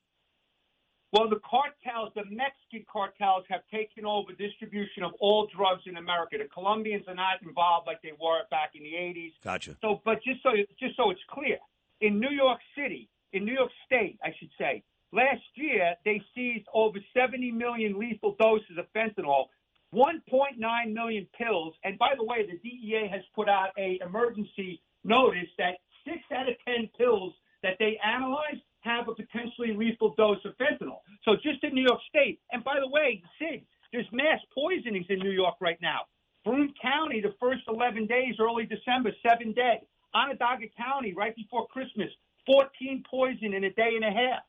Well, 1.13 1.29
the 1.29 1.41
cartels, 1.43 2.13
the 2.15 2.23
Mexican 2.31 2.87
cartels, 2.91 3.45
have 3.49 3.63
taken 3.73 4.07
over 4.07 4.33
distribution 4.33 5.03
of 5.03 5.13
all 5.19 5.49
drugs 5.55 5.83
in 5.87 5.97
America. 5.97 6.39
The 6.39 6.47
Colombians 6.47 7.05
are 7.09 7.17
not 7.17 7.43
involved 7.43 7.89
like 7.89 8.01
they 8.03 8.13
were 8.21 8.43
back 8.51 8.73
in 8.75 8.85
the 8.85 8.95
80s. 8.95 9.33
Gotcha. 9.43 9.77
So, 9.81 10.01
but 10.05 10.23
just 10.23 10.43
so 10.43 10.51
just 10.79 10.97
so 10.97 11.11
it's 11.11 11.21
clear, 11.29 11.59
in 12.01 12.21
New 12.21 12.31
York 12.31 12.61
City, 12.77 13.09
in 13.33 13.45
New 13.45 13.55
York 13.55 13.73
State, 13.87 14.19
I 14.23 14.31
should 14.39 14.51
say, 14.57 14.85
last 15.13 15.43
year 15.55 15.95
they 16.05 16.23
seized 16.35 16.67
over 16.73 16.99
70 17.13 17.51
million 17.51 17.99
lethal 17.99 18.37
doses 18.39 18.79
of 18.79 18.87
fentanyl, 18.95 19.47
1.9 19.93 20.93
million 20.93 21.27
pills, 21.37 21.75
and 21.83 21.99
by 21.99 22.15
the 22.17 22.25
way, 22.25 22.47
the 22.47 22.59
DEA 22.59 23.09
has 23.11 23.23
put 23.35 23.49
out 23.49 23.71
a 23.77 23.99
emergency 24.07 24.81
notice 25.03 25.51
that 25.59 25.79
six 26.05 26.19
out 26.33 26.49
of 26.49 26.55
10 26.65 26.89
pills 26.97 27.35
that 27.65 27.75
they 27.81 27.99
analyzed 28.05 28.63
have 28.81 29.09
a 29.09 29.15
potentially 29.15 29.75
lethal 29.75 30.15
dose 30.17 30.39
of 30.45 30.53
fentanyl. 30.57 31.01
So 31.25 31.37
just 31.37 31.63
in 31.63 31.75
New 31.75 31.85
York 31.85 32.01
State, 32.09 32.41
and 32.53 32.65
by 32.65 32.81
the 32.81 32.89
way, 32.89 33.23
Sid, 33.39 33.63
there's 33.93 34.07
mass 34.13 34.41
poisonings 34.55 35.07
in 35.09 35.19
New 35.19 35.33
York 35.33 35.57
right 35.61 35.79
now. 35.83 36.01
Broome 36.45 36.73
County, 36.81 37.21
the 37.21 37.35
first 37.41 37.63
11 37.69 38.07
days, 38.07 38.37
early 38.41 38.67
December, 38.67 39.11
seven 39.27 39.53
dead. 39.53 39.81
Onondaga 40.15 40.67
County, 40.77 41.13
right 41.15 41.35
before 41.37 41.67
Christmas, 41.69 42.09
14 42.47 43.05
poison 43.09 43.55
in 43.55 43.65
a 43.65 43.71
day 43.71 43.93
and 43.95 44.05
a 44.05 44.11
half. 44.11 44.43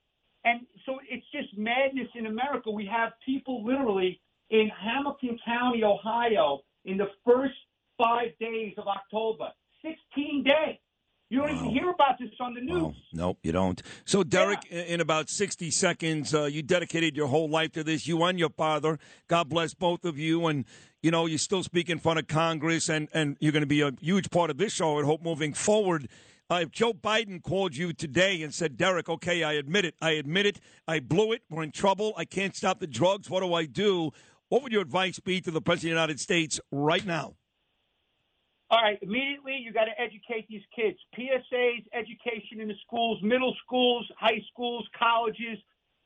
And 0.43 0.61
so 0.85 0.99
it's 1.07 1.25
just 1.31 1.55
madness 1.57 2.07
in 2.15 2.25
America. 2.25 2.71
We 2.71 2.85
have 2.87 3.11
people 3.23 3.63
literally 3.63 4.19
in 4.49 4.69
Hamilton 4.69 5.37
County, 5.45 5.83
Ohio, 5.83 6.61
in 6.85 6.97
the 6.97 7.09
first 7.25 7.53
five 7.97 8.29
days 8.39 8.73
of 8.77 8.87
October, 8.87 9.49
16 9.83 10.43
days. 10.43 10.77
You 11.31 11.39
don't 11.39 11.55
even 11.55 11.69
hear 11.69 11.89
about 11.89 12.19
this 12.19 12.29
on 12.41 12.55
the 12.55 12.59
news. 12.59 12.93
Nope, 13.13 13.37
you 13.41 13.53
don't. 13.53 13.81
So, 14.03 14.21
Derek, 14.21 14.65
in 14.69 14.95
in 14.95 14.99
about 14.99 15.29
60 15.29 15.71
seconds, 15.71 16.35
uh, 16.35 16.43
you 16.43 16.61
dedicated 16.61 17.15
your 17.15 17.27
whole 17.27 17.49
life 17.49 17.71
to 17.71 17.85
this. 17.85 18.05
You 18.05 18.21
and 18.23 18.37
your 18.37 18.49
father. 18.49 18.99
God 19.29 19.47
bless 19.47 19.73
both 19.73 20.03
of 20.03 20.19
you. 20.19 20.47
And, 20.47 20.65
you 21.01 21.09
know, 21.09 21.27
you 21.27 21.37
still 21.37 21.63
speak 21.63 21.89
in 21.89 21.99
front 21.99 22.19
of 22.19 22.27
Congress, 22.27 22.89
and, 22.89 23.07
and 23.13 23.37
you're 23.39 23.53
going 23.53 23.61
to 23.61 23.65
be 23.65 23.79
a 23.79 23.93
huge 24.01 24.29
part 24.29 24.49
of 24.49 24.57
this 24.57 24.73
show, 24.73 24.99
I 24.99 25.05
hope, 25.05 25.23
moving 25.23 25.53
forward. 25.53 26.09
Uh, 26.49 26.63
if 26.63 26.71
Joe 26.71 26.91
Biden 26.91 27.41
called 27.41 27.77
you 27.77 27.93
today 27.93 28.41
and 28.41 28.53
said, 28.53 28.75
Derek, 28.75 29.07
okay, 29.07 29.41
I 29.41 29.53
admit 29.53 29.85
it. 29.85 29.95
I 30.01 30.11
admit 30.11 30.45
it. 30.47 30.59
I 30.85 30.99
blew 30.99 31.31
it. 31.31 31.43
We're 31.49 31.63
in 31.63 31.71
trouble. 31.71 32.13
I 32.17 32.25
can't 32.25 32.57
stop 32.57 32.81
the 32.81 32.87
drugs. 32.87 33.29
What 33.29 33.39
do 33.39 33.53
I 33.53 33.67
do? 33.67 34.11
What 34.49 34.63
would 34.63 34.73
your 34.73 34.81
advice 34.81 35.17
be 35.21 35.39
to 35.39 35.51
the 35.51 35.61
President 35.61 35.91
of 35.93 35.95
the 35.95 36.01
United 36.01 36.19
States 36.19 36.59
right 36.73 37.05
now? 37.05 37.35
All 38.72 38.81
right, 38.81 38.98
immediately 39.02 39.57
you 39.61 39.73
got 39.73 39.85
to 39.85 40.02
educate 40.02 40.48
these 40.48 40.64
kids. 40.73 40.98
PSAs, 41.19 41.84
education 41.93 42.61
in 42.61 42.69
the 42.69 42.73
schools, 42.85 43.19
middle 43.22 43.53
schools, 43.65 44.07
high 44.18 44.39
schools, 44.52 44.88
colleges. 44.98 45.57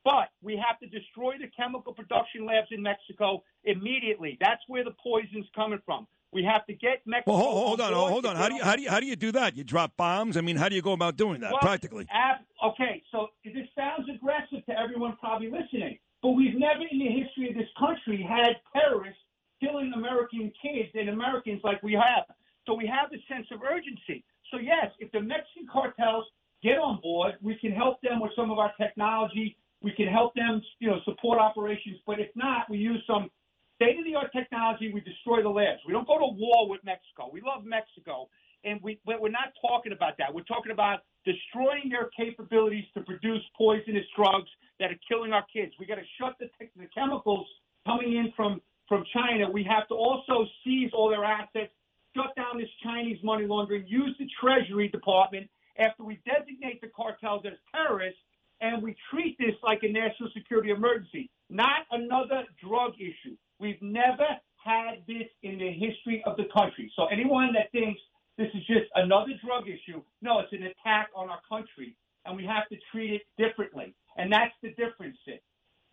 But 0.04 0.30
we 0.42 0.60
have 0.66 0.78
to 0.80 0.86
destroy 0.86 1.34
the 1.40 1.46
chemical 1.56 1.94
production 1.94 2.44
labs 2.44 2.68
in 2.72 2.82
Mexico 2.82 3.44
immediately. 3.64 4.36
That's 4.40 4.60
where 4.66 4.82
the 4.82 4.94
poison's 5.00 5.46
coming 5.54 5.78
from. 5.86 6.08
We 6.32 6.42
have 6.42 6.66
to 6.66 6.74
get 6.74 7.02
Mexico. 7.06 7.32
Well, 7.32 7.40
hold, 7.40 7.80
hold 7.80 7.80
on, 7.80 7.92
hold 7.92 8.26
on. 8.26 8.36
How 8.36 8.48
do 8.48 8.56
you 8.56 8.62
how 8.62 8.74
do 8.74 8.82
you 8.82 8.90
how 8.90 8.98
do 9.00 9.06
you 9.06 9.16
do 9.16 9.32
that? 9.32 9.56
You 9.56 9.62
drop 9.62 9.96
bombs? 9.96 10.36
I 10.36 10.40
mean, 10.40 10.56
how 10.56 10.68
do 10.68 10.74
you 10.74 10.82
go 10.82 10.92
about 10.92 11.16
doing 11.16 11.40
that 11.42 11.52
Well, 11.52 11.60
practically? 11.60 12.06
ab- 12.10 12.44
okay, 12.64 13.02
so 13.12 13.28
this 13.44 13.54
sounds 13.76 14.08
aggressive 14.12 14.66
to 14.66 14.78
everyone 14.78 15.16
probably 15.20 15.50
listening, 15.50 15.98
but 16.20 16.30
we've 16.30 16.58
never 16.58 16.82
in 16.90 16.98
the 16.98 17.22
history 17.22 17.50
of 17.50 17.54
this 17.56 17.70
country 17.78 18.26
had 18.28 18.56
terrorists 18.72 19.20
killing 19.60 19.92
American 19.94 20.52
kids 20.60 20.90
and 20.94 21.08
Americans 21.08 21.60
like 21.62 21.80
we 21.82 21.92
have. 21.92 22.24
So 22.66 22.74
we 22.74 22.86
have 22.86 23.10
a 23.12 23.20
sense 23.32 23.46
of 23.52 23.62
urgency. 23.62 24.24
So 24.50 24.58
yes, 24.58 24.90
if 24.98 25.10
the 25.12 25.20
Mexican 25.20 25.66
cartels 25.70 26.24
get 26.62 26.78
on 26.78 27.00
board, 27.00 27.34
we 27.42 27.54
can 27.56 27.72
help 27.72 28.00
them 28.02 28.20
with 28.20 28.32
some 28.36 28.50
of 28.50 28.58
our 28.58 28.72
technology. 28.80 29.56
We 29.82 29.92
can 29.92 30.08
help 30.08 30.34
them, 30.34 30.60
you 30.80 30.88
know, 30.88 30.98
support 31.04 31.38
operations. 31.38 31.98
But 32.06 32.18
if 32.18 32.28
not, 32.34 32.68
we 32.68 32.78
use 32.78 33.02
some 33.06 33.30
state 33.76 33.98
of 33.98 34.04
the 34.04 34.14
art 34.14 34.32
technology. 34.32 34.90
We 34.92 35.00
destroy 35.00 35.42
the 35.42 35.48
labs. 35.48 35.80
We 35.86 35.92
don't 35.92 36.06
go 36.06 36.18
to 36.18 36.32
war 36.34 36.68
with 36.68 36.80
Mexico. 36.84 37.30
We 37.30 37.40
love 37.40 37.64
Mexico, 37.64 38.28
and 38.64 38.80
we 38.82 38.98
but 39.04 39.20
we're 39.20 39.30
not 39.30 39.52
talking 39.60 39.92
about 39.92 40.18
that. 40.18 40.32
We're 40.32 40.48
talking 40.48 40.72
about 40.72 41.00
destroying 41.24 41.90
their 41.90 42.10
capabilities 42.16 42.84
to 42.94 43.02
produce 43.02 43.42
poisonous 43.56 44.06
drugs 44.16 44.48
that 44.80 44.90
are 44.90 45.00
killing 45.08 45.32
our 45.32 45.44
kids. 45.52 45.72
We 45.78 45.86
got 45.86 45.96
to 45.96 46.08
shut 46.18 46.36
the, 46.40 46.48
the 46.76 46.88
chemicals 46.94 47.46
coming 47.86 48.16
in 48.16 48.32
from 48.34 48.60
from 48.88 49.04
China. 49.12 49.50
We 49.50 49.64
have 49.64 49.86
to 49.88 49.94
also 49.94 50.46
seize 50.64 50.90
all 50.94 51.10
their 51.10 51.24
assets, 51.24 51.72
shut 52.16 52.34
down 52.34 52.58
this 52.58 52.68
Chinese 52.82 53.18
money 53.22 53.46
laundering, 53.46 53.84
use 53.86 54.16
the 54.18 54.26
Treasury 54.40 54.88
Department 54.88 55.48
after 55.78 56.02
we 56.02 56.18
designate 56.24 56.80
the 56.80 56.88
cartels 56.88 57.42
as 57.46 57.52
terrorists, 57.74 58.18
and 58.60 58.82
we 58.82 58.96
treat 59.10 59.36
this 59.38 59.54
like 59.62 59.80
a 59.82 59.88
national 59.88 60.30
security 60.34 60.70
emergency, 60.70 61.30
not 61.50 61.84
another 61.90 62.44
drug 62.66 62.94
issue. 62.98 63.36
We've 63.60 63.80
never 63.82 64.26
had 64.64 65.04
this 65.06 65.28
in 65.42 65.58
the 65.58 65.70
history 65.70 66.22
of 66.26 66.36
the 66.36 66.46
country. 66.52 66.90
So 66.96 67.06
anyone 67.06 67.52
that 67.52 67.70
thinks 67.72 68.00
this 68.38 68.48
is 68.54 68.66
just 68.66 68.88
another 68.94 69.32
drug 69.44 69.68
issue, 69.68 70.02
no, 70.22 70.40
it's 70.40 70.52
an 70.52 70.64
attack 70.64 71.08
on 71.14 71.28
our 71.28 71.40
country, 71.48 71.96
and 72.24 72.36
we 72.36 72.46
have 72.46 72.68
to 72.70 72.76
treat 72.90 73.12
it 73.12 73.22
differently. 73.36 73.94
And 74.16 74.32
that's 74.32 74.54
the 74.62 74.70
difference. 74.70 75.16
Sid. 75.26 75.40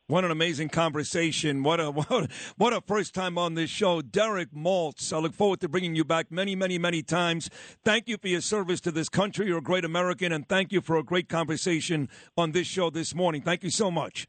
What 0.07 0.25
an 0.25 0.31
amazing 0.31 0.67
conversation. 0.67 1.63
What 1.63 1.79
a 1.79 1.89
what, 1.91 2.29
what 2.57 2.73
a 2.73 2.81
first 2.81 3.13
time 3.13 3.37
on 3.37 3.55
this 3.55 3.69
show. 3.69 4.01
Derek 4.01 4.51
Maltz. 4.51 5.13
I 5.13 5.19
look 5.19 5.33
forward 5.33 5.61
to 5.61 5.69
bringing 5.69 5.95
you 5.95 6.03
back 6.03 6.29
many, 6.29 6.55
many, 6.55 6.77
many 6.77 7.01
times. 7.01 7.49
Thank 7.85 8.09
you 8.09 8.17
for 8.17 8.27
your 8.27 8.41
service 8.41 8.81
to 8.81 8.91
this 8.91 9.07
country. 9.07 9.47
You're 9.47 9.59
a 9.59 9.61
great 9.61 9.85
American, 9.85 10.33
and 10.33 10.47
thank 10.47 10.73
you 10.73 10.81
for 10.81 10.97
a 10.97 11.03
great 11.03 11.29
conversation 11.29 12.09
on 12.37 12.51
this 12.51 12.67
show 12.67 12.89
this 12.89 13.15
morning. 13.15 13.43
Thank 13.43 13.63
you 13.63 13.69
so 13.69 13.89
much. 13.89 14.27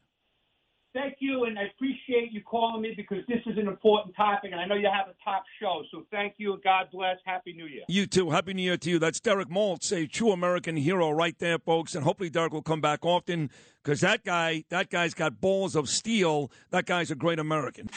Thank 0.93 1.15
you, 1.19 1.43
and 1.43 1.59
I 1.59 1.63
appreciate 1.63 1.84
you 2.07 2.41
calling 2.41 2.81
me 2.81 2.93
because 2.95 3.25
this 3.27 3.41
is 3.45 3.57
an 3.57 3.67
important 3.67 4.15
topic, 4.15 4.51
and 4.51 4.59
I 4.59 4.65
know 4.65 4.75
you 4.75 4.89
have 4.91 5.07
a 5.07 5.15
top 5.23 5.43
show. 5.59 5.83
So 5.91 6.05
thank 6.11 6.35
you, 6.37 6.53
and 6.53 6.63
God 6.63 6.87
bless. 6.91 7.17
Happy 7.25 7.53
New 7.53 7.65
Year. 7.65 7.83
You 7.87 8.05
too. 8.05 8.29
Happy 8.29 8.53
New 8.53 8.61
Year 8.61 8.77
to 8.77 8.89
you. 8.89 8.99
That's 8.99 9.19
Derek 9.19 9.49
Maltz, 9.49 9.91
a 9.91 10.07
true 10.07 10.31
American 10.31 10.77
hero 10.77 11.09
right 11.11 11.37
there, 11.39 11.59
folks. 11.59 11.95
And 11.95 12.03
hopefully 12.03 12.29
Derek 12.29 12.53
will 12.53 12.61
come 12.61 12.81
back 12.81 13.05
often 13.05 13.49
because 13.83 14.01
that 14.01 14.23
guy, 14.23 14.63
that 14.69 14.89
guy's 14.89 15.13
got 15.13 15.41
balls 15.41 15.75
of 15.75 15.89
steel. 15.89 16.51
That 16.71 16.85
guy's 16.85 17.11
a 17.11 17.15
great 17.15 17.39
American. 17.39 17.89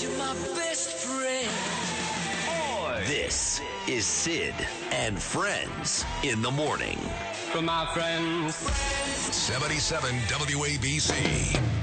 You're 0.00 0.16
my 0.18 0.34
best 0.54 1.06
friend. 1.06 1.48
This 3.06 3.60
is 3.86 4.04
Sid 4.04 4.54
and 4.92 5.20
Friends 5.20 6.04
in 6.22 6.42
the 6.42 6.50
morning. 6.50 6.98
From 7.50 7.64
my 7.64 7.86
friends. 7.94 8.54
77 9.34 10.10
WABC. 10.28 11.77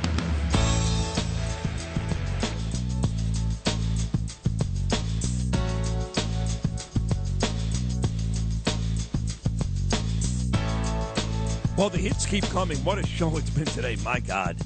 Well, 11.77 11.89
the 11.89 11.97
hits 11.97 12.25
keep 12.25 12.45
coming. 12.45 12.77
What 12.85 12.99
a 12.99 13.05
show 13.05 13.35
it's 13.35 13.49
been 13.49 13.65
today. 13.65 13.97
My 14.01 14.21
God. 14.21 14.57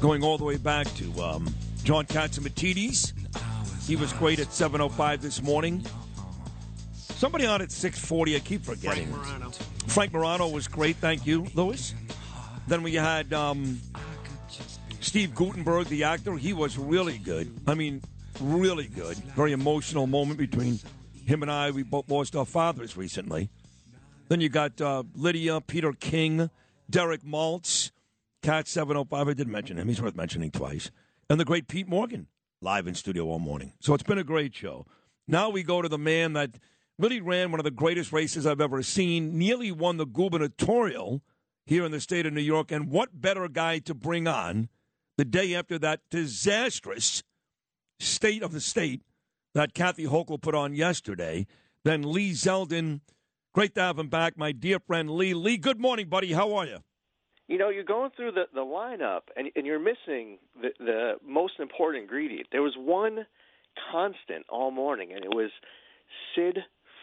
Going 0.00 0.22
all 0.22 0.38
the 0.38 0.44
way 0.44 0.58
back 0.58 0.86
to 0.94 1.20
um, 1.20 1.52
John 1.82 2.06
Catsimatidis. 2.06 3.12
He 3.88 3.96
was 3.96 4.12
great 4.12 4.38
at 4.38 4.46
7.05 4.46 5.20
this 5.20 5.42
morning. 5.42 5.84
Somebody 6.94 7.46
on 7.46 7.60
at 7.60 7.70
6.40. 7.70 8.36
I 8.36 8.38
keep 8.38 8.62
forgetting. 8.62 9.08
Frank 9.08 9.26
Morano. 9.26 9.50
Frank 9.88 10.12
Morano 10.12 10.48
was 10.48 10.68
great. 10.68 10.94
Thank 10.96 11.26
you, 11.26 11.48
Lewis. 11.52 11.94
Then 12.68 12.84
we 12.84 12.94
had 12.94 13.32
um, 13.32 13.80
Steve 15.00 15.34
Guttenberg, 15.34 15.88
the 15.88 16.04
actor. 16.04 16.36
He 16.36 16.52
was 16.52 16.78
really 16.78 17.18
good. 17.18 17.52
I 17.66 17.74
mean, 17.74 18.02
really 18.40 18.86
good. 18.86 19.16
Very 19.16 19.50
emotional 19.50 20.06
moment 20.06 20.38
between 20.38 20.78
him 21.26 21.42
and 21.42 21.50
I. 21.50 21.72
We 21.72 21.82
both 21.82 22.08
lost 22.08 22.36
our 22.36 22.44
fathers 22.44 22.96
recently. 22.96 23.50
Then 24.28 24.40
you 24.40 24.48
got 24.48 24.80
uh, 24.80 25.04
Lydia, 25.14 25.60
Peter 25.60 25.92
King, 25.92 26.50
Derek 26.88 27.22
Maltz, 27.22 27.90
Cat 28.42 28.68
705. 28.68 29.28
I 29.28 29.32
did 29.32 29.48
mention 29.48 29.78
him. 29.78 29.88
He's 29.88 30.00
worth 30.00 30.14
mentioning 30.16 30.50
twice. 30.50 30.90
And 31.30 31.40
the 31.40 31.44
great 31.44 31.68
Pete 31.68 31.88
Morgan, 31.88 32.26
live 32.60 32.86
in 32.86 32.94
studio 32.94 33.24
all 33.26 33.38
morning. 33.38 33.72
So 33.80 33.94
it's 33.94 34.02
been 34.02 34.18
a 34.18 34.24
great 34.24 34.54
show. 34.54 34.86
Now 35.26 35.50
we 35.50 35.62
go 35.62 35.82
to 35.82 35.88
the 35.88 35.98
man 35.98 36.34
that 36.34 36.58
really 36.98 37.20
ran 37.20 37.50
one 37.50 37.60
of 37.60 37.64
the 37.64 37.70
greatest 37.70 38.12
races 38.12 38.46
I've 38.46 38.60
ever 38.60 38.82
seen, 38.82 39.38
nearly 39.38 39.72
won 39.72 39.96
the 39.96 40.06
gubernatorial 40.06 41.22
here 41.66 41.84
in 41.84 41.92
the 41.92 42.00
state 42.00 42.26
of 42.26 42.32
New 42.32 42.40
York. 42.40 42.72
And 42.72 42.90
what 42.90 43.20
better 43.20 43.48
guy 43.48 43.78
to 43.80 43.94
bring 43.94 44.26
on 44.26 44.68
the 45.16 45.24
day 45.24 45.54
after 45.54 45.78
that 45.78 46.00
disastrous 46.10 47.22
state 48.00 48.42
of 48.42 48.52
the 48.52 48.60
state 48.60 49.02
that 49.54 49.74
Kathy 49.74 50.06
Hochul 50.06 50.40
put 50.40 50.54
on 50.54 50.74
yesterday 50.74 51.46
than 51.84 52.12
Lee 52.12 52.32
Zeldin. 52.32 53.00
Great 53.58 53.74
to 53.74 53.80
have 53.80 53.98
him 53.98 54.06
back, 54.06 54.38
my 54.38 54.52
dear 54.52 54.78
friend 54.78 55.10
Lee. 55.10 55.34
Lee, 55.34 55.56
good 55.56 55.80
morning, 55.80 56.08
buddy. 56.08 56.32
How 56.32 56.54
are 56.54 56.64
you? 56.64 56.78
You 57.48 57.58
know, 57.58 57.70
you're 57.70 57.82
going 57.82 58.12
through 58.16 58.30
the, 58.30 58.44
the 58.54 58.60
lineup 58.60 59.22
and, 59.36 59.50
and 59.56 59.66
you're 59.66 59.80
missing 59.80 60.38
the, 60.62 60.68
the 60.78 61.12
most 61.26 61.54
important 61.58 62.04
ingredient. 62.04 62.46
There 62.52 62.62
was 62.62 62.74
one 62.78 63.26
constant 63.90 64.46
all 64.48 64.70
morning, 64.70 65.10
and 65.12 65.24
it 65.24 65.34
was 65.34 65.50
Sid 66.36 66.58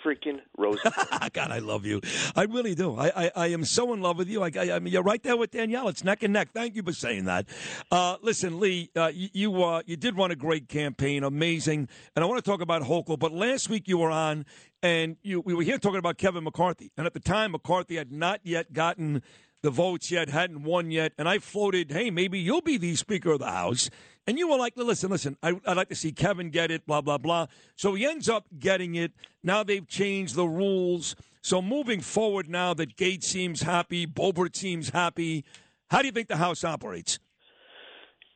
freaking 0.05 0.39
Rosenberg. 0.57 1.33
God, 1.33 1.51
I 1.51 1.59
love 1.59 1.85
you. 1.85 2.01
I 2.35 2.43
really 2.43 2.75
do. 2.75 2.95
I, 2.95 3.11
I, 3.25 3.31
I 3.35 3.47
am 3.47 3.65
so 3.65 3.93
in 3.93 4.01
love 4.01 4.17
with 4.17 4.29
you. 4.29 4.43
I, 4.43 4.51
I, 4.55 4.71
I 4.73 4.79
mean, 4.79 4.93
you're 4.93 5.03
right 5.03 5.21
there 5.23 5.35
with 5.35 5.51
Danielle. 5.51 5.87
It's 5.87 6.03
neck 6.03 6.21
and 6.23 6.33
neck. 6.33 6.49
Thank 6.53 6.75
you 6.75 6.83
for 6.83 6.93
saying 6.93 7.25
that. 7.25 7.47
Uh, 7.91 8.17
listen, 8.21 8.59
Lee, 8.59 8.91
uh, 8.95 9.11
you 9.13 9.29
you, 9.33 9.63
uh, 9.63 9.81
you 9.85 9.97
did 9.97 10.17
run 10.17 10.31
a 10.31 10.35
great 10.35 10.69
campaign, 10.69 11.23
amazing. 11.23 11.89
And 12.15 12.23
I 12.23 12.27
want 12.27 12.43
to 12.43 12.49
talk 12.49 12.61
about 12.61 12.83
Hochul. 12.83 13.17
But 13.17 13.31
last 13.31 13.69
week 13.69 13.87
you 13.87 13.97
were 13.97 14.11
on, 14.11 14.45
and 14.83 15.17
you 15.23 15.41
we 15.41 15.53
were 15.53 15.63
here 15.63 15.77
talking 15.77 15.99
about 15.99 16.17
Kevin 16.17 16.43
McCarthy. 16.43 16.91
And 16.97 17.07
at 17.07 17.13
the 17.13 17.19
time, 17.19 17.51
McCarthy 17.51 17.95
had 17.95 18.11
not 18.11 18.41
yet 18.43 18.73
gotten 18.73 19.23
the 19.61 19.69
votes 19.69 20.11
yet, 20.11 20.29
hadn't 20.29 20.63
won 20.63 20.91
yet. 20.91 21.13
And 21.17 21.27
I 21.27 21.39
floated, 21.39 21.91
hey, 21.91 22.11
maybe 22.11 22.39
you'll 22.39 22.61
be 22.61 22.77
the 22.77 22.95
Speaker 22.95 23.31
of 23.31 23.39
the 23.39 23.51
House. 23.51 23.89
And 24.27 24.39
you 24.39 24.49
were 24.49 24.57
like, 24.57 24.73
listen, 24.75 25.11
listen, 25.11 25.37
I, 25.43 25.59
I'd 25.65 25.77
like 25.77 25.89
to 25.89 25.95
see 25.95 26.11
Kevin 26.11 26.49
get 26.49 26.71
it, 26.71 26.85
blah, 26.85 27.01
blah, 27.01 27.17
blah. 27.17 27.47
So 27.75 27.93
he 27.93 28.05
ends 28.05 28.27
up 28.29 28.45
getting 28.59 28.95
it. 28.95 29.11
Now 29.43 29.63
they've 29.63 29.87
changed 29.87 30.35
the 30.35 30.47
rules. 30.47 31.15
So 31.41 31.61
moving 31.61 32.01
forward 32.01 32.49
now 32.49 32.73
that 32.73 32.95
Gaetz 32.95 33.23
seems 33.25 33.61
happy, 33.61 34.07
Boebert 34.07 34.55
seems 34.55 34.89
happy, 34.89 35.45
how 35.91 35.99
do 35.99 36.07
you 36.07 36.11
think 36.11 36.27
the 36.27 36.37
House 36.37 36.63
operates? 36.63 37.19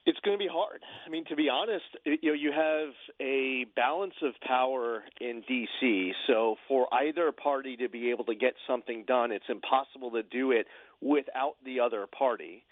It's 0.10 0.20
going 0.22 0.36
to 0.36 0.44
be 0.44 0.50
hard. 0.52 0.82
I 1.06 1.10
mean, 1.12 1.24
to 1.26 1.36
be 1.36 1.50
honest, 1.50 1.86
you 2.04 2.32
know, 2.32 2.34
you 2.34 2.52
have 2.52 2.96
a 3.22 3.68
balance 3.76 4.16
of 4.24 4.34
power 4.42 5.04
in 5.22 5.44
D.C. 5.48 6.14
So 6.26 6.56
for 6.68 6.92
either 6.92 7.32
party 7.32 7.78
to 7.78 7.88
be 7.88 8.10
able 8.10 8.26
to 8.26 8.34
get 8.34 8.56
something 8.66 9.04
done, 9.08 9.32
it's 9.32 9.46
impossible 9.50 10.10
to 10.14 10.24
do 10.24 10.50
it 10.50 10.66
without 11.00 11.58
the 11.64 11.82
other 11.82 12.08
party. 12.08 12.66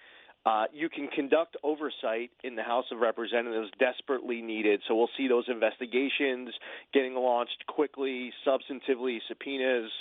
Uh, 0.48 0.64
you 0.74 0.90
can 0.90 1.09
conduct 1.09 1.56
oversight 1.64 2.32
in 2.43 2.56
the 2.56 2.64
House 2.64 2.85
of 2.91 2.98
Representatives 2.98 3.69
desperately 3.77 4.41
needed. 4.41 4.82
So 4.88 4.95
we'll 4.95 5.09
see 5.16 5.27
those 5.27 5.45
investigations 5.48 6.49
getting 6.91 7.14
launched 7.14 7.67
quickly, 7.67 8.33
substantively, 8.48 9.19
subpoenas. 9.27 9.91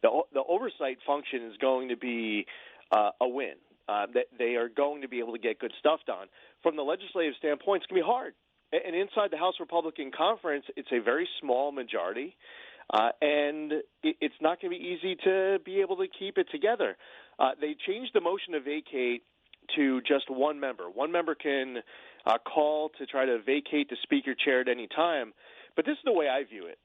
The, 0.00 0.22
the 0.32 0.42
oversight 0.48 0.96
function 1.06 1.42
is 1.50 1.58
going 1.58 1.90
to 1.90 1.96
be 1.98 2.46
uh, 2.90 3.10
a 3.20 3.28
win. 3.28 3.56
Uh, 3.88 4.06
that 4.14 4.26
they 4.36 4.56
are 4.56 4.68
going 4.68 5.02
to 5.02 5.08
be 5.08 5.20
able 5.20 5.32
to 5.32 5.38
get 5.38 5.60
good 5.60 5.72
stuff 5.78 6.00
done. 6.08 6.26
From 6.62 6.74
the 6.74 6.82
legislative 6.82 7.34
standpoint, 7.38 7.82
it's 7.82 7.86
going 7.88 8.02
to 8.02 8.04
be 8.04 8.12
hard. 8.12 8.34
And 8.72 8.96
inside 8.96 9.30
the 9.30 9.36
House 9.36 9.54
Republican 9.60 10.10
Conference, 10.10 10.64
it's 10.76 10.88
a 10.90 11.00
very 11.00 11.28
small 11.40 11.70
majority, 11.70 12.36
uh, 12.92 13.10
and 13.20 13.74
it's 14.02 14.34
not 14.40 14.60
going 14.60 14.72
to 14.72 14.78
be 14.78 14.84
easy 14.84 15.16
to 15.22 15.58
be 15.64 15.80
able 15.80 15.96
to 15.98 16.06
keep 16.18 16.36
it 16.36 16.48
together. 16.50 16.96
Uh, 17.38 17.50
they 17.60 17.76
changed 17.86 18.10
the 18.12 18.20
motion 18.20 18.54
to 18.54 18.60
vacate 18.60 19.22
to 19.76 20.00
just 20.00 20.28
one 20.28 20.58
member. 20.58 20.84
One 20.84 21.12
member 21.12 21.36
can 21.36 21.78
uh, 22.26 22.38
call 22.38 22.90
to 22.98 23.06
try 23.06 23.24
to 23.24 23.38
vacate 23.38 23.88
the 23.88 23.96
speaker 24.02 24.34
chair 24.34 24.60
at 24.62 24.68
any 24.68 24.88
time. 24.88 25.32
But 25.76 25.84
this 25.84 25.92
is 25.92 26.04
the 26.04 26.12
way 26.12 26.28
I 26.28 26.42
view 26.42 26.66
it. 26.66 26.78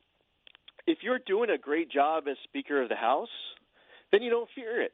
If 0.85 0.99
you're 1.01 1.19
doing 1.25 1.49
a 1.49 1.57
great 1.57 1.91
job 1.91 2.25
as 2.29 2.37
Speaker 2.43 2.81
of 2.81 2.89
the 2.89 2.95
House, 2.95 3.29
then 4.11 4.21
you 4.21 4.29
don't 4.29 4.49
fear 4.53 4.81
it. 4.81 4.93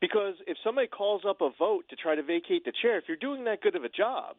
Because 0.00 0.34
if 0.46 0.56
somebody 0.62 0.88
calls 0.88 1.22
up 1.26 1.40
a 1.40 1.50
vote 1.58 1.84
to 1.90 1.96
try 1.96 2.14
to 2.14 2.22
vacate 2.22 2.64
the 2.64 2.72
chair, 2.72 2.98
if 2.98 3.04
you're 3.08 3.16
doing 3.16 3.44
that 3.44 3.62
good 3.62 3.76
of 3.76 3.84
a 3.84 3.88
job, 3.88 4.36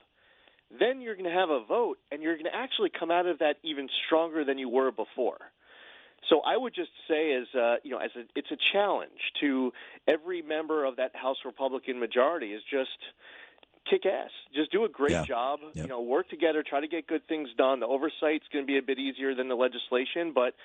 then 0.80 1.02
you're 1.02 1.16
going 1.16 1.26
to 1.26 1.32
have 1.32 1.50
a 1.50 1.64
vote 1.64 1.98
and 2.12 2.22
you're 2.22 2.36
going 2.36 2.46
to 2.46 2.56
actually 2.56 2.90
come 2.90 3.10
out 3.10 3.26
of 3.26 3.40
that 3.40 3.58
even 3.64 3.90
stronger 4.06 4.44
than 4.44 4.58
you 4.58 4.70
were 4.70 4.92
before. 4.92 5.40
So 6.30 6.42
I 6.42 6.58
would 6.58 6.74
just 6.76 6.92
say, 7.08 7.34
as 7.34 7.48
uh, 7.56 7.78
you 7.84 7.92
know, 7.92 8.00
as 8.00 8.12
a, 8.16 8.24
it's 8.36 8.52
a 8.52 8.58
challenge 8.74 9.32
to 9.40 9.72
every 10.08 10.42
member 10.42 10.84
of 10.84 10.98
that 10.98 11.16
House 11.16 11.38
Republican 11.46 12.00
majority 12.00 12.54
is 12.54 12.62
just 12.70 12.98
kick 13.90 14.06
ass, 14.06 14.32
just 14.54 14.72
do 14.72 14.84
a 14.84 14.90
great 14.90 15.14
Yeah. 15.14 15.24
job. 15.24 15.60
You 15.76 15.88
know, 15.88 16.02
work 16.02 16.28
together, 16.30 16.64
try 16.64 16.82
to 16.82 16.88
get 16.88 17.08
good 17.08 17.26
things 17.28 17.50
done. 17.58 17.80
The 17.80 17.88
oversight's 17.88 18.46
going 18.52 18.66
to 18.66 18.68
be 18.68 18.78
a 18.78 18.82
bit 18.82 19.00
easier 19.00 19.36
than 19.36 19.48
the 19.48 19.56
legislation, 19.56 20.34
but 20.34 20.56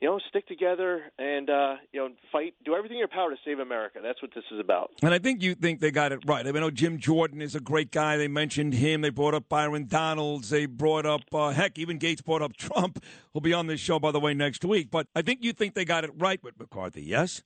you 0.00 0.08
know, 0.08 0.18
stick 0.28 0.46
together 0.46 1.02
and 1.18 1.50
uh, 1.50 1.74
you 1.92 2.00
know, 2.00 2.14
fight. 2.32 2.54
Do 2.64 2.74
everything 2.74 2.96
in 2.96 3.00
your 3.00 3.08
power 3.08 3.30
to 3.30 3.36
save 3.44 3.58
America. 3.58 4.00
That's 4.02 4.20
what 4.22 4.32
this 4.34 4.44
is 4.50 4.58
about. 4.58 4.92
And 5.02 5.12
I 5.12 5.18
think 5.18 5.42
you 5.42 5.54
think 5.54 5.80
they 5.80 5.90
got 5.90 6.12
it 6.12 6.20
right. 6.26 6.46
I 6.46 6.52
mean, 6.52 6.62
I 6.62 6.66
know 6.66 6.70
Jim 6.70 6.98
Jordan 6.98 7.42
is 7.42 7.54
a 7.54 7.60
great 7.60 7.90
guy. 7.90 8.16
They 8.16 8.28
mentioned 8.28 8.74
him. 8.74 9.02
They 9.02 9.10
brought 9.10 9.34
up 9.34 9.48
Byron 9.48 9.86
Donalds. 9.86 10.48
They 10.48 10.66
brought 10.66 11.04
up, 11.04 11.22
uh, 11.32 11.50
heck, 11.50 11.78
even 11.78 11.98
Gaetz 11.98 12.24
brought 12.24 12.42
up 12.42 12.56
Trump, 12.56 13.04
who'll 13.32 13.42
be 13.42 13.52
on 13.52 13.66
this 13.66 13.80
show, 13.80 13.98
by 13.98 14.10
the 14.10 14.20
way, 14.20 14.32
next 14.32 14.64
week. 14.64 14.90
But 14.90 15.06
I 15.14 15.22
think 15.22 15.44
you 15.44 15.52
think 15.52 15.74
they 15.74 15.84
got 15.84 16.04
it 16.04 16.10
right 16.16 16.42
with 16.42 16.58
McCarthy, 16.58 17.02
yes? 17.02 17.42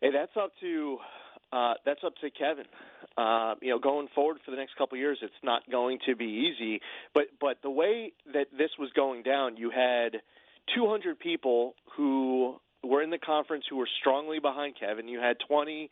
Hey, 0.00 0.10
that's 0.12 0.36
up 0.36 0.52
to 0.60 0.98
uh, 1.52 1.74
that's 1.84 2.00
up 2.04 2.14
to 2.22 2.30
Kevin. 2.30 2.64
Uh, 3.16 3.54
you 3.62 3.70
know, 3.70 3.78
going 3.78 4.08
forward 4.14 4.38
for 4.44 4.50
the 4.50 4.56
next 4.56 4.76
couple 4.76 4.96
of 4.96 5.00
years, 5.00 5.18
it's 5.22 5.32
not 5.42 5.62
going 5.70 5.98
to 6.06 6.16
be 6.16 6.50
easy. 6.52 6.80
But 7.14 7.24
but 7.40 7.58
the 7.62 7.70
way 7.70 8.12
that 8.32 8.46
this 8.56 8.70
was 8.78 8.90
going 8.94 9.22
down, 9.22 9.56
you 9.56 9.70
had 9.70 10.20
200 10.74 11.18
people 11.18 11.74
who 11.96 12.56
were 12.82 13.02
in 13.02 13.10
the 13.10 13.18
conference 13.18 13.64
who 13.68 13.76
were 13.76 13.88
strongly 14.00 14.38
behind 14.38 14.74
Kevin. 14.78 15.08
You 15.08 15.20
had 15.20 15.36
20 15.48 15.90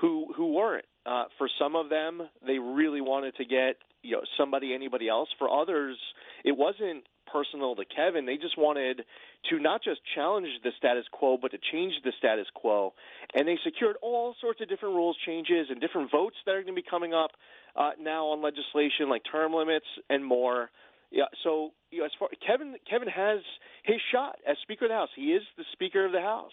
who 0.00 0.32
who 0.36 0.52
weren't. 0.52 0.84
Uh, 1.06 1.24
for 1.38 1.48
some 1.58 1.76
of 1.76 1.88
them, 1.88 2.22
they 2.46 2.58
really 2.58 3.00
wanted 3.00 3.34
to 3.36 3.44
get 3.44 3.76
you 4.02 4.12
know 4.12 4.22
somebody, 4.38 4.74
anybody 4.74 5.08
else. 5.08 5.28
For 5.38 5.48
others, 5.50 5.96
it 6.44 6.56
wasn't 6.56 7.04
personal 7.32 7.76
to 7.76 7.84
Kevin. 7.84 8.26
They 8.26 8.36
just 8.36 8.58
wanted 8.58 9.02
to 9.50 9.58
not 9.58 9.82
just 9.82 10.00
challenge 10.14 10.48
the 10.64 10.70
status 10.78 11.04
quo, 11.12 11.38
but 11.40 11.52
to 11.52 11.58
change 11.72 11.94
the 12.04 12.12
status 12.18 12.46
quo. 12.54 12.92
And 13.34 13.46
they 13.46 13.58
secured 13.64 13.96
all 14.02 14.34
sorts 14.40 14.60
of 14.60 14.68
different 14.68 14.94
rules 14.94 15.16
changes 15.24 15.68
and 15.70 15.80
different 15.80 16.10
votes 16.10 16.36
that 16.44 16.52
are 16.52 16.62
going 16.62 16.74
to 16.74 16.82
be 16.82 16.88
coming 16.88 17.14
up 17.14 17.30
uh, 17.76 17.90
now 18.00 18.26
on 18.26 18.42
legislation 18.42 19.08
like 19.08 19.22
term 19.30 19.54
limits 19.54 19.86
and 20.08 20.24
more. 20.24 20.70
Yeah, 21.10 21.24
so 21.42 21.70
you 21.90 22.00
know, 22.00 22.04
as 22.06 22.12
far 22.18 22.28
Kevin 22.46 22.76
Kevin 22.88 23.08
has 23.08 23.40
his 23.84 23.96
shot 24.12 24.36
as 24.48 24.56
Speaker 24.62 24.84
of 24.84 24.90
the 24.90 24.94
House. 24.94 25.08
He 25.16 25.32
is 25.32 25.42
the 25.56 25.64
Speaker 25.72 26.06
of 26.06 26.12
the 26.12 26.20
House, 26.20 26.52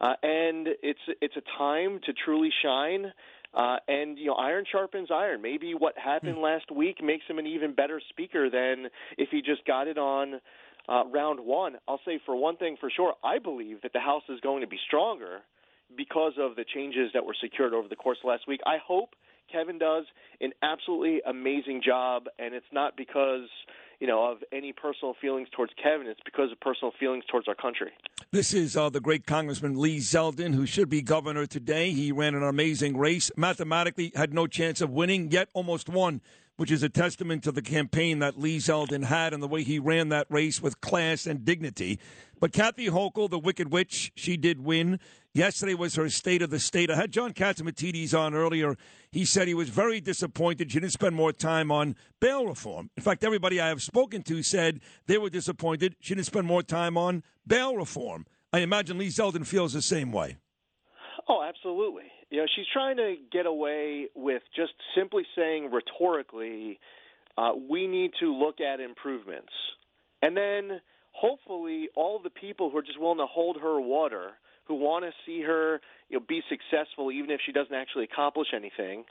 uh, 0.00 0.14
and 0.22 0.68
it's 0.82 1.00
it's 1.20 1.36
a 1.36 1.58
time 1.58 2.00
to 2.04 2.12
truly 2.12 2.50
shine. 2.62 3.12
Uh, 3.54 3.76
and 3.88 4.18
you 4.18 4.26
know, 4.26 4.34
iron 4.34 4.64
sharpens 4.70 5.08
iron. 5.10 5.40
Maybe 5.40 5.72
what 5.72 5.94
happened 5.96 6.36
last 6.38 6.70
week 6.70 7.02
makes 7.02 7.24
him 7.26 7.38
an 7.38 7.46
even 7.46 7.74
better 7.74 7.98
speaker 8.10 8.50
than 8.50 8.90
if 9.16 9.30
he 9.30 9.40
just 9.40 9.64
got 9.64 9.88
it 9.88 9.96
on 9.96 10.34
uh, 10.86 11.04
round 11.06 11.40
one. 11.40 11.76
I'll 11.88 12.00
say 12.04 12.20
for 12.26 12.36
one 12.36 12.58
thing 12.58 12.76
for 12.78 12.90
sure, 12.94 13.14
I 13.24 13.38
believe 13.38 13.80
that 13.82 13.94
the 13.94 14.00
House 14.00 14.22
is 14.28 14.38
going 14.40 14.60
to 14.60 14.66
be 14.66 14.78
stronger 14.86 15.38
because 15.96 16.34
of 16.38 16.56
the 16.56 16.64
changes 16.74 17.10
that 17.14 17.24
were 17.24 17.34
secured 17.40 17.72
over 17.72 17.88
the 17.88 17.96
course 17.96 18.18
of 18.22 18.28
last 18.28 18.46
week. 18.46 18.60
I 18.66 18.76
hope 18.86 19.14
Kevin 19.50 19.78
does 19.78 20.04
an 20.40 20.52
absolutely 20.62 21.20
amazing 21.26 21.82
job, 21.84 22.24
and 22.38 22.54
it's 22.54 22.66
not 22.72 22.96
because 22.96 23.48
you 24.00 24.06
know, 24.06 24.30
of 24.30 24.38
any 24.52 24.72
personal 24.72 25.14
feelings 25.20 25.48
towards 25.54 25.72
Kevin. 25.82 26.06
It's 26.06 26.20
because 26.24 26.52
of 26.52 26.60
personal 26.60 26.92
feelings 26.98 27.24
towards 27.30 27.48
our 27.48 27.54
country. 27.54 27.90
This 28.30 28.54
is 28.54 28.76
uh, 28.76 28.90
the 28.90 29.00
great 29.00 29.26
Congressman 29.26 29.78
Lee 29.78 29.98
Zeldin, 29.98 30.54
who 30.54 30.66
should 30.66 30.88
be 30.88 31.02
governor 31.02 31.46
today. 31.46 31.90
He 31.90 32.12
ran 32.12 32.34
an 32.34 32.42
amazing 32.42 32.96
race. 32.96 33.30
Mathematically, 33.36 34.12
had 34.14 34.32
no 34.32 34.46
chance 34.46 34.80
of 34.80 34.90
winning, 34.90 35.32
yet 35.32 35.48
almost 35.52 35.88
won, 35.88 36.20
which 36.56 36.70
is 36.70 36.82
a 36.82 36.88
testament 36.88 37.42
to 37.44 37.52
the 37.52 37.62
campaign 37.62 38.20
that 38.20 38.38
Lee 38.38 38.58
Zeldin 38.58 39.04
had 39.04 39.34
and 39.34 39.42
the 39.42 39.48
way 39.48 39.64
he 39.64 39.78
ran 39.78 40.10
that 40.10 40.26
race 40.30 40.62
with 40.62 40.80
class 40.80 41.26
and 41.26 41.44
dignity. 41.44 41.98
But 42.40 42.52
Kathy 42.52 42.86
Hochul, 42.86 43.28
the 43.28 43.38
Wicked 43.38 43.72
Witch, 43.72 44.12
she 44.14 44.36
did 44.36 44.64
win. 44.64 45.00
Yesterday 45.34 45.74
was 45.74 45.94
her 45.94 46.08
state 46.08 46.42
of 46.42 46.50
the 46.50 46.58
state. 46.58 46.90
I 46.90 46.96
had 46.96 47.12
John 47.12 47.32
Catsimatidis 47.32 48.18
on 48.18 48.34
earlier. 48.34 48.76
He 49.12 49.24
said 49.24 49.46
he 49.46 49.54
was 49.54 49.68
very 49.68 50.00
disappointed 50.00 50.72
she 50.72 50.80
didn't 50.80 50.92
spend 50.92 51.14
more 51.14 51.32
time 51.32 51.70
on 51.70 51.96
bail 52.20 52.46
reform. 52.46 52.90
In 52.96 53.02
fact, 53.02 53.24
everybody 53.24 53.60
I 53.60 53.68
have 53.68 53.82
spoken 53.82 54.22
to 54.24 54.42
said 54.42 54.80
they 55.06 55.18
were 55.18 55.30
disappointed 55.30 55.96
she 56.00 56.14
didn't 56.14 56.26
spend 56.26 56.46
more 56.46 56.62
time 56.62 56.96
on 56.96 57.22
bail 57.46 57.76
reform. 57.76 58.26
I 58.52 58.60
imagine 58.60 58.98
Lee 58.98 59.08
Zeldin 59.08 59.46
feels 59.46 59.74
the 59.74 59.82
same 59.82 60.12
way. 60.12 60.38
Oh, 61.28 61.42
absolutely. 61.46 62.04
You 62.30 62.38
know, 62.38 62.46
she's 62.56 62.66
trying 62.72 62.96
to 62.96 63.16
get 63.30 63.46
away 63.46 64.06
with 64.14 64.42
just 64.56 64.72
simply 64.96 65.24
saying 65.36 65.70
rhetorically, 65.70 66.78
uh, 67.36 67.52
we 67.68 67.86
need 67.86 68.12
to 68.20 68.34
look 68.34 68.60
at 68.60 68.80
improvements. 68.80 69.52
And 70.22 70.36
then 70.36 70.80
hopefully 71.12 71.88
all 71.94 72.20
the 72.22 72.30
people 72.30 72.70
who 72.70 72.78
are 72.78 72.82
just 72.82 72.98
willing 72.98 73.18
to 73.18 73.26
hold 73.26 73.58
her 73.60 73.80
water, 73.80 74.32
who 74.68 74.74
want 74.74 75.04
to 75.04 75.10
see 75.26 75.42
her 75.42 75.80
you 76.08 76.18
know, 76.18 76.24
be 76.28 76.42
successful 76.48 77.10
even 77.10 77.30
if 77.30 77.40
she 77.44 77.52
doesn't 77.52 77.74
actually 77.74 78.04
accomplish 78.04 78.48
anything, 78.54 79.04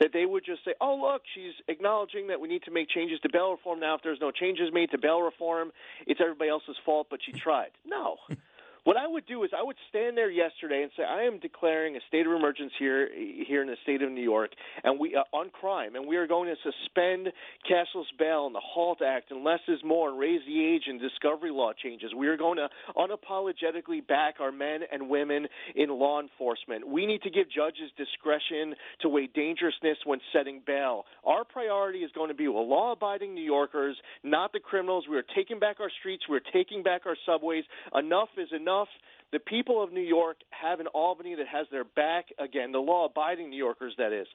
that 0.00 0.10
they 0.12 0.26
would 0.26 0.44
just 0.44 0.64
say, 0.64 0.74
oh, 0.80 0.96
look, 1.00 1.22
she's 1.34 1.52
acknowledging 1.68 2.26
that 2.28 2.40
we 2.40 2.48
need 2.48 2.62
to 2.64 2.70
make 2.70 2.88
changes 2.88 3.20
to 3.20 3.28
bail 3.32 3.52
reform. 3.52 3.80
Now, 3.80 3.94
if 3.94 4.02
there's 4.02 4.20
no 4.20 4.30
changes 4.30 4.70
made 4.72 4.90
to 4.90 4.98
bail 4.98 5.22
reform, 5.22 5.70
it's 6.06 6.20
everybody 6.20 6.50
else's 6.50 6.76
fault, 6.84 7.06
but 7.10 7.20
she 7.24 7.32
tried. 7.32 7.70
No. 7.86 8.16
What 8.84 8.98
I 8.98 9.06
would 9.06 9.26
do 9.26 9.44
is 9.44 9.50
I 9.58 9.62
would 9.62 9.76
stand 9.88 10.14
there 10.14 10.30
yesterday 10.30 10.82
and 10.82 10.90
say 10.94 11.04
I 11.04 11.22
am 11.22 11.38
declaring 11.40 11.96
a 11.96 12.00
state 12.06 12.26
of 12.26 12.32
emergency 12.34 12.74
here 12.78 13.08
here 13.48 13.62
in 13.62 13.68
the 13.68 13.78
state 13.82 14.02
of 14.02 14.12
New 14.12 14.22
York 14.22 14.50
and 14.84 15.00
we 15.00 15.16
uh, 15.16 15.22
on 15.34 15.48
crime 15.48 15.96
and 15.96 16.06
we 16.06 16.16
are 16.16 16.26
going 16.26 16.54
to 16.54 16.56
suspend 16.62 17.32
cashless 17.64 18.04
bail 18.18 18.44
and 18.44 18.54
the 18.54 18.60
HALT 18.60 19.00
Act 19.00 19.30
and 19.30 19.42
less 19.42 19.60
is 19.68 19.80
more 19.82 20.10
and 20.10 20.18
raise 20.18 20.42
the 20.46 20.62
age 20.62 20.82
and 20.86 21.00
discovery 21.00 21.50
law 21.50 21.72
changes. 21.72 22.12
We 22.14 22.28
are 22.28 22.36
going 22.36 22.58
to 22.58 22.68
unapologetically 22.94 24.06
back 24.06 24.34
our 24.38 24.52
men 24.52 24.80
and 24.92 25.08
women 25.08 25.46
in 25.74 25.88
law 25.88 26.20
enforcement. 26.20 26.86
We 26.86 27.06
need 27.06 27.22
to 27.22 27.30
give 27.30 27.46
judges 27.50 27.90
discretion 27.96 28.74
to 29.00 29.08
weigh 29.08 29.30
dangerousness 29.34 29.96
when 30.04 30.20
setting 30.30 30.60
bail. 30.66 31.04
Our 31.24 31.44
priority 31.44 32.00
is 32.00 32.10
going 32.14 32.28
to 32.28 32.34
be 32.34 32.48
with 32.48 32.68
law-abiding 32.68 33.34
New 33.34 33.44
Yorkers, 33.44 33.96
not 34.22 34.52
the 34.52 34.60
criminals. 34.60 35.06
We 35.08 35.16
are 35.16 35.24
taking 35.34 35.58
back 35.58 35.80
our 35.80 35.90
streets. 36.00 36.24
We 36.28 36.36
are 36.36 36.52
taking 36.52 36.82
back 36.82 37.06
our 37.06 37.16
subways. 37.24 37.64
Enough 37.94 38.28
is 38.36 38.48
enough. 38.54 38.73
The 39.32 39.38
people 39.40 39.82
of 39.82 39.92
New 39.92 40.00
York 40.00 40.36
have 40.50 40.80
an 40.80 40.86
Albany 40.88 41.34
that 41.34 41.48
has 41.48 41.66
their 41.70 41.84
back 41.84 42.26
again, 42.38 42.72
the 42.72 42.78
law 42.78 43.06
abiding 43.06 43.50
New 43.50 43.56
Yorkers, 43.56 43.94
that 43.98 44.12
is. 44.12 44.26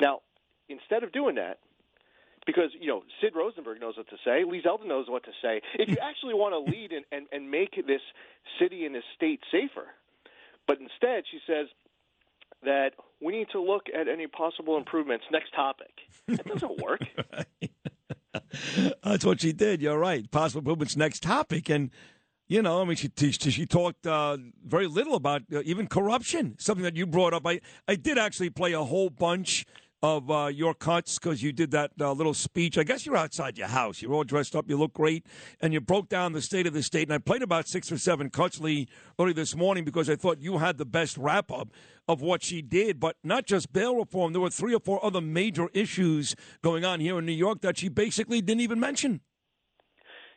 Now, 0.00 0.20
instead 0.68 1.02
of 1.02 1.12
doing 1.12 1.36
that, 1.36 1.58
because, 2.46 2.70
you 2.78 2.86
know, 2.86 3.02
Sid 3.20 3.32
Rosenberg 3.34 3.80
knows 3.80 3.96
what 3.96 4.08
to 4.10 4.16
say, 4.24 4.44
Lee 4.44 4.62
Zeldin 4.62 4.86
knows 4.86 5.06
what 5.08 5.24
to 5.24 5.32
say. 5.42 5.60
If 5.78 5.88
you 5.88 5.96
actually 6.02 6.34
want 6.34 6.52
to 6.52 6.70
lead 6.70 6.92
and, 6.92 7.04
and, 7.10 7.26
and 7.32 7.50
make 7.50 7.74
this 7.86 8.02
city 8.60 8.84
and 8.84 8.94
this 8.94 9.04
state 9.16 9.40
safer, 9.50 9.86
but 10.66 10.78
instead 10.78 11.24
she 11.30 11.40
says 11.46 11.66
that 12.64 12.92
we 13.20 13.36
need 13.36 13.48
to 13.52 13.60
look 13.60 13.86
at 13.98 14.08
any 14.08 14.26
possible 14.26 14.76
improvements. 14.76 15.24
Next 15.30 15.52
topic. 15.54 15.90
That 16.28 16.46
doesn't 16.46 16.80
work. 16.80 17.00
That's 19.04 19.24
what 19.24 19.40
she 19.40 19.52
did. 19.52 19.80
You're 19.80 19.98
right. 19.98 20.28
Possible 20.30 20.60
improvements 20.60 20.96
next 20.96 21.22
topic. 21.22 21.68
And, 21.68 21.90
you 22.46 22.62
know, 22.62 22.82
I 22.82 22.84
mean, 22.84 22.96
she 22.96 23.10
she, 23.16 23.30
she 23.50 23.66
talked 23.66 24.06
uh, 24.06 24.36
very 24.64 24.86
little 24.86 25.14
about 25.14 25.42
uh, 25.52 25.62
even 25.64 25.86
corruption, 25.86 26.56
something 26.58 26.84
that 26.84 26.96
you 26.96 27.06
brought 27.06 27.32
up. 27.32 27.46
I, 27.46 27.60
I 27.88 27.96
did 27.96 28.18
actually 28.18 28.50
play 28.50 28.72
a 28.72 28.82
whole 28.84 29.10
bunch 29.10 29.64
of 30.04 30.30
uh, 30.30 30.48
your 30.48 30.74
cuts 30.74 31.18
because 31.18 31.42
you 31.42 31.50
did 31.50 31.70
that 31.70 31.90
uh, 31.98 32.12
little 32.12 32.34
speech. 32.34 32.76
I 32.76 32.82
guess 32.82 33.06
you're 33.06 33.16
outside 33.16 33.56
your 33.56 33.68
house. 33.68 34.02
You're 34.02 34.12
all 34.12 34.22
dressed 34.22 34.54
up. 34.54 34.68
You 34.68 34.76
look 34.76 34.92
great. 34.92 35.24
And 35.62 35.72
you 35.72 35.80
broke 35.80 36.10
down 36.10 36.32
the 36.32 36.42
state 36.42 36.66
of 36.66 36.74
the 36.74 36.82
state. 36.82 37.08
And 37.08 37.14
I 37.14 37.16
played 37.16 37.40
about 37.40 37.66
six 37.66 37.90
or 37.90 37.96
seven 37.96 38.28
cuts, 38.28 38.60
Lee, 38.60 38.86
early 39.18 39.32
this 39.32 39.56
morning 39.56 39.82
because 39.82 40.10
I 40.10 40.16
thought 40.16 40.42
you 40.42 40.58
had 40.58 40.76
the 40.76 40.84
best 40.84 41.16
wrap 41.16 41.50
up 41.50 41.70
of 42.06 42.20
what 42.20 42.42
she 42.42 42.60
did. 42.60 43.00
But 43.00 43.16
not 43.24 43.46
just 43.46 43.72
bail 43.72 43.96
reform, 43.96 44.34
there 44.34 44.42
were 44.42 44.50
three 44.50 44.74
or 44.74 44.80
four 44.80 45.02
other 45.02 45.22
major 45.22 45.70
issues 45.72 46.36
going 46.60 46.84
on 46.84 47.00
here 47.00 47.18
in 47.18 47.24
New 47.24 47.32
York 47.32 47.62
that 47.62 47.78
she 47.78 47.88
basically 47.88 48.42
didn't 48.42 48.60
even 48.60 48.78
mention. 48.78 49.22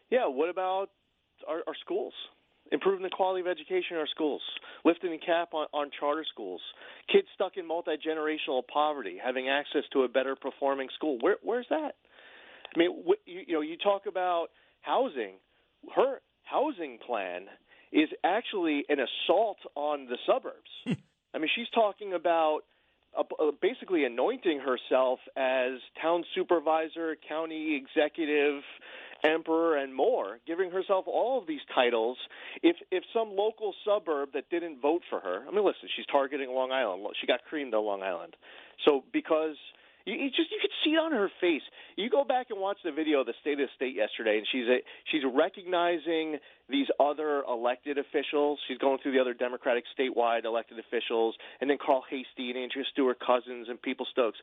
Yeah, 0.09 0.27
what 0.27 0.49
about 0.49 0.91
our, 1.47 1.63
our 1.67 1.75
schools? 1.81 2.13
Improving 2.69 3.01
the 3.03 3.09
quality 3.09 3.39
of 3.39 3.47
education 3.47 3.91
in 3.91 3.97
our 3.97 4.07
schools, 4.07 4.41
lifting 4.83 5.11
the 5.11 5.17
cap 5.17 5.53
on, 5.53 5.67
on 5.73 5.89
charter 5.97 6.25
schools, 6.29 6.59
kids 7.09 7.27
stuck 7.33 7.55
in 7.55 7.65
multi 7.65 7.91
generational 7.95 8.61
poverty 8.67 9.17
having 9.23 9.47
access 9.47 9.83
to 9.93 10.03
a 10.03 10.09
better 10.09 10.35
performing 10.35 10.89
school. 10.93 11.17
Where, 11.21 11.37
where's 11.41 11.67
that? 11.69 11.95
I 12.75 12.79
mean, 12.79 13.03
wh- 13.07 13.25
you, 13.25 13.41
you 13.47 13.53
know, 13.53 13.61
you 13.61 13.77
talk 13.77 14.03
about 14.05 14.47
housing. 14.81 15.35
Her 15.95 16.19
housing 16.43 16.97
plan 17.05 17.43
is 17.93 18.09
actually 18.23 18.83
an 18.89 18.97
assault 18.99 19.57
on 19.75 20.07
the 20.07 20.17
suburbs. 20.25 20.99
I 21.33 21.37
mean, 21.37 21.49
she's 21.55 21.69
talking 21.73 22.13
about 22.13 22.61
uh, 23.17 23.23
uh, 23.39 23.51
basically 23.61 24.05
anointing 24.05 24.59
herself 24.59 25.19
as 25.35 25.79
town 26.01 26.23
supervisor, 26.35 27.15
county 27.27 27.75
executive, 27.75 28.61
emperor, 29.23 29.77
and 29.77 29.93
more, 29.93 30.39
giving 30.45 30.71
herself 30.71 31.05
all 31.07 31.39
of 31.39 31.47
these 31.47 31.61
titles. 31.73 32.17
If 32.63 32.75
if 32.91 33.03
some 33.13 33.29
local 33.35 33.73
suburb 33.85 34.29
that 34.33 34.49
didn't 34.49 34.81
vote 34.81 35.01
for 35.09 35.19
her, 35.19 35.43
I 35.47 35.51
mean, 35.51 35.65
listen, 35.65 35.89
she's 35.95 36.05
targeting 36.05 36.49
Long 36.49 36.71
Island. 36.71 37.05
She 37.19 37.27
got 37.27 37.43
creamed 37.49 37.73
on 37.73 37.85
Long 37.85 38.03
Island. 38.03 38.35
So 38.85 39.03
because 39.11 39.55
you, 40.07 40.29
just 40.29 40.49
you 40.51 40.59
could 40.61 40.71
see 40.85 40.91
it 40.91 40.99
on 40.99 41.11
her 41.11 41.29
face. 41.41 41.63
You 41.97 42.09
go 42.09 42.23
back 42.23 42.47
and 42.49 42.61
watch 42.61 42.77
the 42.83 42.93
video 42.93 43.19
of 43.19 43.25
the 43.25 43.33
State 43.41 43.59
of 43.59 43.67
the 43.67 43.75
State 43.75 43.93
yesterday, 43.93 44.37
and 44.37 44.47
she's 44.49 44.67
a, 44.67 44.79
she's 45.11 45.23
recognizing 45.27 46.37
these 46.69 46.87
other 46.97 47.43
elected 47.43 47.97
officials. 47.97 48.59
She's 48.69 48.77
going 48.77 48.99
through 49.03 49.11
the 49.11 49.19
other 49.19 49.33
Democratic 49.33 49.83
statewide 49.99 50.45
elected 50.45 50.79
officials, 50.79 51.35
and 51.59 51.69
then 51.69 51.77
Carl 51.83 52.03
Heastie 52.09 52.51
and 52.51 52.57
Andrea 52.57 52.85
Stewart 52.93 53.17
Cousins 53.19 53.67
and 53.67 53.81
Peoples-Stokes. 53.81 54.39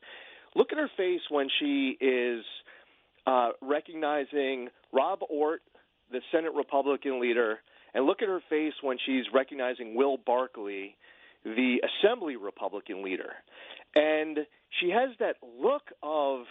Look 0.55 0.71
at 0.71 0.77
her 0.77 0.89
face 0.95 1.21
when 1.29 1.47
she 1.59 1.97
is 1.99 2.45
uh, 3.25 3.49
recognizing 3.61 4.69
Rob 4.93 5.19
Ortt, 5.29 5.61
the 6.11 6.21
Senate 6.31 6.53
Republican 6.53 7.19
leader, 7.21 7.59
and 7.93 8.05
look 8.05 8.21
at 8.21 8.27
her 8.27 8.41
face 8.49 8.73
when 8.81 8.97
she's 9.05 9.25
recognizing 9.33 9.95
Will 9.95 10.17
Barclay, 10.17 10.95
the 11.43 11.77
Assembly 11.83 12.35
Republican 12.35 13.03
leader. 13.03 13.33
And 13.95 14.39
she 14.79 14.89
has 14.89 15.09
that 15.19 15.37
look 15.41 15.83
of 16.03 16.45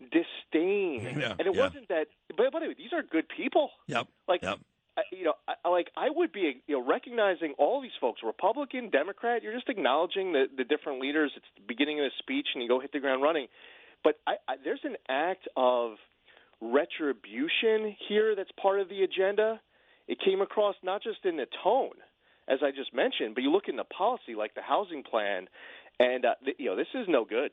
disdain. 0.00 1.16
Yeah, 1.18 1.32
and 1.38 1.40
it 1.48 1.54
yeah. 1.54 1.60
wasn't 1.64 1.88
that, 1.88 2.06
but, 2.36 2.52
but 2.52 2.62
anyway, 2.62 2.74
these 2.76 2.92
are 2.92 3.02
good 3.02 3.26
people. 3.28 3.70
Yep. 3.86 4.06
Like, 4.28 4.42
Yep. 4.42 4.58
I- 4.96 5.02
you 5.10 5.24
know, 5.24 5.34
I, 5.48 5.68
like 5.70 5.88
I 5.96 6.10
would 6.10 6.32
be, 6.32 6.60
you 6.66 6.76
know, 6.78 6.86
recognizing 6.86 7.54
all 7.58 7.80
these 7.80 7.96
folks, 7.98 8.20
Republican, 8.22 8.90
Democrat. 8.90 9.42
You're 9.42 9.54
just 9.54 9.70
acknowledging 9.70 10.32
the 10.32 10.44
the 10.54 10.64
different 10.64 11.00
leaders. 11.00 11.32
It's 11.34 11.46
the 11.56 11.62
beginning 11.66 12.00
of 12.00 12.06
a 12.06 12.10
speech, 12.18 12.48
and 12.52 12.62
you 12.62 12.68
go 12.68 12.78
hit 12.78 12.92
the 12.92 13.00
ground 13.00 13.22
running. 13.22 13.46
But 14.04 14.18
I, 14.26 14.32
I, 14.46 14.56
there's 14.62 14.84
an 14.84 14.96
act 15.08 15.48
of 15.56 15.92
retribution 16.62 17.94
here 18.08 18.34
that's 18.36 18.50
part 18.60 18.80
of 18.80 18.88
the 18.88 19.02
agenda. 19.02 19.60
It 20.06 20.18
came 20.24 20.40
across 20.40 20.76
not 20.82 21.02
just 21.02 21.24
in 21.24 21.36
the 21.36 21.46
tone, 21.62 21.98
as 22.48 22.60
I 22.62 22.70
just 22.70 22.94
mentioned, 22.94 23.34
but 23.34 23.42
you 23.42 23.50
look 23.50 23.68
in 23.68 23.76
the 23.76 23.84
policy, 23.84 24.34
like 24.36 24.54
the 24.54 24.62
housing 24.62 25.02
plan, 25.02 25.48
and 25.98 26.24
uh, 26.24 26.34
you 26.58 26.66
know 26.66 26.76
this 26.76 26.88
is 26.94 27.06
no 27.08 27.24
good. 27.24 27.50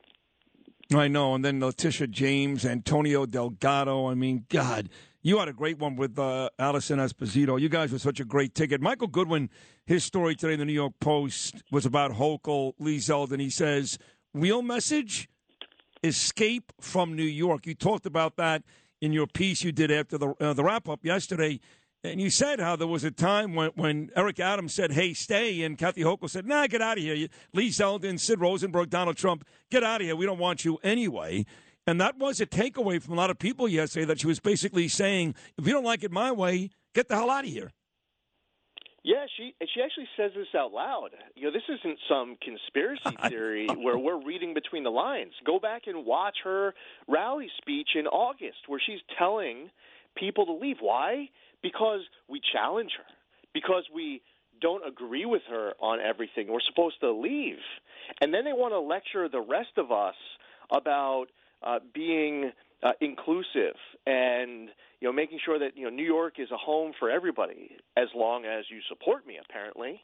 I 0.93 1.07
know. 1.07 1.35
And 1.35 1.45
then 1.45 1.59
Letitia 1.59 2.07
James, 2.07 2.65
Antonio 2.65 3.27
Delgado. 3.27 4.07
I 4.07 4.15
mean, 4.15 4.45
God, 4.49 4.89
you 5.21 5.38
had 5.38 5.47
a 5.47 5.53
great 5.53 5.77
one 5.77 5.95
with 5.95 6.17
uh, 6.17 6.49
Alison 6.57 6.97
Esposito. 6.97 7.61
You 7.61 7.69
guys 7.69 7.91
were 7.91 7.99
such 7.99 8.19
a 8.19 8.25
great 8.25 8.55
ticket. 8.55 8.81
Michael 8.81 9.07
Goodwin, 9.07 9.51
his 9.85 10.03
story 10.03 10.35
today 10.35 10.53
in 10.53 10.59
the 10.59 10.65
New 10.65 10.73
York 10.73 10.93
Post 10.99 11.61
was 11.71 11.85
about 11.85 12.13
Hochul, 12.13 12.73
Lee 12.79 12.97
Zeldin. 12.97 13.39
He 13.39 13.51
says, 13.51 13.99
real 14.33 14.63
message, 14.63 15.29
escape 16.03 16.71
from 16.81 17.15
New 17.15 17.23
York. 17.23 17.67
You 17.67 17.75
talked 17.75 18.07
about 18.07 18.38
that 18.38 18.63
in 19.01 19.13
your 19.13 19.27
piece 19.27 19.63
you 19.63 19.71
did 19.71 19.91
after 19.91 20.17
the, 20.17 20.33
uh, 20.39 20.53
the 20.53 20.63
wrap 20.63 20.89
up 20.89 21.05
yesterday. 21.05 21.59
And 22.03 22.21
you 22.21 22.29
said 22.29 22.59
how 22.59 22.75
there 22.77 22.87
was 22.87 23.03
a 23.03 23.11
time 23.11 23.55
when, 23.55 23.71
when 23.75 24.09
Eric 24.15 24.39
Adams 24.39 24.73
said, 24.73 24.93
hey, 24.93 25.13
stay, 25.13 25.63
and 25.63 25.77
Kathy 25.77 26.01
Hochul 26.01 26.29
said, 26.29 26.45
nah, 26.45 26.65
get 26.67 26.81
out 26.81 26.97
of 26.97 27.03
here. 27.03 27.27
Lee 27.53 27.69
Zeldin, 27.69 28.19
Sid 28.19 28.39
Rosenberg, 28.39 28.89
Donald 28.89 29.17
Trump, 29.17 29.45
get 29.69 29.83
out 29.83 29.99
of 29.99 30.07
here. 30.07 30.15
We 30.15 30.25
don't 30.25 30.39
want 30.39 30.63
you 30.63 30.77
anyway. 30.81 31.45
And 31.85 31.99
that 31.99 32.17
was 32.17 32.39
a 32.39 32.45
takeaway 32.45 33.01
from 33.01 33.15
a 33.15 33.17
lot 33.17 33.29
of 33.29 33.39
people 33.39 33.67
yesterday 33.67 34.05
that 34.05 34.21
she 34.21 34.27
was 34.27 34.39
basically 34.39 34.87
saying, 34.87 35.35
if 35.57 35.67
you 35.67 35.73
don't 35.73 35.83
like 35.83 36.03
it 36.03 36.11
my 36.11 36.31
way, 36.31 36.69
get 36.93 37.09
the 37.09 37.15
hell 37.15 37.29
out 37.29 37.43
of 37.43 37.49
here. 37.49 37.71
Yeah, 39.03 39.25
she 39.37 39.55
she 39.73 39.81
actually 39.81 40.07
says 40.17 40.31
this 40.35 40.47
out 40.55 40.73
loud. 40.73 41.09
You 41.35 41.45
know, 41.45 41.51
this 41.51 41.63
isn't 41.69 41.99
some 42.09 42.37
conspiracy 42.41 43.15
theory 43.29 43.67
where 43.67 43.97
we're 43.97 44.23
reading 44.23 44.53
between 44.53 44.83
the 44.83 44.89
lines. 44.89 45.33
Go 45.45 45.59
back 45.59 45.83
and 45.87 46.05
watch 46.05 46.37
her 46.43 46.73
rally 47.07 47.49
speech 47.57 47.89
in 47.95 48.07
August, 48.07 48.57
where 48.67 48.81
she's 48.85 48.99
telling 49.17 49.69
people 50.15 50.45
to 50.47 50.53
leave. 50.53 50.77
Why? 50.81 51.29
Because 51.61 52.01
we 52.27 52.41
challenge 52.53 52.91
her. 52.97 53.05
Because 53.53 53.83
we 53.93 54.21
don't 54.61 54.85
agree 54.85 55.25
with 55.25 55.43
her 55.49 55.71
on 55.79 55.99
everything. 56.01 56.47
We're 56.49 56.59
supposed 56.67 56.99
to 56.99 57.11
leave. 57.11 57.59
And 58.21 58.33
then 58.33 58.43
they 58.43 58.53
want 58.53 58.73
to 58.73 58.79
lecture 58.79 59.29
the 59.29 59.41
rest 59.41 59.77
of 59.77 59.91
us 59.91 60.15
about 60.71 61.27
uh, 61.63 61.79
being 61.93 62.51
uh, 62.83 62.91
inclusive 63.01 63.75
and 64.05 64.69
you 64.99 65.07
know 65.07 65.13
making 65.13 65.39
sure 65.43 65.59
that 65.59 65.75
you 65.75 65.83
know 65.83 65.89
New 65.89 66.05
York 66.05 66.35
is 66.39 66.51
a 66.51 66.57
home 66.57 66.93
for 66.99 67.09
everybody 67.09 67.77
as 67.97 68.07
long 68.15 68.45
as 68.45 68.65
you 68.69 68.79
support 68.89 69.25
me 69.25 69.37
apparently. 69.43 70.01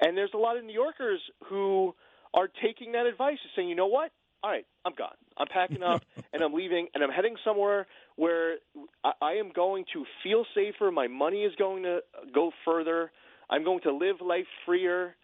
And 0.00 0.16
there's 0.16 0.30
a 0.34 0.38
lot 0.38 0.56
of 0.56 0.64
New 0.64 0.74
Yorkers 0.74 1.20
who 1.48 1.94
are 2.34 2.48
taking 2.62 2.92
that 2.92 3.06
advice 3.06 3.38
and 3.42 3.50
saying, 3.56 3.68
you 3.68 3.74
know 3.74 3.86
what? 3.86 4.12
All 4.42 4.50
right, 4.50 4.66
I'm 4.84 4.94
gone. 4.94 5.16
I'm 5.38 5.46
packing 5.48 5.82
up 5.82 6.04
and 6.32 6.42
I'm 6.42 6.52
leaving 6.52 6.88
and 6.94 7.02
I'm 7.02 7.10
heading 7.10 7.36
somewhere 7.44 7.86
where 8.16 8.56
I, 9.02 9.12
I 9.20 9.32
am 9.34 9.50
going 9.54 9.84
to 9.94 10.04
feel 10.22 10.44
safer. 10.54 10.90
My 10.90 11.08
money 11.08 11.42
is 11.42 11.54
going 11.56 11.82
to 11.84 12.00
go 12.34 12.52
further. 12.64 13.10
I'm 13.48 13.64
going 13.64 13.80
to 13.82 13.92
live 13.92 14.16
life 14.20 14.46
freer. 14.64 15.16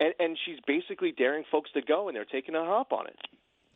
And, 0.00 0.14
and 0.18 0.38
she's 0.44 0.58
basically 0.66 1.12
daring 1.12 1.44
folks 1.50 1.70
to 1.72 1.80
go, 1.80 2.08
and 2.08 2.16
they're 2.16 2.26
taking 2.26 2.54
her 2.54 2.74
up 2.74 2.92
on 2.92 3.06
it. 3.06 3.16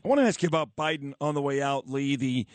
I 0.05 0.09
want 0.09 0.21
to 0.21 0.27
ask 0.27 0.43
you 0.43 0.49
about 0.49 0.77
Biden 0.77 1.15
on 1.21 1.35
the 1.35 1.43
way 1.43 1.63
out, 1.63 1.89
Lee. 1.89 2.17
The 2.17 2.47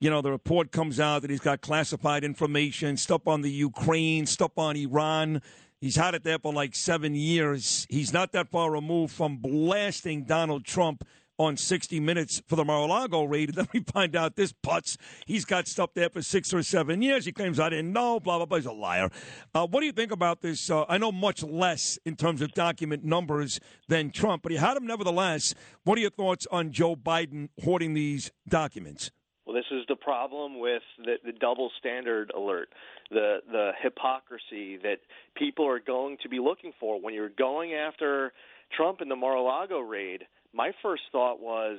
you 0.00 0.08
know 0.10 0.22
the 0.22 0.30
report 0.30 0.72
comes 0.72 0.98
out 0.98 1.22
that 1.22 1.30
he's 1.30 1.40
got 1.40 1.60
classified 1.60 2.24
information, 2.24 2.96
stuff 2.96 3.28
on 3.28 3.42
the 3.42 3.50
Ukraine, 3.50 4.26
stuff 4.26 4.56
on 4.56 4.76
Iran. 4.76 5.42
He's 5.80 5.96
had 5.96 6.14
it 6.14 6.24
there 6.24 6.38
for 6.38 6.52
like 6.52 6.74
seven 6.74 7.14
years. 7.14 7.86
He's 7.88 8.12
not 8.12 8.32
that 8.32 8.50
far 8.50 8.70
removed 8.70 9.14
from 9.14 9.36
blasting 9.38 10.24
Donald 10.24 10.64
Trump 10.64 11.04
on 11.38 11.56
60 11.56 12.00
Minutes 12.00 12.42
for 12.46 12.56
the 12.56 12.66
Mar-a-Lago 12.66 13.24
raid. 13.24 13.48
And 13.48 13.58
then 13.58 13.68
we 13.72 13.80
find 13.80 14.14
out 14.14 14.36
this 14.36 14.52
putz, 14.52 14.98
he's 15.24 15.46
got 15.46 15.66
stuff 15.66 15.94
there 15.94 16.10
for 16.10 16.20
six 16.20 16.52
or 16.52 16.62
seven 16.62 17.00
years. 17.00 17.24
He 17.24 17.32
claims 17.32 17.58
I 17.58 17.70
didn't 17.70 17.94
know, 17.94 18.20
blah, 18.20 18.36
blah, 18.36 18.44
blah. 18.44 18.58
He's 18.58 18.66
a 18.66 18.72
liar. 18.72 19.10
Uh, 19.54 19.66
what 19.66 19.80
do 19.80 19.86
you 19.86 19.92
think 19.92 20.12
about 20.12 20.42
this? 20.42 20.70
Uh, 20.70 20.84
I 20.86 20.98
know 20.98 21.10
much 21.10 21.42
less 21.42 21.98
in 22.04 22.14
terms 22.14 22.42
of 22.42 22.52
document 22.52 23.04
numbers 23.04 23.58
than 23.88 24.10
Trump, 24.10 24.42
but 24.42 24.52
he 24.52 24.58
had 24.58 24.76
them 24.76 24.86
nevertheless. 24.86 25.54
What 25.84 25.96
are 25.96 26.02
your 26.02 26.10
thoughts 26.10 26.46
on 26.50 26.72
Joe 26.72 26.94
Biden 26.94 27.48
hoarding 27.64 27.94
these 27.94 28.30
documents? 28.46 29.10
Well, 29.50 29.56
this 29.56 29.76
is 29.76 29.84
the 29.88 29.96
problem 29.96 30.60
with 30.60 30.82
the, 30.98 31.14
the 31.24 31.32
double 31.32 31.72
standard 31.80 32.30
alert, 32.36 32.68
the 33.10 33.38
the 33.50 33.72
hypocrisy 33.82 34.76
that 34.84 34.98
people 35.34 35.66
are 35.66 35.80
going 35.80 36.18
to 36.22 36.28
be 36.28 36.38
looking 36.38 36.72
for 36.78 37.00
when 37.00 37.14
you're 37.14 37.30
going 37.30 37.74
after 37.74 38.32
Trump 38.76 39.00
in 39.00 39.08
the 39.08 39.16
Mar-a-Lago 39.16 39.80
raid. 39.80 40.22
My 40.54 40.70
first 40.84 41.02
thought 41.10 41.40
was, 41.40 41.78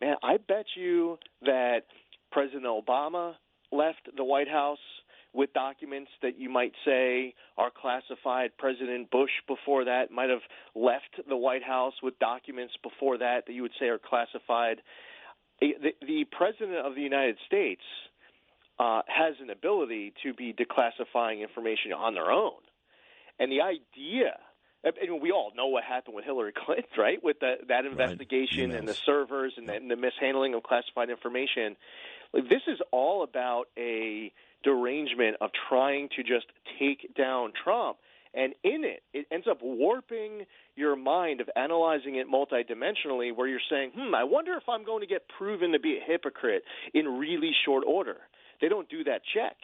man, 0.00 0.14
I 0.22 0.36
bet 0.36 0.66
you 0.76 1.18
that 1.42 1.80
President 2.30 2.66
Obama 2.66 3.34
left 3.72 4.08
the 4.16 4.22
White 4.22 4.48
House 4.48 4.78
with 5.34 5.52
documents 5.52 6.12
that 6.22 6.38
you 6.38 6.48
might 6.48 6.72
say 6.84 7.34
are 7.56 7.70
classified. 7.70 8.52
President 8.58 9.10
Bush 9.10 9.32
before 9.48 9.84
that 9.86 10.12
might 10.12 10.30
have 10.30 10.42
left 10.76 11.20
the 11.28 11.36
White 11.36 11.64
House 11.64 11.94
with 12.00 12.16
documents 12.20 12.74
before 12.80 13.18
that 13.18 13.46
that 13.48 13.54
you 13.54 13.62
would 13.62 13.74
say 13.80 13.86
are 13.86 13.98
classified 13.98 14.82
the, 15.60 15.94
the 16.06 16.24
president 16.30 16.86
of 16.86 16.94
the 16.94 17.02
United 17.02 17.36
States 17.46 17.82
uh, 18.78 19.02
has 19.06 19.34
an 19.40 19.50
ability 19.50 20.14
to 20.22 20.32
be 20.32 20.52
declassifying 20.52 21.40
information 21.40 21.92
on 21.92 22.14
their 22.14 22.30
own, 22.30 22.60
and 23.38 23.50
the 23.50 23.60
idea. 23.60 24.38
And 24.84 25.20
we 25.20 25.32
all 25.32 25.50
know 25.56 25.66
what 25.66 25.82
happened 25.82 26.14
with 26.14 26.24
Hillary 26.24 26.52
Clinton, 26.52 26.84
right? 26.96 27.22
With 27.22 27.40
the, 27.40 27.56
that 27.68 27.84
investigation 27.84 28.70
and 28.70 28.86
the 28.86 28.94
servers 28.94 29.54
and 29.56 29.68
the, 29.68 29.74
and 29.74 29.90
the 29.90 29.96
mishandling 29.96 30.54
of 30.54 30.62
classified 30.62 31.10
information. 31.10 31.76
Like, 32.32 32.48
this 32.48 32.62
is 32.68 32.78
all 32.92 33.24
about 33.24 33.64
a 33.76 34.32
derangement 34.62 35.38
of 35.40 35.50
trying 35.68 36.10
to 36.16 36.22
just 36.22 36.46
take 36.78 37.12
down 37.16 37.52
Trump. 37.64 37.98
And 38.38 38.54
in 38.62 38.84
it, 38.84 39.02
it 39.12 39.26
ends 39.32 39.48
up 39.50 39.58
warping 39.60 40.46
your 40.76 40.94
mind 40.94 41.40
of 41.40 41.50
analyzing 41.56 42.14
it 42.14 42.28
multidimensionally, 42.28 43.34
where 43.34 43.48
you're 43.48 43.58
saying, 43.68 43.90
hmm, 43.96 44.14
I 44.14 44.22
wonder 44.22 44.54
if 44.54 44.62
I'm 44.68 44.84
going 44.84 45.00
to 45.00 45.08
get 45.08 45.22
proven 45.36 45.72
to 45.72 45.80
be 45.80 45.98
a 45.98 46.04
hypocrite 46.06 46.62
in 46.94 47.18
really 47.18 47.50
short 47.66 47.82
order. 47.84 48.18
They 48.60 48.68
don't 48.68 48.88
do 48.88 49.02
that 49.04 49.22
check. 49.34 49.56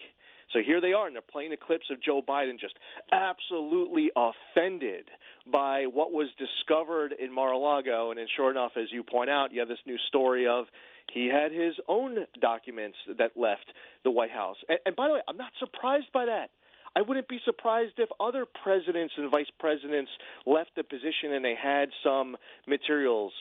So 0.52 0.58
here 0.64 0.80
they 0.80 0.92
are, 0.92 1.06
and 1.06 1.14
they're 1.14 1.22
playing 1.22 1.50
the 1.50 1.56
clips 1.56 1.86
of 1.90 2.02
Joe 2.02 2.20
Biden 2.20 2.58
just 2.60 2.74
absolutely 3.12 4.10
offended 4.16 5.04
by 5.50 5.86
what 5.86 6.12
was 6.12 6.28
discovered 6.36 7.14
in 7.18 7.32
Mar-a-Lago. 7.32 8.10
And 8.10 8.18
then, 8.18 8.26
sure 8.36 8.50
enough, 8.50 8.72
as 8.76 8.88
you 8.90 9.04
point 9.04 9.30
out, 9.30 9.52
you 9.52 9.60
have 9.60 9.68
this 9.68 9.78
new 9.86 9.98
story 10.08 10.46
of 10.46 10.66
he 11.12 11.28
had 11.28 11.52
his 11.52 11.74
own 11.86 12.18
documents 12.40 12.96
that 13.18 13.32
left 13.36 13.66
the 14.02 14.10
White 14.10 14.30
House. 14.30 14.56
And, 14.68 14.78
and 14.84 14.96
by 14.96 15.08
the 15.08 15.14
way, 15.14 15.20
I'm 15.28 15.36
not 15.36 15.52
surprised 15.60 16.12
by 16.12 16.26
that. 16.26 16.50
I 16.96 17.02
wouldn't 17.02 17.28
be 17.28 17.40
surprised 17.44 17.94
if 17.98 18.08
other 18.20 18.46
presidents 18.62 19.14
and 19.16 19.30
vice 19.30 19.50
presidents 19.58 20.10
left 20.46 20.70
the 20.76 20.84
position 20.84 21.32
and 21.32 21.44
they 21.44 21.56
had 21.60 21.88
some 22.04 22.36
materials. 22.66 23.32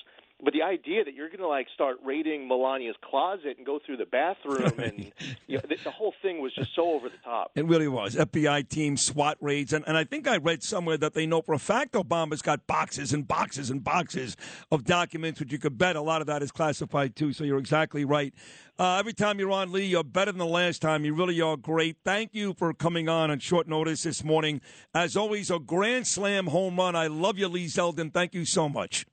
But 0.44 0.54
the 0.54 0.62
idea 0.62 1.06
that 1.06 1.14
you're 1.14 1.30
going 1.30 1.40
to 1.40 1.48
like 1.48 1.68
start 1.74 1.98
raiding 2.04 2.50
Melania's 2.50 2.98
closet 3.02 3.56
and 3.58 3.66
go 3.66 3.80
through 3.86 3.98
the 3.98 4.06
bathroom 4.06 4.78
and 4.78 5.12
you 5.48 5.58
know, 5.58 5.64
the, 5.68 5.78
the 5.84 5.92
whole 5.92 6.14
thing 6.22 6.42
was 6.42 6.54
just 6.54 6.76
so 6.76 6.92
over 6.94 7.08
the 7.08 7.18
top. 7.24 7.52
It 7.56 7.66
really 7.66 7.88
was. 7.88 8.16
FBI 8.16 8.68
team, 8.68 8.98
SWAT 8.98 9.38
raids. 9.40 9.72
And, 9.72 9.86
and 9.88 9.96
I 9.96 10.04
think 10.04 10.28
I 10.28 10.38
read 10.38 10.62
somewhere 10.62 10.98
that 10.98 11.14
they 11.14 11.26
know 11.26 11.42
for 11.42 11.54
a 11.54 11.60
fact 11.60 11.94
Obama's 11.94 12.42
got 12.42 12.68
boxes 12.68 13.14
and 13.14 13.26
boxes 13.26 13.70
and 13.70 13.84
boxes 13.84 14.36
of 14.70 14.84
documents, 14.84 15.40
which 15.40 15.52
you 15.52 15.60
could 15.60 15.78
bet 15.78 15.96
a 15.96 16.02
lot 16.02 16.20
of 16.20 16.28
that 16.28 16.44
is 16.44 16.52
classified 16.52 17.16
too. 17.16 17.32
So 17.32 17.46
you're 17.46 17.60
exactly 17.60 18.04
right. 18.04 18.34
Uh, 18.78 18.98
every 18.98 19.14
time 19.14 19.40
you're 19.40 19.52
on, 19.52 19.72
Lee, 19.72 19.86
you're 19.86 20.04
better 20.04 20.32
than 20.32 20.40
the 20.40 20.46
last 20.46 20.82
time. 20.82 21.06
You 21.06 21.14
really 21.14 21.40
are 21.40 21.56
great. 21.56 21.98
Thank 22.04 22.34
you 22.34 22.54
for 22.54 22.74
coming 22.74 23.08
on 23.08 23.32
on 23.32 23.40
short 23.40 23.68
notice 23.68 24.04
this 24.04 24.24
morning. 24.24 24.60
As 24.94 25.16
always, 25.16 25.50
a 25.50 25.60
grand 25.60 26.06
slam 26.08 26.48
home 26.48 26.78
run. 26.78 26.96
I 26.96 27.08
love 27.08 27.38
you, 27.38 27.48
Lee 27.48 27.68
Zeldin. 27.68 28.12
Thank 28.12 28.34
you 28.34 28.44
so 28.44 28.68
much. 28.68 29.06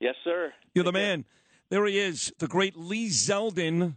Yes, 0.00 0.14
sir. 0.22 0.52
You're 0.74 0.84
the 0.84 0.92
man. 0.92 1.24
There 1.70 1.86
he 1.86 1.98
is, 1.98 2.32
the 2.38 2.46
great 2.46 2.76
Lee 2.76 3.08
Zeldin. 3.08 3.96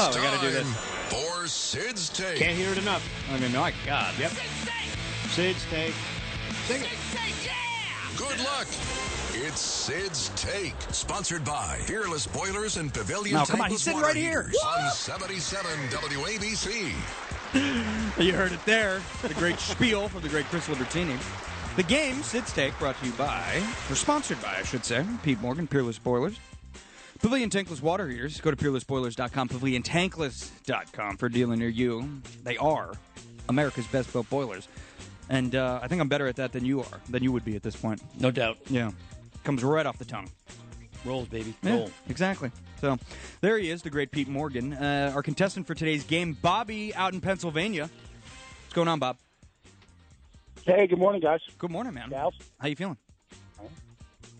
Now, 0.00 0.08
it's 0.08 0.16
Oh, 0.16 0.20
we 0.20 0.26
gotta 0.26 0.38
time 0.38 0.46
do 0.46 0.52
this. 0.52 0.76
for 1.10 1.46
Sid's 1.46 2.08
Take. 2.08 2.36
Can't 2.36 2.56
hear 2.56 2.72
it 2.72 2.78
enough. 2.78 3.06
I 3.30 3.38
mean, 3.38 3.52
my 3.52 3.74
God. 3.84 4.14
Yep. 4.18 4.32
Sid's 5.28 5.64
take. 5.70 5.92
Sing 6.64 6.80
it. 6.82 6.88
Good 8.16 8.38
luck. 8.38 8.66
It's 9.34 9.60
Sid's 9.60 10.30
Take, 10.36 10.74
sponsored 10.90 11.44
by 11.44 11.80
Peerless 11.86 12.26
Boilers 12.26 12.78
and 12.78 12.92
Pavilion. 12.92 13.36
No, 13.36 13.44
come 13.44 13.60
on, 13.60 13.68
Tankless 13.68 13.70
he's 13.72 13.82
sitting 13.82 14.00
Water 14.00 14.08
right 14.08 14.16
here. 14.16 14.42
Heaters 14.44 14.62
On 14.64 14.90
77 14.90 15.70
WABC. 15.90 16.92
You 18.22 18.32
heard 18.32 18.52
it 18.52 18.64
there. 18.64 19.00
The 19.22 19.34
great 19.34 19.58
spiel 19.60 20.08
from 20.08 20.22
the 20.22 20.28
great 20.28 20.46
Chris 20.46 20.66
Libertini. 20.68 21.18
The 21.76 21.82
game, 21.82 22.22
Sid's 22.22 22.52
Take, 22.52 22.78
brought 22.78 22.98
to 23.00 23.06
you 23.06 23.12
by, 23.12 23.62
or 23.90 23.94
sponsored 23.96 24.40
by, 24.42 24.56
I 24.58 24.62
should 24.62 24.84
say, 24.84 25.04
Pete 25.22 25.40
Morgan, 25.40 25.66
Peerless 25.66 25.98
Boilers. 25.98 26.36
Pavilion 27.20 27.50
Tankless 27.50 27.82
Water 27.82 28.08
Heaters. 28.08 28.40
Go 28.40 28.50
to 28.50 28.56
peerlessboilers.com, 28.56 29.48
paviliontankless.com 29.48 31.16
for 31.16 31.26
a 31.26 31.30
dealer 31.32 31.56
near 31.56 31.68
you. 31.68 32.20
They 32.44 32.56
are 32.56 32.92
America's 33.48 33.86
best 33.86 34.12
built 34.12 34.28
boilers. 34.30 34.68
And 35.28 35.54
uh, 35.54 35.80
I 35.82 35.88
think 35.88 36.00
I'm 36.00 36.08
better 36.08 36.26
at 36.26 36.36
that 36.36 36.52
than 36.52 36.64
you 36.64 36.80
are, 36.80 37.00
than 37.08 37.22
you 37.22 37.30
would 37.30 37.44
be 37.44 37.56
at 37.56 37.62
this 37.62 37.76
point. 37.76 38.02
No 38.18 38.30
doubt. 38.30 38.58
Yeah. 38.68 38.90
Comes 39.44 39.62
right 39.62 39.86
off 39.86 39.98
the 39.98 40.04
tongue. 40.04 40.28
Rolls, 41.04 41.28
baby. 41.28 41.54
Yeah, 41.62 41.72
Roll. 41.74 41.90
exactly. 42.08 42.50
So 42.80 42.98
there 43.40 43.58
he 43.58 43.70
is, 43.70 43.82
the 43.82 43.90
great 43.90 44.10
Pete 44.10 44.28
Morgan, 44.28 44.72
uh, 44.72 45.12
our 45.14 45.22
contestant 45.22 45.66
for 45.66 45.74
today's 45.74 46.04
game, 46.04 46.36
Bobby, 46.40 46.94
out 46.94 47.12
in 47.14 47.20
Pennsylvania. 47.20 47.88
What's 48.62 48.74
going 48.74 48.88
on, 48.88 48.98
Bob? 48.98 49.18
Hey, 50.64 50.86
good 50.86 50.98
morning, 50.98 51.20
guys. 51.20 51.40
Good 51.58 51.70
morning, 51.70 51.94
man. 51.94 52.10
Gals. 52.10 52.34
How 52.58 52.68
you 52.68 52.76
feeling? 52.76 52.96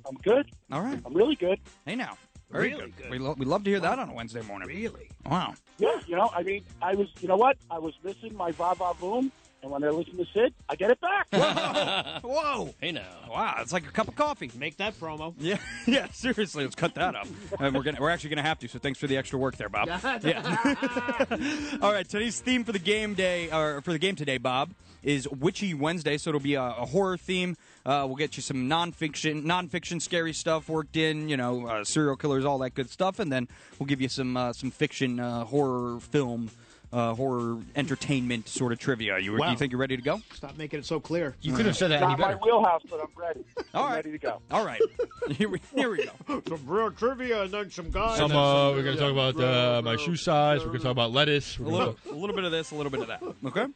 I'm 0.07 0.17
good. 0.23 0.51
All 0.73 0.81
right. 0.81 1.01
I'm 1.05 1.15
really 1.15 1.37
good. 1.37 1.59
Hey, 1.87 1.95
now. 1.95 2.17
Very 2.51 2.71
Really 2.71 2.81
good. 2.83 2.97
good. 2.97 3.11
We, 3.11 3.19
lo- 3.19 3.35
we 3.39 3.47
love 3.47 3.65
to 3.65 3.71
hear 3.71 3.81
that 3.81 3.99
on 3.99 4.09
a 4.09 4.13
Wednesday 4.15 4.43
morning. 4.43 4.69
Really? 4.69 5.09
Wow. 5.27 5.55
Yeah, 5.79 5.99
you 6.07 6.17
know, 6.17 6.31
I 6.35 6.43
mean, 6.43 6.65
I 6.83 6.95
was, 6.95 7.09
you 7.21 7.29
know 7.29 7.37
what? 7.37 7.57
I 7.71 7.79
was 7.79 7.95
missing 8.05 8.35
my 8.37 8.51
va 8.53 8.75
va 8.75 8.93
boom, 9.01 9.31
And 9.63 9.71
when 9.71 9.85
I 9.85 9.89
listen 9.91 10.17
to 10.17 10.25
Sid, 10.35 10.53
I 10.69 10.75
get 10.77 10.91
it 10.91 10.99
back. 11.01 11.27
Whoa! 12.25 12.75
Hey 12.81 12.93
now. 12.93 13.03
Wow, 13.29 13.57
it's 13.61 13.73
like 13.73 13.87
a 13.87 13.91
cup 13.91 14.09
of 14.09 14.17
coffee. 14.17 14.51
Make 14.59 14.77
that 14.79 14.99
promo. 14.99 15.35
Yeah, 15.39 15.59
yeah. 15.87 16.09
Seriously, 16.13 16.65
let's 16.65 16.75
cut 16.77 16.95
that 16.95 17.15
up. 17.15 17.27
And 17.61 17.75
we're 17.75 17.83
gonna, 17.83 17.99
we're 18.01 18.11
actually 18.11 18.31
gonna 18.31 18.43
have 18.43 18.59
to. 18.61 18.69
So 18.69 18.79
thanks 18.79 18.99
for 18.99 19.07
the 19.07 19.17
extra 19.17 19.39
work 19.39 19.57
there, 19.57 19.69
Bob. 19.69 19.89
yeah. 20.23 21.79
All 21.83 21.93
right. 21.93 22.09
Today's 22.09 22.41
theme 22.41 22.65
for 22.65 22.73
the 22.73 22.79
game 22.79 23.15
day, 23.15 23.51
or 23.51 23.81
for 23.83 23.93
the 23.93 23.99
game 23.99 24.17
today, 24.17 24.39
Bob, 24.39 24.71
is 25.03 25.29
Witchy 25.29 25.75
Wednesday. 25.75 26.17
So 26.19 26.31
it'll 26.31 26.41
be 26.41 26.55
a, 26.55 26.63
a 26.63 26.87
horror 26.87 27.17
theme. 27.17 27.57
Uh, 27.87 28.05
we'll 28.07 28.17
get 28.17 28.37
you 28.37 28.43
some 28.43 28.69
nonfiction, 28.69 29.43
nonfiction, 29.45 30.01
scary 30.03 30.33
stuff 30.33 30.69
worked 30.69 30.97
in. 30.97 31.29
You 31.29 31.37
know, 31.37 31.67
uh, 31.67 31.85
serial 31.85 32.17
killers, 32.17 32.45
all 32.45 32.59
that 32.59 32.75
good 32.75 32.91
stuff, 32.91 33.19
and 33.19 33.33
then 33.33 33.49
we'll 33.79 33.87
give 33.87 34.01
you 34.01 34.09
some 34.09 34.37
uh, 34.37 34.53
some 34.53 34.71
fiction 34.71 35.19
uh, 35.21 35.45
horror 35.45 35.99
film. 36.01 36.51
Uh, 36.93 37.15
horror 37.15 37.59
entertainment 37.77 38.49
sort 38.49 38.73
of 38.73 38.79
trivia. 38.81 39.17
You, 39.17 39.37
Wow. 39.39 39.53
you 39.53 39.57
think 39.57 39.71
you're 39.71 39.81
ready 39.81 39.97
to 39.97 40.03
go? 40.03 40.21
Stop 40.35 40.59
making 40.59 40.81
it 40.81 40.85
so 40.85 40.99
clear. 40.99 41.37
You 41.41 41.53
couldn't 41.53 41.67
have 41.67 41.77
said 41.77 41.93
that 41.93 42.01
Not 42.01 42.15
any 42.21 42.35
my 42.35 42.35
wheelhouse, 42.43 42.83
but 42.91 42.99
I'm 43.01 43.07
ready. 43.15 43.45
All 43.75 43.85
I'm 43.85 43.91
right. 43.91 43.97
ready 44.05 44.11
to 44.11 44.19
go. 44.19 44.41
All 44.51 44.67
right. 44.67 44.81
Here 45.37 45.49
we, 45.49 45.61
here 45.73 45.89
we 45.89 46.05
go. 46.27 46.43
Some 46.49 46.63
real 46.67 46.91
trivia 46.91 47.43
and 47.43 47.53
then 47.53 47.71
some 47.71 47.91
guys. 47.91 48.19
Some, 48.19 48.33
uh, 48.33 48.73
we're 48.73 48.83
going 48.83 48.97
to 48.97 49.01
talk 49.01 49.13
about 49.13 49.39
uh, 49.41 49.81
my 49.83 49.95
shoe 49.95 50.17
size. 50.17 50.61
We're 50.63 50.67
going 50.69 50.79
to 50.79 50.83
talk 50.83 50.91
about 50.91 51.13
lettuce. 51.13 51.59
A 51.59 51.63
little, 51.63 51.97
a 52.11 52.13
little 52.13 52.35
bit 52.35 52.43
of 52.45 52.51
this, 52.51 52.73
a 52.73 52.75
little 52.75 52.91
bit 52.91 53.03
of 53.03 53.07
that. 53.07 53.23
Okay? 53.45 53.67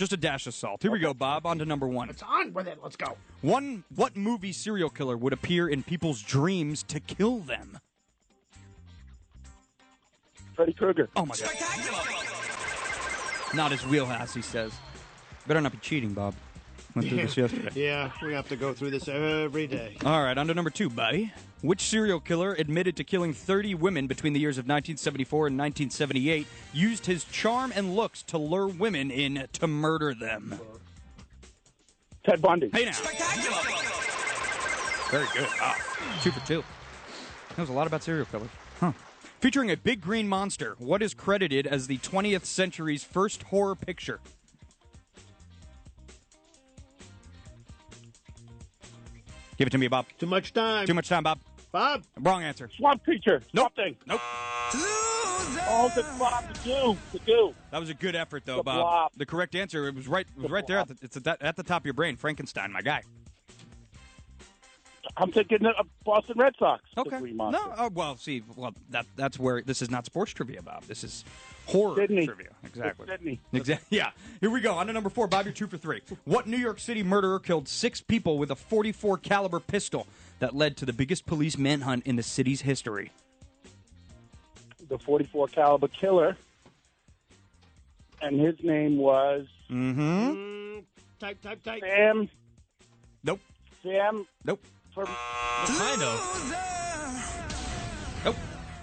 Just 0.00 0.14
a 0.14 0.16
dash 0.16 0.46
of 0.46 0.54
salt. 0.54 0.80
Here 0.80 0.90
we 0.90 0.98
go, 0.98 1.12
Bob. 1.12 1.44
On 1.44 1.58
to 1.58 1.66
number 1.66 1.86
one. 1.86 2.08
It's 2.08 2.22
on 2.22 2.54
with 2.54 2.66
it. 2.66 2.78
Let's 2.82 2.96
go. 2.96 3.18
One, 3.42 3.84
what 3.94 4.16
movie 4.16 4.50
serial 4.50 4.88
killer 4.88 5.14
would 5.14 5.34
appear 5.34 5.68
in 5.68 5.82
people's 5.82 6.22
dreams 6.22 6.82
to 6.84 7.00
kill 7.00 7.40
them? 7.40 7.78
Freddy 10.54 10.72
Krueger. 10.72 11.10
Oh 11.16 11.26
my 11.26 11.34
god. 11.36 11.50
Not 13.54 13.72
his 13.72 13.86
wheelhouse, 13.86 14.32
he 14.32 14.40
says. 14.40 14.72
Better 15.46 15.60
not 15.60 15.72
be 15.72 15.78
cheating, 15.82 16.14
Bob. 16.14 16.32
Went 16.96 17.06
through 17.06 17.18
this 17.18 17.36
yesterday. 17.36 17.70
Yeah, 17.74 18.10
we 18.22 18.32
have 18.32 18.48
to 18.48 18.56
go 18.56 18.72
through 18.72 18.92
this 18.92 19.06
every 19.06 19.66
day. 19.66 19.98
All 20.06 20.22
right, 20.22 20.38
on 20.38 20.46
to 20.46 20.54
number 20.54 20.70
two, 20.70 20.88
buddy. 20.88 21.30
Which 21.62 21.82
serial 21.82 22.20
killer 22.20 22.54
admitted 22.54 22.96
to 22.96 23.04
killing 23.04 23.34
30 23.34 23.74
women 23.74 24.06
between 24.06 24.32
the 24.32 24.40
years 24.40 24.56
of 24.56 24.64
1974 24.64 25.48
and 25.48 25.58
1978 25.58 26.46
used 26.72 27.04
his 27.04 27.24
charm 27.24 27.70
and 27.74 27.94
looks 27.94 28.22
to 28.24 28.38
lure 28.38 28.68
women 28.68 29.10
in 29.10 29.46
to 29.52 29.66
murder 29.66 30.14
them? 30.14 30.58
Ted 32.24 32.40
Bundy. 32.40 32.70
Hey 32.72 32.86
now. 32.86 32.92
Spectacular. 32.92 33.58
Very 35.10 35.26
good. 35.34 35.48
Wow. 35.60 35.74
Two 36.22 36.30
for 36.30 36.46
two. 36.46 36.64
That 37.50 37.58
was 37.58 37.68
a 37.68 37.72
lot 37.72 37.86
about 37.86 38.02
serial 38.02 38.24
killers. 38.26 38.48
Huh. 38.78 38.92
Featuring 39.40 39.70
a 39.70 39.76
big 39.76 40.00
green 40.00 40.28
monster, 40.28 40.76
what 40.78 41.02
is 41.02 41.12
credited 41.12 41.66
as 41.66 41.88
the 41.88 41.98
20th 41.98 42.46
century's 42.46 43.04
first 43.04 43.42
horror 43.44 43.74
picture? 43.74 44.20
Give 49.58 49.66
it 49.66 49.70
to 49.70 49.78
me, 49.78 49.88
Bob. 49.88 50.06
Too 50.18 50.24
much 50.24 50.54
time. 50.54 50.86
Too 50.86 50.94
much 50.94 51.08
time, 51.10 51.22
Bob. 51.22 51.38
Bob. 51.72 52.04
Wrong 52.18 52.42
answer. 52.42 52.68
Swamp 52.76 53.04
creature. 53.04 53.42
Nope. 53.52 53.72
Something. 53.76 53.96
Nope. 54.06 54.20
Oh, 55.72 55.90
the 55.94 56.02
blob, 56.18 56.44
the 56.52 56.60
goo, 56.64 56.96
the 57.12 57.18
goo. 57.20 57.54
That 57.70 57.78
was 57.80 57.90
a 57.90 57.94
good 57.94 58.14
effort, 58.14 58.44
though, 58.44 58.58
The 58.58 58.62
Bob. 58.62 58.80
blob. 58.80 59.12
The 59.16 59.26
correct 59.26 59.54
answer 59.54 59.86
it 59.88 59.94
was 59.94 60.06
right. 60.08 60.26
It 60.36 60.42
was 60.42 60.50
right 60.50 60.66
there. 60.66 60.78
At 60.78 60.88
the, 60.88 60.96
it's 61.02 61.16
at 61.16 61.56
the 61.56 61.62
top 61.62 61.82
of 61.82 61.86
your 61.86 61.94
brain. 61.94 62.16
Frankenstein, 62.16 62.72
my 62.72 62.82
guy. 62.82 63.02
I'm 65.16 65.32
thinking 65.32 65.66
of 65.66 65.86
Boston 66.04 66.38
Red 66.38 66.54
Sox. 66.58 66.82
the 66.94 67.00
Okay. 67.02 67.18
Green 67.18 67.36
Monster. 67.36 67.60
No, 67.68 67.74
oh, 67.76 67.90
well, 67.92 68.16
see, 68.16 68.42
well, 68.56 68.72
that 68.90 69.06
that's 69.16 69.38
where 69.38 69.60
this 69.62 69.82
is 69.82 69.90
not 69.90 70.06
sports 70.06 70.32
trivia, 70.32 70.62
Bob. 70.62 70.84
This 70.84 71.04
is 71.04 71.24
horror 71.66 71.96
Sydney. 71.96 72.26
trivia. 72.26 72.48
Exactly. 72.64 73.06
Sydney. 73.08 73.40
Exactly. 73.52 73.86
Yeah. 73.98 74.10
Here 74.40 74.50
we 74.50 74.60
go. 74.60 74.74
On 74.74 74.86
to 74.86 74.92
number 74.92 75.10
four. 75.10 75.26
Bob, 75.26 75.44
you're 75.46 75.52
two 75.54 75.66
for 75.66 75.76
three. 75.76 76.00
What 76.24 76.46
New 76.46 76.56
York 76.56 76.78
City 76.78 77.02
murderer 77.02 77.38
killed 77.38 77.68
six 77.68 78.00
people 78.00 78.38
with 78.38 78.50
a 78.50 78.56
44 78.56 79.18
caliber 79.18 79.60
pistol 79.60 80.06
that 80.38 80.54
led 80.54 80.76
to 80.78 80.86
the 80.86 80.92
biggest 80.92 81.26
police 81.26 81.58
manhunt 81.58 82.06
in 82.06 82.16
the 82.16 82.22
city's 82.22 82.62
history? 82.62 83.10
The 84.88 84.98
44 84.98 85.48
caliber 85.48 85.88
killer, 85.88 86.36
and 88.22 88.40
his 88.40 88.56
name 88.62 88.96
was 88.96 89.46
Mm-hmm. 89.70 90.00
Mm, 90.00 90.84
type, 91.20 91.40
type, 91.42 91.62
type. 91.62 91.80
Sam. 91.80 92.28
Nope. 93.22 93.38
Sam. 93.84 94.26
Nope. 94.44 94.64
From 94.94 95.06
kind 95.06 96.02
of. 96.02 96.54
Nope. 98.24 98.36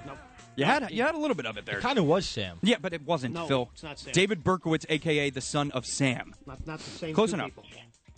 Nope. 0.06 0.18
You 0.56 0.66
had 0.66 0.90
you 0.92 1.04
had 1.04 1.16
a 1.16 1.18
little 1.18 1.36
bit 1.36 1.46
of 1.46 1.58
it 1.58 1.66
there. 1.66 1.78
It 1.78 1.82
kind 1.82 2.00
of 2.00 2.06
was 2.06 2.26
Sam. 2.26 2.58
Yeah, 2.64 2.78
but 2.82 2.94
it 2.94 3.02
wasn't, 3.06 3.34
No, 3.34 3.48
Phil. 3.48 3.70
it's 3.74 3.84
not 3.84 4.00
Sam. 4.00 4.14
David 4.14 4.44
Berkowitz, 4.44 4.86
aka 4.90 5.30
the 5.30 5.42
son 5.42 5.72
of 5.72 5.86
Sam. 5.86 6.34
Not, 6.46 6.66
not 6.66 6.80
the 6.80 6.90
same. 6.90 7.14
Close 7.14 7.32
two 7.32 7.36
enough. 7.36 7.48
people. 7.48 7.66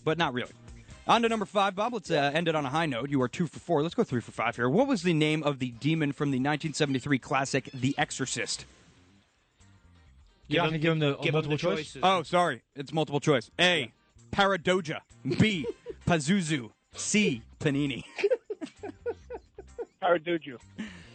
But 0.03 0.17
not 0.17 0.33
really. 0.33 0.51
On 1.07 1.21
to 1.23 1.29
number 1.29 1.45
five, 1.45 1.75
Bob. 1.75 1.93
Let's 1.93 2.11
uh, 2.11 2.31
end 2.33 2.47
it 2.47 2.55
on 2.55 2.65
a 2.65 2.69
high 2.69 2.85
note. 2.85 3.09
You 3.09 3.21
are 3.23 3.27
two 3.27 3.47
for 3.47 3.59
four. 3.59 3.81
Let's 3.81 3.95
go 3.95 4.03
three 4.03 4.21
for 4.21 4.31
five 4.31 4.55
here. 4.55 4.69
What 4.69 4.87
was 4.87 5.01
the 5.01 5.13
name 5.13 5.41
of 5.41 5.57
the 5.57 5.71
demon 5.71 6.11
from 6.11 6.29
the 6.29 6.37
1973 6.37 7.17
classic 7.17 7.69
The 7.73 7.95
Exorcist? 7.97 8.65
You 10.47 10.57
not 10.59 10.65
him- 10.65 10.69
going 10.69 10.73
to 10.73 10.83
give 10.83 10.91
him 10.91 10.99
the 10.99 11.15
give 11.15 11.25
him 11.25 11.33
multiple 11.33 11.57
the 11.57 11.61
choice? 11.61 11.77
choices. 11.93 12.01
Oh, 12.03 12.21
sorry. 12.23 12.61
It's 12.75 12.93
multiple 12.93 13.19
choice. 13.19 13.49
A. 13.59 13.91
Paradoja. 14.31 15.01
B. 15.39 15.65
Pazuzu. 16.07 16.71
C. 16.99 17.41
Panini. 17.59 18.03
Paraduju. 20.01 20.57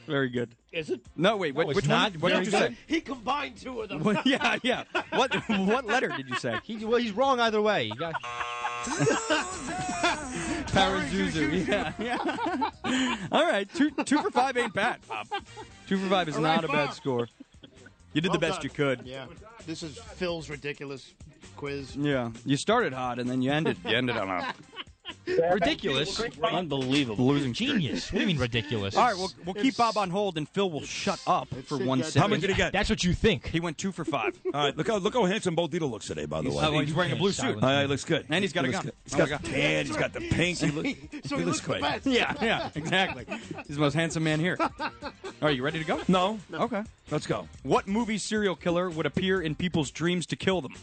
Very 0.06 0.28
good. 0.28 0.50
Is 0.72 0.90
it? 0.90 1.00
No, 1.16 1.36
wait. 1.38 1.54
What, 1.54 1.64
No, 1.64 1.70
it's 1.70 1.76
which 1.76 1.88
not. 1.88 2.12
one? 2.12 2.20
What 2.20 2.32
did 2.34 2.44
you 2.46 2.50
say? 2.52 2.76
He 2.86 3.00
combined 3.00 3.56
two 3.56 3.80
of 3.80 3.88
them. 3.88 4.02
Well, 4.02 4.20
yeah, 4.26 4.58
yeah. 4.62 4.84
What 5.10 5.34
what 5.48 5.86
letter 5.86 6.08
did 6.08 6.28
you 6.28 6.36
say? 6.36 6.58
He, 6.64 6.84
well, 6.84 6.98
he's 6.98 7.12
wrong 7.12 7.40
either 7.40 7.62
way. 7.62 7.84
You 7.84 7.94
got, 7.94 8.14
Parazuzu. 10.68 11.66
Yeah, 11.66 11.92
yeah. 11.98 13.16
All 13.32 13.44
right, 13.46 13.66
two 13.74 13.90
two 14.04 14.18
for 14.20 14.30
five 14.30 14.56
ain't 14.58 14.74
bad, 14.74 14.98
Bob. 15.08 15.26
Two 15.88 15.96
for 15.96 16.08
five 16.08 16.28
is 16.28 16.36
All 16.36 16.42
right, 16.42 16.56
not 16.56 16.64
a 16.64 16.68
bad 16.68 16.92
score. 16.92 17.28
You 18.12 18.20
did 18.20 18.28
Well 18.30 18.38
the 18.40 18.46
best 18.46 18.58
done. 18.60 18.64
you 18.64 18.70
could. 18.70 19.02
Yeah. 19.06 19.26
This 19.66 19.82
is 19.82 19.96
Phil's 19.96 20.50
ridiculous 20.50 21.14
quiz. 21.56 21.96
Yeah, 21.96 22.30
you 22.44 22.56
started 22.58 22.92
hot 22.92 23.18
and 23.18 23.28
then 23.30 23.40
you 23.40 23.50
ended. 23.52 23.78
You 23.86 23.96
ended 23.96 24.16
on 24.18 24.28
a 24.28 24.54
ridiculous. 25.26 26.20
Unbelievable. 26.42 27.26
losing. 27.26 27.52
Genius. 27.52 28.10
What 28.12 28.18
do 28.18 28.20
you 28.20 28.26
mean 28.26 28.38
ridiculous? 28.38 28.96
All 28.96 29.04
right, 29.04 29.16
we'll, 29.16 29.30
we'll 29.44 29.54
keep 29.54 29.76
Bob 29.76 29.96
on 29.96 30.10
hold 30.10 30.36
and 30.38 30.48
Phil 30.48 30.70
will 30.70 30.82
shut 30.82 31.20
up 31.26 31.48
for 31.66 31.80
it, 31.80 31.86
one 31.86 31.98
guys. 32.00 32.08
second. 32.08 32.22
How 32.22 32.28
much 32.28 32.40
did 32.40 32.50
he 32.50 32.56
get? 32.56 32.72
That's 32.72 32.90
what 32.90 33.04
you 33.04 33.12
think. 33.12 33.46
He 33.48 33.60
went 33.60 33.78
two 33.78 33.92
for 33.92 34.04
five. 34.04 34.38
All 34.46 34.64
right, 34.64 34.76
look 34.76 34.86
how 34.88 34.96
look 34.96 35.14
how 35.14 35.24
handsome 35.24 35.54
Bo 35.54 35.66
Dietl 35.68 35.90
looks 35.90 36.06
today. 36.06 36.26
By 36.26 36.42
the 36.42 36.50
way, 36.50 36.56
Oh, 36.64 36.70
well, 36.72 36.80
he's 36.80 36.94
wearing 36.94 37.12
a 37.12 37.16
blue 37.16 37.32
suit. 37.32 37.62
Uh, 37.62 37.82
he 37.82 37.86
looks 37.86 38.04
good. 38.04 38.26
And 38.28 38.42
he's 38.42 38.52
got 38.52 38.64
a 38.64 38.68
He 38.68 38.72
looks 38.72 38.84
gun. 38.84 38.92
good. 38.92 38.94
He's 39.04 39.14
Oh, 39.14 39.18
got 39.26 39.30
my 39.42 39.48
the 39.48 39.54
tan. 39.54 39.86
He's 39.86 39.96
got 39.96 40.12
the 40.12 40.20
pink. 40.20 40.58
He, 40.58 40.70
look, 40.70 40.86
So 41.26 41.36
he 41.36 41.42
he 41.42 41.44
looks 41.44 41.46
looks 41.46 41.60
great. 41.60 41.82
best. 41.82 42.06
Yeah, 42.06 42.34
yeah, 42.42 42.70
exactly. 42.74 43.26
He's 43.66 43.76
the 43.76 43.80
most 43.80 43.94
handsome 43.94 44.24
man 44.24 44.40
here. 44.40 44.58
Are 45.42 45.50
you 45.50 45.62
ready 45.62 45.78
to 45.78 45.84
go? 45.84 46.00
No, 46.08 46.38
Okay. 46.52 46.82
let's 47.10 47.26
go. 47.26 47.48
What 47.62 47.86
movie 47.86 48.18
serial 48.18 48.54
killer 48.56 48.88
would 48.90 49.06
appear 49.06 49.42
in 49.42 49.54
people's 49.54 49.90
dreams 49.90 50.26
to 50.26 50.36
kill 50.36 50.60
them? 50.60 50.74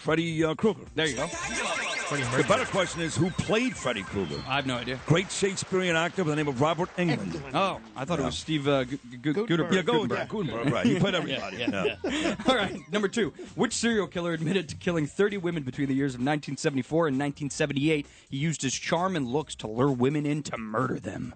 Freddy 0.00 0.42
uh, 0.42 0.54
Krueger. 0.54 0.80
There 0.94 1.06
you 1.06 1.16
go. 1.16 1.26
The 1.26 2.44
better 2.48 2.64
question 2.64 3.02
is 3.02 3.14
who 3.14 3.30
played 3.30 3.76
Freddy 3.76 4.02
Krueger? 4.02 4.42
I 4.48 4.56
have 4.56 4.66
no 4.66 4.76
idea. 4.78 4.98
Great 5.06 5.30
Shakespearean 5.30 5.94
actor 5.94 6.24
by 6.24 6.30
the 6.30 6.36
name 6.36 6.48
of 6.48 6.58
Robert 6.60 6.88
Englund. 6.96 7.38
Oh, 7.54 7.80
I 7.94 8.04
thought 8.06 8.18
it 8.18 8.24
was 8.24 8.36
Steve 8.38 8.66
uh, 8.66 8.84
Gu- 8.84 8.96
Gu- 9.20 9.32
Gu- 9.32 9.46
Guttenberg. 9.46 9.72
Yeah, 9.74 9.82
go 9.82 10.00
with 10.00 10.10
Guttenberg. 10.10 10.18
that. 10.18 10.28
Guttenberg, 10.30 10.72
right. 10.72 10.86
He 10.86 10.98
played 10.98 11.14
everybody. 11.14 11.58
Yeah. 11.58 12.34
All 12.48 12.56
right, 12.56 12.76
number 12.90 13.08
two. 13.08 13.28
Which 13.54 13.74
serial 13.74 14.06
killer 14.06 14.32
admitted 14.32 14.70
to 14.70 14.76
killing 14.76 15.06
30 15.06 15.36
women 15.36 15.62
between 15.62 15.86
the 15.86 15.94
years 15.94 16.14
of 16.14 16.20
1974 16.20 17.08
and 17.08 17.16
1978? 17.16 18.06
He 18.30 18.36
used 18.38 18.62
his 18.62 18.74
charm 18.74 19.14
and 19.16 19.28
looks 19.28 19.54
to 19.56 19.66
lure 19.68 19.92
women 19.92 20.24
in 20.26 20.42
to 20.44 20.56
murder 20.56 20.98
them. 20.98 21.34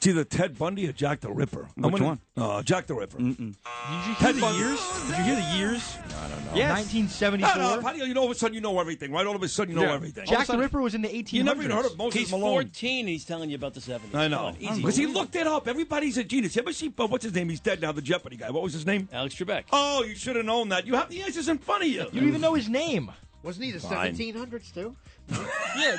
It's 0.00 0.06
either 0.06 0.24
Ted 0.24 0.56
Bundy 0.56 0.88
or 0.88 0.92
Jack 0.92 1.20
the 1.20 1.30
Ripper. 1.30 1.68
Which 1.76 1.92
gonna- 1.92 2.04
one? 2.06 2.20
Uh, 2.34 2.62
Jack 2.62 2.86
the 2.86 2.94
Ripper. 2.94 3.18
Mm-mm. 3.18 3.36
Did 3.36 3.46
you 3.52 4.00
hear 4.00 4.14
Ted 4.14 4.34
the 4.36 4.40
Bundy. 4.40 4.58
years? 4.58 4.80
Did 5.08 5.18
you 5.18 5.24
hear 5.24 5.34
the 5.36 5.58
years? 5.58 5.96
I 6.08 6.28
don't 6.28 6.44
know. 6.46 6.52
Yes. 6.54 6.70
1974. 6.94 7.54
No, 7.62 7.76
no, 7.76 7.82
how 7.82 7.92
do 7.92 7.98
you, 7.98 8.04
you 8.06 8.14
know 8.14 8.20
all 8.22 8.26
of 8.30 8.32
a 8.32 8.34
sudden 8.34 8.54
you 8.54 8.62
know 8.62 8.80
everything, 8.80 9.12
right? 9.12 9.26
All 9.26 9.36
of 9.36 9.42
a 9.42 9.48
sudden 9.48 9.74
you 9.74 9.78
know 9.78 9.86
Yeah. 9.86 9.94
everything. 9.96 10.24
Jack 10.26 10.46
the 10.46 10.56
Ripper 10.56 10.80
was 10.80 10.94
in 10.94 11.02
the 11.02 11.08
1800s. 11.14 11.32
You 11.34 11.42
never 11.44 11.62
even 11.62 11.76
heard 11.76 11.84
of 11.84 11.98
Moses 11.98 12.18
He's 12.18 12.30
Malone. 12.30 12.50
14. 12.62 13.06
He's 13.08 13.26
telling 13.26 13.50
you 13.50 13.56
about 13.56 13.74
the 13.74 13.80
70s. 13.80 14.14
I 14.14 14.28
know. 14.28 14.54
Because 14.58 14.96
he 14.96 15.04
looked 15.04 15.36
it 15.36 15.46
up. 15.46 15.68
Everybody's 15.68 16.16
a 16.16 16.24
genius. 16.24 16.56
You 16.56 16.62
ever 16.62 16.72
see, 16.72 16.90
uh, 16.98 17.06
what's 17.06 17.24
his 17.24 17.34
name? 17.34 17.50
He's 17.50 17.60
dead 17.60 17.82
now, 17.82 17.92
the 17.92 18.00
Jeopardy 18.00 18.36
guy. 18.36 18.48
What 18.50 18.62
was 18.62 18.72
his 18.72 18.86
name? 18.86 19.06
Alex 19.12 19.34
Trebek. 19.34 19.64
Oh, 19.70 20.02
you 20.02 20.14
should 20.14 20.36
have 20.36 20.46
known 20.46 20.70
that. 20.70 20.86
You 20.86 20.94
have 20.94 21.10
the 21.10 21.20
answers 21.20 21.50
in 21.50 21.58
front 21.58 21.82
of 21.82 21.88
you. 21.90 22.06
You 22.10 22.20
don't 22.20 22.28
even 22.28 22.40
know 22.40 22.54
his 22.54 22.70
name. 22.70 23.12
Wasn't 23.42 23.62
he 23.66 23.70
the 23.70 23.80
Fine. 23.80 24.14
1700s 24.16 24.72
too? 24.72 24.96
Yeah. 25.76 25.96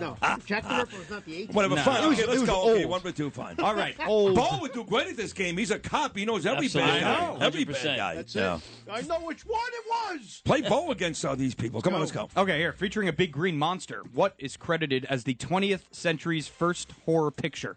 No, 0.00 0.16
Jack 0.46 0.68
the 0.68 0.74
Ripper 0.76 0.98
was 0.98 1.10
not 1.10 1.24
the 1.24 1.46
1800s. 1.46 1.54
Whatever, 1.54 1.74
No. 1.76 1.82
fine. 1.82 2.04
Okay, 2.12 2.26
let's 2.26 2.40
was 2.40 2.48
go. 2.48 2.70
Okay, 2.72 2.84
one 2.84 3.00
for 3.00 3.10
two, 3.12 3.30
fine. 3.30 3.58
All 3.60 3.74
right. 3.74 3.94
Old. 4.06 4.34
Bo 4.34 4.58
would 4.60 4.72
do 4.72 4.84
great 4.84 5.08
at 5.08 5.16
this 5.16 5.32
game. 5.32 5.56
He's 5.56 5.70
a 5.70 5.78
cop. 5.78 6.16
He 6.16 6.24
knows 6.24 6.44
every 6.46 6.66
Absolutely. 6.66 6.92
bad 6.92 7.02
guy. 7.02 7.14
I 7.14 7.20
know. 7.38 7.38
Every 7.40 7.64
bad 7.64 7.96
guy. 7.96 8.14
That's 8.16 8.34
Yeah. 8.34 8.56
it. 8.56 8.62
I 8.90 9.00
know 9.02 9.20
which 9.20 9.46
one 9.46 9.60
it 9.72 9.84
was. 10.20 10.42
Play 10.44 10.60
Bo 10.62 10.90
against 10.90 11.24
uh, 11.24 11.34
these 11.34 11.54
people. 11.54 11.80
Come 11.80 11.94
on, 11.94 12.00
let's 12.00 12.12
go. 12.12 12.28
Okay, 12.36 12.58
here, 12.58 12.72
featuring 12.72 13.08
a 13.08 13.12
big 13.12 13.32
green 13.32 13.56
monster. 13.56 14.02
What 14.12 14.34
is 14.38 14.56
credited 14.56 15.06
as 15.06 15.24
the 15.24 15.34
20th 15.34 15.82
century's 15.90 16.48
first 16.48 16.92
horror 17.06 17.30
picture? 17.30 17.76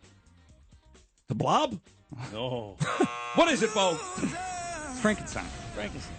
The 1.27 1.35
Blob? 1.35 1.79
Oh, 2.35 2.75
What 3.35 3.49
is 3.51 3.63
it, 3.63 3.73
Bo? 3.73 3.93
Frankenstein. 5.01 5.45
Frankenstein. 5.73 6.13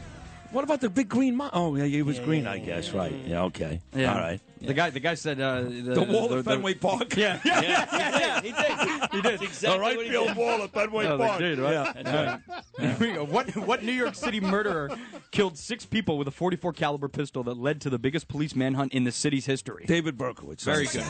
What 0.53 0.65
about 0.65 0.81
the 0.81 0.91
big 0.91 1.09
green? 1.09 1.35
Mo- 1.37 1.51
oh, 1.53 1.75
yeah, 1.77 1.85
it 1.85 2.03
was 2.05 2.19
green, 2.21 2.47
I 2.47 2.59
guess. 2.59 2.93
Right? 2.93 3.13
Yeah. 3.27 3.45
Okay. 3.45 3.81
Yeah. 3.95 4.15
All 4.15 4.21
right. 4.21 4.41
The 4.61 4.75
guy, 4.75 4.91
the 4.91 5.01
guy 5.01 5.15
said 5.15 5.41
uh, 5.41 5.63
the, 5.63 5.71
The 5.71 6.03
wall 6.03 6.33
at 6.35 6.45
Fenway 6.45 6.75
Park. 6.75 7.17
Yeah, 7.17 7.41
Yeah, 7.45 7.61
yeah, 7.63 8.41
he 8.41 8.53
did. 8.53 9.11
He 9.11 9.21
did. 9.23 9.43
exactly 9.49 9.77
the 9.77 9.81
right 9.81 9.97
what 9.97 10.07
field 10.07 10.29
did. 10.29 10.37
wall 10.37 10.63
at 10.63 10.71
Fenway 10.73 11.07
Oh, 11.07 11.17
they 11.17 11.27
Park. 11.27 11.39
did, 11.41 11.59
right? 11.59 11.73
Yeah. 11.97 12.39
Right. 12.79 12.97
Here. 12.99 13.25
What 13.25 13.57
what 13.57 13.83
New 13.83 13.93
York 13.93 14.15
City 14.15 14.39
murderer 14.41 14.91
killed 15.33 15.59
six 15.59 15.85
people 15.85 16.17
with 16.19 16.29
a 16.29 16.31
44 16.31 16.73
caliber 16.75 17.09
pistol 17.09 17.43
that 17.45 17.57
led 17.57 17.81
to 17.81 17.91
the 17.91 17.99
biggest 17.99 18.29
police 18.29 18.55
manhunt 18.55 18.93
in 18.93 19.03
the 19.05 19.11
city's 19.13 19.47
history? 19.47 19.85
David 19.87 20.17
Berkowitz. 20.17 20.63
Very 20.63 20.87
good. 20.87 21.03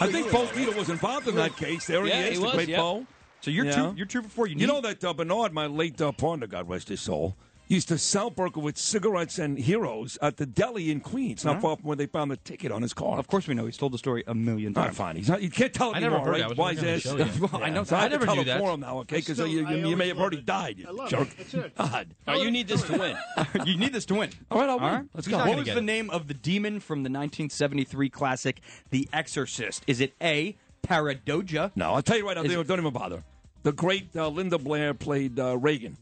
I 0.00 0.10
think 0.10 0.30
Bo 0.30 0.46
Peter 0.48 0.72
was 0.76 0.90
involved 0.90 1.28
in 1.28 1.36
that 1.36 1.56
case. 1.56 1.86
There 1.86 2.04
Yeah, 2.04 2.14
he 2.16 2.20
is, 2.22 2.28
he 2.30 2.34
the 2.36 2.42
was, 2.42 2.54
great 2.54 2.68
yeah. 2.68 2.76
Bo. 2.78 3.06
So 3.40 3.50
you're 3.52 3.64
Yeah. 3.66 3.72
two 3.76 3.94
you're 3.96 4.06
two 4.06 4.22
for 4.22 4.28
four. 4.28 4.46
You, 4.48 4.56
You 4.56 4.66
need- 4.66 4.72
know 4.72 4.80
that 4.82 5.02
uh, 5.04 5.14
Bernard, 5.14 5.52
my 5.54 5.66
late 5.66 5.98
uh, 6.02 6.12
partner, 6.12 6.46
God 6.46 6.68
rest 6.68 6.88
his 6.88 7.00
soul, 7.00 7.36
used 7.68 7.88
to 7.88 7.98
sell 7.98 8.30
Berkowitz 8.30 8.78
cigarettes 8.78 9.38
and 9.38 9.58
heroes 9.58 10.16
at 10.22 10.36
the 10.38 10.46
deli 10.46 10.90
in 10.90 11.00
Queens, 11.00 11.44
not 11.44 11.56
Huh? 11.56 11.60
far 11.60 11.76
from 11.76 11.84
where 11.86 11.96
they 11.96 12.06
found 12.06 12.30
the 12.30 12.36
ticket 12.38 12.72
on 12.72 12.82
his 12.82 12.94
car. 12.94 13.18
Of 13.18 13.26
course 13.28 13.46
we 13.46 13.54
know. 13.54 13.66
He's 13.66 13.76
told 13.76 13.92
the 13.92 13.98
story 13.98 14.24
a 14.26 14.34
million 14.34 14.74
All 14.76 14.82
right, 14.82 14.86
times. 14.86 14.96
fine. 14.96 15.16
He's 15.16 15.28
not, 15.28 15.42
you 15.42 15.50
can't 15.50 15.72
tell 15.72 15.90
it 15.92 15.96
I 15.96 15.98
anymore, 15.98 16.20
heard 16.20 16.30
right? 16.30 16.40
it. 16.40 16.44
I 16.44 16.48
was 16.48 16.58
Wise 16.58 16.78
ass. 16.82 17.02
the 17.02 17.10
show, 17.10 17.16
yeah. 17.16 17.48
I 17.52 17.68
Yeah. 17.68 17.74
know. 17.74 17.84
So 17.84 17.96
I, 17.96 18.04
I 18.04 18.08
never 18.08 18.20
to 18.20 18.26
tell 18.26 18.34
knew 18.36 18.44
the 18.44 18.50
that. 18.52 18.60
forum 18.60 18.80
now, 18.80 18.98
okay? 19.00 19.16
Because 19.16 19.38
you, 19.38 19.46
you, 19.68 19.88
you 19.90 19.96
may 19.96 20.08
have 20.08 20.18
already 20.18 20.38
it. 20.38 20.46
died, 20.46 20.78
you 20.78 20.86
I 20.88 20.90
love 20.92 21.10
jerk. 21.10 21.28
it. 21.38 21.74
God. 21.76 22.14
All 22.26 22.34
right, 22.34 22.42
you 22.42 22.50
need 22.50 22.68
this 22.68 22.82
to 22.84 22.98
win. 22.98 23.16
you 23.66 23.76
need 23.76 23.92
this 23.92 24.06
to 24.06 24.14
win. 24.14 24.30
All 24.50 24.58
right, 24.60 24.68
I'll 24.68 24.78
All 24.78 24.84
win. 24.84 24.92
right. 25.00 25.04
Let's 25.14 25.28
go. 25.28 25.38
What 25.38 25.56
was 25.58 25.66
the 25.68 25.80
name 25.82 26.08
of 26.10 26.26
the 26.28 26.34
demon 26.34 26.80
from 26.80 26.98
the 27.02 27.10
1973 27.10 28.08
classic 28.08 28.60
The 28.90 29.08
Exorcist? 29.12 29.84
Is 29.86 30.00
it 30.00 30.14
A. 30.22 30.56
Paradoja? 30.82 31.70
No, 31.76 31.94
I'll 31.94 32.02
tell 32.02 32.16
you 32.16 32.26
right 32.26 32.36
now. 32.36 32.42
Don't 32.42 32.66
don't 32.66 32.80
even 32.80 32.92
bother. 32.92 33.22
The 33.62 33.72
great 33.72 34.08
uh, 34.16 34.28
Linda 34.28 34.56
Blair 34.58 34.94
played 34.94 35.38
uh, 35.38 35.58
Reagan, 35.58 35.96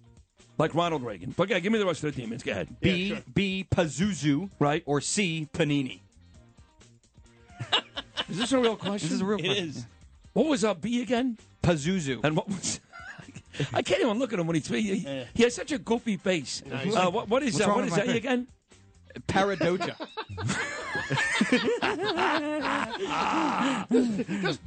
like 0.58 0.74
Ronald 0.74 1.02
Reagan. 1.02 1.34
But 1.36 1.48
yeah, 1.50 1.58
give 1.58 1.72
me 1.72 1.78
the 1.78 1.86
rest 1.86 2.02
of 2.04 2.14
the 2.14 2.20
demons. 2.22 2.42
Go 2.42 2.52
ahead. 2.52 2.80
B. 2.80 3.16
B. 3.34 3.66
Pazuzu. 3.70 4.50
Right. 4.58 4.82
Or 4.86 5.00
C. 5.00 5.48
Panini. 5.52 6.00
Is 8.28 8.38
this 8.38 8.52
a 8.52 8.58
real 8.58 8.76
question? 8.76 9.08
This 9.08 9.12
is 9.12 9.20
a 9.20 9.24
real 9.24 9.38
It 9.38 9.44
question. 9.44 9.68
is. 9.68 9.86
What 10.32 10.46
was 10.46 10.64
uh, 10.64 10.74
B 10.74 11.00
again? 11.02 11.38
Pazuzu. 11.62 12.22
And 12.24 12.36
what 12.36 12.48
was? 12.48 12.80
I 13.72 13.82
can't 13.82 14.00
even 14.02 14.18
look 14.18 14.32
at 14.32 14.38
him 14.38 14.46
when 14.46 14.56
he's. 14.56 14.68
He, 14.68 15.24
he 15.34 15.42
has 15.44 15.54
such 15.54 15.72
a 15.72 15.78
goofy 15.78 16.16
face. 16.16 16.62
Uh, 16.70 17.10
what, 17.10 17.28
what 17.28 17.42
is 17.42 17.56
that? 17.58 17.66
What's 17.66 17.66
uh, 17.66 17.68
wrong 17.68 17.76
what 17.76 17.84
with 17.84 17.92
is 17.92 17.98
my 17.98 18.06
that 18.06 18.16
again? 18.16 18.46
Paradoja. 19.26 19.96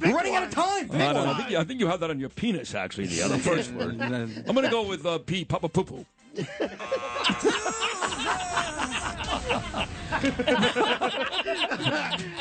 We're 0.00 0.14
running 0.14 0.36
out 0.36 0.44
of 0.44 0.50
time. 0.50 0.90
I, 0.92 1.12
don't 1.12 1.14
know. 1.14 1.32
I, 1.32 1.36
think 1.36 1.50
you, 1.50 1.58
I 1.58 1.64
think 1.64 1.80
you 1.80 1.86
have 1.88 2.00
that 2.00 2.10
on 2.10 2.20
your 2.20 2.30
penis, 2.30 2.74
actually, 2.74 3.06
the 3.06 3.22
other 3.22 3.38
first 3.38 3.72
word. 3.72 4.00
I'm 4.00 4.54
going 4.54 4.64
to 4.64 4.70
go 4.70 4.82
with 4.82 5.04
uh, 5.04 5.18
P, 5.18 5.44
Papa 5.44 5.68
Poo 5.68 5.84
Poo. 5.84 6.06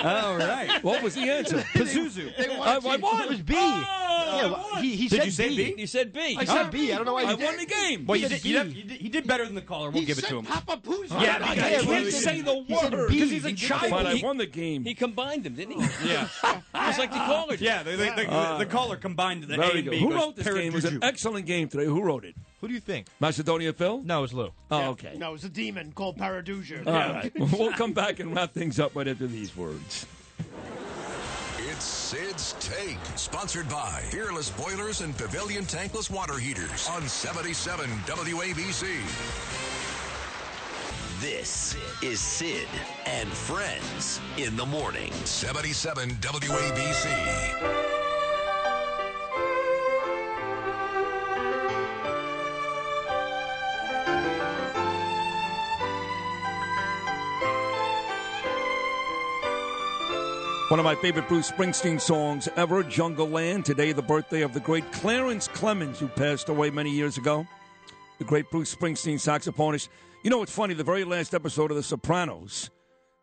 All 0.04 0.38
right. 0.38 0.84
What 0.84 1.02
was 1.04 1.16
the 1.16 1.22
answer? 1.22 1.58
Pazuzu. 1.74 2.34
I, 2.60 2.76
I 2.76 2.78
won. 2.98 3.22
It 3.24 3.30
was 3.30 3.42
B. 3.42 3.56
Oh, 3.58 4.36
yeah, 4.36 4.46
well, 4.52 4.82
he, 4.82 4.96
he 4.96 5.08
Did 5.08 5.18
said 5.18 5.26
you 5.26 5.32
say 5.32 5.50
B. 5.50 5.56
B? 5.74 5.82
You 5.82 5.88
said 5.88 6.14
B. 6.14 6.38
I 6.38 6.46
said 6.46 6.72
B. 6.72 6.92
I 6.94 6.96
don't 6.98 7.06
know 7.06 7.14
why 7.14 7.24
I 7.24 7.36
did. 7.36 7.44
won 7.46 7.58
the 7.58 7.66
game. 7.66 8.06
Well, 8.06 8.18
you 8.18 8.28
He 8.28 8.30
did, 8.30 8.42
said 8.42 8.64
did, 8.66 8.74
B. 8.74 8.80
you, 8.80 8.84
did, 8.86 9.02
you 9.02 9.10
did 9.10 9.28
better 9.28 9.46
than 9.46 9.56
the 9.56 9.62
caller. 9.62 9.90
We'll 9.90 10.02
He 10.02 10.06
give 10.06 10.20
it 10.20 10.26
to 10.26 10.38
him. 10.40 10.46
Papa 10.46 10.78
Poo's. 10.78 11.10
Yeah, 11.12 11.40
I 11.42 11.56
can't 11.56 11.86
he- 12.06 12.12
say 12.12 12.42
the 12.42 12.54
word. 12.70 13.08
B. 13.10 13.16
Because 13.16 13.32
he's 13.32 13.46
a 13.46 13.54
child. 13.54 13.90
Fine, 13.92 14.06
I 14.08 14.20
won 14.24 14.38
the 14.38 14.46
game. 14.46 14.84
He 14.84 14.94
combined 14.94 15.44
them, 15.46 15.56
didn't 15.56 15.82
he? 15.82 16.10
Yeah. 16.10 16.28
It's 16.90 16.98
like 16.98 17.12
the 17.12 17.18
caller 17.18 17.52
did. 17.52 17.62
Yeah, 17.62 17.84
the, 17.84 17.92
the, 17.92 17.98
the, 18.16 18.32
Uh, 18.32 18.58
the 18.58 18.66
caller 18.66 18.96
combined 18.98 19.44
the 19.44 19.62
A 19.62 19.72
and. 19.78 19.90
B. 19.92 20.00
Who 20.00 20.12
wrote 20.12 20.36
this 20.36 20.48
game? 20.48 20.58
It 20.70 20.74
was 20.74 20.86
an 20.86 21.00
excellent 21.04 21.46
game 21.46 21.68
today. 21.68 21.86
Who 21.86 22.02
wrote 22.02 22.26
it? 22.26 22.36
Who 22.62 22.68
do 22.68 22.74
you 22.74 22.80
think? 22.80 23.06
Macedonia 23.20 23.74
Phil? 23.74 24.02
No, 24.04 24.20
it 24.20 24.22
was 24.24 24.34
Lou. 24.34 24.52
Oh, 24.72 24.90
okay. 24.90 25.14
No, 25.18 25.34
it's 25.36 25.44
a 25.44 25.50
demon 25.50 25.92
called 25.94 26.18
Paraduja. 26.18 26.86
All 26.86 26.94
right. 26.94 27.32
we'll 27.38 27.72
come 27.74 27.94
back 27.94 28.20
and 28.20 28.36
wrap 28.36 28.54
things 28.54 28.80
up 28.80 28.96
right 28.96 29.08
after 29.08 29.28
these 29.32 29.56
words. 29.56 30.06
It's 31.60 31.84
Sid's 31.84 32.54
Take, 32.60 32.98
sponsored 33.16 33.70
by 33.70 34.02
Peerless 34.12 34.50
Boilers 34.50 35.02
and 35.02 35.16
Pavilion 35.18 35.66
Tankless 35.66 36.10
Water 36.10 36.38
Heaters 36.38 36.88
on 36.90 37.08
77 37.08 37.90
WABC. 38.06 38.88
This 41.22 41.76
is 42.02 42.20
Sid 42.20 42.68
and 43.06 43.28
Friends 43.30 44.22
in 44.38 44.56
the 44.56 44.66
morning. 44.66 45.12
77 45.26 46.10
WABC. 46.12 48.09
One 60.70 60.80
of 60.80 60.84
my 60.84 60.94
favorite 60.94 61.28
Bruce 61.28 61.50
Springsteen 61.50 62.00
songs 62.00 62.48
ever, 62.56 62.84
Jungleland. 62.84 63.64
Today, 63.64 63.92
the 63.92 64.04
birthday 64.04 64.44
of 64.44 64.54
the 64.54 64.60
great 64.60 64.90
Clarence 64.92 65.48
Clemons, 65.48 65.98
who 65.98 66.08
passed 66.08 66.48
away 66.48 66.70
many 66.70 66.92
years 66.92 67.18
ago. 67.18 67.48
The 68.20 68.24
great 68.24 68.52
Bruce 68.52 68.76
Springsteen 68.76 69.16
saxophonist. 69.16 69.90
You 70.24 70.30
know 70.30 70.38
what's 70.38 70.52
funny? 70.52 70.76
The 70.76 70.84
very 70.84 71.06
last 71.06 71.34
episode 71.34 71.72
of 71.72 71.78
The 71.78 71.82
Sopranos, 71.82 72.70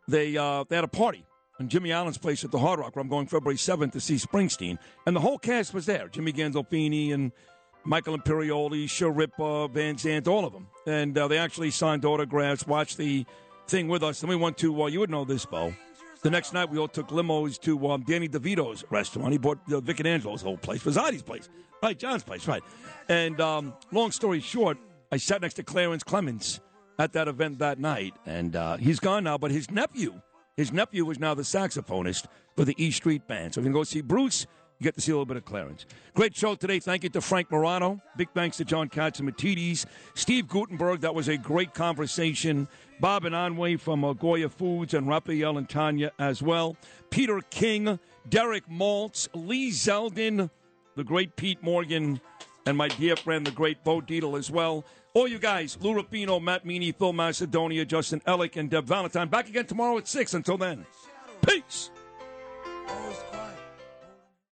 they 0.09 0.37
uh, 0.37 0.65
they 0.69 0.75
had 0.75 0.85
a 0.85 0.89
party 0.89 1.25
on 1.61 1.69
Jimmy 1.69 1.93
Allen's 1.93 2.19
place 2.19 2.43
at 2.43 2.51
the 2.51 2.59
Hard 2.59 2.81
Rock, 2.81 2.97
where 2.97 3.01
I'm 3.01 3.09
going 3.09 3.29
February 3.29 3.59
7th 3.59 3.93
to 3.93 4.01
see 4.01 4.17
Springsteen, 4.17 4.77
and 5.07 5.15
the 5.15 5.21
whole 5.21 5.39
cast 5.39 5.73
was 5.73 5.87
there: 5.87 6.09
Jimmy 6.09 6.33
Gandolfini 6.33 7.15
and 7.15 7.31
Michael 7.85 8.19
Imperioli, 8.19 8.87
Schirripa, 8.87 9.71
Van 9.71 9.97
Zandt, 9.97 10.27
all 10.27 10.45
of 10.45 10.53
them. 10.53 10.67
And 10.85 11.17
uh, 11.17 11.29
they 11.29 11.39
actually 11.39 11.71
signed 11.71 12.05
autographs, 12.05 12.67
watched 12.67 12.97
the 12.97 13.25
thing 13.69 13.87
with 13.87 14.03
us. 14.03 14.21
Then 14.21 14.31
we 14.31 14.37
went 14.37 14.59
to, 14.59 14.83
uh, 14.83 14.87
you 14.89 14.99
would 14.99 15.11
know 15.11 15.25
this, 15.25 15.47
Bo. 15.47 15.73
The 16.23 16.31
next 16.31 16.53
night, 16.53 16.71
we 16.71 16.79
all 16.79 16.89
took 16.89 17.09
limos 17.09 17.61
to 17.61 17.89
um, 17.91 18.03
Danny 18.03 18.29
DeVito's 18.29 18.85
restaurant. 18.91 19.33
He 19.33 19.39
bought 19.39 19.59
uh, 19.71 19.81
Vic 19.81 20.01
and 20.01 20.09
Angelo's 20.09 20.43
whole 20.43 20.57
place, 20.57 20.83
Vasati's 20.83 21.23
place, 21.23 21.49
right? 21.83 21.97
John's 21.97 22.25
place, 22.25 22.49
right? 22.49 22.63
And 23.09 23.41
um, 23.41 23.75
long 23.93 24.11
story 24.11 24.41
short, 24.41 24.79
I 25.13 25.19
sat 25.19 25.43
next 25.43 25.55
to 25.55 25.63
Clarence 25.63 26.03
Clemons 26.03 26.61
at 26.99 27.13
that 27.13 27.29
event 27.29 27.59
that 27.61 27.79
night, 27.79 28.15
and 28.25 28.57
uh, 28.57 28.77
he's 28.77 28.99
gone 28.99 29.25
now. 29.25 29.39
But 29.39 29.51
his 29.51 29.71
nephew, 29.71 30.21
his 30.57 30.73
nephew, 30.73 31.09
is 31.11 31.21
now 31.21 31.35
the 31.35 31.43
saxophonist 31.43 32.27
for 32.57 32.65
the 32.65 32.75
E 32.83 32.91
Street 32.91 33.29
Band. 33.29 33.55
So 33.55 33.61
if 33.61 33.65
you 33.65 33.71
can 33.71 33.79
go 33.79 33.85
see 33.85 34.01
Bruce, 34.01 34.47
you 34.79 34.85
get 34.85 34.95
to 34.95 35.01
see 35.01 35.13
a 35.13 35.15
little 35.15 35.27
bit 35.27 35.37
of 35.37 35.45
Clarence. 35.45 35.87
Great 36.15 36.37
show 36.37 36.55
today. 36.55 36.81
Thank 36.81 37.03
you 37.05 37.09
to 37.11 37.21
Frank 37.21 37.51
Morano. 37.51 38.01
Big 38.17 38.29
thanks 38.35 38.57
to 38.59 38.65
John 38.65 38.89
Catsimatidis. 38.89 39.87
Steve 40.15 40.49
Guttenberg, 40.49 41.01
that 41.01 41.15
was 41.15 41.29
a 41.29 41.37
great 41.37 41.73
conversation. 41.73 42.69
Bob 42.99 43.25
Unanue 43.25 43.79
from 43.79 44.11
Goya 44.15 44.49
Foods 44.49 44.95
and 44.95 45.07
Raphael 45.07 45.59
and 45.59 45.69
Tanya 45.69 46.13
as 46.19 46.43
well. 46.43 46.77
Peter 47.11 47.41
King, 47.51 47.99
Derek 48.29 48.69
Maltz, 48.69 49.29
Lee 49.35 49.71
Zeldin, 49.71 50.51
the 50.97 51.05
great 51.05 51.37
Pete 51.37 51.63
Morgan, 51.63 52.21
and 52.65 52.77
my 52.77 52.89
dear 52.89 53.15
friend, 53.17 53.47
the 53.47 53.51
great 53.51 53.85
Bo 53.85 54.01
Dietl 54.01 54.39
as 54.39 54.51
well. 54.51 54.85
All 55.15 55.29
you 55.29 55.39
guys, 55.39 55.79
Lou 55.81 55.95
Rapino, 55.95 56.43
Matt 56.43 56.67
Meany, 56.67 56.93
Phil 56.93 57.13
Macedonia, 57.13 57.85
Justin 57.85 58.21
Ellick, 58.27 58.57
and 58.57 58.69
Deb 58.69 58.87
Valentine. 58.87 59.29
Back 59.29 59.49
again 59.49 59.67
tomorrow 59.67 59.97
at 59.99 60.09
6. 60.09 60.35
Until 60.35 60.59
then, 60.59 60.85
peace. 61.47 61.91